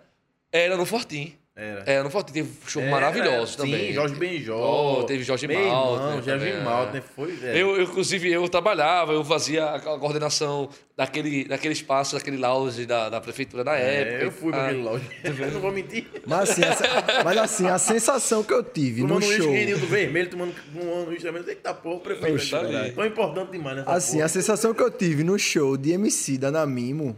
era 0.52 0.78
no 0.78 0.86
Fortim. 0.86 1.34
Era. 1.60 1.84
Era 1.86 2.04
no 2.04 2.10
Fortim. 2.10 2.32
Teve 2.34 2.50
shows 2.68 2.86
Era, 2.86 2.92
maravilhosos 2.92 3.52
sim, 3.52 3.58
também. 3.58 3.94
Jorge 3.94 4.16
Benjó. 4.16 5.00
Oh, 5.00 5.04
teve 5.04 5.24
Jorge 5.24 5.46
irmão, 5.46 5.98
Jorge 5.98 6.22
também, 6.32 6.64
Maltner 6.64 7.02
é. 7.02 7.14
foi, 7.16 7.32
velho. 7.34 7.58
Eu, 7.58 7.76
eu, 7.76 7.84
inclusive, 7.84 8.32
eu 8.32 8.48
trabalhava, 8.48 9.12
eu 9.12 9.24
fazia 9.26 9.66
a 9.66 9.80
coordenação 9.80 10.70
daquele, 10.96 11.46
daquele 11.46 11.74
espaço, 11.74 12.16
daquele 12.16 12.38
lounge 12.38 12.86
da, 12.86 13.10
da 13.10 13.20
prefeitura 13.20 13.64
na 13.64 13.74
época. 13.76 14.18
É, 14.18 14.26
eu 14.26 14.32
fui 14.32 14.52
pra 14.52 14.62
Ah, 14.62 14.66
aquele 14.68 14.84
loja. 14.84 15.04
não 15.54 15.60
vou 15.62 15.72
mentir. 15.72 16.08
Mas 16.26 16.50
assim, 16.52 16.62
a, 16.64 17.24
mas 17.24 17.38
assim, 17.38 17.68
a 17.68 17.78
sensação 17.78 18.44
que 18.44 18.54
eu 18.54 18.64
tive 18.64 19.02
no 19.02 19.08
Tomando 19.10 19.26
um 19.26 19.32
show. 19.32 19.52
uísque 19.52 19.74
do 19.76 19.88
vermelho, 19.88 20.30
tomando 20.30 20.54
um 20.76 21.08
uísque 21.10 21.24
também. 21.26 21.44
Eita 21.48 21.74
porra, 21.74 21.96
o 21.96 22.00
prefeito. 22.00 22.38
Velho. 22.38 22.62
verdade. 22.70 22.92
Tão 22.94 23.06
importante 23.06 23.52
demais 23.52 23.78
nessa 23.78 23.92
Assim, 23.92 24.14
porra. 24.14 24.26
a 24.26 24.30
sensação 24.30 24.74
que 24.74 24.82
eu 24.82 24.92
tive 24.92 25.24
no 25.24 25.38
show 25.38 25.76
de 25.76 25.92
MC 25.92 26.38
da 26.38 26.50
Namimo, 26.52 27.16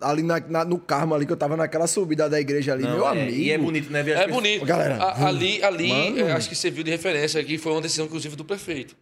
ali 0.00 0.22
na, 0.22 0.40
na- 0.40 0.64
no 0.64 0.78
Carmo 0.78 1.14
ali, 1.14 1.24
que 1.26 1.32
eu 1.32 1.36
tava 1.36 1.56
naquela 1.56 1.86
subida 1.86 2.28
da 2.28 2.40
igreja 2.40 2.72
ali, 2.72 2.82
Não, 2.82 2.94
meu 2.96 3.06
é, 3.06 3.10
amigo. 3.10 3.30
E 3.36 3.50
é 3.50 3.58
bonito, 3.58 3.90
né? 3.90 4.02
ver 4.02 4.12
as 4.14 4.20
É 4.20 4.24
pessoas- 4.26 4.42
bonito. 4.42 4.64
Galera, 4.66 4.96
A- 5.02 5.26
ali, 5.28 5.62
ali 5.62 5.88
mano. 5.88 6.18
é, 6.20 6.32
acho 6.32 6.48
que 6.48 6.54
serviu 6.54 6.82
de 6.84 6.90
referência 6.90 7.40
aqui, 7.40 7.56
foi 7.58 7.72
uma 7.72 7.80
decisão, 7.80 8.06
inclusive, 8.06 8.36
do 8.36 8.44
prefeito. 8.44 8.96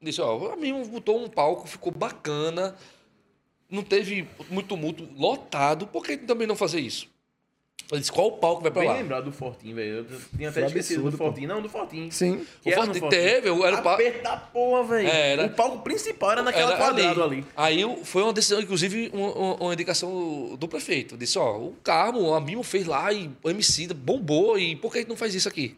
Disse, 0.00 0.20
ó, 0.20 0.52
a 0.52 0.56
mim 0.56 0.72
botou 0.86 1.22
um 1.24 1.28
palco, 1.28 1.68
ficou 1.68 1.92
bacana, 1.92 2.74
não 3.70 3.82
teve 3.82 4.26
muito 4.50 4.66
tumulto, 4.68 5.08
lotado, 5.16 5.86
por 5.86 6.02
que 6.04 6.16
também 6.16 6.46
não 6.46 6.56
fazer 6.56 6.80
isso? 6.80 7.08
Disse, 7.98 8.10
qual 8.12 8.28
o 8.28 8.32
palco 8.32 8.62
vai 8.62 8.70
pra 8.70 8.80
Bem 8.80 8.90
lá? 8.90 8.96
lembrado 8.96 9.24
do 9.24 9.32
Fortinho, 9.32 9.74
velho. 9.76 9.96
Eu 9.98 10.06
tinha 10.36 10.48
até 10.48 10.60
Foi 10.60 10.68
esquecido 10.68 10.96
absurdo, 11.00 11.10
do 11.12 11.18
pô. 11.18 11.24
Fortinho. 11.26 11.48
Não, 11.48 11.60
do 11.62 11.68
Fortinho. 11.68 12.10
Sim. 12.12 12.46
Que 12.62 12.68
O 12.68 12.72
era 12.72 12.80
no 12.80 12.86
Fortinho 12.86 13.10
teve, 13.10 13.48
era 13.48 13.76
o 13.82 13.88
Aperto 13.88 14.22
da 14.22 14.36
porra, 14.36 14.84
velho. 14.84 15.08
Era. 15.08 15.46
O 15.46 15.50
palco 15.50 15.78
principal 15.80 16.32
era 16.32 16.42
naquela 16.42 16.72
Era 16.72 16.76
quadrado 16.78 17.22
ali. 17.22 17.44
Aí 17.56 17.84
o- 17.84 18.04
foi 18.04 18.22
uma 18.22 18.32
decisão, 18.32 18.60
inclusive, 18.60 19.10
uma, 19.12 19.32
uma- 19.32 19.54
uma 19.56 19.72
indicação 19.74 20.10
do, 20.10 20.56
do 20.56 20.68
prefeito. 20.68 21.16
Disse, 21.16 21.38
ó, 21.38 21.56
o 21.58 21.74
Carmo, 21.82 22.32
a 22.34 22.40
Mimo 22.40 22.62
fez 22.62 22.86
lá 22.86 23.12
e 23.12 23.30
o 23.42 23.50
MC 23.50 23.86
bombou, 23.94 24.58
e 24.58 24.74
por 24.76 24.90
que 24.92 24.98
a 24.98 25.00
gente 25.00 25.08
não 25.10 25.16
faz 25.16 25.34
isso 25.34 25.48
aqui? 25.48 25.76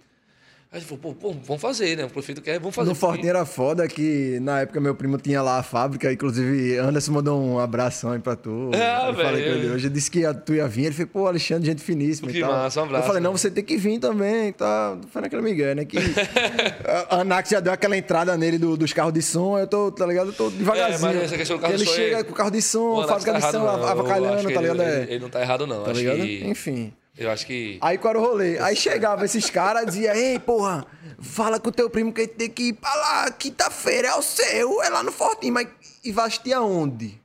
Aí 0.75 0.81
ele 0.81 0.87
falou, 0.87 0.99
pô, 1.01 1.15
pô, 1.15 1.37
vamos 1.47 1.63
fazer, 1.63 1.97
né? 1.97 2.05
O 2.05 2.11
prefeito 2.11 2.43
quer, 2.43 2.59
vamos 2.59 2.75
fazer. 2.75 2.89
No 2.89 2.97
Fortinho 2.97 3.29
era 3.29 3.45
foda 3.47 3.87
que 3.87 4.41
na 4.43 4.63
época 4.63 4.81
meu 4.81 4.93
primo 4.93 5.17
tinha 5.19 5.41
lá 5.41 5.61
a 5.61 5.63
fábrica, 5.63 6.13
inclusive 6.13 6.77
Anderson 6.79 7.13
mandou 7.13 7.41
um 7.41 7.61
abração 7.61 8.11
aí 8.11 8.19
pra 8.19 8.35
tu. 8.35 8.73
Ah, 8.75 9.07
eu 9.11 9.15
falei 9.15 9.45
com 9.45 9.51
ele 9.51 9.71
hoje, 9.71 9.89
disse 9.89 10.11
que 10.11 10.23
tu 10.45 10.53
ia 10.53 10.67
vir, 10.67 10.87
ele 10.87 10.95
falou, 10.95 11.11
pô, 11.13 11.27
Alexandre, 11.29 11.67
gente 11.67 11.81
finíssima 11.81 12.29
Que 12.29 12.39
e 12.39 12.41
tal. 12.41 12.51
massa, 12.51 12.81
um 12.81 12.85
abraço, 12.87 13.05
eu 13.05 13.07
falei, 13.07 13.23
não, 13.23 13.31
você 13.37 13.51
tem 13.53 13.63
que 13.63 13.77
vir 13.77 14.01
também, 14.01 14.53
tá? 14.53 14.99
Foi 15.13 15.23
naquela 15.23 15.43
migué, 15.43 15.77
né? 15.77 15.85
Que 15.85 15.97
a 17.09 17.21
Anax 17.21 17.51
já 17.51 17.61
deu 17.61 17.73
aquela 17.73 17.97
entrada 17.97 18.37
nele 18.37 18.59
do- 18.59 18.77
dos 18.77 18.93
carros 18.93 19.13
de 19.13 19.23
som, 19.23 19.57
eu 19.57 19.69
tô, 19.69 19.93
tá 19.93 20.05
ligado? 20.07 20.31
Eu 20.31 20.33
tô 20.33 20.51
devagarzinho. 20.51 21.11
É, 21.11 21.15
mas 21.15 21.23
essa 21.25 21.37
questão 21.37 21.57
do 21.57 21.61
carro 21.61 21.75
ele 21.75 21.85
de 21.85 21.89
som 21.89 21.95
chega 21.97 22.19
é- 22.19 22.25
com 22.25 22.33
o 22.33 22.35
carro 22.35 22.51
de 22.51 22.61
som, 22.63 23.07
fábrica 23.07 23.33
tá 23.33 23.39
de 23.47 23.53
som, 23.53 23.67
avacalhando, 23.69 24.51
tá 24.53 24.61
ligado? 24.61 24.83
Ele, 24.83 24.91
É. 24.91 25.07
ele, 25.11 25.19
não 25.21 25.29
tá 25.31 25.41
errado, 25.41 25.67
não. 25.69 25.85
Tá 25.85 25.93
acho 25.93 26.01
ligado? 26.01 26.17
que. 26.19 26.45
Enfim. 26.47 26.93
Eu 27.17 27.31
acho 27.31 27.47
que. 27.47 27.79
Aí 27.81 27.97
qual 27.97 28.11
era 28.11 28.19
o 28.19 28.23
rolê? 28.25 28.59
Aí 28.59 28.75
chegava 28.75 29.25
esses 29.25 29.49
caras 29.49 29.83
e 29.83 29.87
dizia, 29.87 30.17
ei, 30.17 30.39
porra, 30.39 30.85
fala 31.21 31.61
com 31.61 31.69
o 31.69 31.73
teu 31.73 31.89
primo 31.89 32.13
que 32.13 32.21
a 32.23 32.25
gente 32.25 32.35
tem 32.35 32.51
que 32.51 32.65
ir 32.71 32.73
pra 32.73 32.93
lá, 32.95 33.31
quinta-feira 33.31 34.09
é 34.09 34.15
o 34.17 34.23
seu, 34.23 34.83
é 34.83 34.89
lá 34.89 35.03
no 35.03 35.13
Fortinho, 35.13 35.55
mas 35.55 35.69
e 36.05 36.11
vai 36.11 36.27
assistir 36.27 36.53
aonde? 36.53 37.21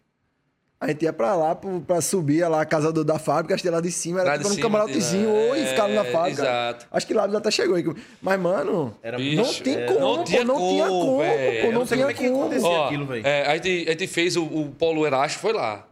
A 0.81 0.87
gente 0.87 1.03
ia 1.03 1.11
pra 1.11 1.35
lá, 1.35 1.53
pra 1.55 1.99
subir 1.99 2.47
lá 2.47 2.61
a 2.61 2.65
casa 2.65 2.89
do- 2.93 3.03
da 3.03 3.19
fábrica, 3.19 3.53
assistir 3.53 3.69
lá 3.69 3.81
de 3.81 3.91
cima, 3.91 4.19
Lá 4.23 4.35
era 4.35 4.37
de 4.37 4.43
tipo 4.45 4.55
um 4.55 4.61
camarotezinho, 4.61 5.27
é, 5.29 5.49
ou 5.49 5.67
ficar 5.67 5.83
ali 5.85 5.95
na 5.95 6.05
fábrica. 6.05 6.41
exato. 6.41 6.87
Acho 6.89 7.05
que 7.07 7.13
lá 7.13 7.25
até 7.25 7.51
chegou 7.51 7.75
aí. 7.75 7.83
Mas, 8.21 8.39
mano, 8.39 8.95
Era 9.03 9.17
não 9.19 9.25
Bicho, 9.25 9.61
tem 9.61 9.75
é, 9.75 9.85
como, 9.87 9.99
não 9.99 10.17
pô, 10.19 10.23
tinha 10.23 10.43
não 10.45 10.55
tinha 10.55 10.87
como, 10.87 11.01
como, 11.01 11.17
velho. 11.17 11.61
pô, 11.65 11.71
não 11.73 11.79
não 11.79 11.85
sei 11.85 11.97
tinha 11.97 12.07
como 12.07 12.17
é 12.17 12.21
que 12.23 12.29
como. 12.29 12.41
aconteceu. 12.43 12.69
Ó, 12.69 12.85
aquilo, 12.85 13.05
velho. 13.07 13.27
é, 13.27 13.45
a, 13.47 13.55
gente, 13.57 13.89
a 13.89 13.91
gente 13.91 14.07
fez 14.07 14.37
o, 14.37 14.43
o 14.45 14.69
Polo 14.71 15.05
Erasto, 15.05 15.39
foi 15.39 15.51
lá. 15.51 15.85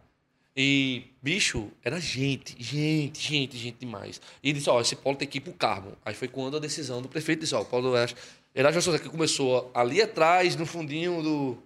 E, 0.60 1.04
bicho, 1.22 1.68
era 1.84 2.00
gente, 2.00 2.56
gente, 2.58 3.20
gente, 3.20 3.56
gente 3.56 3.76
demais. 3.78 4.20
E 4.42 4.52
disse, 4.52 4.68
ó, 4.68 4.80
esse 4.80 4.96
polo 4.96 5.14
tem 5.14 5.28
que 5.28 5.38
ir 5.38 5.40
pro 5.40 5.52
Carmo. 5.52 5.92
Aí 6.04 6.14
foi 6.14 6.26
quando 6.26 6.56
a 6.56 6.60
decisão 6.60 7.00
do 7.00 7.08
prefeito 7.08 7.42
disse, 7.42 7.54
ó, 7.54 7.60
o 7.60 7.64
Polo 7.64 7.96
Erasto... 7.96 8.18
Erasto 8.52 8.82
Souza 8.82 8.98
que 8.98 9.08
começou 9.08 9.70
ali 9.72 10.02
atrás, 10.02 10.56
no 10.56 10.66
fundinho 10.66 11.22
do, 11.22 11.58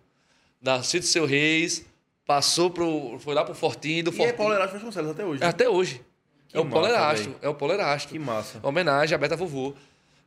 da 0.60 0.82
Cito 0.82 1.06
Seu 1.06 1.24
Reis, 1.24 1.86
passou 2.26 2.70
pro... 2.70 3.18
Foi 3.18 3.34
lá 3.34 3.42
pro 3.44 3.54
Fortinho, 3.54 4.04
do 4.04 4.10
E 4.10 4.12
é 4.12 4.16
Fortinho... 4.18 4.36
Paulo 4.36 4.52
Erasmo 4.52 4.74
Vasconcelos 4.74 5.10
até 5.12 5.24
hoje. 5.24 5.40
né? 5.40 5.46
Até 5.46 5.68
hoje. 5.70 6.02
Que 6.48 6.58
é 6.58 6.60
o 6.60 6.86
Erasto. 6.86 7.24
velho. 7.30 7.38
É 7.40 7.48
o 7.48 7.54
Polo 7.54 7.72
Erasto. 7.72 8.12
Que 8.12 8.18
massa. 8.18 8.58
Uma 8.58 8.68
homenagem 8.68 9.14
à 9.14 9.18
Beta 9.18 9.36
Vovô. 9.36 9.72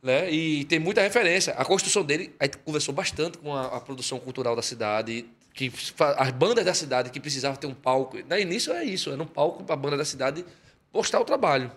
Né? 0.02 0.28
E 0.28 0.64
tem 0.64 0.80
muita 0.80 1.00
referência. 1.02 1.52
A 1.52 1.64
construção 1.64 2.02
dele, 2.02 2.34
a 2.40 2.46
gente 2.46 2.58
conversou 2.58 2.92
bastante 2.92 3.38
com 3.38 3.54
a, 3.54 3.76
a 3.76 3.80
produção 3.80 4.18
cultural 4.18 4.56
da 4.56 4.62
cidade, 4.62 5.24
que 5.56 5.72
as 6.18 6.30
bandas 6.32 6.66
da 6.66 6.74
cidade 6.74 7.08
que 7.08 7.18
precisavam 7.18 7.56
ter 7.56 7.66
um 7.66 7.74
palco. 7.74 8.18
No 8.28 8.38
início 8.38 8.74
é 8.74 8.84
isso, 8.84 9.10
era 9.10 9.22
um 9.22 9.26
palco 9.26 9.64
para 9.64 9.72
a 9.72 9.76
banda 9.76 9.96
da 9.96 10.04
cidade 10.04 10.44
postar 10.92 11.18
o 11.18 11.24
trabalho. 11.24 11.72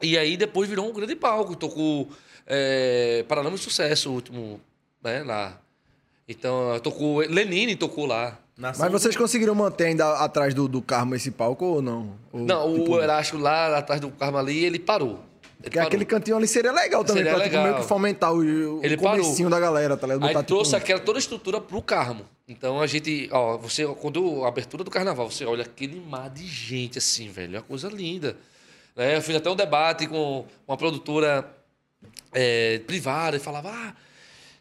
E 0.00 0.16
aí 0.16 0.36
depois 0.36 0.68
virou 0.68 0.88
um 0.88 0.92
grande 0.92 1.16
palco. 1.16 1.56
Tocou 1.56 2.08
é, 2.46 3.24
Paralama 3.28 3.56
de 3.56 3.62
Sucesso, 3.62 4.10
o 4.10 4.14
último, 4.14 4.60
né, 5.02 5.24
lá. 5.24 5.60
Então, 6.28 6.78
tocou. 6.78 7.18
Lenine 7.18 7.74
tocou 7.74 8.06
lá. 8.06 8.38
Nação 8.56 8.84
Mas 8.84 8.92
vocês 8.92 9.16
conseguiram 9.16 9.56
manter 9.56 9.86
ainda 9.86 10.18
atrás 10.18 10.54
do, 10.54 10.68
do 10.68 10.80
Carmo 10.80 11.16
esse 11.16 11.32
palco 11.32 11.64
ou 11.64 11.82
não? 11.82 12.14
Ou, 12.32 12.40
Não, 12.42 12.74
tipo, 12.74 12.92
o 12.92 13.02
Elástico 13.02 13.38
lá 13.38 13.76
atrás 13.78 14.00
do 14.00 14.10
Carmo 14.12 14.38
ali, 14.38 14.64
ele 14.64 14.78
parou. 14.78 15.18
Ele 15.62 15.78
aquele 15.78 16.04
cantinho 16.06 16.36
ali 16.36 16.48
seria 16.48 16.72
legal 16.72 17.04
também, 17.04 17.22
Seria 17.22 17.36
pra 17.36 17.44
tipo, 17.44 17.56
legal. 17.56 17.72
meio 17.72 17.82
que 17.82 17.88
fomentar 17.88 18.32
o, 18.32 18.38
o 18.38 18.84
Ele 18.84 18.96
comecinho 18.96 19.48
parou. 19.48 19.50
da 19.50 19.60
galera, 19.60 19.96
tá 19.96 20.06
ligado? 20.06 20.24
Aí 20.24 20.32
Botar, 20.34 20.46
trouxe 20.46 20.70
tipo, 20.70 20.82
aquela 20.82 21.00
toda 21.00 21.18
a 21.18 21.20
estrutura 21.20 21.60
pro 21.60 21.82
Carmo. 21.82 22.24
Então 22.48 22.80
a 22.80 22.86
gente, 22.86 23.28
ó, 23.30 23.58
você, 23.58 23.86
quando 23.86 24.44
a 24.44 24.48
abertura 24.48 24.82
do 24.82 24.90
carnaval, 24.90 25.30
você 25.30 25.44
olha 25.44 25.62
aquele 25.62 26.00
mar 26.00 26.30
de 26.30 26.46
gente 26.46 26.98
assim, 26.98 27.28
velho, 27.28 27.56
é 27.56 27.58
uma 27.58 27.64
coisa 27.64 27.88
linda. 27.88 28.36
Né? 28.96 29.16
Eu 29.16 29.22
fiz 29.22 29.36
até 29.36 29.50
um 29.50 29.54
debate 29.56 30.06
com 30.06 30.46
uma 30.66 30.76
produtora 30.76 31.46
é, 32.32 32.78
privada 32.86 33.36
e 33.36 33.40
falava, 33.40 33.70
ah, 33.70 33.94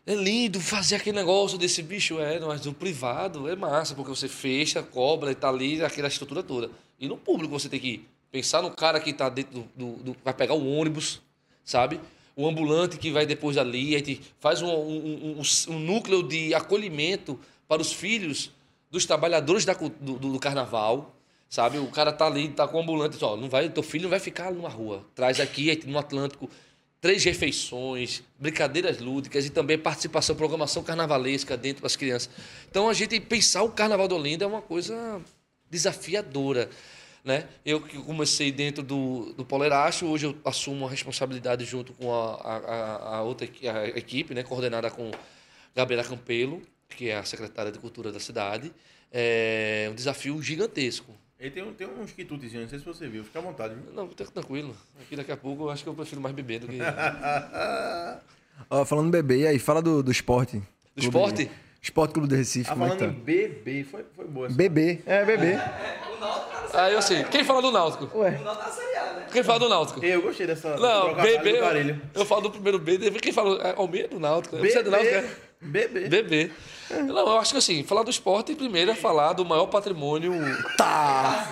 é 0.05 0.13
lindo 0.15 0.59
fazer 0.59 0.95
aquele 0.95 1.17
negócio 1.17 1.57
desse 1.57 1.81
bicho, 1.81 2.19
é, 2.19 2.39
mas 2.39 2.65
no 2.65 2.73
privado 2.73 3.49
é 3.49 3.55
massa, 3.55 3.95
porque 3.95 4.09
você 4.09 4.27
fecha, 4.27 4.83
cobra 4.83 5.31
e 5.31 5.35
tá 5.35 5.49
ali, 5.49 5.83
aquela 5.83 6.07
estrutura 6.07 6.43
toda. 6.43 6.69
E 6.99 7.07
no 7.07 7.17
público 7.17 7.57
você 7.57 7.69
tem 7.69 7.79
que 7.79 8.05
pensar 8.31 8.61
no 8.61 8.71
cara 8.71 8.99
que 8.99 9.11
tá 9.13 9.29
dentro 9.29 9.67
do, 9.75 9.93
do- 9.93 10.03
do- 10.03 10.17
vai 10.23 10.33
pegar 10.33 10.53
o 10.53 10.67
ônibus, 10.77 11.21
sabe? 11.63 11.99
O 12.35 12.47
ambulante 12.47 12.97
que 12.97 13.11
vai 13.11 13.25
depois 13.25 13.57
ali, 13.57 13.95
a 13.95 13.99
gente 13.99 14.21
faz 14.39 14.61
um, 14.61 14.67
um- 14.69 15.39
um- 15.39 15.73
um 15.73 15.79
núcleo 15.79 16.23
de 16.23 16.53
acolhimento 16.53 17.39
para 17.67 17.81
os 17.81 17.91
filhos 17.91 18.51
dos 18.89 19.05
trabalhadores 19.05 19.65
da 19.65 19.73
do, 19.73 19.89
do- 19.89 20.31
do 20.33 20.39
carnaval, 20.39 21.15
sabe? 21.49 21.77
O 21.79 21.87
cara 21.87 22.11
tá 22.13 22.25
ali, 22.27 22.49
tá 22.49 22.67
com 22.67 22.77
o 22.77 22.81
ambulante, 22.81 23.13
diz, 23.13 23.23
ó, 23.23 23.35
não 23.35 23.49
vai, 23.49 23.69
teu 23.69 23.83
filho 23.83 24.03
não 24.03 24.09
vai 24.09 24.19
ficar 24.19 24.51
numa 24.51 24.69
rua. 24.69 25.05
Traz 25.15 25.39
aqui 25.39 25.79
no 25.85 25.97
Atlântico 25.99 26.49
três 27.01 27.23
refeições, 27.23 28.23
brincadeiras 28.37 28.99
lúdicas 28.99 29.45
e 29.45 29.49
também 29.49 29.77
participação, 29.77 30.35
programação 30.35 30.83
carnavalesca 30.83 31.55
dentro 31.57 31.83
das 31.83 31.95
crianças. 31.95 32.29
Então 32.69 32.89
a 32.89 32.93
gente 32.93 33.19
pensar 33.19 33.63
o 33.63 33.69
Carnaval 33.71 34.07
de 34.07 34.13
Olinda 34.13 34.43
é 34.43 34.47
uma 34.47 34.61
coisa 34.61 35.21
desafiadora. 35.69 36.69
Né? 37.23 37.45
Eu 37.65 37.81
que 37.81 37.97
comecei 38.01 38.51
dentro 38.51 38.81
do, 38.81 39.33
do 39.33 39.43
Poleracho, 39.43 40.05
hoje 40.05 40.25
eu 40.27 40.35
assumo 40.45 40.87
a 40.87 40.89
responsabilidade 40.89 41.65
junto 41.65 41.91
com 41.93 42.13
a, 42.13 42.35
a, 42.35 43.15
a- 43.17 43.21
outra 43.23 43.45
a 43.45 43.87
equipe, 43.89 44.33
né? 44.33 44.41
coordenada 44.43 44.89
com 44.89 45.11
Gabriela 45.75 46.03
Campelo, 46.03 46.61
que 46.89 47.09
é 47.09 47.17
a 47.17 47.23
secretária 47.23 47.71
de 47.71 47.77
Cultura 47.79 48.11
da 48.11 48.19
cidade. 48.19 48.71
É 49.11 49.87
um 49.91 49.95
desafio 49.95 50.41
gigantesco. 50.41 51.13
Ele 51.39 51.51
tem, 51.51 51.63
um- 51.63 51.73
tem 51.73 51.87
uns 51.87 52.11
quitutezinhos, 52.11 52.63
não 52.63 52.69
sei 52.69 52.79
se 52.79 52.85
você 52.85 53.07
viu. 53.07 53.23
Fica 53.23 53.39
à 53.39 53.41
vontade, 53.41 53.75
viu? 53.75 53.93
Não, 53.93 54.07
fica 54.07 54.25
tranquilo. 54.25 54.75
Aqui 55.01 55.15
daqui 55.15 55.31
a 55.31 55.37
pouco 55.37 55.63
eu 55.63 55.69
acho 55.69 55.83
que 55.83 55.89
eu 55.89 55.93
prefiro 55.93 56.21
mais 56.21 56.33
beber 56.33 56.59
do 56.61 56.67
que. 56.67 56.77
Ó, 58.69 58.85
falando 58.85 59.09
bebê, 59.09 59.39
e 59.39 59.47
aí, 59.47 59.59
fala 59.59 59.81
do, 59.81 60.03
do 60.03 60.11
esporte. 60.11 60.57
Do 60.57 60.63
Clube- 61.01 61.05
esporte? 61.07 61.51
Esporte 61.81 62.11
Clube 62.13 62.27
do 62.27 62.35
Recife, 62.35 62.69
Ah, 62.69 62.73
como 62.73 62.85
é 62.85 62.89
que 62.91 62.97
falando 62.97 63.13
tá? 63.15 63.19
em 63.19 63.23
bebê, 63.23 63.83
foi, 63.85 64.03
foi 64.13 64.25
boa 64.27 64.47
essa. 64.47 64.55
Bebê, 64.55 64.99
é, 65.05 65.23
bebê. 65.25 65.53
Aí 66.73 66.93
eu 66.93 67.01
sei. 67.01 67.23
Quem 67.25 67.43
fala 67.43 67.61
do 67.61 67.71
Náutico? 67.71 68.09
Ué, 68.17 68.39
Quem 69.31 69.43
fala 69.43 69.59
do 69.59 69.69
Náutico? 69.69 70.03
Eu 70.03 70.21
gostei 70.21 70.47
dessa. 70.47 70.75
Não, 70.77 71.13
do 71.13 71.27
Eu, 71.27 71.97
eu 72.15 72.25
falo 72.25 72.41
do 72.41 72.51
primeiro 72.51 72.79
B, 72.79 72.97
quem 73.21 73.31
fala 73.31 73.61
é 73.61 73.73
Almeida 73.75 74.07
do 74.09 74.19
Náutico. 74.19 74.57
Você 74.57 74.79
é 74.79 74.83
do 74.83 74.91
Náutico, 74.91 75.11
Bebê. 75.11 75.27
é? 75.27 75.49
Bebê. 75.61 76.07
Bebê. 76.07 76.51
Não, 76.89 77.19
eu 77.19 77.37
acho 77.37 77.51
que 77.51 77.57
assim, 77.57 77.83
falar 77.83 78.03
do 78.03 78.09
esporte 78.09 78.55
primeiro 78.55 78.91
é 78.91 78.95
falar 78.95 79.33
do 79.33 79.45
maior 79.45 79.67
patrimônio 79.67 80.33
tá. 80.77 81.47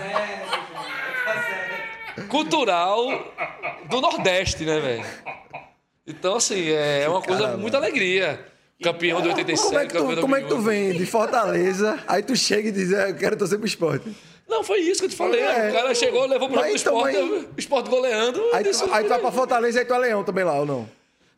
cultural 2.29 3.07
do 3.89 4.01
Nordeste, 4.01 4.63
né, 4.63 4.79
velho? 4.79 5.05
Então, 6.05 6.35
assim, 6.37 6.69
é 6.69 7.05
uma 7.09 7.21
coisa 7.21 7.43
Caramba. 7.43 7.61
muita 7.61 7.77
alegria. 7.77 8.39
Campeão 8.81 9.21
de 9.21 9.29
87, 9.29 9.67
Como 9.67 9.79
é, 9.79 9.85
que 9.87 9.93
tu, 9.93 10.21
como 10.21 10.35
é 10.35 10.41
que 10.41 10.47
tu 10.47 10.55
2008. 10.55 10.61
vem 10.61 10.99
de 10.99 11.05
Fortaleza, 11.07 11.99
aí 12.07 12.21
tu 12.21 12.35
chega 12.35 12.69
e 12.69 12.71
diz, 12.71 12.93
é, 12.93 13.09
eu 13.09 13.15
quero 13.15 13.35
torcer 13.35 13.57
pro 13.57 13.67
esporte. 13.67 14.15
Não, 14.47 14.63
foi 14.63 14.79
isso 14.79 15.01
que 15.01 15.05
eu 15.05 15.09
te 15.09 15.15
falei. 15.15 15.41
É. 15.41 15.69
O 15.69 15.73
cara 15.73 15.93
chegou, 15.95 16.25
levou 16.25 16.47
pro 16.49 16.59
então, 16.59 16.75
esporte, 16.75 17.17
mas- 17.17 17.43
o 17.43 17.47
esporte 17.57 17.89
goleando. 17.89 18.41
Aí 18.53 18.63
tu, 18.63 18.93
aí 18.93 19.03
tu 19.03 19.09
vai 19.09 19.19
pra 19.19 19.31
Fortaleza 19.31 19.77
e 19.77 19.81
aí 19.81 19.85
tu 19.85 19.93
é 19.93 19.97
leão 19.97 20.23
também 20.23 20.43
lá, 20.43 20.59
ou 20.59 20.65
não? 20.65 20.89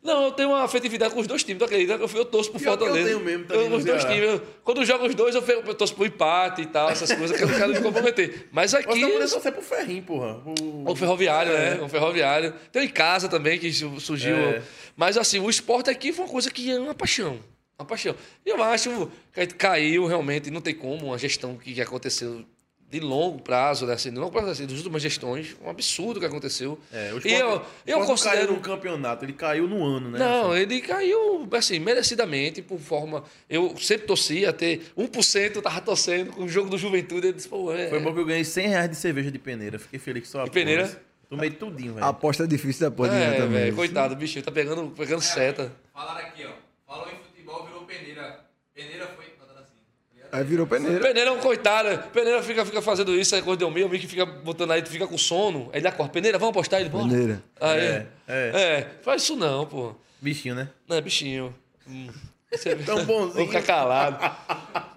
Não, 0.02 0.24
eu 0.24 0.30
tenho 0.32 0.48
uma 0.48 0.62
afetividade 0.62 1.12
com 1.12 1.20
os 1.20 1.26
dois 1.26 1.44
times, 1.44 1.58
tu 1.58 1.64
acredita? 1.66 1.92
Eu, 1.92 2.08
eu 2.14 2.24
torço 2.24 2.50
pro 2.50 2.58
Pior 2.58 2.74
que 2.78 2.84
eu 2.84 2.86
Fortaleza. 2.86 3.08
tenho 3.10 3.20
mesmo 3.20 3.44
também 3.44 3.66
os 3.74 3.84
dois 3.84 4.00
Ceará. 4.00 4.14
times. 4.14 4.30
Eu- 4.30 4.42
quando 4.64 4.78
eu 4.80 4.84
jogo 4.86 5.06
os 5.06 5.14
dois, 5.14 5.34
eu, 5.34 5.42
torço 5.74 5.94
pro 5.94 6.06
empate 6.06 6.62
e 6.62 6.66
tal, 6.66 6.88
essas 6.88 7.12
coisas 7.12 7.36
que 7.36 7.42
eu 7.44 7.48
não 7.48 7.58
quero 7.58 7.72
me 7.74 7.80
comprometer. 7.82 8.48
Mas 8.50 8.70
Você 8.70 8.76
aqui. 8.78 8.86
tá 8.86 9.06
podendo 9.08 9.30
torcer 9.30 9.52
pro 9.52 9.60
Ferrinho, 9.62 10.02
porra. 10.02 10.40
O... 10.46 10.90
O 10.92 10.96
ferroviário, 10.96 11.52
né? 11.52 11.80
O 11.82 11.88
ferroviário. 11.88 12.54
Tem 12.72 12.80
o 12.80 12.84
em 12.86 12.88
casa 12.88 13.28
também, 13.28 13.58
que 13.58 13.70
su- 13.70 14.00
surgiu. 14.00 14.36
É. 14.36 14.62
Mas 14.96 15.18
assim, 15.18 15.38
o 15.38 15.50
esporte 15.50 15.90
aqui 15.90 16.14
foi 16.14 16.24
uma 16.24 16.30
coisa 16.30 16.50
que 16.50 16.70
é 16.70 16.78
uma 16.78 16.94
paixão. 16.94 17.38
Uma 17.78 17.84
paixão. 17.84 18.14
E 18.46 18.48
eu 18.48 18.62
acho 18.62 19.10
que 19.34 19.40
a 19.40 19.42
gente 19.42 19.54
caiu 19.56 20.06
realmente, 20.06 20.50
não 20.50 20.62
tem 20.62 20.74
como, 20.74 21.06
uma 21.08 21.18
gestão 21.18 21.56
que 21.56 21.78
aconteceu 21.78 22.42
de 22.90 22.98
longo 22.98 23.40
prazo, 23.40 23.86
né? 23.86 23.94
Assim, 23.94 24.10
de 24.10 24.18
longo 24.18 24.32
prazo, 24.32 24.48
assim, 24.50 24.66
das 24.66 24.76
últimas 24.76 25.00
gestões, 25.00 25.54
um 25.64 25.70
absurdo 25.70 26.18
que 26.18 26.26
aconteceu. 26.26 26.78
É, 26.92 27.12
o 27.14 27.26
e 27.26 27.32
eu, 27.32 27.62
eu 27.86 28.04
considero. 28.04 28.38
caiu 28.48 28.52
no 28.52 28.60
campeonato, 28.60 29.24
ele 29.24 29.32
caiu 29.32 29.68
no 29.68 29.84
ano, 29.84 30.10
né? 30.10 30.18
Não, 30.18 30.50
Assim. 30.50 30.60
ele 30.62 30.80
caiu, 30.80 31.48
assim, 31.52 31.78
merecidamente, 31.78 32.60
por 32.62 32.80
forma. 32.80 33.22
Eu 33.48 33.76
sempre 33.78 34.06
torcia 34.06 34.50
a 34.50 34.52
ter 34.52 34.90
1%, 34.98 35.62
tava 35.62 35.80
torcendo 35.80 36.32
com 36.32 36.42
o 36.44 36.48
jogo 36.48 36.68
do 36.68 36.76
Juventude. 36.76 37.28
Eu 37.28 37.32
disse, 37.32 37.48
pô, 37.48 37.72
é. 37.72 37.88
Foi 37.88 38.00
bom 38.00 38.12
que 38.12 38.20
eu 38.20 38.24
ganhei 38.26 38.44
100 38.44 38.66
reais 38.68 38.90
de 38.90 38.96
cerveja 38.96 39.30
de 39.30 39.38
peneira. 39.38 39.78
Fiquei 39.78 39.98
feliz 40.00 40.22
que 40.24 40.28
só 40.28 40.40
a 40.40 40.44
De 40.46 40.50
peneira? 40.50 40.84
porra. 40.86 41.00
Tomei 41.30 41.50
tudinho, 41.50 41.94
velho. 41.94 42.04
A 42.04 42.08
aposta 42.08 42.42
é 42.42 42.46
difícil 42.48 42.90
da 42.90 42.90
porra 42.90 43.14
É, 43.14 43.34
também. 43.36 43.48
velho, 43.66 43.76
coitado, 43.76 44.16
bicho, 44.16 44.42
tá 44.42 44.50
pegando, 44.50 44.90
pegando 44.96 45.20
seta. 45.22 45.70
Falaram 45.94 46.26
aqui, 46.26 46.44
ó. 46.44 46.50
Falou 46.92 47.06
em 47.06 47.14
futebol, 47.24 47.64
virou 47.66 47.82
peneira. 47.84 48.40
Peneira 48.74 49.06
foi 49.14 49.26
botando 49.38 49.58
assim. 49.58 49.74
tá 50.08 50.14
ligado? 50.16 50.19
Aí 50.32 50.44
virou 50.44 50.66
peneira. 50.66 51.00
Peneira 51.00 51.30
é 51.30 51.32
um 51.32 51.38
coitado. 51.40 52.02
Peneira 52.10 52.42
fica, 52.42 52.64
fica 52.64 52.80
fazendo 52.82 53.14
isso, 53.14 53.34
aí 53.34 53.42
quando 53.42 53.58
deu 53.58 53.70
meio, 53.70 53.88
meio 53.88 54.00
que 54.00 54.06
fica 54.06 54.24
botando 54.24 54.70
aí, 54.72 54.84
fica 54.84 55.06
com 55.06 55.18
sono. 55.18 55.68
Aí 55.72 55.80
ele 55.80 55.88
acorda. 55.88 56.12
Peneira, 56.12 56.38
vamos 56.38 56.50
apostar 56.52 56.80
ele, 56.80 56.88
bora. 56.88 57.08
Peneira. 57.08 57.42
Aí, 57.60 57.80
É, 57.80 58.06
é, 58.28 58.50
é. 58.54 58.86
faz 59.02 59.22
isso 59.22 59.36
não, 59.36 59.66
pô. 59.66 59.92
Bichinho, 60.20 60.54
né? 60.54 60.68
Não 60.88 60.96
é 60.96 61.00
bichinho. 61.00 61.54
Hum. 61.88 62.08
Você- 62.52 62.74
Tão 62.86 63.04
bonzinho. 63.04 63.32
Vou 63.34 63.46
ficar 63.46 63.62
calado. 63.62 64.18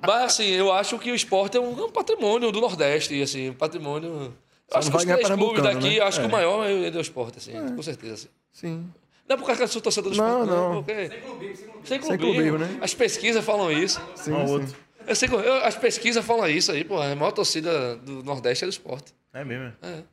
Mas 0.06 0.24
assim, 0.24 0.50
eu 0.50 0.72
acho 0.72 0.98
que 1.00 1.12
o 1.12 1.16
esporte 1.16 1.58
é 1.58 1.60
um, 1.60 1.80
é 1.80 1.86
um 1.86 1.90
patrimônio 1.92 2.52
do 2.52 2.60
Nordeste, 2.62 3.22
assim, 3.22 3.50
um 3.52 3.54
patrimônio. 3.54 4.34
Eu 4.72 4.78
acho 4.78 4.90
não 4.90 4.98
que 5.00 5.06
os 5.06 5.14
três 5.14 5.30
clubes 5.30 5.64
daqui, 5.64 6.00
né? 6.00 6.06
acho 6.06 6.20
que 6.20 6.26
É. 6.26 6.28
o 6.28 6.32
maior 6.32 6.66
é 6.68 6.90
do 6.90 7.00
esporte, 7.00 7.38
assim, 7.38 7.54
com 7.76 7.82
certeza. 7.84 8.14
Assim. 8.14 8.28
Sim. 8.52 8.90
Não 9.28 9.36
é 9.36 9.38
por 9.40 9.46
causa 9.46 9.60
que 9.60 9.64
eu 9.64 9.68
sou 9.70 9.82
torcedor 9.82 10.12
do 10.12 10.18
Não, 10.18 10.42
esporte, 10.42 10.50
não. 10.50 10.74
não. 10.74 10.84
Porque... 10.84 11.08
Sem 11.10 11.22
clubismo, 11.22 11.56
sem 11.64 11.70
clubismo. 11.70 11.86
Sem 11.86 12.00
clubismo. 12.02 12.18
clubismo, 12.18 12.58
né? 12.58 12.78
As 12.82 12.94
pesquisas 12.94 13.46
falam 13.46 13.72
isso. 13.72 14.02
Sim, 14.16 14.34
Um 14.34 14.46
sim. 14.48 14.54
outro. 14.54 14.76
Eu 15.08 15.16
sei 15.16 15.28
que 15.28 15.36
eu- 15.36 15.64
as 15.66 15.76
pesquisas 15.76 16.24
falam 16.26 16.48
isso 16.50 16.72
aí, 16.72 16.84
pô. 16.84 17.02
A 17.02 17.16
maior 17.16 17.32
torcida 17.32 17.96
do 17.98 18.24
Nordeste 18.24 18.64
é 18.64 18.68
do 18.68 18.72
esporte. 18.72 19.14
É 19.34 19.44
mesmo? 19.44 19.74
É. 19.82 20.04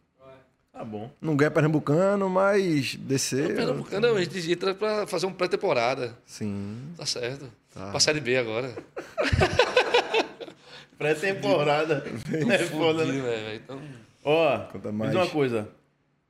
Tá 0.72 0.84
bom. 0.84 1.10
Não 1.20 1.36
ganha 1.36 1.50
pernambucano, 1.50 2.30
mas 2.30 2.94
descer. 2.94 3.54
Pernambucano, 3.54 4.14
a 4.14 4.24
gente 4.24 4.52
entra 4.52 4.74
pra 4.74 5.06
fazer 5.06 5.26
uma 5.26 5.34
pré-temporada. 5.34 6.16
Sim. 6.24 6.92
Tá 6.96 7.04
certo. 7.04 7.50
Pra 7.74 8.00
Série 8.00 8.20
B 8.20 8.36
agora. 8.36 8.72
Pré-temporada. 10.98 12.04
É 12.52 12.58
foda, 12.58 13.04
Fudido, 13.04 13.22
né? 13.24 13.30
velho. 13.30 13.56
Então, 13.56 13.80
Ó, 14.24 14.58
Conta 14.66 14.92
mais. 14.92 15.10
diz 15.12 15.20
uma 15.20 15.26
coisa. 15.28 15.68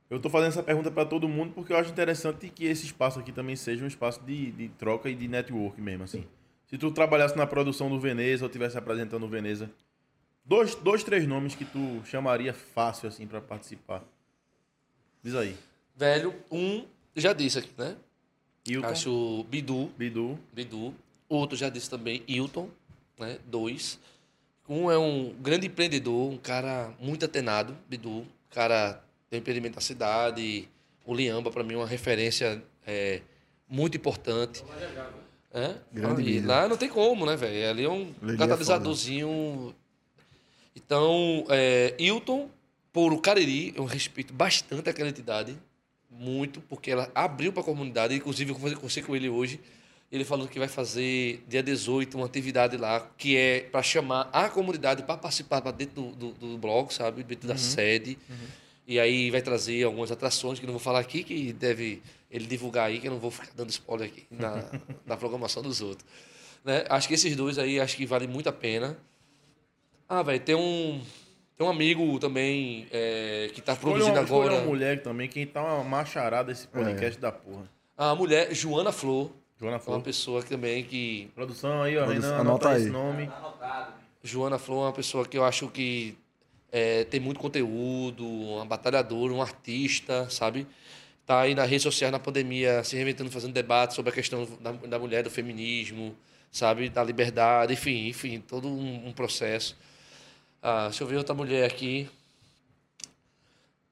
Eu 0.09 0.19
tô 0.19 0.29
fazendo 0.29 0.49
essa 0.49 0.63
pergunta 0.63 0.89
pra 0.91 1.05
todo 1.05 1.27
mundo 1.27 1.51
porque 1.53 1.71
eu 1.73 1.77
acho 1.77 1.89
interessante 1.89 2.49
que 2.49 2.65
esse 2.65 2.85
espaço 2.85 3.19
aqui 3.19 3.31
também 3.31 3.55
seja 3.55 3.83
um 3.83 3.87
espaço 3.87 4.21
de, 4.25 4.51
de 4.51 4.69
troca 4.69 5.09
e 5.09 5.15
de 5.15 5.27
network 5.27 5.79
mesmo, 5.81 6.03
assim. 6.03 6.25
Se 6.71 6.77
tu 6.77 6.89
trabalhasse 6.89 7.37
na 7.37 7.45
produção 7.45 7.89
do 7.89 7.99
Veneza 7.99 8.45
ou 8.45 8.47
estivesse 8.47 8.77
apresentando 8.77 9.23
o 9.25 9.27
Veneza, 9.27 9.69
dois, 10.45 10.73
dois, 10.73 11.03
três 11.03 11.27
nomes 11.27 11.53
que 11.53 11.65
tu 11.65 12.01
chamaria 12.05 12.53
fácil, 12.53 13.09
assim, 13.09 13.27
pra 13.27 13.41
participar. 13.41 14.01
Diz 15.21 15.35
aí. 15.35 15.57
velho, 15.93 16.33
um, 16.49 16.85
já 17.13 17.33
disse 17.33 17.59
aqui, 17.59 17.69
né? 17.77 17.97
Hilton, 18.65 18.87
Acho 18.87 19.45
Bidu, 19.49 19.91
Bidu, 19.97 20.39
Bidu. 20.53 20.95
Outro 21.27 21.57
já 21.57 21.67
disse 21.67 21.89
também, 21.89 22.23
Hilton, 22.25 22.69
né? 23.19 23.37
Dois. 23.45 23.99
Um 24.69 24.89
é 24.89 24.97
um 24.97 25.35
grande 25.41 25.67
empreendedor, 25.67 26.31
um 26.31 26.37
cara 26.37 26.93
muito 27.01 27.25
atenado, 27.25 27.75
Bidu. 27.89 28.25
Cara 28.49 29.03
tem 29.29 29.39
empreendimento 29.39 29.75
na 29.75 29.81
cidade. 29.81 30.69
O 31.05 31.13
Liamba, 31.13 31.51
para 31.51 31.63
mim, 31.63 31.73
é 31.73 31.77
uma 31.77 31.87
referência 31.87 32.63
é, 32.87 33.21
muito 33.67 33.97
importante. 33.97 34.63
É? 35.53 35.75
Grande 35.91 36.23
e 36.23 36.39
lá 36.39 36.67
não 36.67 36.77
tem 36.77 36.87
como, 36.87 37.25
né, 37.25 37.35
velho? 37.35 37.69
Ali 37.69 37.83
é 37.83 37.89
um 37.89 38.13
Ele 38.21 38.33
é 38.33 38.37
catalisadorzinho. 38.37 39.75
Então, 40.75 41.45
é, 41.49 41.93
Hilton, 41.99 42.49
por 42.93 43.11
o 43.11 43.19
Cariri, 43.19 43.73
eu 43.75 43.83
respeito 43.83 44.33
bastante 44.33 44.89
aquela 44.89 45.09
entidade. 45.09 45.57
Muito, 46.09 46.61
porque 46.61 46.91
ela 46.91 47.09
abriu 47.13 47.51
para 47.51 47.61
a 47.61 47.65
comunidade. 47.65 48.15
Inclusive, 48.15 48.51
eu 48.51 48.55
conversei 48.55 49.03
com 49.03 49.15
ele 49.15 49.29
hoje. 49.29 49.59
Ele 50.11 50.25
falou 50.25 50.47
que 50.47 50.59
vai 50.59 50.67
fazer 50.67 51.41
dia 51.47 51.63
18 51.63 52.17
uma 52.17 52.25
atividade 52.25 52.75
lá, 52.75 53.09
que 53.17 53.37
é 53.37 53.61
para 53.61 53.81
chamar 53.81 54.29
a 54.33 54.49
comunidade 54.49 55.03
para 55.03 55.15
participar 55.15 55.61
pra 55.61 55.71
dentro 55.71 56.11
do, 56.11 56.11
do, 56.11 56.31
do 56.33 56.57
blog, 56.57 56.93
sabe? 56.93 57.23
Dentro 57.23 57.47
da 57.47 57.57
sede. 57.57 58.17
E 58.91 58.99
aí 58.99 59.31
vai 59.31 59.41
trazer 59.41 59.85
algumas 59.85 60.11
atrações 60.11 60.59
que 60.59 60.65
eu 60.65 60.67
não 60.67 60.73
vou 60.73 60.81
falar 60.81 60.99
aqui, 60.99 61.23
que 61.23 61.53
deve 61.53 62.01
ele 62.29 62.45
divulgar 62.45 62.87
aí, 62.87 62.99
que 62.99 63.07
eu 63.07 63.11
não 63.11 63.19
vou 63.19 63.31
ficar 63.31 63.47
dando 63.55 63.69
spoiler 63.69 64.09
aqui 64.09 64.25
na, 64.29 64.65
na 65.07 65.15
programação 65.15 65.63
dos 65.63 65.79
outros. 65.79 66.05
Né? 66.65 66.83
Acho 66.89 67.07
que 67.07 67.13
esses 67.13 67.33
dois 67.33 67.57
aí, 67.57 67.79
acho 67.79 67.95
que 67.95 68.05
vale 68.05 68.27
muito 68.27 68.49
a 68.49 68.51
pena. 68.51 68.97
Ah, 70.09 70.21
velho, 70.21 70.41
tem 70.41 70.55
um, 70.55 71.01
tem 71.57 71.65
um 71.65 71.69
amigo 71.69 72.19
também 72.19 72.85
é, 72.91 73.49
que 73.53 73.61
tá 73.61 73.71
Escolha 73.71 73.93
produzindo 73.93 74.19
uma, 74.19 74.25
agora. 74.25 74.55
uma 74.55 74.65
mulher 74.65 75.01
também, 75.01 75.29
quem 75.29 75.47
tá 75.47 75.63
uma 75.63 75.85
macharada 75.85 76.51
esse 76.51 76.67
podcast 76.67 77.17
da 77.17 77.31
porra. 77.31 77.63
A 77.97 78.13
mulher, 78.13 78.53
Joana 78.53 78.91
Flor. 78.91 79.31
Joana 79.57 79.75
É 79.75 79.79
uma 79.79 79.79
Flor. 79.85 80.01
pessoa 80.01 80.43
que 80.43 80.49
também 80.49 80.83
que 80.83 81.31
Produção 81.33 81.81
aí, 81.81 81.97
ó, 81.97 82.05
Renan, 82.05 82.27
anota 82.27 82.41
anota 82.41 82.69
aí. 82.71 82.81
esse 82.81 82.89
nome. 82.89 83.31
Joana 84.21 84.59
Flor 84.59 84.79
é 84.83 84.85
uma 84.87 84.93
pessoa 84.93 85.25
que 85.25 85.37
eu 85.37 85.45
acho 85.45 85.69
que 85.69 86.17
é, 86.71 87.03
tem 87.03 87.19
muito 87.19 87.39
conteúdo, 87.39 88.25
uma 88.25 88.65
batalhadora, 88.65 89.33
um 89.33 89.41
artista, 89.41 90.29
sabe? 90.29 90.65
Tá 91.25 91.41
aí 91.41 91.53
nas 91.53 91.69
redes 91.69 91.83
sociais 91.83 92.11
na 92.11 92.19
pandemia, 92.19 92.83
se 92.83 92.95
reinventando, 92.95 93.29
fazendo 93.29 93.53
debate 93.53 93.93
sobre 93.93 94.11
a 94.11 94.13
questão 94.13 94.47
da, 94.59 94.71
da 94.71 94.99
mulher, 94.99 95.23
do 95.23 95.29
feminismo, 95.29 96.15
sabe? 96.51 96.89
Da 96.89 97.03
liberdade, 97.03 97.73
enfim, 97.73 98.07
enfim, 98.07 98.39
todo 98.39 98.67
um, 98.67 99.07
um 99.07 99.13
processo. 99.13 99.77
Ah, 100.61 100.87
deixa 100.87 101.03
eu 101.03 101.07
ver 101.07 101.17
outra 101.17 101.35
mulher 101.35 101.65
aqui. 101.65 102.09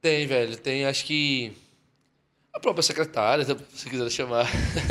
Tem, 0.01 0.25
velho, 0.25 0.57
tem, 0.57 0.85
acho 0.85 1.05
que. 1.05 1.51
A 2.53 2.59
própria 2.59 2.81
secretária, 2.81 3.45
se 3.73 3.89
quiser 3.89 4.09
chamar. 4.09 4.47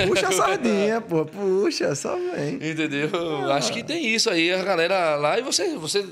Puxa 0.06 0.28
a 0.28 0.32
sardinha, 0.32 1.00
pô. 1.00 1.24
Puxa, 1.24 1.94
só 1.94 2.16
vem. 2.16 2.54
Entendeu? 2.54 3.10
Acho 3.50 3.72
que 3.72 3.82
tem 3.82 4.14
isso 4.14 4.30
aí, 4.30 4.52
a 4.52 4.62
galera 4.62 5.16
lá 5.16 5.38
e 5.38 5.42
você. 5.42 5.76
você 5.76 6.06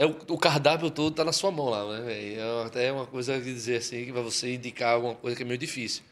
é 0.00 0.06
o, 0.06 0.16
o 0.30 0.38
cardápio 0.38 0.90
todo 0.90 1.14
tá 1.14 1.22
na 1.26 1.32
sua 1.32 1.50
mão 1.50 1.68
lá, 1.68 1.86
né, 1.92 2.06
velho? 2.06 2.40
É 2.40 2.64
até 2.64 2.90
uma 2.90 3.04
coisa 3.06 3.38
que 3.38 3.44
dizer 3.44 3.76
assim, 3.76 4.06
que 4.06 4.12
pra 4.12 4.22
você 4.22 4.54
indicar 4.54 4.94
alguma 4.94 5.14
coisa 5.14 5.36
que 5.36 5.42
é 5.42 5.46
meio 5.46 5.58
difícil. 5.58 6.02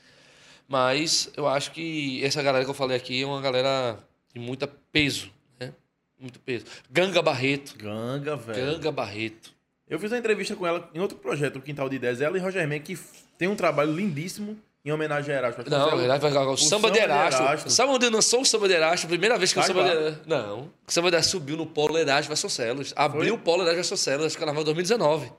Mas 0.69 1.31
eu 1.35 1.49
acho 1.49 1.73
que 1.73 2.23
essa 2.23 2.43
galera 2.43 2.67
que 2.67 2.71
eu 2.71 2.75
falei 2.75 2.99
aqui 2.99 3.23
é 3.23 3.27
uma 3.27 3.41
galera 3.41 3.99
de 4.35 4.39
muito 4.39 4.69
peso, 4.93 5.33
né? 5.59 5.73
Muito 6.21 6.39
peso. 6.39 6.67
Ganga 6.91 7.23
Barreto. 7.23 7.79
Ganga, 7.79 8.37
velho. 8.37 8.73
Ganga 8.73 8.93
Barreto. 8.93 9.55
Eu 9.89 9.99
fiz 9.99 10.13
uma 10.13 10.19
entrevista 10.19 10.55
com 10.55 10.67
ela 10.67 10.91
em 10.95 11.01
outro 11.01 11.17
projeto, 11.17 11.57
o 11.57 11.63
Quintal 11.63 11.89
de 11.89 11.97
Ideias. 11.97 12.21
Ela 12.21 12.37
e 12.37 12.41
Roger 12.43 12.69
Men, 12.69 12.83
que 12.83 12.99
tem 13.39 13.49
um 13.49 13.57
trabalho 13.57 13.95
lindíssimo 13.95 14.55
em 14.85 14.93
homenagem 14.93 15.35
a 15.35 15.53
que 15.53 15.69
Não, 15.69 15.97
vai 15.97 16.21
jogar 16.21 16.49
o, 16.51 16.57
samba 16.57 16.91
de 16.91 16.99
Erasto. 16.99 17.71
Sabe 17.71 17.93
onde 17.93 18.09
lançou 18.09 18.43
o 18.43 18.45
samba 18.45 18.69
de 18.69 18.75
Erasto? 18.75 19.07
Primeira 19.07 19.37
vez 19.37 19.53
que 19.53 19.59
o 19.59 19.63
samba 19.63 19.83
de 19.83 19.89
lá. 19.89 19.95
Erasto. 19.95 20.23
Não. 20.27 20.61
O 20.87 20.93
samba 20.93 21.11
de 21.11 21.17
Erasto 21.17 21.33
subiu 21.33 21.57
no 21.57 21.67
Polo 21.67 21.99
Erasto 21.99 22.29
Vasconcelos. 22.29 22.93
Abriu 22.97 23.35
o 23.35 23.39
Polo 23.39 23.63
Erasto 23.63 23.79
Vasconcelos, 23.79 24.27
acho 24.27 24.35
que 24.37 24.41
carnaval 24.41 24.65
2019. 24.65 25.31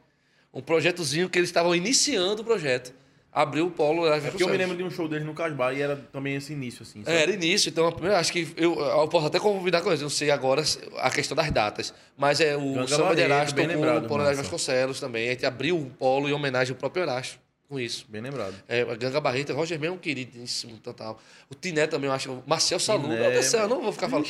Um 0.54 0.62
projetozinho 0.62 1.30
que 1.30 1.40
eles 1.40 1.50
estavam 1.50 1.74
iniciando 1.74 2.42
o 2.42 2.46
projeto. 2.46 2.94
Abriu 3.32 3.68
o 3.68 3.72
Polo 3.72 4.06
Erasto 4.06 4.28
É 4.28 4.30
porque 4.32 4.44
eu 4.44 4.48
me 4.48 4.58
Vasconcelos. 4.58 4.60
lembro 4.60 4.78
de 4.78 4.84
um 4.84 4.90
show 4.96 5.08
deles 5.08 5.26
no 5.26 5.34
Casbar 5.34 5.74
e 5.76 5.82
era 5.82 5.96
também 5.96 6.36
esse 6.36 6.52
início, 6.52 6.84
assim. 6.84 7.04
É, 7.06 7.22
era 7.22 7.32
início, 7.32 7.70
então 7.70 7.88
acho 8.16 8.32
que 8.34 8.54
eu, 8.58 8.78
eu 8.80 9.08
posso 9.08 9.28
até 9.28 9.40
convidar 9.40 9.82
com 9.82 9.90
eles, 9.90 10.02
não 10.02 10.10
sei 10.10 10.32
agora 10.32 10.64
a 10.98 11.10
questão 11.10 11.36
das 11.38 11.50
datas, 11.50 11.94
mas 12.18 12.42
é 12.42 12.58
o 12.58 12.74
Ganga 12.74 12.88
samba 12.88 13.16
de 13.16 13.22
Barreto, 13.22 13.22
Erasto 13.22 13.56
bem 13.56 13.68
tocou 13.68 14.02
no 14.02 14.08
Polo 14.08 14.24
massa. 14.24 14.36
Vasconcelos 14.36 15.00
também. 15.00 15.30
A 15.30 15.32
gente 15.32 15.46
abriu 15.46 15.78
o 15.78 15.86
polo 15.92 16.28
em 16.28 16.34
homenagem 16.34 16.74
ao 16.74 16.80
próprio 16.80 17.04
Erasto 17.04 17.40
com 17.70 17.80
isso. 17.80 18.06
Bem 18.10 18.20
lembrado. 18.22 18.56
É, 18.68 18.82
a 18.82 18.96
Ganga 18.96 19.22
Barreto, 19.22 19.54
Roger 19.54 19.80
Men 19.80 19.94
é 19.94 19.98
queridíssimo 19.98 20.78
total. 20.80 21.20
O 21.50 21.56
Tiné 21.56 21.86
também, 21.88 22.10
eu 22.10 22.14
acho. 22.14 22.44
Marcel 22.46 22.80
Salu, 22.80 23.04
Tiné, 23.04 23.20
meu 23.20 23.32
Deus 23.32 23.46
do 23.46 23.50
céu, 23.52 23.62
eu 23.62 23.68
não 23.70 23.82
vou 23.82 23.92
ficar 23.94 24.10
falando. 24.10 24.26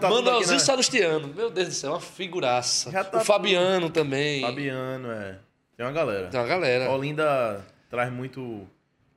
Tá 0.00 0.08
tudo 0.08 0.22
Manuelzinho 0.24 0.58
na- 0.58 0.64
Salustiano, 0.64 1.28
meu 1.34 1.50
Deus 1.50 1.68
do 1.68 1.74
céu, 1.74 1.90
uma 1.92 2.00
figuraça. 2.00 2.90
Já 2.90 3.04
tá 3.04 3.18
o 3.18 3.24
Fabiano 3.24 3.90
também. 3.90 4.40
Fabiano, 4.40 5.10
é. 5.12 5.38
Tem 5.76 5.84
uma 5.84 5.92
galera. 5.92 6.28
Tem 6.28 6.40
uma 6.40 6.46
galera. 6.46 6.90
Olinda 6.90 7.64
traz 7.90 8.10
muito 8.12 8.66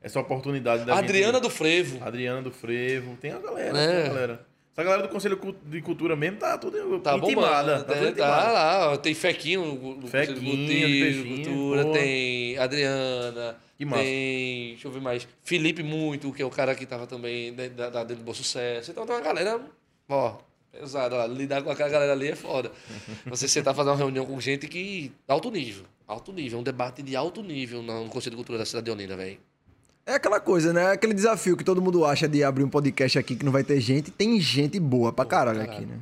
essa 0.02 0.20
oportunidade 0.20 0.84
da 0.86 0.98
Adriana 0.98 1.40
do 1.40 1.50
Frevo. 1.50 2.04
Adriana 2.04 2.42
do 2.42 2.52
Frevo. 2.52 3.16
Tem 3.18 3.32
a 3.32 3.40
galera, 3.40 3.78
É. 3.78 3.88
tem 4.02 4.06
a 4.06 4.14
galera. 4.14 4.49
Essa 4.80 4.84
galera 4.90 5.04
do 5.08 5.10
Conselho 5.12 5.38
de 5.66 5.82
Cultura 5.82 6.16
mesmo 6.16 6.38
tá 6.38 6.58
tudo 6.58 7.00
Tá 7.02 7.18
intimada. 7.18 7.74
bombando. 7.76 7.84
Tá 7.86 7.94
tudo 7.94 8.04
né? 8.06 8.10
intimada. 8.12 8.42
Tá 8.44 8.52
lá, 8.88 8.98
tem 8.98 9.14
Fequinho 9.14 10.00
Fequinho, 10.08 10.68
de 10.68 11.24
Cultura, 11.44 11.86
tem 11.92 12.58
Adriana, 12.58 13.58
tem, 13.78 14.70
deixa 14.70 14.88
eu 14.88 14.92
ver 14.92 15.02
mais, 15.02 15.28
Felipe 15.44 15.84
Muito, 15.84 16.32
que 16.32 16.42
é 16.42 16.46
o 16.46 16.50
cara 16.50 16.74
que 16.76 16.86
tava 16.86 17.06
também 17.06 17.52
dentro 17.54 17.76
da, 17.76 17.90
da- 17.90 18.04
dentro 18.06 18.24
do 18.24 18.26
Bom 18.26 18.34
Sucesso. 18.34 18.92
Então 18.92 19.06
tem 19.06 19.14
uma 19.16 19.22
galera, 19.22 19.60
ó, 20.08 20.38
pesada 20.72 21.16
lá. 21.18 21.28
Lidar 21.28 21.62
com 21.62 21.70
aquela 21.72 21.90
galera 21.90 22.14
ali 22.14 22.30
é 22.30 22.36
foda. 22.38 22.72
Você 23.28 23.50
sentar 23.50 23.76
fazer 23.76 23.90
uma 23.90 23.98
reunião 23.98 24.26
com 24.26 24.40
gente 24.40 24.66
que, 24.70 25.12
alto 25.28 25.52
nível, 25.52 25.84
alto 26.08 26.32
nível, 26.32 26.58
um 26.60 26.64
debate 26.64 27.02
de 27.04 27.18
alto 27.18 27.44
nível 27.44 27.82
no 27.82 28.06
Conselho 28.08 28.32
de 28.32 28.38
Cultura 28.38 28.58
da 28.58 28.66
cidade 28.66 28.86
de 28.86 28.92
Olinda, 28.92 29.18
velho. 29.18 29.38
É 30.10 30.16
aquela 30.16 30.40
coisa, 30.40 30.74
né? 30.74 30.92
Aquele 30.92 31.14
desafio 31.14 31.56
que 31.56 31.64
todo 31.64 31.80
mundo 31.80 32.04
acha 32.04 32.28
de 32.28 32.44
abrir 32.44 32.64
um 32.64 32.70
podcast 32.70 33.20
aqui 33.20 33.36
que 33.36 33.46
não 33.46 33.52
vai 33.52 33.64
ter 33.64 33.80
gente. 33.80 34.10
Tem 34.10 34.42
gente 34.42 34.80
boa 34.80 35.14
pra 35.14 35.24
caralho, 35.24 35.60
caralho. 35.60 35.78
aqui, 35.78 35.86
né? 35.86 36.00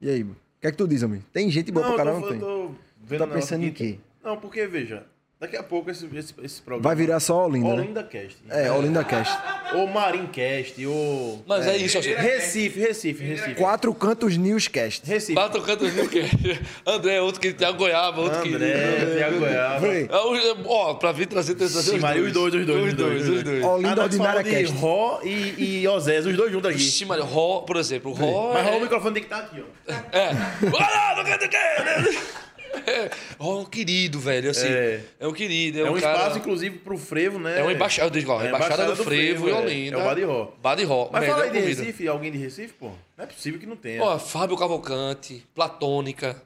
E 0.00 0.08
aí, 0.08 0.22
o 0.22 0.34
que 0.58 0.66
é 0.66 0.70
que 0.70 0.78
tu 0.78 0.88
diz, 0.88 1.02
amigo? 1.02 1.22
Tem 1.30 1.50
gente 1.50 1.70
boa 1.70 1.84
Não, 1.86 1.94
pra 1.94 2.04
caralho, 2.06 2.22
tô, 2.22 2.30
não 2.32 2.38
tem? 2.38 2.40
eu 2.40 2.46
tô 2.68 2.74
vendo 3.02 3.18
Tá 3.18 3.26
pensando 3.26 3.64
em 3.64 3.70
quê? 3.70 3.98
Não, 4.24 4.38
porque, 4.38 4.66
veja, 4.66 5.04
daqui 5.44 5.56
a 5.56 5.62
pouco 5.62 5.90
esse, 5.90 6.06
esse, 6.16 6.34
esse 6.42 6.62
programa... 6.62 6.88
Vai 6.88 6.96
virar 6.96 7.20
só 7.20 7.46
Olinda, 7.46 7.68
né? 7.68 7.82
Olinda 7.82 8.02
Cast. 8.02 8.36
É, 8.48 8.70
Olinda 8.70 9.04
Cast. 9.04 9.36
Ou 9.74 9.86
Marim 9.86 10.26
Cast, 10.26 10.84
ou... 10.86 11.42
Mas 11.46 11.66
é, 11.66 11.76
isso, 11.76 11.98
assim. 11.98 12.14
Recife, 12.14 12.78
Recife, 12.80 13.24
Recife. 13.24 13.54
Quatro 13.54 13.92
Cantos 13.94 14.36
Newscast. 14.36 15.04
Recife. 15.04 15.34
Quatro 15.34 15.60
cantos 15.62 15.90
que 16.08 16.20
André, 16.86 17.20
outro 17.20 17.40
que 17.40 17.52
tem 17.52 17.66
a 17.66 17.72
Goiaba, 17.72 18.20
outro 18.20 18.42
que. 18.42 18.54
André, 18.54 19.16
Thiago 19.16 19.38
Goiaba. 19.40 19.80
Vem. 19.80 20.08
É, 20.10 20.16
o- 20.16 20.68
Ó, 20.68 20.94
pra 20.94 21.10
vir 21.12 21.26
trazer, 21.26 21.54
trazer 21.56 21.82
Sim, 21.82 21.98
Maria, 21.98 22.22
os 22.22 22.32
dois, 22.32 22.54
os 22.54 22.64
dois, 22.66 22.88
Os 22.88 22.94
dois, 22.94 23.28
os 23.28 23.42
dois. 23.42 23.64
Olinda 23.64 24.00
Ah, 24.02 24.04
Ordinária 24.04 24.44
Cast. 24.44 24.76
Ró 24.76 25.20
e, 25.24 25.80
e 25.82 25.88
Osés, 25.88 26.24
os 26.26 26.36
dois 26.36 26.52
juntos 26.52 26.70
aqui. 26.70 26.78
Ixi, 26.78 27.04
Maria, 27.04 27.24
Ró, 27.24 27.60
por 27.60 27.76
exemplo, 27.76 28.12
Ró. 28.12 28.52
Mas 28.54 28.64
Ró, 28.66 28.72
o 28.74 28.76
é, 28.76 28.80
microfone 28.80 29.14
tem 29.14 29.22
que 29.24 29.34
estar 29.34 29.44
aqui, 29.44 29.60
ó. 29.60 29.92
é. 30.16 30.30
Olha, 30.72 31.16
não 31.16 31.24
quer 31.24 31.38
dizer 31.38 31.54
é. 31.54 32.43
É 33.38 33.42
um 33.42 33.64
querido, 33.64 34.18
velho, 34.18 34.50
assim. 34.50 34.66
É. 34.68 35.04
É, 35.20 35.28
um 35.28 35.32
querido. 35.32 35.78
É, 35.78 35.82
É 35.82 35.90
um 35.90 35.96
um 35.96 36.00
cara... 36.00 36.18
espaço, 36.18 36.38
inclusive, 36.38 36.78
pro 36.78 36.96
frevo, 36.96 37.38
né? 37.38 37.60
É 37.60 37.62
uma 37.62 37.72
embaixada, 37.72 38.06
eu 38.06 38.10
digo, 38.20 38.32
ó, 38.32 38.42
É, 38.42 38.48
embaixada, 38.48 38.94
do 38.94 39.04
Frevo, 39.04 39.48
e 39.48 39.50
é. 39.50 39.54
Olinda. 39.54 39.96
É 39.96 40.00
o 40.00 40.04
Bade 40.04 40.22
Ró. 40.24 40.52
Bade 40.60 40.84
Ró. 40.84 41.08
Mas 41.12 41.26
fala 41.26 41.44
aí 41.44 41.50
de 41.50 41.60
comida. 41.60 41.82
Recife, 41.82 42.08
alguém 42.08 42.32
de 42.32 42.38
Recife, 42.38 42.74
pô? 42.74 42.90
Não 43.16 43.24
é 43.24 43.26
possível 43.26 43.60
que 43.60 43.66
não 43.66 43.76
tenha. 43.76 44.02
Ó, 44.02 44.18
Fábio 44.18 44.56
Cavalcante, 44.56 45.44
Platônica, 45.54 46.40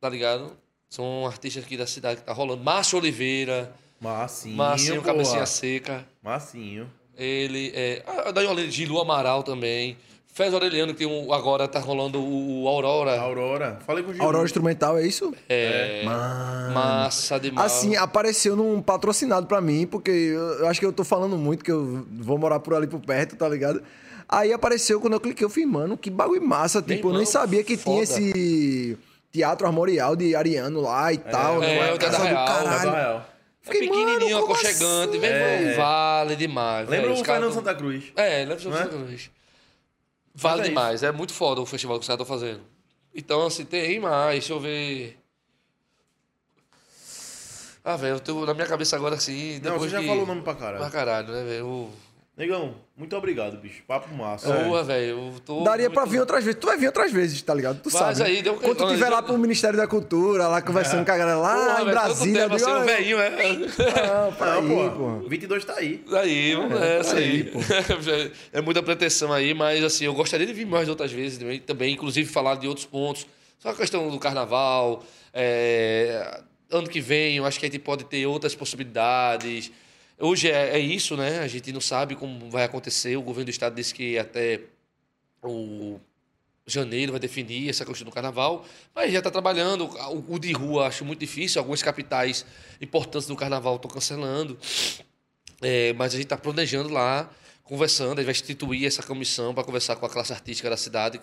tá 0.00 0.08
ligado? 0.08 0.56
São 0.88 1.26
artistas 1.26 1.64
aqui 1.64 1.76
da 1.76 1.86
cidade 1.86 2.20
que 2.20 2.26
tá 2.26 2.32
rolando. 2.32 2.62
Márcio 2.62 2.98
Oliveira, 2.98 3.72
Massinho, 4.00 4.56
Marcinho 4.56 4.94
porra. 4.96 5.06
Cabecinha 5.12 5.46
Seca. 5.46 6.06
Massinho. 6.22 6.90
Ele 7.16 7.72
é. 7.74 8.02
A 8.06 8.30
da 8.30 8.42
Gilu 8.68 9.00
Amaral 9.00 9.42
também. 9.42 9.96
Fez 10.32 10.54
Aureliano, 10.54 10.94
que 10.94 11.00
tem 11.00 11.06
um, 11.06 11.30
agora 11.30 11.68
tá 11.68 11.78
rolando 11.78 12.18
o, 12.18 12.62
o 12.62 12.68
Aurora. 12.68 13.20
Aurora. 13.20 13.78
Falei 13.86 14.02
com 14.02 14.12
o 14.12 14.14
Gil. 14.14 14.22
Aurora 14.24 14.44
Instrumental, 14.46 14.96
é 14.96 15.06
isso? 15.06 15.34
É. 15.46 16.04
Massa 16.04 17.38
demais. 17.38 17.70
Assim, 17.70 17.96
apareceu 17.96 18.56
num 18.56 18.80
patrocinado 18.80 19.46
pra 19.46 19.60
mim, 19.60 19.86
porque 19.86 20.10
eu 20.10 20.60
eu 20.60 20.68
acho 20.68 20.80
que 20.80 20.86
eu 20.86 20.92
tô 20.92 21.04
falando 21.04 21.36
muito, 21.36 21.62
que 21.62 21.70
eu 21.70 22.06
vou 22.12 22.38
morar 22.38 22.60
por 22.60 22.74
ali 22.74 22.86
por 22.86 23.00
perto, 23.00 23.36
tá 23.36 23.46
ligado? 23.48 23.82
Aí 24.28 24.52
apareceu, 24.52 24.98
quando 25.00 25.12
eu 25.12 25.20
cliquei, 25.20 25.44
eu 25.44 25.50
falei, 25.50 25.66
mano, 25.66 25.98
que 25.98 26.08
bagulho 26.08 26.40
massa. 26.40 26.80
Tipo, 26.80 27.08
eu 27.08 27.12
nem 27.12 27.20
irmão, 27.20 27.26
sabia 27.26 27.62
que 27.62 27.76
tinha 27.76 28.06
foda. 28.06 28.18
esse 28.20 28.96
teatro 29.30 29.66
armorial 29.66 30.16
de 30.16 30.34
Ariano 30.34 30.80
lá 30.80 31.12
e 31.12 31.18
tal. 31.18 31.62
é, 31.62 31.66
né? 31.66 31.92
o 31.92 31.98
Teatro 31.98 31.98
Casa 31.98 32.18
do 32.18 32.24
Real, 32.24 32.46
Casa 32.46 32.64
caralho. 32.64 32.90
Real. 32.90 33.18
é 33.18 33.32
Fiquei, 33.60 33.80
pequenininho, 33.88 34.34
mano, 34.36 34.44
aconchegante. 34.44 35.10
assim? 35.10 35.18
Vem, 35.18 35.30
É. 35.30 35.74
Vale 35.76 36.36
demais. 36.36 36.88
Lembra 36.88 37.08
velho. 37.10 37.20
o 37.20 37.24
Fernando 37.24 37.52
Santa 37.52 37.74
Cruz? 37.74 38.04
É, 38.16 38.38
lembra 38.38 38.54
o 38.56 38.58
Fernando 38.58 38.80
é? 38.80 38.84
Santa 38.84 39.04
Cruz. 39.04 39.30
Vale 40.34 40.62
é 40.62 40.64
demais. 40.64 41.02
É 41.02 41.12
muito 41.12 41.32
foda 41.34 41.60
o 41.60 41.66
festival 41.66 41.98
que 41.98 42.02
os 42.02 42.06
caras 42.08 42.22
estão 42.22 42.38
fazendo. 42.38 42.62
Então, 43.14 43.46
assim, 43.46 43.64
tem 43.64 44.00
mais. 44.00 44.40
Deixa 44.40 44.52
eu 44.54 44.60
ver. 44.60 45.18
Ah, 47.84 47.96
velho, 47.96 48.14
eu 48.16 48.20
tô 48.20 48.46
na 48.46 48.54
minha 48.54 48.66
cabeça 48.66 48.94
agora 48.96 49.16
assim. 49.16 49.54
Não, 49.54 49.72
Depois 49.72 49.82
você 49.82 49.88
já 49.90 50.00
que... 50.00 50.06
falou 50.06 50.22
o 50.22 50.26
nome 50.26 50.42
pra 50.42 50.54
Pra 50.54 50.62
caralho. 50.72 50.90
caralho, 50.92 51.28
né, 51.32 51.44
velho? 51.44 51.90
Negão, 52.42 52.74
muito 52.96 53.16
obrigado, 53.16 53.56
bicho. 53.58 53.84
Papo 53.86 54.12
massa. 54.12 54.52
Boa, 54.52 54.82
velho. 54.82 55.32
eu 55.32 55.40
tô 55.46 55.62
Daria 55.62 55.88
pra 55.88 56.04
vir 56.04 56.18
outras 56.18 56.42
vezes. 56.42 56.58
Tu 56.60 56.66
vai 56.66 56.76
vir 56.76 56.86
outras 56.86 57.12
vezes, 57.12 57.40
tá 57.40 57.54
ligado? 57.54 57.80
Tu 57.80 57.88
Mas 57.92 58.18
sabe. 58.18 58.22
aí, 58.28 58.42
deu- 58.42 58.54
Quando 58.56 58.76
tu 58.78 58.84
estiver 58.86 59.06
já- 59.06 59.10
lá 59.12 59.22
pro 59.22 59.38
Ministério 59.38 59.76
da 59.76 59.86
Cultura, 59.86 60.48
lá 60.48 60.60
conversando 60.60 61.04
com 61.06 61.12
a 61.12 61.16
galera 61.16 61.38
lá 61.38 61.54
Porra, 61.54 61.70
em 61.70 61.84
velho, 61.84 61.90
Brasília. 61.92 62.42
tempo 62.42 62.56
digo, 62.56 62.68
"Ah, 62.70 62.78
velhinho, 62.80 63.20
é? 63.20 63.30
Não, 64.26 64.32
pra 64.32 64.60
Não, 64.60 64.82
aí, 64.82 64.90
pô. 64.90 65.20
pô. 65.20 65.28
22 65.28 65.64
tá 65.64 65.74
aí. 65.76 66.04
Aí, 66.12 66.54
vamos 66.56 66.80
nessa 66.80 67.16
aí, 67.16 67.52
aí. 67.54 68.32
é 68.52 68.60
muita 68.60 68.82
pretensão 68.82 69.32
aí, 69.32 69.54
mas 69.54 69.84
assim, 69.84 70.06
eu 70.06 70.12
gostaria 70.14 70.44
de 70.46 70.52
vir 70.52 70.66
mais 70.66 70.88
outras 70.88 71.12
vezes 71.12 71.38
também, 71.38 71.60
também 71.60 71.94
inclusive 71.94 72.28
falar 72.28 72.56
de 72.56 72.66
outros 72.66 72.86
pontos. 72.86 73.24
Só 73.60 73.68
a 73.68 73.74
questão 73.74 74.10
do 74.10 74.18
carnaval. 74.18 75.04
é, 75.32 76.40
ano 76.72 76.88
que 76.88 77.00
vem, 77.00 77.36
eu 77.36 77.44
acho 77.46 77.60
que 77.60 77.66
a 77.66 77.68
gente 77.68 77.78
pode 77.78 78.02
ter 78.04 78.26
outras 78.26 78.54
possibilidades. 78.54 79.70
Hoje 80.24 80.48
é, 80.48 80.76
é 80.76 80.78
isso, 80.78 81.16
né? 81.16 81.40
A 81.40 81.48
gente 81.48 81.72
não 81.72 81.80
sabe 81.80 82.14
como 82.14 82.48
vai 82.48 82.62
acontecer. 82.62 83.16
O 83.16 83.22
governo 83.22 83.46
do 83.46 83.50
estado 83.50 83.74
disse 83.74 83.92
que 83.92 84.16
até 84.16 84.60
o 85.42 85.98
janeiro 86.64 87.10
vai 87.10 87.18
definir 87.18 87.68
essa 87.68 87.84
questão 87.84 88.04
do 88.04 88.12
carnaval, 88.12 88.64
mas 88.94 89.10
já 89.10 89.18
está 89.18 89.32
trabalhando. 89.32 89.84
O, 89.84 90.34
o 90.34 90.38
de 90.38 90.52
rua 90.52 90.86
acho 90.86 91.04
muito 91.04 91.18
difícil, 91.18 91.58
algumas 91.58 91.82
capitais 91.82 92.46
importantes 92.80 93.26
do 93.26 93.34
carnaval 93.34 93.74
estão 93.74 93.90
cancelando. 93.90 94.56
É, 95.60 95.92
mas 95.94 96.14
a 96.14 96.16
gente 96.18 96.26
está 96.26 96.36
planejando 96.36 96.88
lá, 96.88 97.28
conversando, 97.64 98.12
a 98.12 98.22
gente 98.22 98.26
vai 98.26 98.32
instituir 98.32 98.86
essa 98.86 99.02
comissão 99.02 99.52
para 99.52 99.64
conversar 99.64 99.96
com 99.96 100.06
a 100.06 100.08
classe 100.08 100.32
artística 100.32 100.70
da 100.70 100.76
cidade, 100.76 101.20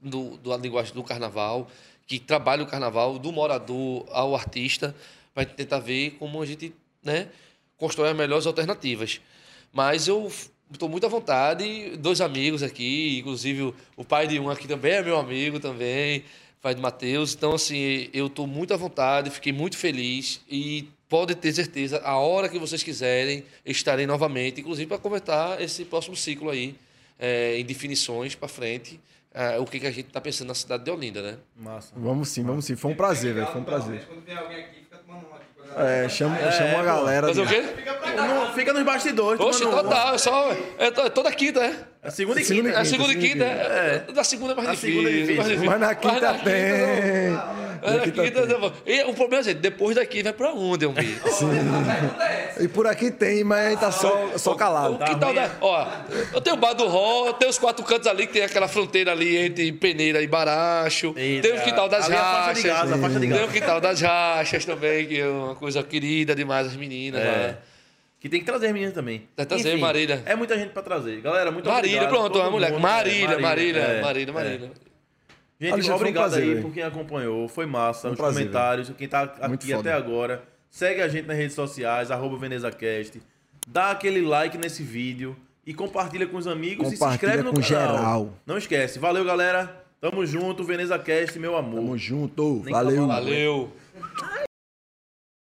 do, 0.00 0.38
do, 0.38 0.48
da 0.48 0.56
linguagem 0.56 0.94
do 0.94 1.04
carnaval, 1.04 1.70
que 2.06 2.18
trabalha 2.18 2.62
o 2.62 2.66
carnaval, 2.66 3.18
do 3.18 3.30
morador 3.30 4.06
ao 4.10 4.34
artista, 4.34 4.96
para 5.34 5.44
tentar 5.44 5.80
ver 5.80 6.12
como 6.12 6.40
a 6.40 6.46
gente 6.46 6.74
né, 7.02 7.28
constrói 7.78 8.10
as 8.10 8.16
melhores 8.16 8.46
alternativas. 8.46 9.20
Mas 9.72 10.06
eu 10.06 10.30
estou 10.70 10.88
muito 10.88 11.06
à 11.06 11.08
vontade, 11.08 11.96
dois 11.96 12.20
amigos 12.20 12.62
aqui, 12.62 13.18
inclusive 13.18 13.74
o, 13.96 14.04
pai 14.04 14.26
de 14.26 14.38
um 14.38 14.50
aqui 14.50 14.68
também 14.68 14.92
é 14.92 15.02
meu 15.02 15.18
amigo 15.18 15.58
também, 15.58 16.24
pai 16.60 16.74
de 16.74 16.80
Matheus. 16.80 17.34
Então, 17.34 17.54
assim, 17.54 18.10
eu 18.12 18.26
estou 18.26 18.46
muito 18.46 18.74
à 18.74 18.76
vontade, 18.76 19.30
fiquei 19.30 19.52
muito 19.52 19.76
feliz 19.76 20.40
e 20.50 20.88
pode 21.08 21.34
ter 21.34 21.52
certeza, 21.52 22.00
a 22.04 22.18
hora 22.18 22.48
que 22.48 22.58
vocês 22.58 22.82
quiserem, 22.82 23.44
estarei 23.64 24.06
novamente, 24.06 24.60
inclusive 24.60 24.86
para 24.86 24.98
comentar 24.98 25.60
esse 25.60 25.84
próximo 25.84 26.14
ciclo 26.14 26.50
aí, 26.50 26.76
é, 27.18 27.58
em 27.58 27.64
definições 27.64 28.34
para 28.34 28.46
frente, 28.46 29.00
é, 29.32 29.58
o 29.58 29.64
que, 29.64 29.80
que 29.80 29.86
a 29.86 29.90
gente 29.90 30.08
está 30.08 30.20
pensando 30.20 30.48
na 30.48 30.54
cidade 30.54 30.84
de 30.84 30.90
Olinda, 30.90 31.22
né? 31.22 31.38
Massa. 31.56 31.92
Vamos 31.96 32.28
sim, 32.28 32.42
vamos 32.42 32.64
sim. 32.64 32.76
Foi 32.76 32.90
um 32.90 32.94
prazer, 32.94 33.34
velho. 33.34 33.46
Foi 33.46 33.60
um 33.60 33.64
prazer. 33.64 34.04
Quando 34.06 34.24
vier 34.24 34.36
alguém 34.36 34.64
aqui, 34.64 34.80
fica 35.68 35.76
tomando 35.76 35.76
um 35.76 35.76
aqui. 35.76 35.76
com 35.76 35.80
a 35.80 35.84
galera. 35.84 36.04
É, 36.04 36.08
chama, 36.08 36.52
chama 36.52 36.78
a 36.80 36.82
galera. 36.84 37.26
Fazer 37.28 37.40
o 37.42 37.46
quê? 37.46 37.64
Não, 38.16 38.52
fica 38.54 38.72
nos 38.72 38.82
bastidores. 38.82 39.40
Oxe, 39.40 39.60
total, 39.64 40.14
é 40.14 40.18
só. 40.18 40.50
É 40.78 40.90
to- 40.90 41.00
é 41.02 41.10
toda 41.10 41.30
quinta, 41.32 41.60
é? 41.60 41.74
É 42.02 42.10
segunda 42.10 42.40
e 42.40 42.44
Segunda 42.44 42.68
e 42.68 42.72
quinta. 42.72 42.80
É 42.80 42.84
segunda 42.84 43.12
e 43.12 43.14
segunda 43.14 43.26
e 43.26 43.30
quinta, 43.30 43.44
é. 43.44 44.12
Da 44.12 44.24
segunda 44.24 44.52
é 44.52 44.56
mais 44.56 44.68
A 44.68 44.72
difícil. 44.72 44.94
segunda 45.02 45.10
é 45.10 45.20
difícil. 45.22 45.64
Mas 45.66 45.80
na 45.80 45.86
Mas 45.88 45.98
quinta 45.98 46.32
na 46.32 46.38
tem. 46.38 47.30
não. 47.30 47.67
Quinta 47.78 48.22
quinta, 48.22 48.46
tem. 48.46 48.60
não. 48.60 48.72
E 48.86 49.02
o 49.04 49.14
problema 49.14 49.40
é, 49.40 49.44
gente, 49.44 49.58
depois 49.58 49.96
daqui 49.96 50.22
vai 50.22 50.32
pra 50.32 50.52
onde, 50.52 50.84
eu 50.84 50.92
vi? 50.92 51.18
E 52.60 52.68
por 52.68 52.86
aqui 52.86 53.10
tem, 53.10 53.44
mas 53.44 53.66
a 53.66 53.70
gente 53.70 53.80
tá 53.80 53.92
só, 53.92 54.30
só 54.36 54.54
calado. 54.54 54.94
O 54.94 54.98
que 54.98 55.16
tal 55.16 55.32
da. 55.32 55.50
Ó, 55.60 55.86
eu 56.32 56.40
tenho 56.40 56.56
o 56.56 56.58
Bar 56.58 56.74
do 56.74 56.86
Ró, 56.86 57.32
tem 57.34 57.48
os 57.48 57.58
quatro 57.58 57.84
cantos 57.84 58.06
ali, 58.06 58.26
que 58.26 58.32
tem 58.32 58.42
aquela 58.42 58.68
fronteira 58.68 59.12
ali 59.12 59.36
entre 59.36 59.70
Peneira 59.72 60.20
e 60.22 60.26
Baracho. 60.26 61.14
Eita, 61.16 61.48
tem 61.48 61.58
o 61.58 61.62
quintal 61.62 61.88
das 61.88 62.06
ali 62.06 62.14
é 62.14 62.18
a 62.18 62.22
faixa 62.22 62.62
de 62.62 62.68
rachas. 62.68 62.88
gás, 62.88 62.92
a 62.92 62.98
faixa 63.02 63.14
de 63.14 63.26
Tem 63.26 63.28
gás. 63.36 63.48
o 63.48 63.52
quintal 63.52 63.80
das 63.80 64.00
rachas 64.00 64.64
também, 64.64 65.06
que 65.06 65.20
é 65.20 65.28
uma 65.28 65.54
coisa 65.54 65.82
querida 65.82 66.34
demais, 66.34 66.66
as 66.66 66.76
meninas 66.76 67.20
É. 67.20 67.24
lá. 67.48 67.54
Que 68.20 68.28
tem 68.28 68.40
que 68.40 68.46
trazer 68.46 68.66
as 68.66 68.72
meninas 68.72 68.94
também. 68.94 69.28
Tem 69.36 69.46
que 69.46 69.54
trazer, 69.54 69.76
Marília. 69.78 70.22
É 70.26 70.34
muita 70.34 70.58
gente 70.58 70.70
pra 70.70 70.82
trazer. 70.82 71.20
Galera, 71.20 71.52
muito 71.52 71.68
Marília, 71.70 71.98
obrigado. 72.02 72.20
pronto, 72.20 72.38
uma 72.40 72.50
mulher. 72.50 72.72
Marília, 72.72 73.34
É, 73.34 73.38
Marília, 73.38 73.80
é, 73.80 74.00
Marília, 74.02 74.30
é. 74.30 74.34
Marília. 74.34 74.70
Gente, 75.60 75.72
Alexandre, 75.72 75.82
foi 75.82 75.92
um 75.92 75.96
obrigado 75.96 76.30
prazer, 76.30 76.56
aí 76.56 76.62
por 76.62 76.72
quem 76.72 76.82
acompanhou. 76.82 77.48
Foi 77.48 77.66
massa. 77.66 78.08
Um 78.08 78.12
Os 78.12 78.16
prazer, 78.16 78.42
comentários. 78.42 78.90
Quem 78.96 79.08
tá 79.08 79.34
Muito 79.48 79.64
aqui 79.64 79.72
foda. 79.74 79.90
até 79.90 79.92
agora. 79.92 80.42
Segue 80.70 81.00
a 81.00 81.08
gente 81.08 81.26
nas 81.26 81.36
redes 81.36 81.54
sociais, 81.54 82.10
arroba 82.10 82.36
VenezaCast. 82.36 83.20
Dá 83.66 83.90
aquele 83.90 84.20
like 84.20 84.56
nesse 84.56 84.82
vídeo. 84.82 85.36
E 85.66 85.74
compartilha 85.74 86.26
com 86.26 86.38
os 86.38 86.46
amigos 86.46 86.90
e 86.92 86.96
se 86.96 87.04
inscreve 87.04 87.42
no 87.42 87.52
canal. 87.52 87.62
geral. 87.62 88.34
Não 88.46 88.56
esquece. 88.56 88.98
Valeu, 88.98 89.22
galera. 89.24 89.84
Tamo 90.00 90.24
junto. 90.24 90.64
VenezaCast, 90.64 91.38
meu 91.38 91.56
amor. 91.56 91.74
Tamo 91.74 91.98
junto. 91.98 92.62
Nem 92.64 92.72
Valeu. 92.72 93.06
Valeu. 93.06 93.72